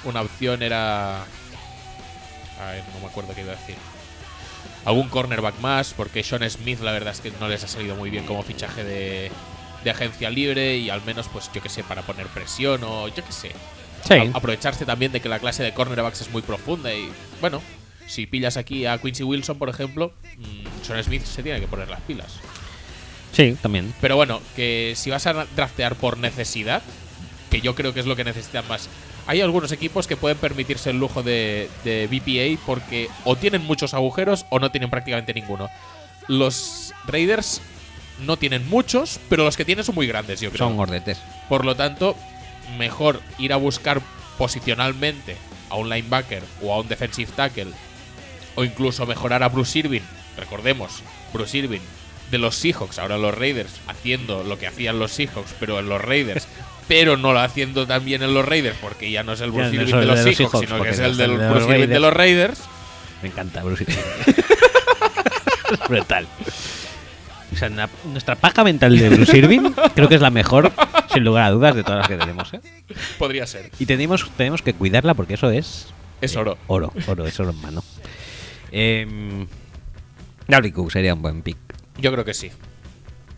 una 0.05 0.22
opción 0.22 0.64
era. 0.64 1.22
A 1.22 2.72
ver, 2.72 2.84
no 2.95 3.01
me 3.01 3.05
acuerdo 3.05 3.35
qué 3.35 3.41
iba 3.41 3.53
a 3.53 3.57
decir. 3.57 3.76
Algún 4.85 5.07
cornerback 5.07 5.59
más, 5.59 5.93
porque 5.93 6.23
Sean 6.23 6.49
Smith, 6.49 6.80
la 6.80 6.93
verdad 6.93 7.14
es 7.14 7.22
que 7.22 7.31
no 7.39 7.47
les 7.47 7.64
ha 7.64 7.68
salido 7.68 7.95
muy 7.95 8.09
bien 8.09 8.26
como 8.26 8.41
fichaje 8.41 8.84
de, 8.84 9.31
de 9.84 9.91
agencia 9.91 10.31
libre 10.31 10.77
y 10.77 10.89
al 10.89 11.03
menos, 11.03 11.27
pues 11.27 11.51
yo 11.53 11.61
que 11.61 11.69
sé, 11.69 11.84
para 11.84 12.01
poner 12.01 12.26
presión 12.26 12.84
o 12.84 13.07
yo 13.07 13.23
que 13.23 13.31
sé. 13.31 13.51
Sí. 14.05 14.13
A- 14.13 14.37
aprovecharse 14.37 14.85
también 14.85 15.11
de 15.11 15.19
que 15.21 15.29
la 15.29 15.39
clase 15.39 15.63
de 15.63 15.73
cornerbacks 15.73 16.21
es 16.21 16.31
muy 16.31 16.41
profunda 16.41 16.93
y 16.93 17.09
bueno, 17.41 17.61
si 18.07 18.25
pillas 18.25 18.57
aquí 18.57 18.85
a 18.85 18.97
Quincy 18.99 19.23
Wilson, 19.23 19.57
por 19.57 19.69
ejemplo, 19.69 20.13
mm, 20.37 20.85
Sean 20.85 21.03
Smith 21.03 21.23
se 21.25 21.43
tiene 21.43 21.59
que 21.59 21.67
poner 21.67 21.89
las 21.89 22.01
pilas. 22.01 22.33
Sí, 23.33 23.55
también. 23.61 23.93
Pero 24.01 24.15
bueno, 24.15 24.41
que 24.55 24.93
si 24.95 25.09
vas 25.09 25.27
a 25.27 25.45
draftear 25.55 25.95
por 25.95 26.17
necesidad, 26.17 26.81
que 27.51 27.61
yo 27.61 27.75
creo 27.75 27.93
que 27.93 27.99
es 27.99 28.05
lo 28.05 28.15
que 28.15 28.23
necesitan 28.23 28.67
más. 28.67 28.89
Hay 29.27 29.41
algunos 29.41 29.71
equipos 29.73 30.07
que 30.07 30.15
pueden 30.15 30.37
permitirse 30.37 30.89
el 30.89 30.99
lujo 30.99 31.21
de, 31.21 31.69
de 31.83 32.07
BPA 32.07 32.61
porque 32.65 33.09
o 33.25 33.35
tienen 33.35 33.61
muchos 33.63 33.93
agujeros 33.93 34.45
o 34.49 34.59
no 34.59 34.71
tienen 34.71 34.89
prácticamente 34.89 35.33
ninguno. 35.33 35.69
Los 36.27 36.93
Raiders 37.05 37.61
no 38.25 38.37
tienen 38.37 38.67
muchos, 38.69 39.19
pero 39.29 39.43
los 39.43 39.57
que 39.57 39.65
tienen 39.65 39.83
son 39.85 39.95
muy 39.95 40.07
grandes, 40.07 40.39
yo 40.39 40.49
creo. 40.49 40.59
Son 40.67 40.77
gordetes. 40.77 41.19
Por 41.49 41.65
lo 41.65 41.75
tanto, 41.75 42.15
mejor 42.77 43.22
ir 43.38 43.53
a 43.53 43.57
buscar 43.57 44.02
posicionalmente 44.38 45.38
a 45.69 45.76
un 45.76 45.89
linebacker 45.89 46.44
o 46.61 46.73
a 46.73 46.80
un 46.80 46.88
defensive 46.88 47.31
tackle 47.35 47.72
o 48.56 48.64
incluso 48.64 49.06
mejorar 49.06 49.44
a 49.44 49.49
Bruce 49.49 49.80
Irving. 49.80 50.02
Recordemos, 50.38 51.03
Bruce 51.34 51.57
Irving 51.57 51.81
de 52.31 52.38
los 52.38 52.56
Seahawks, 52.56 52.99
ahora 52.99 53.18
los 53.18 53.34
Raiders, 53.34 53.80
haciendo 53.88 54.44
lo 54.44 54.60
que 54.60 54.68
hacían 54.68 54.99
los 54.99 55.11
Seahawks, 55.11 55.56
pero 55.60 55.80
en 55.80 55.88
los 55.89 56.02
Raiders, 56.02 56.48
pero 56.88 57.18
no 57.18 57.34
lo 57.34 57.39
haciendo 57.39 57.88
también 57.88 58.22
en 58.23 58.34
los 58.34 58.45
Raiders, 58.45 58.77
porque 58.81 59.10
ya 59.11 59.23
no 59.23 59.34
es 59.34 59.41
el 59.41 59.52
Bruce 59.52 59.69
no 59.69 59.81
Irving 59.81 59.85
de 59.85 60.06
los 60.06 60.19
de 60.19 60.26
los 60.26 60.35
Seahawks, 60.38 60.52
Seahawks, 60.52 60.69
sino 60.69 60.84
que 60.84 60.89
es 60.89 60.99
el 60.99 61.11
el 61.11 61.18
del 61.18 61.38
de 61.38 61.49
Bruce 61.49 61.69
Irving 61.69 61.88
de 61.88 61.99
los 61.99 62.14
Raiders. 62.14 62.60
Me 63.22 63.30
encanta 63.30 63.64
Bruce 63.64 63.84
Irving. 63.84 64.44
Brutal. 65.89 66.27
O 67.53 67.55
sea, 67.55 67.69
na- 67.69 67.89
nuestra 68.05 68.35
paja 68.35 68.63
mental 68.63 68.97
de 68.97 69.09
Bruce 69.09 69.37
Irving 69.37 69.71
creo 69.95 70.07
que 70.09 70.15
es 70.15 70.21
la 70.21 70.29
mejor, 70.29 70.71
sin 71.13 71.23
lugar 71.23 71.45
a 71.45 71.51
dudas, 71.51 71.75
de 71.75 71.83
todas 71.83 71.99
las 71.99 72.07
que 72.07 72.17
tenemos. 72.17 72.53
¿eh? 72.53 72.59
Podría 73.17 73.47
ser. 73.47 73.71
Y 73.79 73.85
tenemos, 73.85 74.29
tenemos 74.37 74.61
que 74.61 74.73
cuidarla 74.73 75.13
porque 75.13 75.35
eso 75.35 75.49
es 75.49 75.87
Es 76.21 76.35
oro. 76.35 76.57
oro, 76.67 76.91
oro, 77.07 77.25
es 77.25 77.39
oro 77.39 77.51
en 77.51 77.61
mano. 77.61 77.83
Eh, 78.71 79.45
Dalvin 80.47 80.71
Cook 80.73 80.91
sería 80.91 81.13
un 81.13 81.21
buen 81.21 81.41
pick. 81.41 81.57
Yo 81.97 82.11
creo 82.11 82.25
que 82.25 82.33
sí. 82.33 82.51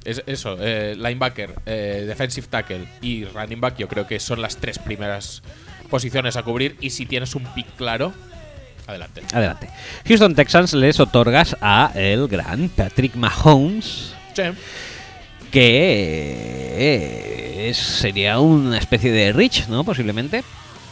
Es 0.06 0.24
eso, 0.28 0.58
eh, 0.60 0.96
linebacker, 0.96 1.56
eh, 1.66 2.06
defensive 2.08 2.48
tackle 2.48 2.88
y 3.02 3.26
running 3.26 3.60
back, 3.62 3.78
yo 3.78 3.88
creo 3.88 4.08
que 4.08 4.20
son 4.20 4.42
las 4.42 4.58
tres 4.58 4.80
primeras 4.80 5.44
posiciones 5.90 6.36
a 6.38 6.44
cubrir. 6.44 6.78
Y 6.82 6.90
si 6.92 7.06
tienes 7.06 7.36
un 7.36 7.44
pick 7.54 7.68
claro, 7.76 8.14
adelante. 8.90 9.22
Adelante. 9.34 9.70
Houston 10.08 10.36
Texans 10.36 10.74
les 10.74 11.00
otorgas 11.00 11.56
a 11.62 11.92
el 11.96 12.28
gran 12.28 12.70
Patrick 12.70 13.16
Mahomes, 13.16 14.14
Sí. 14.36 14.44
que 15.52 16.76
eh, 16.78 17.70
es- 17.70 17.78
sería 17.78 18.40
una 18.40 18.78
especie 18.78 19.12
de 19.12 19.34
Rich, 19.34 19.68
¿no? 19.68 19.84
Posiblemente. 19.84 20.44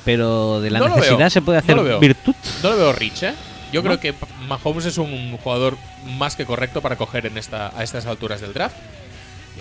Pero 0.05 0.61
de 0.61 0.69
la 0.69 0.79
No 0.79 0.87
necesidad 0.95 1.29
se 1.29 1.41
puede 1.41 1.57
hacer 1.59 1.75
virtud. 1.99 2.33
No 2.63 2.69
lo 2.71 2.77
veo 2.77 2.93
rich, 2.93 3.23
¿eh? 3.23 3.33
Yo 3.73 3.81
¿No? 3.81 3.89
creo 3.89 3.99
que 3.99 4.13
Mahomes 4.47 4.85
es 4.85 4.97
un 4.97 5.35
jugador 5.37 5.77
más 6.17 6.37
que 6.37 6.45
correcto 6.45 6.81
para 6.81 6.95
coger 6.95 7.25
en 7.25 7.37
esta, 7.37 7.77
a 7.77 7.83
estas 7.83 8.05
alturas 8.05 8.39
del 8.39 8.53
draft, 8.53 8.77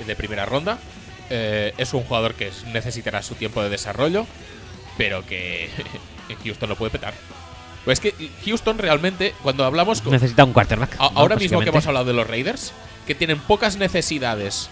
de 0.06 0.14
primera 0.14 0.46
ronda. 0.46 0.78
Eh, 1.30 1.74
es 1.78 1.92
un 1.94 2.04
jugador 2.04 2.34
que 2.34 2.46
es- 2.48 2.64
necesitará 2.72 3.24
su 3.24 3.34
tiempo 3.34 3.60
de 3.60 3.70
desarrollo, 3.70 4.24
pero 4.96 5.26
que 5.26 5.68
en 6.28 6.36
Houston 6.44 6.68
lo 6.68 6.76
puede 6.76 6.92
petar. 6.92 7.12
Pues 7.86 8.00
es 8.04 8.12
que 8.12 8.30
Houston 8.44 8.76
realmente, 8.78 9.32
cuando 9.42 9.64
hablamos 9.64 10.02
con, 10.02 10.12
Necesita 10.12 10.44
un 10.44 10.52
quarterback. 10.52 10.96
A- 10.98 11.04
¿no? 11.04 11.18
ahora 11.20 11.36
mismo 11.36 11.60
que 11.60 11.68
hemos 11.70 11.86
hablado 11.86 12.04
de 12.04 12.12
los 12.12 12.26
Raiders, 12.26 12.72
que 13.06 13.14
tienen 13.14 13.38
pocas 13.38 13.76
necesidades 13.78 14.68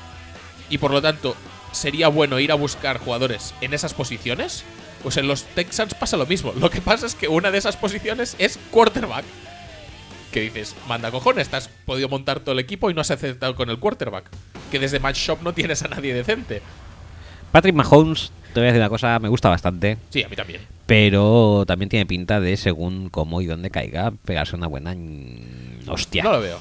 y 0.69 0.79
por 0.79 0.91
lo 0.91 1.01
tanto 1.01 1.37
sería 1.71 2.09
bueno 2.09 2.41
ir 2.41 2.51
a 2.51 2.57
buscar 2.57 2.99
jugadores 2.99 3.55
en 3.61 3.73
esas 3.73 3.95
posiciones, 3.95 4.65
pues 5.05 5.17
en 5.17 5.29
los 5.29 5.45
Texans 5.45 5.95
pasa 5.95 6.17
lo 6.17 6.27
mismo. 6.27 6.53
Lo 6.59 6.71
que 6.71 6.81
pasa 6.81 7.07
es 7.07 7.15
que 7.15 7.29
una 7.29 7.51
de 7.53 7.59
esas 7.59 7.77
posiciones 7.77 8.35
es 8.39 8.59
quarterback. 8.73 9.25
Que 10.33 10.41
dices, 10.41 10.75
manda 10.89 11.13
cojones, 11.13 11.49
te 11.49 11.55
has 11.57 11.69
podido 11.69 12.09
montar 12.09 12.41
todo 12.41 12.53
el 12.55 12.59
equipo 12.59 12.91
y 12.91 12.95
no 12.95 13.01
has 13.01 13.13
acertado 13.13 13.55
con 13.55 13.71
el 13.71 13.79
quarterback. 13.79 14.25
Que 14.73 14.81
desde 14.81 14.99
Match 14.99 15.19
Shop 15.19 15.39
no 15.43 15.55
tienes 15.55 15.83
a 15.85 15.89
nadie 15.89 16.13
decente. 16.13 16.63
Patrick 17.53 17.77
Mahomes, 17.77 18.33
te 18.53 18.59
voy 18.59 18.65
a 18.65 18.73
decir 18.73 18.81
una 18.81 18.89
cosa, 18.89 19.17
me 19.21 19.29
gusta 19.29 19.49
bastante. 19.51 19.99
Sí, 20.11 20.25
a 20.25 20.29
mí 20.29 20.35
también. 20.35 20.63
Pero 20.87 21.65
también 21.67 21.89
tiene 21.89 22.05
pinta 22.07 22.41
de, 22.41 22.57
según 22.57 23.09
cómo 23.09 23.41
y 23.41 23.47
dónde 23.47 23.71
caiga, 23.71 24.13
pegarse 24.25 24.55
una 24.57 24.67
buena 24.67 24.95
hostia. 25.87 26.23
No 26.23 26.33
lo 26.33 26.41
veo. 26.41 26.59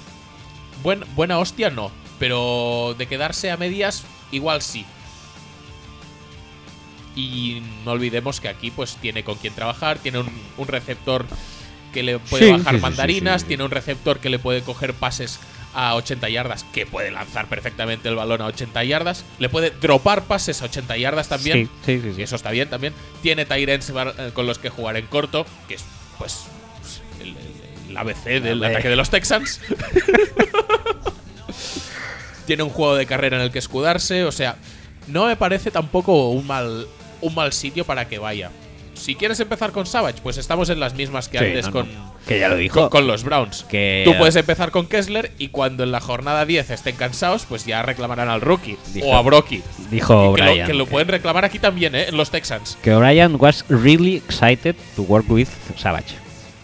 Buen- 0.82 1.04
buena 1.16 1.40
hostia 1.40 1.70
no, 1.70 1.92
pero 2.20 2.96
de 2.98 3.06
quedarse 3.08 3.52
a 3.52 3.58
medias, 3.58 4.04
igual 4.32 4.62
sí. 4.62 4.86
Y 7.16 7.62
no 7.86 7.92
olvidemos 7.92 8.40
que 8.40 8.48
aquí 8.48 8.72
pues 8.72 8.96
tiene 8.96 9.24
con 9.24 9.36
quién 9.38 9.54
trabajar, 9.54 10.00
tiene 10.00 10.20
un, 10.20 10.30
un 10.58 10.68
receptor 10.68 11.26
que 11.94 12.02
le 12.02 12.18
puede 12.18 12.46
Sí, 12.46 12.52
bajar 12.52 12.76
sí, 12.76 12.82
mandarinas, 12.82 13.42
sí. 13.42 13.48
tiene 13.50 13.64
un 13.64 13.72
receptor 13.72 14.20
que 14.20 14.30
le 14.30 14.40
puede 14.40 14.62
coger 14.62 14.94
pases 14.94 15.40
a 15.74 15.96
80 15.96 16.30
yardas, 16.30 16.64
que 16.74 16.86
puede 16.86 17.10
lanzar 17.12 17.48
perfectamente 17.48 18.08
el 18.10 18.16
balón 18.16 18.42
a 18.42 18.46
80 18.46 18.84
yardas, 18.84 19.26
le 19.40 19.50
puede 19.50 19.72
dropar 19.72 20.24
pases 20.26 20.62
a 20.62 20.66
80 20.66 20.98
yardas 20.98 21.30
también, 21.30 21.70
Sí, 21.86 22.00
sí, 22.02 22.12
sí, 22.14 22.20
y 22.20 22.24
eso 22.24 22.36
está 22.36 22.52
bien 22.52 22.70
también. 22.70 22.94
Tiene 23.22 23.46
Tyrants 23.46 23.92
con 24.34 24.46
los 24.46 24.60
que 24.60 24.70
jugar 24.70 24.98
en 24.98 25.08
corto, 25.08 25.46
que 25.68 25.76
es 25.76 25.84
pues 26.18 26.46
el, 27.20 27.30
el- 27.90 27.98
ABC 27.98 28.24
del 28.42 28.64
ataque 28.64 28.90
de 28.90 28.96
los 28.96 29.10
Texans. 29.10 29.60
Tiene 32.46 32.64
un 32.64 32.70
juego 32.70 32.96
de 32.96 33.06
carrera 33.06 33.38
en 33.38 33.44
el 33.44 33.52
que 33.52 33.60
escudarse, 33.60 34.26
o 34.26 34.32
sea, 34.32 34.58
no 35.08 35.28
me 35.28 35.36
parece 35.38 35.72
tampoco 35.72 36.30
un 36.30 36.46
mal, 36.46 36.88
un 37.22 37.36
mal 37.36 37.54
sitio 37.54 37.86
para 37.86 38.08
que 38.08 38.20
vaya. 38.20 38.52
Si 39.04 39.16
quieres 39.16 39.38
empezar 39.42 39.72
con 39.74 39.86
Savage, 39.86 40.20
pues 40.24 40.38
estamos 40.38 40.70
en 40.70 40.80
las 40.80 40.94
mismas 40.96 41.28
que 41.28 41.38
Sí, 41.38 41.46
antes 41.46 41.66
no, 41.66 41.72
con, 41.74 41.94
no. 41.94 42.14
Que 42.26 42.40
ya 42.40 42.48
lo 42.48 42.56
dijo. 42.56 42.80
con, 42.82 42.90
con 42.90 43.08
los 43.08 43.24
Browns. 43.26 43.66
Que- 43.66 44.04
Tú 44.06 44.16
puedes 44.18 44.36
empezar 44.38 44.72
con 44.72 44.88
Kessler 44.88 45.32
y 45.38 45.50
cuando 45.50 45.84
en 45.84 45.92
la 45.92 46.00
jornada 46.00 46.46
10 46.46 46.70
estén 46.70 46.96
cansados, 46.96 47.46
pues 47.48 47.66
ya 47.66 47.82
reclamarán 47.82 48.30
al 48.30 48.40
rookie 48.40 48.78
Dijo- 48.94 49.08
o 49.08 49.16
a 49.18 49.22
Brocky. 49.22 49.62
Dijo 49.92 50.34
que, 50.36 50.42
lo, 50.42 50.48
Brian. 50.52 50.68
que 50.68 50.74
lo 50.74 50.86
pueden 50.86 51.10
reclamar 51.10 51.44
aquí 51.44 51.60
también, 51.60 51.96
¿eh? 51.96 52.06
En 52.08 52.16
los 52.16 52.32
Texans. 52.32 52.78
que 52.82 52.94
O'Brien 52.94 53.36
was 53.38 53.66
really 53.68 54.16
excited 54.16 54.76
to 54.96 55.02
work 55.02 55.30
with 55.30 55.50
Savage. 55.78 56.16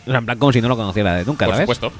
O 0.07 0.09
sea, 0.11 0.19
en 0.19 0.25
plan 0.25 0.39
como 0.39 0.53
si 0.53 0.61
no 0.61 0.69
lo 0.69 0.77
conociera 0.77 1.13
de 1.15 1.25
nunca, 1.25 1.45
Por 1.45 1.57
supuesto. 1.57 1.91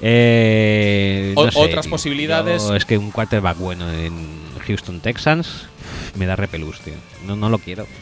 Eh, 0.00 1.32
O- 1.36 1.44
no 1.46 1.50
sé, 1.52 1.58
otras 1.58 1.84
tío. 1.86 1.90
posibilidades. 1.90 2.62
Yo- 2.62 2.76
es 2.76 2.84
que 2.84 2.98
un 2.98 3.10
quarterback 3.10 3.56
bueno 3.58 3.90
en 3.92 4.41
Houston 4.62 5.00
Texans 5.00 5.66
me 6.16 6.26
da 6.26 6.36
repelús, 6.36 6.80
tío. 6.80 6.94
No, 7.26 7.36
no 7.36 7.48
lo 7.48 7.58
quiero. 7.58 7.86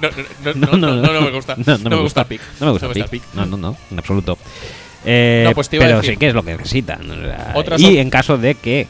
No, 0.00 0.08
no, 0.54 0.76
no, 0.76 0.76
no, 0.76 0.96
no, 1.02 1.12
no 1.12 1.20
me 1.20 1.30
gusta. 1.30 1.56
No, 1.56 1.78
me 1.90 1.96
gusta 1.96 2.20
el 2.22 2.26
pick. 2.26 2.40
No 2.60 2.66
me 2.66 2.72
gusta 2.72 2.86
el 2.86 3.04
pick. 3.08 3.22
No, 3.34 3.44
no, 3.46 3.56
no, 3.56 3.76
en 3.90 3.98
absoluto. 3.98 4.38
Eh, 5.04 5.42
No, 5.46 5.54
pues 5.54 5.68
te 5.68 5.76
iba 5.76 5.84
a 5.84 5.88
pero 5.88 5.98
decir- 6.00 6.10
sí 6.12 6.16
que 6.16 6.28
es 6.28 6.34
lo 6.34 6.42
que 6.44 6.56
necesitan. 6.56 7.10
o 7.10 7.14
sea, 7.14 7.52
Otras 7.54 7.80
y 7.80 7.98
en 7.98 8.10
caso 8.10 8.38
de 8.38 8.54
que 8.54 8.86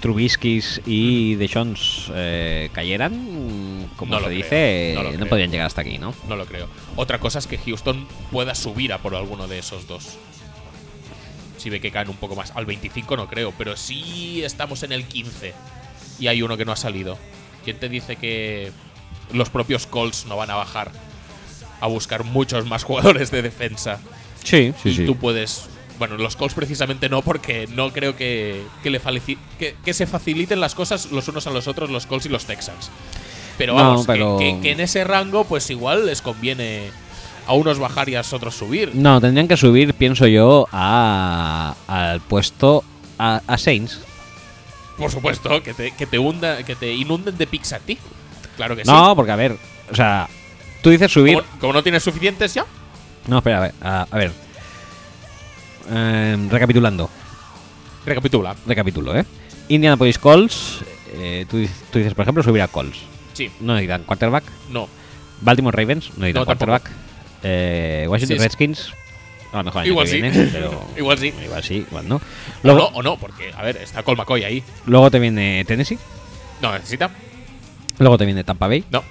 Trubiskis 0.00 0.80
y 0.86 1.34
Deshons 1.34 2.10
eh, 2.14 2.70
cayeran, 2.72 3.88
como 3.96 4.12
No 4.12 4.18
se 4.18 4.24
lo 4.24 4.28
dice, 4.30 4.92
creo, 4.96 5.02
no 5.02 5.12
no, 5.12 5.18
lo 5.24 5.26
podrían 5.28 5.50
llegar 5.50 5.66
hasta 5.66 5.80
aquí, 5.80 5.98
¿no? 5.98 6.14
No 6.28 6.36
lo 6.36 6.46
creo. 6.46 6.68
Otra 6.94 7.18
cosa 7.18 7.40
es 7.40 7.48
que 7.48 7.58
Houston 7.58 8.06
pueda 8.30 8.54
subir 8.54 8.92
a 8.92 8.98
por 8.98 9.16
alguno 9.16 9.48
de 9.48 9.58
esos 9.58 9.88
dos. 9.88 10.16
Si 11.58 11.68
ve 11.70 11.80
que 11.80 11.90
caen 11.90 12.08
un 12.08 12.16
poco 12.16 12.34
más. 12.36 12.52
Al 12.54 12.64
25 12.66 13.16
no 13.16 13.28
creo, 13.28 13.52
pero 13.58 13.76
sí 13.76 14.42
estamos 14.44 14.82
en 14.82 14.92
el 14.92 15.04
15 15.04 15.52
y 16.18 16.26
hay 16.28 16.40
uno 16.42 16.56
que 16.56 16.64
no 16.64 16.72
ha 16.72 16.76
salido. 16.76 17.18
¿Quién 17.64 17.78
te 17.78 17.88
dice 17.88 18.16
que 18.16 18.72
los 19.32 19.50
propios 19.50 19.86
Colts 19.86 20.24
no 20.26 20.36
van 20.36 20.50
a 20.50 20.54
bajar 20.54 20.90
a 21.80 21.86
buscar 21.86 22.24
muchos 22.24 22.64
más 22.66 22.82
jugadores 22.84 23.30
de 23.30 23.42
defensa? 23.42 23.98
Sí, 24.44 24.72
y 24.84 25.06
tú 25.06 25.16
puedes. 25.16 25.68
Bueno, 25.98 26.16
los 26.16 26.36
Colts 26.36 26.54
precisamente 26.54 27.08
no, 27.08 27.22
porque 27.22 27.66
no 27.74 27.92
creo 27.92 28.14
que, 28.16 28.62
que, 28.84 28.90
le 28.90 29.02
falici- 29.02 29.36
que, 29.58 29.74
que 29.84 29.92
se 29.92 30.06
faciliten 30.06 30.60
las 30.60 30.76
cosas 30.76 31.10
los 31.10 31.26
unos 31.26 31.46
a 31.48 31.50
los 31.50 31.66
otros, 31.66 31.90
los 31.90 32.06
Colts 32.06 32.26
y 32.26 32.28
los 32.28 32.44
Texans. 32.46 32.90
Pero 33.58 33.74
vamos, 33.74 34.06
que- 34.06 34.12
pero- 34.12 34.38
Que, 34.38 34.60
que 34.62 34.70
en 34.70 34.80
ese 34.80 35.02
rango, 35.02 35.42
pues 35.44 35.68
igual 35.70 36.06
les 36.06 36.22
conviene 36.22 36.90
a 37.48 37.54
unos 37.54 37.78
bajar 37.78 38.08
y 38.08 38.14
a 38.14 38.20
otros 38.20 38.54
subir. 38.54 38.94
No, 38.94 39.20
tendrían 39.20 39.48
que 39.48 39.56
subir, 39.56 39.94
pienso 39.94 40.26
yo, 40.26 40.68
a, 40.70 41.74
al 41.88 42.20
puesto 42.20 42.84
a, 43.18 43.40
a 43.46 43.58
Saints. 43.58 44.00
Por 44.96 45.10
supuesto, 45.10 45.62
que 45.62 45.74
te, 45.74 45.92
que 45.92 46.06
te 46.06 46.18
hunda, 46.18 46.62
que 46.62 46.76
te 46.76 46.92
inunden 46.92 47.36
de 47.38 47.46
picks 47.46 47.72
a 47.72 47.78
ti. 47.78 47.98
Claro 48.56 48.76
que 48.76 48.84
No, 48.84 49.14
porque 49.16 49.32
a 49.32 49.36
ver, 49.36 49.56
o 49.90 49.94
sea, 49.94 50.28
tú 50.82 50.90
dices 50.90 51.10
sí. 51.10 51.14
subir. 51.20 51.34
Como, 51.38 51.60
como 51.60 51.72
no 51.72 51.82
tienes 51.82 52.02
suficientes 52.02 52.52
ya, 52.54 52.66
No, 53.26 53.38
espera, 53.38 53.58
a 53.58 53.60
ver. 53.60 53.74
A, 53.82 54.06
a 54.10 54.16
ver. 54.16 54.32
Em, 55.90 56.50
recapitulando, 56.50 57.08
recapitula. 58.04 58.54
recapitulo, 58.66 59.16
¿eh? 59.16 59.24
Indianapolis 59.68 60.18
Colts, 60.18 60.80
eh, 61.14 61.46
tú, 61.48 61.56
dices- 61.58 61.82
tú 61.90 61.98
dices, 61.98 62.14
por 62.14 62.22
ejemplo, 62.24 62.42
subir 62.42 62.60
a 62.62 62.68
Colts. 62.68 62.98
Sí, 63.32 63.50
No 63.60 63.74
necesitan 63.74 64.02
quarterback. 64.04 64.44
no. 64.70 64.88
Baltimore 65.40 65.76
Ravens, 65.76 66.10
no 66.16 66.26
necesitan 66.26 66.40
No, 66.40 66.46
tampoco. 66.46 66.90
Eh, 67.42 68.06
Washington 68.08 68.38
Sí. 68.38 68.42
Redskins, 68.42 68.92
a 69.52 69.58
lo 69.58 69.64
mejor 69.64 69.82
año 69.82 69.90
Igual 69.90 70.06
que 70.06 70.12
sí. 70.12 70.20
viene, 70.22 70.48
pero 70.52 70.84
Igual 70.96 71.18
sí. 71.18 71.32
igual 71.44 71.62
sí, 71.64 71.74
igual 71.88 72.08
no. 72.08 72.16
O 72.16 72.20
Luego, 72.62 72.78
no, 72.80 72.86
o 72.86 73.02
no, 73.02 73.16
porque, 73.18 73.52
a 73.56 73.62
ver, 73.62 73.76
está 73.78 74.02
Col 74.02 74.16
McCoy 74.16 74.44
ahí. 74.44 74.62
luego 74.86 75.10
te 75.10 75.18
viene 75.18 75.64
Tennessee, 75.66 75.98
No 76.62 76.72
necesita. 76.72 77.10
luego 77.98 78.18
te 78.18 78.24
viene 78.26 78.44
Tampa 78.44 78.66
Bay, 78.68 78.84
No. 78.90 79.02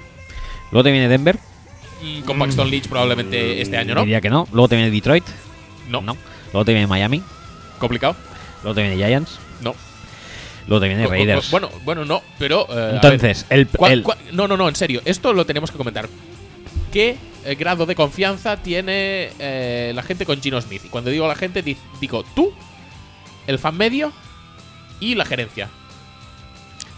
luego 0.72 0.84
te 0.84 0.92
viene 0.92 1.08
Denver. 1.08 1.38
Mm, 2.02 2.22
Con 2.22 2.38
Paxton 2.38 2.70
Leach 2.70 2.88
probablemente 2.88 3.60
este 3.62 3.76
año, 3.78 3.96
¿no? 3.96 4.02
Diría 4.02 4.22
que 4.22 4.30
no. 4.30 4.48
Luego 4.52 4.68
te 4.70 4.76
viene 4.76 4.92
Detroit. 4.92 5.24
No. 5.90 6.02
No. 6.02 6.16
Luego 6.54 6.64
te 6.64 6.72
viene 6.74 6.86
Miami. 6.86 7.24
¿Complicado? 7.80 8.16
Luego 8.62 8.76
te 8.76 8.82
viene 8.82 8.98
Giants. 8.98 9.40
No. 9.62 9.74
Luego 10.68 10.82
te 10.82 10.90
viene 10.90 11.06
Co- 11.06 11.10
Raiders. 11.10 11.50
Bueno, 11.50 11.70
bueno, 11.86 12.06
no, 12.06 12.22
pero. 12.38 12.68
eh, 12.70 12.92
Entonces, 12.96 13.48
el, 13.50 13.66
ver, 13.66 13.76
¿cuál- 13.78 13.92
el- 13.94 14.04
no, 14.36 14.48
no, 14.48 14.56
no, 14.58 14.70
en 14.70 14.76
serio. 14.76 15.02
Esto 15.06 15.34
lo 15.34 15.46
tenemos 15.48 15.72
que 15.72 15.78
comentar. 15.78 16.08
¿Qué 16.92 17.18
eh, 17.46 17.56
grado 17.56 17.86
de 17.86 17.96
confianza 17.96 18.58
tiene 18.58 19.30
eh, 19.40 19.92
la 19.96 20.04
gente 20.04 20.26
con 20.26 20.42
Gino 20.42 20.60
Smith? 20.62 20.84
Y 20.86 20.90
cuando 20.90 21.10
digo 21.12 21.28
la 21.28 21.36
gente, 21.36 21.62
di- 21.62 21.78
digo 22.00 22.24
tú 22.36 22.52
el 23.48 23.60
fan 23.60 23.78
medio 23.78 24.12
y 25.00 25.16
la 25.16 25.26
gerencia. 25.26 25.70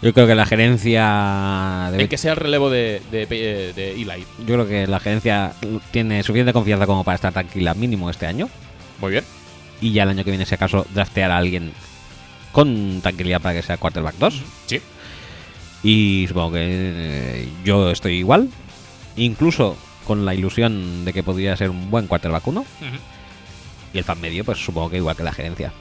Yo 0.02 0.14
creo 0.14 0.26
que 0.26 0.34
la 0.34 0.46
gerencia 0.46 1.88
debe- 1.90 2.04
En 2.04 2.08
que 2.08 2.16
sea 2.16 2.32
el 2.32 2.38
relevo 2.38 2.70
de, 2.70 3.02
de, 3.10 3.26
de- 3.26 3.72
de 3.74 3.92
Eli. 3.92 4.24
yo 4.38 4.46
creo 4.54 4.66
que 4.66 4.86
la 4.86 4.98
gerencia 4.98 5.52
tiene 5.90 6.22
suficiente 6.22 6.52
confianza 6.54 6.86
como 6.86 7.04
para 7.04 7.16
estar 7.16 7.32
tranquila 7.32 7.74
mínimo 7.74 8.08
este 8.08 8.26
año 8.26 8.48
Muy 9.00 9.10
bien. 9.12 9.24
y 9.82 9.92
ya 9.92 10.04
el 10.04 10.08
año 10.08 10.24
que 10.24 10.30
viene 10.30 10.46
si 10.46 10.54
acaso 10.54 10.86
draftear 10.94 11.30
a 11.30 11.36
alguien 11.36 11.72
con 12.50 13.00
tranquilidad 13.02 13.42
para 13.42 13.54
que 13.56 13.62
sea 13.62 13.76
quarterback 13.76 14.14
2 14.18 14.42
Sí. 14.66 14.80
y 15.82 16.24
supongo 16.28 16.52
que 16.52 16.60
eh, 16.64 17.48
yo 17.64 17.90
estoy 17.90 18.14
igual 18.14 18.48
incluso 19.24 19.76
con 20.06 20.24
la 20.24 20.34
ilusión 20.34 21.04
de 21.04 21.12
que 21.12 21.22
podría 21.22 21.56
ser 21.56 21.70
un 21.70 21.90
buen 21.90 22.06
quarterback 22.06 22.46
1 22.46 22.64
y 23.92 23.98
el 23.98 24.04
fan 24.04 24.20
medio 24.20 24.44
pues 24.44 24.58
supongo 24.58 24.90
que 24.90 24.96
igual 24.96 25.16
que 25.16 25.22
la 25.22 25.32
gerencia 25.32 25.72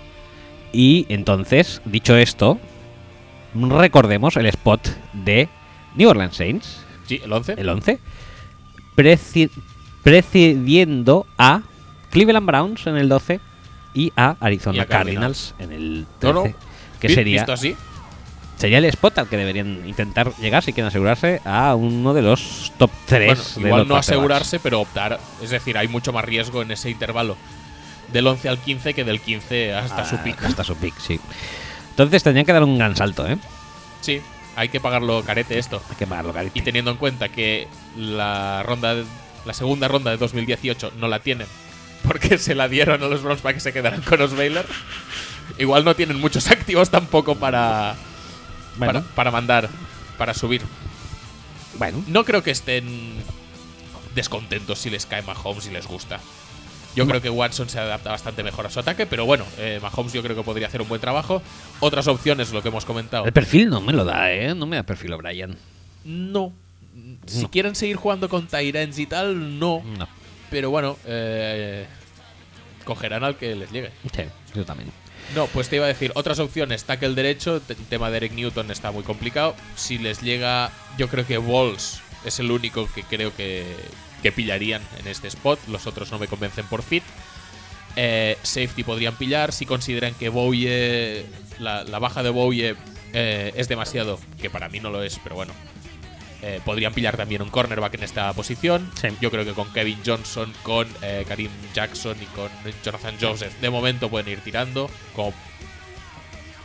y 0.71 1.05
entonces 1.09 1.81
dicho 1.85 2.15
esto 2.15 2.59
recordemos 3.55 4.35
el 4.37 4.45
spot 4.47 4.87
de 5.13 5.47
New 5.95 6.09
Orleans 6.09 6.35
Saints 6.35 6.85
Sí, 7.07 7.19
el 7.23 7.33
11. 7.33 7.53
el 7.57 7.69
11, 7.69 7.99
preci- 8.95 9.49
precediendo 10.03 11.25
a 11.39 11.61
Cleveland 12.11 12.45
Browns 12.45 12.85
en 12.85 12.97
el 12.97 13.09
12 13.09 13.39
y 13.95 14.13
a 14.15 14.35
Arizona 14.39 14.77
Y 14.77 14.79
a 14.81 14.85
Cardinals. 14.85 15.55
en 15.57 15.71
el 15.71 16.01
No, 16.01 16.07
13. 16.19 16.33
no. 16.33 16.43
Que 16.99 17.09
sería, 17.09 17.41
Visto 17.41 17.53
así, 17.53 17.75
sería 18.59 18.77
el 18.77 18.85
spot 18.85 19.17
al 19.17 19.27
que 19.27 19.37
deberían 19.37 19.87
intentar 19.87 20.31
llegar 20.37 20.61
si 20.63 20.73
quieren 20.73 20.89
asegurarse 20.89 21.41
a 21.45 21.73
uno 21.73 22.13
de 22.13 22.21
los 22.21 22.71
top 22.77 22.91
3. 23.07 23.53
bueno, 23.55 23.67
igual 23.67 23.87
no 23.87 23.95
asegurarse, 23.95 24.59
pero 24.59 24.81
optar. 24.81 25.19
Es 25.41 25.49
decir, 25.49 25.77
hay 25.77 25.87
mucho 25.87 26.13
más 26.13 26.23
riesgo 26.25 26.61
en 26.61 26.69
ese 26.71 26.91
intervalo 26.91 27.35
del 28.13 28.27
11 28.27 28.49
al 28.49 28.57
15 28.59 28.93
que 28.93 29.03
del 29.03 29.19
15 29.21 29.73
hasta 29.73 30.05
su 30.05 30.15
Ah, 30.17 30.23
pick. 30.23 30.43
Hasta 30.43 30.63
su 30.63 30.75
pick, 30.75 30.97
sí. 30.99 31.19
Entonces 31.91 32.21
tendrían 32.21 32.45
que 32.45 32.53
dar 32.53 32.63
un 32.63 32.77
gran 32.77 32.95
salto, 32.95 33.27
¿eh? 33.27 33.37
Sí, 34.01 34.21
hay 34.55 34.69
que 34.69 34.79
pagarlo 34.79 35.23
carete 35.23 35.57
esto. 35.57 35.81
Hay 35.89 35.95
que 35.95 36.05
pagarlo, 36.07 36.33
carito. 36.33 36.57
Y 36.57 36.61
teniendo 36.61 36.91
en 36.91 36.97
cuenta 36.97 37.29
que 37.29 37.67
la 37.97 38.61
ronda 38.63 38.93
de- 38.95 39.05
la 39.45 39.53
segunda 39.53 39.87
ronda 39.87 40.11
de 40.11 40.17
2018 40.17 40.91
no 40.99 41.07
la 41.07 41.19
tienen 41.19 41.47
porque 42.07 42.37
se 42.37 42.55
la 42.55 42.67
dieron 42.67 43.01
a 43.03 43.07
los 43.07 43.21
Browns 43.23 43.41
para 43.41 43.53
que 43.53 43.59
se 43.59 43.71
quedaran 43.73 44.01
con 44.01 44.19
los 44.19 44.35
Baylor, 44.35 44.65
igual 45.57 45.83
no 45.85 45.95
tienen 45.95 46.19
muchos 46.19 46.47
activos 46.51 46.89
tampoco 46.89 47.35
para, 47.35 47.95
Bueno. 48.79 49.01
para, 49.01 49.15
para 49.15 49.31
mandar, 49.31 49.69
para 50.17 50.33
subir. 50.33 50.61
Bueno, 51.77 52.03
No 52.07 52.25
creo 52.25 52.41
que 52.43 52.51
estén 52.51 53.13
descontentos 54.15 54.79
si 54.79 54.89
les 54.89 55.05
cae 55.05 55.21
Mahomes 55.21 55.67
y 55.67 55.71
les 55.71 55.85
gusta. 55.87 56.19
Yo 56.95 57.05
creo 57.07 57.21
que 57.21 57.29
Watson 57.29 57.69
se 57.69 57.79
adapta 57.79 58.09
bastante 58.09 58.41
mejor 58.43 58.65
a 58.65 58.69
su 58.71 58.79
ataque, 58.79 59.05
pero 59.05 59.25
bueno, 59.25 59.45
eh, 59.59 59.79
Mahomes 59.81 60.11
yo 60.11 60.23
creo 60.23 60.35
que 60.35 60.41
podría 60.41 60.67
hacer 60.67 60.81
un 60.81 60.89
buen 60.89 60.99
trabajo. 60.99 61.41
Otras 61.79 62.07
opciones, 62.07 62.51
lo 62.51 62.61
que 62.63 62.69
hemos 62.69 62.83
comentado. 62.83 63.25
el 63.25 63.31
perfil 63.31 63.69
no 63.69 63.79
me 63.79 63.93
lo 63.93 64.03
da, 64.03 64.31
¿eh? 64.33 64.55
No 64.55 64.65
me 64.65 64.75
da 64.75 64.83
perfil 64.83 65.13
O'Brien. 65.13 65.55
No. 66.03 66.51
Si 67.27 67.43
No. 67.43 67.51
quieren 67.51 67.75
seguir 67.75 67.95
jugando 67.95 68.27
con 68.27 68.47
Tyrants 68.47 68.97
y 68.97 69.05
tal, 69.05 69.59
no. 69.59 69.83
No. 69.97 70.07
Pero 70.49 70.71
bueno, 70.71 70.97
eh, 71.05 71.85
cogerán 72.83 73.23
al 73.23 73.37
que 73.37 73.55
les 73.55 73.71
llegue. 73.71 73.91
Sí, 74.13 74.23
yo 74.55 74.65
también. 74.65 74.91
No, 75.35 75.47
pues 75.47 75.69
te 75.69 75.75
iba 75.75 75.85
a 75.85 75.89
decir, 75.89 76.11
otras 76.15 76.39
opciones, 76.39 76.85
tackle 76.85 77.13
derecho, 77.13 77.61
el 77.67 77.75
tema 77.85 78.09
de 78.09 78.17
Eric 78.17 78.33
Newton 78.33 78.71
está 78.71 78.91
muy 78.91 79.03
complicado. 79.03 79.55
Si 79.75 79.97
les 79.97 80.21
llega, 80.21 80.71
yo 80.97 81.07
creo 81.07 81.25
que 81.25 81.37
Walls 81.37 82.01
es 82.25 82.39
el 82.39 82.51
único 82.51 82.89
que 82.93 83.03
creo 83.03 83.35
que, 83.35 83.65
que 84.23 84.31
pillarían 84.31 84.81
en 84.99 85.07
este 85.07 85.27
spot. 85.27 85.59
Los 85.67 85.87
otros 85.87 86.11
no 86.11 86.19
me 86.19 86.27
convencen 86.27 86.65
por 86.65 86.81
fit. 86.81 87.03
Eh, 87.95 88.37
safety 88.41 88.83
podrían 88.83 89.15
pillar. 89.15 89.51
Si 89.51 89.65
consideran 89.65 90.13
que 90.15 90.29
Bowie, 90.29 91.25
la, 91.59 91.83
la 91.83 91.99
baja 91.99 92.23
de 92.23 92.29
Bowie 92.29 92.75
eh, 93.13 93.53
es 93.55 93.67
demasiado, 93.67 94.19
que 94.41 94.49
para 94.49 94.69
mí 94.69 94.79
no 94.79 94.89
lo 94.89 95.03
es, 95.03 95.19
pero 95.23 95.35
bueno. 95.35 95.53
Eh, 96.41 96.61
podrían 96.63 96.93
pillar 96.93 97.17
también 97.17 97.41
un 97.41 97.49
cornerback 97.49 97.95
en 97.95 98.03
esta 98.03 98.31
posición. 98.33 98.89
Sí. 98.99 99.07
Yo 99.21 99.29
creo 99.31 99.43
que 99.45 99.53
con 99.53 99.71
Kevin 99.73 99.99
Johnson, 100.05 100.53
con 100.63 100.87
eh, 101.01 101.25
Karim 101.27 101.51
Jackson 101.73 102.15
y 102.21 102.25
con 102.27 102.49
Jonathan 102.83 103.15
Joseph, 103.19 103.53
de 103.59 103.69
momento 103.69 104.09
pueden 104.09 104.29
ir 104.29 104.39
tirando. 104.41 104.89
Como 105.15 105.33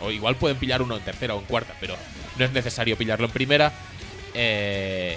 o 0.01 0.11
igual 0.11 0.37
pueden 0.37 0.59
pillar 0.59 0.83
uno 0.83 0.97
en 0.97 1.03
tercera 1.03 1.35
o 1.35 1.39
en 1.41 1.47
cuarta, 1.47 1.75
pero 1.81 1.97
no 2.39 2.45
es 2.45 2.53
necesario 2.53 2.97
pillarlo 2.97 3.27
en 3.27 3.33
primera. 3.33 3.73
Eh, 4.35 5.17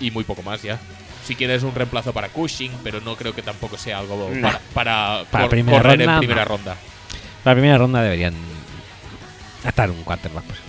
y 0.00 0.10
muy 0.10 0.24
poco 0.24 0.42
más 0.42 0.62
ya. 0.62 0.78
Si 1.24 1.34
quieres 1.34 1.62
un 1.62 1.74
reemplazo 1.74 2.12
para 2.12 2.28
Cushing, 2.28 2.72
pero 2.84 3.00
no 3.00 3.16
creo 3.16 3.34
que 3.34 3.42
tampoco 3.42 3.76
sea 3.78 3.98
algo 3.98 4.30
No. 4.32 4.42
para, 4.42 4.60
para, 4.74 5.24
Para 5.30 5.44
cor- 5.44 5.50
primera 5.50 5.78
correr 5.78 5.98
ronda, 5.98 6.12
en 6.14 6.18
primera 6.20 6.42
no. 6.44 6.48
ronda. 6.48 6.76
La 7.44 7.52
primera 7.52 7.78
ronda 7.78 8.02
deberían 8.02 8.34
atar 9.64 9.90
un 9.90 10.02
quarterback 10.04 10.44
posiblemente. 10.44 10.65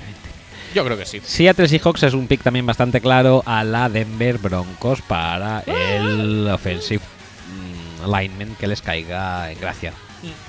Yo 0.77 0.85
creo 0.85 0.95
que 0.95 1.07
sí. 1.07 1.19
Seattle 1.23 1.67
Seahawks 1.67 2.03
es 2.03 2.13
un 2.13 2.27
pick 2.27 2.43
también 2.43 2.63
bastante 2.67 3.01
claro 3.01 3.41
a 3.47 3.63
la 3.63 3.89
Denver 3.89 4.37
Broncos 4.37 5.01
para 5.01 5.61
el 5.61 6.47
offensive 6.47 7.01
mm, 7.03 8.05
lineman 8.15 8.55
que 8.59 8.67
les 8.67 8.83
caiga 8.83 9.51
en 9.51 9.59
gracia. 9.59 9.91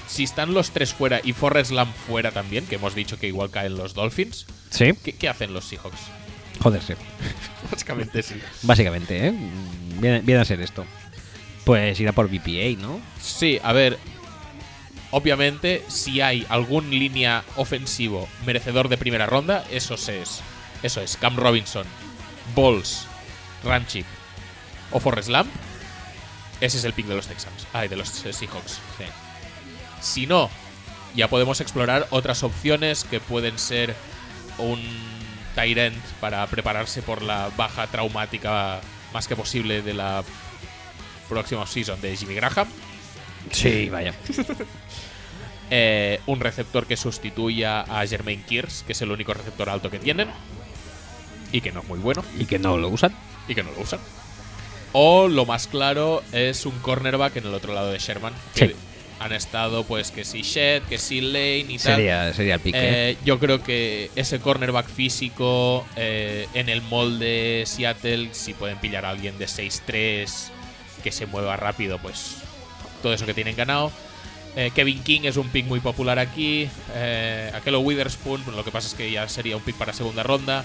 Si 0.07 0.25
están 0.25 0.53
los 0.53 0.71
tres 0.71 0.93
fuera 0.93 1.23
y 1.25 1.33
Forrest 1.33 1.71
Lamb 1.71 1.91
fuera 2.07 2.31
también, 2.31 2.67
que 2.67 2.75
hemos 2.75 2.95
dicho 2.95 3.19
que 3.19 3.27
igual 3.27 3.49
caen 3.51 3.79
los 3.79 3.95
Dolphins, 3.95 4.45
Sí, 4.69 4.93
¿qué, 5.03 5.15
qué 5.15 5.31
hacen 5.31 5.55
los 5.55 5.65
Seahawks? 5.65 5.97
joderse. 6.61 6.97
Básicamente 7.71 8.23
sí. 8.23 8.35
Básicamente, 8.65 9.29
¿eh? 9.29 9.33
Mm, 9.33 10.01
Viene, 10.03 10.21
viene 10.21 10.43
a 10.43 10.45
ser 10.45 10.61
esto. 10.61 10.85
Pues 11.65 11.99
irá 12.01 12.13
por 12.13 12.29
BPA, 12.29 12.79
¿no? 12.79 13.01
Sí, 13.19 13.59
a 13.63 13.73
ver. 13.73 13.97
Obviamente, 15.11 15.85
si 15.89 16.21
hay 16.21 16.47
algún 16.49 16.91
línea 16.91 17.45
ofensivo 17.57 18.29
merecedor 18.45 18.89
de 18.89 18.99
primera 18.99 19.27
ronda, 19.27 19.65
eso 19.71 19.95
es. 19.95 20.41
Eso 20.83 21.01
es 21.01 21.17
Cam 21.17 21.37
Robinson, 21.37 21.87
Balls, 22.55 23.07
Ranchik 23.65 24.07
o 24.91 25.01
Forrest 25.01 25.31
Lamp. 25.31 25.51
Ese 26.61 26.79
es 26.79 26.85
el 26.85 26.93
pick 26.93 27.07
de 27.07 27.15
los 27.15 27.27
Texans. 27.27 27.67
Ay, 27.73 27.89
de 27.89 27.97
los 27.97 28.09
Seahawks. 28.09 28.81
Si 30.01 30.27
no, 30.27 30.51
ya 31.15 31.29
podemos 31.29 31.61
explorar 31.61 32.07
otras 32.11 32.43
opciones 32.43 33.05
que 33.05 33.21
pueden 33.21 33.59
ser 33.59 33.95
un 34.59 34.81
Tyrant 35.55 35.97
para 36.21 36.47
prepararse 36.47 37.03
por 37.03 37.23
la 37.23 37.51
baja 37.57 37.87
traumática 37.87 38.81
más 39.13 39.27
que 39.27 39.37
posible 39.37 39.83
de 39.83 39.95
la 39.95 40.23
próxima 41.29 41.67
season 41.67 42.01
de 42.01 42.17
Jimmy 42.17 42.35
Graham. 42.35 42.69
Sí, 43.51 43.89
vaya. 43.89 44.15
Eh, 45.71 46.21
un 46.27 46.41
receptor 46.41 46.87
que 46.87 46.97
sustituya 46.97 47.81
a 47.83 48.07
Jermaine 48.07 48.45
Kears, 48.45 48.85
que 48.87 48.93
es 48.93 49.03
el 49.03 49.11
único 49.11 49.35
receptor 49.35 49.69
alto 49.69 49.91
que 49.91 49.99
tienen. 49.99 50.29
Y 51.53 51.61
que 51.61 51.73
no 51.73 51.81
es 51.81 51.89
muy 51.89 51.99
bueno. 51.99 52.25
Y 52.39 52.47
que 52.47 52.59
no 52.59 52.77
lo 52.77 52.89
usan. 52.89 53.15
Y 53.49 53.55
que 53.55 53.63
no 53.63 53.71
lo 53.73 53.83
usan. 53.83 54.01
O 54.93 55.29
lo 55.29 55.45
más 55.45 55.67
claro 55.67 56.23
es 56.33 56.67
un 56.67 56.79
cornerback 56.79 57.37
en 57.37 57.47
el 57.47 57.55
otro 57.55 57.75
lado 57.75 57.91
de 57.91 57.99
Sherman. 57.99 58.33
Que 58.55 58.75
han 59.21 59.33
estado, 59.33 59.85
pues, 59.85 60.11
que 60.11 60.25
si 60.25 60.43
Shed, 60.43 60.83
que 60.85 60.99
si 60.99 61.21
Lane 61.21 61.67
y 61.69 61.79
tal. 61.79 61.97
Sería, 61.97 62.33
sería 62.33 62.55
el 62.55 62.61
pick. 62.61 62.75
¿eh? 62.75 63.11
Eh, 63.11 63.17
yo 63.25 63.39
creo 63.39 63.63
que 63.63 64.11
ese 64.17 64.41
cornerback 64.41 64.89
físico 64.89 65.85
eh, 65.97 66.47
en 66.55 66.69
el 66.69 66.83
molde 66.83 67.65
Seattle, 67.67 68.29
si 68.33 68.55
pueden 68.55 68.79
pillar 68.79 69.05
a 69.05 69.11
alguien 69.11 69.37
de 69.39 69.47
6'3 69.47 70.51
que 71.03 71.13
se 71.13 71.27
mueva 71.27 71.57
rápido, 71.57 71.99
pues 71.99 72.37
todo 73.03 73.13
eso 73.13 73.27
que 73.27 73.35
tienen 73.35 73.57
ganado. 73.57 73.93
Eh, 74.61 74.73
Kevin 74.75 75.01
King 75.05 75.21
es 75.23 75.37
un 75.37 75.49
pick 75.51 75.67
muy 75.67 75.79
popular 75.79 76.19
aquí. 76.19 76.69
Eh, 76.93 77.49
Aquelo 77.55 77.79
Witherspoon, 77.79 78.43
lo 78.57 78.65
que 78.65 78.73
pasa 78.73 78.89
es 78.89 78.95
que 78.95 79.09
ya 79.09 79.29
sería 79.29 79.57
un 79.57 79.63
pick 79.63 79.77
para 79.77 79.93
segunda 79.93 80.25
ronda. 80.25 80.65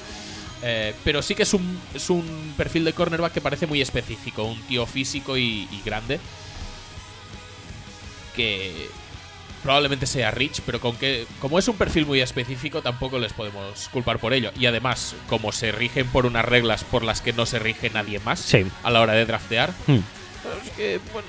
Eh, 0.63 0.95
pero 1.03 1.21
sí 1.21 1.35
que 1.35 1.43
es 1.43 1.53
un, 1.53 1.79
es 1.93 2.09
un 2.09 2.55
perfil 2.57 2.85
de 2.85 2.93
cornerback 2.93 3.33
que 3.33 3.41
parece 3.41 3.67
muy 3.67 3.81
específico. 3.81 4.45
Un 4.45 4.59
tío 4.63 4.87
físico 4.87 5.37
y, 5.37 5.67
y 5.71 5.81
grande. 5.85 6.19
Que 8.35 8.89
probablemente 9.61 10.07
sea 10.07 10.31
Rich, 10.31 10.61
pero 10.65 10.79
con 10.81 10.95
que 10.95 11.27
como 11.39 11.59
es 11.59 11.67
un 11.67 11.77
perfil 11.77 12.05
muy 12.07 12.19
específico 12.19 12.81
tampoco 12.81 13.19
les 13.19 13.31
podemos 13.31 13.89
culpar 13.89 14.17
por 14.17 14.33
ello. 14.33 14.51
Y 14.59 14.65
además, 14.65 15.15
como 15.29 15.51
se 15.51 15.71
rigen 15.71 16.07
por 16.07 16.25
unas 16.25 16.43
reglas 16.45 16.83
por 16.83 17.03
las 17.03 17.21
que 17.21 17.31
no 17.31 17.45
se 17.45 17.59
rige 17.59 17.91
nadie 17.91 18.19
más 18.21 18.39
Sí. 18.39 18.65
a 18.83 18.89
la 18.89 19.01
hora 19.01 19.13
de 19.13 19.25
draftear, 19.27 19.71
Hmm. 19.85 19.99
es 20.65 20.69
que, 20.75 20.99
bueno, 21.13 21.27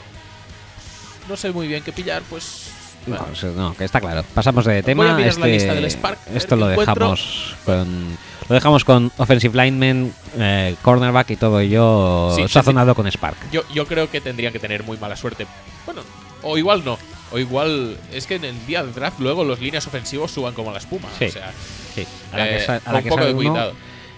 no 1.28 1.36
sé 1.36 1.50
muy 1.52 1.66
bien 1.66 1.82
qué 1.82 1.92
pillar, 1.92 2.22
pues... 2.28 2.70
No, 3.06 3.16
bueno. 3.18 3.52
no, 3.54 3.76
que 3.76 3.84
está 3.84 4.00
claro. 4.00 4.24
Pasamos 4.32 4.64
de 4.64 4.82
tema. 4.82 5.02
Voy 5.04 5.12
a 5.12 5.14
mirar 5.16 5.28
este, 5.28 5.40
la 5.42 5.46
lista 5.46 5.74
del 5.74 5.84
Spark, 5.90 6.18
Esto 6.34 6.56
lo 6.56 6.70
encuentro. 6.70 6.94
dejamos 6.94 7.54
con. 7.66 8.16
Lo 8.48 8.54
dejamos 8.54 8.84
con 8.84 9.12
Offensive 9.18 9.62
Lineman, 9.62 10.12
eh, 10.38 10.74
Cornerback 10.80 11.30
y 11.32 11.36
todo 11.36 11.60
ello 11.60 12.32
Sí, 12.34 12.42
sí, 12.42 12.48
sazonado 12.48 12.94
con 12.94 13.06
Spark. 13.10 13.36
Yo, 13.52 13.62
yo 13.74 13.86
creo 13.86 14.10
que 14.10 14.22
tendrían 14.22 14.54
que 14.54 14.58
tener 14.58 14.84
muy 14.84 14.96
mala 14.96 15.16
suerte. 15.16 15.46
Bueno, 15.84 16.00
o 16.42 16.56
igual 16.56 16.82
no. 16.82 16.98
O 17.30 17.38
igual 17.38 17.98
es 18.10 18.26
que 18.26 18.36
en 18.36 18.44
el 18.46 18.66
día 18.66 18.82
del 18.82 18.94
draft 18.94 19.20
luego 19.20 19.44
los 19.44 19.60
líneas 19.60 19.86
ofensivos 19.86 20.30
suban 20.30 20.54
como 20.54 20.72
la 20.72 20.78
espuma. 20.78 21.08
Sí. 21.18 21.26
O 21.26 21.30
sea, 21.30 21.52
Sí, 21.94 22.06
a 22.32 22.36
la 22.38 22.48
eh, 22.56 22.64
que, 22.66 22.72
a 22.72 22.94
un 22.94 23.04
poco 23.04 23.24
de 23.26 23.34
cuidado. 23.34 23.72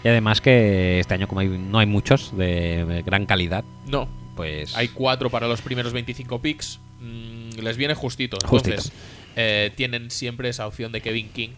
Y 0.04 0.08
además 0.08 0.40
que 0.40 1.00
este 1.00 1.14
año, 1.14 1.26
como 1.26 1.40
hay- 1.40 1.48
no 1.48 1.80
hay 1.80 1.86
muchos 1.86 2.36
de 2.36 3.02
gran 3.04 3.26
calidad, 3.26 3.64
No, 3.86 4.06
pues. 4.36 4.76
hay 4.76 4.88
cuatro 4.88 5.28
para 5.28 5.48
los 5.48 5.60
primeros 5.60 5.92
25 5.92 6.40
picks. 6.40 6.78
Mm, 7.00 7.58
les 7.62 7.76
viene 7.76 7.94
justito. 7.94 8.38
Justito. 8.46 8.70
Entonces, 8.76 8.92
Eh, 9.38 9.70
tienen 9.76 10.10
siempre 10.10 10.48
esa 10.48 10.66
opción 10.66 10.92
de 10.92 11.02
Kevin 11.02 11.28
King, 11.28 11.50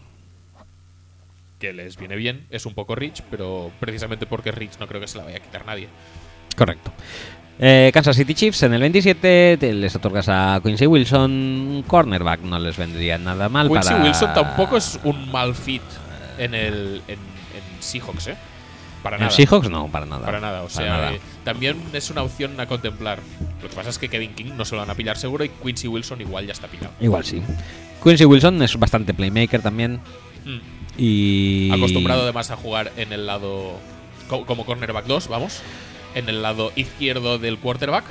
que 1.59 1.71
les 1.73 1.97
viene 1.97 2.15
bien. 2.17 2.45
Es 2.49 2.65
un 2.65 2.73
poco 2.73 2.93
rich, 2.95 3.21
pero 3.31 3.71
precisamente 3.79 4.25
porque 4.25 4.49
es 4.49 4.55
rich 4.55 4.77
no 4.79 4.87
creo 4.87 4.99
que 4.99 5.07
se 5.07 5.17
la 5.17 5.23
vaya 5.25 5.37
a 5.37 5.39
quitar 5.39 5.65
nadie. 5.65 5.87
Correcto. 6.57 6.91
Eh, 7.57 7.91
Kansas 7.93 8.15
City 8.15 8.33
Chiefs 8.33 8.63
en 8.63 8.73
el 8.73 8.81
27 8.81 9.57
te- 9.59 9.73
les 9.73 9.93
otorgas 9.95 10.27
a 10.29 10.59
Quincy 10.63 10.87
Wilson 10.87 11.83
cornerback, 11.87 12.41
no 12.41 12.57
les 12.59 12.77
vendría 12.77 13.17
nada 13.17 13.49
mal 13.49 13.67
Quincy 13.69 13.89
para 13.89 14.03
Wilson 14.03 14.33
tampoco 14.33 14.77
es 14.77 14.99
un 15.03 15.29
mal 15.31 15.53
fit 15.55 15.81
en 16.37 16.53
el 16.53 17.01
en, 17.07 17.13
en 17.19 17.81
Seahawks, 17.83 18.27
¿eh? 18.27 18.35
Para 19.03 19.15
en 19.17 19.21
nada. 19.23 19.31
Seahawks 19.31 19.69
no, 19.69 19.87
para 19.87 20.05
nada. 20.05 20.25
Para 20.25 20.39
nada, 20.39 20.63
o 20.63 20.69
sea, 20.69 20.85
nada. 20.87 21.13
eh, 21.13 21.19
también 21.43 21.77
es 21.93 22.09
una 22.09 22.21
opción 22.23 22.59
a 22.59 22.65
contemplar. 22.67 23.19
Lo 23.63 23.69
que 23.69 23.75
pasa 23.75 23.89
es 23.89 23.97
que 23.97 24.09
Kevin 24.09 24.33
King 24.33 24.51
no 24.57 24.65
se 24.65 24.75
lo 24.75 24.81
van 24.81 24.89
a 24.89 24.95
pillar 24.95 25.17
seguro 25.17 25.43
y 25.45 25.49
Quincy 25.49 25.87
Wilson 25.87 26.19
igual 26.21 26.45
ya 26.45 26.51
está 26.53 26.67
pillado. 26.67 26.91
Igual 26.99 27.23
sí. 27.23 27.41
Quincy 28.03 28.25
Wilson 28.25 28.61
es 28.61 28.77
bastante 28.77 29.13
playmaker 29.13 29.61
también 29.61 29.99
Mm. 30.45 30.59
y 30.97 31.69
Acostumbrado 31.71 32.23
además 32.23 32.49
a 32.51 32.55
jugar 32.55 32.91
en 32.97 33.11
el 33.13 33.25
lado 33.25 33.73
co- 34.29 34.45
como 34.45 34.65
cornerback 34.65 35.05
2, 35.05 35.27
vamos, 35.27 35.61
en 36.15 36.29
el 36.29 36.41
lado 36.41 36.71
izquierdo 36.75 37.37
del 37.39 37.57
quarterback. 37.57 38.05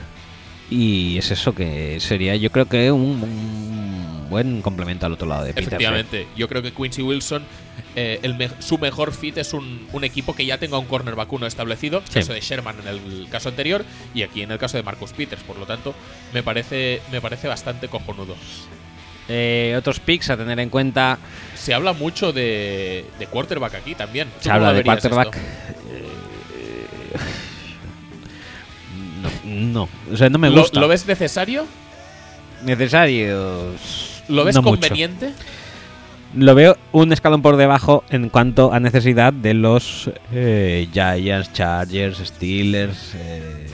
y 0.70 1.16
es 1.18 1.30
eso 1.30 1.54
que 1.54 1.98
sería 2.00 2.36
yo 2.36 2.50
creo 2.52 2.66
que 2.66 2.92
un, 2.92 3.22
un 3.22 3.97
buen 4.28 4.62
complemento 4.62 5.06
al 5.06 5.12
otro 5.12 5.26
lado 5.28 5.44
de 5.44 5.50
Peters, 5.54 5.66
¿eh? 5.66 5.68
Efectivamente, 5.76 6.26
yo 6.36 6.48
creo 6.48 6.62
que 6.62 6.72
Quincy 6.72 7.02
Wilson, 7.02 7.42
eh, 7.96 8.20
el 8.22 8.34
me- 8.34 8.50
su 8.60 8.78
mejor 8.78 9.12
fit 9.12 9.38
es 9.38 9.52
un, 9.52 9.86
un 9.92 10.04
equipo 10.04 10.34
que 10.36 10.44
ya 10.46 10.58
tenga 10.58 10.78
un 10.78 10.86
cornerback 10.86 11.32
uno 11.32 11.46
establecido, 11.46 12.02
Sí. 12.08 12.20
caso 12.20 12.32
de 12.32 12.40
Sherman 12.40 12.76
en 12.80 12.88
el 12.88 13.28
caso 13.30 13.48
anterior 13.48 13.84
y 14.14 14.22
aquí 14.22 14.42
en 14.42 14.50
el 14.50 14.58
caso 14.58 14.76
de 14.76 14.82
Marcus 14.82 15.12
Peters. 15.12 15.42
Por 15.42 15.58
lo 15.58 15.66
tanto, 15.66 15.94
me 16.34 16.42
parece, 16.42 17.00
me 17.12 17.20
parece 17.20 17.48
bastante 17.48 17.88
cojonudo. 17.88 18.36
Eh, 19.30 19.74
otros 19.78 20.00
picks 20.00 20.30
a 20.30 20.38
tener 20.38 20.58
en 20.58 20.70
cuenta 20.70 21.18
Se 21.54 21.74
habla 21.74 21.92
mucho 21.92 22.32
de, 22.32 23.04
de 23.18 23.26
quarterback 23.26 23.74
aquí 23.74 23.94
también. 23.94 24.28
¿Tú 24.28 24.44
se 24.44 24.50
habla 24.50 24.68
lo 24.70 24.74
de 24.78 24.84
quarterback 24.84 25.36
esto? 25.36 25.46
Eh, 25.90 26.06
no, 29.44 29.82
no, 29.84 29.88
o 30.12 30.16
sea, 30.16 30.30
no 30.30 30.38
me 30.38 30.48
¿Lo, 30.50 30.62
gusta. 30.62 30.80
lo 30.80 30.88
ves 30.88 31.06
necesario? 31.06 31.66
necesarios? 32.64 34.17
¿Lo 34.28 34.44
ves 34.44 34.54
no 34.54 34.62
mucho. 34.62 34.80
conveniente? 34.80 35.32
Lo 36.34 36.54
veo 36.54 36.76
un 36.92 37.12
escalón 37.12 37.40
por 37.40 37.56
debajo 37.56 38.04
en 38.10 38.28
cuanto 38.28 38.72
a 38.72 38.80
necesidad 38.80 39.32
de 39.32 39.54
los 39.54 40.10
eh, 40.32 40.86
Giants, 40.92 41.52
Chargers, 41.54 42.18
Steelers. 42.18 43.12
eh, 43.14 43.66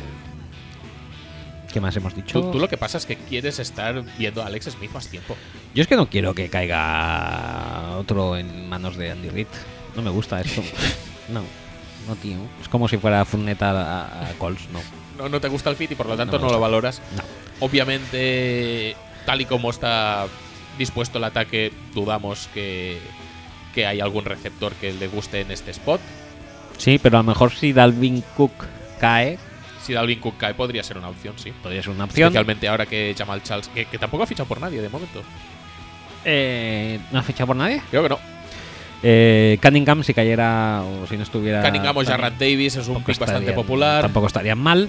¿Qué 1.72 1.80
más 1.80 1.96
hemos 1.96 2.14
dicho? 2.14 2.40
Tú, 2.40 2.52
tú 2.52 2.58
lo 2.60 2.68
que 2.68 2.76
pasa 2.76 2.98
es 2.98 3.06
que 3.06 3.16
quieres 3.16 3.58
estar 3.58 4.00
viendo 4.16 4.42
a 4.42 4.46
Alex 4.46 4.66
Smith 4.66 4.92
más 4.92 5.08
tiempo. 5.08 5.36
Yo 5.74 5.82
es 5.82 5.88
que 5.88 5.96
no 5.96 6.08
quiero 6.08 6.32
que 6.32 6.48
caiga 6.48 7.96
otro 7.98 8.36
en 8.36 8.68
manos 8.68 8.96
de 8.96 9.10
Andy 9.10 9.28
Reid. 9.30 9.48
No 9.96 10.02
me 10.02 10.10
gusta 10.10 10.40
esto. 10.40 10.62
no, 11.30 11.42
no, 12.06 12.14
tío. 12.22 12.36
Es 12.62 12.68
como 12.68 12.86
si 12.86 12.96
fuera 12.98 13.24
Furneta 13.24 13.70
a, 13.72 14.28
a 14.28 14.32
Colts, 14.38 14.68
no. 14.72 14.80
No, 15.18 15.28
no 15.28 15.40
te 15.40 15.48
gusta 15.48 15.70
el 15.70 15.74
fit 15.76 15.90
y 15.90 15.94
por 15.96 16.06
lo 16.06 16.16
tanto 16.16 16.38
no, 16.38 16.48
lo 16.48 16.60
valoras. 16.60 17.02
No. 17.16 17.22
Obviamente, 17.66 18.94
tal 19.24 19.40
y 19.40 19.44
como 19.44 19.70
está 19.70 20.26
dispuesto 20.78 21.18
el 21.18 21.24
ataque, 21.24 21.72
dudamos 21.94 22.48
que, 22.52 22.98
que 23.74 23.86
hay 23.86 24.00
algún 24.00 24.24
receptor 24.24 24.72
que 24.74 24.92
le 24.92 25.08
guste 25.08 25.40
en 25.40 25.50
este 25.50 25.70
spot. 25.70 26.00
Sí, 26.78 26.98
pero 27.02 27.18
a 27.18 27.22
lo 27.22 27.28
mejor 27.28 27.52
si 27.52 27.72
Dalvin 27.72 28.22
Cook 28.36 28.52
cae, 28.98 29.38
Si 29.82 29.92
Dalvin 29.92 30.18
Cook 30.18 30.36
cae, 30.38 30.54
podría 30.54 30.82
ser 30.82 30.98
una 30.98 31.08
opción, 31.08 31.34
sí. 31.36 31.52
podría 31.62 31.82
ser 31.82 31.92
una 31.92 32.04
opción. 32.04 32.28
Especialmente 32.28 32.68
ahora 32.68 32.86
que 32.86 33.14
Jamal 33.16 33.42
Charles, 33.42 33.68
que, 33.68 33.84
que 33.84 33.98
tampoco 33.98 34.22
ha 34.22 34.26
fichado 34.26 34.48
por 34.48 34.60
nadie 34.60 34.80
de 34.80 34.88
momento. 34.88 35.22
Eh, 36.24 36.98
¿No 37.12 37.18
ha 37.18 37.22
fichado 37.22 37.48
por 37.48 37.56
nadie? 37.56 37.82
Creo 37.90 38.02
que 38.02 38.08
no. 38.08 38.18
Eh, 39.02 39.58
Cunningham, 39.60 40.02
si 40.02 40.14
cayera 40.14 40.82
o 40.82 41.06
si 41.06 41.18
no 41.18 41.22
estuviera. 41.22 41.62
Cunningham 41.62 41.96
o 41.98 42.04
Jarrett 42.04 42.38
Davis 42.38 42.76
es 42.76 42.88
un 42.88 43.04
pick 43.04 43.18
bastante 43.18 43.52
popular. 43.52 44.02
Tampoco 44.02 44.26
estarían 44.26 44.58
mal. 44.58 44.88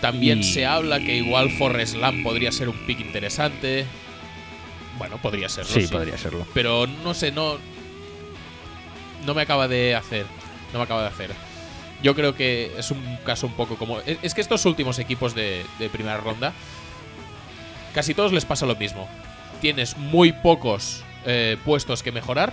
También 0.00 0.40
Y- 0.40 0.44
se 0.44 0.64
habla 0.66 1.00
que 1.00 1.16
igual 1.16 1.50
Forrest 1.50 1.96
Lamb 1.96 2.22
podría 2.22 2.52
ser 2.52 2.68
un 2.68 2.76
pick 2.86 3.00
interesante. 3.00 3.84
Bueno, 4.98 5.18
podría 5.18 5.48
serlo. 5.48 5.70
Sí, 5.72 5.82
sí. 5.82 5.92
podría 5.92 6.16
serlo. 6.18 6.46
Pero 6.54 6.86
no 6.86 7.14
sé, 7.14 7.32
no. 7.32 7.58
No 9.26 9.34
me 9.34 9.42
acaba 9.42 9.68
de 9.68 9.94
hacer. 9.94 10.26
No 10.72 10.78
me 10.78 10.84
acaba 10.84 11.02
de 11.02 11.08
hacer. 11.08 11.30
Yo 12.02 12.14
creo 12.14 12.34
que 12.36 12.72
es 12.78 12.90
un 12.92 13.18
caso 13.24 13.46
un 13.46 13.54
poco 13.54 13.76
como. 13.76 14.00
Es, 14.00 14.18
es 14.22 14.34
que 14.34 14.40
estos 14.40 14.64
últimos 14.66 14.98
equipos 14.98 15.34
de, 15.34 15.64
de 15.78 15.88
primera 15.88 16.18
ronda. 16.18 16.52
Casi 17.94 18.14
todos 18.14 18.32
les 18.32 18.44
pasa 18.44 18.66
lo 18.66 18.76
mismo. 18.76 19.08
Tienes 19.60 19.96
muy 19.96 20.32
pocos 20.32 21.02
eh, 21.26 21.56
puestos 21.64 22.02
que 22.02 22.12
mejorar. 22.12 22.52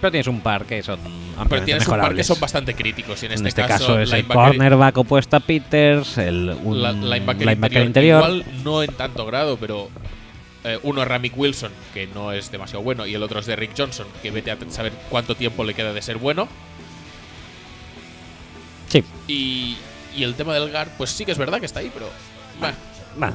Pero 0.00 0.10
tienes 0.10 0.26
un 0.28 0.40
par 0.40 0.64
que 0.64 0.82
son 0.82 0.98
Pero 1.48 1.62
tienes 1.62 1.86
un 1.86 1.98
par 1.98 2.14
que 2.14 2.24
son 2.24 2.40
bastante 2.40 2.74
críticos. 2.74 3.22
Y 3.22 3.26
en, 3.26 3.32
En 3.32 3.46
este, 3.46 3.60
este, 3.62 3.66
caso, 3.72 3.98
es 4.00 4.12
el 4.12 4.26
cornerback 4.26 4.96
opuesto 4.98 5.36
a 5.36 5.40
Peters, 5.40 6.16
el 6.18 6.56
un 6.62 6.80
la- 6.82 6.92
linebacker, 6.92 7.46
linebacker 7.46 7.84
interior, 7.84 8.22
interior. 8.24 8.46
Igual 8.46 8.64
no 8.64 8.82
en 8.82 8.92
tanto 8.94 9.26
grado, 9.26 9.56
pero 9.58 9.88
eh, 10.64 10.78
uno 10.82 11.02
es 11.02 11.08
Ramik 11.08 11.36
Wilson, 11.36 11.70
que 11.92 12.06
no 12.08 12.32
es 12.32 12.50
demasiado 12.50 12.82
bueno, 12.82 13.06
y 13.06 13.14
el 13.14 13.22
otro 13.22 13.40
es 13.40 13.46
de 13.46 13.56
Rick 13.56 13.72
Johnson, 13.76 14.06
que 14.22 14.30
vete 14.30 14.50
a 14.50 14.56
saber 14.70 14.92
cuánto 15.10 15.34
tiempo 15.34 15.64
le 15.64 15.74
queda 15.74 15.92
de 15.92 16.00
ser 16.02 16.16
bueno. 16.18 16.48
Sí, 18.88 19.04
Y, 19.28 19.76
y 20.16 20.24
el 20.24 20.34
tema 20.34 20.54
del 20.54 20.70
guard, 20.70 20.88
pues 20.98 21.10
sí 21.10 21.24
que 21.24 21.32
es 21.32 21.38
verdad 21.38 21.60
que 21.60 21.66
está 21.66 21.80
ahí, 21.80 21.90
pero. 21.92 22.08
bah. 22.60 22.72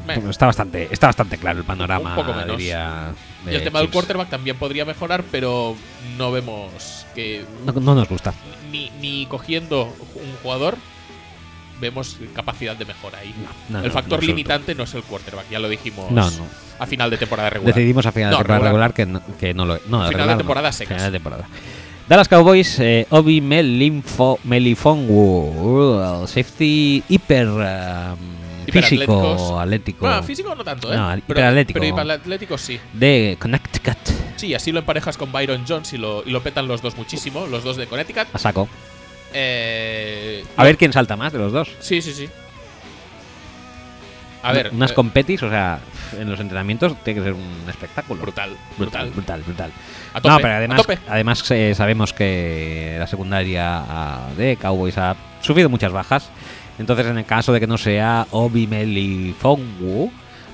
Pues 0.06 0.26
está 0.30 0.46
bastante, 0.46 0.88
está 0.90 1.08
bastante 1.08 1.38
claro 1.38 1.60
el 1.60 1.66
panorama, 1.66 2.12
Un 2.12 2.16
poco 2.16 2.34
menos. 2.34 2.58
diría. 2.58 3.10
Y 3.46 3.52
de 3.52 3.58
el 3.58 3.64
tema 3.64 3.80
del 3.80 3.90
quarterback 3.90 4.30
también 4.30 4.58
podría 4.58 4.86
mejorar, 4.86 5.24
pero 5.32 5.76
no 6.18 6.32
vemos 6.32 7.06
que. 7.14 7.46
No, 7.66 7.74
no 7.74 7.96
nos 7.96 8.10
gusta. 8.10 8.34
Ni, 8.72 8.90
ni 9.02 9.26
cogiendo 9.28 9.84
un 9.84 10.36
jugador 10.42 10.78
vemos 11.80 12.18
capacidad 12.34 12.76
de 12.76 12.86
mejora 12.86 13.20
ahí. 13.20 13.34
No, 13.70 13.80
no, 13.80 13.86
el 13.86 13.92
factor 13.92 14.24
limitante 14.24 14.76
no 14.76 14.84
es 14.84 14.94
el 14.94 15.04
quarterback, 15.04 15.50
ya 15.50 15.60
lo 15.60 15.70
dijimos 15.70 16.10
No, 16.12 16.30
no. 16.32 16.48
a 16.80 16.86
final 16.86 17.10
de 17.10 17.18
temporada 17.18 17.50
regular. 17.50 17.76
Decidimos 17.76 18.06
a 18.06 18.12
final 18.12 18.32
de 18.32 18.38
temporada 18.38 18.64
regular. 18.64 18.92
regular, 18.92 18.94
que, 18.94 19.06
no, 19.06 19.38
que 19.38 19.54
no 19.54 19.66
lo 19.66 19.80
no, 19.88 20.08
Final 20.08 20.30
de 20.30 20.36
temporada 20.36 20.72
secas. 20.72 20.98
Final 20.98 21.12
de 21.12 21.18
temporada. 21.18 21.48
Dallas 22.08 22.28
Cowboys, 22.28 22.80
eh, 22.80 23.08
Obi 23.10 23.42
Melinfo, 23.42 24.40
Melifonwu, 24.44 26.22
uh, 26.22 26.28
safety 26.28 27.04
hiper 27.10 27.48
um, 27.48 28.45
físico, 28.72 29.60
atlético 29.60 30.06
Bueno, 30.06 30.24
físico 30.24 30.56
no 30.56 30.64
tanto, 30.64 30.92
¿eh? 30.92 30.96
No, 30.96 31.08
pero, 31.08 31.18
hiperatlético. 31.20 31.80
pero 31.80 31.90
hiperatlético 31.94 32.58
sí. 32.58 32.80
de 32.94 33.38
Connecticut. 33.40 33.98
Sí, 34.36 34.54
así 34.54 34.72
lo 34.72 34.80
emparejas 34.80 35.18
con 35.18 35.32
Byron 35.32 35.64
Jones 35.68 35.94
y 35.94 35.98
lo, 35.98 36.24
y 36.26 36.32
lo 36.32 36.42
petan 36.42 36.68
los 36.68 36.82
dos 36.82 36.96
muchísimo, 36.98 37.48
los 37.48 37.64
dos 37.64 37.78
de 37.78 37.88
Connecticut. 37.88 38.28
A 38.34 38.38
saco. 38.38 38.68
Eh, 39.34 40.44
A 40.56 40.64
ver 40.64 40.78
quién 40.78 40.94
salta 40.94 41.16
más 41.16 41.34
de 41.34 41.40
los 41.40 41.52
dos. 41.52 41.70
Sí, 41.80 42.02
sí, 42.02 42.14
sí. 42.14 42.30
A 44.44 44.54
ver. 44.54 44.70
Unas 44.72 44.92
eh, 44.92 44.94
competis, 44.94 45.42
o 45.42 45.50
sea, 45.50 45.80
en 46.18 46.30
los 46.30 46.40
entrenamientos 46.40 46.96
tiene 47.04 47.20
que 47.20 47.24
ser 47.26 47.34
un 47.34 47.66
espectáculo. 47.68 48.22
brutal, 48.22 48.56
brutal, 48.78 49.10
brutal. 49.10 49.42
brutal. 49.42 49.72
A 50.14 50.22
tope, 50.22 50.30
no, 50.30 50.38
pero 50.38 50.54
a 50.54 50.58
además, 50.58 50.78
tope. 50.78 51.00
además 51.08 51.52
eh, 51.52 51.74
sabemos 51.76 52.14
que 52.14 52.96
la 53.00 53.08
secundaria 53.08 53.64
ah, 53.66 54.28
de 54.38 54.56
Cowboys 54.58 54.98
ha 55.00 55.16
sufrido 55.42 55.68
muchas 55.70 55.92
bajas. 55.92 56.30
Entonces, 56.78 57.06
en 57.08 57.18
el 57.18 57.26
caso 57.26 57.54
de 57.54 57.60
que 57.60 57.68
no 57.68 57.78
sea 57.78 58.28
Obi 58.32 58.68
Melifonwu, 58.68 60.12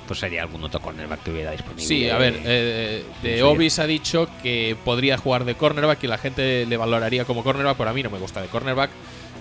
pues 0.07 0.19
sería 0.19 0.41
algún 0.41 0.63
otro 0.63 0.79
cornerback 0.81 1.23
que 1.23 1.31
hubiera 1.31 1.51
disponible. 1.51 1.85
Sí, 1.85 2.09
a 2.09 2.17
ver, 2.17 2.39
eh, 2.43 3.03
de 3.23 3.35
Sí. 3.37 3.41
Obis 3.41 3.79
ha 3.79 3.87
dicho 3.87 4.27
que 4.43 4.75
podría 4.83 5.17
jugar 5.17 5.45
de 5.45 5.55
cornerback 5.55 6.03
y 6.03 6.07
la 6.07 6.17
gente 6.17 6.65
le 6.65 6.77
valoraría 6.77 7.25
como 7.25 7.43
cornerback, 7.43 7.77
pero 7.77 7.89
a 7.89 7.93
mí 7.93 8.03
no 8.03 8.09
me 8.09 8.19
gusta 8.19 8.41
de 8.41 8.47
cornerback. 8.47 8.91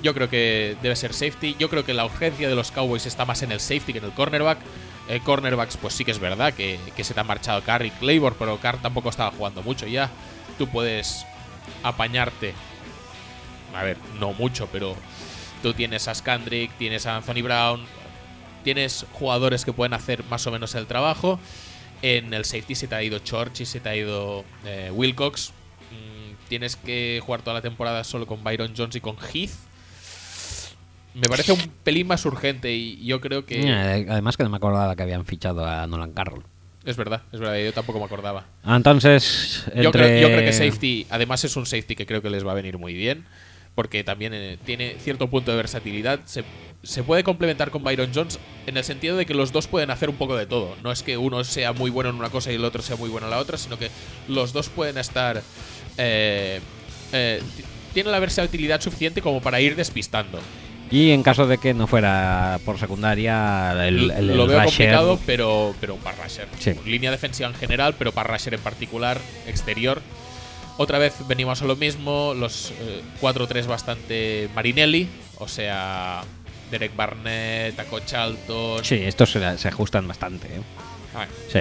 Yo 0.03 0.15
creo 0.15 0.31
que 0.31 0.77
debe 0.81 0.97
ser 0.97 1.13
safety. 1.13 1.57
Yo 1.59 1.69
creo 1.69 1.85
que 1.85 1.93
la 1.93 2.05
urgencia 2.05 2.49
de 2.49 2.55
los 2.55 2.71
Cowboys 2.71 3.05
está 3.05 3.25
más 3.25 3.43
en 3.43 3.53
el 3.53 3.61
safety 3.61 3.93
que 3.93 3.99
en 3.99 4.05
el 4.07 4.13
cornerback. 4.13 4.59
Eh, 5.09 5.21
cornerbacks, 5.25 5.77
pues 5.77 5.93
sí 5.95 6.05
que 6.05 6.13
es 6.13 6.21
verdad 6.21 6.55
que, 6.55 6.79
que 6.97 7.03
se 7.05 7.15
te 7.15 7.21
ha 7.21 7.25
marchado 7.25 7.63
Carr 7.63 7.85
y 7.85 7.91
Claybor, 7.91 8.37
pero 8.39 8.59
Carr 8.59 8.81
tampoco 8.81 9.09
estaba 9.09 9.33
jugando 9.33 9.63
mucho 9.63 9.87
ya. 9.87 10.09
Tú 10.57 10.69
puedes 10.69 11.27
apañarte. 11.83 12.55
A 13.77 13.83
ver, 13.83 13.97
no 14.21 14.33
mucho, 14.35 14.69
pero 14.71 14.95
tú 15.63 15.73
tienes 15.75 16.09
a 16.09 16.15
Skandrick, 16.15 16.71
tienes 16.79 17.07
a 17.07 17.17
Anthony 17.17 17.43
Brown, 17.43 17.81
tienes 18.65 19.07
jugadores 19.13 19.65
que 19.65 19.73
pueden 19.73 19.93
hacer 19.95 20.25
más 20.31 20.47
o 20.47 20.51
menos 20.51 20.75
el 20.75 20.87
trabajo. 20.87 21.39
En 22.03 22.33
el 22.33 22.45
safety 22.45 22.75
se 22.75 22.89
te 22.89 22.95
ha 22.95 23.03
ido 23.03 23.19
Church 23.19 23.61
y 23.61 23.67
se 23.67 23.81
te 23.81 23.89
ha 23.89 23.97
ido 23.97 24.45
eh, 24.65 24.91
Wilcox. 24.93 25.53
Mm, 25.91 26.49
tienes 26.49 26.77
que 26.77 27.21
jugar 27.25 27.43
toda 27.43 27.55
la 27.55 27.63
temporada 27.63 28.05
solo 28.05 28.27
con 28.27 28.43
Byron 28.43 28.73
Jones 28.77 28.97
y 28.97 29.01
con 29.01 29.17
Heath. 29.17 29.51
Me 31.15 31.29
parece 31.29 31.53
un 31.53 31.61
pelín 31.83 32.07
más 32.07 32.25
urgente 32.25 32.73
y 32.73 33.05
yo 33.05 33.21
creo 33.21 33.45
que... 33.45 33.61
Eh, 33.67 34.07
Además 34.09 34.37
que 34.37 34.45
no 34.45 34.49
me 34.51 34.57
acordaba 34.59 34.95
que 34.95 35.03
habían 35.03 35.25
fichado 35.27 35.67
a 35.67 35.87
Nolan 35.87 36.13
Carroll. 36.13 36.45
Es 36.85 36.97
verdad, 36.97 37.23
es 37.33 37.41
verdad, 37.41 37.59
yo 37.59 37.73
tampoco 37.75 37.99
me 37.99 38.05
acordaba. 38.07 38.47
Entonces, 38.65 39.65
Yo, 39.75 39.91
creo, 39.91 40.07
entre- 40.07 40.21
yo 40.23 40.29
creo 40.29 40.41
que 40.41 40.53
safety, 40.53 41.07
además 41.11 41.45
es 41.45 41.57
un 41.57 41.67
safety 41.67 41.95
que 41.97 42.07
creo 42.07 42.23
que 42.23 42.31
les 42.31 42.47
va 42.47 42.53
a 42.53 42.55
venir 42.55 42.79
muy 42.79 42.95
bien. 42.95 43.27
Porque 43.75 44.05
también 44.05 44.33
eh, 44.35 44.59
tiene 44.65 44.97
cierto 44.99 45.29
punto 45.29 45.51
de 45.51 45.57
versatilidad. 45.57 46.21
Se, 46.25 46.45
se 46.83 47.03
puede 47.03 47.23
complementar 47.25 47.71
con 47.71 47.83
Byron 47.85 48.11
Jones 48.15 48.39
en 48.67 48.77
el 48.77 48.85
sentido 48.85 49.17
de 49.17 49.27
que 49.27 49.35
los 49.35 49.53
dos 49.53 49.67
pueden 49.67 49.91
hacer 49.91 50.09
un 50.11 50.17
poco 50.17 50.37
de 50.37 50.47
todo. 50.47 50.77
No 50.83 50.91
es 50.93 51.03
que 51.03 51.17
uno 51.17 51.45
sea 51.45 51.73
muy 51.73 51.91
bueno 51.91 52.11
en 52.11 52.17
una 52.17 52.31
cosa 52.31 52.51
y 52.53 52.57
el 52.57 52.65
otro 52.65 52.83
sea 52.83 52.97
muy 52.97 53.09
bueno 53.11 53.27
en 53.27 53.31
la 53.31 53.39
otra, 53.39 53.59
sino 53.59 53.79
que 53.79 53.91
los 54.29 54.53
dos 54.53 54.69
pueden 54.69 54.99
estar. 54.99 55.43
eh, 55.99 56.61
eh, 57.13 57.43
ti- 57.57 57.65
tiene 57.93 58.11
la 58.11 58.21
versatilidad 58.21 58.81
suficiente 58.81 59.21
como 59.21 59.41
para 59.41 59.61
ir 59.61 59.75
despistando. 59.77 60.39
Y 60.93 61.11
en 61.11 61.23
caso 61.23 61.47
de 61.47 61.59
que 61.59 61.75
no 61.75 61.87
fuera 61.87 62.59
por 62.65 62.79
secundaria, 62.79 63.73
el, 63.87 64.11
el- 64.11 64.27
lo 64.37 64.43
el 64.45 64.49
veo 64.49 64.59
rusher- 64.61 64.65
complicado, 64.65 65.21
pero, 65.27 65.75
pero 65.81 65.97
pass 65.97 66.17
rusher. 66.23 66.49
Sí. 66.59 66.73
Línea 66.87 67.11
defensiva 67.11 67.49
en 67.49 67.55
general, 67.55 67.95
pero 67.99 68.13
pass 68.13 68.27
rusher 68.27 68.55
en 68.55 68.61
particular, 68.61 69.21
exterior. 69.47 70.03
Otra 70.83 70.97
vez 70.99 71.13
venimos 71.29 71.61
a 71.61 71.67
lo 71.67 71.77
mismo, 71.77 72.33
los 72.35 72.71
eh, 72.81 73.03
4-3 73.21 73.67
bastante 73.67 74.49
Marinelli, 74.55 75.07
o 75.37 75.47
sea, 75.47 76.23
Derek 76.71 76.97
Barnett, 76.97 77.77
Taco 77.77 78.01
Charlton. 78.01 78.83
Sí, 78.83 78.95
estos 78.95 79.31
se, 79.31 79.59
se 79.59 79.69
ajustan 79.69 80.09
bastante. 80.09 80.47
¿eh? 80.47 80.61
Ah, 81.15 81.27
Sí. 81.53 81.59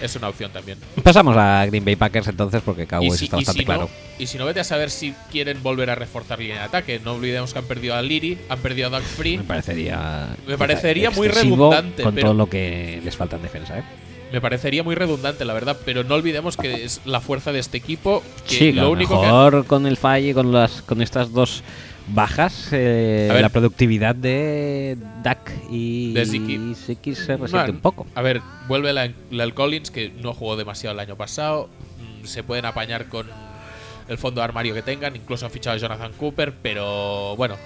es 0.00 0.16
una 0.16 0.30
opción 0.30 0.50
también. 0.52 0.78
Pasamos 1.02 1.36
a 1.36 1.66
Green 1.66 1.84
Bay 1.84 1.96
Packers 1.96 2.28
entonces, 2.28 2.62
porque 2.64 2.86
Cowboys 2.86 3.18
si- 3.18 3.24
está 3.26 3.36
bastante 3.36 3.60
si 3.60 3.66
claro. 3.66 3.82
No, 3.82 3.88
y 4.18 4.26
si 4.26 4.38
no, 4.38 4.46
vete 4.46 4.60
a 4.60 4.64
saber 4.64 4.88
si 4.90 5.12
quieren 5.30 5.62
volver 5.62 5.90
a 5.90 5.94
reforzar 5.94 6.38
línea 6.38 6.56
de 6.56 6.62
ataque. 6.62 6.98
No 7.04 7.12
olvidemos 7.12 7.52
que 7.52 7.58
han 7.58 7.66
perdido 7.66 7.94
a 7.94 8.00
Liri, 8.00 8.38
han 8.48 8.60
perdido 8.60 8.86
a 8.86 8.90
Doug 8.90 9.02
Free. 9.02 9.36
Me 9.36 9.44
parecería. 9.44 10.34
Me 10.46 10.56
parecería 10.56 11.10
muy 11.10 11.28
redundante, 11.28 12.02
Con 12.02 12.14
pero- 12.14 12.28
todo 12.28 12.34
lo 12.34 12.48
que 12.48 13.02
les 13.04 13.14
falta 13.14 13.36
en 13.36 13.42
defensa, 13.42 13.80
¿eh? 13.80 13.82
Me 14.32 14.40
parecería 14.40 14.82
muy 14.82 14.94
redundante, 14.94 15.44
la 15.44 15.54
verdad, 15.54 15.76
pero 15.84 16.02
no 16.02 16.14
olvidemos 16.14 16.56
que 16.56 16.84
es 16.84 17.00
la 17.04 17.20
fuerza 17.20 17.52
de 17.52 17.60
este 17.60 17.78
equipo. 17.78 18.22
Que 18.48 18.54
Sí, 18.56 18.72
lo 18.72 18.82
lo 18.82 18.90
único 18.90 19.20
que 19.20 19.26
mejor 19.26 19.66
con 19.66 19.86
el 19.86 19.96
falle, 19.96 20.34
con 20.34 20.52
las 20.52 20.82
con 20.82 21.00
estas 21.00 21.32
dos 21.32 21.62
bajas, 22.08 22.68
eh, 22.72 23.36
la 23.40 23.48
productividad 23.48 24.14
de 24.14 24.96
Dak 25.22 25.52
y 25.70 26.12
De 26.12 26.26
Ziki. 26.26 26.74
Ziki 26.74 27.14
se 27.14 27.36
resiente 27.36 27.68
Man, 27.68 27.70
un 27.76 27.80
poco. 27.80 28.06
A 28.14 28.22
ver, 28.22 28.40
vuelve 28.68 28.92
la, 28.92 29.04
el 29.04 29.54
Collins, 29.54 29.90
que 29.90 30.10
no 30.10 30.34
jugó 30.34 30.56
demasiado 30.56 30.94
el 30.94 31.00
año 31.00 31.16
pasado. 31.16 31.68
Mm, 32.22 32.26
Se 32.26 32.42
pueden 32.42 32.64
apañar 32.64 33.08
con 33.08 33.28
el 34.08 34.18
fondo 34.18 34.40
de 34.40 34.44
armario 34.44 34.74
que 34.74 34.82
tengan. 34.82 35.14
Incluso 35.16 35.46
han 35.46 35.52
fichado 35.52 35.76
a 35.76 35.78
Jonathan 35.78 36.12
Cooper, 36.14 36.52
pero 36.62 37.36
bueno, 37.36 37.56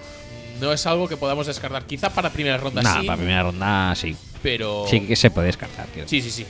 no 0.61 0.73
es 0.73 0.87
algo 0.87 1.09
que 1.09 1.17
podamos 1.17 1.47
descartar. 1.47 1.85
Quizá 1.85 2.11
para 2.11 2.31
primera 2.31 2.57
ronda 2.59 2.83
Nada, 2.83 3.01
sí, 3.01 3.07
para 3.07 3.17
primera 3.17 3.43
ronda 3.43 3.95
sí. 3.95 4.17
Pero. 4.43 4.85
Sí 4.89 5.01
que 5.01 5.17
se 5.17 5.31
puede 5.31 5.47
descartar. 5.49 5.87
quiero 5.93 6.09
Sí, 6.09 6.21
sí, 6.23 6.31
sí. 6.31 6.47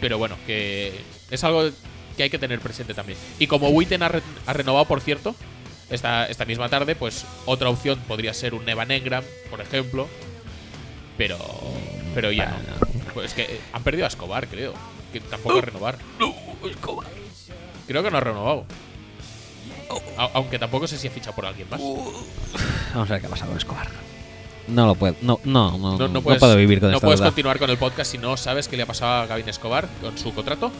Pero 0.00 0.18
bueno, 0.18 0.36
que 0.46 0.92
es 1.30 1.44
algo 1.44 1.68
que 2.16 2.22
hay 2.24 2.30
que 2.30 2.38
tener 2.38 2.60
presente 2.60 2.92
también. 2.94 3.18
Y 3.38 3.46
como 3.46 3.68
Witten 3.70 4.02
ha, 4.02 4.08
re- 4.08 4.22
ha 4.46 4.52
renovado, 4.52 4.84
por 4.86 5.00
cierto, 5.00 5.34
esta, 5.90 6.26
esta 6.26 6.44
misma 6.44 6.68
tarde, 6.68 6.94
pues 6.96 7.24
otra 7.46 7.68
opción 7.70 7.98
podría 8.08 8.34
ser 8.34 8.54
un 8.54 8.68
Evan 8.68 8.90
Engram, 8.90 9.24
por 9.50 9.60
ejemplo. 9.60 10.08
Pero. 11.16 11.38
Pero 12.14 12.32
ya 12.32 12.46
no. 12.80 12.86
Pues 13.14 13.34
que 13.34 13.42
eh, 13.42 13.60
han 13.72 13.82
perdido 13.82 14.04
a 14.04 14.08
Escobar, 14.08 14.48
creo. 14.48 14.74
Que 15.12 15.20
tampoco 15.20 15.58
a 15.58 15.60
renovar. 15.62 15.98
Creo 17.86 18.02
que 18.02 18.10
no 18.10 18.16
ha 18.16 18.20
renovado. 18.20 18.64
A- 20.16 20.30
aunque 20.34 20.58
tampoco 20.58 20.86
sé 20.86 20.96
si 20.98 21.08
ha 21.08 21.10
fichado 21.10 21.34
por 21.36 21.44
alguien 21.46 21.68
más. 21.70 21.80
Vamos 22.94 23.10
a 23.10 23.12
ver 23.12 23.20
qué 23.20 23.26
ha 23.26 23.30
pasado 23.30 23.50
con 23.50 23.58
Escobar. 23.58 23.88
No 24.68 24.86
lo 24.86 24.94
puedo. 24.94 25.16
No, 25.22 25.40
no, 25.44 25.76
no, 25.78 26.08
No, 26.08 26.22
puedes, 26.22 26.40
puedo 26.40 26.56
vivir 26.56 26.80
con 26.80 26.90
no 26.90 26.96
esta 26.96 27.06
puedes 27.06 27.20
continuar 27.20 27.58
con 27.58 27.70
el 27.70 27.78
podcast 27.78 28.12
si 28.12 28.18
no 28.18 28.36
sabes 28.36 28.68
qué 28.68 28.76
le 28.76 28.84
ha 28.84 28.86
pasado 28.86 29.22
a 29.22 29.26
Gavin 29.26 29.48
Escobar 29.48 29.88
con 30.00 30.16
su 30.18 30.32
contrato. 30.32 30.70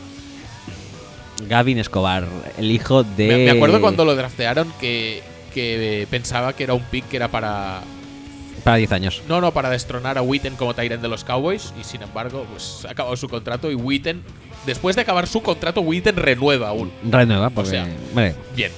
Gavin 1.48 1.78
Escobar, 1.78 2.26
el 2.58 2.70
hijo 2.70 3.02
de. 3.02 3.28
Me, 3.28 3.36
me 3.44 3.50
acuerdo 3.50 3.80
cuando 3.80 4.04
lo 4.04 4.14
draftearon 4.14 4.72
que, 4.80 5.22
que 5.52 6.06
pensaba 6.10 6.52
que 6.54 6.64
era 6.64 6.74
un 6.74 6.82
pick 6.82 7.08
que 7.08 7.16
era 7.16 7.28
para. 7.28 7.80
Para 8.64 8.76
10 8.76 8.92
años. 8.92 9.22
No, 9.28 9.40
no, 9.40 9.52
para 9.52 9.70
destronar 9.70 10.18
a 10.18 10.22
Witten 10.22 10.54
como 10.54 10.72
Tyrant 10.74 11.02
de 11.02 11.08
los 11.08 11.24
Cowboys. 11.24 11.74
Y 11.80 11.84
sin 11.84 12.02
embargo, 12.02 12.46
pues 12.50 12.84
ha 12.86 12.92
acabado 12.92 13.16
su 13.16 13.28
contrato 13.28 13.70
y 13.70 13.74
Witten. 13.74 14.22
Después 14.66 14.94
de 14.94 15.02
acabar 15.02 15.26
su 15.26 15.42
contrato, 15.42 15.80
Witten 15.80 16.14
renueva 16.14 16.68
aún. 16.68 16.92
Renueva, 17.02 17.50
porque. 17.50 17.70
sea, 17.70 17.88
hombre, 18.10 18.36
Bien. 18.54 18.70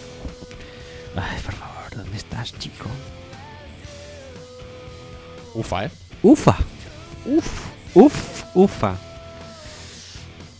Ay, 1.16 1.39
por 1.44 1.55
favor, 1.55 1.94
¿dónde 1.94 2.16
estás, 2.16 2.58
chico? 2.58 2.86
Ufa, 5.55 5.84
¿eh? 5.86 5.91
Ufa. 6.23 6.57
Uf. 7.26 7.47
Uf. 7.94 8.44
Ufa. 8.55 8.97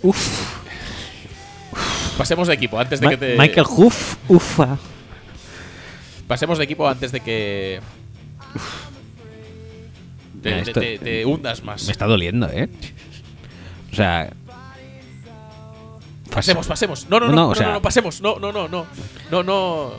Uf. 0.03 0.55
Pasemos 2.19 2.47
de 2.49 2.55
equipo 2.55 2.79
antes 2.79 3.01
de 3.01 3.07
Ma- 3.07 3.11
que 3.11 3.17
te. 3.17 3.37
Michael 3.39 3.67
Huff. 3.69 4.17
Ufa. 4.29 4.79
Pasemos 6.29 6.59
de 6.59 6.65
equipo 6.65 6.87
antes 6.89 7.11
de 7.13 7.21
que. 7.21 7.81
Te, 10.43 10.51
Mira, 10.51 10.63
te- 10.65 10.71
esto- 10.71 10.81
te- 10.81 10.99
te 10.99 11.25
hundas 11.25 11.63
más. 11.65 11.85
Me 11.87 11.93
está 11.93 12.07
doliendo, 12.07 12.49
¿eh? 12.51 12.69
O 13.93 13.95
sea. 13.97 14.31
Pasemos, 16.31 16.67
pasemos. 16.67 17.07
No, 17.09 17.21
no, 17.21 17.27
no, 17.27 17.33
No, 17.33 17.37
no, 17.37 17.45
o 17.47 17.49
no, 17.51 17.55
sea- 17.55 17.73
no, 17.73 17.83
pasemos. 17.83 18.21
No, 18.21 18.39
no, 18.39 18.53
no, 18.53 18.69
no. 18.69 18.87
No, 19.31 19.43
no. 19.43 19.93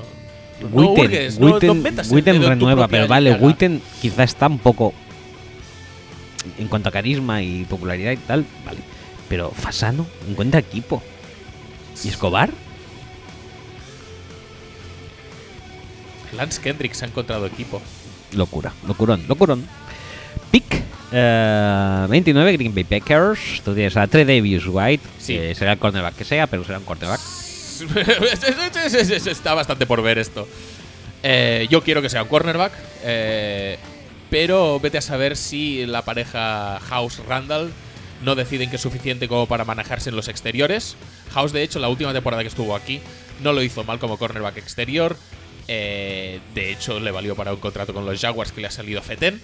Witten, 0.61 1.39
no- 1.39 1.59
Witten- 1.59 2.11
Witten 2.11 2.41
renueva, 2.43 2.87
pero 2.87 3.07
vale, 3.07 3.31
llaga. 3.31 3.45
Witten 3.45 3.81
quizá 4.01 4.23
está 4.23 4.47
un 4.47 4.59
poco. 4.59 4.93
En 6.59 6.67
cuanto 6.67 6.89
a 6.89 6.91
carisma 6.91 7.41
y 7.41 7.65
popularidad 7.65 8.11
y 8.11 8.17
tal, 8.17 8.45
vale. 8.65 8.79
Pero 9.27 9.51
Fasano 9.51 10.05
encuentra 10.29 10.59
equipo. 10.59 11.01
¿Y 12.03 12.09
Escobar? 12.09 12.51
Lance 16.35 16.61
Kendricks 16.61 17.01
ha 17.03 17.05
encontrado 17.05 17.45
equipo. 17.45 17.81
Locura, 18.33 18.73
locurón, 18.87 19.23
locurón. 19.27 19.65
Pick 20.51 20.83
eh, 21.11 22.05
29, 22.09 22.53
Green 22.53 22.75
Bay 22.75 22.83
Packers. 22.83 23.61
Tú 23.63 23.73
tienes 23.73 23.95
a 23.95 24.05
Trey 24.07 24.25
Davis 24.25 24.63
White, 24.67 25.03
Sí. 25.17 25.33
que 25.35 25.55
será 25.55 25.73
el 25.73 25.79
cornerback 25.79 26.15
que 26.15 26.25
sea, 26.25 26.47
pero 26.47 26.63
será 26.63 26.79
un 26.79 26.85
cornerback. 26.85 27.19
Está 29.27 29.53
bastante 29.53 29.85
por 29.85 30.01
ver 30.01 30.17
esto. 30.17 30.47
Eh, 31.23 31.67
yo 31.69 31.81
quiero 31.81 32.01
que 32.01 32.09
sea 32.09 32.23
un 32.23 32.29
cornerback. 32.29 32.73
eh, 33.03 33.77
pero 34.29 34.79
vete 34.79 34.97
a 34.97 35.01
saber 35.01 35.37
si 35.37 35.85
la 35.85 36.03
pareja 36.03 36.79
House-Randall 36.79 37.71
no 38.23 38.35
deciden 38.35 38.69
que 38.69 38.77
es 38.77 38.81
suficiente 38.81 39.27
como 39.27 39.47
para 39.47 39.65
manejarse 39.65 40.09
en 40.09 40.15
los 40.15 40.27
exteriores. 40.27 40.95
House, 41.33 41.51
de 41.51 41.63
hecho, 41.63 41.79
la 41.79 41.89
última 41.89 42.13
temporada 42.13 42.41
que 42.41 42.49
estuvo 42.49 42.75
aquí 42.75 43.01
no 43.43 43.53
lo 43.53 43.61
hizo 43.61 43.83
mal 43.83 43.99
como 43.99 44.17
cornerback 44.17 44.57
exterior. 44.57 45.15
Eh, 45.67 46.39
de 46.53 46.71
hecho, 46.71 46.99
le 46.99 47.11
valió 47.11 47.35
para 47.35 47.53
un 47.53 47.59
contrato 47.59 47.93
con 47.93 48.05
los 48.05 48.19
Jaguars 48.19 48.51
que 48.51 48.61
le 48.61 48.67
ha 48.67 48.71
salido 48.71 49.01
feten. 49.01 49.39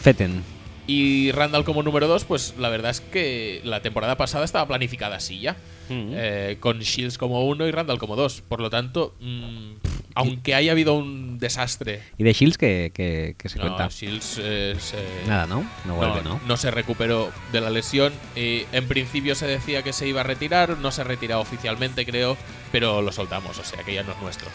Feten. 0.00 0.42
Y 0.86 1.32
Randall 1.32 1.64
como 1.64 1.82
número 1.82 2.08
2, 2.08 2.24
pues 2.24 2.54
la 2.58 2.68
verdad 2.68 2.90
es 2.90 3.00
que 3.00 3.60
la 3.64 3.80
temporada 3.80 4.16
pasada 4.16 4.44
estaba 4.44 4.66
planificada 4.66 5.16
así 5.16 5.40
ya. 5.40 5.56
Eh, 5.90 6.56
con 6.60 6.78
Shields 6.80 7.18
como 7.18 7.44
uno 7.46 7.66
y 7.66 7.70
Randall 7.70 7.98
como 7.98 8.16
dos. 8.16 8.40
Por 8.40 8.60
lo 8.60 8.70
tanto, 8.70 9.14
mm, 9.20 9.72
aunque 10.14 10.54
haya 10.54 10.72
habido 10.72 10.94
un 10.94 11.38
desastre. 11.38 12.02
¿Y 12.18 12.24
de 12.24 12.32
Shields 12.32 12.56
que 12.58 13.34
se 13.44 13.58
No, 13.58 13.62
cuenta? 13.64 13.88
Shields 13.88 14.38
eh, 14.42 14.76
se- 14.78 15.28
Nada, 15.28 15.46
¿no? 15.46 15.64
No 15.84 15.96
vuelve, 15.96 16.22
¿no? 16.22 16.40
no 16.46 16.56
se 16.56 16.70
recuperó 16.70 17.30
de 17.52 17.60
la 17.60 17.70
lesión. 17.70 18.12
Y 18.36 18.62
en 18.72 18.86
principio 18.88 19.34
se 19.34 19.46
decía 19.46 19.82
que 19.82 19.92
se 19.92 20.08
iba 20.08 20.20
a 20.20 20.24
retirar, 20.24 20.78
no 20.78 20.90
se 20.90 21.02
ha 21.02 21.04
retirado 21.04 21.40
oficialmente, 21.42 22.06
creo, 22.06 22.36
pero 22.72 23.02
lo 23.02 23.12
soltamos, 23.12 23.58
o 23.58 23.64
sea 23.64 23.82
que 23.84 23.92
ya 23.94 24.02
no 24.02 24.12
es 24.12 24.18
nuestro. 24.22 24.48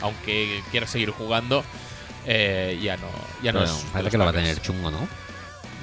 Aunque 0.00 0.60
quiera 0.72 0.86
seguir 0.86 1.10
jugando, 1.10 1.62
eh, 2.26 2.78
ya 2.82 2.96
no, 2.96 3.06
ya 3.42 3.52
no 3.52 3.60
Bueno, 3.60 3.74
es. 3.76 3.84
parece 3.92 4.10
que 4.10 4.18
lo 4.18 4.24
va 4.24 4.30
a 4.30 4.34
tener 4.34 4.60
chungo, 4.60 4.90
¿no? 4.90 5.06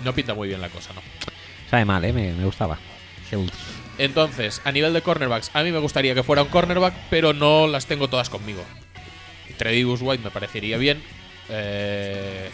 No 0.04 0.14
pinta 0.14 0.34
muy 0.34 0.48
bien 0.50 0.60
la 0.62 0.70
cosa, 0.70 0.92
¿no? 0.94 1.02
Sabe 1.70 1.86
mal, 1.86 2.04
¿eh? 2.04 2.12
Me, 2.12 2.34
me 2.34 2.44
gustaba. 2.46 2.78
Shields. 3.30 3.54
Entonces, 4.00 4.62
a 4.64 4.72
nivel 4.72 4.94
de 4.94 5.02
cornerbacks, 5.02 5.52
a 5.54 5.62
mí 5.62 5.72
me 5.72 5.78
gustaría 5.80 6.16
que 6.16 6.24
fuera 6.24 6.42
un 6.42 6.48
cornerback, 6.50 6.94
pero 7.10 7.34
no 7.34 7.68
las 7.68 7.86
tengo 7.86 8.08
todas 8.08 8.30
conmigo. 8.30 8.64
Tredavious 9.58 10.00
White 10.02 10.24
me 10.24 10.32
parecería 10.32 10.78
bien. 10.78 11.04
eh, 11.50 12.50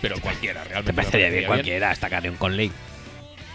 pero 0.00 0.18
cualquiera, 0.20 0.64
realmente. 0.64 0.86
Te 0.86 0.92
me 0.92 0.96
parecería 0.96 1.28
bien 1.30 1.44
cualquiera, 1.44 1.90
hasta 1.90 2.08
Carion 2.08 2.36
Conley. 2.36 2.68
no 2.68 2.72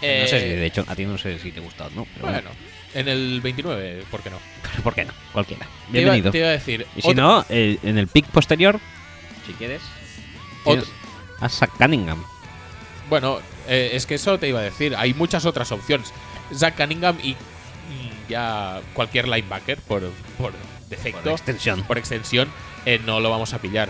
sé 0.00 0.28
si, 0.28 0.36
Eh, 0.36 0.56
de 0.56 0.66
hecho, 0.66 0.84
a 0.86 0.94
ti 0.94 1.04
no 1.04 1.18
sé 1.18 1.38
si 1.40 1.50
te 1.50 1.58
gusta 1.60 1.86
o 1.86 1.90
no. 1.90 2.06
Pero 2.14 2.28
Bueno, 2.28 2.50
en 2.94 3.08
el 3.08 3.40
29, 3.40 4.04
¿por 4.10 4.22
qué 4.22 4.30
no? 4.30 4.38
¿por 4.84 4.94
qué 4.94 5.04
no? 5.04 5.12
Cualquiera. 5.32 5.64
Te 5.90 6.00
iba- 6.00 6.12
Bienvenido. 6.12 6.30
Te 6.30 6.38
iba, 6.38 6.48
a 6.48 6.52
decir. 6.52 6.86
Y 6.94 7.02
si 7.02 7.14
no, 7.14 7.44
eh, 7.48 7.78
en 7.82 7.98
el 7.98 8.06
pick 8.06 8.26
posterior, 8.26 8.78
si 9.44 9.52
quieres, 9.54 9.82
a 11.40 11.48
Zach 11.48 11.70
Cunningham. 11.76 12.22
Bueno, 13.08 13.40
eh, 13.66 13.90
es 13.94 14.06
que 14.06 14.14
eso 14.14 14.38
te 14.38 14.48
iba 14.48 14.60
a 14.60 14.62
decir. 14.62 14.94
Hay 14.96 15.14
muchas 15.14 15.44
otras 15.46 15.72
opciones. 15.72 16.12
Zach 16.54 16.76
Cunningham 16.76 17.18
y 17.22 17.36
ya 18.28 18.80
cualquier 18.94 19.28
linebacker 19.28 19.78
por, 19.82 20.02
por 20.38 20.52
defecto. 20.88 21.22
Por 21.22 21.32
extensión. 21.32 21.82
por 21.84 21.98
extensión, 21.98 22.48
eh, 22.84 23.00
no 23.04 23.20
lo 23.20 23.30
vamos 23.30 23.52
a 23.54 23.58
pillar. 23.60 23.88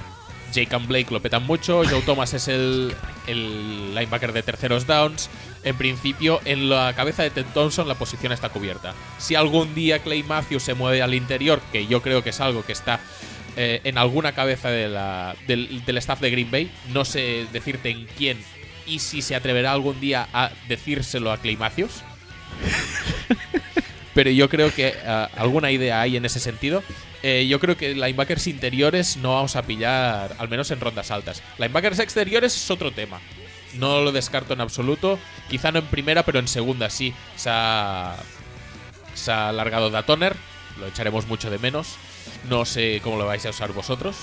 Jake 0.52 0.74
and 0.76 0.86
Blake 0.86 1.08
lo 1.10 1.20
petan 1.20 1.44
mucho. 1.44 1.82
Joe 1.88 2.02
Thomas 2.02 2.32
es 2.34 2.48
el, 2.48 2.94
el 3.26 3.94
linebacker 3.94 4.32
de 4.32 4.42
terceros 4.42 4.86
downs. 4.86 5.28
En 5.64 5.76
principio, 5.76 6.40
en 6.44 6.68
la 6.70 6.92
cabeza 6.94 7.22
de 7.24 7.30
Ted 7.30 7.46
Thompson 7.52 7.88
la 7.88 7.96
posición 7.96 8.30
está 8.32 8.48
cubierta. 8.50 8.94
Si 9.18 9.34
algún 9.34 9.74
día 9.74 9.98
Clay 9.98 10.22
Matthews 10.22 10.62
se 10.62 10.74
mueve 10.74 11.02
al 11.02 11.14
interior, 11.14 11.60
que 11.72 11.86
yo 11.86 12.00
creo 12.02 12.22
que 12.22 12.30
es 12.30 12.40
algo 12.40 12.64
que 12.64 12.72
está 12.72 13.00
eh, 13.56 13.80
en 13.84 13.98
alguna 13.98 14.32
cabeza 14.32 14.68
de 14.70 14.88
la- 14.88 15.34
del, 15.48 15.84
del 15.84 15.98
staff 15.98 16.20
de 16.20 16.30
Green 16.30 16.50
Bay. 16.50 16.70
No 16.92 17.04
sé 17.04 17.46
decirte 17.52 17.90
en 17.90 18.06
quién 18.16 18.38
y 18.86 19.00
si 19.00 19.22
se 19.22 19.34
atreverá 19.34 19.72
algún 19.72 19.98
día 20.00 20.28
a 20.32 20.52
decírselo 20.68 21.32
a 21.32 21.38
Clay 21.38 21.56
Matthews. 21.56 22.02
Pero 24.14 24.30
yo 24.30 24.48
creo 24.48 24.74
que 24.74 24.94
ah, 25.06 25.28
alguna 25.36 25.70
idea 25.70 26.00
hay 26.00 26.16
en 26.16 26.24
ese 26.24 26.40
sentido. 26.40 26.82
Eh, 27.22 27.46
yo 27.48 27.60
creo 27.60 27.76
que 27.76 27.94
linebackers 27.94 28.46
interiores 28.46 29.16
no 29.18 29.34
vamos 29.34 29.56
a 29.56 29.62
pillar, 29.62 30.34
al 30.38 30.48
menos 30.48 30.70
en 30.70 30.80
rondas 30.80 31.10
altas. 31.10 31.42
Linebackers 31.58 31.98
exteriores 31.98 32.54
es 32.56 32.70
otro 32.70 32.92
tema. 32.92 33.20
No 33.74 34.00
lo 34.00 34.12
descarto 34.12 34.54
en 34.54 34.60
absoluto. 34.62 35.18
Quizá 35.50 35.70
no 35.72 35.80
en 35.80 35.86
primera, 35.86 36.22
pero 36.24 36.38
en 36.38 36.48
segunda 36.48 36.88
sí. 36.88 37.12
Se 37.36 37.50
ha, 37.52 38.16
se 39.14 39.32
ha 39.32 39.50
alargado 39.50 39.90
Datoner. 39.90 40.34
Lo 40.80 40.86
echaremos 40.86 41.26
mucho 41.26 41.50
de 41.50 41.58
menos. 41.58 41.96
No 42.48 42.64
sé 42.64 43.00
cómo 43.02 43.18
lo 43.18 43.26
vais 43.26 43.44
a 43.44 43.50
usar 43.50 43.72
vosotros. 43.72 44.16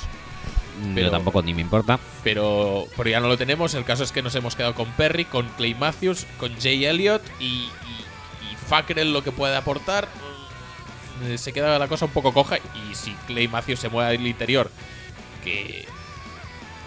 Pero- 0.95 1.07
Yo 1.07 1.11
tampoco 1.11 1.43
ni 1.43 1.53
me 1.53 1.61
importa. 1.61 1.99
Pero, 2.23 2.87
pero 2.97 3.09
ya 3.11 3.19
no 3.19 3.27
lo 3.27 3.37
tenemos. 3.37 3.75
El 3.75 3.83
caso 3.85 4.03
es 4.03 4.11
que 4.11 4.23
nos 4.23 4.33
hemos 4.33 4.55
quedado 4.55 4.73
con 4.73 4.89
Perry, 4.93 5.25
con 5.25 5.47
Clay 5.49 5.75
Matthews, 5.75 6.25
con 6.39 6.51
Jay 6.59 6.85
Elliott 6.85 7.21
y, 7.39 7.67
y 8.63 8.69
Fackrell 8.69 9.11
lo 9.13 9.23
que 9.23 9.31
puede 9.31 9.55
aportar. 9.55 10.07
eh, 11.25 11.37
Se 11.37 11.51
queda 11.53 11.77
la 11.79 11.87
cosa 11.87 12.05
un 12.05 12.11
poco 12.11 12.33
coja. 12.33 12.57
Y 12.57 12.95
si 12.95 13.11
Clay 13.27 13.47
Matthews 13.47 13.79
se 13.79 13.89
mueve 13.89 14.15
al 14.15 14.25
interior, 14.27 14.71
que. 15.43 15.85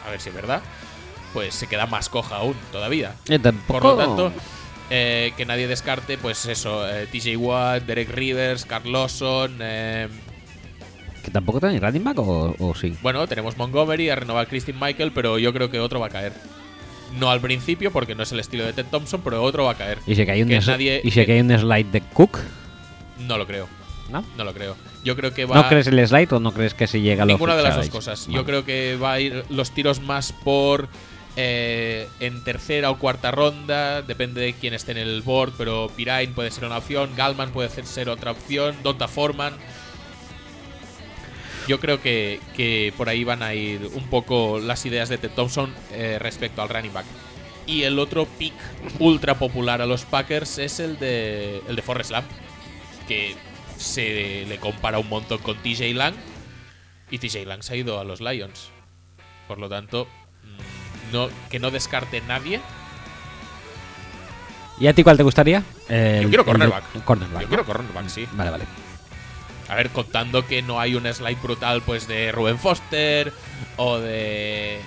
A 0.06 0.10
ver 0.10 0.20
si 0.20 0.28
es 0.30 0.34
verdad. 0.34 0.62
Pues 1.32 1.54
se 1.54 1.66
queda 1.66 1.86
más 1.86 2.08
coja 2.08 2.36
aún 2.36 2.54
todavía. 2.72 3.14
Eh, 3.28 3.38
Por 3.66 3.84
lo 3.84 3.96
tanto, 3.96 4.32
eh, 4.88 5.32
que 5.36 5.44
nadie 5.44 5.66
descarte, 5.68 6.16
pues 6.16 6.46
eso, 6.46 6.88
eh, 6.88 7.06
TJ 7.12 7.36
Watt, 7.36 7.82
Derek 7.82 8.08
Rivers, 8.10 8.64
Carl 8.64 8.90
Lawson. 8.90 9.58
eh, 9.60 10.08
¿Que 11.22 11.30
tampoco 11.32 11.60
tenéis 11.60 11.80
running 11.82 12.04
back 12.04 12.18
o, 12.20 12.54
o 12.58 12.74
sí? 12.74 12.96
bueno, 13.02 13.26
tenemos 13.26 13.56
Montgomery, 13.58 14.08
a 14.08 14.14
renovar 14.14 14.46
Christine 14.46 14.78
Michael, 14.80 15.10
pero 15.12 15.38
yo 15.38 15.52
creo 15.52 15.68
que 15.70 15.80
otro 15.80 15.98
va 16.00 16.06
a 16.06 16.10
caer. 16.10 16.32
No 17.14 17.30
al 17.30 17.40
principio, 17.40 17.90
porque 17.92 18.14
no 18.14 18.22
es 18.22 18.32
el 18.32 18.40
estilo 18.40 18.64
de 18.64 18.72
Ted 18.72 18.86
Thompson, 18.90 19.20
pero 19.22 19.42
otro 19.42 19.64
va 19.64 19.72
a 19.72 19.74
caer. 19.76 19.98
¿Y 20.06 20.14
si 20.14 20.24
que 20.24 20.32
hay 20.32 20.42
un, 20.42 20.48
que 20.48 20.56
es- 20.56 20.66
nadie- 20.66 21.00
y 21.02 21.10
si 21.10 21.24
que 21.24 21.32
hay 21.32 21.40
un 21.40 21.56
slide 21.58 21.86
de 21.90 22.00
Cook? 22.00 22.38
No 23.26 23.38
lo 23.38 23.46
creo, 23.46 23.68
¿No? 24.10 24.24
no 24.36 24.44
lo 24.44 24.52
creo. 24.52 24.76
Yo 25.04 25.16
creo 25.16 25.32
que 25.32 25.44
va. 25.44 25.56
¿No 25.56 25.68
crees 25.68 25.86
el 25.86 26.06
slide 26.06 26.32
o 26.32 26.40
no 26.40 26.52
crees 26.52 26.74
que 26.74 26.86
si 26.86 27.00
llega 27.00 27.24
lo 27.24 27.32
Ninguna 27.32 27.56
de 27.56 27.62
las 27.62 27.76
dos 27.76 27.88
cosas. 27.88 28.26
Vale. 28.26 28.36
Yo 28.38 28.44
creo 28.44 28.64
que 28.64 28.96
va 28.96 29.12
a 29.14 29.20
ir 29.20 29.44
los 29.48 29.70
tiros 29.70 30.00
más 30.00 30.32
por 30.32 30.88
eh, 31.38 32.08
en 32.20 32.42
tercera 32.44 32.90
o 32.90 32.98
cuarta 32.98 33.30
ronda, 33.30 34.00
depende 34.02 34.40
de 34.40 34.54
quién 34.54 34.72
esté 34.74 34.92
en 34.92 34.98
el 34.98 35.20
board, 35.22 35.52
pero 35.58 35.90
Pirine 35.94 36.28
puede 36.28 36.50
ser 36.50 36.64
una 36.64 36.78
opción, 36.78 37.10
Galman 37.14 37.50
puede 37.52 37.68
ser- 37.68 37.84
ser 37.86 38.08
otra 38.08 38.30
opción, 38.32 38.74
Donta 38.82 39.06
Foreman. 39.06 39.52
Yo 41.66 41.80
creo 41.80 42.00
que, 42.00 42.40
que 42.56 42.92
por 42.96 43.08
ahí 43.08 43.24
van 43.24 43.42
a 43.42 43.54
ir 43.54 43.90
un 43.94 44.04
poco 44.08 44.58
las 44.60 44.86
ideas 44.86 45.08
de 45.08 45.18
Ted 45.18 45.30
Thompson 45.34 45.74
eh, 45.92 46.18
respecto 46.20 46.62
al 46.62 46.68
running 46.68 46.92
back. 46.92 47.04
Y 47.66 47.82
el 47.82 47.98
otro 47.98 48.26
pick 48.38 48.54
ultra 49.00 49.34
popular 49.38 49.82
a 49.82 49.86
los 49.86 50.04
Packers 50.04 50.58
es 50.58 50.78
el 50.78 50.98
de, 51.00 51.60
el 51.68 51.74
de 51.74 51.82
Forrest 51.82 52.12
Lamb, 52.12 52.26
que 53.08 53.34
se 53.76 54.44
le 54.48 54.58
compara 54.58 54.98
un 55.00 55.08
montón 55.08 55.38
con 55.38 55.56
TJ 55.56 55.92
Lang. 55.94 56.14
Y 57.10 57.18
TJ 57.18 57.44
Lang 57.44 57.62
se 57.62 57.74
ha 57.74 57.76
ido 57.76 57.98
a 57.98 58.04
los 58.04 58.20
Lions. 58.20 58.70
Por 59.48 59.58
lo 59.58 59.68
tanto, 59.68 60.06
mm, 60.44 61.12
no, 61.12 61.28
que 61.50 61.58
no 61.58 61.72
descarte 61.72 62.20
nadie. 62.20 62.60
¿Y 64.78 64.86
a 64.86 64.92
ti 64.92 65.02
cuál 65.02 65.16
te 65.16 65.22
gustaría? 65.24 65.60
Yo 65.88 66.28
quiero 66.28 66.44
cornerback. 66.44 67.04
cornerback, 67.04 67.40
Yo 67.42 67.46
¿no? 67.46 67.48
quiero 67.48 67.64
cornerback, 67.64 68.08
sí. 68.08 68.26
Vale, 68.32 68.50
vale. 68.50 68.64
A 69.68 69.74
ver, 69.74 69.90
contando 69.90 70.46
que 70.46 70.62
no 70.62 70.78
hay 70.78 70.94
un 70.94 71.12
slide 71.12 71.38
brutal 71.42 71.82
pues 71.82 72.06
de 72.06 72.30
Ruben 72.32 72.58
Foster 72.58 73.32
o 73.76 73.98
de... 73.98 74.78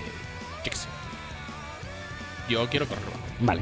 Yo 0.64 0.72
qué 0.72 0.76
sé. 0.78 0.88
Yo 2.48 2.68
quiero 2.70 2.88
cornerback. 2.88 3.20
Vale. 3.40 3.62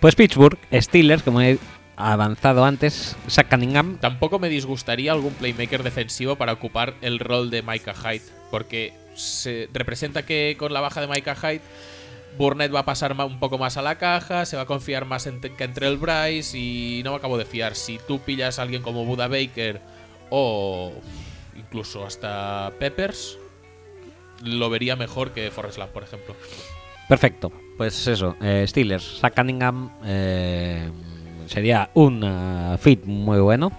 Pues 0.00 0.14
Pittsburgh, 0.14 0.58
Steelers, 0.72 1.22
como 1.22 1.40
he 1.40 1.58
avanzado 1.96 2.64
antes, 2.64 3.16
Zach 3.28 3.48
Cunningham. 3.48 3.98
Tampoco 3.98 4.38
me 4.38 4.48
disgustaría 4.48 5.12
algún 5.12 5.34
playmaker 5.34 5.82
defensivo 5.82 6.36
para 6.36 6.52
ocupar 6.52 6.94
el 7.00 7.18
rol 7.18 7.50
de 7.50 7.62
Micah 7.62 7.94
Hyde, 7.94 8.22
porque 8.50 8.92
se 9.14 9.68
representa 9.72 10.24
que 10.24 10.56
con 10.58 10.72
la 10.72 10.80
baja 10.80 11.00
de 11.00 11.06
Micah 11.06 11.34
Hyde, 11.34 11.62
Burnett 12.36 12.74
va 12.74 12.80
a 12.80 12.84
pasar 12.84 13.12
un 13.18 13.40
poco 13.40 13.56
más 13.56 13.78
a 13.78 13.82
la 13.82 13.96
caja, 13.96 14.44
se 14.44 14.56
va 14.56 14.62
a 14.62 14.66
confiar 14.66 15.06
más 15.06 15.26
en 15.26 15.40
que 15.40 15.64
entre 15.64 15.88
el 15.88 15.96
Bryce 15.96 16.58
y 16.58 17.00
no 17.02 17.12
me 17.12 17.16
acabo 17.16 17.38
de 17.38 17.46
fiar. 17.46 17.74
Si 17.74 17.98
tú 18.06 18.20
pillas 18.20 18.58
a 18.58 18.62
alguien 18.62 18.82
como 18.82 19.06
Buda 19.06 19.26
Baker 19.26 19.80
o 20.30 20.92
incluso 21.56 22.04
hasta 22.04 22.72
Peppers, 22.78 23.38
lo 24.42 24.68
vería 24.70 24.96
mejor 24.96 25.32
que 25.32 25.50
Forrest 25.50 25.78
Lamb, 25.78 25.90
por 25.90 26.02
ejemplo. 26.02 26.34
Perfecto. 27.08 27.52
Pues 27.76 28.06
eso, 28.06 28.36
eh, 28.40 28.64
Steelers, 28.66 29.18
Zach 29.20 29.34
Cunningham 29.34 29.90
eh, 30.04 30.90
sería 31.46 31.90
un 31.94 32.22
eh, 32.24 32.76
fit 32.78 33.04
muy 33.04 33.38
bueno 33.38 33.70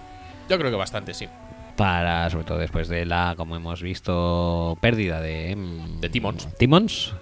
Yo 0.48 0.56
creo 0.58 0.70
que 0.70 0.76
bastante, 0.76 1.12
sí. 1.14 1.28
para, 1.76 2.30
sobre 2.30 2.44
todo 2.44 2.58
después 2.58 2.88
de 2.88 3.04
la, 3.04 3.34
como 3.36 3.56
hemos 3.56 3.82
visto, 3.82 4.78
pérdida 4.80 5.20
de... 5.20 5.54
mm, 5.56 6.00
De 6.00 6.08
Timmons. 6.08 6.48
Timmons. 6.58 7.12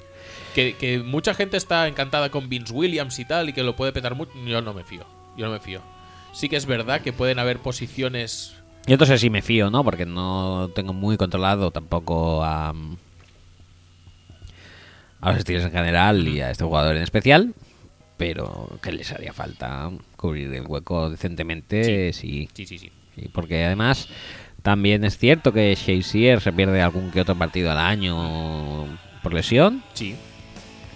Que, 0.55 0.75
que 0.77 0.99
mucha 1.01 1.35
gente 1.35 1.57
está 1.57 1.87
encantada 1.89 2.31
con 2.31 2.49
Vince 2.49 2.73
Williams 2.73 3.19
y 3.19 3.25
tal, 3.27 3.49
y 3.49 3.53
que 3.53 3.63
lo 3.63 3.75
puede 3.77 3.93
petar 3.93 4.15
mucho. 4.15 4.33
Yo 4.47 4.63
no 4.63 4.73
me 4.75 4.85
fío. 4.85 5.05
Yo 5.37 5.47
no 5.47 5.53
me 5.53 5.61
fío. 5.61 5.81
Sí 6.33 6.49
que 6.49 6.57
es 6.57 6.67
verdad 6.67 7.01
que 7.03 7.13
pueden 7.13 7.39
haber 7.39 7.59
posiciones. 7.59 8.56
Yo 8.87 8.95
entonces 8.95 9.21
sí 9.21 9.31
me 9.31 9.43
fío, 9.43 9.71
¿no? 9.71 9.83
Porque 9.83 10.07
no 10.07 10.71
tengo 10.75 10.93
muy 10.93 11.17
controlado 11.17 11.71
tampoco 11.73 12.45
a, 12.45 12.73
a 15.21 15.33
los 15.33 15.41
Steelers 15.41 15.67
en 15.67 15.73
general 15.73 16.29
y 16.29 16.41
a 16.41 16.51
este 16.51 16.65
jugador 16.65 16.97
en 16.97 17.03
especial. 17.03 17.55
Pero 18.17 18.71
que 18.83 18.93
les 18.93 19.13
haría 19.13 19.33
falta 19.35 19.91
cubrir 20.17 20.53
el 20.55 20.67
hueco 20.67 21.11
decentemente, 21.11 22.13
sí. 22.13 22.49
Sí, 22.55 22.67
sí, 22.67 22.79
sí. 22.79 22.91
Sí, 23.15 23.29
porque 23.33 23.65
además 23.65 24.09
también 24.63 25.05
es 25.05 25.19
cierto 25.19 25.53
que 25.53 25.75
Shazier 25.75 26.41
se 26.41 26.53
pierde 26.53 26.81
algún 26.83 27.11
que 27.11 27.21
otro 27.21 27.35
partido 27.35 27.71
al 27.71 27.79
año 27.79 28.87
por 29.23 29.33
lesión 29.35 29.83
Sí. 29.95 30.15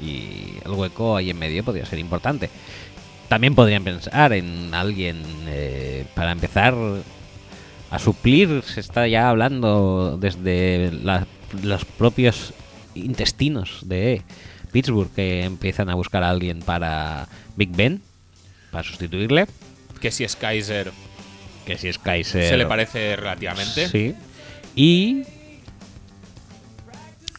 y 0.03 0.55
el 0.65 0.71
hueco 0.73 1.17
ahí 1.17 1.31
en 1.31 1.39
medio 1.39 1.63
podría 1.65 1.85
ser 1.87 1.99
importante. 1.99 2.49
También 3.29 3.55
podrían 3.55 3.85
pensar 3.85 4.33
en 4.33 4.73
alguien 4.75 5.23
eh, 5.47 6.05
para 6.15 6.33
empezar 6.33 6.75
a 7.91 7.99
suplir, 7.99 8.63
se 8.67 8.81
está 8.81 9.07
ya 9.09 9.29
hablando 9.29 10.17
desde 10.21 10.91
la- 11.03 11.27
los 11.63 11.85
propios 11.85 12.53
intestinos 12.95 13.81
de 13.85 14.23
Pittsburgh 14.73 15.11
que 15.13 15.43
empiezan 15.45 15.89
a 15.91 15.95
buscar 15.95 16.23
a 16.23 16.31
alguien 16.31 16.61
para 16.61 17.27
Big 17.57 17.71
Ben, 17.73 18.01
para 18.71 18.85
sustituirle, 18.85 19.47
Que 20.01 20.11
si 20.11 20.25
es 20.25 20.37
Kaiser 20.37 20.93
que 21.67 21.77
si 21.77 21.89
es 21.89 21.99
Kaiser 21.99 22.49
se 22.49 22.57
le 22.57 22.67
parece 22.67 23.17
relativamente. 23.17 23.87
Sí. 23.89 24.15
Y. 24.75 25.23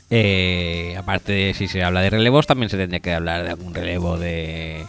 eh, 0.10 0.96
aparte 0.98 1.32
de 1.32 1.54
si 1.54 1.68
se 1.68 1.84
habla 1.84 2.02
de 2.02 2.10
relevos, 2.10 2.46
también 2.48 2.70
se 2.70 2.78
tendría 2.78 3.00
que 3.00 3.14
hablar 3.14 3.44
de 3.44 3.50
algún 3.52 3.74
relevo 3.74 4.18
de. 4.18 4.86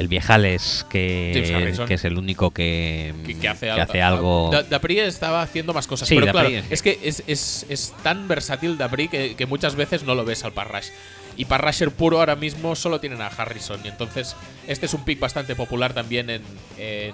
El 0.00 0.08
Viejales, 0.08 0.86
que, 0.88 1.76
que 1.86 1.94
es 1.94 2.04
el 2.06 2.16
único 2.16 2.52
que, 2.52 3.12
Que, 3.26 3.38
que 3.38 3.48
hace, 3.48 4.00
algo. 4.00 4.48
Da- 4.50 4.62
Dapri 4.62 4.98
estaba 4.98 5.42
haciendo 5.42 5.74
más 5.74 5.86
cosas. 5.86 6.08
Sí, 6.08 6.14
pero 6.14 6.26
Dapri, 6.32 6.52
claro, 6.52 6.64
sí. 6.66 6.72
es 6.72 6.80
que 6.82 6.98
es, 7.02 7.22
es- 7.26 7.66
es 7.68 7.92
tan 8.02 8.26
versátil 8.26 8.78
Dapri 8.78 9.08
que, 9.08 9.36
que 9.36 9.44
muchas 9.44 9.74
veces 9.76 10.02
no 10.04 10.14
lo 10.14 10.24
ves 10.24 10.42
al 10.44 10.52
Parrash. 10.52 10.88
Y 11.36 11.44
Parrasher 11.44 11.90
puro 11.90 12.18
ahora 12.18 12.34
mismo 12.34 12.74
solo 12.76 12.98
tienen 12.98 13.20
a 13.20 13.26
Harrison. 13.26 13.78
Y 13.84 13.88
entonces, 13.88 14.36
este 14.66 14.86
es 14.86 14.94
un 14.94 15.04
pick 15.04 15.20
bastante 15.20 15.54
popular 15.54 15.92
también 15.92 16.30
en, 16.30 16.42
en, 16.78 17.12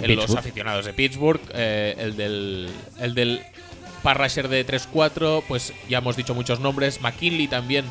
en 0.00 0.16
los 0.16 0.34
aficionados 0.34 0.84
de 0.84 0.92
Pittsburgh. 0.92 1.40
Eh, 1.54 1.94
el 1.98 2.16
del, 2.16 2.68
el 3.00 3.14
del 3.14 3.40
Parrasher 4.02 4.48
de 4.48 4.66
3-4, 4.66 5.42
pues 5.48 5.72
ya 5.88 5.98
hemos 5.98 6.16
dicho 6.16 6.34
muchos 6.34 6.60
nombres. 6.60 7.00
McKinley 7.00 7.48
también 7.48 7.84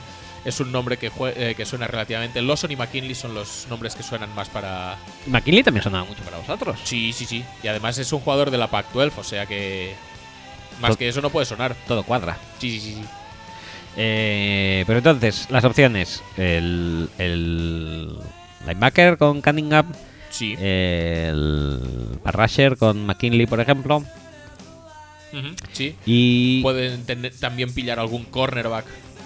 es 0.45 0.59
un 0.59 0.71
nombre 0.71 0.97
que, 0.97 1.11
eh, 1.35 1.53
que 1.55 1.65
suena 1.65 1.87
relativamente. 1.87 2.41
Lawson 2.41 2.71
y 2.71 2.75
McKinley 2.75 3.15
son 3.15 3.33
los 3.33 3.65
nombres 3.69 3.95
que 3.95 4.03
suenan 4.03 4.33
más 4.35 4.49
para, 4.49 4.97
McKinley 5.27 5.63
también 5.63 5.83
sonaba 5.83 6.05
mucho 6.05 6.21
para 6.23 6.37
vosotros. 6.37 6.79
Sí, 6.83 7.13
sí, 7.13 7.25
sí. 7.25 7.43
Y 7.63 7.67
además 7.67 7.97
es 7.97 8.11
un 8.11 8.19
jugador 8.19 8.51
de 8.51 8.57
la 8.57 8.69
Pac-12, 8.69 9.11
o 9.17 9.23
sea 9.23 9.45
que. 9.45 9.93
Más 10.81 10.97
que 10.97 11.07
eso 11.07 11.21
no 11.21 11.29
puede 11.29 11.45
sonar. 11.45 11.75
Todo 11.87 12.03
cuadra. 12.03 12.37
Sí, 12.59 12.71
sí, 12.71 12.79
sí. 12.79 12.93
sí. 12.95 13.03
Eh, 13.95 14.83
pero 14.87 14.97
entonces, 14.99 15.47
las 15.49 15.63
opciones: 15.63 16.23
el, 16.35 17.09
el 17.19 18.17
linebacker 18.65 19.17
con 19.17 19.41
Cunningham, 19.41 19.85
Sí. 20.31 20.55
el 20.59 22.17
Parrasher 22.23 22.75
con 22.75 23.05
McKinley, 23.05 23.45
por 23.45 23.59
ejemplo, 23.59 24.03
sí. 25.71 25.95
y. 26.05 26.61
Pueden 26.63 27.05
tener- 27.05 27.37
también 27.39 27.71
pillar 27.73 27.99
algún 27.99 28.25
cornerback. 28.25 28.85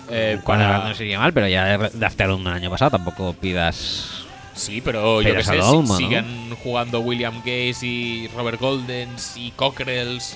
Eh, 0.10 0.40
para- 0.45 0.88
no 0.90 0.95
sería 0.95 1.19
mal, 1.19 1.34
pero 1.34 1.48
ya 1.48 1.77
draftearon 1.77 2.42
un 2.42 2.48
año 2.48 2.69
pasado, 2.69 2.92
tampoco 2.92 3.34
pidas. 3.34 4.24
Sí, 4.56 4.82
pero 4.82 5.22
yo 5.22 5.36
que 5.36 5.44
siguen 5.44 6.56
jugando 6.64 7.00
William 7.02 7.40
Gaze 7.45 7.86
y 7.86 8.27
Robert 8.36 8.60
Goldens 8.60 9.38
y 9.38 9.52
Cockrells. 9.52 10.36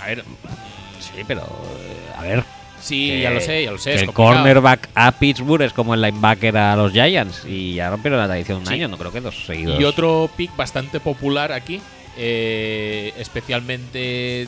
A 0.00 0.06
ver, 0.06 0.22
mm, 0.24 1.00
Sí, 1.00 1.22
pero. 1.26 1.40
eh, 1.42 2.16
A 2.18 2.22
ver. 2.22 2.44
Sí, 2.80 3.08
que- 3.10 3.20
ya 3.22 3.30
lo 3.30 3.40
sé, 3.40 3.64
ya 3.64 3.72
lo 3.72 3.78
sé. 3.78 3.94
el 3.94 4.06
complicado. 4.06 4.34
cornerback 4.36 4.88
a 4.94 5.10
Pittsburgh 5.10 5.62
es 5.62 5.72
como 5.72 5.94
el 5.94 6.00
linebacker 6.02 6.56
a 6.56 6.76
los 6.76 6.92
Giants. 6.92 7.44
Y 7.44 7.74
ya 7.74 7.90
rompieron 7.90 8.20
la 8.20 8.26
tradición 8.28 8.58
un 8.58 8.66
Sí. 8.66 8.74
año, 8.74 8.86
no 8.86 8.96
creo 8.96 9.10
que 9.10 9.20
dos 9.20 9.44
seguidos. 9.46 9.80
Y 9.80 9.84
otro 9.84 10.30
pick 10.36 10.54
bastante 10.54 11.00
popular 11.00 11.50
aquí, 11.50 11.80
eh, 12.16 13.12
especialmente 13.18 14.46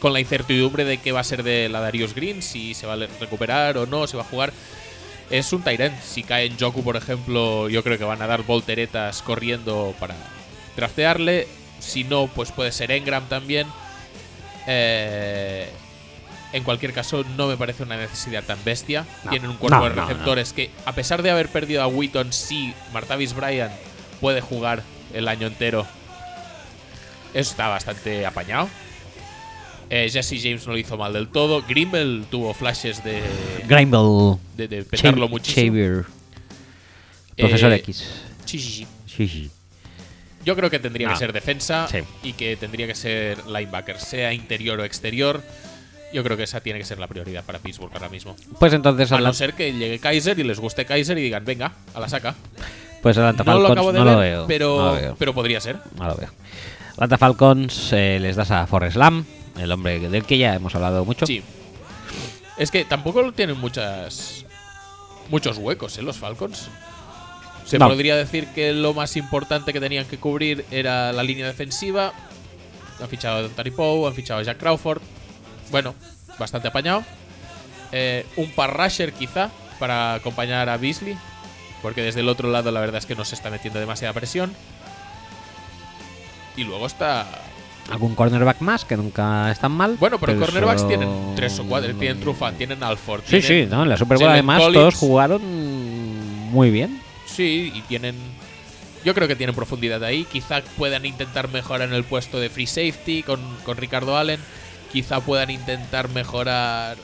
con 0.00 0.12
la 0.12 0.20
incertidumbre 0.20 0.84
de 0.84 0.98
qué 0.98 1.12
va 1.12 1.20
a 1.20 1.24
ser 1.24 1.42
de 1.42 1.68
la 1.68 1.80
Darius 1.80 2.14
Green, 2.14 2.42
si 2.42 2.74
se 2.74 2.86
va 2.86 2.94
a 2.94 2.96
recuperar 3.20 3.76
o 3.78 3.86
no, 3.86 4.06
si 4.06 4.16
va 4.16 4.22
a 4.22 4.26
jugar. 4.26 4.52
Es 5.30 5.52
un 5.52 5.62
Tyrant. 5.62 6.00
Si 6.00 6.22
cae 6.22 6.46
en 6.46 6.58
Joku, 6.58 6.82
por 6.82 6.96
ejemplo, 6.96 7.68
yo 7.68 7.82
creo 7.84 7.98
que 7.98 8.04
van 8.04 8.22
a 8.22 8.26
dar 8.26 8.42
volteretas 8.44 9.20
corriendo 9.22 9.94
para 10.00 10.14
draftearle. 10.76 11.46
Si 11.80 12.04
no, 12.04 12.28
pues 12.28 12.50
puede 12.50 12.72
ser 12.72 12.90
Engram 12.90 13.28
también. 13.28 13.66
Eh, 14.66 15.68
en 16.52 16.64
cualquier 16.64 16.94
caso, 16.94 17.24
no 17.36 17.46
me 17.46 17.56
parece 17.58 17.82
una 17.82 17.96
necesidad 17.98 18.42
tan 18.42 18.58
bestia. 18.64 19.04
No. 19.24 19.30
Tienen 19.30 19.50
un 19.50 19.56
cuerpo 19.58 19.80
No, 19.80 19.88
de 19.90 19.96
no. 19.96 20.06
receptores 20.06 20.52
que, 20.54 20.70
a 20.86 20.92
pesar 20.92 21.22
de 21.22 21.30
haber 21.30 21.48
perdido 21.48 21.82
a 21.82 21.86
Wheaton, 21.88 22.32
sí, 22.32 22.72
Martavis 22.92 23.34
Bryant 23.34 23.72
puede 24.20 24.40
jugar 24.40 24.82
el 25.12 25.28
año 25.28 25.46
entero. 25.46 25.86
Eso 27.34 27.50
está 27.50 27.68
bastante 27.68 28.24
apañado. 28.24 28.68
Eh, 29.90 30.08
Jesse 30.10 30.38
James 30.42 30.66
no 30.66 30.72
lo 30.74 30.78
hizo 30.78 30.96
mal 30.98 31.12
del 31.12 31.28
todo. 31.28 31.62
Grimble 31.66 32.24
tuvo 32.30 32.52
flashes 32.54 33.02
de, 33.04 33.22
Grimble. 33.66 34.38
de, 34.56 34.68
de 34.68 34.82
petarlo 34.84 35.28
muchísimo. 35.28 35.66
Xavier. 35.72 36.04
Profesor 37.36 37.72
Eh, 37.72 37.76
X. 37.76 38.04
Sí, 38.44 38.58
sí, 38.58 38.86
sí. 39.28 39.50
Yo 40.44 40.56
creo 40.56 40.70
que 40.70 40.78
tendría 40.78 41.08
No. 41.08 41.12
que 41.14 41.18
ser 41.18 41.32
defensa 41.32 41.86
Sí. 41.90 41.98
y 42.22 42.32
que 42.34 42.56
tendría 42.56 42.86
que 42.86 42.94
ser 42.94 43.46
linebacker, 43.46 43.98
sea 43.98 44.32
interior 44.32 44.78
o 44.80 44.84
exterior. 44.84 45.42
Yo 46.12 46.24
creo 46.24 46.36
que 46.38 46.44
esa 46.44 46.60
tiene 46.60 46.78
que 46.78 46.84
ser 46.86 46.98
la 46.98 47.06
prioridad 47.06 47.44
para 47.44 47.58
Pittsburgh 47.58 47.92
ahora 47.92 48.08
mismo. 48.08 48.34
Pues 48.58 48.72
entonces, 48.72 49.12
A 49.12 49.18
no 49.20 49.32
ser 49.34 49.52
que 49.54 49.72
llegue 49.72 49.98
Kaiser 49.98 50.38
y 50.38 50.42
les 50.44 50.58
guste 50.58 50.86
Kaiser 50.86 51.18
y 51.18 51.22
digan, 51.22 51.44
venga, 51.44 51.72
a 51.94 52.00
la 52.00 52.08
saca. 52.08 52.34
pues 53.02 53.16
Atlanta 53.18 53.44
No 53.44 53.58
lo 53.58 53.68
Falcons 53.68 53.72
acabo 53.78 53.92
de 53.92 53.98
no 53.98 54.04
ver, 54.04 54.14
lo 54.14 54.20
veo. 54.20 54.46
pero, 54.46 54.76
no 54.78 54.84
lo 54.86 54.92
veo. 55.00 55.16
pero 55.18 55.34
podría 55.34 55.60
ser. 55.60 55.76
No 55.98 56.06
lo 56.08 56.14
veo. 56.16 56.30
Atlanta 56.92 57.18
Falcons 57.18 57.92
eh, 57.92 58.18
les 58.20 58.34
das 58.36 58.50
a 58.50 58.66
Forrest 58.66 58.96
Lamb, 58.96 59.24
el 59.60 59.70
hombre 59.72 59.98
del 60.00 60.24
que 60.24 60.38
ya 60.38 60.54
hemos 60.54 60.74
hablado 60.74 61.04
mucho. 61.04 61.26
Sí. 61.26 61.42
Es 62.56 62.70
que 62.70 62.84
tampoco 62.84 63.32
tienen 63.32 63.58
muchas 63.58 64.44
muchos 65.30 65.58
huecos, 65.58 65.96
¿eh? 65.98 66.02
Los 66.02 66.16
Falcons. 66.16 66.68
Se 67.64 67.78
No. 67.78 67.88
podría 67.88 68.16
decir 68.16 68.46
que 68.48 68.72
lo 68.72 68.94
más 68.94 69.16
importante 69.16 69.72
que 69.72 69.80
tenían 69.80 70.06
que 70.06 70.16
cubrir 70.18 70.64
era 70.70 71.12
la 71.12 71.22
línea 71.22 71.46
defensiva. 71.46 72.12
Han 73.00 73.08
fichado 73.08 73.36
a 73.36 73.40
Anthony 73.40 73.70
Poe, 73.76 74.08
han 74.08 74.14
fichado 74.14 74.40
a 74.40 74.42
Jack 74.42 74.58
Crawford. 74.58 75.02
Bueno, 75.70 75.94
bastante 76.38 76.68
apañado. 76.68 77.04
Eh, 77.92 78.26
un 78.36 78.50
par 78.52 78.74
rusher 78.76 79.12
quizá 79.12 79.50
para 79.78 80.14
acompañar 80.14 80.68
a 80.68 80.76
Beasley. 80.78 81.16
Porque 81.82 82.02
desde 82.02 82.20
el 82.20 82.28
otro 82.28 82.50
lado 82.50 82.72
la 82.72 82.80
verdad 82.80 82.98
es 82.98 83.06
que 83.06 83.14
no 83.14 83.24
se 83.24 83.34
está 83.34 83.50
metiendo 83.50 83.78
demasiada 83.78 84.12
presión. 84.14 84.52
Y 86.56 86.64
luego 86.64 86.86
está 86.86 87.26
Algún 87.90 88.14
cornerback 88.14 88.60
más 88.60 88.84
que 88.84 88.96
nunca 88.96 89.50
están 89.50 89.72
mal. 89.72 89.96
bueno, 89.98 90.18
pero, 90.18 90.38
cornerbacks 90.38 90.80
eso- 90.82 90.88
tienen 90.88 91.08
tres 91.34 91.58
o 91.58 91.64
cuatro. 91.64 91.94
Tienen 91.94 92.20
Trufa, 92.20 92.52
tienen 92.52 92.82
Alford. 92.82 93.22
Sí, 93.22 93.40
tienen- 93.40 93.68
sí, 93.68 93.70
no, 93.74 93.82
en 93.82 93.88
la 93.88 93.96
Super 93.96 94.18
Bowl 94.18 94.28
además 94.28 94.60
Collins. 94.60 94.74
todos 94.74 94.94
jugaron 94.96 95.40
muy 96.50 96.70
bien. 96.70 97.00
Sí, 97.26 97.72
y 97.74 97.80
tienen. 97.82 98.14
Yo 99.04 99.14
creo 99.14 99.28
que 99.28 99.36
tienen 99.36 99.54
profundidad 99.54 100.02
ahí. 100.04 100.24
Quizá 100.24 100.60
puedan 100.76 101.06
intentar 101.06 101.48
mejorar 101.48 101.88
en 101.88 101.94
el 101.94 102.04
puesto 102.04 102.40
de 102.40 102.50
free 102.50 102.66
safety 102.66 103.22
con, 103.22 103.40
con 103.64 103.76
Ricardo 103.76 104.16
Allen. 104.16 104.40
Quizá 104.92 105.20
puedan 105.20 105.50
intentar 105.50 106.08
mejorar. 106.10 106.96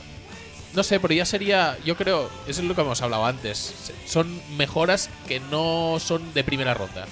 No 0.75 0.83
sé, 0.83 0.99
pero 0.99 1.13
ya 1.13 1.25
sería. 1.25 1.77
Yo 1.85 1.95
creo. 1.95 2.29
Eso 2.47 2.61
es 2.61 2.67
lo 2.67 2.75
que 2.75 2.81
hemos 2.81 3.01
hablado 3.01 3.25
antes. 3.25 3.91
Son 4.05 4.27
mejoras 4.57 5.09
que 5.27 5.39
no 5.39 5.97
son 5.99 6.33
de 6.33 6.43
primera 6.43 6.73
ronda. 6.73 7.05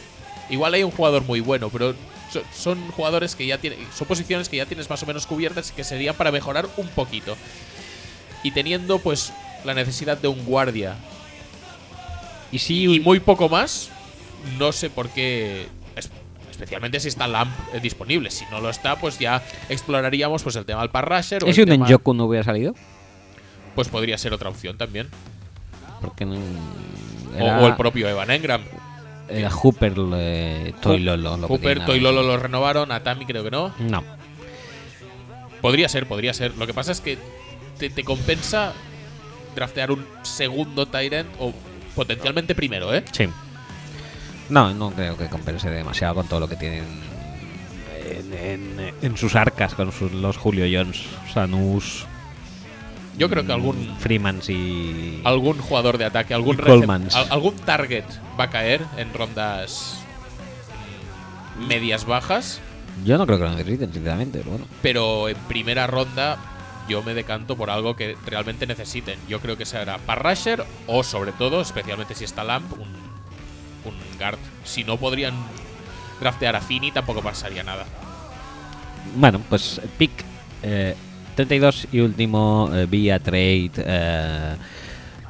Igual 0.50 0.74
hay 0.74 0.84
un 0.84 0.92
jugador 0.92 1.24
muy 1.24 1.40
bueno, 1.40 1.70
pero 1.70 1.96
so- 2.34 2.44
son 2.54 2.80
jugadores 2.92 3.36
que 3.36 3.46
ya 3.46 3.58
tienen. 3.58 3.80
Son 3.96 4.08
posiciones 4.08 4.50
que 4.50 4.58
ya 4.58 4.66
tienes 4.66 4.90
más 4.90 5.02
o 5.04 5.06
menos 5.06 5.26
cubiertas 5.26 5.70
y 5.70 5.74
que 5.74 5.84
serían 5.84 6.16
para 6.16 6.32
mejorar 6.32 6.68
un 6.78 6.88
poquito. 6.90 7.36
Y 8.44 8.52
teniendo, 8.52 9.00
pues, 9.00 9.32
la 9.64 9.74
necesidad 9.74 10.18
de 10.18 10.28
un 10.28 10.44
guardia 10.44 10.96
Y 12.52 12.60
sí, 12.60 12.84
y 12.96 13.00
muy 13.00 13.20
poco 13.20 13.48
más. 13.50 13.90
No 14.60 14.72
sé 14.72 14.90
por 14.90 15.10
qué. 15.10 15.68
es- 15.96 16.10
Especialmente 16.52 17.00
si 17.00 17.08
está 17.08 17.28
Lamp 17.28 17.52
eh, 17.74 17.80
disponible. 17.80 18.30
Si 18.30 18.46
no 18.52 18.60
lo 18.62 18.70
está, 18.70 18.98
pues 18.98 19.18
ya 19.18 19.42
exploraríamos 19.70 20.44
pues 20.44 20.56
el 20.58 20.66
tema 20.66 20.82
del 20.82 20.90
Parrasher. 20.92 21.44
o 21.44 21.48
¿y 21.48 21.50
el 21.50 21.56
si 21.56 21.62
un 21.62 21.70
tema- 21.70 21.88
Njoku 21.88 22.14
no 22.14 22.26
hubiera 22.26 22.44
salido? 22.44 22.76
Pues 23.74 23.88
podría 23.88 24.18
ser 24.20 24.34
otra 24.34 24.50
opción 24.50 24.78
también. 24.78 25.08
Porque 26.02 26.26
no. 26.26 26.36
O, 27.40 27.66
el 27.68 27.76
propio 27.76 28.08
Evan 28.08 28.30
Engram. 28.30 28.62
Era 29.40 29.50
Hooper, 29.52 29.94
eh, 30.16 30.74
Toilolo. 30.82 31.38
lo 31.38 31.48
que 31.48 31.54
Hooper, 31.54 31.74
tenía. 31.74 31.86
Toilolo 31.86 32.24
lo 32.24 32.38
renovaron. 32.38 32.92
A 32.92 33.02
Tami 33.04 33.26
creo 33.26 33.44
que 33.44 33.52
no. 33.52 33.74
No. 33.80 34.04
Podría 35.62 35.88
ser, 35.90 36.06
podría 36.08 36.34
ser. 36.34 36.58
Lo 36.58 36.68
que 36.68 36.74
pasa 36.74 36.92
es 36.92 37.02
que 37.02 37.18
te, 37.78 37.90
te 37.90 38.04
compensa 38.04 38.74
draftear 39.56 39.92
un 39.92 40.06
segundo 40.24 40.86
Tyrant 40.88 41.30
o 41.40 41.54
potencialmente 41.96 42.56
primero, 42.56 42.94
¿eh? 42.94 43.04
Sí. 43.12 43.28
No, 44.50 44.74
no 44.74 44.92
creo 44.92 45.18
que 45.18 45.28
compense 45.28 45.70
demasiado 45.70 46.16
con 46.16 46.28
todo 46.28 46.42
lo 46.42 46.50
que 46.50 46.56
tienen 46.58 46.84
en, 48.10 48.34
en- 48.34 48.94
en 49.02 49.18
sus 49.18 49.36
arcas, 49.36 49.74
con 49.74 49.92
sus, 49.92 50.12
los 50.12 50.36
Julio 50.38 50.66
Jones, 50.70 51.02
Sanus, 51.34 52.06
Yo 53.18 53.30
creo 53.30 53.46
que 53.46 53.54
algún 53.54 53.96
Freemans 54.00 54.50
y. 54.50 55.22
algún 55.24 55.60
jugador 55.60 55.98
de 55.98 56.06
ataque, 56.06 56.34
algún 56.34 56.58
Colemans. 56.58 57.16
al- 57.16 57.32
algún 57.32 57.56
target 57.58 58.06
va 58.40 58.46
a 58.46 58.50
caer 58.50 58.82
en 58.98 59.14
rondas 59.14 60.00
mm, 61.60 61.68
medias 61.68 62.06
bajas, 62.06 62.60
Yo 63.06 63.18
no 63.18 63.26
creo 63.26 63.38
que 63.40 63.44
lo 63.46 63.52
necesiten, 63.52 63.92
sinceramente, 63.94 64.40
pero 64.40 64.50
bueno. 64.52 64.66
pero 64.82 65.30
en 65.30 65.38
primera 65.48 65.86
ronda 65.88 66.38
yo 66.90 67.02
me 67.04 67.14
decanto 67.14 67.56
por 67.56 67.70
algo 67.70 67.96
que 67.96 68.18
realmente 68.26 68.66
necesiten. 68.68 69.18
Yo 69.30 69.40
creo 69.40 69.58
que 69.58 69.66
será 69.66 69.98
Parrasher 70.00 70.66
o 70.88 71.04
sobre 71.04 71.32
todo, 71.34 71.62
especialmente 71.62 72.14
si 72.16 72.24
está 72.26 72.44
Lamp, 72.44 72.74
un, 72.74 72.82
un 72.82 74.18
guard. 74.20 74.38
Si 74.66 74.84
no 74.84 74.98
podrían 74.98 75.34
draftear 76.20 76.56
a 76.56 76.62
Fini 76.62 76.92
tampoco 76.92 77.22
pasaría 77.22 77.64
nada. 77.64 77.86
Bueno, 79.16 79.40
pues 79.50 79.80
pick 79.98 80.12
eh, 80.64 80.96
32 81.36 81.88
y 81.92 82.00
último 82.00 82.70
eh, 82.74 82.86
vía 82.90 83.20
trade 83.20 83.72
eh, 83.78 84.56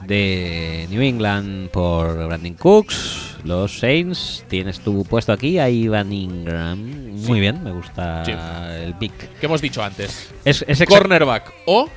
de 0.06 0.88
New 0.90 1.02
England 1.02 1.70
por 1.70 2.28
Brandon 2.28 2.54
Cooks. 2.56 3.38
Los 3.44 3.78
Saints, 3.80 4.46
tienes 4.48 4.80
tu 4.80 5.04
puesto 5.04 5.34
aquí 5.34 5.60
a 5.60 5.70
Ivan 5.70 6.14
Ingram. 6.14 6.80
Muy 7.28 7.40
bien, 7.42 7.62
me 7.64 7.72
gusta 7.72 8.24
Sí. 8.26 8.32
el 8.32 8.94
pick. 8.96 9.14
¿Qué 9.40 9.46
hemos 9.48 9.62
dicho 9.62 9.84
antes? 9.84 10.32
Es, 10.46 10.64
es 10.68 10.82
Cornerback 10.86 11.52
o 11.66 11.90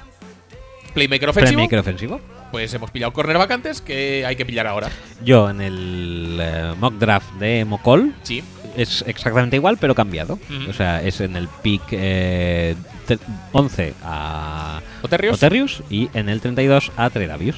playmaker 0.93 1.28
ofensivo. 1.28 1.57
playmaker 1.57 1.78
ofensivo. 1.78 2.20
Pues 2.51 2.73
hemos 2.75 2.91
pillado 2.91 3.12
cornerback 3.12 3.51
antes, 3.51 3.81
que 3.81 4.25
hay 4.25 4.36
que 4.36 4.47
pillar 4.47 4.67
ahora. 4.68 4.89
Yo 5.25 5.51
en 5.51 5.60
el 5.60 6.39
eh, 6.41 6.75
mock 6.78 6.94
draft 6.94 7.33
de 7.35 7.65
Mocol 7.65 8.15
Sí. 8.23 8.43
Es 8.77 9.03
exactamente 9.07 9.57
igual, 9.57 9.77
pero 9.79 9.95
cambiado. 9.95 10.39
O 10.69 10.73
sea, 10.73 11.03
es 11.03 11.21
en 11.21 11.37
el 11.37 11.49
pick 11.49 11.83
eh, 11.93 12.75
te- 13.07 13.19
11 13.53 13.95
a 14.05 14.81
¿Oterrios? 15.03 15.37
Oterrius 15.37 15.83
y 15.91 16.09
en 16.15 16.29
el 16.29 16.41
32 16.41 16.93
a 16.97 17.11
Tredavius. 17.11 17.57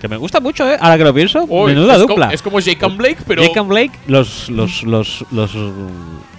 Que 0.00 0.08
me 0.08 0.16
gusta 0.16 0.40
mucho, 0.40 0.68
¿eh? 0.68 0.76
Ahora 0.80 0.98
que 0.98 1.04
lo 1.04 1.14
pienso, 1.14 1.46
menuda 1.46 1.94
es 1.94 2.00
dupla. 2.00 2.26
Como, 2.26 2.30
es 2.34 2.42
como 2.42 2.60
Jake 2.60 2.84
and 2.84 2.96
Blake, 2.96 3.18
pero. 3.26 3.42
Jake 3.42 3.58
and 3.60 3.68
Blake, 3.68 3.92
los 4.08 4.48
los 4.48 4.82
los 4.82 5.24
los 5.30 5.54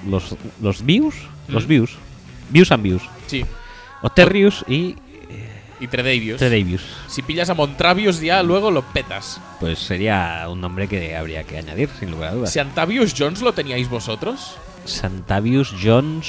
los 0.05 0.35
los 0.61 0.85
views, 0.85 1.15
los 1.47 1.65
views, 1.65 1.91
views 2.49 2.71
and 2.73 2.83
views. 2.83 3.01
Sí. 3.27 3.45
Oterrius 4.01 4.65
y 4.67 4.95
Y 5.83 5.87
Tredavious. 5.87 6.39
Tredavius. 6.39 6.81
Si 7.07 7.21
pillas 7.21 7.49
a 7.49 7.53
Montravius 7.55 8.21
ya, 8.21 8.41
luego 8.41 8.71
lo 8.71 8.81
petas. 8.83 9.41
Pues 9.59 9.79
sería 9.79 10.45
un 10.49 10.61
nombre 10.61 10.87
que 10.87 11.15
habría 11.15 11.43
que 11.43 11.57
añadir, 11.57 11.89
sin 11.99 12.09
lugar 12.11 12.29
a 12.29 12.33
dudas. 12.35 12.53
Si 12.53 12.59
Antavius 12.59 13.13
Jones 13.17 13.41
lo 13.41 13.53
teníais 13.53 13.89
vosotros. 13.89 14.55
Santavius 14.85 15.73
Jones. 15.83 16.27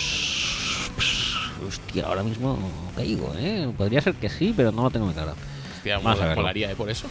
pues, 0.97 1.35
hostia, 1.69 2.05
ahora 2.07 2.23
mismo 2.25 2.59
caigo, 2.97 3.33
¿eh? 3.37 3.73
Podría 3.77 4.01
ser 4.01 4.15
que 4.15 4.29
sí, 4.29 4.53
pero 4.57 4.73
no 4.73 4.83
lo 4.83 4.91
tengo 4.91 5.07
muy 5.07 5.15
claro. 5.15 5.35
Hostia, 5.77 5.99
Vamos 5.99 6.21
a 6.21 6.35
molaría, 6.35 6.71
¿eh? 6.73 6.75
Por 6.77 6.91
eso. 6.91 7.07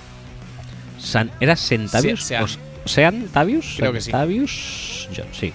San- 1.00 1.32
¿Era 1.40 1.56
Sentavius? 1.56 2.22
Se- 2.22 2.28
Sean. 2.28 2.44
¿O 2.44 2.46
s- 2.46 2.60
¿Sean 2.86 3.28
Tavius? 3.32 3.76
Creo 3.78 3.94
que 3.94 4.02
sí. 4.02 4.06
Sentavius 4.12 5.08
Jones, 5.16 5.38
sí. 5.38 5.54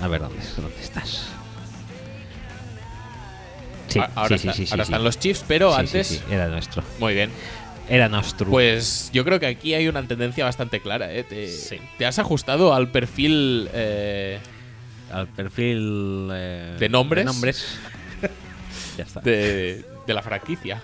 A 0.00 0.08
ver, 0.08 0.22
¿dónde, 0.22 0.38
dónde 0.56 0.80
estás? 0.80 1.26
Sí, 3.94 4.00
ahora 4.14 4.28
sí, 4.28 4.34
está- 4.34 4.52
sí, 4.52 4.66
sí, 4.66 4.72
ahora 4.72 4.84
sí, 4.84 4.92
están 4.92 5.04
los 5.04 5.18
Chiefs, 5.18 5.44
pero 5.48 5.74
antes. 5.74 6.22
era 6.30 6.48
nuestro. 6.48 6.82
Muy 7.00 7.14
bien. 7.14 7.30
Era 7.88 8.08
nuestro. 8.08 8.48
Pues 8.50 9.10
yo 9.12 9.24
creo 9.24 9.38
que 9.40 9.46
aquí 9.46 9.74
hay 9.74 9.88
una 9.88 10.02
tendencia 10.06 10.44
bastante 10.44 10.80
clara, 10.80 11.12
¿eh? 11.12 11.22
Te, 11.24 12.06
has 12.06 12.18
ajustado 12.18 12.74
al 12.74 12.88
perfil. 12.90 13.68
eh, 13.74 14.38
al 15.12 15.28
perfil 15.28 16.28
eh, 16.32 16.76
¿De 16.78 16.88
nombres? 16.88 17.26
Ya 18.96 19.04
está. 19.04 19.20
de, 19.20 19.84
de 20.06 20.14
la 20.14 20.22
franquicia. 20.22 20.82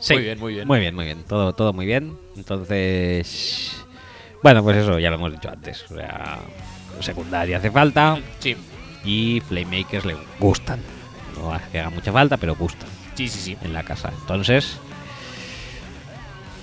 Sí. 0.00 0.14
Muy 0.14 0.22
bien, 0.24 0.38
muy 0.40 0.54
bien. 0.54 0.66
Muy 0.68 0.80
bien, 0.80 0.94
muy 0.94 1.04
bien. 1.04 1.22
Todo, 1.24 1.52
todo 1.54 1.72
muy 1.72 1.86
bien. 1.86 2.18
Entonces. 2.36 3.72
Bueno, 4.42 4.62
pues 4.64 4.76
eso 4.78 4.98
ya 4.98 5.10
lo 5.10 5.16
hemos 5.16 5.30
dicho 5.32 5.48
antes. 5.48 5.84
O 5.90 5.94
sea, 5.94 6.40
secundaria 7.00 7.58
hace 7.58 7.70
falta 7.70 8.18
Sí, 8.40 8.56
y 9.04 9.40
playmakers 9.42 10.04
le 10.04 10.16
gustan. 10.40 10.80
No 11.38 11.54
es 11.56 11.62
que 11.70 11.80
haga 11.80 11.90
mucha 11.90 12.12
falta, 12.12 12.36
pero 12.36 12.54
gustan 12.56 12.88
sí, 13.14 13.28
sí, 13.28 13.38
sí. 13.40 13.56
en 13.62 13.72
la 13.72 13.82
casa. 13.82 14.10
Entonces. 14.20 14.78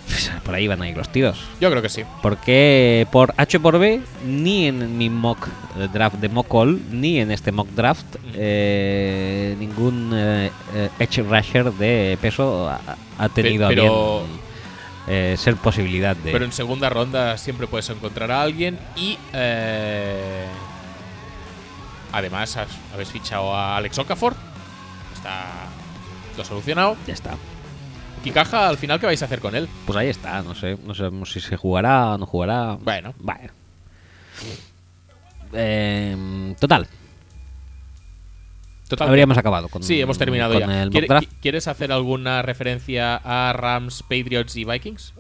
pues, 0.08 0.32
por 0.44 0.56
ahí 0.56 0.68
van 0.68 0.82
a 0.82 0.90
ir 0.90 0.98
los 0.98 1.10
tiros. 1.12 1.40
Yo 1.62 1.70
creo 1.70 1.82
que 1.82 1.90
sí. 1.90 2.04
Porque 2.22 3.08
por 3.12 3.34
H 3.38 3.60
por 3.60 3.78
B, 3.80 4.02
ni 4.26 4.68
en 4.68 4.98
mi 4.98 5.10
mock 5.10 5.48
draft 5.94 6.16
de 6.18 6.30
mock 6.30 6.54
all, 6.54 6.80
ni 6.92 7.20
en 7.20 7.32
este 7.32 7.52
mock 7.52 7.70
draft, 7.70 8.16
eh, 8.34 9.56
ningún 9.60 10.12
eh, 10.14 10.52
edge 11.00 11.22
rusher 11.24 11.72
de 11.74 12.18
peso 12.22 12.68
ha, 12.70 12.80
ha 13.18 13.30
tenido 13.30 13.66
a 13.66 13.70
pero- 13.70 14.24
bien 14.28 14.50
eh, 15.08 15.36
ser 15.38 15.56
posibilidad 15.56 16.16
de. 16.16 16.32
Pero 16.32 16.46
en 16.46 16.52
segunda 16.52 16.90
ronda 16.90 17.38
siempre 17.38 17.66
puedes 17.68 17.90
encontrar 17.90 18.32
a 18.32 18.42
alguien 18.42 18.78
y. 18.96 19.18
además, 22.12 22.58
has- 22.58 22.68
habéis 22.94 23.10
fichado 23.10 23.54
a 23.56 23.78
Alex 23.78 23.98
Okafor. 24.00 24.36
Está 25.20 25.68
todo 26.36 26.46
solucionado. 26.46 26.96
ya 27.06 27.14
está. 27.14 27.36
Kikaja, 28.24 28.68
al 28.70 28.78
final, 28.78 29.00
¿qué 29.00 29.06
vais 29.06 29.22
a 29.22 29.26
hacer 29.26 29.40
con 29.40 29.56
él? 29.56 29.68
Pues 29.86 29.98
ahí 29.98 30.08
está, 30.10 30.42
no 30.42 30.56
sé, 30.56 30.78
no 30.86 30.94
sabemos 30.96 31.32
si 31.32 31.40
se 31.40 31.56
jugará 31.58 32.12
o 32.14 32.18
no 32.18 32.26
jugará. 32.26 32.74
Bueno. 32.82 33.14
Bueno. 33.20 33.50
Em, 35.54 36.54
total, 36.56 36.88
Total. 38.88 39.08
habríamos 39.08 39.38
acabado 39.38 39.68
con, 39.68 39.82
Sí, 39.84 40.00
hemos 40.00 40.18
terminado 40.18 40.54
con 40.60 40.70
ya. 40.70 40.84
el 40.84 40.90
¿Quiere- 40.90 41.08
¿Quieres 41.42 41.68
hacer 41.68 41.92
alguna 41.92 42.42
referencia 42.42 43.16
a 43.24 43.52
Rams, 43.54 44.04
Patriots 44.04 44.56
y 44.56 44.66
Vikings? 44.66 45.14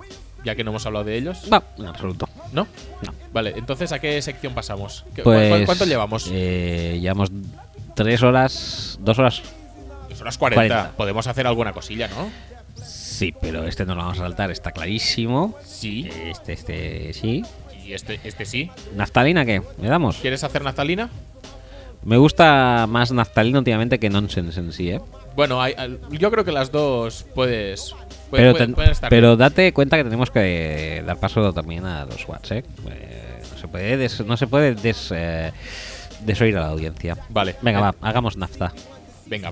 Ya 0.46 0.56
que 0.56 0.64
no 0.64 0.72
hemos 0.72 0.86
hablado 0.86 1.06
de 1.06 1.18
ellos. 1.18 1.48
No, 1.50 1.62
en 1.78 1.86
absoluto. 1.88 2.30
¿No? 2.54 2.68
No. 3.06 3.14
Vale, 3.34 3.54
entonces 3.58 3.92
¿a 3.92 4.00
qué 4.00 4.22
sección 4.22 4.54
pasamos? 4.54 5.04
¿Qué- 5.16 5.24
Pues, 5.24 5.66
¿Cuánto 5.66 5.86
llevamos? 5.86 6.30
eh, 6.32 6.98
llevamos 7.02 7.30
tres 7.96 8.24
horas, 8.24 8.98
dos 9.02 9.20
horas. 9.20 9.42
Son 10.16 10.26
las 10.26 10.38
40. 10.38 10.68
40. 10.76 10.98
Podemos 10.98 11.28
hacer 11.28 11.48
alguna 11.48 11.74
cosilla, 11.74 12.08
¿no? 12.08 12.30
Sí, 12.84 13.34
pero 13.42 13.66
este 13.68 13.86
no 13.86 13.96
lo 13.96 14.02
vamos 14.02 14.20
a 14.20 14.22
saltar, 14.24 14.52
está 14.52 14.72
clarísimo. 14.72 15.56
Sí. 15.66 16.10
Este, 16.26 16.54
este, 16.54 17.14
sí. 17.14 17.44
Y 17.86 17.94
este, 17.94 18.20
este 18.24 18.46
sí. 18.46 18.72
¿Naftalina 18.96 19.46
qué? 19.46 19.62
¿Le 19.82 19.88
damos? 19.90 20.18
¿Quieres 20.18 20.44
hacer 20.44 20.64
naftalina? 20.64 21.10
Me 22.04 22.16
gusta 22.18 22.86
más 22.88 23.12
naftalina 23.12 23.58
últimamente 23.60 24.00
que 24.00 24.10
nonsense 24.10 24.60
en 24.60 24.72
sí, 24.72 24.90
¿eh? 24.92 25.02
Bueno, 25.36 25.62
hay- 25.62 25.76
yo 26.12 26.32
creo 26.32 26.46
que 26.46 26.52
las 26.54 26.72
dos 26.72 27.26
puedes. 27.36 27.94
puede- 28.30 28.54
Pero, 28.54 28.74
pueden 28.76 28.92
estar 28.92 29.10
pero 29.10 29.36
date 29.36 29.74
cuenta 29.74 29.98
que 29.98 30.04
tenemos 30.06 30.32
que 30.32 31.04
dar 31.06 31.18
paso 31.20 31.52
también 31.52 31.86
a 31.86 32.06
los 32.06 32.26
watts, 32.28 32.52
¿eh? 32.52 32.64
Eh, 32.90 33.42
no 33.52 33.58
se 33.58 33.68
puede, 33.68 33.98
des- 33.98 34.26
no 34.26 34.38
se 34.38 34.48
puede 34.48 34.76
des- 34.76 35.12
eh, 35.14 35.52
desoír 36.22 36.56
a 36.58 36.62
la 36.62 36.68
audiencia. 36.68 37.18
Vale. 37.30 37.56
Venga, 37.62 37.80
Eh, 37.80 37.82
va, 37.82 37.96
hagamos 38.02 38.38
nafta. 38.38 38.72
Venga. 39.26 39.52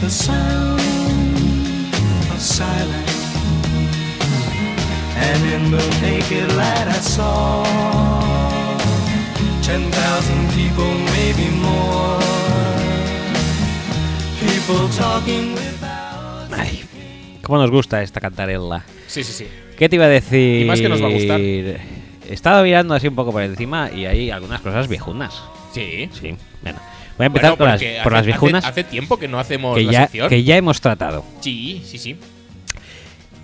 the 0.00 0.10
sound 0.10 0.80
of 2.30 2.40
silence. 2.40 2.88
And 5.16 5.44
in 5.52 5.70
the 5.70 5.82
naked 6.00 6.52
light 6.56 6.88
I 6.88 7.00
saw 7.00 7.64
ten 9.62 9.90
thousand 9.90 10.48
people, 10.52 10.90
maybe 11.14 11.50
more. 11.60 12.18
People 14.40 14.88
talking 14.96 15.52
without. 15.54 16.52
Ay, 16.52 16.84
cómo 17.42 17.58
nos 17.58 17.70
gusta 17.70 18.02
esta 18.02 18.20
cantarella. 18.20 18.84
Sí, 19.06 19.22
sí, 19.24 19.32
sí. 19.32 19.46
¿Qué 19.76 19.88
te 19.88 19.96
iba 19.96 20.06
a 20.06 20.08
decir? 20.08 20.62
Y 20.62 20.64
más 20.64 20.80
que 20.80 20.88
nos 20.88 21.02
va 21.02 21.06
a 21.06 21.10
gustar. 21.10 21.40
He 21.40 21.80
estado 22.28 22.62
mirando 22.62 22.94
así 22.94 23.08
un 23.08 23.14
poco 23.14 23.32
por 23.32 23.42
encima 23.42 23.90
y 23.90 24.06
hay 24.06 24.30
algunas 24.30 24.60
cosas 24.60 24.88
viejunas. 24.88 25.42
Sí. 25.72 26.08
Sí, 26.12 26.36
bueno. 26.62 26.78
Voy 27.20 27.24
a 27.24 27.26
empezar 27.26 27.50
Bueno, 27.50 27.58
por, 27.58 27.66
las, 27.68 27.80
por 28.02 28.14
hace- 28.14 28.16
las 28.16 28.24
viejunas 28.26 28.64
Hace, 28.64 28.80
hace 28.80 28.84
tiempo 28.90 29.18
que 29.18 29.28
no 29.28 29.38
hacemos 29.38 29.76
que, 29.76 29.84
la 29.84 29.92
ya, 29.92 30.00
sección. 30.04 30.28
que 30.30 30.42
ya 30.42 30.56
hemos 30.56 30.80
tratado. 30.80 31.22
Sí, 31.42 31.82
sí, 31.84 31.98
sí. 31.98 32.16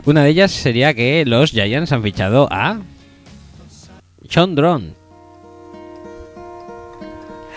Una 0.06 0.24
de 0.24 0.30
ellas 0.30 0.50
sería 0.50 0.94
que 0.94 1.24
los 1.26 1.50
Giants 1.50 1.92
han 1.92 2.02
fichado 2.02 2.48
a 2.50 2.80
Sean 4.30 4.54
Drone. 4.54 4.94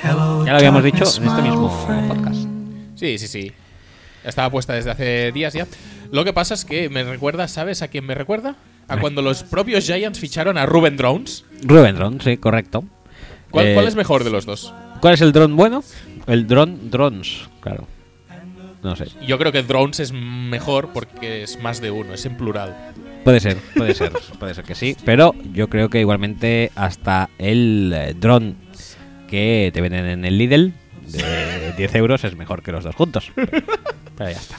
Hello, 0.04 0.46
Ya 0.46 0.52
lo 0.52 0.58
habíamos 0.58 0.84
dicho 0.84 1.06
en 1.06 1.28
este 1.28 1.42
mismo 1.42 1.70
podcast. 2.10 2.42
Sí, 2.96 3.18
sí, 3.18 3.28
sí. 3.28 3.52
Estaba 4.26 4.50
puesta 4.50 4.74
desde 4.74 4.92
hace 4.92 5.32
días 5.32 5.54
ya. 5.54 5.68
Lo 6.12 6.26
que 6.26 6.34
pasa 6.34 6.54
es 6.54 6.66
que 6.66 6.90
me 6.90 7.06
recuerda, 7.06 7.48
¿sabes 7.48 7.82
a 7.82 7.88
quién 7.88 8.06
me 8.06 8.14
recuerda? 8.14 8.56
A 8.90 8.98
cuando 9.00 9.22
los 9.22 9.44
propios 9.44 9.86
Giants 9.86 10.20
ficharon 10.20 10.58
a 10.58 10.66
Ruben 10.66 10.98
Drones. 10.98 11.46
Ruben 11.64 11.96
Drone, 11.96 12.18
sí, 12.22 12.36
correcto. 12.36 12.84
¿Cuál, 13.52 13.68
Eh, 13.68 13.74
cuál 13.74 13.88
es 13.88 13.96
mejor 13.96 14.26
de 14.26 14.32
los 14.32 14.46
dos? 14.46 14.74
¿Cuál 15.02 15.14
es 15.14 15.22
el 15.22 15.32
drone 15.32 15.54
bueno? 15.56 15.82
El 16.30 16.48
drone 16.48 16.78
drones, 16.84 17.50
claro. 17.60 17.88
No 18.82 18.96
sé. 18.96 19.08
Yo 19.28 19.38
creo 19.38 19.52
que 19.52 19.62
Drones 19.62 20.00
es 20.00 20.14
mejor 20.14 20.92
porque 20.94 21.44
es 21.44 21.62
más 21.62 21.82
de 21.82 21.92
uno, 21.92 22.14
es 22.14 22.26
en 22.26 22.38
plural. 22.38 22.94
Puede 23.26 23.42
ser, 23.42 23.58
puede 23.76 23.94
ser, 23.94 24.14
puede 24.40 24.54
ser 24.54 24.64
que 24.64 24.74
sí. 24.74 24.96
Pero 25.04 25.36
yo 25.54 25.68
creo 25.68 25.90
que 25.90 26.00
igualmente 26.00 26.72
hasta 26.76 27.30
el 27.40 27.92
eh, 27.94 28.14
drone 28.18 28.56
que 29.28 29.70
te 29.74 29.82
venden 29.82 30.06
en 30.06 30.24
el 30.24 30.38
Lidl 30.38 30.72
de 31.08 31.74
10 31.78 31.96
euros 31.96 32.24
es 32.24 32.38
mejor 32.38 32.62
que 32.64 32.72
los 32.72 32.86
dos 32.86 32.96
juntos. 32.96 33.32
Pero, 33.36 33.50
pero 34.18 34.30
ya 34.32 34.38
está. 34.38 34.56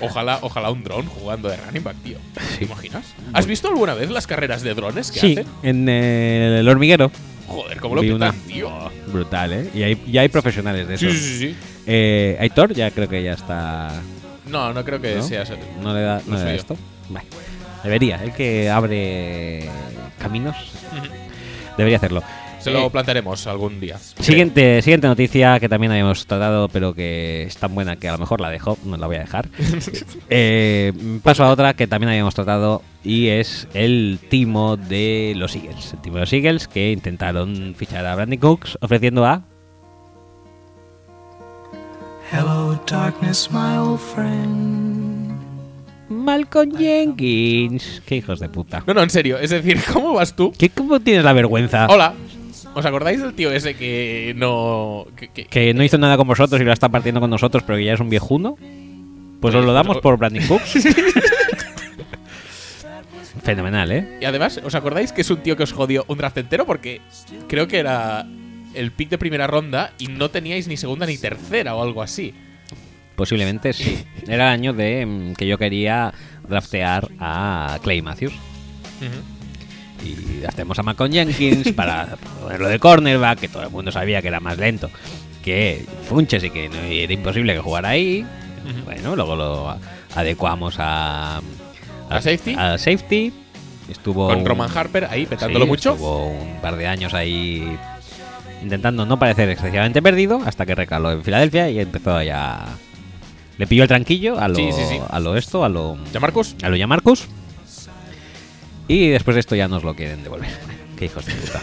Ojalá, 0.00 0.40
ojalá 0.42 0.70
un 0.70 0.84
drone 0.84 1.08
jugando 1.08 1.48
de 1.48 1.56
running 1.56 1.82
back, 1.84 1.96
tío. 2.02 2.18
¿Te 2.58 2.64
imaginas? 2.66 3.06
¿Has 3.32 3.46
visto 3.46 3.68
alguna 3.68 3.94
vez 3.94 4.10
las 4.10 4.26
carreras 4.26 4.60
de 4.62 4.74
drones 4.74 5.10
que 5.10 5.20
Sí, 5.20 5.32
hacen? 5.32 5.46
en 5.62 5.88
eh, 5.88 6.58
el 6.60 6.68
hormiguero. 6.68 7.10
Joder, 7.52 7.80
cómo 7.80 7.96
lo 7.96 8.14
una- 8.14 8.32
tío. 8.32 8.68
Oh, 8.68 8.90
brutal, 9.08 9.52
¿eh? 9.52 9.70
Y 9.74 9.82
hay, 9.82 10.02
ya 10.10 10.22
hay 10.22 10.28
profesionales 10.28 10.88
de 10.88 10.94
eso. 10.94 11.10
Sí, 11.10 11.18
sí, 11.18 11.38
sí. 11.38 11.56
Eh, 11.86 12.36
Aitor 12.40 12.72
ya 12.72 12.90
creo 12.90 13.08
que 13.08 13.22
ya 13.22 13.32
está. 13.32 13.90
No, 14.46 14.72
no 14.72 14.84
creo 14.84 15.00
que 15.00 15.16
¿no? 15.16 15.22
sea. 15.22 15.44
No 15.82 15.94
le 15.94 16.00
da, 16.00 16.22
no 16.26 16.36
le 16.36 16.44
da 16.44 16.54
esto. 16.54 16.76
Vale. 17.08 17.26
Debería, 17.84 18.22
el 18.22 18.32
que 18.32 18.70
abre 18.70 19.68
caminos. 20.18 20.56
Debería 21.76 21.96
hacerlo. 21.98 22.22
Se 22.62 22.70
lo 22.70 22.86
Eh, 22.86 22.90
plantearemos 22.90 23.46
algún 23.46 23.80
día. 23.80 23.98
Siguiente, 23.98 24.80
siguiente 24.82 25.06
noticia 25.08 25.58
que 25.60 25.68
también 25.68 25.92
habíamos 25.92 26.24
tratado, 26.26 26.68
pero 26.68 26.94
que 26.94 27.42
es 27.42 27.56
tan 27.56 27.74
buena 27.74 27.96
que 27.96 28.08
a 28.08 28.12
lo 28.12 28.18
mejor 28.18 28.40
la 28.40 28.50
dejo, 28.50 28.78
no 28.84 28.96
la 28.96 29.06
voy 29.06 29.16
a 29.16 29.20
dejar. 29.20 29.48
Eh, 30.30 30.92
paso 31.22 31.44
a 31.44 31.50
otra 31.50 31.74
que 31.74 31.86
también 31.86 32.08
habíamos 32.10 32.34
tratado 32.34 32.82
y 33.04 33.28
es 33.28 33.68
el 33.74 34.18
timo 34.30 34.76
de 34.76 35.34
los 35.36 35.54
Eagles. 35.56 35.92
El 35.92 36.00
timo 36.00 36.14
de 36.16 36.20
los 36.20 36.32
Eagles 36.32 36.68
que 36.68 36.92
intentaron 36.92 37.74
fichar 37.76 38.06
a 38.06 38.14
Brandon 38.14 38.38
Cooks 38.38 38.78
ofreciendo 38.80 39.26
a 39.26 39.42
Hello, 42.32 42.80
darkness, 42.86 43.50
my 43.52 43.76
old 43.76 44.00
friend. 44.00 45.38
Malcolm 46.08 46.70
Jenkins. 46.78 48.02
Qué 48.06 48.16
hijos 48.16 48.40
de 48.40 48.48
puta. 48.48 48.82
No, 48.86 48.94
no, 48.94 49.02
en 49.02 49.10
serio. 49.10 49.38
Es 49.38 49.50
decir, 49.50 49.78
¿cómo 49.92 50.14
vas 50.14 50.34
tú? 50.34 50.52
¿Qué, 50.56 50.70
¿Cómo 50.70 50.98
tienes 51.00 51.24
la 51.24 51.32
vergüenza? 51.34 51.86
Hola, 51.90 52.14
¿Os 52.74 52.86
acordáis 52.86 53.20
del 53.20 53.34
tío 53.34 53.52
ese 53.52 53.74
que 53.74 54.32
no. 54.36 55.06
que- 55.16 55.28
que- 55.28 55.44
Que 55.46 55.74
no 55.74 55.82
hizo 55.84 55.98
nada 55.98 56.16
con 56.16 56.26
vosotros 56.26 56.60
y 56.60 56.64
lo 56.64 56.72
está 56.72 56.88
partiendo 56.88 57.20
con 57.20 57.28
nosotros, 57.30 57.62
pero 57.66 57.76
que 57.78 57.84
ya 57.84 57.92
es 57.94 58.00
un 58.00 58.08
viejuno. 58.08 58.56
Pues 59.40 59.54
os 59.54 59.64
lo 59.64 59.72
damos 59.72 59.96
pues- 59.96 60.02
por 60.02 60.16
Brandon 60.18 60.46
Cooks. 60.46 60.78
Fenomenal, 63.42 63.90
¿eh? 63.90 64.18
Y 64.20 64.24
además, 64.24 64.60
¿os 64.64 64.74
acordáis 64.74 65.12
que 65.12 65.22
es 65.22 65.30
un 65.30 65.38
tío 65.38 65.56
que 65.56 65.64
os 65.64 65.72
jodió 65.72 66.04
un 66.08 66.16
draft 66.18 66.38
entero? 66.38 66.64
Porque 66.64 67.00
creo 67.48 67.66
que 67.66 67.78
era 67.78 68.26
el 68.74 68.92
pick 68.92 69.08
de 69.10 69.18
primera 69.18 69.46
ronda 69.46 69.92
y 69.98 70.06
no 70.08 70.30
teníais 70.30 70.68
ni 70.68 70.76
segunda 70.76 71.06
ni 71.06 71.18
tercera 71.18 71.74
o 71.74 71.82
algo 71.82 72.02
así. 72.02 72.32
Posiblemente 73.16 73.72
sí. 73.72 74.04
Era 74.26 74.34
el 74.46 74.60
año 74.60 74.72
de 74.72 75.04
mm, 75.04 75.34
que 75.34 75.46
yo 75.46 75.58
quería 75.58 76.12
draftear 76.48 77.08
a 77.18 77.78
Clay 77.82 78.00
Matthews. 78.00 78.32
Y 80.04 80.40
draftemos 80.40 80.78
a 80.78 80.82
Macon 80.82 81.12
Jenkins 81.12 81.72
para 81.72 82.16
ponerlo 82.42 82.68
de 82.68 82.78
cornerback, 82.78 83.40
que 83.40 83.48
todo 83.48 83.62
el 83.62 83.70
mundo 83.70 83.92
sabía 83.92 84.20
que 84.22 84.28
era 84.28 84.40
más 84.40 84.58
lento 84.58 84.90
que 85.44 85.84
Funches 86.08 86.44
y 86.44 86.50
que 86.50 86.68
no, 86.68 86.76
era 86.76 87.12
imposible 87.12 87.52
que 87.54 87.58
jugara 87.60 87.90
ahí. 87.90 88.24
Bueno, 88.84 89.16
luego 89.16 89.34
lo 89.36 89.76
adecuamos 90.14 90.76
a, 90.78 91.38
¿A 92.10 92.20
safety? 92.20 92.54
a 92.56 92.78
safety. 92.78 93.32
Estuvo 93.90 94.28
Con 94.28 94.38
un- 94.40 94.46
Roman 94.46 94.70
Harper 94.72 95.06
ahí 95.10 95.26
petándolo 95.26 95.64
Sí, 95.64 95.68
mucho. 95.68 95.92
Estuvo 95.92 96.28
un 96.28 96.60
par 96.60 96.76
de 96.76 96.86
años 96.86 97.12
ahí 97.14 97.76
intentando 98.62 99.04
no 99.04 99.18
parecer 99.18 99.48
excesivamente 99.48 100.00
perdido 100.00 100.40
hasta 100.46 100.64
que 100.64 100.74
recaló 100.76 101.10
en 101.10 101.24
Filadelfia 101.24 101.68
y 101.70 101.80
empezó 101.80 102.22
ya. 102.22 102.64
Le 103.58 103.66
pilló 103.66 103.82
el 103.82 103.88
tranquillo 103.88 104.38
a 104.38 104.46
lo, 104.48 104.54
Sí, 104.54 104.70
sí, 104.72 104.82
sí. 104.88 104.98
a 105.10 105.18
lo 105.20 105.36
esto, 105.36 105.64
a 105.64 105.68
lo. 105.68 105.98
¿Ya 106.12 106.20
Marcos? 106.20 106.54
A 106.62 106.68
lo 106.68 106.76
ya 106.76 106.86
Marcus. 106.86 107.26
Y 108.88 109.08
después 109.08 109.34
de 109.34 109.40
esto 109.40 109.54
ya 109.54 109.68
nos 109.68 109.84
lo 109.84 109.94
quieren 109.94 110.22
devolver. 110.22 110.50
Qué 110.98 111.06
hijos 111.06 111.24
de 111.26 111.34
puta. 111.34 111.60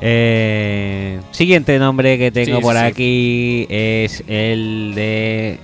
Eh, 0.00 1.20
siguiente 1.30 1.78
nombre 1.78 2.18
que 2.18 2.30
tengo 2.30 2.58
Sí, 2.58 2.62
por 2.62 2.74
sí. 2.74 2.78
aquí 2.80 3.66
es 3.70 4.22
el 4.26 4.92
de. 4.94 5.58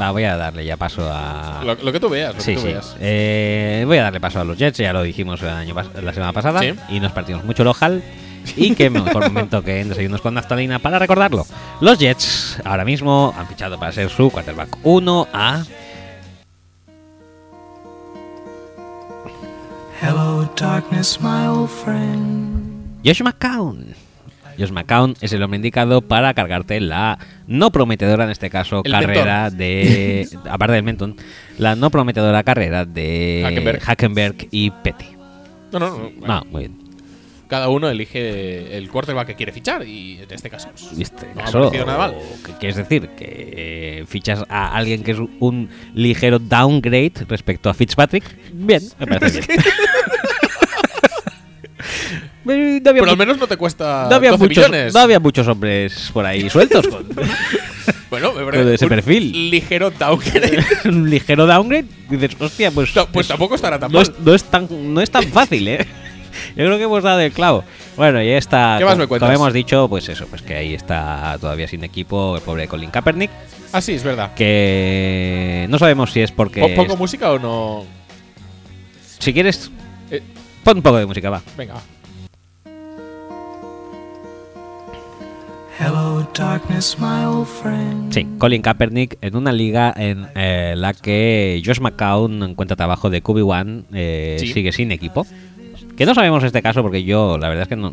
Va, 0.00 0.10
voy 0.10 0.24
a 0.24 0.36
darle 0.36 0.64
ya 0.64 0.76
paso 0.76 1.08
a. 1.10 1.62
Lo, 1.64 1.74
lo 1.74 1.92
que 1.92 2.00
tú 2.00 2.08
veas, 2.08 2.34
lo 2.34 2.40
Sí, 2.40 2.52
que 2.52 2.56
tú 2.56 2.60
sí. 2.62 2.66
veas. 2.68 2.96
Eh, 3.00 3.84
voy 3.86 3.98
a 3.98 4.02
darle 4.04 4.20
paso 4.20 4.40
a 4.40 4.44
los 4.44 4.56
Jets, 4.58 4.78
ya 4.78 4.92
lo 4.92 5.02
dijimos 5.02 5.42
el 5.42 5.48
año 5.48 5.74
la 6.02 6.12
semana 6.12 6.32
pasada, 6.32 6.60
Sí. 6.60 6.74
y 6.88 7.00
nos 7.00 7.12
partimos 7.12 7.44
mucho 7.44 7.62
el 7.62 7.68
ojal. 7.68 8.02
Y 8.56 8.74
que 8.76 8.88
mejor 8.90 9.24
momento 9.30 9.62
que 9.62 9.80
en 9.80 9.88
Desayunos 9.88 10.20
con 10.20 10.34
Naftalina 10.34 10.78
para 10.78 10.98
recordarlo. 10.98 11.46
Los 11.80 11.98
Jets 11.98 12.58
ahora 12.64 12.84
mismo 12.84 13.34
han 13.36 13.46
fichado 13.46 13.78
para 13.78 13.92
ser 13.92 14.08
su 14.08 14.30
quarterback 14.30 14.76
1 14.84 15.28
a 15.32 15.64
Hello, 20.00 20.48
darkness, 20.56 21.20
my 21.20 21.46
old 21.46 21.70
friend. 21.70 23.00
Josh 23.04 23.22
McCown. 23.22 23.94
Josh 24.58 24.70
McCown 24.70 25.14
es 25.20 25.32
el 25.32 25.42
hombre 25.42 25.56
indicado 25.56 26.00
para 26.02 26.32
cargarte 26.34 26.80
la 26.80 27.18
no 27.46 27.70
prometedora, 27.70 28.24
en 28.24 28.30
este 28.30 28.50
caso, 28.50 28.82
El 28.84 28.92
carrera 28.92 29.50
de. 29.50 30.28
aparte 30.50 30.74
del 30.74 30.82
Menton, 30.82 31.16
la 31.58 31.76
no 31.76 31.90
prometedora 31.90 32.42
carrera 32.42 32.84
de 32.84 33.42
Hackenberg. 33.44 33.80
Hackenberg 33.82 34.48
y 34.50 34.70
Petty. 34.70 35.06
No, 35.72 35.78
no, 35.78 35.90
no. 35.90 35.96
bueno, 35.98 36.26
No, 36.26 36.44
muy 36.50 36.60
bien. 36.68 36.85
Cada 37.48 37.68
uno 37.68 37.88
elige 37.88 38.76
el 38.76 38.88
quarterback 38.90 39.28
que 39.28 39.34
quiere 39.36 39.52
fichar 39.52 39.86
y 39.86 40.18
en 40.20 40.32
este 40.32 40.50
caso. 40.50 40.68
pues, 40.72 40.98
este 40.98 41.26
no 41.34 41.40
ha 41.40 41.44
caso, 41.44 41.58
parecido 41.60 41.86
nada 41.86 41.98
mal. 41.98 42.14
¿qué 42.44 42.52
quieres 42.58 42.76
decir? 42.76 43.08
Que 43.10 43.52
eh, 44.00 44.04
fichas 44.08 44.44
a 44.48 44.74
alguien 44.76 45.04
que 45.04 45.12
es 45.12 45.18
un 45.38 45.68
ligero 45.94 46.38
downgrade 46.40 47.12
respecto 47.28 47.70
a 47.70 47.74
Fitzpatrick. 47.74 48.24
Bien, 48.52 48.82
me 48.98 49.06
parece 49.18 49.40
bien. 49.46 49.60
No 52.44 52.52
había, 52.52 52.80
Pero 53.02 53.10
al 53.10 53.16
menos 53.16 53.38
no 53.38 53.46
te 53.48 53.56
cuesta 53.56 54.06
no 54.08 54.14
había 54.16 54.30
12 54.30 54.44
muchos, 54.44 54.56
millones. 54.68 54.94
no 54.94 55.00
había 55.00 55.18
muchos 55.18 55.48
hombres 55.48 56.10
por 56.12 56.24
ahí 56.24 56.48
sueltos 56.48 56.86
con 56.86 57.04
bueno, 58.10 58.32
me 58.34 58.44
con 58.44 58.68
ese 58.72 58.84
un 58.84 58.88
perfil. 58.88 59.50
Ligero 59.50 59.90
downgrade. 59.90 60.64
un 60.84 61.10
ligero 61.10 61.44
downgrade. 61.46 61.86
Dices, 62.08 62.36
hostia, 62.38 62.70
pues, 62.70 62.94
No, 62.94 63.06
pues 63.08 63.24
es- 63.26 63.28
tampoco 63.28 63.56
estará 63.56 63.78
tan 63.80 63.90
no, 63.90 63.98
mal. 63.98 64.02
es, 64.08 64.18
no 64.20 64.34
es 64.34 64.44
tan, 64.44 64.68
no 64.94 65.00
es 65.00 65.10
tan 65.10 65.24
fácil, 65.24 65.66
¿eh? 65.66 65.86
Yo 66.54 66.64
creo 66.66 66.78
que 66.78 66.84
hemos 66.84 67.02
dado 67.02 67.20
el 67.20 67.32
clavo. 67.32 67.64
Bueno, 67.96 68.22
y 68.22 68.28
está. 68.28 68.76
¿Qué 68.78 68.84
más 68.84 68.96
me 68.98 69.06
cuentas? 69.06 69.26
Como 69.28 69.36
hemos 69.42 69.52
dicho, 69.52 69.88
pues 69.88 70.08
eso, 70.08 70.26
pues 70.28 70.42
que 70.42 70.54
ahí 70.54 70.74
está 70.74 71.36
todavía 71.40 71.66
sin 71.66 71.82
equipo 71.84 72.36
el 72.36 72.42
pobre 72.42 72.68
Colin 72.68 72.90
Kaepernick. 72.90 73.30
Ah, 73.72 73.80
sí, 73.80 73.92
es 73.94 74.04
verdad. 74.04 74.32
Que 74.34 75.66
no 75.68 75.78
sabemos 75.78 76.12
si 76.12 76.20
es 76.20 76.30
porque. 76.32 76.60
¿Po- 76.60 76.74
¿Pongo 76.74 76.96
música 76.96 77.30
o 77.32 77.38
no? 77.38 77.84
Si 79.18 79.32
quieres, 79.32 79.70
Eh, 80.10 80.22
pon 80.62 80.76
un 80.76 80.82
poco 80.82 80.98
de 80.98 81.06
música, 81.06 81.30
va. 81.30 81.42
venga. 81.56 81.74
va. 81.74 81.80
Hello, 85.78 86.26
darkness, 86.32 86.96
my 86.98 87.24
old 87.26 87.46
friend. 87.46 88.10
Sí, 88.12 88.26
Colin 88.38 88.62
Kaepernick 88.62 89.18
en 89.20 89.36
una 89.36 89.52
liga 89.52 89.92
en 89.94 90.26
eh, 90.34 90.72
la 90.74 90.94
que 90.94 91.60
Josh 91.64 91.80
McCown 91.80 92.42
encuentra 92.42 92.76
trabajo 92.76 93.10
de 93.10 93.22
QB1, 93.22 93.84
eh, 93.92 94.36
Sí. 94.40 94.52
sigue 94.54 94.72
sin 94.72 94.90
equipo. 94.90 95.26
Que 95.96 96.04
no 96.04 96.14
sabemos 96.14 96.44
este 96.44 96.60
caso 96.62 96.82
porque 96.82 97.04
yo 97.04 97.38
la 97.38 97.48
verdad 97.48 97.62
es 97.62 97.68
que 97.68 97.76
no, 97.76 97.92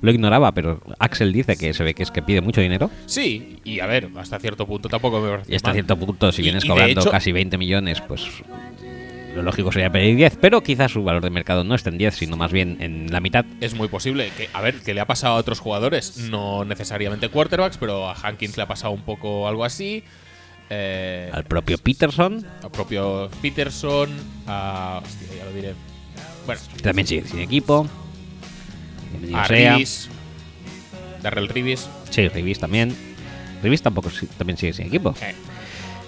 lo 0.00 0.10
ignoraba, 0.10 0.52
pero 0.52 0.80
Axel 0.98 1.32
dice 1.32 1.56
que 1.56 1.72
se 1.72 1.84
ve 1.84 1.94
que 1.94 2.02
es 2.02 2.10
que 2.10 2.20
pide 2.22 2.40
mucho 2.40 2.60
dinero. 2.60 2.90
Sí, 3.06 3.58
y 3.64 3.78
a 3.80 3.86
ver, 3.86 4.08
hasta 4.16 4.38
cierto 4.40 4.66
punto 4.66 4.88
tampoco 4.88 5.20
me 5.20 5.30
parece 5.30 5.52
Y 5.52 5.56
hasta 5.56 5.68
mal. 5.68 5.74
cierto 5.74 5.96
punto, 5.96 6.32
si 6.32 6.42
Y- 6.42 6.44
vienes 6.44 6.64
y 6.64 6.68
cobrando 6.68 7.00
hecho- 7.00 7.10
casi 7.10 7.30
20 7.32 7.56
millones, 7.56 8.00
pues 8.00 8.26
lo 9.36 9.42
lógico 9.42 9.70
sería 9.72 9.90
pedir 9.90 10.16
10, 10.16 10.36
pero 10.40 10.62
quizás 10.62 10.90
su 10.92 11.02
valor 11.04 11.22
de 11.22 11.30
mercado 11.30 11.62
no 11.64 11.74
esté 11.74 11.90
en 11.90 11.98
10, 11.98 12.14
sino 12.16 12.36
más 12.36 12.50
bien 12.52 12.76
en 12.80 13.10
la 13.12 13.20
mitad. 13.20 13.44
Es 13.60 13.74
muy 13.74 13.88
posible 13.88 14.30
que, 14.36 14.48
a 14.52 14.60
ver, 14.60 14.76
que 14.80 14.92
le 14.94 15.00
ha 15.00 15.06
pasado 15.06 15.34
a 15.34 15.38
otros 15.38 15.60
jugadores, 15.60 16.16
no 16.30 16.64
necesariamente 16.64 17.28
quarterbacks, 17.28 17.76
pero 17.78 18.08
a 18.08 18.14
Hankins 18.14 18.56
le 18.56 18.62
ha 18.64 18.66
pasado 18.68 18.92
un 18.92 19.02
poco 19.02 19.46
algo 19.48 19.64
así. 19.64 20.02
Eh, 20.70 21.30
Al 21.32 21.44
propio 21.44 21.78
Peterson, 21.78 22.44
al 22.62 22.70
propio 22.70 23.28
Peterson, 23.42 24.08
a. 24.46 25.02
Hostia, 25.04 25.28
ya 25.38 25.44
lo 25.44 25.52
diré. 25.52 25.74
Bueno, 26.46 26.60
también 26.82 27.06
sigue 27.06 27.26
sin 27.26 27.40
equipo. 27.40 27.86
A 29.32 29.48
Darrell 31.22 31.48
Reeves. 31.48 31.88
Sí, 32.10 32.28
Rivis 32.28 32.58
también. 32.58 32.94
Rivis 33.62 33.82
tampoco 33.82 34.10
también 34.36 34.58
sigue 34.58 34.72
sin 34.72 34.86
equipo. 34.86 35.14
Eh, 35.22 35.34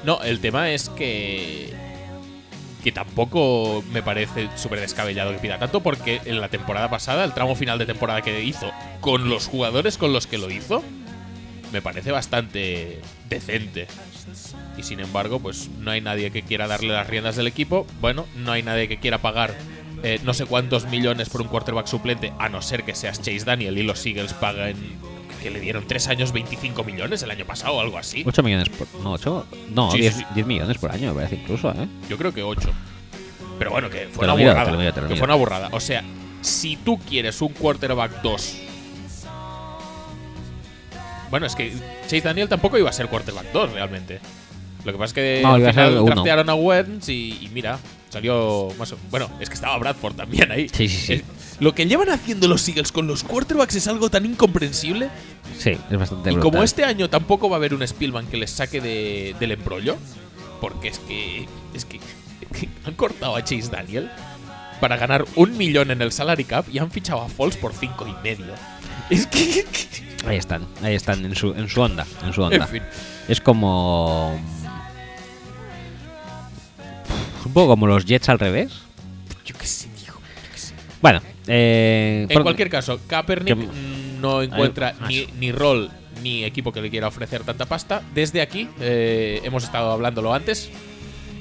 No, 0.05 0.23
el 0.23 0.41
tema 0.41 0.71
es 0.71 0.89
que. 0.91 1.73
Que 2.85 2.93
tampoco 2.93 3.83
me 3.93 4.03
parece 4.03 4.49
súper 4.55 4.79
descabellado 4.79 5.33
que 5.33 5.39
pida 5.39 5.59
tanto, 5.59 5.83
porque 5.83 6.21
en 6.25 6.41
la 6.41 6.49
temporada 6.51 6.89
pasada, 6.89 7.25
el 7.25 7.33
tramo 7.33 7.57
final 7.57 7.79
de 7.81 7.87
temporada 7.87 8.23
que 8.23 8.45
hizo, 8.45 8.71
con 9.01 9.29
los 9.29 9.49
jugadores 9.49 9.99
con 9.99 10.13
los 10.13 10.29
que 10.29 10.39
lo 10.39 10.49
hizo, 10.51 10.85
me 11.73 11.83
parece 11.83 12.13
bastante 12.13 13.01
decente. 13.29 13.89
Y 14.79 14.85
sin 14.85 15.01
embargo, 15.01 15.41
pues 15.41 15.69
no 15.81 15.91
hay 15.91 16.01
nadie 16.01 16.31
que 16.31 16.43
quiera 16.43 16.69
darle 16.69 16.93
las 16.93 17.09
riendas 17.09 17.35
del 17.35 17.49
equipo. 17.49 17.87
Bueno, 18.01 18.27
no 18.37 18.53
hay 18.53 18.63
nadie 18.63 18.87
que 18.87 18.99
quiera 18.99 19.19
pagar 19.19 19.55
eh, 20.07 20.21
no 20.25 20.33
sé 20.35 20.47
cuántos 20.47 20.87
millones 20.87 21.29
por 21.29 21.41
un 21.43 21.49
quarterback 21.49 21.87
suplente, 21.87 22.33
a 22.39 22.49
no 22.49 22.63
ser 22.63 22.85
que 22.85 22.95
seas 22.95 23.19
Chase 23.21 23.45
Daniel 23.45 23.77
y 23.79 23.83
los 23.83 24.05
Eagles 24.07 24.33
pagan. 24.35 24.75
que 25.43 25.51
le 25.51 25.61
dieron 25.61 25.87
tres 25.87 26.09
años 26.09 26.33
25 26.33 26.83
millones 26.85 27.23
el 27.23 27.31
año 27.31 27.45
pasado 27.45 27.75
o 27.75 27.81
algo 27.81 27.99
así. 27.99 28.25
8 28.27 28.43
millones 28.43 28.69
por. 28.69 28.89
No, 29.03 29.13
8. 29.13 29.47
No, 29.75 29.91
Sí, 29.93 29.99
10, 29.99 30.15
sí, 30.15 30.21
sí. 30.21 30.27
10 30.35 30.47
millones 30.47 30.79
por 30.79 30.91
año, 30.91 31.09
me 31.09 31.15
parece 31.23 31.37
incluso, 31.37 31.71
¿eh? 31.73 31.87
Yo 32.09 32.17
creo 32.19 32.33
que 32.33 32.43
8. 32.43 32.69
Pero 33.59 33.71
bueno, 33.71 33.89
que 33.91 34.09
fue 34.13 34.21
Te 34.23 34.27
lo 34.27 34.35
una 34.35 34.35
miro, 34.37 34.51
burrada. 34.51 34.65
te 34.67 34.73
lo 34.73 34.79
miro, 34.79 34.93
te 34.93 35.01
lo 35.01 35.07
que 35.09 35.13
miro. 35.15 35.19
fue 35.19 35.25
una 35.27 35.35
burrada. 35.37 35.69
O 35.73 35.81
sea, 35.81 36.03
si 36.41 36.77
tú 36.77 36.99
quieres 36.99 37.41
un 37.43 37.53
quarterback 37.53 38.23
2. 38.23 38.57
Bueno, 41.31 41.47
es 41.47 41.57
que 41.57 41.73
Chase 42.03 42.21
Daniel 42.21 42.49
tampoco 42.49 42.79
iba 42.79 42.89
a 42.91 42.93
ser 42.93 43.09
quarterback 43.09 43.51
2 43.53 43.73
realmente. 43.73 44.21
Lo 44.85 44.93
que 44.93 44.99
pasa 44.99 45.07
es 45.07 45.13
que 45.15 45.41
No, 45.43 45.55
al 45.55 45.61
iba 45.61 45.71
a 45.71 45.73
ser 45.73 45.85
final 45.87 45.99
uno. 46.03 46.15
draftearon 46.15 46.49
a 46.51 46.55
Wentz 46.55 47.09
y, 47.09 47.39
y 47.43 47.49
mira, 47.53 47.79
salió 48.17 48.69
más 48.79 48.93
o- 48.93 48.99
Bueno, 49.11 49.29
es 49.41 49.49
que 49.49 49.55
estaba 49.55 49.77
Bradford 49.79 50.15
también 50.17 50.51
ahí. 50.51 50.69
Sí, 50.71 50.89
sí, 50.89 50.97
sí. 51.07 51.13
Eh, 51.15 51.25
lo 51.61 51.75
que 51.75 51.87
llevan 51.87 52.09
haciendo 52.11 52.49
los 52.49 52.67
Eagles 52.69 52.93
con 52.93 53.07
los 53.07 53.23
quarterbacks 53.25 53.75
es 53.77 53.87
algo 53.89 54.09
tan 54.11 54.25
incomprensible. 54.27 55.09
Sí, 55.59 55.71
es 55.91 55.99
bastante 55.99 56.31
Y 56.31 56.35
brutal. 56.35 56.51
como 56.53 56.63
este 56.63 56.85
año 56.85 57.09
tampoco 57.11 57.49
va 57.49 57.57
a 57.57 57.59
haber 57.59 57.75
un 57.75 57.87
Spielman 57.87 58.27
que 58.27 58.37
les 58.37 58.51
saque 58.51 58.81
de- 58.81 59.35
del 59.39 59.53
embrollo, 59.53 59.97
porque 60.61 60.89
es 60.89 60.99
que, 61.01 61.47
es 61.75 61.85
que 61.85 62.01
han 62.85 62.95
cortado 62.95 63.37
a 63.37 63.45
Chase 63.45 63.69
Daniel 63.71 64.11
para 64.81 64.97
ganar 64.97 65.25
un 65.37 65.57
millón 65.57 65.91
en 65.91 66.01
el 66.03 66.13
salary 66.13 66.45
cap 66.45 66.67
y 66.73 66.79
han 66.79 66.91
fichado 66.91 67.21
a 67.23 67.29
Foles 67.29 67.57
por 67.57 67.73
cinco 67.75 68.07
y 68.07 68.15
medio. 68.23 68.53
Es 69.11 69.27
que, 69.27 69.65
Ahí 70.27 70.39
están, 70.39 70.67
ahí 70.83 70.95
están, 70.97 71.25
en 71.25 71.37
su, 71.37 71.53
en 71.55 71.69
su 71.69 71.81
onda. 71.81 72.05
En 72.25 72.33
su 72.33 72.43
onda. 72.43 72.57
en 72.57 72.69
fin, 72.69 72.83
Es 73.29 73.41
como. 73.41 74.39
Un 77.47 77.53
poco 77.53 77.69
como 77.69 77.87
los 77.87 78.05
Jets 78.05 78.29
al 78.29 78.39
revés. 78.39 78.73
yo 79.45 79.55
qué 79.59 79.67
sé, 79.67 79.89
tío. 79.89 80.13
yo 80.15 80.53
qué 80.53 80.59
sé. 80.59 80.75
Bueno, 81.01 81.21
eh, 81.47 82.27
En 82.29 82.43
cualquier 82.43 82.69
caso, 82.69 83.01
Kaepernick 83.07 83.59
que- 83.59 83.69
no 84.21 84.43
encuentra 84.43 84.95
ni, 85.09 85.27
ni 85.39 85.53
rol 85.53 85.91
ni 86.23 86.45
equipo 86.45 86.73
que 86.73 86.81
le 86.81 86.91
quiera 86.91 87.07
ofrecer 87.09 87.43
tanta 87.45 87.67
pasta. 87.67 88.03
Desde 88.15 88.41
aquí, 88.41 88.69
eh, 88.81 89.41
hemos 89.45 89.65
estado 89.65 89.93
hablándolo 89.93 90.35
antes 90.35 90.71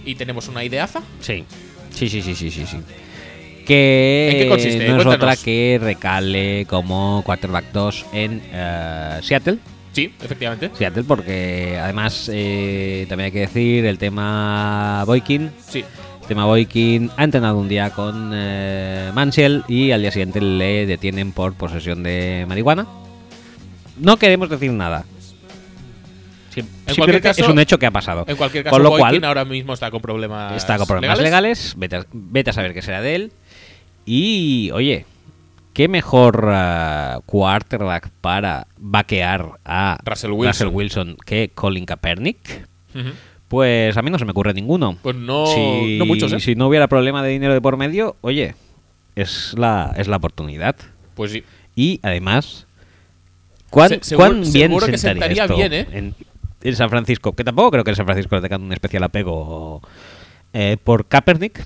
y 0.05 0.15
tenemos 0.15 0.47
una 0.47 0.63
ideaza. 0.63 1.01
Sí, 1.21 1.45
sí, 1.91 2.09
sí, 2.09 2.21
sí, 2.21 2.35
sí, 2.35 2.51
sí. 2.51 2.65
sí. 2.67 2.77
que 3.65 4.29
¿En 4.31 4.37
qué 4.37 4.49
consiste? 4.49 4.87
no 4.89 4.99
es 4.99 5.05
otra 5.07 5.35
que 5.35 5.79
recale 5.81 6.65
como 6.67 7.23
quarterback 7.25 7.71
2 7.71 8.05
en 8.13 8.41
eh, 8.51 9.19
Seattle. 9.23 9.57
Sí, 9.95 10.13
efectivamente. 10.21 10.71
Seattle 10.77 11.05
porque 11.05 11.79
además 11.81 12.29
eh, 12.33 13.05
también 13.07 13.27
hay 13.27 13.31
que 13.31 13.39
decir 13.39 13.85
el 13.85 13.97
tema 13.97 15.03
Boykin. 15.05 15.51
Sí. 15.65 15.85
El 16.21 16.27
tema 16.27 16.43
Boykin 16.45 17.11
ha 17.15 17.23
entrenado 17.23 17.57
un 17.57 17.69
día 17.69 17.91
con 17.91 18.31
eh, 18.33 19.09
Mansiel 19.13 19.63
y 19.69 19.91
al 19.91 20.01
día 20.01 20.11
siguiente 20.11 20.41
le 20.41 20.85
detienen 20.85 21.31
por 21.31 21.53
posesión 21.53 22.03
de 22.03 22.45
marihuana. 22.45 22.85
No 23.97 24.17
queremos 24.17 24.49
decir 24.49 24.71
nada. 24.71 25.05
En 26.57 26.95
cualquier 26.95 27.21
caso- 27.21 27.41
es 27.43 27.47
un 27.49 27.59
hecho 27.59 27.79
que 27.79 27.85
ha 27.85 27.91
pasado. 27.91 28.25
En 28.27 28.35
cualquier 28.35 28.63
caso, 28.65 28.73
Con 28.75 28.83
lo 28.83 28.89
Boykin 28.89 29.07
cual, 29.07 29.23
ahora 29.23 29.45
mismo 29.45 29.73
está 29.73 29.91
con 29.91 30.01
problemas 30.01 30.55
está 30.57 30.77
con 30.77 30.87
problemas 30.87 31.19
legales, 31.19 31.73
vete, 31.77 31.97
a, 31.97 32.05
vete 32.11 32.49
a 32.49 32.53
saber 32.53 32.73
qué 32.73 32.81
será 32.81 33.01
de 33.01 33.15
él. 33.15 33.31
Y, 34.05 34.71
oye, 34.73 35.05
qué 35.75 35.87
mejor 35.87 36.49
ah, 36.51 37.19
quarterback 37.27 38.09
para 38.21 38.65
vaquear 38.79 39.51
a 39.63 39.99
Russell 40.03 40.31
Wilson. 40.31 40.69
Wilson 40.73 41.17
que 41.23 41.51
Colin 41.53 41.85
Kaepernick. 41.85 42.67
Pues 43.47 43.95
a 43.95 44.01
mí 44.01 44.09
no 44.09 44.17
se 44.17 44.25
me 44.25 44.31
ocurre 44.31 44.53
ninguno. 44.55 44.97
Pues 45.03 45.15
no, 45.15 45.45
si, 45.47 45.97
no 45.99 46.05
muchos, 46.07 46.33
¿eh? 46.33 46.39
si 46.39 46.55
no 46.55 46.67
hubiera 46.67 46.87
problema 46.87 47.21
de 47.21 47.29
dinero 47.29 47.53
de 47.53 47.61
por 47.61 47.77
medio, 47.77 48.15
oye, 48.21 48.55
es 49.15 49.53
la, 49.57 49.93
es 49.97 50.07
la 50.07 50.15
oportunidad. 50.17 50.75
Pues 51.13 51.31
sí. 51.31 51.43
Y 51.75 51.99
además, 52.01 52.65
¿cuán, 53.69 53.89
Se- 53.89 53.99
seguro- 54.01 54.29
cuán 54.29 54.41
bien 54.41 54.51
seguro 54.69 54.85
que 54.87 54.97
sentaría, 54.97 55.35
sentaría 55.35 55.43
esto 55.43 55.55
bien, 55.57 55.73
¿eh? 55.73 55.87
en, 55.91 56.15
en 56.61 56.75
San 56.75 56.89
Francisco? 56.89 57.35
Que 57.35 57.43
tampoco 57.43 57.71
creo 57.71 57.83
que 57.83 57.91
en 57.91 57.95
San 57.97 58.05
Francisco 58.05 58.35
le 58.35 58.41
tengan 58.41 58.63
un 58.63 58.71
especial 58.73 59.03
apego 59.03 59.81
eh, 60.53 60.77
por 60.83 61.05
Kaepernick. 61.07 61.65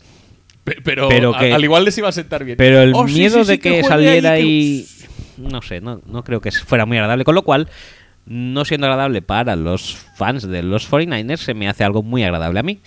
Pe- 0.70 0.82
Pero, 0.84 1.10
Pero 1.10 1.36
a- 1.36 1.40
que- 1.40 1.54
al 1.54 1.64
igual 1.64 1.86
les 1.86 1.98
iba 1.98 2.10
a 2.10 2.12
sentar 2.12 2.44
bien. 2.44 2.58
Pero 2.58 2.82
el 2.82 2.94
Oh, 2.94 3.04
miedo 3.06 3.40
sí, 3.40 3.46
sí, 3.46 3.52
de 3.52 3.60
que, 3.60 3.84
saliera 3.84 4.32
ahí, 4.32 4.86
y... 5.38 5.42
No 5.42 5.62
sé, 5.62 5.82
no, 5.82 6.02
no 6.06 6.24
creo 6.24 6.42
que 6.42 6.52
fuera 6.52 6.86
muy 6.86 6.98
agradable. 6.98 7.24
Con 7.24 7.36
lo 7.36 7.44
cual, 7.44 7.68
no 8.26 8.66
siendo 8.66 8.88
agradable 8.88 9.22
para 9.22 9.56
los 9.56 9.96
fans 10.18 10.48
de 10.48 10.64
los 10.64 10.90
49ers, 10.90 11.38
se 11.38 11.54
me 11.54 11.68
hace 11.70 11.84
algo 11.84 12.04
muy 12.04 12.24
agradable 12.24 12.60
a 12.60 12.64
mí. 12.64 12.80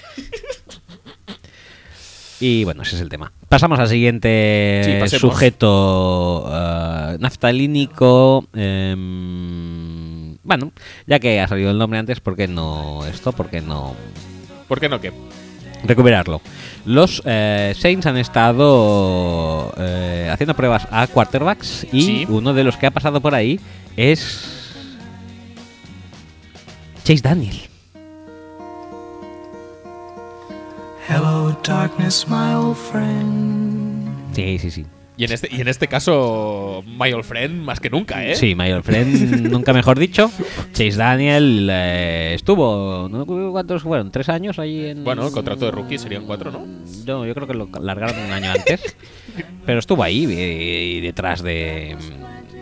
Y 2.41 2.65
bueno, 2.65 2.83
ese 2.83 2.97
es 2.97 3.02
el 3.02 3.09
tema. 3.09 3.33
Pasamos 3.49 3.78
al 3.78 3.86
siguiente 3.89 5.07
Sí, 5.09 5.19
sujeto 5.19 6.51
eh, 6.52 7.17
naftalínico. 7.20 8.49
em, 8.52 10.36
bueno, 10.43 10.73
ya 11.07 11.20
que 11.20 11.41
ha 11.41 11.47
salido 11.47 11.70
el 11.70 11.78
nombre 11.78 12.01
antes, 12.01 12.19
¿por 12.20 12.35
qué 12.35 12.49
no 12.49 13.07
esto? 13.07 13.31
¿Por 13.33 13.49
qué 13.49 13.61
no 13.61 13.94
¿Por 14.67 14.81
qué 14.81 14.89
no 14.89 15.01
qué? 15.01 15.12
Recuperarlo. 15.85 16.41
Los 16.85 17.23
eh, 17.25 17.75
Saints 17.78 18.07
han 18.07 18.17
estado 18.17 19.73
eh, 19.78 20.28
haciendo 20.33 20.55
pruebas 20.55 20.86
a 20.91 21.07
quarterbacks 21.07 21.86
y 21.93 22.02
Sí. 22.02 22.27
uno 22.28 22.52
de 22.55 22.65
los 22.65 22.77
que 22.77 22.86
ha 22.86 22.91
pasado 22.91 23.20
por 23.20 23.35
ahí 23.35 23.61
es 23.97 24.49
Chase 27.05 27.20
Daniel. 27.23 27.57
Hello, 31.09 31.57
darkness, 31.65 32.27
my 32.28 32.55
old 32.55 32.77
friend. 32.77 34.09
Sí, 34.35 34.59
sí, 34.59 34.70
sí. 34.70 34.86
Y 35.16 35.24
en 35.24 35.32
este, 35.32 35.49
y 35.55 35.60
en 35.60 35.68
este 35.68 35.89
caso, 35.89 36.82
My 36.86 37.12
Old 37.12 37.24
Friend 37.24 37.62
más 37.62 37.81
que 37.81 37.91
nunca, 37.91 38.24
¿eh? 38.24 38.34
Sí, 38.34 38.55
Mayor 38.55 38.82
Friend, 38.82 39.50
nunca 39.50 39.73
mejor 39.74 39.99
dicho. 39.99 40.31
Chase 40.73 40.97
Daniel 40.97 41.68
eh, 41.70 42.32
estuvo, 42.34 43.08
¿no? 43.10 43.26
¿cuántos 43.52 43.82
fueron? 43.82 44.10
¿Tres 44.10 44.31
años 44.31 44.58
ahí 44.58 44.86
en...? 44.86 45.05
Bueno, 45.05 45.26
el 45.26 45.32
contrato 45.32 45.66
de 45.66 45.70
rookie 45.70 45.99
serían 45.99 46.24
cuatro, 46.24 46.50
¿no? 46.50 46.66
No, 47.07 47.26
yo 47.26 47.34
creo 47.34 47.47
que 47.47 47.52
lo 47.55 47.68
largaron 47.82 48.16
un 48.24 48.32
año 48.32 48.52
antes. 48.52 48.97
pero 49.66 49.81
estuvo 49.81 50.02
ahí, 50.02 50.26
eh, 50.31 51.00
detrás 51.02 51.42
de, 51.42 51.94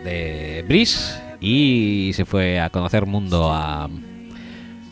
de 0.03 0.65
Brice, 0.67 1.21
y 1.39 2.11
se 2.13 2.25
fue 2.25 2.59
a 2.59 2.69
conocer 2.69 3.05
mundo 3.05 3.49
a 3.51 3.89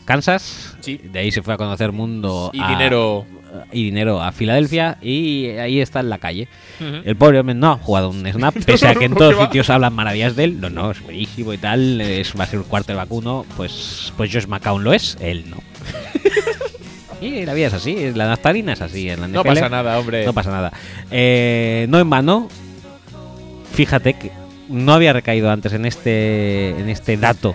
Kansas. 0.06 0.76
Sí. 0.80 0.96
De 0.96 1.18
ahí 1.20 1.30
se 1.30 1.42
fue 1.42 1.54
a 1.54 1.56
conocer 1.56 1.92
mundo 1.92 2.50
Y 2.54 2.60
a- 2.60 2.68
dinero. 2.68 3.26
Y 3.72 3.84
dinero 3.84 4.22
a 4.22 4.32
Filadelfia 4.32 4.98
y 5.00 5.48
ahí 5.48 5.80
está 5.80 6.00
en 6.00 6.10
la 6.10 6.18
calle. 6.18 6.48
El 6.80 7.16
pobre 7.16 7.40
hombre 7.40 7.54
no 7.54 7.72
ha 7.72 7.76
jugado 7.78 8.10
un 8.10 8.26
snap, 8.26 8.54
pese 8.66 8.88
a 8.88 8.94
que 8.94 9.04
en 9.04 9.14
todos 9.16 9.36
sitios 9.36 9.70
hablan 9.70 9.94
maravillas 9.94 10.36
de 10.36 10.44
él. 10.44 10.60
No, 10.60 10.70
no, 10.70 10.90
es 10.90 11.02
buenísimo 11.02 11.52
y 11.52 11.58
tal. 11.58 12.00
Es, 12.00 12.34
va 12.38 12.44
a 12.44 12.46
ser 12.46 12.58
un 12.58 12.64
cuarto 12.64 12.94
vacuno. 12.94 13.44
Pues, 13.56 14.12
pues 14.16 14.32
Josh 14.32 14.46
McCown 14.46 14.84
lo 14.84 14.92
es, 14.92 15.16
él 15.20 15.44
no. 15.48 15.58
y 17.20 17.44
la 17.44 17.54
vida 17.54 17.68
es 17.68 17.74
así, 17.74 18.12
la 18.14 18.26
naftalina 18.26 18.72
es 18.72 18.80
así 18.80 19.08
en 19.08 19.20
la 19.20 19.28
No 19.28 19.44
pasa 19.44 19.68
nada, 19.68 19.98
hombre. 19.98 20.24
No 20.24 20.32
pasa 20.32 20.50
nada. 20.50 20.72
Eh, 21.10 21.86
no 21.88 21.98
en 21.98 22.08
vano, 22.08 22.48
fíjate 23.72 24.14
que 24.14 24.30
no 24.68 24.92
había 24.92 25.12
recaído 25.12 25.50
antes 25.50 25.72
en 25.72 25.84
este, 25.84 26.70
en 26.70 26.88
este 26.88 27.16
dato 27.16 27.54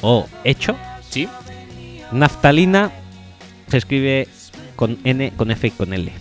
o 0.00 0.26
hecho. 0.44 0.76
Sí. 1.08 1.28
Naftalina 2.12 2.92
se 3.68 3.78
escribe 3.78 4.28
con 4.76 4.98
N, 5.04 5.32
con 5.36 5.50
F 5.50 5.66
y 5.66 5.70
con 5.72 5.92
L. 5.92 6.12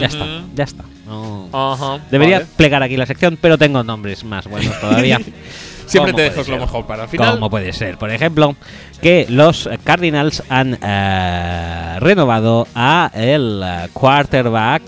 Ya 0.00 0.06
está, 0.06 0.26
ya 0.54 0.64
está. 0.64 0.84
No- 1.06 1.48
Ajá. 1.52 2.00
Debería 2.10 2.38
vale. 2.40 2.50
plegar 2.56 2.82
aquí 2.82 2.96
la 2.96 3.06
sección, 3.06 3.38
pero 3.40 3.56
tengo 3.58 3.82
nombres 3.84 4.24
más 4.24 4.46
buenos 4.46 4.78
todavía. 4.80 5.18
Siempre 5.86 6.12
¿Cómo 6.12 6.16
te 6.16 6.22
dejas 6.30 6.48
lo 6.48 6.58
mejor 6.58 6.86
para 6.86 7.04
el 7.04 7.08
final. 7.08 7.34
¿Cómo 7.34 7.48
puede 7.48 7.72
ser? 7.72 7.96
Por 7.96 8.10
ejemplo, 8.10 8.56
que 9.00 9.24
los 9.30 9.70
Cardinals 9.84 10.42
han 10.50 10.78
eh, 10.82 11.96
renovado 12.00 12.66
a 12.74 13.10
el 13.14 13.64
quarterback 13.94 14.82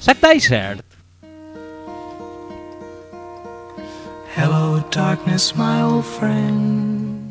Zach 0.00 0.18
Dysert. 0.20 0.84
Hello, 4.36 4.84
darkness, 4.92 5.56
my 5.56 5.82
old 5.82 6.04
friend. 6.04 6.87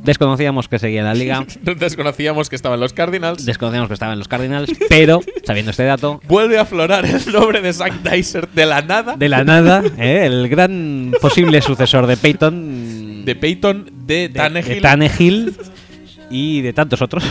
Desconocíamos 0.07 0.67
que 0.67 0.79
seguía 0.79 1.01
en 1.01 1.05
la 1.05 1.13
liga, 1.13 1.45
Desconocíamos 1.61 2.49
que 2.49 2.55
estaban 2.55 2.79
los 2.79 2.93
Cardinals. 2.93 3.45
desconocíamos 3.45 3.89
que 3.89 3.93
estaba 3.93 4.13
en 4.13 4.19
los 4.19 4.27
Cardinals, 4.27 4.71
pero 4.89 5.21
sabiendo 5.43 5.69
este 5.71 5.83
dato, 5.83 6.19
Vuelve 6.27 6.57
a 6.57 6.61
aflorar 6.61 7.05
el 7.05 7.31
nombre 7.31 7.61
de 7.61 7.71
Zack 7.73 8.01
Dyser 8.01 8.47
de 8.49 8.65
la 8.65 8.81
nada. 8.81 9.15
de 9.17 9.29
la 9.29 9.43
nada, 9.43 9.83
eh, 9.99 10.25
el 10.25 10.49
gran 10.49 11.13
posible 11.21 11.61
sucesor 11.61 12.07
de 12.07 12.17
Peyton, 12.17 13.25
de 13.25 13.35
Peyton, 13.35 13.91
de, 14.07 14.29
de- 14.29 14.29
Tannehill. 14.29 14.73
de 14.75 14.81
Tannehill 14.81 15.55
y 16.31 16.61
de 16.61 16.73
tantos 16.73 17.01
otros. 17.01 17.23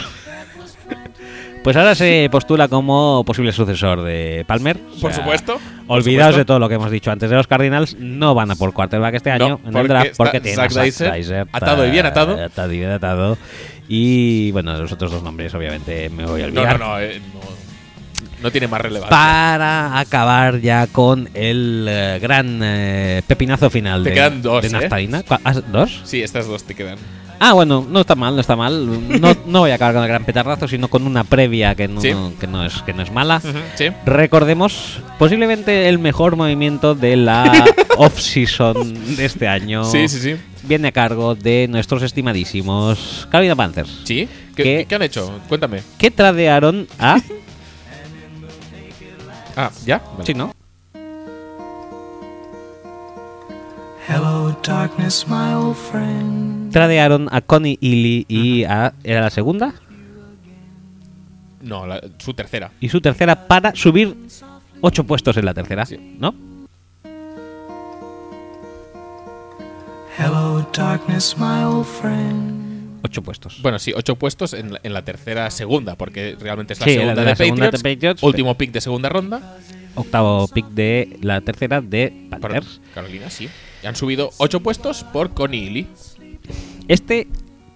Pues 1.67 1.77
ahora 1.77 1.97
se 1.97 2.29
postula 2.31 2.69
como 2.69 3.25
posible 3.27 3.51
sucesor 3.51 4.03
de 4.03 4.45
Palmer. 4.47 4.79
O 4.99 5.01
Por 5.01 5.13
supuesto, 5.13 5.59
por 5.89 5.99
Olvidaos 5.99 6.29
supuesto. 6.29 6.39
de 6.39 6.45
todo 6.45 6.59
lo 6.61 6.69
que 6.69 6.77
hemos 6.77 6.93
dicho 6.93 7.11
antes 7.11 7.29
de 7.29 7.35
los 7.35 7.49
Cardinals. 7.49 7.97
No 7.99 8.37
van 8.37 8.53
a 8.53 8.55
por 8.55 8.73
quarterback 8.73 9.15
este 9.17 9.37
No, 9.37 9.45
año 9.45 9.61
en 9.65 9.73
porque 9.73 9.81
el 9.81 9.89
draft 9.89 10.11
porque 10.17 10.41
tienen 10.41 10.61
Zach 10.61 10.71
Zach 10.71 10.85
Dyser, 10.85 11.13
Dyser, 11.15 11.47
atado 11.51 11.85
y 11.85 11.91
bien 11.91 12.07
atado. 12.07 12.41
Atado 12.41 12.73
y 12.73 12.79
bien 12.79 12.91
atado. 12.93 13.37
Y 13.89 14.53
bueno, 14.53 14.79
los 14.79 14.93
otros 14.93 15.11
dos 15.11 15.25
nombres, 15.25 15.53
obviamente, 15.55 16.09
me 16.09 16.25
voy 16.25 16.43
a 16.43 16.45
olvidar. 16.45 16.79
no, 16.79 16.87
no, 16.87 17.01
eh, 17.01 17.21
no. 17.35 17.41
No 18.45 18.51
tiene 18.53 18.69
más 18.69 18.81
relevancia. 18.81 19.11
Para 19.11 19.99
acabar 19.99 20.61
ya 20.61 20.87
con 20.87 21.29
el 21.35 21.85
eh, 21.91 22.19
gran 22.23 22.61
eh, 22.63 23.23
pepinazo 23.27 23.71
final 23.71 24.05
Te 24.05 24.11
de, 24.11 24.15
quedan 24.15 24.41
dos, 24.41 24.63
de 24.63 24.69
¿eh? 24.69 24.71
naftalina. 24.71 25.23
¿Cu- 25.25 25.35
ah, 25.43 25.53
¿Dos? 25.73 26.03
Sí, 26.05 26.23
estas 26.23 26.47
dos 26.47 26.63
te 26.63 26.77
quedan. 26.77 26.99
Ah, 27.39 27.53
bueno, 27.53 27.87
no 27.89 28.01
está 28.01 28.15
mal, 28.15 28.35
no 28.35 28.41
está 28.41 28.57
mal. 28.57 29.21
No, 29.21 29.35
no 29.47 29.61
voy 29.61 29.71
a 29.71 29.75
acabar 29.75 29.95
con 29.95 30.03
el 30.03 30.09
gran 30.09 30.25
petardazo, 30.25 30.67
sino 30.69 30.89
con 30.89 31.07
una 31.07 31.23
previa 31.25 31.75
que 31.75 31.87
no, 31.87 32.01
Sí. 32.01 32.13
que 32.41 32.47
no, 32.47 32.65
es, 32.65 32.81
que 32.83 32.95
no 32.95 33.03
es 33.03 33.13
mala. 33.13 33.41
Sí. 33.75 33.89
Recordemos, 34.07 35.01
posiblemente 35.19 35.89
el 35.89 35.99
mejor 35.99 36.37
movimiento 36.37 36.95
de 36.95 37.17
la 37.17 37.65
off-season 37.99 39.17
de 39.17 39.25
este 39.27 39.49
año. 39.49 39.85
Sí, 39.85 40.09
sí, 40.09 40.19
sí. 40.19 40.37
Viene 40.63 40.89
a 40.89 40.93
cargo 40.93 41.35
de 41.35 41.69
nuestros 41.69 42.03
estimadísimos 42.03 43.29
Carolina 43.31 43.55
Panthers. 43.55 44.01
¿Sí? 44.05 44.29
¿Qué, 44.57 44.63
¿Qué? 44.63 44.87
qué 44.89 44.95
han 44.95 45.03
hecho? 45.03 45.39
Cuéntame. 45.49 45.83
Que 45.99 46.11
tradearon 46.11 46.89
a. 46.99 47.21
Ah, 49.59 49.71
¿ya? 49.87 50.03
Vale. 50.13 50.27
sí, 50.27 50.35
¿no? 50.35 50.53
Hello, 54.07 54.55
darkness, 54.63 55.27
my 55.27 55.55
old 55.55 55.75
friend. 55.77 56.56
Tradearon 56.81 57.29
a 57.33 57.41
Connie 57.41 57.79
Ely 57.81 58.27
y 58.29 58.65
a. 58.65 58.93
¿Era 59.03 59.23
la 59.23 59.31
segunda? 59.31 59.73
No, 61.63 61.87
la- 61.87 62.03
su 62.19 62.35
tercera. 62.35 62.71
Y 62.81 62.91
su 62.91 63.01
tercera 63.01 63.47
para 63.49 63.75
subir 63.75 64.15
ocho 64.83 65.05
puestos 65.05 65.39
en 65.39 65.47
la 65.47 65.55
tercera. 65.55 65.87
Sí. 65.87 65.97
¿No? 66.21 66.35
Hello, 70.19 70.69
darkness, 70.77 71.35
my 71.39 71.65
old 71.65 71.87
friend. 71.87 73.01
Ocho 73.03 73.23
puestos. 73.23 73.63
Bueno, 73.63 73.79
sí, 73.79 73.95
ocho 73.97 74.17
puestos 74.17 74.53
en 74.53 74.75
la, 74.75 74.81
en 74.83 74.93
la 74.93 75.01
tercera 75.03 75.51
segunda, 75.51 75.95
porque 75.97 76.37
realmente 76.39 76.75
es 76.75 76.81
la 76.81 76.85
Sí, 76.85 76.93
segunda, 76.93 77.15
la- 77.15 77.21
de, 77.23 77.27
la 77.31 77.37
segunda 77.37 77.65
Patriots, 77.71 77.83
de 77.83 77.95
Patriots. 77.95 78.23
Último 78.23 78.55
pick 78.59 78.73
de 78.73 78.83
segunda 78.83 79.09
ronda. 79.09 79.57
Octavo 79.95 80.47
pick 80.49 80.67
de 80.67 81.17
la 81.23 81.41
tercera 81.41 81.81
de 81.81 82.27
Por 82.29 82.41
Panthers. 82.41 82.83
Carolina, 82.95 83.31
sí. 83.31 83.49
Y 83.83 83.87
han 83.87 83.97
subido 83.97 84.29
ocho 84.37 84.61
puestos 84.61 85.05
por 85.05 85.33
Connie 85.33 85.69
Ely. 85.69 85.87
Este 86.89 87.27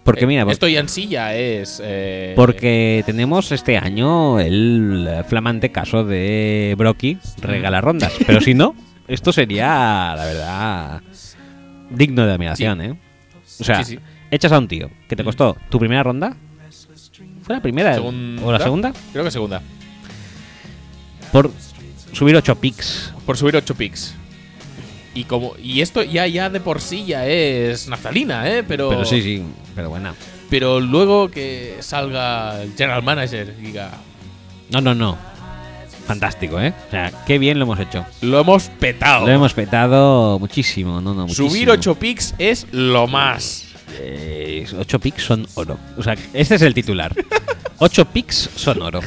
Porque 0.05 0.25
Eh, 0.25 0.27
mira, 0.27 0.47
esto 0.51 0.67
ya 0.67 0.81
en 0.81 0.89
sí 0.89 1.09
ya 1.09 1.35
es. 1.37 1.81
eh, 1.85 2.33
porque 2.37 3.03
tenemos 3.07 3.53
este 3.53 3.77
año 3.77 4.41
el 4.41 5.09
flamante 5.29 5.71
caso 5.71 6.05
de 6.05 6.75
Brocky 6.79 7.19
regala 7.41 7.81
rondas. 7.81 8.13
Pero 8.27 8.41
si 8.41 8.55
no, 8.55 8.75
esto 9.09 9.33
sería, 9.33 10.15
la 10.17 10.25
verdad, 10.25 11.03
digno 11.91 12.25
de 12.27 12.33
admiración, 12.33 12.81
¿eh? 12.81 12.99
O 13.61 13.65
sea, 13.65 13.85
Sí, 13.85 13.97
sí. 13.97 14.01
echas 14.31 14.53
a 14.53 14.59
un 14.59 14.69
tío 14.69 14.91
que 15.09 15.17
te 15.17 15.23
costó 15.25 15.57
tu 15.69 15.79
primera 15.79 16.03
ronda. 16.03 16.35
¿Fue 17.43 17.55
la 17.57 17.63
primera 17.63 17.95
segunda- 17.95 18.43
o 18.43 18.53
la 18.53 18.59
segunda? 18.61 18.93
Creo 19.13 19.25
que 19.25 19.31
segunda. 19.31 19.61
Por 21.33 21.51
subir 22.13 22.37
8 22.37 22.55
picks. 22.57 23.13
Por 23.27 23.37
subir 23.37 23.55
8 23.57 23.75
picks. 23.75 24.15
Y 25.15 25.25
como 25.25 25.55
y 25.63 25.81
esto 25.81 26.03
ya 26.03 26.27
ya 26.27 26.51
de 26.51 26.61
por 26.61 26.81
sí 26.81 27.05
ya 27.05 27.27
es 27.27 27.89
naftalina, 27.89 28.49
¿eh? 28.49 28.63
Pero, 28.63 28.91
Pero 28.91 29.05
sí, 29.05 29.23
sí, 29.23 29.43
pero 29.75 29.91
buena. 29.91 30.15
Pero 30.49 30.81
luego 30.81 31.31
que 31.31 31.77
salga 31.81 32.63
el 32.63 32.75
general 32.75 33.03
manager 33.03 33.55
y 33.59 33.67
diga, 33.67 33.91
No, 34.71 34.81
no, 34.81 34.95
no. 34.95 35.17
Fantástico, 36.07 36.61
¿eh? 36.61 36.73
O 36.89 36.91
sea, 36.91 37.13
qué 37.27 37.39
bien 37.39 37.59
lo 37.59 37.65
hemos 37.67 37.79
hecho. 37.79 38.05
lo 38.21 38.41
hemos 38.41 38.65
petado. 38.69 39.27
Lo 39.27 39.33
hemos 39.33 39.53
petado 39.55 40.39
muchísimo, 40.41 41.01
no, 41.01 41.15
no, 41.15 41.23
muchísimo. 41.23 41.51
Subir 41.51 41.71
8 41.71 41.95
picks 41.97 42.35
es 42.39 42.67
lo 42.73 43.07
más. 43.07 43.67
8 44.77 44.99
picks 44.99 45.23
son 45.23 45.47
oro. 45.55 45.79
O 45.97 46.03
sea, 46.03 46.17
este 46.33 46.55
es 46.57 46.63
el 46.63 46.75
titular. 46.75 47.15
8 47.79 48.05
picks 48.07 48.51
son 48.57 48.83
oro. 48.83 49.01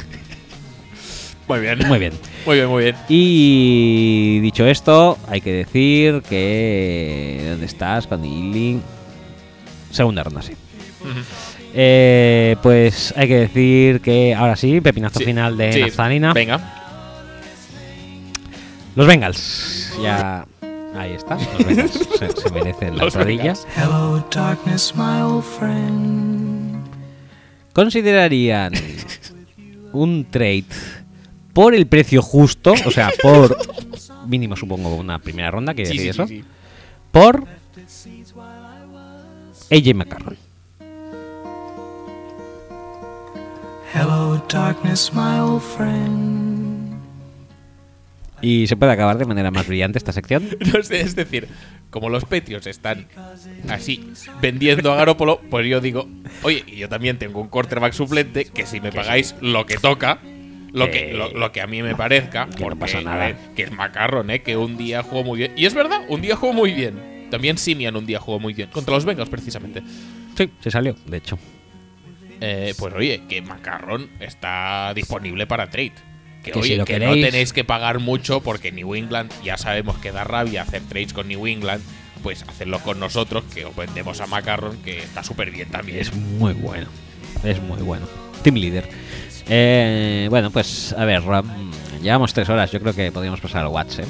Muy 1.46 1.60
bien. 1.60 1.78
Muy 1.86 1.98
bien. 1.98 2.12
Muy 2.46 2.56
bien, 2.56 2.68
muy 2.68 2.82
bien. 2.84 2.96
Y 3.08 4.40
dicho 4.40 4.66
esto, 4.66 5.18
hay 5.28 5.40
que 5.40 5.52
decir 5.52 6.22
que. 6.22 7.46
¿Dónde 7.50 7.66
estás? 7.66 8.06
Con 8.06 8.22
Ealing. 8.24 8.82
Segunda 9.90 10.22
ronda, 10.22 10.42
sí. 10.42 10.52
Eh, 11.74 12.56
pues 12.62 13.14
hay 13.16 13.28
que 13.28 13.36
decir 13.36 14.00
que 14.00 14.34
ahora 14.34 14.56
sí, 14.56 14.80
pepinazo 14.80 15.18
Sí, 15.20 15.24
final 15.24 15.56
de 15.56 15.72
sí, 15.72 15.80
Naftalina. 15.80 16.32
Venga. 16.32 16.82
Los 18.94 19.06
Bengals. 19.06 19.92
Ya. 20.02 20.46
Ahí 20.96 21.12
está. 21.14 21.36
Los 21.36 21.66
Bengals. 21.66 21.92
se, 22.18 22.28
se 22.30 22.50
merecen 22.52 22.96
la 22.96 23.04
Los 23.04 23.14
rodilla. 23.14 23.42
Bengals. 23.42 23.66
Hello, 23.76 24.24
darkness, 24.30 24.94
my 24.94 25.20
old 25.22 25.44
friend. 25.44 26.84
¿Considerarían 27.72 28.72
un 29.92 30.26
trade 30.30 30.64
por 31.54 31.74
el 31.74 31.86
precio 31.86 32.20
justo? 32.20 32.74
O 32.84 32.90
sea, 32.90 33.10
por 33.22 33.56
mínimo 34.26 34.56
supongo 34.56 34.94
una 34.94 35.18
primera 35.18 35.50
ronda, 35.50 35.72
quiere 35.72 35.90
Sí, 35.90 35.96
decir 35.96 36.12
sí, 36.14 36.20
eso. 36.20 36.28
sí, 36.28 36.38
sí. 36.40 36.44
Por 37.10 37.46
AJ 39.70 39.94
McCarron. 39.94 40.36
Hello, 43.94 44.42
darkness, 44.48 45.12
my 45.14 45.38
old 45.38 45.62
friend. 45.62 46.94
Y 48.42 48.66
se 48.66 48.76
puede 48.76 48.92
acabar 48.92 49.16
de 49.16 49.24
manera 49.24 49.50
más 49.50 49.66
brillante 49.66 49.98
esta 49.98 50.12
sección. 50.12 50.48
No 50.74 50.82
sé, 50.82 51.00
es 51.00 51.14
decir, 51.14 51.48
como 51.90 52.08
los 52.10 52.24
Patriots 52.24 52.66
están 52.66 53.06
así 53.68 54.04
vendiendo 54.42 54.92
a 54.92 54.96
Garópolo, 54.96 55.40
pues 55.48 55.66
yo 55.66 55.80
digo, 55.80 56.08
oye, 56.42 56.64
y 56.66 56.76
yo 56.76 56.88
también 56.88 57.18
tengo 57.18 57.40
un 57.40 57.48
quarterback 57.48 57.92
suplente 57.92 58.46
que 58.46 58.66
si 58.66 58.80
me 58.80 58.90
pagáis 58.92 59.34
lo 59.40 59.64
que 59.64 59.76
toca, 59.78 60.18
lo 60.74 60.90
que, 60.90 61.06
Que- 61.06 61.12
lo, 61.14 61.30
lo 61.32 61.50
que 61.52 61.60
a 61.62 61.66
mí 61.66 61.82
me 61.82 61.94
parezca, 61.94 62.46
que 62.46 62.52
no 62.62 62.68
porque, 62.70 62.76
pasa 62.80 62.98
a 62.98 63.02
nada. 63.02 63.26
ver, 63.26 63.36
que 63.56 63.62
es 63.62 63.72
Macarron, 63.72 64.28
¿eh? 64.30 64.42
que 64.42 64.56
un 64.58 64.76
día 64.76 65.02
jugó 65.02 65.24
muy 65.24 65.38
bien. 65.38 65.52
Y 65.56 65.64
es 65.66 65.74
verdad, 65.74 66.02
un 66.08 66.20
día 66.20 66.36
jugó 66.36 66.52
muy 66.52 66.72
bien. 66.72 67.28
También 67.30 67.56
Simian 67.58 67.96
un 67.96 68.04
día 68.06 68.20
jugó 68.20 68.38
muy 68.38 68.52
bien, 68.54 68.68
contra 68.70 68.94
los 68.94 69.04
Bengals 69.04 69.30
precisamente. 69.30 69.82
Sí, 70.36 70.50
se 70.60 70.70
salió, 70.70 70.94
de 71.06 71.16
hecho. 71.16 71.38
Eh, 72.40 72.74
pues 72.78 72.92
oye, 72.94 73.22
que 73.28 73.40
Macarron 73.42 74.10
está 74.20 74.92
disponible 74.94 75.46
para 75.46 75.70
trade. 75.70 75.92
Que, 76.42 76.50
Que 76.50 76.58
oye, 76.58 76.68
si 76.70 76.76
lo 76.76 76.84
que 76.84 76.98
no 76.98 77.12
tenéis 77.14 77.52
que 77.54 77.64
pagar 77.64 78.00
mucho 78.00 78.40
porque 78.42 78.70
New 78.70 78.94
England 78.94 79.32
ya 79.42 79.56
sabemos 79.56 79.96
que 79.98 80.12
da 80.12 80.24
rabia 80.24 80.62
hacer 80.62 80.82
trades 80.82 81.12
con 81.14 81.28
New 81.28 81.46
England. 81.46 81.82
Pues 82.22 82.42
hacerlo 82.42 82.80
con 82.80 82.98
nosotros, 83.00 83.44
que 83.54 83.64
os 83.66 83.74
vendemos 83.76 84.20
a 84.20 84.26
Macarron, 84.26 84.78
que 84.82 84.98
está 84.98 85.22
súper 85.22 85.50
bien 85.50 85.68
también. 85.70 85.98
Es 85.98 86.14
muy 86.14 86.52
bueno. 86.54 86.86
Es 87.44 87.60
muy 87.62 87.80
bueno. 87.82 88.06
Team 88.42 88.56
leader. 88.56 88.88
Eh, 89.48 90.26
bueno, 90.30 90.50
pues 90.50 90.94
a 90.96 91.04
ver, 91.04 91.22
llevamos 92.02 92.32
tres 92.32 92.48
horas. 92.48 92.70
Yo 92.70 92.80
creo 92.80 92.94
que 92.94 93.12
podríamos 93.12 93.40
pasar 93.40 93.62
al 93.62 93.68
WhatsApp. 93.68 94.06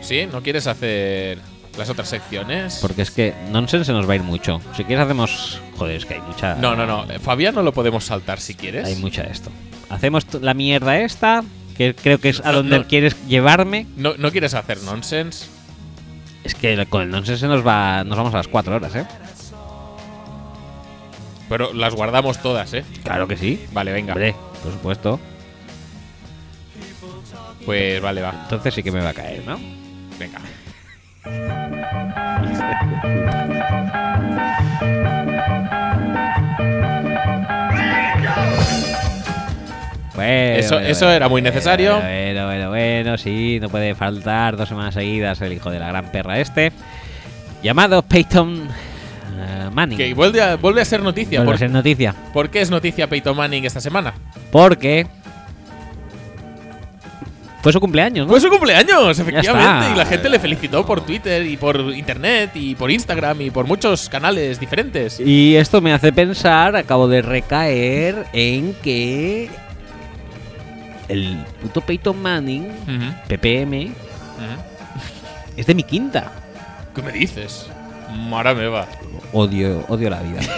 ¿Sí? 0.00 0.26
¿No 0.30 0.42
quieres 0.42 0.66
hacer 0.66 1.38
las 1.76 1.90
otras 1.90 2.08
secciones? 2.08 2.78
Porque 2.80 3.02
es 3.02 3.10
que 3.10 3.34
Nonsense 3.50 3.84
se 3.86 3.92
nos 3.92 4.08
va 4.08 4.12
a 4.14 4.16
ir 4.16 4.22
mucho. 4.22 4.60
Si 4.76 4.84
quieres 4.84 5.04
hacemos... 5.04 5.60
Joder, 5.76 5.96
es 5.96 6.06
que 6.06 6.14
hay 6.14 6.20
mucha... 6.20 6.54
No, 6.56 6.74
no, 6.74 6.86
no. 6.86 7.04
Eh, 7.10 7.18
Fabián 7.18 7.54
no 7.54 7.62
lo 7.62 7.72
podemos 7.72 8.04
saltar 8.04 8.40
si 8.40 8.54
quieres. 8.54 8.86
Hay 8.86 8.96
mucha 8.96 9.22
de 9.22 9.30
esto. 9.32 9.50
Hacemos 9.90 10.26
la 10.40 10.54
mierda 10.54 10.98
esta, 11.00 11.42
que 11.76 11.94
creo 11.94 12.18
que 12.18 12.30
es 12.30 12.40
a 12.40 12.50
No, 12.52 12.58
donde 12.58 12.78
no. 12.78 12.86
quieres 12.86 13.16
llevarme. 13.26 13.86
No, 13.96 14.14
no 14.16 14.30
quieres 14.32 14.54
hacer 14.54 14.82
nonsense. 14.82 15.46
Es 16.44 16.54
que 16.54 16.86
con 16.86 17.02
el 17.02 17.10
Nonsense 17.10 17.40
se 17.40 17.46
nos 17.48 17.66
va... 17.66 18.04
Nos 18.04 18.16
vamos 18.16 18.32
a 18.32 18.38
las 18.38 18.48
cuatro 18.48 18.74
horas, 18.74 18.94
¿eh? 18.94 19.04
Pero 21.48 21.72
las 21.72 21.94
guardamos 21.94 22.38
todas, 22.38 22.72
¿eh? 22.74 22.84
Claro 23.02 23.26
que 23.26 23.36
sí. 23.36 23.64
Vale, 23.72 23.92
venga. 23.92 24.12
Hombre, 24.12 24.34
por 24.62 24.72
supuesto. 24.72 25.20
Pues 27.64 28.00
vale, 28.00 28.22
va. 28.22 28.34
Entonces 28.44 28.74
sí 28.74 28.82
que 28.82 28.92
me 28.92 29.00
va 29.00 29.10
a 29.10 29.14
caer, 29.14 29.44
¿no? 29.46 29.58
Venga. 30.18 30.38
Bueno, 40.14 40.58
Eso- 40.58 40.74
bueno, 40.74 40.88
eso 40.88 41.04
bueno, 41.04 41.16
era 41.16 41.28
muy 41.28 41.42
necesario. 41.42 42.00
Bueno, 42.00 42.46
bueno, 42.46 42.68
bueno, 42.70 43.18
sí, 43.18 43.58
no 43.60 43.68
puede 43.68 43.94
faltar 43.94 44.56
dos 44.56 44.68
semanas 44.68 44.94
seguidas 44.94 45.40
el 45.42 45.52
hijo 45.52 45.70
de 45.70 45.78
la 45.78 45.88
gran 45.88 46.10
perra 46.10 46.40
este. 46.40 46.72
Llamado 47.62 48.02
Peyton 48.02 48.68
eh, 49.38 49.70
Manning. 49.72 49.96
Que 49.98 50.14
vuelve 50.14 50.42
a, 50.42 50.56
vuelve 50.56 50.80
a 50.80 50.84
ser 50.84 51.02
noticia. 51.02 51.40
Vuelve 51.40 51.50
a 51.50 51.52
¿Por, 51.52 51.58
ser 51.58 51.70
noticia. 51.70 52.14
por 52.32 52.50
qué 52.50 52.60
es 52.60 52.70
noticia 52.70 53.08
Peyton 53.08 53.36
Manning 53.36 53.64
esta 53.64 53.80
semana? 53.80 54.14
Porque 54.50 55.06
fue 57.62 57.72
su 57.72 57.80
cumpleaños, 57.80 58.26
¿no? 58.26 58.30
Fue 58.32 58.40
su 58.40 58.48
cumpleaños, 58.48 59.18
efectivamente. 59.18 59.92
Y 59.92 59.96
la 59.96 60.06
gente 60.06 60.28
le 60.28 60.38
felicitó 60.38 60.86
por 60.86 61.00
Twitter 61.04 61.44
y 61.44 61.56
por 61.56 61.76
internet 61.94 62.50
y 62.54 62.74
por 62.76 62.90
Instagram 62.90 63.40
y 63.42 63.50
por 63.50 63.66
muchos 63.66 64.08
canales 64.08 64.60
diferentes. 64.60 65.18
Y 65.20 65.56
esto 65.56 65.80
me 65.80 65.92
hace 65.92 66.12
pensar, 66.12 66.76
acabo 66.76 67.08
de 67.08 67.20
recaer 67.20 68.26
en 68.32 68.74
que 68.82 69.50
el 71.08 71.36
puto 71.60 71.80
Peyton 71.80 72.20
Manning, 72.22 72.66
Ujú, 72.66 73.12
PPM, 73.28 73.92
es 75.56 75.66
de 75.66 75.74
mi 75.74 75.82
quinta. 75.82 76.30
¿Qué 76.94 77.02
me 77.02 77.10
dices? 77.12 77.66
Mara 78.30 78.54
me 78.54 78.68
va. 78.68 78.86
Odio, 79.32 79.84
odio 79.88 80.10
la 80.10 80.20
vida. 80.20 80.40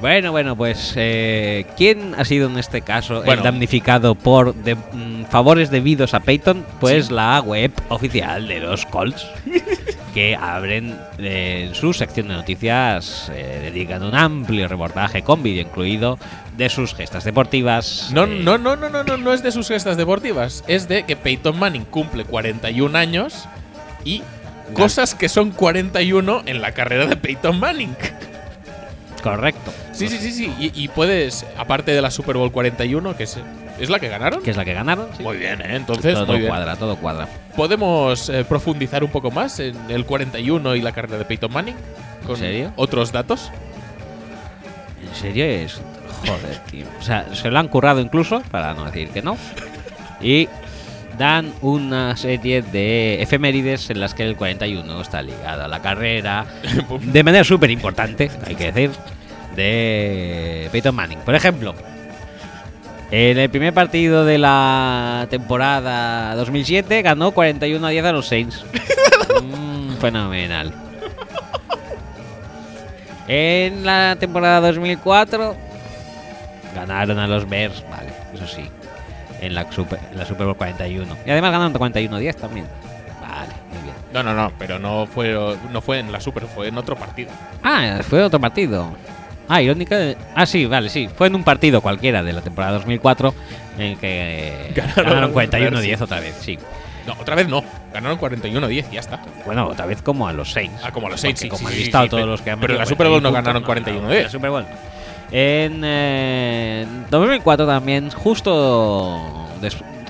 bueno, 0.00 0.32
bueno, 0.32 0.56
pues 0.56 0.92
eh, 0.96 1.66
¿quién 1.76 2.14
ha 2.16 2.24
sido 2.24 2.48
en 2.48 2.58
este 2.58 2.82
caso 2.82 3.16
Bueno. 3.22 3.32
el 3.32 3.42
damnificado 3.42 4.14
por 4.14 4.54
de- 4.54 4.74
mm, 4.74 5.24
favores 5.30 5.70
debidos 5.70 6.14
a 6.14 6.20
Peyton? 6.20 6.64
Pues 6.80 7.10
la 7.10 7.40
web 7.40 7.72
oficial 7.88 8.46
de 8.48 8.60
los 8.60 8.84
Colts, 8.86 9.26
que 10.14 10.36
abren 10.36 10.96
eh, 11.18 11.66
en 11.68 11.74
su 11.74 11.92
sección 11.92 12.28
de 12.28 12.34
noticias, 12.34 13.30
eh, 13.34 13.60
dedican 13.64 14.02
un 14.02 14.14
amplio 14.14 14.68
reportaje 14.68 15.22
con 15.22 15.42
vídeo 15.42 15.62
incluido 15.62 16.18
de 16.56 16.68
sus 16.68 16.94
gestas 16.94 17.24
deportivas. 17.24 18.10
No, 18.12 18.24
eh, 18.24 18.40
no, 18.42 18.58
no, 18.58 18.76
no, 18.76 18.88
no, 18.90 19.04
no, 19.04 19.16
no 19.16 19.32
es 19.32 19.42
de 19.42 19.52
sus 19.52 19.68
gestas 19.68 19.96
deportivas. 19.96 20.64
Es 20.66 20.88
de 20.88 21.04
que 21.04 21.16
Peyton 21.16 21.58
Manning 21.58 21.84
cumple 21.84 22.24
41 22.24 22.96
años 22.98 23.46
y 24.04 24.22
cosas 24.72 25.14
que 25.14 25.28
son 25.28 25.50
41 25.50 26.42
en 26.46 26.60
la 26.60 26.72
carrera 26.72 27.06
de 27.06 27.16
Peyton 27.16 27.58
Manning. 27.58 27.94
Correcto. 29.22 29.72
Sí, 29.92 30.08
sí, 30.08 30.18
sí, 30.18 30.32
sí. 30.32 30.52
Y, 30.58 30.84
y 30.84 30.88
puedes, 30.88 31.46
aparte 31.56 31.92
de 31.92 32.02
la 32.02 32.10
Super 32.10 32.36
Bowl 32.36 32.52
41, 32.52 33.16
que 33.16 33.22
es, 33.22 33.38
¿es 33.78 33.88
la 33.88 33.98
que 33.98 34.08
ganaron. 34.08 34.42
Que 34.42 34.50
es 34.50 34.56
la 34.56 34.66
que 34.66 34.74
ganaron. 34.74 35.08
sí. 35.16 35.22
Muy 35.22 35.38
bien, 35.38 35.62
¿eh? 35.62 35.76
Entonces, 35.76 36.14
todo, 36.14 36.26
muy 36.26 36.40
todo 36.40 36.48
cuadra, 36.48 36.76
todo 36.76 36.96
cuadra. 36.96 37.28
¿Podemos 37.56 38.28
eh, 38.28 38.44
profundizar 38.44 39.02
un 39.02 39.10
poco 39.10 39.30
más 39.30 39.60
en 39.60 39.76
el 39.88 40.04
41 40.04 40.76
y 40.76 40.82
la 40.82 40.92
carrera 40.92 41.16
de 41.16 41.24
Peyton 41.24 41.52
Manning? 41.52 41.76
Con 42.26 42.36
serio? 42.36 42.72
otros 42.76 43.12
datos. 43.12 43.50
En 45.08 45.14
serio 45.14 45.44
es. 45.44 45.80
Joder, 46.26 46.58
tío. 46.70 46.86
O 46.98 47.02
sea, 47.02 47.34
se 47.34 47.50
lo 47.50 47.58
han 47.58 47.68
currado 47.68 48.00
incluso, 48.00 48.42
para 48.50 48.74
no 48.74 48.84
decir 48.84 49.08
que 49.08 49.22
no. 49.22 49.38
Y 50.20 50.48
dan 51.18 51.52
una 51.62 52.16
serie 52.16 52.62
de 52.62 53.22
efemérides 53.22 53.90
en 53.90 54.00
las 54.00 54.14
que 54.14 54.24
el 54.24 54.36
41 54.36 55.00
está 55.00 55.22
ligado 55.22 55.64
a 55.64 55.68
la 55.68 55.80
carrera. 55.80 56.46
De 57.00 57.22
manera 57.22 57.44
súper 57.44 57.70
importante, 57.70 58.30
hay 58.46 58.54
que 58.54 58.72
decir. 58.72 58.90
De 59.56 60.68
Peyton 60.72 60.94
Manning. 60.94 61.20
Por 61.20 61.34
ejemplo, 61.34 61.74
en 63.10 63.38
el 63.38 63.48
primer 63.50 63.72
partido 63.72 64.24
de 64.24 64.38
la 64.38 65.28
temporada 65.30 66.34
2007 66.34 67.02
ganó 67.02 67.30
41 67.30 67.86
a 67.86 67.90
10 67.90 68.04
a 68.04 68.12
los 68.12 68.26
Saints. 68.26 68.64
Mm, 69.42 69.96
fenomenal. 69.96 70.72
En 73.26 73.84
la 73.84 74.16
temporada 74.20 74.60
2004 74.60 75.56
ganaron 76.74 77.18
a 77.18 77.26
los 77.26 77.48
Bears, 77.48 77.82
vale, 77.90 78.12
eso 78.34 78.46
sí. 78.46 78.68
En 79.40 79.54
la 79.54 79.70
Super, 79.70 79.98
en 80.10 80.18
la 80.18 80.24
Super 80.26 80.46
Bowl 80.46 80.56
41. 80.56 81.16
Y 81.26 81.30
además 81.30 81.52
ganaron 81.52 81.74
41-10 81.74 82.34
también. 82.36 82.66
Vale, 83.20 83.52
muy 83.72 83.82
bien. 83.82 83.94
No, 84.12 84.22
no, 84.22 84.34
no, 84.34 84.52
pero 84.58 84.78
no 84.78 85.06
fue, 85.06 85.56
no 85.70 85.80
fue 85.80 85.98
en 85.98 86.12
la 86.12 86.20
Super, 86.20 86.44
fue 86.46 86.68
en 86.68 86.78
otro 86.78 86.96
partido. 86.96 87.30
Ah, 87.62 87.98
fue 88.08 88.22
otro 88.22 88.40
partido. 88.40 88.94
Ah, 89.48 89.60
irónica. 89.60 90.14
Ah, 90.34 90.46
sí, 90.46 90.64
vale, 90.66 90.88
sí. 90.88 91.08
Fue 91.14 91.26
en 91.26 91.34
un 91.34 91.44
partido 91.44 91.80
cualquiera 91.82 92.22
de 92.22 92.32
la 92.32 92.40
temporada 92.40 92.72
2004 92.74 93.34
en 93.78 93.98
que 93.98 94.72
Ganaron 94.74 95.04
ganaron, 95.04 95.32
los 95.32 95.80
41-10 95.80 95.80
Bears, 95.86 96.00
otra 96.02 96.20
vez, 96.20 96.34
sí. 96.40 96.58
No, 97.06 97.12
otra 97.20 97.34
vez 97.34 97.46
no. 97.48 97.62
Ganaron 97.92 98.18
41-10 98.18 98.84
y 98.90 98.94
ya 98.94 99.00
está. 99.00 99.20
Bueno, 99.44 99.66
otra 99.66 99.84
vez 99.84 100.00
como 100.00 100.26
a 100.26 100.32
los 100.32 100.50
Saints. 100.52 100.80
Ah, 100.82 100.90
como 100.90 101.08
a 101.08 101.10
los 101.10 101.20
Porque 101.20 101.36
Saints, 101.36 101.40
sí, 101.40 101.48
Como 101.50 101.68
sí, 101.68 101.74
han 101.74 101.80
listado 101.80 102.04
sí, 102.04 102.10
todos 102.10 102.26
los 102.26 102.40
que 102.40 102.50
han 102.50 102.60
pero 102.60 102.72
en 102.74 102.78
la 102.78 102.86
Super 102.86 103.08
Bowl 103.08 103.22
no 103.22 103.30
41 103.30 103.60
ganaron 103.60 103.84
puntos, 103.84 104.10
41-10. 104.10 104.16
en 104.16 104.22
la 104.22 104.30
Super 104.30 104.50
Bowl. 104.50 104.66
En 105.30 105.80
eh, 105.84 106.86
2004 107.10 107.66
también, 107.66 108.10
justo 108.10 109.20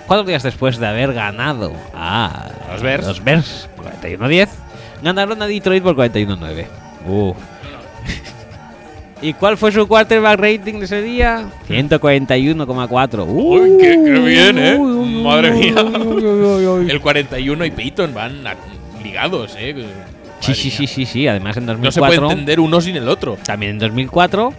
cuatro 0.06 0.24
días 0.26 0.42
después 0.42 0.78
de 0.78 0.86
haber 0.86 1.12
ganado 1.14 1.72
a 1.94 2.48
Los 2.72 2.82
Bears. 2.82 3.06
los 3.06 3.24
Bears 3.24 3.68
por 3.76 3.86
41-10, 3.86 4.48
ganaron 5.02 5.40
a 5.40 5.46
Detroit 5.46 5.82
por 5.82 5.96
41-9. 5.96 6.66
Uf. 7.06 7.36
¿Y 9.22 9.32
cuál 9.32 9.56
fue 9.56 9.72
su 9.72 9.86
quarterback 9.88 10.38
rating 10.38 10.80
de 10.80 10.84
ese 10.84 11.00
día? 11.00 11.46
141,4. 11.68 13.24
Uy, 13.26 13.78
qué- 13.80 14.02
qué 14.04 14.18
bien, 14.18 14.58
¿eh? 14.58 14.76
Uy, 14.78 14.90
uy, 14.92 15.14
uy, 15.16 15.22
Madre 15.22 15.52
uy, 15.52 15.72
mía. 16.82 16.92
El 16.92 17.00
41 17.00 17.64
y 17.64 17.70
Peyton 17.70 18.12
van 18.12 18.46
a- 18.46 18.56
ligados, 19.02 19.54
¿eh? 19.58 19.72
Sí, 20.40 20.50
Madre 20.50 20.54
sí, 20.54 20.70
sí, 20.70 20.86
sí, 20.86 21.06
sí. 21.06 21.26
Además 21.28 21.56
en 21.56 21.64
2004 21.64 21.82
No 21.86 21.92
se 21.92 22.00
puede 22.18 22.30
entender 22.32 22.60
uno 22.60 22.80
sin 22.82 22.96
el 22.96 23.08
otro. 23.08 23.38
También 23.46 23.72
en 23.72 23.78
2004, 23.78 24.52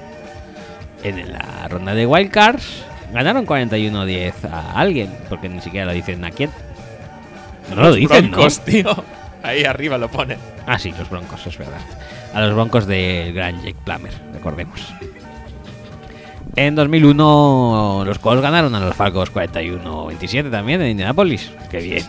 en 1.06 1.32
la 1.32 1.68
ronda 1.68 1.94
de 1.94 2.06
Wildcards, 2.06 2.84
ganaron 3.14 3.46
41-10 3.46 4.34
a 4.52 4.72
alguien, 4.80 5.10
porque 5.30 5.48
ni 5.50 5.62
siquiera 5.62 5.86
lo 5.86 5.94
dicen 5.94 6.26
a 6.26 6.32
quién. 6.32 6.50
No 7.70 7.76
lo 7.76 7.94
dicen, 7.94 8.32
Broncos, 8.32 8.60
tío. 8.62 9.04
Ahí 9.44 9.64
arriba 9.64 9.98
lo 9.98 10.10
pone. 10.10 10.36
¿no? 10.36 10.42
Ah, 10.66 10.80
sí, 10.80 10.94
los 10.98 11.10
Broncos, 11.10 11.46
es 11.46 11.58
verdad. 11.58 11.82
A 12.34 12.42
los 12.42 12.54
Broncos 12.56 12.88
del 12.88 13.34
gran 13.34 13.58
Jake 13.58 13.78
Plummer, 13.84 14.14
recordemos. 14.34 14.82
En 16.56 16.74
2001, 16.74 18.04
los 18.06 18.20
Colts 18.20 18.42
ganaron 18.42 18.74
a 18.76 18.80
los 18.80 18.96
Falcons 18.96 19.32
41-27 19.32 20.50
también 20.50 20.82
en 20.82 20.92
Indianapolis. 20.92 21.52
Qué 21.70 21.80
bien. 21.80 22.04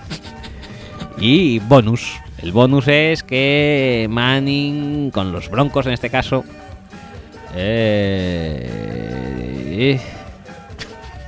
Y 1.18 1.58
bonus. 1.60 2.20
El 2.38 2.52
bonus 2.52 2.86
es 2.88 3.22
que 3.22 4.06
Manning, 4.08 5.10
con 5.10 5.32
los 5.32 5.50
Broncos 5.50 5.86
en 5.86 5.92
este 5.92 6.10
caso. 6.10 6.44
Eh, 7.58 8.68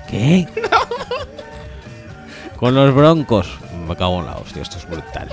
¿Qué? 0.09 0.47
Con 2.57 2.75
los 2.75 2.95
Broncos. 2.95 3.59
Me 3.87 3.97
cago 3.97 4.21
en 4.21 4.27
la 4.27 4.37
hostia, 4.37 4.63
esto 4.63 4.77
es 4.77 4.89
brutal. 4.89 5.29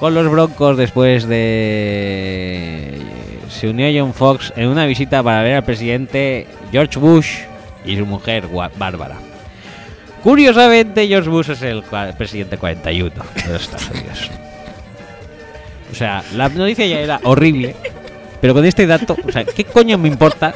Con 0.00 0.14
los 0.14 0.30
Broncos 0.30 0.76
después 0.76 1.26
de... 1.26 3.00
Se 3.48 3.68
unió 3.68 3.88
John 3.94 4.14
Fox 4.14 4.52
en 4.56 4.68
una 4.68 4.86
visita 4.86 5.22
para 5.22 5.42
ver 5.42 5.56
al 5.56 5.64
presidente 5.64 6.46
George 6.70 6.98
Bush 6.98 7.38
y 7.84 7.96
su 7.96 8.06
mujer 8.06 8.48
Bárbara. 8.48 9.16
Curiosamente, 10.22 11.06
George 11.06 11.28
Bush 11.28 11.50
es 11.50 11.62
el 11.62 11.82
presidente 12.16 12.58
41 12.58 13.10
de 13.10 13.52
los 13.52 13.62
Estados 13.62 13.90
Unidos. 13.90 14.30
O 15.90 15.94
sea, 15.94 16.22
la 16.34 16.48
noticia 16.48 16.86
ya 16.86 17.00
era 17.00 17.20
horrible, 17.24 17.74
pero 18.40 18.54
con 18.54 18.64
este 18.64 18.86
dato, 18.86 19.16
o 19.26 19.32
sea, 19.32 19.44
¿qué 19.44 19.64
coño 19.64 19.98
me 19.98 20.08
importa 20.08 20.54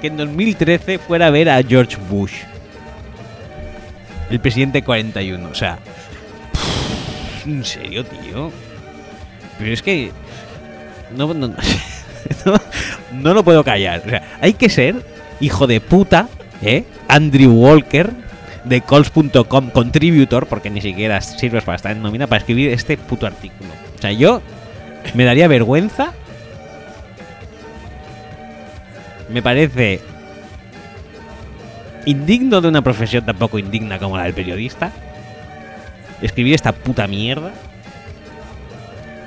que 0.00 0.08
en 0.08 0.16
2013 0.16 0.98
fuera 0.98 1.28
a 1.28 1.30
ver 1.30 1.48
a 1.48 1.62
George 1.62 1.96
Bush? 2.08 2.32
El 4.30 4.40
presidente 4.40 4.82
41, 4.82 5.48
o 5.48 5.54
sea, 5.54 5.78
¿En 7.46 7.64
serio, 7.64 8.04
tío? 8.04 8.50
Pero 9.58 9.72
es 9.72 9.82
que. 9.82 10.10
No, 11.16 11.32
no, 11.34 11.48
no, 12.46 12.60
no 13.12 13.34
lo 13.34 13.44
puedo 13.44 13.64
callar. 13.64 14.02
O 14.06 14.10
sea, 14.10 14.22
hay 14.40 14.54
que 14.54 14.68
ser 14.68 15.04
hijo 15.40 15.66
de 15.66 15.80
puta, 15.80 16.28
¿eh? 16.62 16.84
Andrew 17.08 17.52
Walker 17.52 18.10
de 18.64 18.80
Colts.com 18.80 19.70
contributor, 19.70 20.46
porque 20.46 20.70
ni 20.70 20.80
siquiera 20.80 21.20
sirves 21.20 21.64
para 21.64 21.76
estar 21.76 21.92
en 21.92 22.02
nómina, 22.02 22.26
para 22.26 22.38
escribir 22.40 22.70
este 22.70 22.96
puto 22.96 23.26
artículo. 23.26 23.70
O 23.98 24.00
sea, 24.00 24.12
yo 24.12 24.40
me 25.14 25.24
daría 25.24 25.48
vergüenza. 25.48 26.12
Me 29.32 29.42
parece 29.42 30.00
indigno 32.04 32.60
de 32.60 32.68
una 32.68 32.82
profesión 32.82 33.24
tan 33.24 33.36
poco 33.36 33.58
indigna 33.58 33.98
como 33.98 34.16
la 34.16 34.24
del 34.24 34.34
periodista 34.34 34.92
escribir 36.22 36.54
esta 36.54 36.72
puta 36.72 37.06
mierda. 37.06 37.52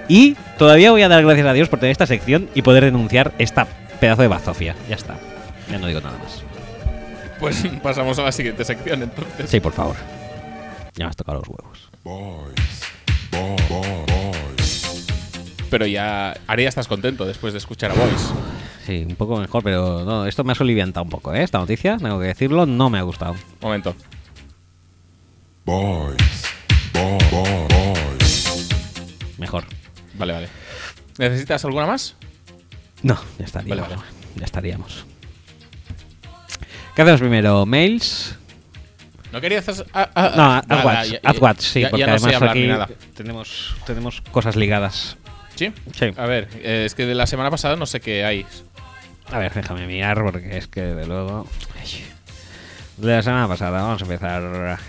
Y 0.08 0.35
todavía 0.58 0.92
voy 0.92 1.01
a 1.01 1.08
dar 1.08 1.24
gracias 1.24 1.48
a 1.48 1.53
Dios 1.53 1.69
por 1.69 1.80
tener 1.80 1.92
esta 1.92 2.08
sección 2.08 2.50
y 2.53 2.61
poder 2.61 2.85
denunciar 2.85 3.34
esta 3.38 3.67
pedazo 4.00 4.22
de 4.22 4.27
bazofia. 4.27 4.75
Ya 4.90 4.95
está. 4.95 5.17
Ya 5.69 5.77
no 5.77 5.88
digo 5.88 6.01
nada 6.01 6.17
más. 6.17 6.43
Pues 7.40 7.66
pasamos 7.84 8.17
a 8.19 8.24
la 8.24 8.32
siguiente 8.32 8.64
sección, 8.64 9.03
entonces. 9.03 9.50
Sí, 9.50 9.59
por 9.59 9.74
favor. 9.74 9.95
Ya 10.95 11.06
me 11.06 11.09
has 11.09 11.16
tocado 11.16 11.40
los 11.40 11.48
huevos. 11.48 11.90
Boys. 12.03 12.82
Boy, 13.32 13.56
boy, 13.67 14.06
boys. 14.08 15.06
Pero 15.69 15.85
ya. 15.85 16.38
Ahora 16.48 16.61
ya 16.61 16.69
estás 16.69 16.88
contento 16.88 17.25
después 17.25 17.53
de 17.53 17.59
escuchar 17.59 17.92
a 17.92 17.95
Boys. 17.95 18.32
Sí, 18.85 19.03
un 19.07 19.15
poco 19.15 19.38
mejor, 19.39 19.64
pero 19.64 20.03
no, 20.05 20.25
esto 20.27 20.43
me 20.43 20.51
ha 20.51 20.55
soliviantado 20.55 21.03
un 21.03 21.09
poco, 21.09 21.33
¿eh? 21.33 21.41
Esta 21.43 21.57
noticia, 21.57 21.97
tengo 21.97 22.19
que 22.19 22.27
decirlo, 22.27 22.65
no 22.65 22.89
me 22.89 22.99
ha 22.99 23.01
gustado. 23.01 23.35
Momento. 23.61 23.95
Boys. 25.65 26.15
Boy, 26.93 27.17
boy, 27.31 27.67
boys. 27.69 28.67
Mejor. 29.39 29.65
Vale, 30.14 30.33
vale. 30.33 30.47
¿Necesitas 31.17 31.65
alguna 31.65 31.88
más? 31.88 32.15
No, 33.01 33.17
ya 33.39 33.45
estaríamos. 33.45 33.81
Vale, 33.89 33.95
vale. 33.95 34.09
Ya 34.35 34.45
estaríamos. 34.45 35.05
¿Qué 36.95 37.01
hacemos 37.01 37.19
primero? 37.22 37.65
¿Mails? 37.65 38.35
¿No 39.31 39.41
querías 39.41 39.67
hacer.? 39.67 39.85
ah, 39.93 40.09
ah, 40.15 40.31
No, 40.35 40.43
ah, 40.43 40.57
haz 40.59 40.67
nada, 40.67 40.85
watch, 40.85 41.07
ya- 41.11 41.19
haz 41.23 41.35
ya- 41.35 41.41
watch, 41.41 41.59
sí, 41.61 41.81
ya- 41.81 41.89
porque 41.89 42.05
ya 42.05 42.11
no 42.14 42.19
sé 42.19 42.30
además 42.30 42.49
aquí 42.51 42.67
nada. 42.67 42.89
tenemos, 43.15 43.75
tenemos 43.85 44.22
cosas 44.31 44.55
ligadas. 44.55 45.17
¿Sí? 45.55 45.72
Sí. 45.97 46.11
A 46.17 46.25
ver, 46.25 46.49
eh, 46.55 46.83
es 46.85 46.95
que 46.95 47.05
de 47.05 47.15
la 47.15 47.27
semana 47.27 47.49
pasada 47.49 47.75
no 47.75 47.85
sé 47.85 47.99
qué 47.99 48.23
hay. 48.23 48.45
A 49.32 49.40
ver, 49.40 49.54
déjame 49.54 49.88
mirar 49.88 50.22
porque 50.24 50.58
es 50.58 50.68
que 50.68 50.82
de 50.82 51.06
luego. 51.06 51.48
De 52.98 53.12
la 53.12 53.22
semana 53.22 53.48
pasada, 53.48 53.82
vamos 53.82 54.02
a 54.02 54.06
empezar 54.06 54.80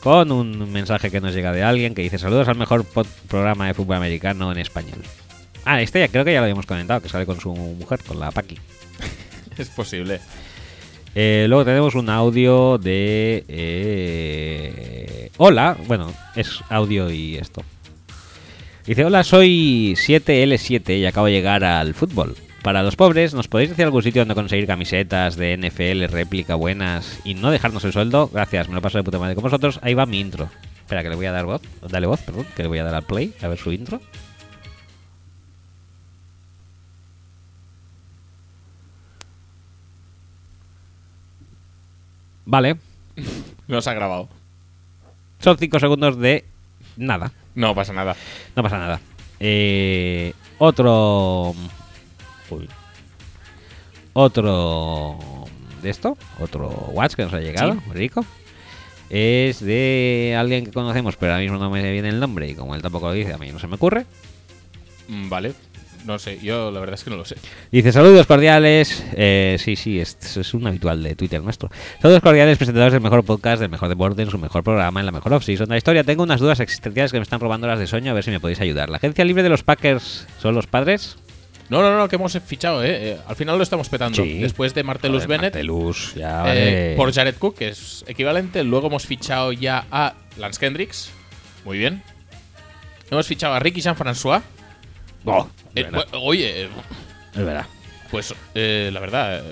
con 0.00 0.32
un 0.32 0.72
mensaje 0.72 1.10
que 1.10 1.20
nos 1.20 1.34
llega 1.34 1.52
de 1.52 1.62
alguien 1.62 1.94
que 1.94 2.02
dice: 2.02 2.18
Saludos 2.18 2.48
al 2.48 2.56
mejor 2.56 2.84
programa 3.28 3.66
de 3.66 3.74
fútbol 3.74 3.96
americano 3.96 4.50
en 4.50 4.58
español. 4.58 5.02
Ah, 5.64 5.80
este 5.82 6.00
ya 6.00 6.08
creo 6.08 6.24
que 6.24 6.32
ya 6.32 6.38
lo 6.40 6.44
habíamos 6.44 6.66
comentado, 6.66 7.00
que 7.00 7.08
sale 7.08 7.26
con 7.26 7.40
su 7.40 7.52
mujer, 7.54 8.00
con 8.02 8.18
la 8.18 8.30
Paki. 8.30 8.58
Es 9.58 9.68
posible. 9.68 10.20
Eh, 11.14 11.46
luego 11.48 11.64
tenemos 11.64 11.94
un 11.96 12.08
audio 12.10 12.78
de. 12.78 13.44
eh, 13.48 15.30
hola, 15.36 15.76
bueno, 15.86 16.12
es 16.36 16.60
audio 16.68 17.10
y 17.10 17.36
esto. 17.36 17.62
Dice: 18.88 19.04
Hola, 19.04 19.22
soy 19.22 19.92
7L7 19.98 20.98
y 20.98 21.04
acabo 21.04 21.26
de 21.26 21.32
llegar 21.32 21.62
al 21.62 21.92
fútbol. 21.92 22.34
Para 22.62 22.82
los 22.82 22.96
pobres, 22.96 23.34
¿nos 23.34 23.46
podéis 23.46 23.68
decir 23.68 23.84
algún 23.84 24.02
sitio 24.02 24.22
donde 24.22 24.34
conseguir 24.34 24.66
camisetas 24.66 25.36
de 25.36 25.58
NFL, 25.58 26.10
réplica 26.10 26.54
buenas 26.54 27.20
y 27.22 27.34
no 27.34 27.50
dejarnos 27.50 27.84
el 27.84 27.92
sueldo? 27.92 28.30
Gracias, 28.32 28.66
me 28.70 28.74
lo 28.74 28.80
paso 28.80 28.96
de 28.96 29.04
puta 29.04 29.18
madre 29.18 29.34
con 29.34 29.42
vosotros. 29.42 29.78
Ahí 29.82 29.92
va 29.92 30.06
mi 30.06 30.18
intro. 30.18 30.48
Espera, 30.80 31.02
que 31.02 31.10
le 31.10 31.16
voy 31.16 31.26
a 31.26 31.32
dar 31.32 31.44
voz. 31.44 31.60
Dale 31.86 32.06
voz, 32.06 32.22
perdón, 32.22 32.46
que 32.56 32.62
le 32.62 32.68
voy 32.70 32.78
a 32.78 32.84
dar 32.84 32.94
al 32.94 33.02
play 33.02 33.34
a 33.42 33.48
ver 33.48 33.58
su 33.58 33.72
intro. 33.72 34.00
Vale, 42.46 42.78
No 43.68 43.82
se 43.82 43.90
ha 43.90 43.92
grabado. 43.92 44.30
son 45.40 45.58
5 45.58 45.78
segundos 45.78 46.18
de 46.18 46.46
nada. 46.96 47.32
No 47.58 47.74
pasa 47.74 47.92
nada. 47.92 48.14
No 48.54 48.62
pasa 48.62 48.78
nada. 48.78 49.00
Eh, 49.40 50.32
otro. 50.58 51.56
Uy. 52.50 52.68
Otro. 54.12 55.18
De 55.82 55.90
esto. 55.90 56.16
Otro 56.38 56.68
watch 56.92 57.14
que 57.14 57.24
nos 57.24 57.34
ha 57.34 57.40
llegado. 57.40 57.72
Sí. 57.72 57.80
Rico. 57.94 58.24
Es 59.10 59.58
de 59.58 60.36
alguien 60.38 60.66
que 60.66 60.70
conocemos, 60.70 61.16
pero 61.16 61.32
ahora 61.32 61.42
mismo 61.42 61.58
no 61.58 61.68
me 61.68 61.90
viene 61.90 62.10
el 62.10 62.20
nombre. 62.20 62.48
Y 62.48 62.54
como 62.54 62.76
él 62.76 62.82
tampoco 62.82 63.08
lo 63.08 63.14
dice, 63.14 63.32
a 63.32 63.38
mí 63.38 63.50
no 63.50 63.58
se 63.58 63.66
me 63.66 63.74
ocurre. 63.74 64.06
Mm, 65.08 65.28
Vale. 65.28 65.52
No 66.06 66.18
sé, 66.18 66.38
yo 66.40 66.70
la 66.70 66.80
verdad 66.80 66.94
es 66.94 67.04
que 67.04 67.10
no 67.10 67.16
lo 67.16 67.24
sé. 67.24 67.36
Dice, 67.70 67.92
saludos 67.92 68.26
cordiales. 68.26 69.04
Eh, 69.12 69.56
sí, 69.58 69.76
sí, 69.76 70.00
es, 70.00 70.36
es 70.36 70.54
un 70.54 70.66
habitual 70.66 71.02
de 71.02 71.14
Twitter 71.14 71.42
nuestro. 71.42 71.70
Saludos 72.00 72.22
cordiales, 72.22 72.56
presentadores 72.56 72.92
del 72.94 73.02
mejor 73.02 73.24
podcast, 73.24 73.60
del 73.60 73.70
mejor 73.70 73.88
deporte, 73.88 74.22
en 74.22 74.30
su 74.30 74.38
mejor 74.38 74.62
programa, 74.62 75.00
en 75.00 75.06
la 75.06 75.12
mejor 75.12 75.32
off-season 75.34 75.66
de 75.68 75.74
la 75.74 75.78
historia. 75.78 76.04
Tengo 76.04 76.22
unas 76.22 76.40
dudas 76.40 76.60
existenciales 76.60 77.12
que 77.12 77.18
me 77.18 77.22
están 77.24 77.40
robando 77.40 77.66
las 77.66 77.78
de 77.78 77.86
sueño, 77.86 78.10
a 78.12 78.14
ver 78.14 78.24
si 78.24 78.30
me 78.30 78.40
podéis 78.40 78.60
ayudar. 78.60 78.88
¿La 78.88 78.96
agencia 78.96 79.24
libre 79.24 79.42
de 79.42 79.48
los 79.50 79.62
Packers 79.62 80.26
son 80.40 80.54
los 80.54 80.66
padres? 80.66 81.16
No, 81.68 81.82
no, 81.82 81.98
no, 81.98 82.08
que 82.08 82.16
hemos 82.16 82.32
fichado, 82.46 82.82
¿eh? 82.82 83.10
Eh, 83.10 83.16
Al 83.26 83.36
final 83.36 83.58
lo 83.58 83.62
estamos 83.62 83.90
petando. 83.90 84.22
Sí. 84.22 84.38
Después 84.38 84.72
de 84.72 84.82
Martellus 84.84 85.24
Joder, 85.24 85.28
Bennett, 85.28 85.54
Martellus, 85.54 86.14
ya 86.14 86.40
eh, 86.54 86.94
vale. 86.94 86.94
por 86.96 87.12
Jared 87.12 87.34
Cook, 87.36 87.56
que 87.56 87.68
es 87.68 88.04
equivalente. 88.06 88.64
Luego 88.64 88.86
hemos 88.86 89.06
fichado 89.06 89.52
ya 89.52 89.84
a 89.90 90.14
Lance 90.38 90.58
Kendricks. 90.58 91.10
Muy 91.66 91.76
bien. 91.76 92.02
Hemos 93.10 93.26
fichado 93.26 93.52
a 93.52 93.58
Ricky 93.58 93.82
Jean-François. 93.82 94.40
Oh, 95.24 95.48
Eh, 95.74 95.80
es 95.82 95.86
bu- 95.92 96.04
oye, 96.22 96.62
eh, 96.64 96.68
es 97.34 97.44
verdad. 97.44 97.66
pues 98.10 98.34
eh, 98.54 98.90
la 98.92 99.00
verdad, 99.00 99.42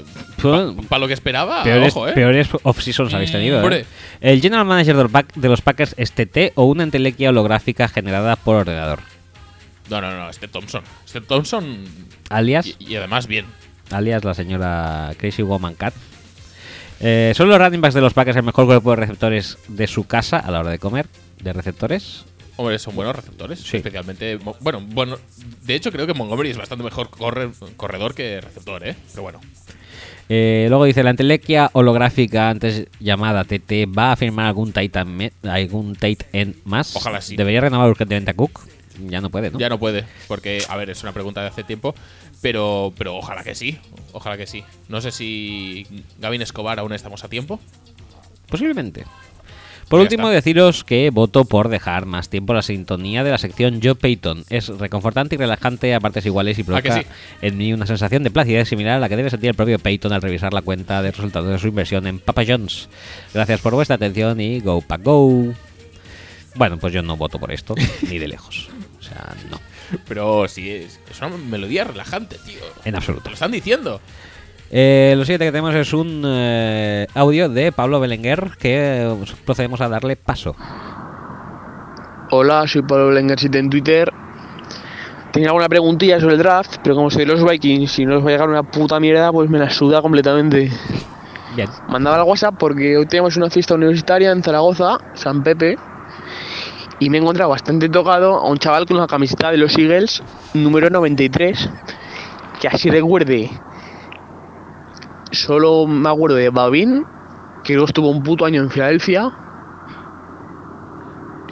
Son 0.40 0.76
para 0.86 1.00
lo 1.00 1.08
que 1.08 1.14
esperaba, 1.14 1.62
peores, 1.62 1.94
ojo, 1.94 2.08
¿eh? 2.08 2.12
peores 2.12 2.48
off-seasons 2.62 3.12
habéis 3.14 3.32
tenido. 3.32 3.58
¿eh? 3.58 3.62
Hombre. 3.62 3.84
¿El 4.20 4.40
general 4.40 4.64
manager 4.64 4.96
de 5.34 5.48
los, 5.48 5.60
Packers 5.60 5.94
es 5.98 6.12
TT 6.12 6.52
o 6.54 6.64
una 6.64 6.82
entelequia 6.84 7.28
holográfica 7.30 7.88
generada 7.88 8.36
por 8.36 8.56
ordenador? 8.56 9.00
No, 9.90 10.00
no, 10.00 10.10
no, 10.16 10.30
este 10.30 10.48
Thompson. 10.48 10.82
Este 11.04 11.20
Thompson. 11.20 11.84
Alias, 12.30 12.66
Y, 12.66 12.76
y 12.92 12.96
además 12.96 13.26
bien. 13.26 13.46
alias 13.90 14.24
la 14.24 14.34
señora 14.34 15.12
Crazy 15.18 15.42
Woman 15.42 15.74
Cat. 15.74 15.94
Eh, 16.98 17.32
¿Son 17.36 17.48
los 17.48 17.58
running 17.58 17.80
backs 17.82 17.94
de 17.94 18.00
los 18.00 18.14
Packers 18.14 18.36
el 18.38 18.42
mejor 18.42 18.64
cuerpo 18.66 18.90
de 18.90 18.96
receptores 18.96 19.58
de 19.68 19.86
su 19.86 20.06
casa 20.06 20.38
a 20.38 20.50
la 20.50 20.60
hora 20.60 20.70
de 20.70 20.78
comer? 20.78 21.06
¿De 21.42 21.52
receptores? 21.52 22.24
Hombre, 22.56 22.78
son 22.78 22.94
buenos 22.94 23.14
receptores. 23.14 23.60
Sí. 23.60 23.76
Especialmente. 23.76 24.38
Bueno, 24.60 24.80
bueno. 24.80 25.18
De 25.62 25.74
hecho, 25.74 25.92
creo 25.92 26.06
que 26.06 26.14
Montgomery 26.14 26.50
es 26.50 26.56
bastante 26.56 26.82
mejor 26.84 27.10
corre- 27.10 27.50
corredor 27.76 28.14
que 28.14 28.40
receptor, 28.40 28.86
¿eh? 28.86 28.96
Pero 29.10 29.22
bueno. 29.22 29.40
Eh, 30.28 30.66
luego 30.68 30.84
dice, 30.86 31.02
la 31.04 31.10
entelequia 31.10 31.70
holográfica 31.72 32.50
antes 32.50 32.86
llamada 32.98 33.44
TT 33.44 33.86
va 33.86 34.12
a 34.12 34.16
firmar 34.16 34.46
algún 34.46 34.72
Titan 34.72 35.14
me- 35.14 35.32
algún 35.44 35.96
end 36.32 36.56
más. 36.64 36.96
Ojalá 36.96 37.20
sí. 37.20 37.36
Debería 37.36 37.60
renovar 37.60 37.88
urgentemente 37.90 38.30
a 38.30 38.34
Cook. 38.34 38.60
Ya 39.06 39.20
no 39.20 39.28
puede, 39.30 39.50
¿no? 39.50 39.58
Ya 39.58 39.68
no 39.68 39.78
puede. 39.78 40.04
Porque, 40.26 40.64
a 40.68 40.76
ver, 40.76 40.88
es 40.90 41.02
una 41.02 41.12
pregunta 41.12 41.42
de 41.42 41.48
hace 41.48 41.62
tiempo. 41.62 41.94
Pero, 42.42 42.92
pero 42.96 43.16
ojalá 43.16 43.44
que 43.44 43.54
sí. 43.54 43.78
Ojalá 44.12 44.36
que 44.36 44.46
sí. 44.46 44.64
No 44.88 45.00
sé 45.00 45.12
si 45.12 45.86
Gavin 46.18 46.40
Escobar 46.42 46.78
aún 46.78 46.92
estamos 46.94 47.22
a 47.22 47.28
tiempo. 47.28 47.60
Posiblemente. 48.48 49.04
Por 49.88 50.00
Ya 50.00 50.02
último, 50.02 50.24
está. 50.24 50.34
deciros 50.34 50.82
que 50.82 51.10
voto 51.10 51.44
por 51.44 51.68
dejar 51.68 52.06
más 52.06 52.28
tiempo 52.28 52.52
la 52.54 52.62
sintonía 52.62 53.22
de 53.22 53.30
la 53.30 53.38
sección 53.38 53.80
Joe 53.82 53.94
Payton. 53.94 54.44
Es 54.50 54.68
reconfortante 54.68 55.36
y 55.36 55.38
relajante 55.38 55.94
a 55.94 56.00
partes 56.00 56.26
iguales 56.26 56.58
y 56.58 56.64
provoca 56.64 56.92
sí? 56.94 57.06
en 57.40 57.56
mí 57.56 57.72
una 57.72 57.86
sensación 57.86 58.24
de 58.24 58.30
placidez 58.32 58.68
similar 58.68 58.96
a 58.96 58.98
la 58.98 59.08
que 59.08 59.16
debe 59.16 59.30
sentir 59.30 59.50
el 59.50 59.54
propio 59.54 59.78
Payton 59.78 60.12
al 60.12 60.22
revisar 60.22 60.52
la 60.52 60.62
cuenta 60.62 61.02
de 61.02 61.12
resultados 61.12 61.48
de 61.48 61.58
su 61.58 61.68
inversión 61.68 62.06
en 62.08 62.18
Papa 62.18 62.42
John's. 62.46 62.88
Gracias 63.32 63.60
por 63.60 63.74
vuestra 63.74 63.94
atención 63.96 64.40
y 64.40 64.58
go 64.60 64.80
pa 64.80 64.96
go. 64.96 65.52
Bueno, 66.56 66.78
pues 66.78 66.92
yo 66.92 67.02
no 67.02 67.16
voto 67.16 67.38
por 67.38 67.52
esto, 67.52 67.74
ni 68.10 68.18
de 68.18 68.28
lejos. 68.28 68.68
O 68.98 69.02
sea, 69.02 69.34
no, 69.50 69.60
Pero 70.08 70.48
sí, 70.48 70.68
es, 70.70 70.98
es 71.08 71.18
una 71.20 71.36
melodía 71.36 71.84
relajante, 71.84 72.38
tío. 72.44 72.58
en 72.84 72.92
Te 72.92 72.96
absoluto. 72.96 73.28
lo 73.28 73.34
están 73.34 73.52
diciendo. 73.52 74.00
Eh, 74.70 75.14
lo 75.16 75.24
siguiente 75.24 75.44
que 75.44 75.52
tenemos 75.52 75.74
es 75.74 75.92
un 75.92 76.22
eh, 76.24 77.06
audio 77.14 77.48
de 77.48 77.70
Pablo 77.70 78.00
Belenguer 78.00 78.50
que 78.58 79.02
eh, 79.04 79.16
procedemos 79.44 79.80
a 79.80 79.88
darle 79.88 80.16
paso. 80.16 80.56
Hola, 82.30 82.66
soy 82.66 82.82
Pablo 82.82 83.08
Blengersit 83.08 83.54
en 83.54 83.70
Twitter. 83.70 84.12
Tenía 85.32 85.50
alguna 85.50 85.68
preguntilla 85.68 86.18
sobre 86.18 86.34
el 86.34 86.40
draft, 86.40 86.76
pero 86.82 86.96
como 86.96 87.10
soy 87.10 87.24
de 87.24 87.32
los 87.32 87.44
Vikings 87.44 87.98
y 87.98 88.06
no 88.06 88.16
les 88.16 88.24
va 88.24 88.28
a 88.28 88.32
llegar 88.32 88.48
una 88.48 88.62
puta 88.64 88.98
mierda, 88.98 89.30
pues 89.30 89.48
me 89.48 89.58
la 89.58 89.70
suda 89.70 90.02
completamente. 90.02 90.70
Bien. 91.54 91.68
Mandaba 91.88 92.16
al 92.16 92.22
WhatsApp 92.24 92.56
porque 92.58 92.96
hoy 92.96 93.06
tenemos 93.06 93.36
una 93.36 93.48
fiesta 93.50 93.74
universitaria 93.74 94.32
en 94.32 94.42
Zaragoza, 94.42 94.98
San 95.14 95.42
Pepe, 95.42 95.76
y 96.98 97.10
me 97.10 97.18
he 97.18 97.20
encontrado 97.20 97.50
bastante 97.50 97.88
tocado 97.88 98.38
a 98.38 98.48
un 98.48 98.58
chaval 98.58 98.86
con 98.86 98.96
una 98.96 99.06
camiseta 99.06 99.50
de 99.50 99.58
los 99.58 99.76
Eagles, 99.78 100.22
número 100.54 100.90
93, 100.90 101.70
que 102.60 102.68
así 102.68 102.90
recuerde. 102.90 103.50
Solo 105.32 105.86
me 105.86 106.08
acuerdo 106.08 106.36
de 106.36 106.50
Babin, 106.50 107.04
que 107.64 107.74
luego 107.74 107.86
estuvo 107.86 108.10
un 108.10 108.22
puto 108.22 108.44
año 108.44 108.62
en 108.62 108.70
Filadelfia. 108.70 109.30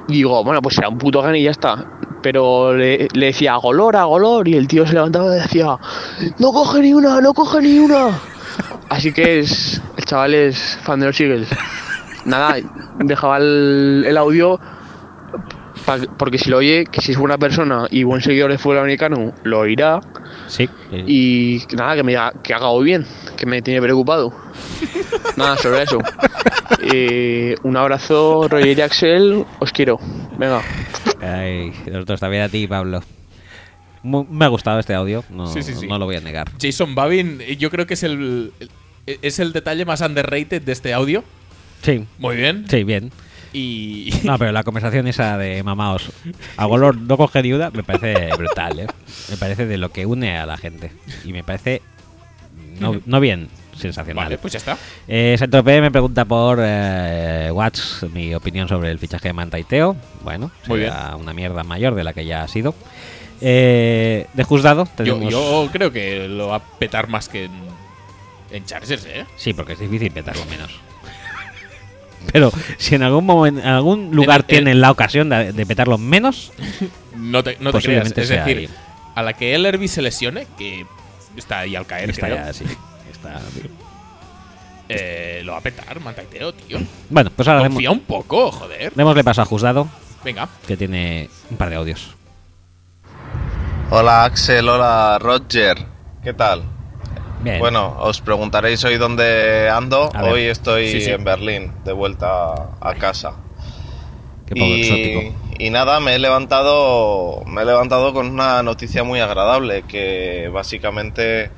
Y 0.09 0.15
digo, 0.15 0.45
bueno, 0.45 0.61
pues 0.63 0.77
será 0.77 0.89
un 0.89 0.99
puto 0.99 1.23
gan 1.23 1.37
y 1.37 1.43
ya 1.43 1.51
está. 1.51 1.85
Pero 2.23 2.75
le, 2.75 3.09
decía 3.15 3.57
golor 3.57 3.97
a 3.97 4.05
golor 4.05 4.49
y 4.49 4.55
el 4.55 4.69
tío 4.69 4.87
se 4.87 4.95
levantaba 4.95 5.35
y 5.37 5.41
decía, 5.41 5.79
no 6.39 6.53
coge 6.53 6.81
ni 6.81 6.95
una, 6.95 7.21
no 7.21 7.35
coge 7.35 7.61
ni 7.61 7.79
una. 7.79 8.11
Así 8.89 9.13
que 9.13 9.41
es, 9.41 9.83
el 9.97 10.05
chaval 10.05 10.35
es 10.35 10.79
fan 10.83 11.01
de 11.01 11.07
los 11.07 11.21
Eagles. 11.21 11.49
Nada, 12.25 12.57
dejaba 12.99 13.39
el 13.39 14.17
audio 14.17 14.59
pa- 15.85 15.99
porque 16.19 16.39
si 16.39 16.51
lo 16.51 16.59
oye, 16.59 16.85
que 16.91 17.01
si 17.01 17.13
es 17.13 17.19
buena 17.19 17.39
persona 17.39 17.87
y 17.91 18.03
buen 18.05 18.21
seguidor 18.23 18.51
de 18.51 18.59
fútbol 18.59 18.79
americano, 18.79 19.33
lo 19.45 19.61
oirá. 19.61 20.01
Sí. 20.49 20.69
eh, 20.93 21.05
Y 21.07 21.63
nada, 21.77 21.95
que 21.97 22.03
me 22.03 22.13
diga 22.13 22.33
que 22.43 22.53
haga 22.55 22.69
hoy 22.69 22.85
bien, 22.85 23.07
que 23.37 23.47
me 23.47 23.63
tiene 23.63 23.81
preocupado. 23.81 24.33
Nada, 25.37 25.57
sobre 25.57 25.83
eso. 25.83 25.99
Eh, 26.93 27.55
un 27.63 27.77
abrazo, 27.77 28.47
Roger 28.49 28.79
y 28.79 28.81
Axel, 28.81 29.45
os 29.59 29.73
quiero. 29.73 29.99
Venga. 30.39 30.63
Ay, 31.21 31.73
nosotros 31.87 32.21
también 32.21 32.43
a 32.43 32.49
ti, 32.49 32.67
Pablo. 32.67 33.03
Mu- 34.03 34.25
me 34.31 34.45
ha 34.45 34.49
gustado 34.49 34.79
este 34.79 34.95
audio, 34.95 35.25
no, 35.31 35.47
Sí, 35.47 35.63
sí, 35.63 35.75
sí. 35.75 35.87
no 35.87 35.99
lo 35.99 36.05
voy 36.05 36.17
a 36.17 36.21
negar. 36.21 36.51
Jason 36.61 36.95
Babin, 36.95 37.39
yo 37.59 37.71
creo 37.71 37.87
que 37.87 37.95
es 37.95 38.03
el, 38.03 38.53
el- 38.61 38.71
es 39.23 39.39
el 39.39 39.53
detalle 39.53 39.85
más 39.85 40.01
underrated 40.03 40.63
de 40.63 40.73
este 40.73 40.93
audio. 40.93 41.25
Sí, 41.83 42.05
Muy 42.19 42.37
bien. 42.37 42.65
sí, 42.69 42.85
bien. 42.85 43.11
Y. 43.55 44.13
No, 44.25 44.37
pero 44.39 44.53
la 44.53 44.63
conversación 44.65 45.07
esa 45.07 45.39
de 45.39 45.63
mamaos 45.63 46.11
a 46.57 46.67
Golor 46.67 46.97
no 46.97 47.17
coge 47.17 47.43
ni 47.43 47.53
una 47.53 47.71
me 47.71 47.83
parece 47.83 48.35
brutal, 48.37 48.81
¿eh? 48.81 48.87
Me 49.31 49.37
parece 49.39 49.65
de 49.65 49.79
lo 49.79 49.91
que 49.91 50.05
une 50.05 50.37
a 50.37 50.45
la 50.45 50.59
gente. 50.59 50.93
Y 51.25 51.33
me 51.33 51.43
parece 51.43 51.81
no, 52.79 53.01
no 53.07 53.21
bien, 53.21 53.49
sensacional. 53.77 54.25
Vale, 54.25 54.39
pues 54.39 54.53
ya 54.53 54.59
está. 54.59 54.77
Eh, 55.07 55.37
Saint-Tropez 55.39 55.81
me 55.81 55.91
pregunta 55.91 56.25
por 56.25 56.59
eh, 56.61 57.51
Watts 57.53 58.07
mi 58.13 58.35
opinión 58.35 58.69
sobre 58.69 58.91
el 58.91 58.99
fichaje 58.99 59.29
de 59.29 59.33
Manta 59.33 59.59
y 59.59 59.65
Teo. 59.65 59.97
Bueno, 60.23 60.51
Muy 60.67 60.81
será 60.81 61.17
una 61.17 61.33
mierda 61.33 61.63
mayor 61.63 61.95
de 61.95 62.05
la 62.05 62.13
que 62.13 62.25
ya 62.25 62.43
ha 62.43 62.49
sido. 62.49 62.75
Eh, 63.41 64.27
de 64.33 64.45
juzgado 64.45 64.85
Yo, 64.85 64.91
tenemos... 65.17 65.31
yo 65.31 65.69
creo 65.73 65.93
que 65.93 66.29
lo 66.29 66.49
va 66.49 66.57
a 66.57 66.65
petar 66.79 67.09
más 67.09 67.29
que 67.29 67.45
en, 67.45 67.53
en 68.51 68.65
Chargers, 68.65 69.05
¿eh? 69.07 69.27
Sí, 69.37 69.53
porque 69.53 69.75
es 69.75 69.81
difícil 69.81 70.11
petarlo 70.13 70.45
menos. 70.47 70.71
Pero 72.33 72.53
si 72.79 72.95
en 72.95 73.03
algún 73.03 73.25
momento, 73.27 73.61
en 73.61 73.69
algún 73.69 74.11
lugar 74.15 74.41
en- 74.41 74.47
tienen 74.47 74.81
la 74.81 74.91
ocasión 74.91 75.29
de, 75.29 75.53
de 75.53 75.67
petarlo 75.67 75.99
menos, 75.99 76.53
No 77.17 77.43
te, 77.45 77.57
no 77.61 77.73
te 77.73 77.81
creas. 77.81 78.13
Es 78.17 78.29
sea 78.29 78.45
decir, 78.45 78.59
ahí. 78.59 78.69
a 79.15 79.23
la 79.23 79.33
que 79.35 79.55
Ellerby 79.55 79.87
se 79.89 80.03
lesione, 80.03 80.47
que 80.59 80.85
está 81.37 81.61
ahí 81.61 81.77
al 81.77 81.87
caer, 81.87 82.11
está 82.11 82.27
creo, 82.27 82.37
ya 82.37 82.49
así. 82.49 82.65
Está- 83.13 83.41
eh, 84.89 85.41
lo 85.45 85.53
va 85.53 85.59
a 85.59 85.63
petar, 85.63 85.99
Mantaiteo, 86.01 86.53
tío. 86.53 86.79
Bueno, 87.09 87.31
pues 87.35 87.49
ahora 87.49 87.63
demos, 87.63 87.77
Confía 87.77 87.91
un 87.91 88.01
poco, 88.01 88.51
joder. 88.53 88.93
démosle 88.95 89.25
paso 89.25 89.41
a 89.43 89.45
Juzgado, 89.47 89.89
Venga. 90.25 90.49
que 90.67 90.77
tiene 90.77 91.31
un 91.51 91.57
par 91.57 91.71
de 91.71 91.77
audios. 91.77 92.15
Hola 93.91 94.25
Axel, 94.25 94.69
hola 94.69 95.19
Roger, 95.21 95.79
¿qué 96.23 96.35
tal? 96.35 96.65
Bien. 97.45 97.59
Bueno, 97.59 97.95
os 98.01 98.21
preguntaréis 98.21 98.83
hoy 98.85 98.97
dónde 98.97 99.69
ando. 99.71 100.09
Hoy 100.23 100.43
estoy 100.45 100.89
Sí, 100.91 101.01
sí. 101.03 101.11
en 101.11 101.25
Berlín, 101.25 101.73
de 101.85 101.93
vuelta 101.93 102.55
a 102.81 102.95
casa. 102.95 103.35
qué 104.47 104.55
poco 104.55 104.67
y, 104.67 104.81
exótico. 104.83 105.35
y 105.59 105.71
nada, 105.71 106.01
me 106.01 106.15
he 106.15 106.19
levantado, 106.19 107.43
me 107.47 107.63
he 107.63 107.65
levantado 107.65 108.13
con 108.13 108.27
una 108.29 108.63
noticia 108.63 109.05
muy 109.05 109.21
agradable 109.21 109.83
que 109.83 110.49
básicamente 110.53 111.51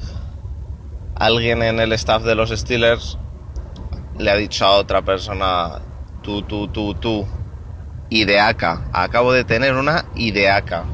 alguien 1.14 1.62
en 1.62 1.80
el 1.80 1.92
staff 1.94 2.22
de 2.24 2.34
los 2.34 2.50
Steelers 2.50 3.18
le 4.18 4.30
ha 4.30 4.36
dicho 4.36 4.66
a 4.66 4.72
otra 4.72 5.02
persona 5.02 5.80
tú, 6.22 6.42
tú, 6.42 6.68
tú, 6.68 6.94
tú, 6.94 7.26
ideaca. 8.10 8.88
Acabo 8.92 9.32
de 9.32 9.44
tener 9.44 9.74
una 9.74 10.06
ideaca. 10.14 10.84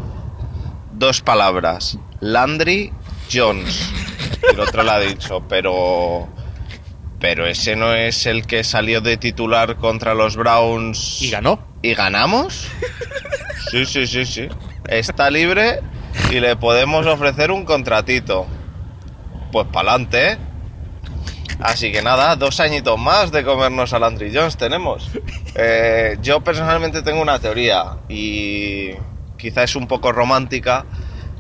Dos 0.93 1.21
palabras, 1.23 1.99
Landry 2.21 2.93
Jones. 3.33 3.91
Y 4.51 4.55
el 4.55 4.61
otro 4.61 4.83
le 4.83 4.91
ha 4.91 4.99
dicho, 4.99 5.43
pero 5.49 6.28
pero 7.20 7.47
ese 7.47 7.77
no 7.77 7.94
es 7.94 8.27
el 8.27 8.47
que 8.47 8.65
salió 8.65 9.01
de 9.01 9.17
titular 9.17 9.77
contra 9.77 10.12
los 10.12 10.36
Browns 10.36 11.23
Y 11.23 11.31
ganó. 11.31 11.61
¿Y 11.81 11.94
ganamos? 11.94 12.69
Sí, 13.70 13.86
sí, 13.86 14.07
sí, 14.07 14.27
sí. 14.27 14.49
Está 14.89 15.31
libre 15.31 15.81
y 16.31 16.41
le 16.41 16.57
podemos 16.57 17.07
ofrecer 17.07 17.52
un 17.52 17.65
contratito. 17.65 18.47
Pues 19.52 19.69
pa'lante, 19.73 20.33
¿eh? 20.33 20.39
Así 21.61 21.93
que 21.93 22.02
nada, 22.02 22.35
dos 22.35 22.59
añitos 22.59 22.99
más 22.99 23.31
de 23.31 23.44
comernos 23.44 23.93
a 23.93 24.01
Landry 24.01 24.35
Jones 24.35 24.57
tenemos. 24.57 25.11
Eh, 25.55 26.17
yo 26.23 26.41
personalmente 26.41 27.02
tengo 27.02 27.23
una 27.23 27.39
teoría 27.39 27.99
y 28.09 28.91
quizá 29.36 29.62
es 29.62 29.77
un 29.77 29.86
poco 29.86 30.11
romántica, 30.11 30.86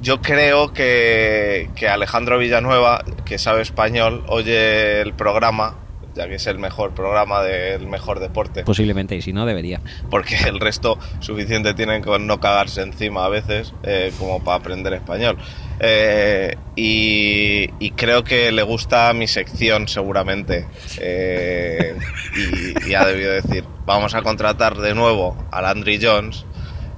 yo 0.02 0.20
creo 0.20 0.72
que, 0.72 1.70
que 1.76 1.88
Alejandro 1.88 2.38
Villanueva, 2.38 3.04
que 3.24 3.38
sabe 3.38 3.62
español, 3.62 4.24
oye 4.26 5.00
el 5.00 5.14
programa, 5.14 5.76
ya 6.14 6.28
que 6.28 6.34
es 6.34 6.46
el 6.48 6.58
mejor 6.58 6.92
programa 6.92 7.42
del 7.42 7.86
mejor 7.86 8.18
deporte. 8.18 8.64
Posiblemente, 8.64 9.14
y 9.14 9.22
si 9.22 9.32
no, 9.32 9.46
debería. 9.46 9.80
porque 10.10 10.36
el 10.46 10.58
resto 10.60 10.98
suficiente 11.20 11.72
tienen 11.74 12.02
con 12.02 12.26
no 12.26 12.40
cagarse 12.40 12.82
encima 12.82 13.24
a 13.24 13.28
veces 13.28 13.72
eh, 13.84 14.12
como 14.18 14.42
para 14.42 14.58
aprender 14.58 14.92
español. 14.92 15.38
Eh, 15.78 16.56
y, 16.76 17.70
y 17.78 17.90
creo 17.92 18.24
que 18.24 18.50
le 18.52 18.62
gusta 18.62 19.12
mi 19.14 19.28
sección 19.28 19.86
seguramente. 19.86 20.66
Eh, 20.98 21.96
y, 22.36 22.90
y 22.90 22.94
ha 22.94 23.04
debido 23.06 23.32
decir, 23.32 23.64
vamos 23.86 24.14
a 24.14 24.22
contratar 24.22 24.76
de 24.78 24.94
nuevo 24.94 25.36
a 25.52 25.62
Landry 25.62 26.00
Jones, 26.02 26.44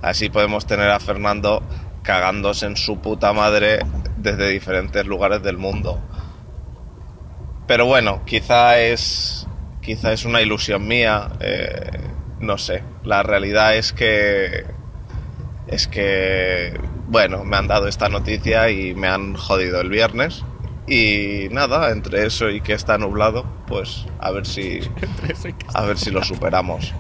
así 0.02 0.28
podemos 0.31 0.66
tener 0.66 0.91
a 0.91 1.00
Fernando 1.00 1.62
cagándose 2.05 2.66
en 2.66 2.76
su 2.76 3.00
puta 3.00 3.33
madre 3.33 3.81
desde 4.16 4.50
diferentes 4.50 5.05
lugares 5.05 5.42
del 5.42 5.58
mundo. 5.58 6.00
Pero 7.66 7.86
bueno, 7.86 8.23
quizá 8.24 8.78
es, 8.78 9.47
quizá 9.81 10.12
es 10.12 10.24
una 10.24 10.42
ilusión 10.42 10.86
mía, 10.86 11.31
eh, 11.41 11.91
no 12.39 12.58
sé. 12.58 12.84
La 13.02 13.23
realidad 13.23 13.74
es 13.74 13.92
que, 13.92 14.65
es 15.66 15.89
que, 15.89 16.78
bueno, 17.08 17.44
me 17.44 17.57
han 17.57 17.66
dado 17.66 17.89
esta 17.89 18.08
noticia 18.08 18.70
y 18.70 18.94
me 18.94 19.08
han 19.08 19.34
jodido 19.34 19.81
el 19.81 19.89
viernes. 19.89 20.44
Y 20.86 21.49
nada, 21.50 21.91
entre 21.91 22.26
eso 22.26 22.50
y 22.50 22.60
que 22.60 22.74
está 22.74 22.99
nublado, 22.99 23.47
pues 23.66 24.05
a 24.18 24.31
ver 24.31 24.47
si, 24.47 24.81
a 25.74 25.84
ver 25.86 25.97
si 25.97 26.10
lo 26.10 26.23
superamos. 26.23 26.92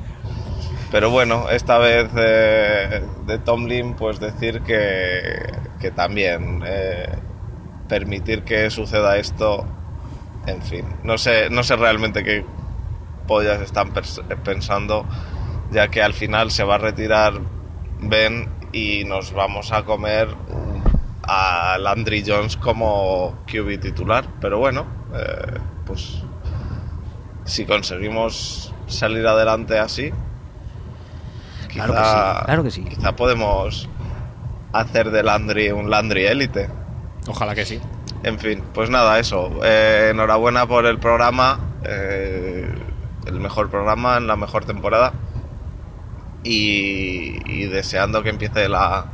Pero 0.94 1.10
bueno, 1.10 1.50
esta 1.50 1.78
vez 1.78 2.08
eh, 2.16 3.02
de 3.26 3.38
Tomlin, 3.38 3.94
pues 3.94 4.20
decir 4.20 4.60
que, 4.60 5.52
que 5.80 5.90
también 5.90 6.62
eh, 6.64 7.08
permitir 7.88 8.44
que 8.44 8.70
suceda 8.70 9.16
esto 9.16 9.66
en 10.46 10.62
fin, 10.62 10.84
no 11.02 11.18
sé, 11.18 11.50
no 11.50 11.64
sé 11.64 11.74
realmente 11.74 12.22
qué 12.22 12.46
pollas 13.26 13.60
están 13.60 13.92
pensando, 14.44 15.04
ya 15.72 15.88
que 15.88 16.00
al 16.00 16.14
final 16.14 16.52
se 16.52 16.62
va 16.62 16.76
a 16.76 16.78
retirar 16.78 17.40
Ben 17.98 18.48
y 18.72 19.02
nos 19.02 19.32
vamos 19.32 19.72
a 19.72 19.82
comer 19.82 20.28
a 21.24 21.76
Landry 21.76 22.22
Jones 22.24 22.56
como 22.56 23.42
QB 23.50 23.80
titular. 23.80 24.28
Pero 24.40 24.60
bueno, 24.60 24.86
eh, 25.12 25.58
pues 25.86 26.22
si 27.46 27.66
conseguimos 27.66 28.72
salir 28.86 29.26
adelante 29.26 29.80
así, 29.80 30.12
quizá, 31.74 31.84
Claro 31.86 31.94
que 31.94 32.04
sí, 32.04 32.44
claro 32.44 32.62
que 32.64 32.70
sí. 32.70 32.84
quizá 32.84 33.16
podemos 33.16 33.88
hacer 34.72 35.10
de 35.10 35.22
Landry 35.22 35.70
un 35.70 35.90
Landry 35.90 36.24
élite. 36.26 36.68
Ojalá 37.28 37.54
que 37.54 37.64
sí. 37.64 37.80
En 38.22 38.38
fin, 38.38 38.62
pues 38.72 38.88
nada, 38.90 39.18
eso. 39.18 39.50
Eh, 39.62 40.08
enhorabuena 40.12 40.66
por 40.66 40.86
el 40.86 40.98
programa. 40.98 41.58
eh, 41.84 42.72
el 43.26 43.40
mejor 43.40 43.70
programa 43.70 44.16
en 44.16 44.26
la 44.26 44.36
mejor 44.36 44.64
temporada. 44.64 45.12
Y, 46.42 47.38
y 47.50 47.66
deseando 47.66 48.22
que 48.22 48.28
empiece 48.30 48.68
la, 48.68 49.06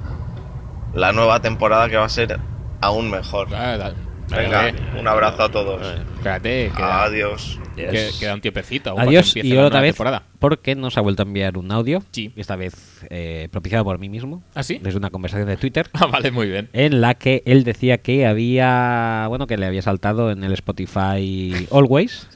la 0.95 1.13
nueva 1.13 1.41
temporada 1.41 1.89
que 1.89 1.97
va 1.97 2.05
a 2.07 2.09
ser 2.09 2.41
aún 2.81 3.11
mejor. 3.11 3.51
Da- 3.51 3.93
Venga, 4.31 4.73
un 4.99 5.09
abrazo 5.09 5.43
a 5.45 5.51
todos. 5.51 5.81
Espérate, 6.17 6.71
queda, 6.77 7.03
Adiós. 7.05 7.59
que- 7.77 8.11
queda 8.19 8.35
un 8.35 8.41
tiempecito. 8.41 8.91
aún 8.91 8.97
para 8.99 9.11
que 9.11 9.17
Adiós 9.19 9.37
y 9.37 9.43
la 9.55 9.65
otra 9.67 9.81
vez 9.81 9.95
temporada. 9.95 10.23
porque 10.39 10.75
nos 10.77 10.97
ha 10.99 11.01
vuelto 11.01 11.23
a 11.23 11.27
enviar 11.27 11.57
un 11.59 11.71
audio. 11.73 12.03
Sí. 12.13 12.33
Esta 12.37 12.57
vez 12.57 12.75
eh, 13.11 13.49
propiciado 13.51 13.85
por 13.85 13.99
mí 13.99 14.09
mismo. 14.09 14.43
¿Ah, 14.55 14.63
sí? 14.63 14.79
Desde 14.83 14.99
una 14.99 15.11
conversación 15.11 15.49
de 15.49 15.57
Twitter. 15.57 15.89
Ah, 15.95 16.07
vale, 16.07 16.31
muy 16.31 16.49
bien. 16.49 16.69
en 16.73 17.01
la 17.01 17.15
que 17.15 17.43
él 17.47 17.65
decía 17.65 17.99
que 17.99 18.27
había, 18.27 19.27
bueno, 19.29 19.47
que 19.47 19.57
le 19.57 19.67
había 19.67 19.83
saltado 19.83 20.31
en 20.31 20.45
el 20.45 20.53
Spotify 20.53 21.67
Always 21.73 22.29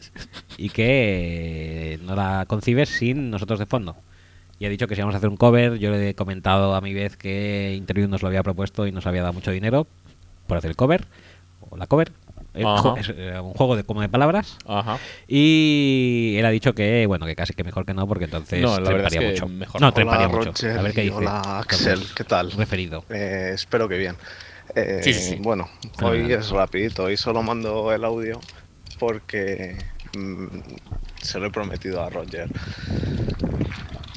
y 0.58 0.70
que 0.70 1.98
no 2.05 2.14
la 2.16 2.44
concibes 2.48 2.89
sin 2.89 3.31
nosotros 3.31 3.58
de 3.58 3.66
fondo. 3.66 3.97
Y 4.58 4.66
ha 4.66 4.68
dicho 4.68 4.86
que 4.86 4.94
si 4.94 5.00
vamos 5.00 5.14
a 5.14 5.18
hacer 5.18 5.28
un 5.28 5.36
cover, 5.36 5.78
yo 5.78 5.90
le 5.90 6.10
he 6.10 6.14
comentado 6.14 6.74
a 6.74 6.81
mi 6.81 6.94
vez 6.94 7.16
que 7.16 7.74
Interview 7.76 8.08
nos 8.08 8.23
lo 8.23 8.28
había 8.28 8.42
propuesto 8.42 8.86
y 8.86 8.92
nos 8.92 9.06
había 9.06 9.23
dado 9.23 9.32
mucho 9.32 9.50
dinero 9.50 9.86
por 10.47 10.56
hacer 10.58 10.70
el 10.70 10.76
cover, 10.76 11.05
o 11.70 11.76
la 11.76 11.86
cover. 11.86 12.12
Eh, 12.54 12.62
Es 12.98 13.08
eh, 13.16 13.38
un 13.40 13.52
juego 13.54 13.74
de 13.76 13.82
como 13.84 14.00
de 14.00 14.08
palabras. 14.08 14.56
Ajá. 14.66 14.98
Y 15.26 16.36
él 16.38 16.46
ha 16.46 16.50
dicho 16.50 16.72
que, 16.74 17.06
bueno, 17.06 17.26
que 17.26 17.34
casi 17.34 17.52
que 17.52 17.64
mejor 17.64 17.84
que 17.84 17.94
no, 17.94 18.06
porque 18.06 18.24
entonces 18.26 18.60
No, 18.62 18.78
la 18.78 18.90
verdad 18.90 19.06
es 19.06 19.12
treparía 19.12 19.20
que 19.20 19.40
mucho. 19.42 19.48
mejor 19.48 19.80
no, 19.80 19.88
no. 19.88 19.92
treparía 19.92 20.26
Hola, 20.28 20.36
mucho. 20.36 20.50
Roger, 20.50 20.78
a 20.78 20.82
ver 20.82 20.92
qué 20.92 21.00
dice. 21.02 21.14
hola, 21.14 21.40
Axel, 21.58 22.00
¿qué 22.14 22.24
tal? 22.24 22.52
Referido. 22.52 23.04
Eh, 23.10 23.50
espero 23.54 23.88
que 23.88 23.98
bien. 23.98 24.16
Eh, 24.76 25.00
Sí, 25.02 25.12
sí, 25.12 25.20
sí. 25.30 25.36
Bueno, 25.40 25.68
hoy 26.02 26.32
es 26.32 26.50
rapidito, 26.50 27.04
hoy 27.04 27.16
solo 27.16 27.42
mando 27.42 27.92
el 27.92 28.04
audio 28.04 28.40
porque 28.98 29.76
mm, 30.16 30.46
se 31.20 31.38
lo 31.40 31.46
he 31.46 31.50
prometido 31.50 32.02
a 32.02 32.08
Roger. 32.10 32.48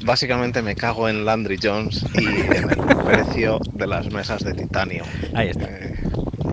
Básicamente 0.04 0.62
me 0.62 0.76
cago 0.76 1.10
en 1.10 1.26
Landry 1.26 1.58
Jones 1.62 2.06
y 2.14 2.26
en 2.26 2.70
el 2.70 2.96
precio 3.04 3.60
de 3.74 3.88
las 3.88 4.12
mesas 4.12 4.44
de 4.44 4.54
titanio. 4.54 5.04
Ahí 5.34 5.50
está. 5.50 5.66
Eh, 5.66 5.87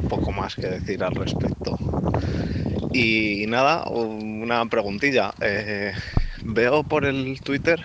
poco 0.04 0.32
más 0.32 0.56
que 0.56 0.68
decir 0.68 1.02
al 1.04 1.14
respecto. 1.14 1.78
Y 2.92 3.46
nada, 3.48 3.84
una 3.88 4.66
preguntilla. 4.66 5.34
Eh, 5.40 5.92
veo 6.44 6.84
por 6.84 7.04
el 7.04 7.40
Twitter 7.42 7.84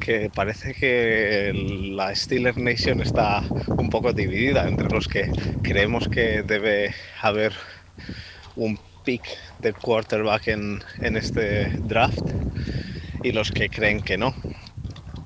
que 0.00 0.30
parece 0.30 0.74
que 0.74 1.52
la 1.94 2.14
Steelers 2.14 2.58
Nation 2.58 3.00
está 3.00 3.44
un 3.76 3.90
poco 3.90 4.12
dividida 4.14 4.68
entre 4.68 4.88
los 4.90 5.08
que 5.08 5.32
creemos 5.62 6.08
que 6.08 6.42
debe 6.44 6.94
haber 7.22 7.54
un 8.54 8.78
pick 9.02 9.26
de 9.58 9.74
quarterback 9.74 10.48
en, 10.48 10.82
en 11.00 11.16
este 11.16 11.72
draft 11.82 12.30
y 13.22 13.32
los 13.32 13.52
que 13.52 13.70
creen 13.70 14.02
que 14.02 14.18
no. 14.18 14.36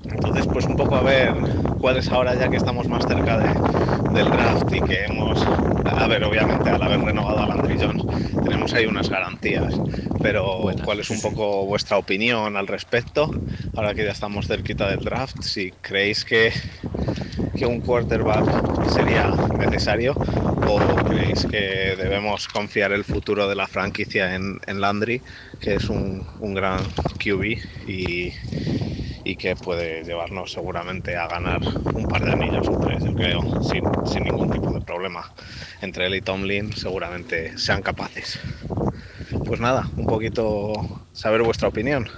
Entonces, 0.08 0.46
pues 0.48 0.66
un 0.68 0.76
poco 0.76 0.96
a 0.96 1.02
ver 1.02 1.34
cuál 1.76 1.96
es 1.96 2.10
ahora 2.12 2.34
ya 2.36 2.48
que 2.48 2.56
estamos 2.56 2.88
más 2.88 3.06
cerca 3.06 3.38
de- 3.38 3.62
del 4.08 4.30
draft 4.30 4.72
y 4.72 4.82
que 4.82 5.04
hemos, 5.04 5.52
a 5.97 6.07
ver, 6.07 6.25
obviamente 6.25 6.68
al 6.70 6.83
haber 6.83 7.00
renovado 7.00 7.41
a 7.41 7.47
Landry 7.47 7.76
Jones 7.81 8.05
tenemos 8.44 8.73
ahí 8.75 8.86
unas 8.86 9.08
garantías, 9.08 9.75
pero 10.23 10.60
Buenas, 10.60 10.84
cuál 10.84 11.00
es 11.00 11.10
un 11.10 11.20
poco 11.20 11.66
vuestra 11.66 11.99
opinión 11.99 12.57
al 12.57 12.66
respecto, 12.66 13.31
ahora 13.75 13.94
que 13.94 14.05
ya 14.05 14.12
estamos 14.12 14.47
cerquita 14.47 14.89
del 14.89 15.00
draft, 15.00 15.41
si 15.42 15.73
creéis 15.81 16.25
que, 16.25 16.52
que 17.57 17.66
un 17.66 17.81
quarterback 17.81 18.89
sería 18.91 19.31
necesario 19.58 20.15
o 20.68 20.78
creéis 21.04 21.46
que 21.46 21.94
debemos 21.96 22.48
confiar 22.48 22.92
el 22.92 23.04
futuro 23.04 23.48
de 23.48 23.54
la 23.54 23.66
franquicia 23.66 24.34
en, 24.34 24.58
en 24.66 24.80
Landry, 24.80 25.22
que 25.60 25.74
es 25.74 25.88
un, 25.88 26.26
un 26.40 26.54
gran 26.54 26.84
QB 27.18 27.58
y, 27.86 28.32
y 29.24 29.36
que 29.36 29.56
puede 29.56 30.02
llevarnos 30.04 30.52
seguramente 30.52 31.16
a 31.16 31.28
ganar 31.28 31.60
un 31.94 32.06
par 32.06 32.24
de 32.24 32.32
anillos 32.32 32.68
o 32.68 32.78
tres, 32.78 33.04
yo 33.04 33.14
creo, 33.14 33.62
sin, 33.62 33.82
sin 34.04 34.24
ningún 34.24 34.50
tipo 34.50 34.72
de 34.72 34.80
problema. 34.80 35.32
Entre 35.80 36.06
él 36.06 36.14
y 36.14 36.22
Tomlin 36.22 36.74
seguramente 36.74 37.56
sean 37.56 37.82
capaces. 37.82 38.38
Pues 39.47 39.60
nada, 39.60 39.89
un 39.97 40.07
poquito 40.07 40.73
saber 41.12 41.42
vuestra 41.42 41.68
opinión. 41.68 42.08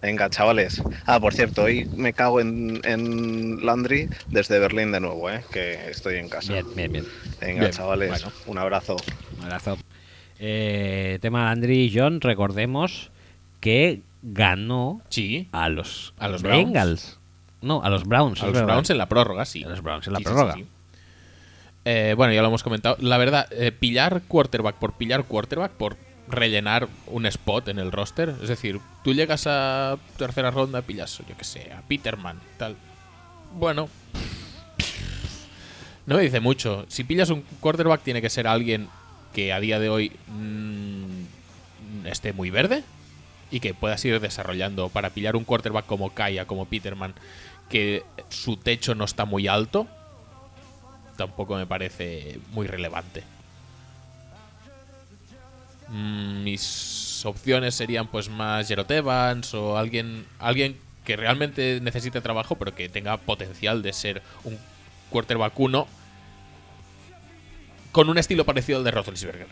Venga, 0.00 0.30
chavales. 0.30 0.80
Ah, 1.06 1.18
por 1.18 1.34
cierto, 1.34 1.64
hoy 1.64 1.86
me 1.96 2.12
cago 2.12 2.40
en, 2.40 2.80
en 2.84 3.64
Landry 3.66 4.08
desde 4.28 4.58
Berlín 4.60 4.92
de 4.92 5.00
nuevo, 5.00 5.28
¿eh? 5.28 5.42
que 5.52 5.90
estoy 5.90 6.16
en 6.16 6.28
casa. 6.28 6.52
Bien, 6.52 6.66
bien, 6.76 6.92
bien. 6.92 7.04
Venga, 7.40 7.60
Bien, 7.62 7.72
chavales, 7.72 8.10
bueno. 8.10 8.32
un 8.46 8.58
abrazo. 8.58 8.96
Un 9.38 9.44
abrazo. 9.44 9.76
Eh, 10.38 11.18
tema 11.20 11.46
de 11.46 11.50
Andrew 11.50 11.74
y 11.74 11.92
John, 11.92 12.20
recordemos 12.20 13.10
que 13.60 14.02
ganó 14.22 15.00
Sí. 15.08 15.48
a 15.50 15.68
los, 15.68 16.14
A 16.18 16.28
los 16.28 16.42
Browns. 16.42 16.64
Bengals. 16.64 17.18
No, 17.60 17.82
a 17.82 17.90
los 17.90 18.04
Browns. 18.04 18.40
A 18.42 18.46
los 18.46 18.54
verdad. 18.54 18.66
Browns 18.68 18.90
en 18.90 18.98
la 18.98 19.08
prórroga, 19.08 19.44
sí. 19.44 19.64
A 19.64 19.68
los 19.68 19.82
Browns 19.82 20.06
en 20.06 20.12
la 20.12 20.18
Sí, 20.20 20.24
sí, 20.24 20.30
prórroga. 20.30 20.54
sí, 20.54 20.60
sí. 20.62 20.68
Eh, 21.86 22.14
bueno, 22.16 22.32
ya 22.32 22.42
lo 22.42 22.48
hemos 22.48 22.62
comentado. 22.62 22.96
La 23.00 23.18
verdad, 23.18 23.48
eh, 23.50 23.72
pillar 23.72 24.22
quarterback 24.28 24.76
por 24.76 24.92
pillar 24.92 25.24
quarterback, 25.24 25.72
por 25.72 25.96
rellenar 26.28 26.88
un 27.06 27.26
spot 27.26 27.68
en 27.68 27.78
el 27.78 27.92
roster. 27.92 28.34
Es 28.42 28.48
decir, 28.48 28.80
tú 29.02 29.14
llegas 29.14 29.46
a 29.46 29.96
tercera 30.16 30.50
ronda, 30.50 30.82
pillas, 30.82 31.20
yo 31.28 31.36
que 31.36 31.44
sé, 31.44 31.72
a 31.72 31.82
Peterman, 31.82 32.40
tal. 32.56 32.76
Bueno, 33.52 33.88
no 36.06 36.16
me 36.16 36.22
dice 36.22 36.40
mucho. 36.40 36.86
Si 36.88 37.04
pillas 37.04 37.30
un 37.30 37.42
quarterback, 37.60 38.02
tiene 38.02 38.22
que 38.22 38.30
ser 38.30 38.46
alguien 38.46 38.88
que 39.34 39.52
a 39.52 39.60
día 39.60 39.78
de 39.78 39.88
hoy 39.88 40.12
mm, 40.26 42.06
esté 42.06 42.32
muy 42.32 42.50
verde 42.50 42.82
y 43.50 43.60
que 43.60 43.74
puedas 43.74 44.04
ir 44.04 44.20
desarrollando 44.20 44.88
para 44.88 45.10
pillar 45.10 45.36
un 45.36 45.44
quarterback 45.44 45.86
como 45.86 46.10
Kaya, 46.10 46.46
como 46.46 46.66
Peterman, 46.66 47.14
que 47.68 48.04
su 48.28 48.56
techo 48.56 48.94
no 48.94 49.04
está 49.04 49.24
muy 49.24 49.48
alto, 49.48 49.86
tampoco 51.16 51.56
me 51.56 51.66
parece 51.66 52.38
muy 52.52 52.66
relevante. 52.66 53.22
Mm, 55.90 56.44
Mis 56.44 57.22
opciones 57.24 57.74
serían 57.74 58.06
pues 58.06 58.28
más 58.28 58.68
Gerot 58.68 58.90
Evans 58.90 59.52
o 59.54 59.76
alguien, 59.78 60.24
alguien 60.38 60.76
que 61.04 61.16
realmente 61.16 61.80
necesite 61.82 62.20
trabajo 62.20 62.56
pero 62.56 62.74
que 62.74 62.88
tenga 62.88 63.16
potencial 63.16 63.82
de 63.82 63.92
ser 63.92 64.22
un 64.44 64.58
quarterback 65.10 65.58
1 65.58 65.86
con 67.92 68.08
un 68.10 68.18
estilo 68.18 68.44
parecido 68.44 68.78
al 68.78 68.84
de 68.84 68.90
Roethlisberger. 68.90 69.46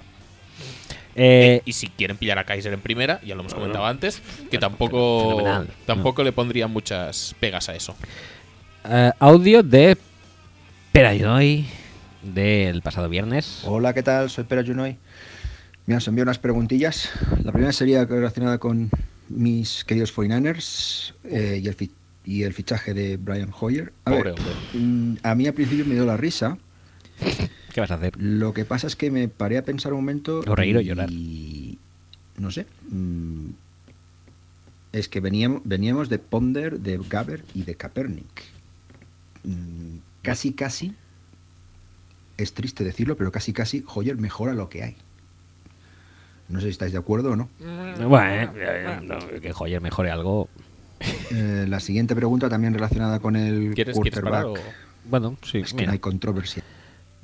Eh, 1.19 1.63
y 1.65 1.73
si 1.73 1.87
quieren 1.89 2.19
pillar 2.19 2.39
a 2.39 2.45
Kaiser 2.45 2.75
en 2.75 2.81
primera, 2.81 3.21
ya 3.23 3.35
lo 3.35 3.41
hemos 3.41 3.55
comentado 3.55 3.87
antes, 3.87 4.21
que 4.51 4.59
tampoco, 4.59 5.21
fenomenal. 5.31 5.69
tampoco 5.87 6.23
le 6.23 6.33
pondrían 6.33 6.71
muchas 6.71 7.35
pegas 7.41 7.71
a 7.71 7.75
eso. 7.75 7.97
eh, 8.85 9.11
audio 9.19 9.63
de 9.63 9.97
Peraynoy 10.93 11.65
del 12.23 12.83
pasado 12.83 13.09
viernes. 13.09 13.63
Hola, 13.65 13.95
¿qué 13.95 14.03
tal? 14.03 14.29
Soy 14.29 14.45
Pera 14.45 14.63
Junoy. 14.63 14.99
Me 15.87 15.95
has 15.95 16.07
enviado 16.09 16.27
unas 16.27 16.39
preguntillas. 16.39 17.11
La 17.45 17.53
primera 17.53 17.73
sería 17.73 18.05
relacionada 18.05 18.59
con 18.59 18.91
mis 19.29 19.85
queridos 19.85 20.15
49ers 20.17 21.15
eh, 21.25 21.61
y, 21.63 21.69
el 21.69 21.75
fi- 21.75 21.93
y 22.25 22.43
el 22.43 22.53
fichaje 22.55 22.93
de 22.93 23.17
Brian 23.17 23.53
Hoyer. 23.59 23.93
A, 24.05 24.11
Pobre 24.11 24.33
ver, 24.33 24.81
mm, 24.81 25.17
a 25.23 25.35
mí 25.35 25.47
al 25.47 25.55
principio 25.55 25.85
me 25.87 25.95
dio 25.95 26.05
la 26.05 26.17
risa. 26.17 26.59
¿Qué 27.73 27.81
vas 27.81 27.91
a 27.91 27.95
hacer? 27.95 28.15
Lo 28.21 28.53
que 28.53 28.65
pasa 28.65 28.87
es 28.89 28.97
que 28.97 29.11
me 29.11 29.29
paré 29.29 29.59
a 29.59 29.65
pensar 29.65 29.93
un 29.93 30.01
momento. 30.01 30.41
O 30.47 30.55
reír 30.57 30.77
o 30.77 30.81
y- 30.81 30.85
llorar. 30.85 31.11
No 32.39 32.51
sé. 32.51 32.67
mm, 32.91 33.51
es 34.93 35.09
que 35.09 35.21
veníamos, 35.21 35.63
veníamos 35.65 36.09
de 36.09 36.19
Ponder, 36.19 36.81
de 36.81 36.99
Gaber 37.09 37.45
y 37.55 37.63
de 37.63 37.75
Kaepernick. 37.77 38.45
Mm, 39.45 39.99
Casi, 40.23 40.53
casi. 40.53 40.93
Es 42.37 42.53
triste 42.55 42.83
decirlo, 42.83 43.17
pero 43.17 43.31
casi, 43.31 43.53
casi 43.53 43.85
Hoyer 43.95 44.17
mejora 44.17 44.53
lo 44.55 44.69
que 44.69 44.83
hay. 44.83 44.97
No 46.49 46.61
sé 46.61 46.67
si 46.67 46.71
estáis 46.73 46.93
de 46.93 46.99
acuerdo 46.99 47.33
o 47.33 47.37
no. 47.37 47.49
Bueno, 48.09 48.53
eh, 48.57 49.01
no, 49.03 49.19
que 49.41 49.53
Hoyer 49.57 49.81
mejore 49.81 50.11
algo. 50.11 50.49
Eh, 51.01 51.67
la 51.69 51.81
siguiente 51.81 52.15
pregunta 52.15 52.49
también 52.49 52.73
relacionada 52.73 53.19
con 53.21 53.37
el 53.37 53.73
¿Quieres, 53.75 53.99
¿quieres 54.01 54.21
parar 54.21 54.45
quarterback. 54.45 54.75
o- 54.75 55.09
Bueno, 55.11 55.37
sí. 55.43 55.59
Es 55.59 55.75
que 55.75 55.87
no 55.87 55.93
hay 55.93 55.99
controversia. 55.99 56.63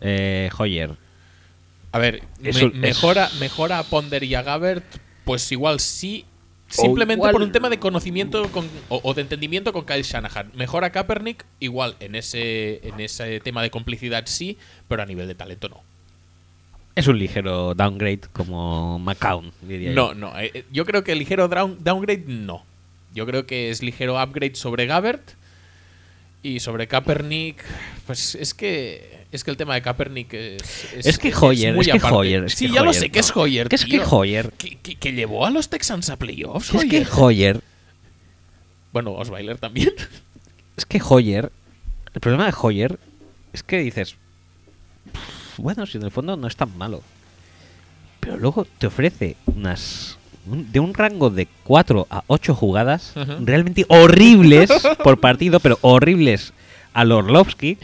Eh, 0.01 0.51
Hoyer. 0.59 0.97
A 1.93 1.99
ver, 1.99 2.23
Es 2.43 2.57
me- 2.57 2.65
un- 2.65 2.71
es- 2.73 2.77
mejora, 2.81 3.29
mejora 3.41 3.79
a 3.79 3.83
Ponder 3.85 4.23
y 4.25 4.35
a 4.35 4.43
Gabbert, 4.43 4.85
pues 5.25 5.51
igual 5.53 5.79
sí. 5.81 6.25
Simplemente 6.69 7.19
igual- 7.21 7.33
por 7.33 7.43
un 7.43 7.53
tema 7.53 7.69
de 7.69 7.79
conocimiento 7.79 8.51
con- 8.51 8.67
o, 8.89 9.01
o 9.05 9.13
de 9.15 9.21
entendimiento 9.23 9.73
con 9.75 9.85
Kyle 9.85 10.03
Shanahan. 10.03 10.53
Mejora 10.55 10.87
a 10.87 10.91
Kaepernick, 10.91 11.45
igual 11.61 11.97
en 12.01 12.15
ese, 12.15 12.81
en 12.89 12.99
ese 12.99 13.41
tema 13.41 13.63
de 13.63 13.71
complicidad 13.71 14.25
sí, 14.27 14.57
pero 14.89 15.03
a 15.03 15.07
nivel 15.07 15.29
de 15.29 15.35
talento 15.35 15.69
no. 15.69 15.83
Es 16.95 17.07
un 17.07 17.19
ligero 17.19 17.75
downgrade 17.75 18.21
como 18.33 18.99
McCown, 18.99 19.53
diría 19.63 19.91
yo. 19.91 19.95
No, 19.95 20.15
no. 20.15 20.39
eh, 20.39 20.51
eh, 20.53 20.65
yo 20.73 20.85
creo 20.85 21.03
que 21.05 21.15
ligero 21.15 21.49
down- 21.49 21.79
downgrade 21.83 22.25
no. 22.27 22.65
Yo 23.15 23.27
creo 23.27 23.47
que 23.47 23.71
es 23.71 23.83
ligero 23.83 24.23
upgrade 24.23 24.55
sobre 24.57 24.87
Gabbert 24.87 25.23
y 26.43 26.61
sobre 26.61 26.89
Kaepernick. 26.89 27.63
Pues 28.07 28.35
es 28.35 28.53
que 28.55 29.23
es 29.33 29.45
que 29.45 29.51
el 29.51 29.57
tema 29.57 29.75
de 29.75 29.83
Kaepernick 29.83 30.35
es. 30.35 30.89
Es 31.07 31.19
que 31.19 31.33
Hoyer, 31.35 31.75
muy 31.75 31.83
es 31.83 31.91
que 31.93 31.97
aparte. 31.99 32.17
Hoyer, 32.17 32.45
es 32.45 32.53
sí, 32.55 32.67
que 32.69 32.73
ya 32.75 32.83
lo 32.83 32.93
sé 32.93 33.09
que 33.11 33.21
es 33.21 33.35
no. 33.35 33.43
Hoyer. 33.43 33.69
Que 33.69 33.77
es 33.77 33.85
que. 33.87 34.01
Hoyer. 34.01 34.53
Que, 34.59 34.77
que- 34.77 34.97
que 34.97 35.13
llevó 35.13 35.47
a 35.47 35.51
los 35.51 35.69
Texans 35.71 36.11
a 36.11 36.17
playoffs. 36.19 36.75
Es 36.75 36.81
que 36.85 36.97
Hoyer. 36.99 37.09
Hoyer. 37.17 37.61
Bueno, 38.93 39.13
Osweiler 39.13 39.57
también. 39.59 39.91
Es 40.77 40.87
que 40.87 41.01
Hoyer. 41.07 41.51
El 42.15 42.21
problema 42.21 42.47
de 42.47 42.55
Hoyer 42.61 42.99
es 43.53 43.63
que 43.63 43.79
dices. 43.79 44.17
"Pff, 45.63 45.65
Bueno, 45.65 45.87
si 45.87 45.99
en 45.99 46.05
el 46.05 46.11
fondo 46.11 46.37
no 46.37 46.47
es 46.47 46.57
tan 46.57 46.77
malo. 46.77 47.03
Pero 48.21 48.37
luego 48.37 48.67
te 48.79 48.87
ofrece 48.87 49.37
unas. 49.47 50.19
un- 50.47 50.71
De 50.73 50.81
un 50.81 50.93
rango 50.95 51.31
de 51.31 51.47
4 51.65 52.07
a 52.11 52.25
8 52.27 52.55
jugadas 52.55 53.13
realmente 53.41 53.85
horribles 53.89 54.71
por 55.05 55.21
partido, 55.21 55.61
pero 55.61 55.79
horribles 55.83 56.53
a 56.95 57.03
Orlovsky 57.03 57.79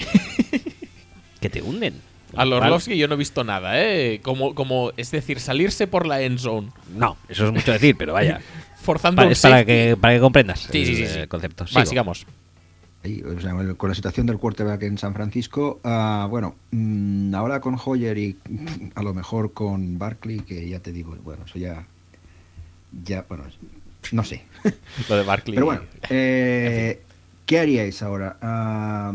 que 1.40 1.48
te 1.48 1.62
hunden. 1.62 1.94
A 2.36 2.44
Orlovsky 2.44 2.96
yo 2.98 3.08
no 3.08 3.14
he 3.14 3.18
visto 3.18 3.42
nada, 3.42 3.80
¿eh? 3.82 4.20
Como, 4.22 4.54
como, 4.54 4.92
es 4.96 5.10
decir, 5.10 5.40
salirse 5.40 5.86
por 5.86 6.06
la 6.06 6.20
end 6.22 6.38
zone, 6.38 6.68
No, 6.94 7.16
eso 7.28 7.46
es 7.46 7.52
mucho 7.52 7.72
decir, 7.72 7.96
pero 7.96 8.12
vaya. 8.12 8.40
forzando 8.82 9.26
un 9.26 9.32
para 9.42 9.64
que, 9.64 9.96
para 10.00 10.14
que 10.14 10.20
comprendas 10.20 10.60
Sí, 10.70 10.84
sí, 10.86 10.94
sí, 10.96 11.02
el 11.04 11.08
sí. 11.08 11.18
eh, 11.20 11.26
concepto. 11.28 11.64
Va, 11.76 11.84
sigamos. 11.86 12.26
Ahí, 13.04 13.22
o 13.22 13.40
sea, 13.40 13.54
bueno, 13.54 13.76
con 13.76 13.90
la 13.90 13.94
situación 13.94 14.26
del 14.26 14.38
quarterback 14.38 14.82
en 14.82 14.98
San 14.98 15.14
Francisco, 15.14 15.80
ah, 15.84 16.26
bueno, 16.28 16.56
mm, 16.72 17.34
ahora 17.34 17.60
con 17.60 17.76
Hoyer 17.82 18.18
y 18.18 18.36
a 18.94 19.02
lo 19.02 19.14
mejor 19.14 19.52
con 19.52 19.98
Barkley, 19.98 20.40
que 20.40 20.68
ya 20.68 20.80
te 20.80 20.92
digo, 20.92 21.16
bueno, 21.22 21.44
eso 21.44 21.58
ya, 21.58 21.86
ya, 23.04 23.24
bueno, 23.28 23.44
no 24.12 24.24
sé. 24.24 24.44
Lo 25.08 25.16
de 25.16 25.22
Barkley. 25.22 25.54
Pero 25.54 25.66
bueno, 25.66 25.82
eh, 26.10 27.02
¿qué 27.46 27.60
haríais 27.60 28.02
ahora? 28.02 28.36
Ah, 28.42 29.14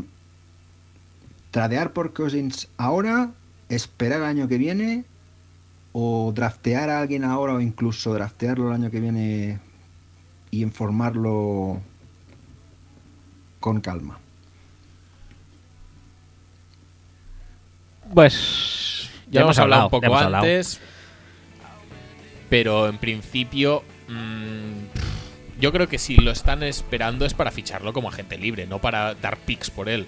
¿Tradear 1.52 1.94
por 1.94 2.14
Cousins 2.14 2.70
ahora? 2.78 3.32
¿Esperar 3.70 4.20
el 4.20 4.26
año 4.26 4.48
que 4.48 4.58
viene? 4.58 5.06
¿O 5.92 6.32
draftear 6.34 6.90
a 6.90 7.00
alguien 7.02 7.24
ahora 7.24 7.53
o 7.53 7.60
incluso 7.60 8.14
draftearlo 8.14 8.70
el 8.70 8.74
año 8.74 8.90
que 8.90 9.00
viene 9.00 9.60
y 10.50 10.64
informarlo 10.64 11.82
con 13.64 13.80
calma? 13.80 14.19
Pues. 18.14 19.09
Ya 19.32 19.42
hemos 19.42 19.58
hablado 19.58 19.85
un 19.85 19.90
poco 19.90 20.14
hablado. 20.14 20.43
antes. 20.43 20.82
Pero 22.50 22.90
en 22.90 22.98
principio. 22.98 23.83
mm, 24.09 25.61
yo 25.61 25.72
creo 25.72 25.88
que 25.88 25.98
si 25.98 26.17
lo 26.17 26.32
están 26.32 26.61
esperando 26.61 27.25
es 27.25 27.33
para 27.33 27.51
ficharlo 27.51 27.93
como 27.93 28.09
agente 28.09 28.38
libre, 28.38 28.67
no 28.67 28.80
para 28.80 29.16
dar 29.16 29.38
picks 29.38 29.72
por 29.72 29.88
él. 29.88 30.08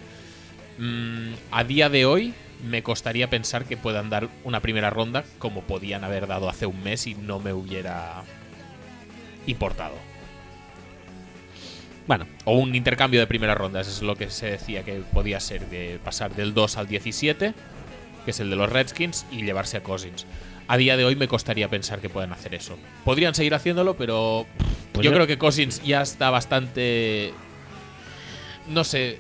Mm, 0.78 1.36
a 1.52 1.64
día 1.64 1.88
de 1.88 2.06
hoy 2.06 2.34
me 2.62 2.84
costaría 2.84 3.30
pensar 3.30 3.64
que 3.64 3.78
puedan 3.78 4.10
dar 4.10 4.28
una 4.44 4.60
primera 4.60 4.90
ronda 4.90 5.24
como 5.40 5.62
podían 5.62 6.04
haber 6.04 6.28
dado 6.28 6.50
hace 6.50 6.66
un 6.66 6.84
mes 6.84 7.08
y 7.08 7.16
no 7.16 7.40
me 7.40 7.54
hubiera 7.54 8.22
importado. 9.48 10.05
Bueno, 12.08 12.28
O 12.46 12.58
un 12.58 12.76
intercambio 12.76 13.20
de 13.20 13.28
primeras 13.28 13.58
rondas, 13.58 13.88
es 13.88 14.02
lo 14.02 14.16
que 14.16 14.30
se 14.30 14.48
decía 14.52 14.84
que 14.84 14.94
podía 15.12 15.40
ser 15.40 15.68
de 15.70 16.00
pasar 16.04 16.36
del 16.36 16.54
2 16.54 16.78
al 16.78 16.88
17, 16.88 17.54
que 18.26 18.32
es 18.32 18.40
el 18.40 18.50
de 18.50 18.56
los 18.56 18.72
Redskins, 18.72 19.26
y 19.32 19.44
llevarse 19.44 19.78
a 19.78 19.84
Cousins. 19.84 20.26
A 20.68 20.78
día 20.78 20.98
de 20.98 21.06
hoy 21.06 21.16
me 21.16 21.28
costaría 21.28 21.68
pensar 21.70 22.00
que 22.02 22.10
pueden 22.10 22.32
hacer 22.32 22.54
eso. 22.56 22.78
Podrían 23.04 23.34
seguir 23.36 23.54
haciéndolo, 23.56 23.96
pero 23.98 24.46
Pues 24.94 25.04
yo 25.06 25.12
yo- 25.12 25.16
creo 25.16 25.28
que 25.28 25.38
Cousins 25.38 25.82
ya 25.84 26.02
está 26.02 26.30
bastante... 26.30 27.34
No 28.68 28.84
sé, 28.84 29.20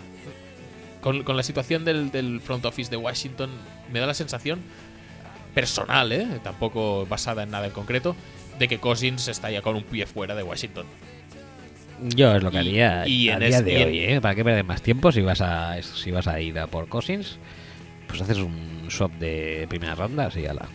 con, 1.02 1.24
con 1.24 1.38
la 1.38 1.44
situación 1.44 1.86
del, 1.86 2.12
del 2.12 2.42
front 2.42 2.66
office 2.66 2.90
de 2.90 2.98
Washington, 2.98 3.50
me 3.92 4.00
da 4.00 4.08
la 4.08 4.16
sensación 4.16 4.60
personal, 5.54 6.12
¿eh? 6.12 6.28
tampoco 6.44 7.06
basada 7.08 7.44
en 7.44 7.52
nada 7.52 7.68
en 7.68 7.72
concreto, 7.72 8.16
de 8.60 8.68
que 8.68 8.80
Cousins 8.80 9.28
está 9.28 9.50
ya 9.52 9.62
con 9.62 9.76
un 9.76 9.84
pie 9.84 10.06
fuera 10.08 10.34
de 10.36 10.42
Washington. 10.44 10.86
Yo 12.02 12.36
es 12.36 12.44
lo 12.44 12.52
que 12.52 12.58
Y- 12.58 12.60
haría 12.60 13.08
y 13.08 13.30
a 13.30 13.34
en 13.36 13.40
día 13.40 13.48
es- 13.60 13.66
de 13.66 13.80
y 13.80 13.84
hoy, 13.84 14.00
¿eh? 14.00 14.22
¿Para 14.22 14.36
qué 14.36 14.44
perder 14.44 14.64
más 14.66 14.82
tiempo 14.82 15.12
si 15.12 15.22
vas 15.22 15.42
a 15.42 15.82
si 15.82 16.12
vas 16.12 16.28
a 16.28 16.40
ir 16.40 16.58
a 16.60 16.68
por 16.68 16.88
Cousins? 16.88 17.38
Pues 18.08 18.22
haces 18.22 18.38
un 18.38 18.86
swap 18.90 19.12
de 19.14 19.66
primeras 19.70 19.98
rondas 19.98 20.36
y 20.38 20.46
ala. 20.46 20.68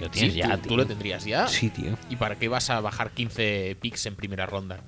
Lo 0.00 0.08
tienes 0.10 0.32
Sí, 0.32 0.38
ya, 0.38 0.50
tú, 0.56 0.62
tío. 0.62 0.68
tú 0.68 0.76
lo 0.78 0.86
tendrías 0.86 1.24
ya. 1.24 1.46
Sí, 1.46 1.68
tío. 1.68 1.96
¿Y 2.08 2.16
para 2.16 2.36
qué 2.36 2.48
vas 2.48 2.70
a 2.70 2.80
bajar 2.80 3.10
15 3.10 3.76
picks 3.80 4.06
en 4.06 4.14
primera 4.16 4.46
ronda? 4.46 4.80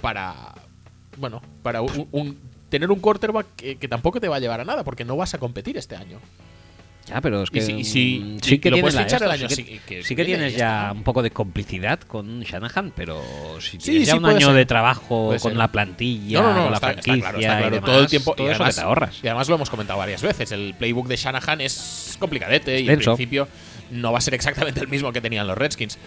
Para. 0.00 0.54
Bueno, 1.16 1.42
para 1.62 1.82
un, 1.82 2.06
un- 2.12 2.38
tener 2.68 2.90
un 2.90 3.00
quarterback 3.00 3.46
que, 3.56 3.76
que 3.76 3.88
tampoco 3.88 4.20
te 4.20 4.28
va 4.28 4.36
a 4.36 4.40
llevar 4.40 4.60
a 4.60 4.64
nada, 4.64 4.84
porque 4.84 5.04
no 5.04 5.16
vas 5.16 5.34
a 5.34 5.38
competir 5.38 5.76
este 5.76 5.96
año. 5.96 6.18
Ya, 7.08 7.20
pero 7.22 7.42
es 7.42 7.48
Y 7.50 7.52
que 7.52 7.60
si- 7.62 7.72
y 7.72 7.84
si- 7.84 8.18
mm, 8.22 8.36
y 8.36 8.40
sí 8.42 8.58
que 8.58 8.70
lo 8.70 8.76
tienes 8.76 8.94
sí 10.04 10.14
que, 10.14 10.24
tienes 10.24 10.52
y 10.52 10.56
ya 10.56 10.92
un 10.94 11.02
poco 11.02 11.22
de 11.22 11.30
complicidad 11.30 12.00
con 12.00 12.40
Shanahan, 12.42 12.92
pero 12.94 13.22
si 13.60 13.72
Sí, 13.72 13.78
tienes 13.78 14.08
ya 14.08 14.12
sí, 14.14 14.18
un 14.18 14.26
año 14.26 14.46
ser. 14.48 14.56
de 14.56 14.66
trabajo 14.66 15.26
Puede 15.28 15.40
con 15.40 15.52
ser. 15.52 15.58
la 15.58 15.68
plantilla, 15.72 16.40
No, 16.42 16.48
no, 16.48 16.54
no, 16.54 16.62
con 16.64 16.70
la 16.72 16.76
está 16.76 16.86
franquicia 16.88 17.20
claro, 17.20 17.38
está 17.38 17.52
y 17.54 17.56
claro. 17.58 17.74
demás, 17.76 17.90
todo 17.90 18.00
el 18.00 18.06
tiempo. 18.08 18.34
todo 18.34 18.46
y, 18.46 18.50
eso 18.50 18.56
además, 18.62 18.74
que 18.74 18.80
te 18.80 18.86
ahorras. 18.86 19.18
y 19.22 19.26
además 19.26 19.48
lo 19.48 19.54
hemos 19.54 19.70
comentado 19.70 19.98
varias 19.98 20.22
veces. 20.22 20.52
El 20.52 20.74
playbook 20.78 21.06
de 21.08 21.16
Shanahan 21.16 21.60
es 21.62 22.16
complicadete 22.18 22.80
y 22.80 22.88
en 22.90 22.98
principio 22.98 23.48
no 23.90 24.12
va 24.12 24.18
a 24.18 24.20
ser 24.20 24.34
exactamente 24.34 24.80
el 24.80 24.88
mismo 24.88 25.10
que 25.12 25.20
tenían 25.22 25.46
los 25.46 25.56
Redskins. 25.56 25.98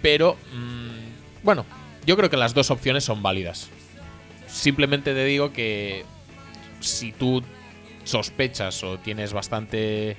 Pero, 0.00 0.36
mm, 0.54 1.42
bueno, 1.44 1.66
yo 2.06 2.16
creo 2.16 2.30
que 2.30 2.36
las 2.38 2.54
dos 2.54 2.70
opciones 2.70 3.04
son 3.04 3.22
válidas. 3.22 3.68
Simplemente 4.46 5.12
te 5.14 5.24
digo 5.24 5.52
que 5.52 6.04
si 6.80 7.12
tú 7.12 7.42
sospechas 8.04 8.82
o 8.84 8.98
tienes 8.98 9.32
bastante. 9.32 10.16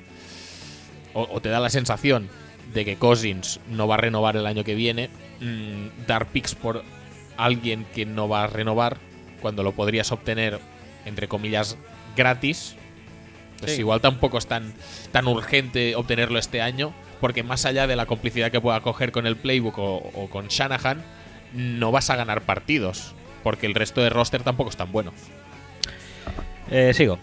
o, 1.14 1.28
o 1.32 1.42
te 1.42 1.50
da 1.50 1.60
la 1.60 1.70
sensación 1.70 2.30
de 2.74 2.84
que 2.84 2.98
Cousins 2.98 3.60
no 3.70 3.88
va 3.88 3.96
a 3.96 4.00
renovar 4.00 4.36
el 4.36 4.46
año 4.46 4.64
que 4.64 4.76
viene, 4.76 5.10
mm, 5.40 6.06
dar 6.08 6.28
picks 6.28 6.56
por 6.56 6.84
alguien 7.38 7.86
que 7.94 8.06
no 8.06 8.28
va 8.28 8.44
a 8.44 8.48
renovar 8.48 8.98
cuando 9.42 9.64
lo 9.64 9.72
podrías 9.74 10.12
obtener, 10.12 10.60
entre 11.06 11.28
comillas, 11.28 11.78
gratis, 12.18 12.76
pues 13.60 13.74
Sí. 13.74 13.80
igual 13.82 14.02
tampoco 14.02 14.38
es 14.38 14.48
tan, 14.48 14.74
tan 15.12 15.28
urgente 15.28 15.96
obtenerlo 15.96 16.38
este 16.40 16.62
año, 16.62 16.94
porque 17.22 17.44
más 17.44 17.66
allá 17.66 17.88
de 17.88 17.96
la 17.96 18.06
complicidad 18.08 18.52
que 18.52 18.60
pueda 18.60 18.82
coger 18.82 19.12
con 19.12 19.26
el 19.28 19.38
playbook 19.38 19.78
o, 19.78 19.96
o 20.14 20.30
con 20.30 20.48
Shanahan, 20.48 21.02
no 21.54 21.92
vas 21.92 22.10
a 22.10 22.16
ganar 22.18 22.42
partidos, 22.42 23.14
porque 23.44 23.68
el 23.68 23.76
resto 23.76 24.02
de 24.02 24.10
roster 24.10 24.44
tampoco 24.44 24.70
es 24.70 24.76
tan 24.76 24.92
bueno. 24.92 25.14
Eh, 26.72 26.94
sigo. 26.94 27.20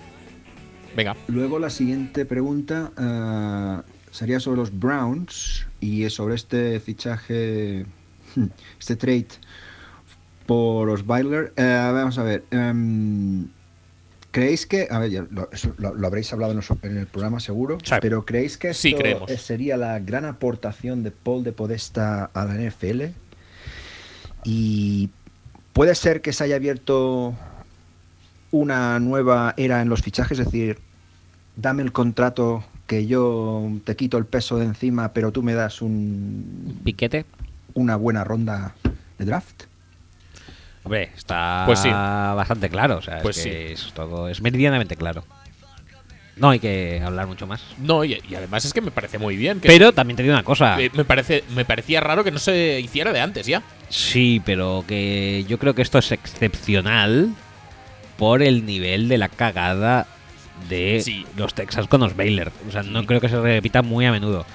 Venga. 0.96 1.16
Luego 1.28 1.58
la 1.58 1.70
siguiente 1.70 2.24
pregunta 2.26 2.92
ah, 2.96 3.82
sería 4.10 4.40
sobre 4.40 4.58
los 4.58 4.78
Browns 4.78 5.66
y 5.80 6.08
sobre 6.10 6.34
este 6.34 6.78
fichaje, 6.80 7.86
este 8.80 8.96
trade 8.96 9.28
por 10.46 10.86
los 10.88 11.06
Bailer. 11.06 11.52
vamos 11.56 12.18
a 12.18 12.22
ver. 12.22 12.44
em, 12.50 13.48
¿Creéis 14.32 14.66
que, 14.66 14.88
a 14.90 14.98
ver, 14.98 15.10
ya 15.10 15.26
lo, 15.30 15.50
eso 15.52 15.74
lo- 15.76 15.94
lo 15.94 16.06
habréis 16.06 16.32
hablado 16.32 16.52
en, 16.82 16.96
el 16.96 17.06
programa 17.06 17.38
seguro, 17.38 17.76
Sí. 17.84 17.94
pero 18.00 18.24
¿creéis 18.24 18.56
que 18.56 18.70
esto 18.70 18.86
eh, 18.88 19.36
sería 19.36 19.76
la 19.76 19.98
gran 19.98 20.24
aportación 20.24 21.02
de 21.02 21.10
Paul 21.10 21.44
de 21.44 21.52
Podesta 21.52 22.30
a 22.32 22.44
la 22.46 22.54
NFL? 22.54 23.02
Y 24.44 25.10
puede 25.74 25.94
ser 25.94 26.22
que 26.22 26.32
se 26.32 26.44
haya 26.44 26.56
abierto 26.56 27.34
una 28.52 29.00
nueva 29.00 29.54
era 29.56 29.82
en 29.82 29.88
los 29.88 30.00
fichajes, 30.02 30.38
es 30.38 30.44
decir, 30.46 30.78
dame 31.56 31.82
el 31.82 31.90
contrato 31.92 32.64
que 32.86 33.06
yo 33.06 33.68
te 33.84 33.96
quito 33.96 34.18
el 34.18 34.26
peso 34.26 34.58
de 34.58 34.66
encima, 34.66 35.12
pero 35.12 35.32
tú 35.32 35.42
me 35.42 35.54
das 35.54 35.82
un, 35.82 36.80
Piquete. 36.84 37.24
una 37.74 37.96
buena 37.96 38.22
ronda 38.24 38.74
de 39.18 39.24
draft. 39.24 39.64
Hombre, 40.84 41.10
está 41.16 41.62
Pues 41.66 41.78
sí. 41.78 41.88
bastante 41.90 42.68
claro. 42.68 42.98
O 42.98 43.02
sea, 43.02 43.16
es 43.18 43.22
Pues 43.22 43.42
que 43.42 43.72
es 43.72 43.92
todo 43.94 44.28
es 44.28 44.40
meridianamente 44.42 44.96
claro. 44.96 45.24
No 46.36 46.48
hay 46.50 46.58
que 46.58 47.00
hablar 47.04 47.26
mucho 47.26 47.46
más. 47.46 47.62
No, 47.78 48.04
y, 48.04 48.18
y 48.28 48.34
además 48.34 48.64
es 48.64 48.72
que 48.72 48.80
me 48.80 48.90
parece 48.90 49.18
muy 49.18 49.36
bien. 49.36 49.60
Que 49.60 49.68
Pero 49.68 49.92
también 49.92 50.16
te 50.16 50.22
digo 50.22 50.34
una 50.34 50.42
cosa. 50.42 50.80
eh, 50.80 50.90
me, 50.94 51.04
parece, 51.04 51.44
me 51.54 51.64
parecía 51.64 52.00
raro 52.00 52.24
que 52.24 52.30
no 52.30 52.38
se 52.38 52.80
hiciera 52.80 53.12
de 53.12 53.20
antes 53.20 53.46
ya. 53.46 53.62
Sí, 53.90 54.40
pero 54.44 54.82
que 54.88 55.44
yo 55.46 55.58
creo 55.58 55.74
que 55.74 55.82
esto 55.82 55.98
es 55.98 56.10
excepcional 56.10 57.30
por 58.16 58.42
el 58.42 58.66
nivel 58.66 59.08
de 59.08 59.18
la 59.18 59.28
cagada 59.28 60.06
de 60.68 61.00
Sí. 61.02 61.26
los 61.36 61.54
Texas 61.54 61.86
con 61.88 62.00
los 62.00 62.16
Baylor. 62.16 62.52
O 62.68 62.72
sea, 62.72 62.82
no 62.82 63.04
creo 63.06 63.20
que 63.20 63.28
se 63.28 63.40
repita 63.40 63.82
muy 63.82 64.06
a 64.06 64.12
menudo. 64.12 64.46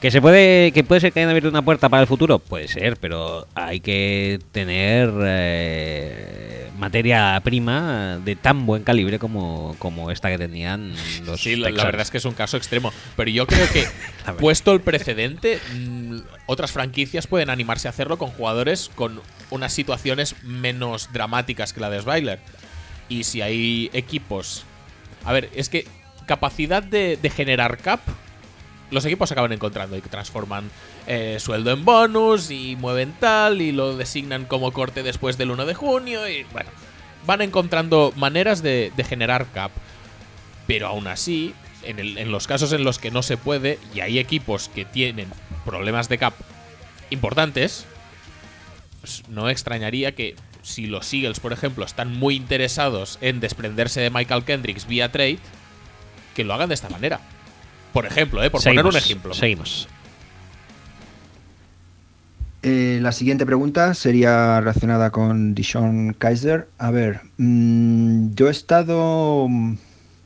Que 0.00 0.10
se 0.10 0.20
puede, 0.20 0.72
que 0.72 0.84
puede 0.84 1.00
ser 1.00 1.12
que 1.12 1.20
hayan 1.20 1.30
abierto 1.30 1.48
una 1.48 1.62
puerta 1.62 1.88
para 1.88 2.02
el 2.02 2.06
futuro, 2.06 2.38
puede 2.38 2.68
ser, 2.68 2.98
pero 2.98 3.46
hay 3.54 3.80
que 3.80 4.38
tener 4.52 5.10
eh, 5.22 6.68
materia 6.78 7.40
prima 7.42 8.18
de 8.22 8.36
tan 8.36 8.66
buen 8.66 8.82
calibre 8.82 9.18
como, 9.18 9.74
como 9.78 10.10
esta 10.10 10.28
que 10.28 10.36
tenían 10.36 10.92
los 11.24 11.40
Sí, 11.40 11.56
la, 11.56 11.70
verdad 11.70 12.02
es 12.02 12.10
que 12.10 12.18
es 12.18 12.24
un 12.26 12.34
caso 12.34 12.58
extremo. 12.58 12.92
Pero 13.16 13.30
yo 13.30 13.46
creo 13.46 13.66
que, 13.72 13.86
puesto 14.38 14.72
el 14.72 14.82
precedente, 14.82 15.58
mm, 15.74 16.18
otras 16.46 16.72
franquicias 16.72 17.26
pueden 17.26 17.48
animarse 17.48 17.88
a 17.88 17.90
hacerlo 17.90 18.18
con 18.18 18.28
jugadores 18.30 18.90
con 18.94 19.22
unas 19.48 19.72
situaciones 19.72 20.36
menos 20.42 21.10
dramáticas 21.14 21.72
que 21.72 21.80
la 21.80 21.88
de 21.88 22.02
Sbyler. 22.02 22.40
Y 23.08 23.24
si 23.24 23.42
hay 23.42 23.90
equipos. 23.92 24.64
A 25.24 25.32
ver, 25.32 25.50
es 25.54 25.68
que 25.68 25.86
capacidad 26.26 26.82
de, 26.82 27.18
generar 27.34 27.78
cap. 27.78 28.00
Los 28.90 29.04
equipos 29.04 29.32
acaban 29.32 29.52
encontrando 29.52 29.96
y 29.96 30.00
transforman 30.00 30.70
eh, 31.06 31.38
sueldo 31.40 31.72
en 31.72 31.84
bonus 31.84 32.50
y 32.50 32.76
mueven 32.76 33.14
tal 33.18 33.60
y 33.60 33.72
lo 33.72 33.96
designan 33.96 34.44
como 34.44 34.72
corte 34.72 35.02
después 35.02 35.36
del 35.36 35.50
1 35.50 35.66
de 35.66 35.74
junio 35.74 36.28
y 36.28 36.44
bueno, 36.52 36.70
van 37.26 37.40
encontrando 37.40 38.12
maneras 38.16 38.62
de, 38.62 38.92
generar 39.08 39.46
cap. 39.52 39.70
Pero 40.66 40.86
aún 40.86 41.06
así, 41.06 41.54
en, 41.82 41.98
en 41.98 42.30
los 42.30 42.46
casos 42.46 42.72
en 42.72 42.84
los 42.84 42.98
que 42.98 43.10
no 43.10 43.22
se 43.22 43.36
puede 43.36 43.78
y 43.94 44.00
hay 44.00 44.18
equipos 44.18 44.70
que 44.74 44.84
tienen 44.84 45.28
problemas 45.64 46.08
de 46.08 46.18
cap 46.18 46.34
importantes, 47.10 47.86
pues 49.00 49.22
no 49.28 49.50
extrañaría 49.50 50.14
que 50.14 50.36
si 50.64 50.86
los 50.86 51.12
Eagles, 51.12 51.38
por 51.38 51.52
ejemplo, 51.52 51.84
están 51.84 52.16
muy 52.16 52.34
interesados 52.34 53.18
en 53.20 53.38
desprenderse 53.38 54.00
de 54.00 54.10
Michael 54.10 54.42
Kendricks 54.44 54.86
vía 54.88 55.12
trade, 55.12 55.38
que 56.34 56.42
lo 56.42 56.52
hagan 56.54 56.68
de 56.68 56.74
esta 56.74 56.88
manera. 56.88 57.20
Por 57.92 58.06
ejemplo, 58.06 58.42
¿eh? 58.42 58.50
por 58.50 58.60
poner 58.62 58.84
un 58.84 58.92
Seguimos, 58.92 59.04
ejemplo. 59.04 59.34
Seguimos. 59.34 59.88
Eh, 62.62 62.98
la 63.02 63.12
siguiente 63.12 63.44
pregunta 63.44 63.92
sería 63.94 64.58
relacionada 64.58 65.10
con 65.10 65.54
Dishon 65.54 66.14
Kaiser. 66.14 66.68
A 66.78 66.90
ver, 66.90 67.20
mm, 67.36 68.34
yo 68.34 68.48
he 68.48 68.50
estado. 68.50 69.46
mm, 69.48 69.76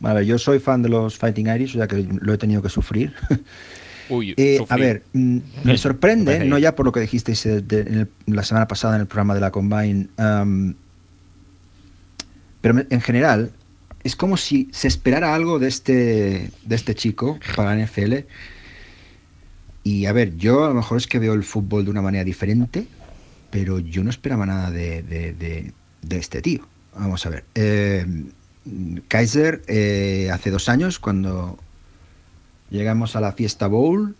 A 0.04 0.12
ver, 0.14 0.24
yo 0.24 0.38
soy 0.38 0.60
fan 0.60 0.80
de 0.82 0.88
los 0.88 1.18
Fighting 1.18 1.48
Irish, 1.48 1.70
o 1.74 1.78
sea 1.78 1.88
que 1.88 2.06
lo 2.08 2.32
he 2.32 2.38
tenido 2.38 2.62
que 2.62 2.68
sufrir. 2.68 3.12
Uy, 4.10 4.34
Eh, 4.36 4.56
a 4.70 4.76
ver, 4.76 5.02
mm, 5.12 5.38
me 5.64 5.76
sorprende, 5.78 6.38
no 6.48 6.58
ya 6.58 6.74
por 6.74 6.86
lo 6.86 6.92
que 6.92 7.00
dijisteis 7.00 7.44
eh, 7.46 7.60
de- 7.60 7.80
el- 7.80 8.08
la 8.26 8.42
semana 8.42 8.66
pasada 8.68 8.94
en 8.96 9.02
el 9.02 9.06
programa 9.06 9.34
de 9.34 9.40
la 9.40 9.50
Combine, 9.50 10.08
pero 12.60 12.84
en 12.90 13.00
general 13.00 13.52
es 14.04 14.16
como 14.16 14.36
si 14.36 14.68
se 14.72 14.88
esperara 14.88 15.34
algo 15.34 15.58
de 15.58 15.68
este, 15.68 16.50
de 16.64 16.74
este 16.76 16.94
chico 16.94 17.38
para 17.56 17.74
la 17.74 17.82
NFL. 17.86 18.24
Y 19.84 20.06
a 20.06 20.12
ver, 20.12 20.36
yo 20.36 20.64
a 20.64 20.68
lo 20.68 20.74
mejor 20.74 20.98
es 20.98 21.06
que 21.06 21.18
veo 21.18 21.34
el 21.34 21.44
fútbol 21.44 21.84
de 21.84 21.90
una 21.90 22.02
manera 22.02 22.24
diferente, 22.24 22.86
pero 23.50 23.78
yo 23.78 24.04
no 24.04 24.10
esperaba 24.10 24.44
nada 24.46 24.70
de, 24.70 25.02
de- 25.02 25.32
de- 25.32 25.72
de 26.02 26.18
este 26.18 26.42
tío. 26.42 26.66
Vamos 26.94 27.24
a 27.26 27.30
ver. 27.30 27.44
eh, 27.54 28.04
Kaiser, 29.08 29.62
eh, 29.66 30.30
hace 30.32 30.50
dos 30.50 30.68
años, 30.68 30.98
cuando 30.98 31.58
llegamos 32.70 33.16
a 33.16 33.20
la 33.20 33.32
Fiesta 33.32 33.66
Bowl, 33.66 34.16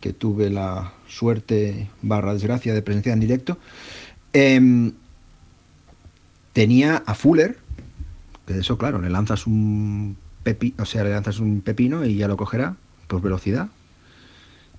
que 0.00 0.12
tuve 0.12 0.50
la 0.50 0.92
suerte 1.08 1.88
barra 2.02 2.34
desgracia 2.34 2.74
de 2.74 2.82
presenciar 2.82 3.14
en 3.14 3.20
directo, 3.20 3.58
em, 4.32 4.92
tenía 6.52 7.02
a 7.06 7.14
Fuller, 7.14 7.58
que 8.46 8.54
de 8.54 8.60
eso, 8.60 8.78
claro, 8.78 9.00
le 9.00 9.10
lanzas 9.10 9.46
un 9.46 10.16
pepi, 10.42 10.74
o 10.78 10.84
sea, 10.84 11.04
le 11.04 11.10
lanzas 11.10 11.38
un 11.40 11.60
pepino 11.62 12.04
y 12.04 12.16
ya 12.16 12.28
lo 12.28 12.36
cogerá 12.36 12.76
por 13.06 13.22
velocidad. 13.22 13.68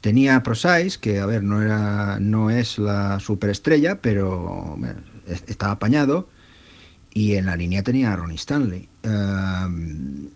Tenía 0.02 0.36
a 0.36 0.44
Prosais, 0.44 1.00
que 1.00 1.20
a 1.20 1.26
ver, 1.26 1.44
no 1.44 1.64
era, 1.64 2.20
no 2.20 2.52
es 2.52 2.78
la 2.78 3.20
superestrella, 3.20 4.02
pero 4.02 4.78
estaba 5.48 5.74
apañado. 5.74 6.30
Y 7.12 7.36
en 7.36 7.48
la 7.48 7.56
línea 7.56 7.82
tenía 7.82 8.14
a 8.14 8.16
Ronnie 8.16 8.36
Stanley. 8.36 8.88
Em, 9.02 10.30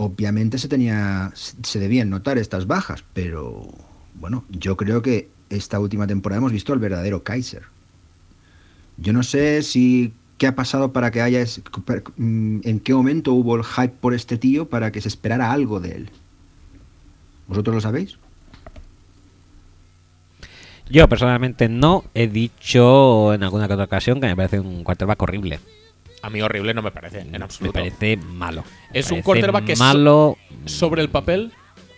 obviamente 0.00 0.56
se 0.56 0.66
tenía, 0.66 1.30
se 1.34 1.78
debían 1.78 2.08
notar 2.08 2.38
estas 2.38 2.66
bajas, 2.66 3.04
pero 3.12 3.68
bueno, 4.14 4.44
yo 4.48 4.74
creo 4.74 5.02
que 5.02 5.28
esta 5.50 5.78
última 5.78 6.06
temporada 6.06 6.38
hemos 6.38 6.52
visto 6.52 6.72
al 6.72 6.78
verdadero 6.78 7.22
Kaiser. 7.22 7.64
Yo 8.96 9.12
no 9.12 9.22
sé 9.22 9.60
si 9.60 10.14
qué 10.38 10.46
ha 10.46 10.54
pasado 10.54 10.94
para 10.94 11.10
que 11.10 11.20
haya, 11.20 11.44
mm, 12.16 12.60
en 12.64 12.80
qué 12.80 12.94
momento 12.94 13.34
hubo 13.34 13.56
el 13.56 13.62
hype 13.62 13.92
por 14.00 14.14
este 14.14 14.38
tío 14.38 14.70
para 14.70 14.90
que 14.90 15.02
se 15.02 15.08
esperara 15.08 15.52
algo 15.52 15.80
de 15.80 15.90
él. 15.90 16.10
¿Vosotros 17.46 17.74
lo 17.74 17.80
sabéis? 17.82 18.16
Yo 20.88 21.06
personalmente 21.10 21.68
no 21.68 22.04
he 22.14 22.26
dicho 22.26 23.34
en 23.34 23.42
alguna 23.42 23.66
otra 23.66 23.84
ocasión 23.84 24.18
que 24.18 24.28
me 24.28 24.36
parece 24.36 24.60
un 24.60 24.82
quarterback 24.82 25.20
horrible. 25.20 25.60
A 26.22 26.30
mí 26.30 26.42
horrible 26.42 26.74
no 26.74 26.82
me 26.82 26.90
parece, 26.90 27.20
en 27.20 27.30
Me 27.30 27.38
absoluto. 27.38 27.72
parece 27.72 28.16
malo. 28.16 28.62
Es 28.92 29.10
Me 29.10 29.16
un 29.16 29.22
quarterback 29.22 29.64
que 29.64 29.76
malo. 29.76 30.36
Sobre 30.66 31.00
el 31.02 31.08
papel 31.08 31.52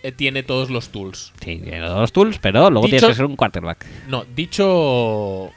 eh, 0.05 0.13
tiene 0.13 0.43
todos 0.43 0.71
los 0.71 0.91
tools. 0.91 1.33
Sí, 1.41 1.59
tiene 1.59 1.81
todos 1.81 1.99
los 2.01 2.13
tools, 2.13 2.39
pero 2.39 2.71
luego 2.71 2.87
Dicho- 2.87 2.99
tienes 2.99 3.09
que 3.11 3.15
ser 3.17 3.25
un 3.27 3.37
quarterback. 3.37 3.85
No, 4.09 4.25
dicho. 4.25 5.51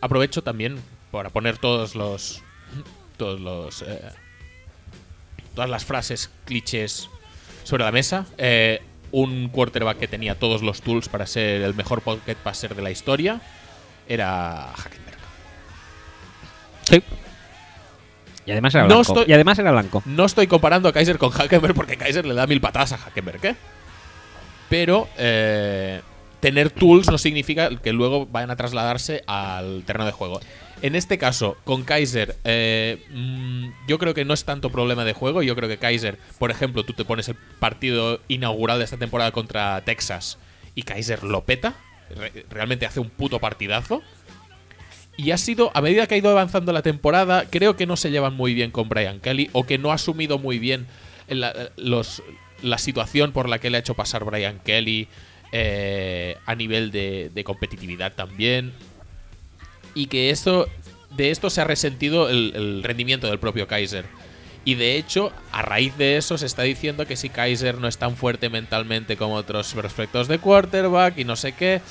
Aprovecho 0.00 0.42
también 0.42 0.78
para 1.10 1.30
poner 1.30 1.58
todos 1.58 1.94
los. 1.94 2.42
Todos 3.16 3.40
los. 3.40 3.82
eh, 3.82 4.00
todas 5.54 5.70
las 5.70 5.84
frases 5.84 6.30
clichés 6.46 7.08
sobre 7.62 7.84
la 7.84 7.92
mesa. 7.92 8.26
Eh, 8.38 8.82
un 9.12 9.48
quarterback 9.50 9.98
que 9.98 10.08
tenía 10.08 10.36
todos 10.36 10.62
los 10.62 10.82
tools 10.82 11.08
para 11.08 11.26
ser 11.28 11.62
el 11.62 11.74
mejor 11.74 12.02
pocket 12.02 12.34
passer 12.34 12.74
de 12.74 12.82
la 12.82 12.90
historia 12.90 13.40
era 14.08 14.72
Hackenberg. 14.76 15.18
Sí. 16.82 17.02
Y 18.46 18.50
además 18.52 18.74
era 18.74 18.84
No 18.84 18.88
blanco. 18.96 19.02
estoy- 19.02 19.24
Y 19.30 19.32
además 19.32 19.58
era 19.58 19.70
blanco. 19.72 20.02
No 20.04 20.24
estoy 20.24 20.46
comparando 20.46 20.88
a 20.88 20.92
Kaiser 20.92 21.18
con 21.18 21.30
Hackenberg 21.30 21.74
porque 21.74 21.96
Kaiser 21.96 22.26
le 22.26 22.34
da 22.34 22.46
mil 22.46 22.60
patadas 22.60 22.92
a 22.92 22.98
Hackenberg, 22.98 23.44
¿eh? 23.46 23.54
Pero 24.68 25.08
eh, 25.18 26.00
tener 26.40 26.70
tools 26.70 27.10
no 27.10 27.18
significa 27.18 27.70
que 27.76 27.92
luego 27.92 28.26
vayan 28.26 28.50
a 28.50 28.56
trasladarse 28.56 29.22
al 29.26 29.82
terreno 29.86 30.06
de 30.06 30.12
juego. 30.12 30.40
En 30.82 30.94
este 30.96 31.16
caso, 31.16 31.56
con 31.64 31.84
Kaiser, 31.84 32.36
eh, 32.44 33.02
mm, 33.10 33.68
yo 33.88 33.98
creo 33.98 34.12
que 34.12 34.24
no 34.24 34.34
es 34.34 34.44
tanto 34.44 34.70
problema 34.70 35.04
de 35.04 35.12
juego. 35.14 35.42
Yo 35.42 35.54
creo 35.56 35.68
que 35.68 35.78
Kaiser, 35.78 36.18
por 36.38 36.50
ejemplo, 36.50 36.84
tú 36.84 36.92
te 36.92 37.04
pones 37.04 37.28
el 37.28 37.36
partido 37.58 38.20
inaugural 38.28 38.78
de 38.78 38.84
esta 38.84 38.96
temporada 38.98 39.30
contra 39.32 39.80
Texas 39.82 40.36
y 40.74 40.82
Kaiser 40.82 41.22
lo 41.22 41.42
peta. 41.44 41.74
Re- 42.14 42.44
realmente 42.50 42.84
hace 42.84 43.00
un 43.00 43.08
puto 43.08 43.38
partidazo. 43.38 44.02
Y 45.16 45.30
ha 45.30 45.38
sido, 45.38 45.70
a 45.74 45.80
medida 45.80 46.06
que 46.06 46.14
ha 46.16 46.18
ido 46.18 46.30
avanzando 46.30 46.72
la 46.72 46.82
temporada, 46.82 47.44
creo 47.48 47.76
que 47.76 47.86
no 47.86 47.96
se 47.96 48.10
llevan 48.10 48.34
muy 48.34 48.54
bien 48.54 48.70
con 48.70 48.88
Brian 48.88 49.20
Kelly 49.20 49.48
o 49.52 49.64
que 49.64 49.78
no 49.78 49.92
ha 49.92 49.94
asumido 49.94 50.38
muy 50.38 50.58
bien 50.58 50.86
la, 51.28 52.78
situación 52.78 53.32
por 53.32 53.48
la 53.48 53.58
que 53.58 53.70
le 53.70 53.76
ha 53.76 53.80
hecho 53.80 53.94
pasar 53.94 54.24
Brian 54.24 54.58
Kelly 54.64 55.08
eh, 55.52 56.36
a 56.46 56.54
nivel 56.56 56.90
de, 56.90 57.30
de 57.32 57.44
competitividad 57.44 58.12
también. 58.14 58.72
Y 59.94 60.06
que 60.06 60.30
esto, 60.30 60.68
de 61.16 61.30
esto 61.30 61.48
se 61.48 61.60
ha 61.60 61.64
resentido 61.64 62.28
el, 62.28 62.52
el 62.56 62.82
rendimiento 62.82 63.28
del 63.28 63.38
propio 63.38 63.68
Kaiser. 63.68 64.04
Y 64.64 64.74
de 64.74 64.96
hecho, 64.96 65.30
a 65.52 65.62
raíz 65.62 65.96
de 65.98 66.16
eso 66.16 66.38
se 66.38 66.46
está 66.46 66.62
diciendo 66.62 67.06
que 67.06 67.16
si 67.16 67.28
Kaiser 67.28 67.78
no 67.78 67.86
es 67.86 67.98
tan 67.98 68.16
fuerte 68.16 68.48
mentalmente 68.48 69.16
como 69.16 69.34
otros 69.34 69.74
prospectos 69.74 70.26
de 70.26 70.38
quarterback 70.38 71.18
y 71.18 71.24
no 71.24 71.36
sé 71.36 71.52
qué. 71.52 71.82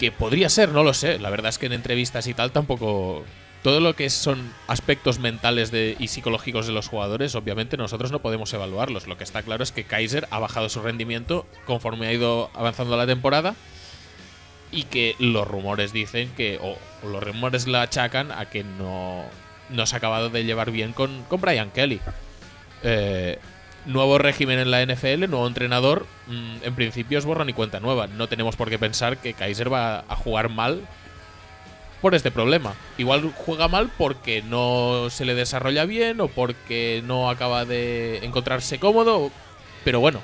Que 0.00 0.10
podría 0.10 0.48
ser, 0.48 0.70
no 0.70 0.82
lo 0.82 0.94
sé. 0.94 1.18
La 1.18 1.28
verdad 1.28 1.50
es 1.50 1.58
que 1.58 1.66
en 1.66 1.74
entrevistas 1.74 2.26
y 2.26 2.32
tal 2.32 2.52
tampoco. 2.52 3.22
Todo 3.62 3.80
lo 3.80 3.94
que 3.94 4.08
son 4.08 4.54
aspectos 4.68 5.18
mentales 5.18 5.70
de, 5.70 5.94
y 5.98 6.08
psicológicos 6.08 6.66
de 6.66 6.72
los 6.72 6.88
jugadores, 6.88 7.34
obviamente 7.34 7.76
nosotros 7.76 8.10
no 8.10 8.20
podemos 8.20 8.50
evaluarlos. 8.54 9.06
Lo 9.06 9.18
que 9.18 9.24
está 9.24 9.42
claro 9.42 9.62
es 9.62 9.72
que 9.72 9.84
Kaiser 9.84 10.26
ha 10.30 10.38
bajado 10.38 10.70
su 10.70 10.80
rendimiento 10.80 11.46
conforme 11.66 12.06
ha 12.06 12.12
ido 12.14 12.50
avanzando 12.54 12.96
la 12.96 13.06
temporada 13.06 13.54
y 14.72 14.84
que 14.84 15.14
los 15.18 15.46
rumores 15.46 15.92
dicen 15.92 16.30
que, 16.34 16.58
o, 16.62 16.78
los 17.06 17.22
rumores 17.22 17.66
la 17.66 17.82
achacan 17.82 18.32
a 18.32 18.46
que 18.46 18.64
no, 18.64 19.24
no 19.68 19.84
se 19.84 19.94
ha 19.94 19.98
acabado 19.98 20.30
de 20.30 20.44
llevar 20.44 20.70
bien 20.70 20.94
con, 20.94 21.22
con 21.24 21.42
Brian 21.42 21.70
Kelly. 21.70 22.00
Eh, 22.82 23.38
nuevo 23.86 24.18
régimen 24.18 24.58
en 24.58 24.70
la 24.70 24.82
NFL, 24.82 25.28
nuevo 25.28 25.46
entrenador, 25.46 26.06
mm, 26.26 26.56
en 26.62 26.74
principio 26.74 27.18
es 27.18 27.24
borrón 27.24 27.48
y 27.48 27.52
cuenta 27.52 27.80
nueva. 27.80 28.06
No 28.06 28.28
tenemos 28.28 28.56
por 28.56 28.70
qué 28.70 28.78
pensar 28.78 29.18
que 29.18 29.34
Kaiser 29.34 29.72
va 29.72 30.04
a 30.08 30.16
jugar 30.16 30.48
mal 30.48 30.82
por 32.00 32.14
este 32.14 32.30
problema. 32.30 32.74
Igual 32.98 33.32
juega 33.36 33.68
mal 33.68 33.90
porque 33.96 34.42
no 34.42 35.08
se 35.10 35.24
le 35.24 35.34
desarrolla 35.34 35.84
bien 35.84 36.20
o 36.20 36.28
porque 36.28 37.02
no 37.06 37.28
acaba 37.30 37.64
de 37.64 38.24
encontrarse 38.24 38.78
cómodo, 38.78 39.30
pero 39.84 40.00
bueno, 40.00 40.20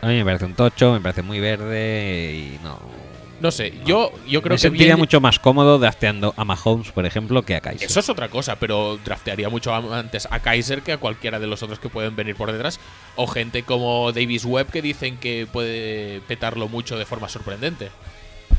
A 0.00 0.06
mí 0.06 0.14
me 0.14 0.24
parece 0.24 0.44
un 0.44 0.54
tocho, 0.54 0.92
me 0.92 1.00
parece 1.00 1.22
muy 1.22 1.40
verde 1.40 2.32
y 2.34 2.58
no. 2.62 2.78
No 3.40 3.50
sé, 3.50 3.72
yo, 3.84 4.12
yo 4.26 4.42
creo 4.42 4.50
me 4.50 4.56
que 4.56 4.62
sentiría 4.62 4.86
bien- 4.88 4.98
mucho 4.98 5.20
más 5.20 5.38
cómodo 5.38 5.78
drafteando 5.78 6.34
a 6.36 6.44
Mahomes, 6.44 6.90
por 6.92 7.06
ejemplo, 7.06 7.42
que 7.42 7.54
a 7.56 7.60
Kaiser. 7.60 7.88
Eso 7.88 8.00
es 8.00 8.08
otra 8.08 8.28
cosa, 8.28 8.56
pero 8.56 8.98
draftearía 9.04 9.48
mucho 9.48 9.74
antes 9.74 10.26
a 10.30 10.40
Kaiser 10.40 10.82
que 10.82 10.92
a 10.92 10.98
cualquiera 10.98 11.38
de 11.38 11.46
los 11.46 11.62
otros 11.62 11.78
que 11.78 11.88
pueden 11.88 12.16
venir 12.16 12.34
por 12.36 12.50
detrás. 12.52 12.80
O 13.16 13.26
gente 13.26 13.62
como 13.62 14.12
Davis 14.12 14.44
Webb 14.44 14.70
que 14.70 14.82
dicen 14.82 15.16
que 15.18 15.46
puede 15.52 16.20
petarlo 16.28 16.68
mucho 16.68 16.98
de 16.98 17.04
forma 17.06 17.28
sorprendente. 17.28 17.90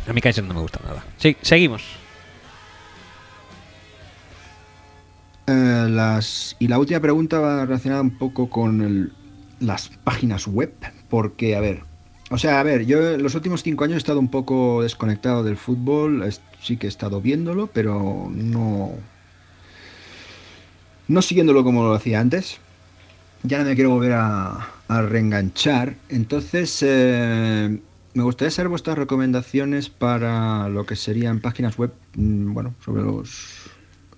A 0.08 0.14
mí 0.14 0.22
Kaiser 0.22 0.44
no 0.44 0.54
me 0.54 0.62
gusta 0.62 0.80
nada. 0.86 1.04
Sí, 1.18 1.36
seguimos. 1.42 1.84
Eh, 5.48 5.88
las, 5.90 6.56
y 6.60 6.68
la 6.68 6.78
última 6.78 7.00
pregunta 7.00 7.40
va 7.40 7.66
relacionada 7.66 8.02
un 8.02 8.18
poco 8.18 8.50
con 8.50 8.82
el- 8.82 9.12
las 9.60 9.90
páginas 10.04 10.48
web, 10.48 10.74
porque, 11.10 11.56
a 11.56 11.60
ver, 11.60 11.82
o 12.30 12.38
sea, 12.38 12.60
a 12.60 12.64
ver, 12.64 12.86
yo 12.86 13.18
los 13.18 13.36
últimos 13.36 13.64
cinco 13.64 13.84
años 13.84 13.96
he 13.96 13.98
estado 13.98 14.20
un 14.20 14.30
poco 14.30 14.84
desconectado 14.84 15.44
del 15.44 15.58
fútbol, 15.58 16.24
sí 16.62 16.78
que 16.78 16.88
he 16.88 16.90
estado 16.90 17.22
viéndolo, 17.22 17.68
pero 17.68 18.30
no, 18.32 18.94
no 21.08 21.22
siguiéndolo 21.22 21.64
como 21.64 21.84
lo 21.84 21.94
hacía 21.94 22.20
antes. 22.20 22.60
Ya 23.44 23.58
no 23.60 23.66
me 23.66 23.76
quiero 23.76 23.92
volver 23.92 24.14
a, 24.14 24.70
a 24.88 25.02
reenganchar, 25.02 25.96
entonces 26.10 26.78
eh, 26.82 27.80
me 28.14 28.24
gustaría 28.24 28.52
saber 28.52 28.70
vuestras 28.70 28.98
recomendaciones 28.98 29.90
para 29.90 30.68
lo 30.70 30.86
que 30.86 30.96
serían 30.96 31.40
páginas 31.40 31.78
web, 31.78 31.94
mm, 32.16 32.54
bueno, 32.54 32.76
sobre 32.84 33.04
los 33.04 33.70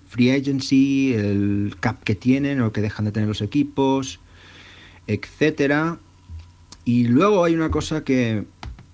free 0.08 0.30
agency, 0.30 1.14
el 1.14 1.76
cap 1.80 2.02
que 2.02 2.14
tienen 2.14 2.60
o 2.62 2.72
que 2.72 2.82
dejan 2.82 3.04
de 3.06 3.12
tener 3.12 3.28
los 3.28 3.42
equipos, 3.42 4.20
etcétera. 5.06 5.98
Y 6.84 7.04
luego 7.08 7.44
hay 7.44 7.54
una 7.54 7.70
cosa 7.70 8.04
que 8.04 8.44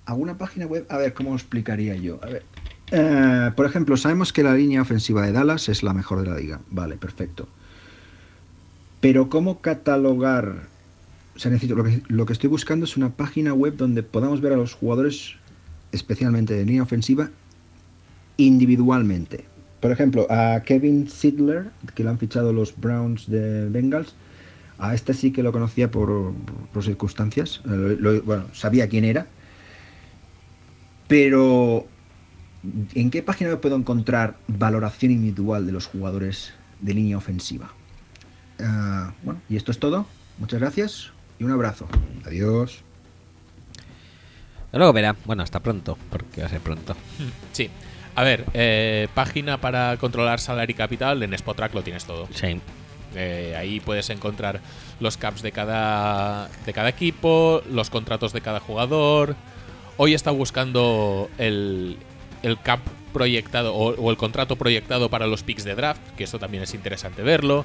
alguna 0.05 0.36
página 0.39 0.67
web, 0.67 0.86
a 0.89 0.99
ver, 0.99 1.15
¿cómo 1.15 1.34
explicaría 1.34 1.94
yo? 1.97 2.18
A 2.23 2.26
ver. 2.26 2.44
eh, 2.91 3.50
por 3.57 3.67
ejemplo, 3.67 3.97
sabemos 3.97 4.33
que 4.33 4.42
la 4.42 4.55
línea 4.55 4.83
ofensiva 4.83 5.25
de 5.25 5.33
Dallas 5.33 5.68
es 5.68 5.83
la 5.83 5.92
mejor 5.94 6.23
de 6.23 6.31
la 6.31 6.36
liga. 6.39 6.60
Vale, 6.70 6.97
perfecto. 6.97 7.49
Pero 9.00 9.28
¿cómo 9.28 9.60
catalogar? 9.60 10.67
O 11.36 11.39
sea, 11.39 11.50
necesito, 11.50 11.76
lo, 11.76 11.84
que, 11.84 12.02
lo 12.08 12.26
que 12.26 12.33
estoy 12.33 12.49
buscando 12.50 12.84
es 12.84 12.97
una 12.97 13.10
página 13.10 13.55
web 13.55 13.76
donde 13.76 14.02
podamos 14.02 14.41
ver 14.41 14.52
a 14.52 14.57
los 14.57 14.75
jugadores, 14.75 15.34
especialmente 15.92 16.55
de 16.55 16.65
línea 16.65 16.83
ofensiva, 16.83 17.31
individualmente. 18.36 19.44
Por 19.81 19.92
ejemplo, 19.92 20.26
a 20.31 20.62
Kevin 20.65 21.08
Sidler, 21.08 21.70
que 21.94 22.02
lo 22.02 22.10
han 22.10 22.18
fichado 22.18 22.52
los 22.52 22.76
Browns 22.76 23.28
de 23.31 23.68
Bengals, 23.68 24.15
a 24.78 24.94
este 24.94 25.15
sí 25.15 25.32
que 25.32 25.42
lo 25.42 25.52
conocía 25.52 25.90
por, 25.90 26.32
por 26.73 26.84
circunstancias. 26.84 27.60
lo- 27.65 27.89
lo- 27.89 28.23
bueno, 28.23 28.44
sabía 28.52 28.89
quién 28.89 29.05
era. 29.05 29.26
Pero, 31.07 31.86
¿en 32.94 33.10
qué 33.10 33.23
página 33.23 33.60
puedo 33.60 33.76
encontrar 33.76 34.36
valoración 34.47 35.12
individual 35.12 35.66
de 35.66 35.73
los 35.73 35.86
jugadores 35.86 36.52
de 36.81 36.94
línea 36.94 37.16
ofensiva? 37.16 37.70
Ah, 38.60 39.12
bueno, 39.23 39.40
y 39.48 39.57
esto 39.57 39.70
es 39.73 39.78
todo. 39.78 40.07
Muchas 40.39 40.60
gracias 40.60 41.12
y 41.39 41.44
un 41.44 41.52
abrazo. 41.52 41.89
Adiós. 42.26 42.82
Luego 44.73 44.92
verá. 44.92 45.16
Bueno, 45.24 45.42
hasta 45.42 45.60
pronto, 45.60 45.97
porque 46.10 46.42
va 46.42 46.47
a 46.47 46.50
ser 46.50 46.60
pronto. 46.60 46.94
Sí. 47.52 47.70
A 48.15 48.23
ver, 48.24 48.44
eh, 48.52 49.08
página 49.15 49.58
para 49.60 49.97
controlar 49.97 50.40
salary 50.40 50.74
capital, 50.74 51.23
en 51.23 51.32
Spotrack 51.34 51.73
lo 51.74 51.82
tienes 51.82 52.05
todo. 52.05 52.28
Sí. 52.34 52.60
Eh, 53.15 53.55
ahí 53.57 53.81
puedes 53.81 54.11
encontrar 54.11 54.61
los 55.01 55.17
caps 55.17 55.43
de 55.43 55.53
cada, 55.53 56.49
de 56.67 56.73
cada 56.73 56.89
equipo, 56.89 57.62
los 57.70 57.91
contratos 57.91 58.33
de 58.33 58.41
cada 58.41 58.61
jugador. 58.61 59.37
Hoy 59.97 60.15
está 60.15 60.31
buscando 60.31 61.31
el, 61.39 61.97
el 62.43 62.61
cap 62.61 62.81
proyectado 63.12 63.75
o, 63.75 64.11
el 64.11 64.17
contrato 64.17 64.57
proyectado 64.57 65.09
para 65.09 65.27
los 65.27 65.43
picks 65.43 65.65
de 65.65 65.75
draft, 65.75 66.01
que 66.17 66.25
esto 66.25 66.39
también 66.39 66.62
es 66.62 66.75
interesante 66.75 67.23
verlo. 67.23 67.65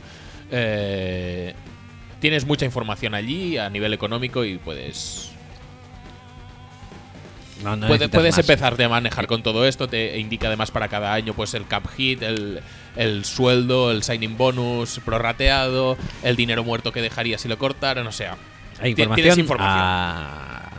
Eh, 0.52 1.54
tienes 2.20 2.46
mucha 2.46 2.66
información 2.66 3.14
allí 3.14 3.58
a 3.58 3.70
nivel 3.70 3.94
económico 3.94 4.46
y 4.46 4.58
puedes 4.58 5.33
No, 7.62 7.76
no 7.76 7.88
puedes 7.88 8.12
más. 8.12 8.40
empezar 8.40 8.78
de 8.78 8.88
manejar 8.88 9.28
con 9.28 9.44
todo 9.44 9.66
esto, 9.68 9.88
te 9.88 10.18
indica 10.20 10.48
además 10.48 10.72
para 10.72 10.88
cada 10.88 11.14
año 11.14 11.34
pues 11.34 11.54
el 11.54 11.68
cap 11.68 11.88
hit, 11.96 12.22
el, 12.24 12.62
el 12.96 13.26
sueldo, 13.26 13.92
el 13.92 14.04
signing 14.04 14.38
bonus 14.38 15.00
prorrateado, 15.06 15.98
el 16.24 16.36
dinero 16.36 16.64
muerto 16.64 16.92
que 16.92 17.02
dejaría 17.02 17.38
si 17.38 17.48
lo 17.48 17.58
cortaran, 17.58 18.08
o 18.08 18.12
sea, 18.12 18.38
Hay 18.80 18.92
información, 18.92 19.16
tienes 19.16 19.38
información 19.38 19.78
a... 19.80 20.70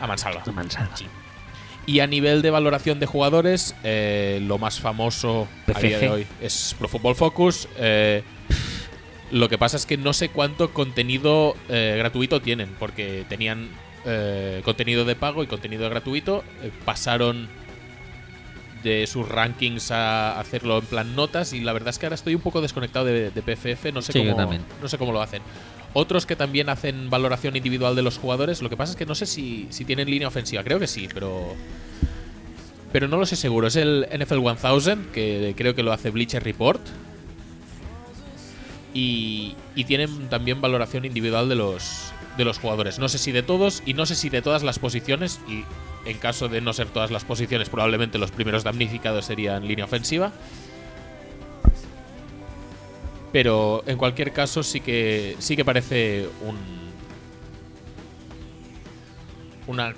a 0.00 0.06
mansalva. 0.06 0.42
a 0.46 0.52
mansalva. 0.52 0.96
Sí. 0.96 1.06
Y 1.86 2.00
a 2.00 2.06
nivel 2.06 2.42
de 2.42 2.50
valoración 2.50 3.00
de 3.00 3.06
jugadores, 3.06 3.74
eh, 3.82 4.40
lo 4.42 4.58
más 4.58 4.78
famoso 4.78 5.48
a 5.74 5.80
día 5.80 5.98
de 5.98 6.10
hoy 6.10 6.26
es 6.42 6.76
Pro 6.78 6.86
Football 6.86 7.16
Focus. 7.16 7.66
eh, 7.78 8.22
lo 9.30 9.48
que 9.48 9.58
pasa 9.58 9.76
es 9.76 9.86
que 9.86 9.96
no 9.96 10.12
sé 10.12 10.28
cuánto 10.30 10.72
contenido 10.72 11.54
eh, 11.68 11.96
gratuito 11.98 12.40
tienen, 12.40 12.74
porque 12.78 13.24
tenían 13.28 13.68
eh, 14.04 14.62
contenido 14.64 15.04
de 15.04 15.14
pago 15.16 15.42
y 15.42 15.46
contenido 15.46 15.88
gratuito. 15.90 16.44
eh, 16.62 16.70
pasaron 16.84 17.48
de 18.82 19.06
sus 19.08 19.28
rankings 19.28 19.90
a 19.90 20.38
hacerlo 20.38 20.78
en 20.78 20.84
plan 20.86 21.16
notas 21.16 21.52
y 21.52 21.60
la 21.60 21.72
verdad 21.72 21.88
es 21.88 21.98
que 21.98 22.06
ahora 22.06 22.14
estoy 22.14 22.34
un 22.36 22.40
poco 22.40 22.60
desconectado 22.60 23.06
de, 23.06 23.30
de 23.30 23.42
PFF, 23.42 23.92
no 23.92 24.00
sé, 24.02 24.12
Sí, 24.12 24.24
cómo, 24.24 24.54
no 24.80 24.88
sé 24.88 24.98
cómo 24.98 25.12
lo 25.12 25.20
hacen. 25.20 25.42
Otros 25.94 26.26
que 26.26 26.36
también 26.36 26.68
hacen 26.68 27.10
valoración 27.10 27.56
individual 27.56 27.96
de 27.96 28.02
los 28.02 28.18
jugadores, 28.18 28.62
lo 28.62 28.70
que 28.70 28.76
pasa 28.76 28.92
es 28.92 28.96
que 28.96 29.06
no 29.06 29.14
sé 29.16 29.26
si, 29.26 29.66
si 29.70 29.84
tienen 29.84 30.08
línea 30.08 30.28
ofensiva, 30.28 30.62
creo 30.62 30.78
que 30.78 30.86
sí, 30.86 31.08
pero 31.12 31.56
pero 32.92 33.08
no 33.08 33.16
lo 33.18 33.26
sé 33.26 33.36
seguro. 33.36 33.66
Es 33.66 33.76
el 33.76 34.06
NFL 34.16 34.38
1000, 34.40 35.06
que 35.12 35.54
creo 35.56 35.74
que 35.74 35.82
lo 35.82 35.92
hace 35.92 36.10
Bleacher 36.10 36.42
Report. 36.42 36.80
Y, 38.94 39.54
y 39.74 39.84
tienen 39.84 40.28
también 40.28 40.60
valoración 40.60 41.04
individual 41.04 41.48
de 41.48 41.54
los, 41.54 42.12
de 42.38 42.44
los 42.46 42.58
jugadores. 42.58 42.98
No 42.98 43.08
sé 43.10 43.18
si 43.18 43.32
de 43.32 43.42
todos 43.42 43.82
y 43.84 43.92
no 43.92 44.06
sé 44.06 44.14
si 44.14 44.30
de 44.30 44.40
todas 44.40 44.62
las 44.62 44.78
posiciones. 44.78 45.40
Y 45.46 45.64
en 46.08 46.16
caso 46.16 46.48
de 46.48 46.62
no 46.62 46.72
ser 46.72 46.88
todas 46.88 47.10
las 47.10 47.24
posiciones, 47.24 47.68
probablemente 47.68 48.16
los 48.16 48.30
primeros 48.30 48.64
damnificados 48.64 49.26
serían 49.26 49.68
línea 49.68 49.84
ofensiva. 49.84 50.32
Pero 53.32 53.82
en 53.86 53.98
cualquier 53.98 54.32
caso 54.32 54.62
sí 54.62 54.80
que 54.80 55.36
sí 55.38 55.54
que 55.54 55.64
parece 55.64 56.28
un 56.40 56.56
una 59.66 59.94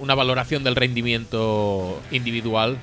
una 0.00 0.14
valoración 0.14 0.64
del 0.64 0.74
rendimiento 0.74 2.00
individual 2.10 2.78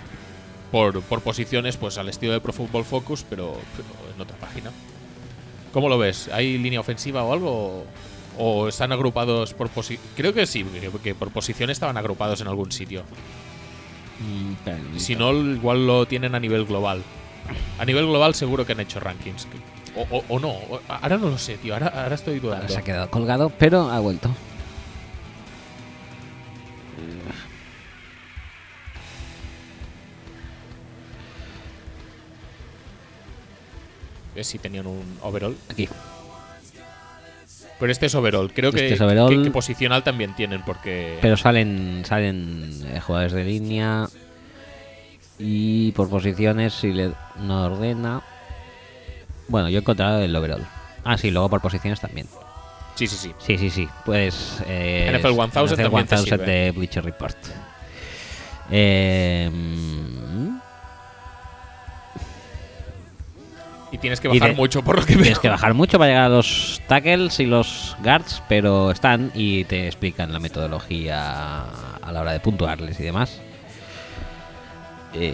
por, 0.72 1.02
por 1.02 1.22
posiciones, 1.22 1.76
pues 1.76 1.98
al 1.98 2.10
estilo 2.10 2.32
de 2.32 2.40
Pro 2.40 2.54
Football 2.54 2.86
Focus, 2.86 3.26
pero, 3.28 3.58
pero 3.76 4.14
en 4.16 4.22
otra 4.22 4.38
página. 4.38 4.72
¿Cómo 5.74 5.90
lo 5.90 5.98
ves? 5.98 6.30
¿Hay 6.32 6.58
línea 6.58 6.80
ofensiva 6.80 7.24
o 7.24 7.34
algo? 7.34 7.86
¿O 8.38 8.68
están 8.68 8.92
agrupados 8.92 9.54
por 9.54 9.70
posición? 9.70 10.06
Creo 10.16 10.34
que 10.34 10.46
sí, 10.46 10.64
que, 10.64 10.90
que 11.04 11.16
por 11.16 11.32
posición 11.32 11.70
estaban 11.70 11.98
agrupados 11.98 12.40
en 12.42 12.48
algún 12.48 12.72
sitio. 12.72 13.04
Mm, 14.20 14.98
Si 14.98 15.16
no, 15.16 15.32
igual 15.34 15.86
lo 15.88 16.06
tienen 16.06 16.36
a 16.36 16.40
nivel 16.40 16.66
global. 16.66 17.02
A 17.80 17.86
nivel 17.86 18.06
global 18.06 18.36
seguro 18.36 18.66
que 18.66 18.74
han 18.74 18.80
hecho 18.80 19.00
rankings. 19.00 19.48
O, 19.96 20.18
o- 20.18 20.24
o 20.30 20.40
no, 20.40 20.56
ahora 20.88 21.18
no 21.18 21.30
lo 21.30 21.38
sé, 21.38 21.58
tío. 21.58 21.74
Ahora, 21.74 21.88
ahora 21.88 22.16
estoy 22.16 22.36
Ahora 22.36 22.48
dudando. 22.48 22.74
se 22.74 22.78
ha 22.80 22.84
quedado 22.84 23.10
colgado, 23.10 23.50
pero 23.58 23.90
ha 23.90 24.00
vuelto. 24.00 24.30
¿Ves 34.36 34.48
si 34.48 34.60
tenían 34.60 34.86
un 34.88 35.18
overall? 35.22 35.58
Aquí. 35.70 35.88
Pero 37.80 37.92
este 37.92 38.08
es 38.08 38.16
overall. 38.16 38.52
Creo 38.54 38.72
que, 38.72 38.80
Este 38.80 38.96
es 38.96 39.02
overall. 39.02 39.30
que, 39.30 39.44
que 39.44 39.52
posicional 39.52 40.04
también 40.04 40.36
tienen 40.36 40.64
porque... 40.64 41.20
Pero 41.22 41.38
salen 41.38 42.04
salen 42.06 42.72
eh, 42.88 43.00
jugadores 43.00 43.34
de 43.34 43.44
línea 43.44 44.08
y 45.40 45.92
por 45.92 46.10
posiciones 46.10 46.74
si 46.74 46.92
le 46.92 47.12
no 47.40 47.66
ordena. 47.66 48.22
Bueno, 49.48 49.70
yo 49.70 49.78
he 49.78 49.82
encontrado 49.82 50.22
el 50.22 50.36
overall. 50.36 50.66
Ah, 51.04 51.18
sí, 51.18 51.30
luego 51.32 51.50
por 51.50 51.62
posiciones 51.62 52.02
también. 52.02 52.28
Sí, 52.96 53.06
sí, 53.06 53.16
sí. 53.16 53.34
Sí, 53.38 53.58
sí, 53.58 53.70
sí. 53.70 53.88
Pues. 54.06 54.62
Eh, 54.68 55.16
NFL 55.16 55.34
1000 55.34 55.50
también 55.52 56.08
te 56.08 56.18
sirve. 56.18 56.46
de 56.46 56.72
Bleacher 56.72 57.06
Report. 57.06 57.38
Eh, 58.72 59.50
Y 63.92 63.98
tienes 64.00 64.20
que 64.20 64.28
bajar 64.28 64.50
de- 64.50 64.56
mucho 64.56 64.84
por 64.84 64.98
lo 65.00 65.06
que 65.06 65.14
veo. 65.14 65.22
tienes 65.24 65.40
que 65.40 65.48
bajar 65.50 65.74
mucho 65.74 65.98
para 65.98 66.10
llegar 66.12 66.26
a 66.26 66.30
los 66.30 66.82
tackles 66.88 67.40
y 67.40 67.46
los 67.46 67.96
guards, 68.04 68.44
pero 68.50 68.92
están 68.92 69.32
y 69.34 69.64
te 69.64 69.88
explican 69.88 70.34
la 70.34 70.40
metodología 70.40 71.62
a 72.02 72.12
la 72.12 72.22
hora 72.22 72.34
de 72.34 72.40
puntuarles 72.42 73.00
y 73.00 73.04
demás. 73.04 73.40
Eh, 75.14 75.34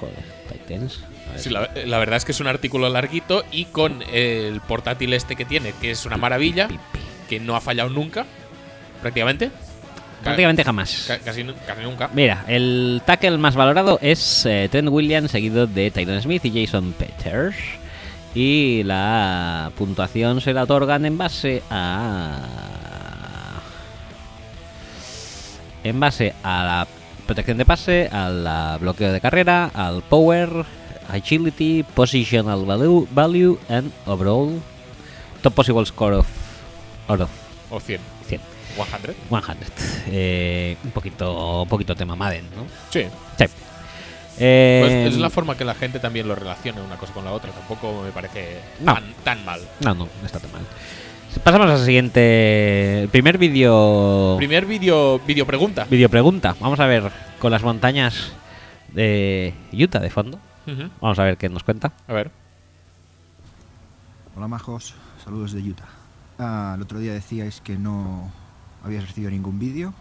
joder, 0.00 0.14
Titans. 0.50 1.00
Sí, 1.36 1.50
la, 1.50 1.70
la 1.86 1.98
verdad 1.98 2.16
es 2.16 2.24
que 2.24 2.32
es 2.32 2.40
un 2.40 2.46
artículo 2.48 2.88
larguito 2.88 3.44
y 3.52 3.66
con 3.66 4.02
el 4.12 4.60
portátil 4.60 5.12
este 5.14 5.36
que 5.36 5.44
tiene, 5.44 5.72
que 5.80 5.92
es 5.92 6.04
una 6.04 6.16
maravilla, 6.16 6.68
que 7.28 7.40
no 7.40 7.54
ha 7.56 7.60
fallado 7.60 7.88
nunca, 7.90 8.26
prácticamente. 9.00 9.50
Ca- 10.22 10.30
Prácticamente 10.30 10.64
jamás. 10.64 11.04
ca- 11.08 11.18
casi, 11.18 11.42
nu- 11.44 11.54
casi 11.66 11.82
nunca. 11.82 12.08
Mira, 12.14 12.44
el 12.48 13.02
tackle 13.04 13.38
más 13.38 13.54
valorado 13.56 13.98
es 14.00 14.46
eh, 14.46 14.68
Trent 14.70 14.88
Williams, 14.88 15.30
seguido 15.32 15.66
de 15.66 15.90
Tyron 15.90 16.20
Smith 16.22 16.44
y 16.44 16.64
Jason 16.64 16.92
Peters. 16.92 17.56
Y 18.34 18.82
la 18.84 19.70
puntuación 19.76 20.40
se 20.40 20.52
la 20.54 20.62
otorgan 20.62 21.04
en 21.04 21.18
base 21.18 21.62
a. 21.70 22.38
En 25.84 25.98
base 25.98 26.32
a 26.42 26.64
la 26.64 26.86
protección 27.26 27.58
de 27.58 27.64
pase, 27.64 28.08
al 28.12 28.78
bloqueo 28.78 29.12
de 29.12 29.20
carrera, 29.20 29.70
al 29.74 30.02
power, 30.02 30.64
agility, 31.10 31.82
positional 31.82 32.64
value, 32.64 33.06
value 33.10 33.58
and 33.68 33.90
overall. 34.06 34.60
Top 35.42 35.54
possible 35.54 35.84
score 35.84 36.14
of, 36.14 36.26
out 37.08 37.20
of 37.20 37.30
O 37.70 37.80
100. 37.80 38.00
100. 38.74 38.86
100. 38.86 39.14
100. 39.28 39.56
Eh, 40.08 40.76
un 40.84 40.90
poquito 40.90 41.62
un 41.62 41.68
poquito 41.68 41.94
tema 41.94 42.16
Madden, 42.16 42.44
¿no? 42.56 42.64
Sí. 42.90 43.04
Sí. 43.38 43.44
Eh, 44.38 44.80
Pues 45.04 45.14
es 45.14 45.20
la 45.20 45.30
forma 45.30 45.56
que 45.56 45.64
la 45.64 45.74
gente 45.74 45.98
también 46.00 46.26
lo 46.26 46.34
relaciona 46.34 46.82
una 46.82 46.96
cosa 46.96 47.12
con 47.12 47.24
la 47.24 47.32
otra. 47.32 47.50
Tampoco 47.52 48.02
me 48.02 48.10
parece 48.10 48.58
No. 48.80 48.94
tan, 48.94 49.04
tan 49.24 49.44
mal. 49.44 49.60
No, 49.80 49.94
no, 49.94 50.06
no 50.20 50.26
está 50.26 50.38
tan 50.38 50.50
mal. 50.52 50.62
Pasamos 51.44 51.70
al 51.70 51.84
siguiente. 51.84 53.02
El 53.02 53.08
primer 53.08 53.38
vídeo. 53.38 54.34
Primer 54.38 54.66
vídeo 54.66 55.18
vídeo 55.20 55.46
pregunta. 55.46 55.86
Vídeo 55.88 56.08
pregunta. 56.08 56.54
Vamos 56.60 56.78
a 56.80 56.86
ver 56.86 57.10
con 57.38 57.50
las 57.50 57.62
montañas 57.62 58.32
de 58.92 59.54
Utah 59.72 60.00
de 60.00 60.10
fondo. 60.10 60.38
Vamos 61.00 61.18
a 61.18 61.24
ver 61.24 61.36
qué 61.38 61.48
nos 61.48 61.62
cuenta. 61.64 61.92
A 62.06 62.12
ver. 62.12 62.30
Hola 64.36 64.48
majos, 64.48 64.94
saludos 65.24 65.52
de 65.52 65.60
Utah. 65.60 65.88
Ah, 66.38 66.72
el 66.76 66.82
otro 66.82 66.98
día 66.98 67.12
decíais 67.12 67.60
que 67.60 67.76
no 67.76 68.30
habías 68.84 69.06
recibido 69.06 69.30
ningún 69.30 69.58
vídeo 69.58 69.94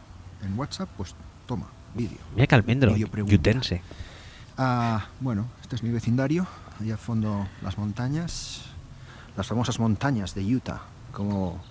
en 0.44 0.58
WhatsApp, 0.58 0.90
pues 0.98 1.16
toma, 1.46 1.68
vídeo. 1.96 2.18
Mira 2.36 2.48
que 2.48 2.56
almendro, 2.56 2.96
yutense. 2.96 3.82
Ah, 4.58 5.08
bueno, 5.20 5.48
este 5.62 5.76
es 5.76 5.84
mi 5.84 5.90
vecindario, 5.92 6.46
allá 6.80 6.94
al 6.94 7.00
fondo 7.00 7.48
las 7.62 7.78
montañas, 7.78 8.62
las 9.38 9.48
famosas 9.48 9.80
montañas 9.80 10.36
de 10.36 10.44
Utah, 10.56 10.82
como 11.12 11.64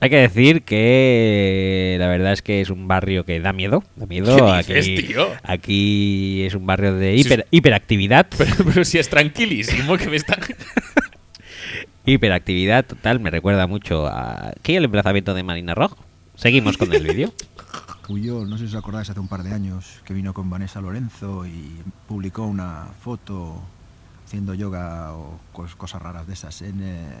Hay 0.00 0.10
que 0.10 0.16
decir 0.16 0.62
que 0.64 1.96
la 1.98 2.08
verdad 2.08 2.32
es 2.32 2.42
que 2.42 2.60
es 2.60 2.70
un 2.70 2.88
barrio 2.88 3.24
que 3.24 3.38
da 3.40 3.52
miedo. 3.52 3.84
Da 3.96 4.06
miedo. 4.06 4.36
¿Qué 4.36 4.52
aquí, 4.52 4.74
dices, 4.74 5.06
tío? 5.06 5.28
aquí 5.44 6.42
es 6.42 6.54
un 6.54 6.66
barrio 6.66 6.94
de 6.96 7.14
hiper- 7.16 7.46
hiperactividad. 7.52 8.26
Pero, 8.36 8.52
pero 8.64 8.84
si 8.84 8.98
es 8.98 9.08
tranquilísimo 9.08 9.96
que 9.96 10.08
me 10.08 10.16
está. 10.16 10.36
Hiperactividad 12.04 12.84
total. 12.84 13.20
Me 13.20 13.30
recuerda 13.30 13.66
mucho 13.68 14.06
a. 14.08 14.52
¿Qué 14.62 14.76
el 14.76 14.84
emplazamiento 14.84 15.34
de 15.34 15.42
Marina 15.44 15.74
Rojo? 15.74 15.96
Seguimos 16.34 16.76
con 16.76 16.92
el 16.92 17.02
vídeo. 17.02 17.32
Huyó, 18.08 18.44
no 18.44 18.58
sé 18.58 18.66
si 18.68 18.74
os 18.74 18.78
acordáis, 18.82 19.08
hace 19.10 19.20
un 19.20 19.28
par 19.28 19.42
de 19.42 19.52
años 19.54 20.00
que 20.04 20.12
vino 20.12 20.34
con 20.34 20.50
Vanessa 20.50 20.80
Lorenzo 20.80 21.46
y 21.46 21.82
publicó 22.08 22.44
una 22.46 22.86
foto 23.00 23.60
haciendo 24.26 24.54
yoga 24.54 25.12
o 25.14 25.38
cos- 25.54 25.76
cosas 25.76 26.02
raras 26.02 26.26
de 26.26 26.32
esas 26.34 26.60
en... 26.62 26.80
eh, 26.82 27.18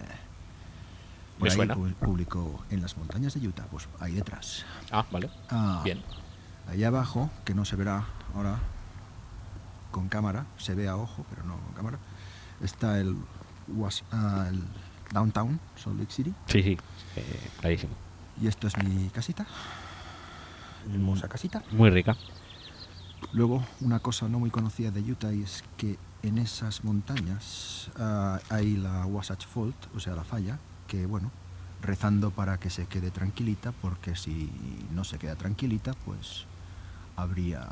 por 1.38 1.48
ahí 1.48 1.54
suena. 1.54 1.74
pu- 1.76 1.94
publicó 1.94 2.64
en 2.70 2.82
las 2.82 2.96
montañas 2.96 3.34
de 3.40 3.46
Utah, 3.46 3.64
pues 3.70 3.88
ahí 4.00 4.12
detrás. 4.14 4.64
Ah, 4.90 5.06
vale. 5.10 5.30
Ah, 5.50 5.80
Bien. 5.84 6.00
Allá 6.68 6.88
abajo, 6.88 7.30
que 7.44 7.54
no 7.54 7.64
se 7.64 7.76
verá 7.76 8.04
ahora 8.34 8.58
con 9.90 10.08
cámara, 10.08 10.46
se 10.58 10.74
ve 10.74 10.88
a 10.88 10.96
ojo, 10.96 11.24
pero 11.30 11.44
no 11.44 11.56
con 11.58 11.74
cámara, 11.74 11.98
está 12.62 12.98
el, 13.00 13.16
was- 13.68 14.04
ah, 14.12 14.46
el 14.50 14.62
Downtown, 15.12 15.58
Salt 15.76 15.98
Lake 15.98 16.12
City. 16.12 16.34
Sí, 16.46 16.62
sí. 16.62 16.78
eh, 17.16 17.50
clarísimo. 17.60 17.92
Y 18.42 18.48
esto 18.48 18.66
es 18.66 18.76
mi 18.76 19.08
casita. 19.10 19.46
Hermosa 20.92 21.28
casita. 21.28 21.62
Muy 21.70 21.90
rica. 21.90 22.16
Luego, 23.32 23.64
una 23.80 24.00
cosa 24.00 24.28
no 24.28 24.38
muy 24.40 24.50
conocida 24.50 24.90
de 24.90 25.00
Utah 25.00 25.32
y 25.32 25.42
es 25.42 25.62
que 25.76 25.96
en 26.24 26.38
esas 26.38 26.82
montañas 26.84 27.88
ah, 27.98 28.40
hay 28.50 28.76
la 28.76 29.06
Wasatch 29.06 29.46
Fault, 29.46 29.76
o 29.94 30.00
sea, 30.00 30.14
la 30.14 30.24
falla, 30.24 30.58
que 30.88 31.06
bueno, 31.06 31.30
rezando 31.82 32.30
para 32.32 32.58
que 32.58 32.68
se 32.68 32.86
quede 32.86 33.10
tranquilita, 33.12 33.72
porque 33.80 34.16
si 34.16 34.50
no 34.92 35.04
se 35.04 35.18
queda 35.18 35.36
tranquilita, 35.36 35.94
pues 36.04 36.44
habría. 37.16 37.64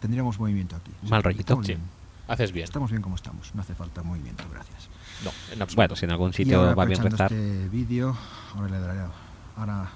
tendríamos 0.00 0.38
movimiento 0.38 0.76
aquí. 0.76 0.90
O 0.98 1.00
sea, 1.02 1.10
Mal 1.10 1.22
rollito. 1.22 1.40
Estamos 1.42 1.66
Sí. 1.66 1.74
bien, 1.74 1.82
Haces 2.28 2.52
bien. 2.52 2.64
estamos 2.64 2.90
bien 2.90 3.02
como 3.02 3.16
estamos, 3.16 3.54
no 3.54 3.60
hace 3.62 3.74
falta 3.74 4.02
movimiento, 4.02 4.44
gracias. 4.52 4.88
No, 5.24 5.30
en 5.52 5.60
absoluto. 5.62 5.76
Bueno, 5.76 5.96
si 5.96 6.04
en 6.06 6.10
algún 6.12 6.30
Y 6.30 6.34
sitio 6.34 6.60
ahora, 6.60 6.74
va 6.74 6.84
bien 6.86 7.02
rezar. 7.02 7.32
este 7.32 7.68
vídeo, 7.68 8.16
ahora 8.54 8.68
le 8.68 8.80
daré. 8.80 9.00
Ahora 9.56 9.90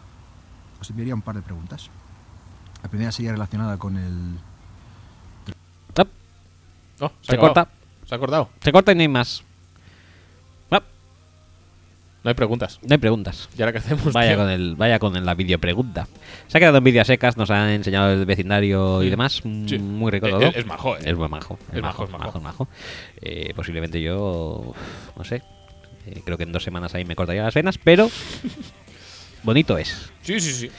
os 0.83 0.91
enviaría 0.91 1.15
un 1.15 1.23
par 1.23 1.35
de 1.37 1.43
preguntas. 1.43 1.89
La 2.83 2.89
primera 2.91 3.11
sería 3.13 3.33
relacionada 3.33 3.79
con 3.79 3.97
el 3.97 4.39
Oh, 7.01 7.11
Se 7.23 7.37
corta. 7.37 7.67
Se 8.07 8.15
ha 8.15 8.17
acordado. 8.17 8.49
Se 8.61 8.71
corta 8.71 8.93
y 8.93 8.95
no 8.95 9.01
hay 9.01 9.09
más. 9.09 9.43
No 12.25 12.29
hay 12.29 12.35
preguntas. 12.35 12.79
no 12.83 12.93
hay 12.95 12.99
preguntas. 12.99 13.49
¿Y 13.59 13.63
ahora 13.63 13.73
qué 13.73 13.79
hacemos? 13.79 14.13
Vaya 14.13 14.31
tío? 14.37 14.39
con, 14.39 14.49
el, 14.49 14.77
vaya 14.77 15.01
con 15.01 15.27
la 15.27 15.35
video 15.35 15.59
pregunta. 15.59 16.07
Se 16.47 16.57
ha 16.57 16.61
quedado 16.61 16.79
en 16.79 16.85
vídeos 16.85 17.09
secas, 17.09 17.37
nos 17.37 17.51
han 17.51 17.71
enseñado 17.71 18.13
el 18.13 18.25
vecindario 18.25 19.03
y 19.03 19.11
demás. 19.11 19.41
Mm, 19.43 19.67
Sí. 19.67 19.79
Muy 19.81 20.13
rico 20.13 20.29
Eh, 20.29 20.31
todo. 20.31 20.41
eh, 20.43 20.53
es 20.55 20.65
majo, 20.65 20.97
eh. 20.99 21.01
Es 21.05 21.17
buen 21.17 21.33
majo. 21.33 21.59
Es 21.73 21.83
majo, 21.83 22.05
es 22.05 22.11
majo. 22.11 22.39
majo. 22.41 22.69
Eh, 23.21 23.53
posiblemente 23.57 24.01
yo, 24.01 24.73
no 25.17 25.25
sé, 25.25 25.43
eh, 26.07 26.23
creo 26.25 26.39
que 26.39 26.45
en 26.45 26.53
dos 26.53 26.63
semanas 26.63 26.95
ahí 26.95 27.05
me 27.05 27.17
cortaría 27.17 27.43
las 27.43 27.55
venas, 27.55 27.77
pero 27.79 28.09
bonito 29.43 29.79
es. 29.79 30.11
Sí, 30.23 30.41
sí, 30.41 30.53
sí. 30.53 30.71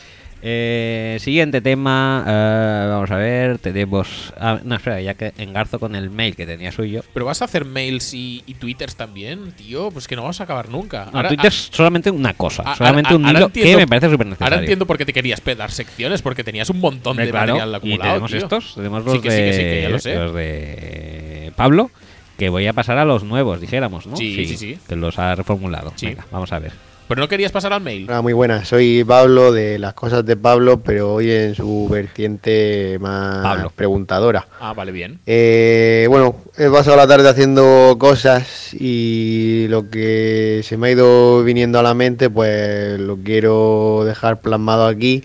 Eh, 0.46 1.20
siguiente 1.22 1.62
tema, 1.62 2.26
eh, 2.28 2.88
vamos 2.90 3.10
a 3.12 3.16
ver, 3.16 3.60
tenemos... 3.60 4.34
ah, 4.38 4.60
no, 4.66 4.76
espera, 4.76 5.00
ya 5.00 5.14
que 5.14 5.32
engarzo 5.38 5.80
con 5.80 5.96
el 5.96 6.10
mail 6.10 6.36
que 6.36 6.46
tenía 6.46 6.70
suyo. 6.74 7.02
Pero 7.14 7.26
vas 7.26 7.42
a 7.42 7.46
hacer 7.46 7.64
mails 7.64 8.14
y, 8.14 8.44
y 8.46 8.56
twitters 8.56 8.98
también, 8.98 9.54
tío. 9.54 9.90
Pues 9.92 10.06
que 10.06 10.18
no 10.18 10.24
vamos 10.24 10.42
a 10.42 10.44
acabar 10.44 10.68
nunca. 10.68 11.08
No, 11.14 11.26
Twitter 11.30 11.46
es 11.46 11.70
solamente 11.72 12.12
una 12.12 12.34
cosa, 12.34 12.64
a- 12.64 12.76
solamente 12.76 13.14
a- 13.14 13.16
un 13.16 13.26
hilo 13.30 13.48
que 13.54 13.78
me 13.78 13.88
parece 13.88 14.10
súper 14.10 14.28
necesario. 14.28 14.54
Ahora 14.54 14.60
entiendo 14.64 14.86
por 14.86 14.98
qué 14.98 15.06
te 15.06 15.14
querías 15.14 15.40
pegar 15.40 15.72
secciones, 15.72 16.22
porque 16.22 16.44
tenías 16.44 16.70
un 16.70 16.82
montón 16.82 17.12
Hombre, 17.12 17.26
de 17.28 17.32
claro, 17.32 17.54
material 17.54 17.72
y 17.72 17.76
acumulado. 17.78 18.10
tenemos 18.12 18.32
tío. 18.32 18.40
estos, 18.40 18.76
tenemos 18.76 19.06
los 19.06 19.14
Sí 19.14 19.22
que 19.22 19.30
de, 19.30 19.38
sí, 19.38 19.44
que 19.44 19.54
sí, 19.54 19.60
que 19.76 19.82
ya 19.82 19.90
lo 19.90 20.00
sé. 20.00 20.16
los 20.16 20.34
de 20.36 21.54
Pablo, 21.56 21.90
que 22.38 22.50
voy 22.50 22.68
a 22.68 22.74
pasar 22.74 22.98
a 22.98 23.06
los 23.06 23.24
nuevos, 23.24 23.62
dijéramos, 23.62 24.08
¿no? 24.08 24.18
Sí, 24.18 24.46
sí, 24.46 24.58
sí. 24.58 24.78
Que 24.90 24.98
los 24.98 25.18
ha 25.20 25.36
reformulado. 25.36 25.94
Venga, 26.02 26.26
vamos 26.32 26.52
a 26.52 26.60
ver. 26.60 26.74
Pero 27.08 27.20
no 27.22 27.28
querías 27.28 27.52
pasar 27.52 27.74
al 27.74 27.82
mail. 27.82 28.10
Muy 28.24 28.34
buenas. 28.34 28.68
Soy 28.68 29.04
Pablo 29.04 29.52
de 29.52 29.78
las 29.78 29.94
cosas 29.94 30.26
de 30.26 30.36
Pablo, 30.38 30.80
pero 30.80 31.14
hoy 31.16 31.30
en 31.32 31.54
su 31.54 31.88
vertiente 31.90 32.98
más 33.00 33.44
Pablo. 33.44 33.72
preguntadora. 33.76 34.48
Ah, 34.60 34.74
vale, 34.74 34.92
bien. 34.92 35.20
Eh, 35.26 36.08
bueno, 36.10 36.38
he 36.58 36.70
pasado 36.70 36.96
la 36.98 37.06
tarde 37.08 37.30
haciendo 37.30 37.98
cosas 38.00 38.74
y 38.74 39.68
lo 39.68 39.90
que 39.90 40.62
se 40.64 40.78
me 40.78 40.88
ha 40.88 40.92
ido 40.92 41.44
viniendo 41.44 41.78
a 41.78 41.84
la 41.84 41.94
mente, 41.94 42.30
pues 42.30 43.00
lo 43.00 43.18
quiero 43.18 44.04
dejar 44.06 44.40
plasmado 44.40 44.88
aquí 44.88 45.24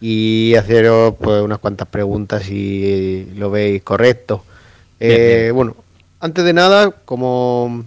y 0.00 0.54
haceros 0.54 1.14
pues 1.20 1.42
unas 1.42 1.58
cuantas 1.58 1.88
preguntas 1.88 2.44
si 2.44 3.28
lo 3.36 3.50
veis 3.50 3.82
correcto. 3.82 4.44
Bien, 5.00 5.12
Eh, 5.12 5.40
bien. 5.44 5.54
Bueno, 5.56 5.76
antes 6.20 6.44
de 6.44 6.52
nada, 6.52 6.90
como 7.04 7.84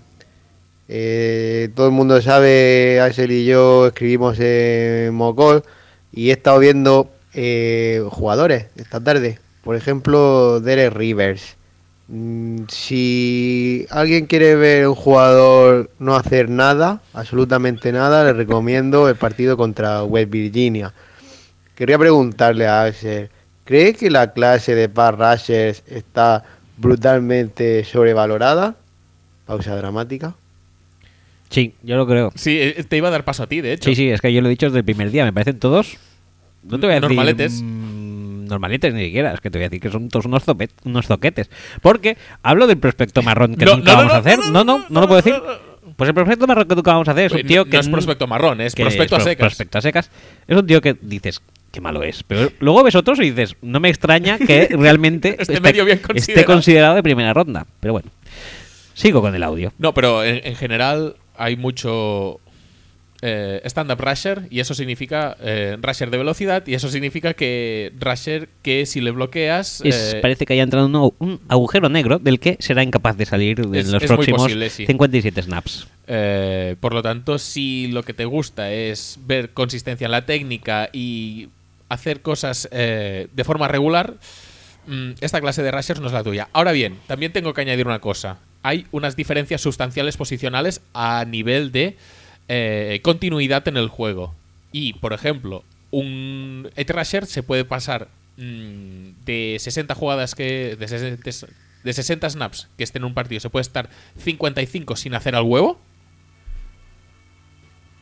eh, 0.91 1.69
todo 1.75 1.85
el 1.87 1.93
mundo 1.93 2.19
sabe, 2.21 2.99
Axel 2.99 3.31
y 3.31 3.45
yo 3.45 3.87
escribimos 3.87 4.39
en 4.39 5.13
Mocol 5.13 5.63
y 6.11 6.29
he 6.29 6.33
estado 6.33 6.57
viendo 6.59 7.11
eh, 7.35 8.03
jugadores 8.09 8.67
esta 8.75 8.99
tarde. 8.99 9.39
Por 9.63 9.75
ejemplo, 9.75 10.59
Derek 10.59 10.93
Rivers. 10.93 11.57
Mm, 12.07 12.63
Si 12.69 13.85
alguien 13.91 14.25
quiere 14.25 14.55
ver 14.55 14.87
un 14.87 14.95
jugador 14.95 15.91
no 15.99 16.15
hacer 16.15 16.49
nada, 16.49 17.01
absolutamente 17.13 17.91
nada, 17.91 18.23
le 18.23 18.33
recomiendo 18.33 19.07
el 19.09 19.15
partido 19.15 19.57
contra 19.57 20.03
West 20.03 20.31
Virginia. 20.31 20.93
Quería 21.75 21.99
preguntarle 21.99 22.67
a 22.67 22.83
Axel, 22.85 23.29
¿cree 23.63 23.93
que 23.93 24.09
la 24.09 24.33
clase 24.33 24.73
de 24.75 24.89
pass 24.89 25.15
rushers 25.15 25.83
está 25.87 26.43
brutalmente 26.77 27.83
sobrevalorada? 27.85 28.75
Pausa 29.45 29.75
dramática. 29.75 30.35
Sí, 31.49 31.73
yo 31.83 31.95
lo 31.97 32.05
creo. 32.07 32.31
Sí, 32.35 32.57
eh, 32.59 32.83
te 32.87 32.97
iba 32.97 33.07
a 33.07 33.11
dar 33.11 33.25
paso 33.25 33.43
a 33.43 33.47
ti, 33.47 33.61
de 33.61 33.73
hecho. 33.73 33.89
Sí, 33.89 33.95
sí, 33.95 34.09
es 34.09 34.21
que 34.21 34.31
yo 34.31 34.41
lo 34.41 34.47
he 34.47 34.51
dicho 34.51 34.67
desde 34.67 34.79
el 34.79 34.85
primer 34.85 35.09
día. 35.11 35.25
Me 35.25 35.33
parecen 35.33 35.59
todos. 35.59 35.97
No 36.63 36.79
te 36.79 36.85
voy 36.85 36.95
a 36.95 36.99
decir. 36.99 37.15
Normaletes. 37.15 37.61
mm, 37.63 38.45
normaletes 38.45 38.93
ni 38.93 39.05
siquiera. 39.05 39.33
Es 39.33 39.39
que 39.41 39.49
te 39.49 39.57
voy 39.57 39.65
a 39.65 39.69
decir 39.69 39.81
que 39.81 39.89
son 39.89 40.09
todos 40.09 40.25
unos, 40.25 40.45
zopet- 40.45 40.71
unos 40.83 41.07
zoquetes. 41.07 41.49
Porque 41.81 42.17
hablo 42.43 42.67
del 42.67 42.77
prospecto 42.77 43.21
marrón 43.23 43.55
que 43.55 43.65
No, 43.65 43.77
nunca 43.77 43.93
no, 43.93 44.03
no, 44.03 44.07
vamos 44.09 44.13
a 44.13 44.15
no, 44.15 44.19
hacer. 44.21 44.39
no, 44.39 44.45
No, 44.51 44.63
no, 44.63 44.77
no, 44.79 44.85
no, 44.89 45.01
lo 45.01 45.07
puedo 45.07 45.21
decir. 45.21 45.35
Pues 45.95 46.07
el 46.07 46.13
prospecto 46.13 46.45
marrón 46.47 46.67
que 46.67 46.75
nunca 46.75 46.91
vamos 46.93 47.07
a 47.07 47.11
hacer 47.11 47.25
es 47.25 47.31
un 47.31 47.37
Oye, 47.39 47.47
tío 47.47 47.65
no 47.65 47.71
que. 47.71 47.77
es 47.77 47.89
prospecto 47.89 48.27
marrón, 48.27 48.61
es 48.61 48.75
prospecto 48.75 49.15
a 49.15 49.19
secas. 49.19 49.45
Prospecto 49.47 49.77
a 49.79 49.81
secas. 49.81 50.11
Es 50.47 50.55
un 50.57 50.65
tío 50.67 50.81
que 50.81 50.95
dices. 51.01 51.41
Qué 51.71 51.81
malo 51.81 52.03
es. 52.03 52.23
Pero 52.23 52.51
luego 52.59 52.83
ves 52.83 52.95
otros 52.95 53.19
y 53.19 53.31
dices, 53.31 53.55
no 53.61 53.79
me 53.79 53.89
extraña 53.89 54.37
que 54.39 54.69
realmente 54.77 55.35
Esté 55.39 55.59
medio 55.61 55.83
bien 55.85 55.97
esté 55.97 56.07
considerado. 56.13 56.45
considerado 56.45 56.95
de 56.95 57.03
primera 57.03 57.33
ronda. 57.33 57.65
Pero 57.79 57.93
bueno, 57.93 58.09
sigo 58.93 59.21
con 59.21 59.35
el 59.35 59.43
audio. 59.43 59.71
No, 59.77 59.93
pero 59.93 60.23
en, 60.23 60.41
en 60.45 60.55
general 60.55 61.15
hay 61.39 61.55
mucho 61.55 62.39
eh, 63.21 63.61
stand-up 63.65 63.99
rusher 63.99 64.47
y 64.49 64.59
eso 64.61 64.73
significa 64.73 65.35
eh, 65.41 65.77
rusher 65.81 66.09
de 66.09 66.17
velocidad 66.17 66.65
y 66.67 66.73
eso 66.73 66.87
significa 66.89 67.33
que 67.33 67.91
rusher 67.99 68.47
que 68.61 68.85
si 68.85 69.01
le 69.01 69.11
bloqueas 69.11 69.81
Es- 69.83 70.13
eh, 70.13 70.19
parece 70.21 70.45
que 70.45 70.53
haya 70.53 70.63
entrado 70.63 70.85
un, 71.19 71.41
agujero 71.49 71.89
negro 71.89 72.19
del 72.19 72.39
que 72.39 72.55
será 72.59 72.81
incapaz 72.83 73.17
de 73.17 73.25
salir 73.25 73.59
en 73.59 73.75
Es- 73.75 73.87
los 73.87 74.03
es 74.03 74.07
próximos 74.07 74.43
posible, 74.43 74.69
sí. 74.69 74.85
57 74.85 75.41
snaps. 75.41 75.87
Eh, 76.07 76.75
por 76.79 76.93
lo 76.93 77.01
tanto, 77.01 77.37
si 77.39 77.87
lo 77.87 78.03
que 78.03 78.13
te 78.13 78.25
gusta 78.25 78.71
es 78.71 79.17
ver 79.25 79.49
consistencia 79.51 80.05
en 80.05 80.11
la 80.11 80.25
técnica 80.25 80.89
y 80.93 81.49
hacer 81.89 82.21
cosas 82.21 82.69
de 82.71 83.43
forma 83.43 83.67
regular, 83.67 84.13
mm, 84.87 85.11
esta 85.21 85.41
clase 85.41 85.61
de 85.61 85.71
rushers 85.71 85.99
no 85.99 86.07
es 86.07 86.13
la 86.13 86.23
tuya. 86.23 86.47
Ahora 86.53 86.71
bien, 86.71 86.97
también 87.07 87.33
tengo 87.33 87.53
que 87.53 87.61
añadir 87.61 87.85
una 87.85 87.99
cosa. 87.99 88.37
Hay 88.63 88.87
unas 88.91 89.15
diferencias 89.15 89.61
sustanciales 89.61 90.17
posicionales 90.17 90.81
a 90.93 91.25
nivel 91.25 91.71
de 91.71 91.97
eh, 92.47 92.99
continuidad 93.03 93.67
en 93.67 93.77
el 93.77 93.87
juego. 93.87 94.35
Y, 94.71 94.93
por 94.93 95.13
ejemplo, 95.13 95.63
un 95.91 96.69
edge 96.75 96.91
rusher 96.91 97.25
se 97.25 97.43
puede 97.43 97.65
pasar 97.65 98.09
mm, 98.37 99.23
de 99.25 99.57
60 99.59 99.95
jugadas 99.95 100.35
que... 100.35 100.75
De 100.77 100.87
60, 100.87 101.47
de 101.83 101.93
60 101.93 102.29
snaps 102.29 102.67
que 102.77 102.83
esté 102.83 102.97
en 102.97 103.05
un 103.05 103.13
partido, 103.13 103.39
se 103.39 103.49
puede 103.49 103.61
estar 103.61 103.89
55 104.17 104.97
sin 104.97 105.13
hacer 105.15 105.35
al 105.35 105.43
huevo 105.43 105.79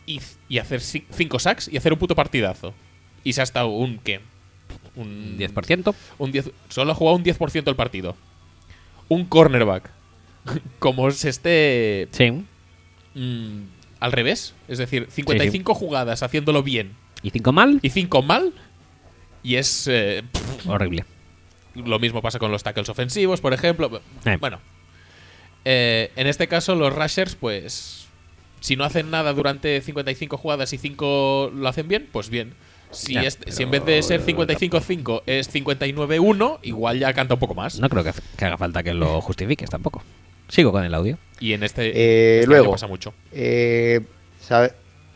y, 0.08 0.20
y 0.50 0.58
hacer 0.58 0.82
5 0.82 1.40
sacks 1.40 1.68
y 1.68 1.78
hacer 1.78 1.94
un 1.94 2.00
puto 2.00 2.16
partidazo. 2.16 2.74
Y 3.24 3.34
se 3.34 3.42
ha 3.42 3.44
estado 3.44 3.68
un 3.68 4.00
¿qué? 4.00 4.22
Un 4.96 5.38
10%. 5.38 5.94
Un 6.18 6.32
10, 6.32 6.52
solo 6.70 6.92
ha 6.92 6.96
jugado 6.96 7.18
un 7.18 7.24
10% 7.24 7.64
del 7.64 7.76
partido. 7.76 8.16
Un 9.10 9.26
cornerback. 9.26 9.97
Como 10.80 11.10
se 11.12 11.30
esté 11.30 12.08
Sí. 12.12 12.32
mm, 13.16 13.62
al 14.00 14.12
revés, 14.12 14.54
es 14.68 14.78
decir, 14.78 15.08
55 15.10 15.74
jugadas 15.74 16.22
haciéndolo 16.24 16.64
bien 16.64 16.94
¿Y 17.24 17.32
5 17.32 17.52
mal? 17.52 17.80
y 17.82 17.90
5 17.90 18.22
mal. 18.22 18.54
Y 19.44 19.56
es 19.56 19.88
eh, 19.90 20.24
pff, 20.32 20.68
Horrible. 20.68 21.06
lo 21.76 22.00
mismo 22.00 22.22
pasa 22.22 22.38
con 22.40 22.52
los 22.52 22.64
tackles 22.64 22.90
ofensivos, 22.90 23.42
por 23.42 23.54
ejemplo. 23.54 24.02
Eh. 24.26 24.38
Bueno, 24.40 24.60
eh, 25.66 26.12
en 26.16 26.28
este 26.28 26.48
caso 26.48 26.76
los 26.76 26.94
rushers, 26.94 27.36
pues, 27.36 28.08
si 28.60 28.76
no 28.76 28.84
hacen 28.84 29.10
nada 29.12 29.34
durante 29.34 29.82
55 29.82 30.38
jugadas 30.38 30.74
y 30.74 30.78
5 30.78 31.52
lo 31.56 31.68
hacen 31.68 31.88
bien, 31.88 32.08
pues 32.12 32.30
bien. 32.30 32.54
Si, 32.92 33.14
Ya, 33.14 33.22
es- 33.24 33.38
si 33.48 33.64
en 33.64 33.72
vez 33.72 33.84
de 33.86 34.02
ser 34.02 34.22
55-5 34.26 35.22
es 35.26 35.50
59-1, 35.54 36.60
igual 36.64 37.00
ya 37.00 37.14
canta 37.14 37.34
un 37.34 37.40
poco 37.40 37.54
más. 37.54 37.80
No 37.80 37.90
creo 37.90 38.04
que, 38.04 38.14
que 38.38 38.46
haga 38.46 38.58
falta 38.58 38.82
que 38.84 38.94
lo 38.94 39.20
justifiques 39.22 39.70
tampoco. 39.70 40.04
Sigo 40.48 40.72
con 40.72 40.84
el 40.84 40.94
audio. 40.94 41.18
Y 41.40 41.54
en 41.54 41.64
este, 41.64 41.88
Eh, 41.90 42.36
este 42.40 42.48
luego. 42.48 42.66
año 42.66 42.72
pasa 42.72 42.88
mucho. 42.88 43.14
Eh, 43.32 44.02
sabe- 44.42 44.74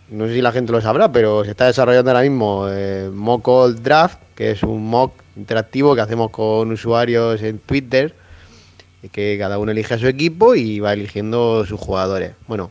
no 0.09 0.27
sé 0.27 0.35
si 0.35 0.41
la 0.41 0.51
gente 0.51 0.71
lo 0.71 0.81
sabrá, 0.81 1.11
pero 1.11 1.43
se 1.45 1.51
está 1.51 1.65
desarrollando 1.67 2.11
ahora 2.11 2.21
mismo 2.23 2.67
eh, 2.69 3.09
Mock 3.13 3.47
All 3.47 3.81
Draft, 3.81 4.19
que 4.35 4.51
es 4.51 4.61
un 4.63 4.85
mock 4.85 5.13
interactivo 5.37 5.95
que 5.95 6.01
hacemos 6.01 6.29
con 6.31 6.71
usuarios 6.71 7.41
en 7.41 7.59
Twitter, 7.59 8.13
y 9.01 9.09
que 9.09 9.37
cada 9.39 9.57
uno 9.57 9.71
elige 9.71 9.93
a 9.93 9.97
su 9.97 10.07
equipo 10.07 10.53
y 10.53 10.79
va 10.79 10.93
eligiendo 10.93 11.65
sus 11.65 11.79
jugadores. 11.79 12.33
Bueno, 12.47 12.69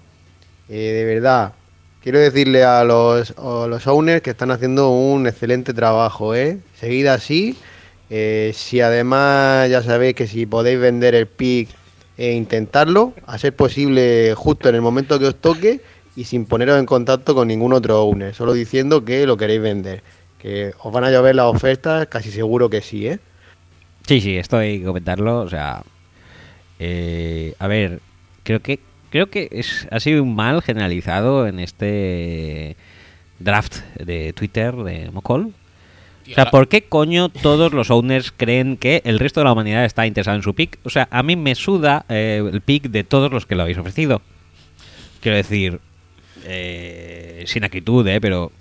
eh, 0.69 0.93
de 0.93 1.05
verdad, 1.15 1.55
quiero 2.03 2.19
decirle 2.21 2.63
a 2.63 2.85
los, 2.85 3.33
a 3.39 3.67
los 3.67 3.87
owners 3.87 4.21
que 4.23 4.31
están 4.31 4.51
haciendo 4.51 4.91
un 4.91 5.27
excelente 5.27 5.73
trabajo, 5.75 6.35
¿eh? 6.35 6.59
Seguid 6.79 7.07
así. 7.07 7.57
Eh, 8.11 8.53
si 8.55 8.81
además 8.81 9.71
ya 9.71 9.83
sabéis 9.83 10.15
que 10.15 10.27
si 10.27 10.45
podéis 10.45 10.79
vender 10.79 11.15
el 11.15 11.27
pick 11.27 11.69
e 12.21 12.33
intentarlo, 12.33 13.15
a 13.25 13.39
ser 13.39 13.57
posible 13.57 14.35
justo 14.37 14.69
en 14.69 14.75
el 14.75 14.83
momento 14.83 15.19
que 15.19 15.25
os 15.25 15.37
toque 15.37 15.81
y 16.15 16.25
sin 16.25 16.45
poneros 16.45 16.79
en 16.79 16.85
contacto 16.85 17.35
con 17.35 17.49
ningún 17.49 17.73
otro 17.73 18.03
owner, 18.03 18.35
solo 18.35 18.53
diciendo 18.53 19.07
que 19.07 19.27
lo 19.27 19.39
queréis 19.39 19.63
vender. 19.63 20.03
Que 20.39 20.75
os 20.83 20.93
van 20.93 21.05
a 21.05 21.11
llover 21.11 21.35
las 21.35 21.47
ofertas, 21.47 22.09
casi 22.09 22.31
seguro 22.31 22.69
que 22.69 22.83
sí, 22.83 23.07
¿eh? 23.07 23.21
Sí, 24.07 24.21
sí, 24.21 24.37
esto 24.37 24.59
hay 24.59 24.81
que 24.81 24.85
comentarlo. 24.85 25.41
O 25.41 25.49
sea, 25.49 25.83
eh, 26.79 27.55
a 27.59 27.67
ver, 27.69 28.01
creo 28.43 28.61
que 28.61 28.81
creo 29.09 29.31
que 29.31 29.49
es, 29.51 29.89
ha 29.91 29.99
sido 29.99 30.23
un 30.23 30.35
mal 30.35 30.61
generalizado 30.61 31.47
en 31.47 31.59
este 31.59 32.77
draft 33.39 33.79
de 33.99 34.35
Twitter 34.35 34.77
de 34.77 35.11
Mocol. 35.11 35.55
O 36.29 36.35
sea, 36.35 36.51
¿por 36.51 36.69
qué 36.69 36.83
coño 36.83 37.29
todos 37.29 37.73
los 37.73 37.91
owners 37.91 38.33
creen 38.37 38.77
que 38.77 39.03
el 39.05 39.19
resto 39.19 39.41
de 39.41 39.45
la 39.45 39.53
humanidad 39.53 39.85
está 39.85 40.07
interesado 40.07 40.37
en 40.37 40.43
su 40.43 40.55
pick? 40.55 40.79
O 40.85 40.91
sea, 40.91 41.09
a 41.11 41.23
mí 41.23 41.37
me 41.37 41.55
suda 41.55 42.05
eh, 42.09 42.43
el 42.53 42.61
pick 42.61 42.85
de 42.85 43.05
todos 43.05 43.33
los 43.33 43.47
que 43.47 43.55
lo 43.55 43.63
habéis 43.63 43.79
ofrecido. 43.79 44.23
Quiero 45.21 45.37
decir, 45.37 45.81
eh, 46.45 47.45
sin 47.47 47.65
acritud, 47.65 48.07
¿eh? 48.07 48.21
Pero 48.21 48.53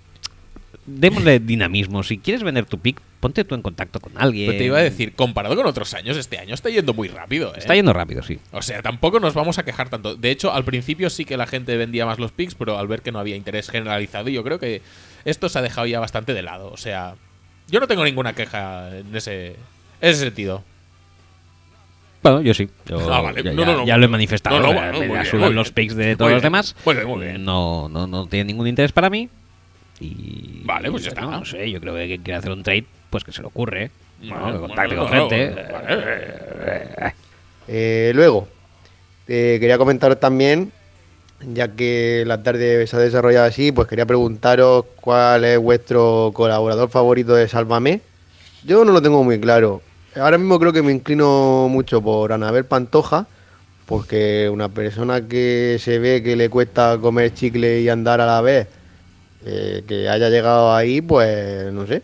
démosle 0.86 1.40
dinamismo. 1.40 2.04
Si 2.04 2.18
quieres 2.18 2.44
vender 2.44 2.66
tu 2.66 2.80
pick, 2.80 3.00
ponte 3.20 3.44
tú 3.44 3.56
en 3.56 3.62
contacto 3.62 4.00
con 4.00 4.14
alguien. 4.18 4.48
Pero 4.48 4.60
te 4.60 4.66
iba 4.66 4.78
a 4.78 4.82
decir, 4.82 5.14
comparado 5.14 5.56
con 5.56 5.66
otros 5.66 5.94
años, 5.94 6.18
este 6.18 6.40
año 6.40 6.54
está 6.54 6.70
yendo 6.70 6.94
muy 6.94 7.08
rápido. 7.08 7.54
¿eh? 7.54 7.60
Está 7.60 7.76
yendo 7.76 7.94
rápido, 7.94 8.24
sí. 8.24 8.40
O 8.52 8.62
sea, 8.62 8.82
tampoco 8.82 9.20
nos 9.20 9.34
vamos 9.34 9.60
a 9.60 9.64
quejar 9.64 9.90
tanto. 9.90 10.16
De 10.16 10.32
hecho, 10.32 10.52
al 10.52 10.66
principio 10.66 11.10
sí 11.10 11.26
que 11.26 11.38
la 11.38 11.48
gente 11.48 11.78
vendía 11.78 12.06
más 12.06 12.20
los 12.20 12.32
picks, 12.32 12.56
pero 12.56 12.78
al 12.78 12.88
ver 12.88 13.02
que 13.02 13.12
no 13.12 13.20
había 13.20 13.36
interés 13.36 13.70
generalizado, 13.70 14.30
yo 14.30 14.44
creo 14.44 14.60
que 14.60 14.82
esto 15.26 15.50
se 15.50 15.60
ha 15.60 15.62
dejado 15.62 15.88
ya 15.88 16.00
bastante 16.00 16.34
de 16.34 16.42
lado. 16.42 16.72
O 16.72 16.78
sea, 16.78 17.16
yo 17.70 17.80
no 17.80 17.88
tengo 17.88 18.04
ninguna 18.04 18.34
queja 18.34 18.90
en 18.98 19.16
ese, 19.16 19.48
en 19.48 19.56
ese 20.10 20.20
sentido. 20.26 20.64
Bueno, 22.22 22.42
yo 22.42 22.54
sí. 22.54 22.70
Yo 22.86 23.12
Ah, 23.14 23.22
vale. 23.22 23.42
Ya, 23.44 23.54
No, 23.54 23.62
ya- 23.62 23.72
no, 23.72 23.78
no. 23.80 23.86
ya 23.86 23.98
lo 23.98 24.06
he 24.06 24.10
manifestado. 24.10 24.60
No, 24.60 24.74
me 24.74 25.08
bien, 25.08 25.56
los 25.56 25.72
picks 25.72 25.96
de 25.96 26.08
Muy 26.08 26.16
todos 26.18 26.32
los 26.32 26.42
bien, 26.42 26.52
demás. 26.52 26.76
muy 26.86 26.96
bien, 26.96 27.08
muy 27.08 27.26
bien. 27.26 27.46
No, 27.46 27.88
no, 27.90 28.08
no 28.08 28.26
tiene 28.28 28.46
ningún 28.46 28.68
interés 28.68 28.92
para 28.92 29.10
mí. 29.10 29.30
Y. 30.02 30.62
Vale, 30.66 30.92
pues 30.92 31.04
ya 31.04 31.10
está. 31.10 31.22
No 31.22 31.46
sé, 31.46 31.70
yo 31.72 31.80
creo 31.80 31.96
que 31.96 32.08
quien 32.08 32.22
quiere 32.24 32.38
hacer 32.40 32.52
un 32.52 32.64
trade, 32.64 32.86
pues 33.10 33.24
que 33.24 33.32
se 33.32 33.42
le 33.42 33.48
ocurre. 33.48 33.92
Bueno, 34.20 34.38
Bueno, 34.42 34.54
que 34.62 34.68
contacte 34.68 34.96
bueno, 34.98 35.10
con 35.10 35.30
gente. 35.30 35.72
vale. 35.72 37.14
Eh, 37.68 38.12
luego, 38.16 38.48
eh, 39.28 39.58
quería 39.60 39.78
comentaros 39.78 40.20
también, 40.20 40.72
ya 41.42 41.70
que 41.70 42.24
la 42.28 42.44
tarde 42.44 42.86
se 42.88 42.96
ha 42.96 43.00
desarrollado 43.00 43.46
así, 43.46 43.72
pues 43.72 43.88
quería 43.88 44.06
preguntaros 44.06 44.86
cuál 45.00 45.46
es 45.46 45.58
vuestro 45.60 46.32
colaborador 46.34 46.90
favorito 46.90 47.34
de 47.34 47.48
Sálvame. 47.48 48.02
Yo 48.64 48.84
no 48.84 48.92
lo 48.92 49.02
tengo 49.02 49.24
muy 49.24 49.40
claro. 49.40 49.82
Ahora 50.16 50.38
mismo 50.38 50.60
creo 50.60 50.74
que 50.74 50.82
me 50.82 50.92
inclino 50.92 51.68
mucho 51.70 52.02
por 52.02 52.34
Anabel 52.34 52.66
Pantoja, 52.66 53.28
porque 53.86 54.50
una 54.52 54.70
persona 54.70 55.28
que 55.28 55.78
se 55.80 56.00
ve 56.00 56.22
que 56.22 56.36
le 56.36 56.50
cuesta 56.50 56.98
comer 57.00 57.34
chicle 57.34 57.82
y 57.82 57.90
andar 57.90 58.20
a 58.20 58.26
la 58.26 58.42
vez, 58.42 58.68
eh, 59.46 59.84
que 59.88 60.10
haya 60.10 60.30
llegado 60.30 60.76
ahí, 60.76 61.02
pues 61.02 61.72
no 61.72 61.88
sé, 61.88 62.02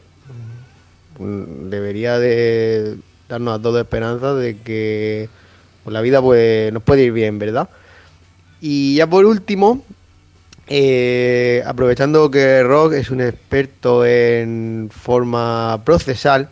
mm, 1.20 1.70
debería 1.70 2.20
de 2.20 2.98
darnos 3.28 3.60
a 3.60 3.62
todos 3.62 3.82
esperanza 3.82 4.34
de 4.34 4.58
que 4.58 5.30
la 5.86 6.02
vida 6.02 6.22
pues, 6.22 6.72
nos 6.72 6.84
puede 6.84 7.04
ir 7.04 7.12
bien, 7.12 7.38
¿verdad? 7.38 7.70
Y 8.62 8.96
ya 8.96 9.08
por 9.08 9.26
último, 9.26 9.84
eh, 10.68 11.64
aprovechando 11.66 12.32
que 12.32 12.64
Rock 12.64 12.94
es 12.94 13.12
un 13.12 13.22
experto 13.22 14.06
en 14.06 14.90
forma 14.92 15.82
procesal, 15.86 16.50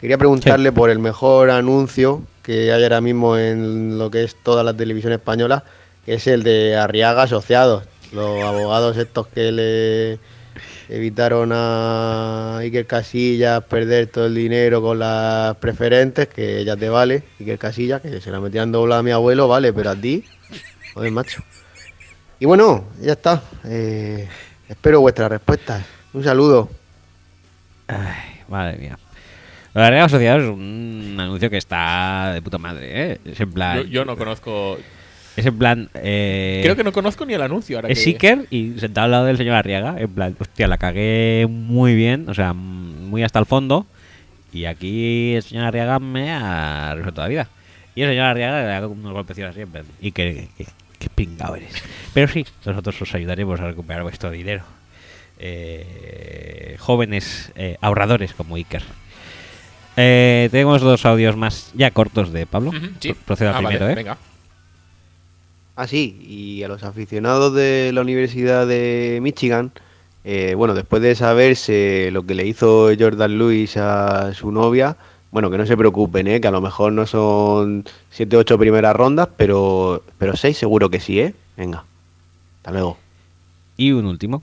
quería 0.00 0.18
preguntarle 0.18 0.72
por 0.72 0.90
el 0.90 0.98
mejor 0.98 1.50
anuncio 1.50 2.22
que 2.42 2.72
hay 2.72 2.82
ahora 2.82 3.00
mismo 3.00 3.36
en 3.36 3.98
lo 3.98 4.10
que 4.10 4.24
es 4.24 4.36
toda 4.42 4.64
la 4.64 4.74
televisión 4.74 5.12
española, 5.12 5.64
que 6.04 6.14
es 6.14 6.26
el 6.26 6.42
de 6.42 6.76
Arriaga 6.76 7.24
Asociados, 7.24 7.84
los 8.12 8.42
abogados 8.42 8.96
estos 8.96 9.28
que 9.28 9.52
le 9.52 10.18
Evitaron 10.88 11.52
a 11.54 12.58
Iker 12.58 12.86
Casillas 12.86 13.64
perder 13.64 14.08
todo 14.08 14.26
el 14.26 14.34
dinero 14.34 14.82
con 14.82 14.98
las 14.98 15.56
preferentes, 15.56 16.28
que 16.28 16.64
ya 16.66 16.76
te 16.76 16.90
vale. 16.90 17.22
Iker 17.40 17.58
Casillas, 17.58 18.02
que 18.02 18.20
se 18.20 18.30
la 18.30 18.40
metían 18.40 18.72
doblada 18.72 19.00
a 19.00 19.02
mi 19.02 19.10
abuelo, 19.10 19.48
vale, 19.48 19.72
pero 19.72 19.88
a 19.88 19.96
ti, 19.96 20.22
joder, 20.94 21.12
macho. 21.12 21.42
Y 22.40 22.46
bueno, 22.46 22.84
ya 23.00 23.12
está. 23.12 23.42
Eh, 23.64 24.28
espero 24.68 25.00
vuestras 25.00 25.30
respuestas. 25.30 25.84
Un 26.12 26.24
saludo. 26.24 26.70
Ay, 27.88 28.40
madre 28.48 28.78
mía. 28.78 28.98
La 29.74 29.88
Real 29.90 30.10
Sociedad 30.10 30.38
es 30.40 30.48
un 30.48 31.16
anuncio 31.18 31.48
que 31.48 31.56
está 31.56 32.32
de 32.34 32.42
puta 32.42 32.58
madre, 32.58 33.12
¿eh? 33.12 33.20
Es 33.24 33.40
en 33.40 33.52
plan. 33.52 33.78
Yo, 33.78 33.84
yo 33.84 34.04
no 34.04 34.16
conozco. 34.16 34.76
Es 35.34 35.46
en 35.46 35.56
plan. 35.58 35.88
Eh, 35.94 36.60
Creo 36.62 36.76
que 36.76 36.84
no 36.84 36.92
conozco 36.92 37.24
ni 37.24 37.32
el 37.32 37.40
anuncio 37.42 37.78
ahora. 37.78 37.88
Es 37.88 38.04
que- 38.04 38.10
Iker 38.10 38.46
y 38.50 38.78
sentado 38.78 39.06
al 39.06 39.10
lado 39.12 39.24
del 39.24 39.38
señor 39.38 39.54
Arriaga. 39.54 39.94
En 39.98 40.10
plan, 40.12 40.36
hostia, 40.38 40.68
la 40.68 40.76
cagué 40.76 41.46
muy 41.48 41.94
bien, 41.94 42.28
o 42.28 42.34
sea, 42.34 42.52
muy 42.52 43.22
hasta 43.22 43.38
el 43.38 43.46
fondo. 43.46 43.86
Y 44.52 44.66
aquí 44.66 45.34
el 45.36 45.42
señor 45.42 45.64
Arriaga 45.64 45.98
me 45.98 46.30
ha 46.32 46.92
resuelto 46.94 47.22
la 47.22 47.28
vida. 47.28 47.48
Y 47.94 48.02
el 48.02 48.10
señor 48.10 48.26
Arriaga 48.26 48.60
le 48.60 48.66
da 48.66 48.86
unos 48.86 49.12
golpecitos 49.14 49.50
así, 49.50 49.62
en 49.62 49.70
plan, 49.70 49.84
Iker, 50.02 50.48
qué, 51.02 51.08
qué 51.08 51.10
pingado 51.14 51.56
eres. 51.56 51.72
Pero 52.14 52.28
sí, 52.28 52.44
nosotros 52.64 53.02
os 53.02 53.14
ayudaremos 53.14 53.60
a 53.60 53.66
recuperar 53.66 54.02
vuestro 54.02 54.30
dinero. 54.30 54.62
Eh, 55.38 56.76
jóvenes 56.78 57.52
eh, 57.56 57.76
ahorradores 57.80 58.34
como 58.34 58.56
Iker. 58.56 58.82
Eh, 59.96 60.48
tenemos 60.50 60.80
dos 60.80 61.04
audios 61.04 61.36
más 61.36 61.70
ya 61.74 61.90
cortos 61.90 62.32
de 62.32 62.46
Pablo. 62.46 62.70
Ujú, 62.70 62.86
sí. 63.00 63.14
Procedo 63.14 63.50
al 63.50 63.56
Ah, 63.56 63.60
vale, 63.60 63.76
primero, 63.76 63.92
¿eh? 63.92 63.96
Venga. 63.96 64.18
Ah, 65.74 65.86
sí, 65.86 66.18
y 66.20 66.62
a 66.62 66.68
los 66.68 66.82
aficionados 66.84 67.54
de 67.54 67.90
la 67.92 68.02
Universidad 68.02 68.66
de 68.66 69.18
Michigan, 69.22 69.72
eh, 70.24 70.54
bueno, 70.56 70.74
después 70.74 71.02
de 71.02 71.14
saberse 71.14 72.10
lo 72.12 72.24
que 72.24 72.34
le 72.34 72.46
hizo 72.46 72.90
Jordan 72.98 73.38
Lewis 73.38 73.76
a 73.76 74.34
su 74.34 74.52
novia, 74.52 74.96
bueno, 75.32 75.50
que 75.50 75.56
no 75.56 75.64
se 75.64 75.78
preocupen, 75.78 76.28
¿eh? 76.28 76.40
que 76.42 76.48
a 76.48 76.50
lo 76.50 76.60
mejor 76.60 76.92
no 76.92 77.06
son 77.06 77.84
7 78.10 78.36
8 78.36 78.58
primeras 78.58 78.94
rondas, 78.94 79.28
pero, 79.34 80.02
pero 80.18 80.36
6 80.36 80.56
seguro 80.56 80.90
que 80.90 81.00
sí, 81.00 81.20
¿eh? 81.20 81.34
Venga, 81.56 81.84
hasta 82.58 82.70
luego. 82.70 82.98
Y 83.78 83.92
un 83.92 84.04
último. 84.04 84.42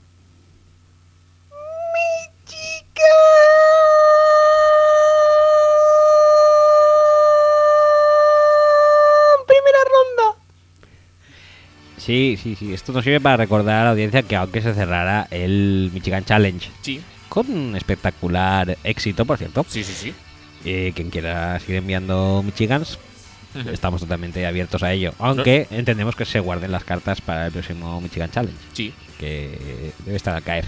Primera 9.46 9.78
ronda. 9.84 10.42
Sí, 11.98 12.36
sí, 12.42 12.56
sí. 12.56 12.74
Esto 12.74 12.92
nos 12.92 13.04
sirve 13.04 13.20
para 13.20 13.36
recordar 13.36 13.76
a 13.82 13.84
la 13.84 13.90
audiencia 13.90 14.24
que 14.24 14.34
aunque 14.34 14.60
se 14.60 14.74
cerrara 14.74 15.28
el 15.30 15.90
Michigan 15.94 16.24
Challenge 16.24 16.68
Sí, 16.82 17.00
con 17.28 17.48
un 17.48 17.76
espectacular 17.76 18.76
éxito, 18.82 19.24
por 19.24 19.38
cierto, 19.38 19.64
sí, 19.68 19.84
sí. 19.84 19.92
sí. 19.92 20.14
Eh, 20.64 20.92
quien 20.94 21.10
quiera 21.10 21.58
seguir 21.60 21.76
enviando 21.76 22.42
Michigans, 22.44 22.98
estamos 23.72 24.00
totalmente 24.00 24.46
abiertos 24.46 24.82
a 24.82 24.92
ello. 24.92 25.12
Aunque 25.18 25.66
entendemos 25.70 26.14
que 26.16 26.24
se 26.24 26.40
guarden 26.40 26.72
las 26.72 26.84
cartas 26.84 27.20
para 27.20 27.46
el 27.46 27.52
próximo 27.52 28.00
Michigan 28.00 28.30
Challenge, 28.30 28.56
Sí. 28.72 28.92
que 29.18 29.92
debe 30.04 30.16
estar 30.16 30.34
al 30.34 30.42
caer. 30.42 30.64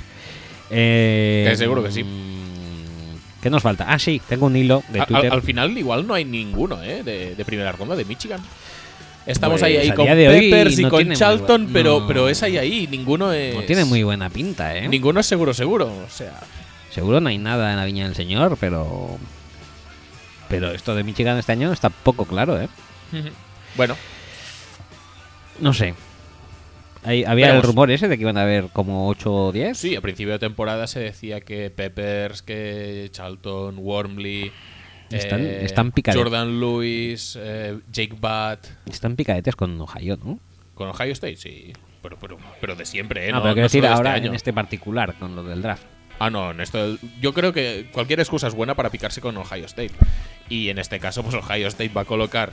Eh, 0.70 1.46
Que 1.50 1.56
seguro 1.56 1.82
que 1.82 1.92
sí. 1.92 2.02
mm, 2.04 3.40
¿Qué 3.42 3.50
nos 3.50 3.62
falta? 3.62 3.86
Ah, 3.88 3.98
sí, 3.98 4.20
tengo 4.28 4.46
un 4.46 4.56
hilo 4.56 4.82
de 4.88 5.00
Twitter. 5.00 5.26
Al, 5.26 5.32
al 5.32 5.42
final, 5.42 5.76
igual 5.76 6.06
no 6.06 6.14
hay 6.14 6.24
ninguno, 6.24 6.82
¿eh? 6.82 7.02
De, 7.02 7.34
de 7.34 7.44
primera 7.44 7.72
ronda 7.72 7.96
de 7.96 8.04
Michigan. 8.04 8.40
Estamos 9.26 9.60
Pues, 9.60 9.62
ahí, 9.64 9.76
ahí 9.76 9.88
a 9.90 9.94
con 9.94 10.06
Peppers 10.06 10.78
y 10.78 10.82
no 10.82 10.90
con 10.90 11.12
Charlton, 11.12 11.68
pero, 11.72 12.00
no. 12.00 12.06
pero 12.08 12.28
es 12.28 12.42
ahí, 12.42 12.56
ahí. 12.56 12.88
Ninguno 12.90 13.32
es. 13.32 13.54
No 13.54 13.62
tiene 13.62 13.84
muy 13.84 14.02
buena 14.02 14.30
pinta, 14.30 14.76
¿eh? 14.76 14.88
Ninguno 14.88 15.20
es 15.20 15.26
seguro, 15.26 15.54
seguro. 15.54 15.86
O 15.86 16.10
sea. 16.10 16.40
Seguro 16.90 17.20
no 17.20 17.28
hay 17.28 17.38
nada 17.38 17.70
en 17.70 17.76
la 17.76 17.84
Viña 17.84 18.04
del 18.06 18.14
Señor, 18.16 18.56
pero. 18.60 19.18
Pero 20.52 20.70
esto 20.70 20.94
de 20.94 21.02
Michigan 21.04 21.36
este 21.38 21.52
año 21.52 21.72
está 21.72 21.90
poco 21.90 22.24
claro, 22.24 22.60
¿eh? 22.60 22.68
Bueno, 23.76 23.96
No 25.60 25.72
sé. 25.72 25.94
Había 27.04 27.34
Veremos. 27.34 27.56
el 27.56 27.62
rumor 27.62 27.90
ese 27.90 28.06
de 28.06 28.16
que 28.16 28.22
iban 28.22 28.36
a 28.38 28.42
haber 28.42 28.68
como 28.68 29.08
8 29.08 29.32
o 29.34 29.52
10. 29.52 29.76
sí, 29.76 29.96
a 29.96 30.00
principio 30.00 30.32
de 30.34 30.38
temporada 30.38 30.86
se 30.86 31.00
decía 31.00 31.40
que 31.40 31.68
Peppers, 31.70 32.42
que 32.42 33.08
Charlton, 33.10 33.76
Wormley. 33.78 34.52
Están- 35.10 35.40
eh, 35.44 35.64
están 35.64 35.90
picadetes. 35.92 36.22
Jordan 36.22 36.60
Lewis, 36.60 37.36
eh, 37.40 37.78
Jake 37.92 38.14
Butt. 38.14 38.66
Están 38.90 39.16
picadetes 39.16 39.56
con 39.56 39.78
Ohio, 39.80 40.16
¿no? 40.24 40.38
Con 40.74 40.88
Ohio 40.88 41.12
State, 41.12 41.36
sí. 41.36 41.72
Pero, 42.02 42.16
pero, 42.20 42.38
pero 42.60 42.76
de 42.76 42.86
siempre, 42.86 43.28
¿eh? 43.28 43.30
no, 43.32 43.38
No, 43.38 43.42
pero 43.42 43.54
quiero 43.54 43.64
no 43.64 43.68
decir 43.68 43.82
de 43.82 43.88
ahora 43.88 44.16
este 44.16 44.28
en 44.28 44.34
este 44.34 44.52
particular, 44.52 45.14
con 45.18 45.34
lo 45.36 45.42
del 45.42 45.60
draft. 45.60 45.82
Ah, 46.24 46.30
no, 46.30 46.52
en 46.52 46.60
esto. 46.60 46.98
Yo 47.20 47.34
creo 47.34 47.52
que 47.52 47.88
cualquier 47.90 48.20
excusa 48.20 48.46
es 48.46 48.54
buena 48.54 48.76
para 48.76 48.90
picarse 48.90 49.20
con 49.20 49.36
Ohio 49.36 49.66
State. 49.66 49.90
Y 50.48 50.68
en 50.68 50.78
este 50.78 51.00
caso, 51.00 51.24
pues 51.24 51.34
Ohio 51.34 51.66
State 51.66 51.92
va 51.92 52.02
a 52.02 52.04
colocar, 52.04 52.52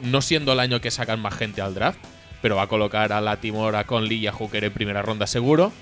no 0.00 0.20
siendo 0.20 0.52
el 0.52 0.60
año 0.60 0.82
que 0.82 0.90
sacan 0.90 1.18
más 1.18 1.32
gente 1.32 1.62
al 1.62 1.72
draft, 1.72 1.98
pero 2.42 2.56
va 2.56 2.64
a 2.64 2.66
colocar 2.66 3.14
a 3.14 3.22
Latimore, 3.22 3.78
a 3.78 3.84
Conley 3.84 4.18
y 4.18 4.26
a 4.26 4.32
Hooker 4.32 4.64
en 4.64 4.72
primera 4.74 5.00
ronda 5.00 5.26
seguro. 5.26 5.72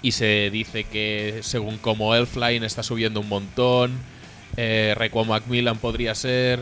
Y 0.00 0.12
se 0.12 0.48
dice 0.52 0.84
que 0.84 1.40
según 1.42 1.78
como 1.78 2.14
Elfline 2.14 2.62
está 2.62 2.84
subiendo 2.84 3.18
un 3.18 3.28
montón, 3.28 3.98
eh, 4.56 4.94
Raekwon 4.96 5.26
Macmillan 5.26 5.78
podría 5.78 6.14
ser. 6.14 6.60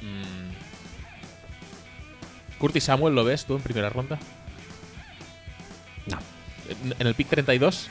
mm, 0.00 0.46
Curtis 2.58 2.84
Samuel, 2.84 3.16
¿lo 3.16 3.24
ves 3.24 3.46
tú 3.46 3.56
en 3.56 3.62
primera 3.62 3.88
ronda? 3.88 4.16
No. 6.84 6.94
¿En, 6.98 7.06
el 7.06 7.14
pick 7.14 7.28
32? 7.28 7.88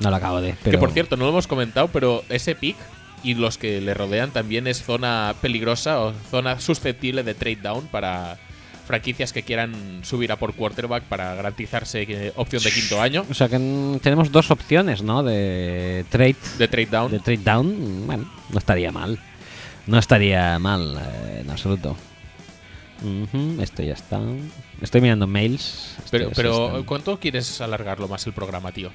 No 0.00 0.10
lo 0.10 0.16
acabo 0.16 0.40
de. 0.40 0.52
Que 0.52 0.58
Pero 0.64 0.80
por 0.80 0.92
cierto, 0.92 1.16
no 1.16 1.24
lo 1.24 1.30
hemos 1.30 1.46
comentado, 1.46 1.88
pero 1.88 2.24
ese 2.28 2.54
pick 2.54 2.76
y 3.22 3.34
los 3.34 3.58
que 3.58 3.80
le 3.80 3.92
rodean 3.94 4.30
también 4.30 4.66
es 4.66 4.82
zona 4.82 5.34
peligrosa 5.42 6.00
o 6.00 6.14
zona 6.30 6.58
susceptible 6.60 7.22
de 7.22 7.34
trade 7.34 7.56
down 7.56 7.86
para 7.88 8.38
franquicias 8.86 9.32
que 9.32 9.42
quieran 9.42 10.00
subir 10.02 10.32
a 10.32 10.36
por 10.36 10.54
quarterback 10.54 11.04
para 11.04 11.34
garantizarse 11.34 12.06
que- 12.06 12.32
opción 12.34 12.60
de 12.62 12.72
quinto 12.72 13.00
año 13.00 13.24
O 13.30 13.34
sea 13.34 13.48
que 13.48 13.56
tenemos 14.02 14.32
dos 14.32 14.50
opciones, 14.50 15.02
¿no? 15.02 15.22
De 15.22 16.04
trade. 16.08 16.36
de 16.58 16.66
trade 16.66 16.86
down. 16.86 17.10
De 17.12 17.20
trade 17.20 17.42
down. 17.44 18.06
Bueno, 18.06 18.28
no 18.48 18.58
estaría 18.58 18.90
mal. 18.90 19.18
No 19.86 19.98
estaría 19.98 20.58
mal 20.58 20.98
eh, 20.98 21.40
en 21.42 21.50
absoluto. 21.50 21.96
Esto 23.60 23.82
ya 23.82 23.94
está. 23.94 24.20
Estoy 24.80 25.00
mirando 25.00 25.26
mails. 25.26 25.96
Pero. 26.10 26.84
¿cuánto 26.86 27.18
quieres 27.18 27.60
alargarlo 27.60 28.08
más 28.08 28.26
el 28.26 28.32
programa, 28.32 28.72
tío? 28.72 28.90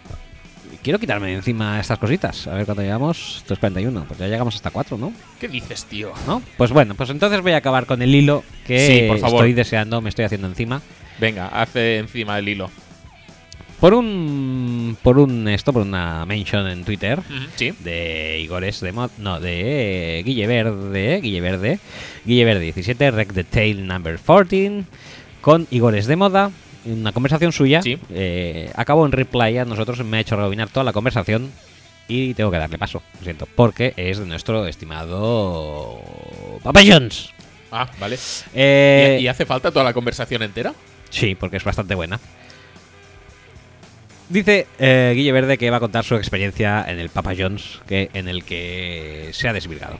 Quiero 0.82 1.00
quitarme 1.00 1.28
de 1.28 1.34
encima 1.34 1.80
estas 1.80 1.98
cositas. 1.98 2.48
A 2.48 2.54
ver 2.54 2.66
cuánto 2.66 2.82
llegamos. 2.84 3.44
3.41. 3.48 4.06
Pues 4.06 4.20
ya 4.20 4.28
llegamos 4.28 4.56
hasta 4.56 4.70
4, 4.70 4.98
¿no? 4.98 5.14
¿Qué 5.40 5.48
dices, 5.48 5.86
tío? 5.86 6.12
¿No? 6.28 6.42
Pues 6.58 6.72
bueno, 6.72 6.94
pues 6.96 7.10
entonces 7.10 7.42
voy 7.42 7.54
a 7.54 7.58
acabar 7.58 7.86
con 7.86 8.02
el 8.02 8.14
hilo 8.14 8.44
que 8.68 8.88
Sí, 8.88 9.08
por 9.08 9.20
favor. 9.20 9.38
estoy 9.38 9.54
deseando, 9.54 10.02
me 10.02 10.10
estoy 10.10 10.26
haciendo 10.26 10.48
encima. 10.48 10.82
Venga, 11.20 11.48
hace 11.48 11.98
encima 11.98 12.36
del 12.36 12.50
hilo. 12.50 12.70
Por 13.80 13.94
un. 13.94 14.98
Por 15.02 15.20
un. 15.20 15.48
Esto, 15.48 15.74
por 15.74 15.82
una 15.82 16.26
mention 16.26 16.68
en 16.68 16.84
Twitter. 16.86 17.20
Sí. 17.56 17.74
de 17.80 18.40
Igores 18.40 18.80
de 18.80 18.92
Mod, 18.92 19.12
no, 19.18 19.40
de 19.40 20.22
Guille 20.26 20.48
Verde, 20.48 21.20
Guille 21.22 21.42
Verde, 21.42 21.80
Guille 22.26 22.46
Verde 22.46 22.62
17, 22.62 23.12
Rec 23.12 23.34
the 23.34 23.44
Tail 23.44 23.86
number 23.86 24.18
14, 24.18 24.84
con 25.46 25.68
Igores 25.70 26.08
de 26.08 26.16
Moda, 26.16 26.50
una 26.86 27.12
conversación 27.12 27.52
suya, 27.52 27.80
Sí. 27.84 28.00
eh, 28.10 28.72
acabo 28.74 29.06
en 29.06 29.12
reply 29.12 29.60
a 29.60 29.66
nosotros, 29.66 30.04
me 30.04 30.18
ha 30.18 30.20
hecho 30.20 30.36
rebobinar 30.36 30.70
toda 30.70 30.84
la 30.84 30.92
conversación 30.92 31.52
y 32.08 32.34
tengo 32.34 32.50
que 32.50 32.58
darle 32.58 32.80
paso, 32.80 33.04
lo 33.20 33.24
siento, 33.24 33.48
porque 33.54 33.94
es 33.96 34.18
de 34.18 34.26
nuestro 34.26 34.66
estimado 34.66 36.02
Papa 36.64 36.82
Jones. 36.84 37.30
Ah, 37.72 37.88
vale. 38.00 38.18
Eh, 38.56 39.18
¿Y, 39.20 39.26
y 39.26 39.28
hace 39.28 39.46
falta 39.46 39.70
toda 39.70 39.86
la 39.86 39.94
conversación 39.94 40.42
entera? 40.42 40.74
Sí, 41.12 41.36
porque 41.36 41.58
es 41.58 41.64
bastante 41.64 41.94
buena. 41.94 42.20
Dice 44.30 44.66
eh, 44.80 45.14
Guille 45.16 45.32
Verde 45.32 45.60
que 45.60 45.70
va 45.70 45.78
a 45.78 45.80
contar 45.80 46.04
su 46.04 46.16
experiencia 46.16 46.84
en 46.88 46.98
el 46.98 47.10
Papa 47.10 47.34
John's, 47.38 47.82
que, 47.88 48.10
en 48.16 48.28
el 48.30 48.44
que 48.46 49.30
se 49.34 49.48
ha 49.48 49.54
desvirgado. 49.54 50.00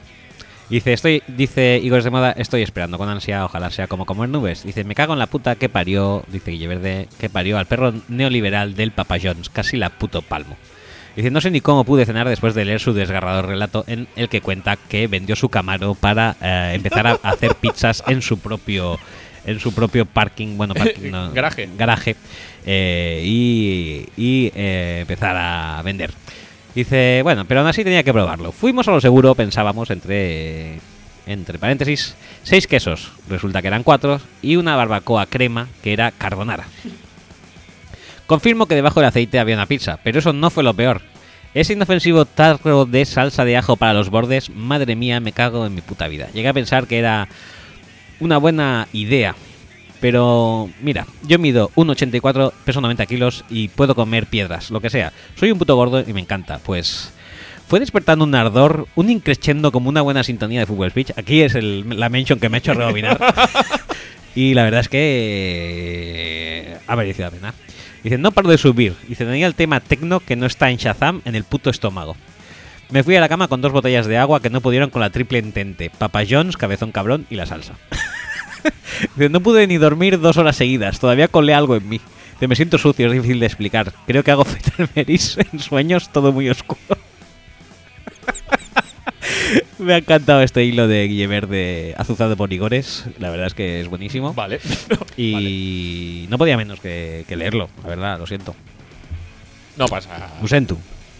Dice, 0.68 0.92
estoy, 0.92 1.22
dice 1.28 1.80
Igor 1.80 2.02
de 2.02 2.10
Moda, 2.10 2.32
estoy 2.32 2.62
esperando 2.62 2.98
con 2.98 3.08
ansia, 3.08 3.44
ojalá 3.44 3.70
sea 3.70 3.86
como 3.86 4.04
comer 4.04 4.28
nubes. 4.28 4.64
Dice, 4.64 4.82
me 4.82 4.96
cago 4.96 5.12
en 5.12 5.20
la 5.20 5.28
puta 5.28 5.54
que 5.54 5.68
parió, 5.68 6.24
dice 6.26 6.50
Guille 6.50 6.66
Verde, 6.66 7.08
que 7.20 7.30
parió 7.30 7.56
al 7.58 7.66
perro 7.66 7.94
neoliberal 8.08 8.74
del 8.74 8.90
Papa 8.90 9.16
John's, 9.22 9.48
casi 9.48 9.76
la 9.76 9.90
puto 9.90 10.22
palmo. 10.22 10.56
Dice, 11.14 11.30
no 11.30 11.40
sé 11.40 11.50
ni 11.52 11.60
cómo 11.60 11.84
pude 11.84 12.04
cenar 12.04 12.28
después 12.28 12.54
de 12.54 12.64
leer 12.64 12.80
su 12.80 12.92
desgarrador 12.92 13.46
relato 13.46 13.84
en 13.86 14.08
el 14.16 14.28
que 14.28 14.40
cuenta 14.40 14.76
que 14.76 15.06
vendió 15.06 15.36
su 15.36 15.48
Camaro 15.48 15.94
para 15.94 16.36
eh, 16.42 16.72
empezar 16.74 17.06
a 17.06 17.12
hacer 17.22 17.54
pizzas 17.54 18.02
en 18.08 18.20
su 18.20 18.38
propio 18.38 18.98
en 19.46 19.60
su 19.60 19.72
propio 19.72 20.04
parking, 20.06 20.56
bueno, 20.56 20.74
parking, 20.74 21.10
no, 21.12 21.30
Garaje. 21.32 21.68
garaje 21.78 22.16
eh, 22.66 23.22
y, 23.24 24.08
y, 24.16 24.50
eh, 24.56 24.98
empezar 25.02 25.36
a 25.36 25.80
vender. 25.82 26.10
Dice, 26.76 27.22
bueno, 27.22 27.46
pero 27.46 27.60
aún 27.60 27.70
así 27.70 27.82
tenía 27.84 28.02
que 28.02 28.12
probarlo. 28.12 28.52
Fuimos 28.52 28.86
a 28.86 28.90
lo 28.90 29.00
seguro, 29.00 29.34
pensábamos, 29.34 29.90
entre 29.90 30.78
entre 31.26 31.58
paréntesis, 31.58 32.14
seis 32.42 32.66
quesos. 32.66 33.12
Resulta 33.30 33.62
que 33.62 33.68
eran 33.68 33.82
cuatro 33.82 34.20
y 34.42 34.56
una 34.56 34.76
barbacoa 34.76 35.24
crema 35.24 35.68
que 35.82 35.94
era 35.94 36.10
carbonara. 36.10 36.66
Confirmo 38.26 38.66
que 38.66 38.74
debajo 38.74 39.00
del 39.00 39.08
aceite 39.08 39.38
había 39.38 39.54
una 39.54 39.64
pizza, 39.64 39.98
pero 40.04 40.18
eso 40.18 40.34
no 40.34 40.50
fue 40.50 40.62
lo 40.62 40.74
peor. 40.74 41.00
Ese 41.54 41.72
inofensivo 41.72 42.26
tarro 42.26 42.84
de 42.84 43.06
salsa 43.06 43.46
de 43.46 43.56
ajo 43.56 43.76
para 43.76 43.94
los 43.94 44.10
bordes, 44.10 44.50
madre 44.50 44.96
mía, 44.96 45.18
me 45.18 45.32
cago 45.32 45.64
en 45.64 45.74
mi 45.74 45.80
puta 45.80 46.08
vida. 46.08 46.28
Llegué 46.34 46.48
a 46.48 46.52
pensar 46.52 46.86
que 46.86 46.98
era 46.98 47.26
una 48.20 48.36
buena 48.36 48.86
idea. 48.92 49.34
Pero 50.00 50.68
mira, 50.82 51.06
yo 51.26 51.38
mido 51.38 51.70
1,84, 51.74 52.52
peso 52.64 52.80
90 52.80 53.06
kilos 53.06 53.44
y 53.48 53.68
puedo 53.68 53.94
comer 53.94 54.26
piedras, 54.26 54.70
lo 54.70 54.80
que 54.80 54.90
sea. 54.90 55.12
Soy 55.36 55.50
un 55.50 55.58
puto 55.58 55.74
gordo 55.76 56.04
y 56.06 56.12
me 56.12 56.20
encanta. 56.20 56.58
Pues 56.58 57.12
fue 57.66 57.80
despertando 57.80 58.24
un 58.24 58.34
ardor, 58.34 58.86
un 58.94 59.10
increchendo 59.10 59.72
como 59.72 59.88
una 59.88 60.02
buena 60.02 60.22
sintonía 60.22 60.60
de 60.60 60.66
Fútbol 60.66 60.90
Speech. 60.90 61.12
Aquí 61.16 61.40
es 61.42 61.54
el- 61.54 61.98
la 61.98 62.08
mention 62.08 62.38
que 62.38 62.48
me 62.48 62.56
ha 62.56 62.58
hecho 62.58 62.74
rebobinar. 62.74 63.18
y 64.34 64.52
la 64.54 64.64
verdad 64.64 64.80
es 64.80 64.88
que 64.88 64.98
eh, 66.72 66.76
ha 66.86 66.96
merecido 66.96 67.26
la 67.26 67.30
pena. 67.30 67.54
Dice, 68.04 68.18
no 68.18 68.30
paro 68.32 68.48
de 68.50 68.58
subir. 68.58 68.94
Dice, 69.08 69.24
tenía 69.24 69.46
el 69.46 69.54
tema 69.54 69.80
tecno 69.80 70.20
que 70.20 70.36
no 70.36 70.46
está 70.46 70.70
en 70.70 70.76
Shazam 70.76 71.22
en 71.24 71.34
el 71.34 71.44
puto 71.44 71.70
estómago. 71.70 72.16
Me 72.90 73.02
fui 73.02 73.16
a 73.16 73.20
la 73.20 73.28
cama 73.28 73.48
con 73.48 73.60
dos 73.62 73.72
botellas 73.72 74.06
de 74.06 74.16
agua 74.16 74.40
que 74.40 74.50
no 74.50 74.60
pudieron 74.60 74.90
con 74.90 75.00
la 75.00 75.10
triple 75.10 75.38
entente. 75.38 75.90
Papa 75.90 76.22
John's, 76.28 76.56
cabezón 76.56 76.92
cabrón 76.92 77.26
y 77.30 77.34
la 77.34 77.46
salsa. 77.46 77.74
No 79.16 79.40
pude 79.40 79.66
ni 79.66 79.76
dormir 79.76 80.20
dos 80.20 80.36
horas 80.36 80.56
seguidas. 80.56 81.00
Todavía 81.00 81.28
colé 81.28 81.54
algo 81.54 81.76
en 81.76 81.88
mí. 81.88 82.00
Me 82.40 82.54
siento 82.54 82.78
sucio, 82.78 83.06
es 83.06 83.12
difícil 83.12 83.40
de 83.40 83.46
explicar. 83.46 83.92
Creo 84.06 84.22
que 84.22 84.30
hago 84.30 84.44
fetalmeris 84.44 85.38
en 85.52 85.58
sueños, 85.58 86.12
todo 86.12 86.32
muy 86.32 86.50
oscuro. 86.50 86.80
me 89.78 89.94
ha 89.94 89.98
encantado 89.98 90.42
este 90.42 90.64
hilo 90.64 90.86
de 90.86 91.08
Guille 91.08 91.26
Verde 91.26 91.94
azuzado 91.96 92.36
por 92.36 92.52
Igores. 92.52 93.06
La 93.18 93.30
verdad 93.30 93.46
es 93.46 93.54
que 93.54 93.80
es 93.80 93.88
buenísimo. 93.88 94.34
Vale. 94.34 94.60
Y 95.18 96.26
no 96.28 96.36
podía 96.36 96.58
menos 96.58 96.78
que, 96.78 97.24
que 97.26 97.36
leerlo, 97.36 97.70
la 97.82 97.88
verdad, 97.88 98.18
lo 98.18 98.26
siento. 98.26 98.54
No 99.78 99.88
pasa. 99.88 100.10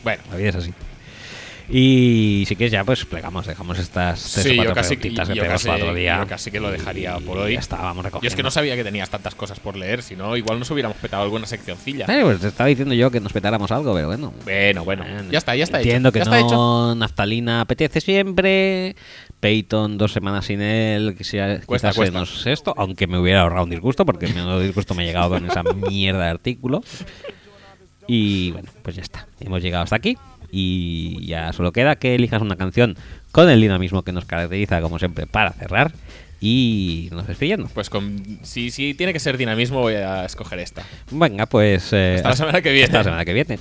Bueno. 0.05 0.23
La 0.31 0.37
vida 0.37 0.51
es 0.51 0.57
así. 0.57 0.75
Y 1.69 2.45
si 2.47 2.55
quieres 2.55 2.71
ya, 2.73 2.85
pues 2.85 3.05
plegamos, 3.05 3.45
dejamos 3.47 3.79
estas 3.79 4.23
tres 4.35 4.47
o 4.47 4.49
Sí, 4.49 4.51
yo 4.51 4.57
cuatro 4.63 4.75
casi, 4.75 4.97
preguntitas 4.97 5.29
que 5.29 5.35
yo 5.35 5.43
casi- 5.45 5.67
para 5.67 5.79
otro 5.83 5.95
día. 5.95 6.19
yo 6.21 6.27
casi 6.29 6.51
que 6.53 6.61
lo 6.61 6.71
dejaría 6.71 7.19
por 7.19 7.39
hoy. 7.39 7.55
Ya 7.55 7.59
está, 7.59 7.77
vamos 7.77 7.97
Yo 7.97 8.03
recogiendo. 8.05 8.29
es 8.29 8.37
que 8.37 8.43
no 8.45 8.51
sabía 8.53 8.77
que 8.77 8.85
tenías 8.85 9.11
tantas 9.11 9.35
cosas 9.35 9.59
por 9.59 9.77
leer, 9.77 10.03
si 10.03 10.15
no, 10.15 10.37
igual 10.37 10.59
nos 10.61 10.71
hubiéramos 10.71 10.97
petado 10.99 11.25
alguna 11.25 11.47
seccioncilla. 11.47 12.05
Eh, 12.09 12.21
pues 12.23 12.41
te 12.41 12.49
estaba 12.49 12.69
diciendo 12.69 12.95
yo 12.95 13.11
que 13.11 13.19
nos 13.21 13.33
petáramos 13.33 13.71
algo, 13.73 13.93
pero 13.95 14.07
bueno. 14.07 14.33
Bueno, 14.45 14.85
bueno. 14.85 15.05
Ya 15.31 15.39
está, 15.39 15.57
ya 15.57 15.65
está 15.65 15.79
Entiendo 15.79 16.11
hecho. 16.11 16.13
que 16.21 16.25
ya 16.25 16.31
no, 16.41 16.47
hecho. 16.47 16.95
Naftalina 16.95 17.63
apetece 17.63 18.01
siempre. 18.01 18.95
Peyton 19.41 19.99
dos 19.99 20.13
semanas 20.13 20.47
sin 20.47 20.61
él, 20.63 21.15
quizá- 21.19 21.61
Cuesta, 21.67 21.89
quizás 21.91 21.97
cuesta. 21.97 22.19
nos 22.21 22.47
esto, 22.47 22.75
aunque 22.77 23.07
me 23.07 23.19
hubiera 23.19 23.43
ahorrado 23.43 23.65
un 23.65 23.71
disgusto, 23.71 24.07
porque 24.07 24.29
menudo 24.29 24.61
disgusto 24.61 24.95
me 24.95 25.03
ha 25.03 25.07
llegado 25.07 25.31
con 25.31 25.45
esa 25.47 25.63
mierda 25.63 26.25
de 26.25 26.31
artículo. 26.31 26.83
Y 28.07 28.53
bueno, 28.53 28.71
pues 28.83 28.95
ya 28.97 29.03
está. 29.03 29.27
Hemos 29.41 29.61
llegado 29.63 29.83
hasta 29.85 29.97
aquí. 29.97 30.17
Y 30.51 31.25
ya 31.27 31.53
solo 31.53 31.73
queda 31.73 31.97
que 31.97 32.15
elijas 32.15 32.43
una 32.43 32.57
canción 32.57 32.97
con 33.33 33.49
el 33.51 33.61
dinamismo 33.61 34.03
que 34.03 34.13
nos 34.13 34.25
caracteriza, 34.25 34.81
como 34.81 34.99
siempre, 34.99 35.27
para 35.27 35.53
cerrar. 35.53 35.93
Y 36.41 37.09
nos 37.13 37.27
despillamos. 37.27 37.73
Pues 37.73 37.89
con, 37.89 38.39
si, 38.43 38.71
si 38.71 38.95
tiene 38.95 39.13
que 39.13 39.21
ser 39.21 39.39
dinamismo, 39.39 39.81
voy 39.81 39.95
a 39.95 40.25
escoger 40.27 40.59
esta. 40.59 40.83
Venga, 41.11 41.47
pues. 41.47 41.93
eh, 41.93 42.15
Hasta 42.17 42.29
la 42.29 42.37
semana 42.37 42.63
que 42.63 42.71
viene. 42.73 42.85
Hasta 42.85 42.99
la 42.99 43.05
semana 43.05 43.25
que 43.25 43.33
viene. 43.33 43.59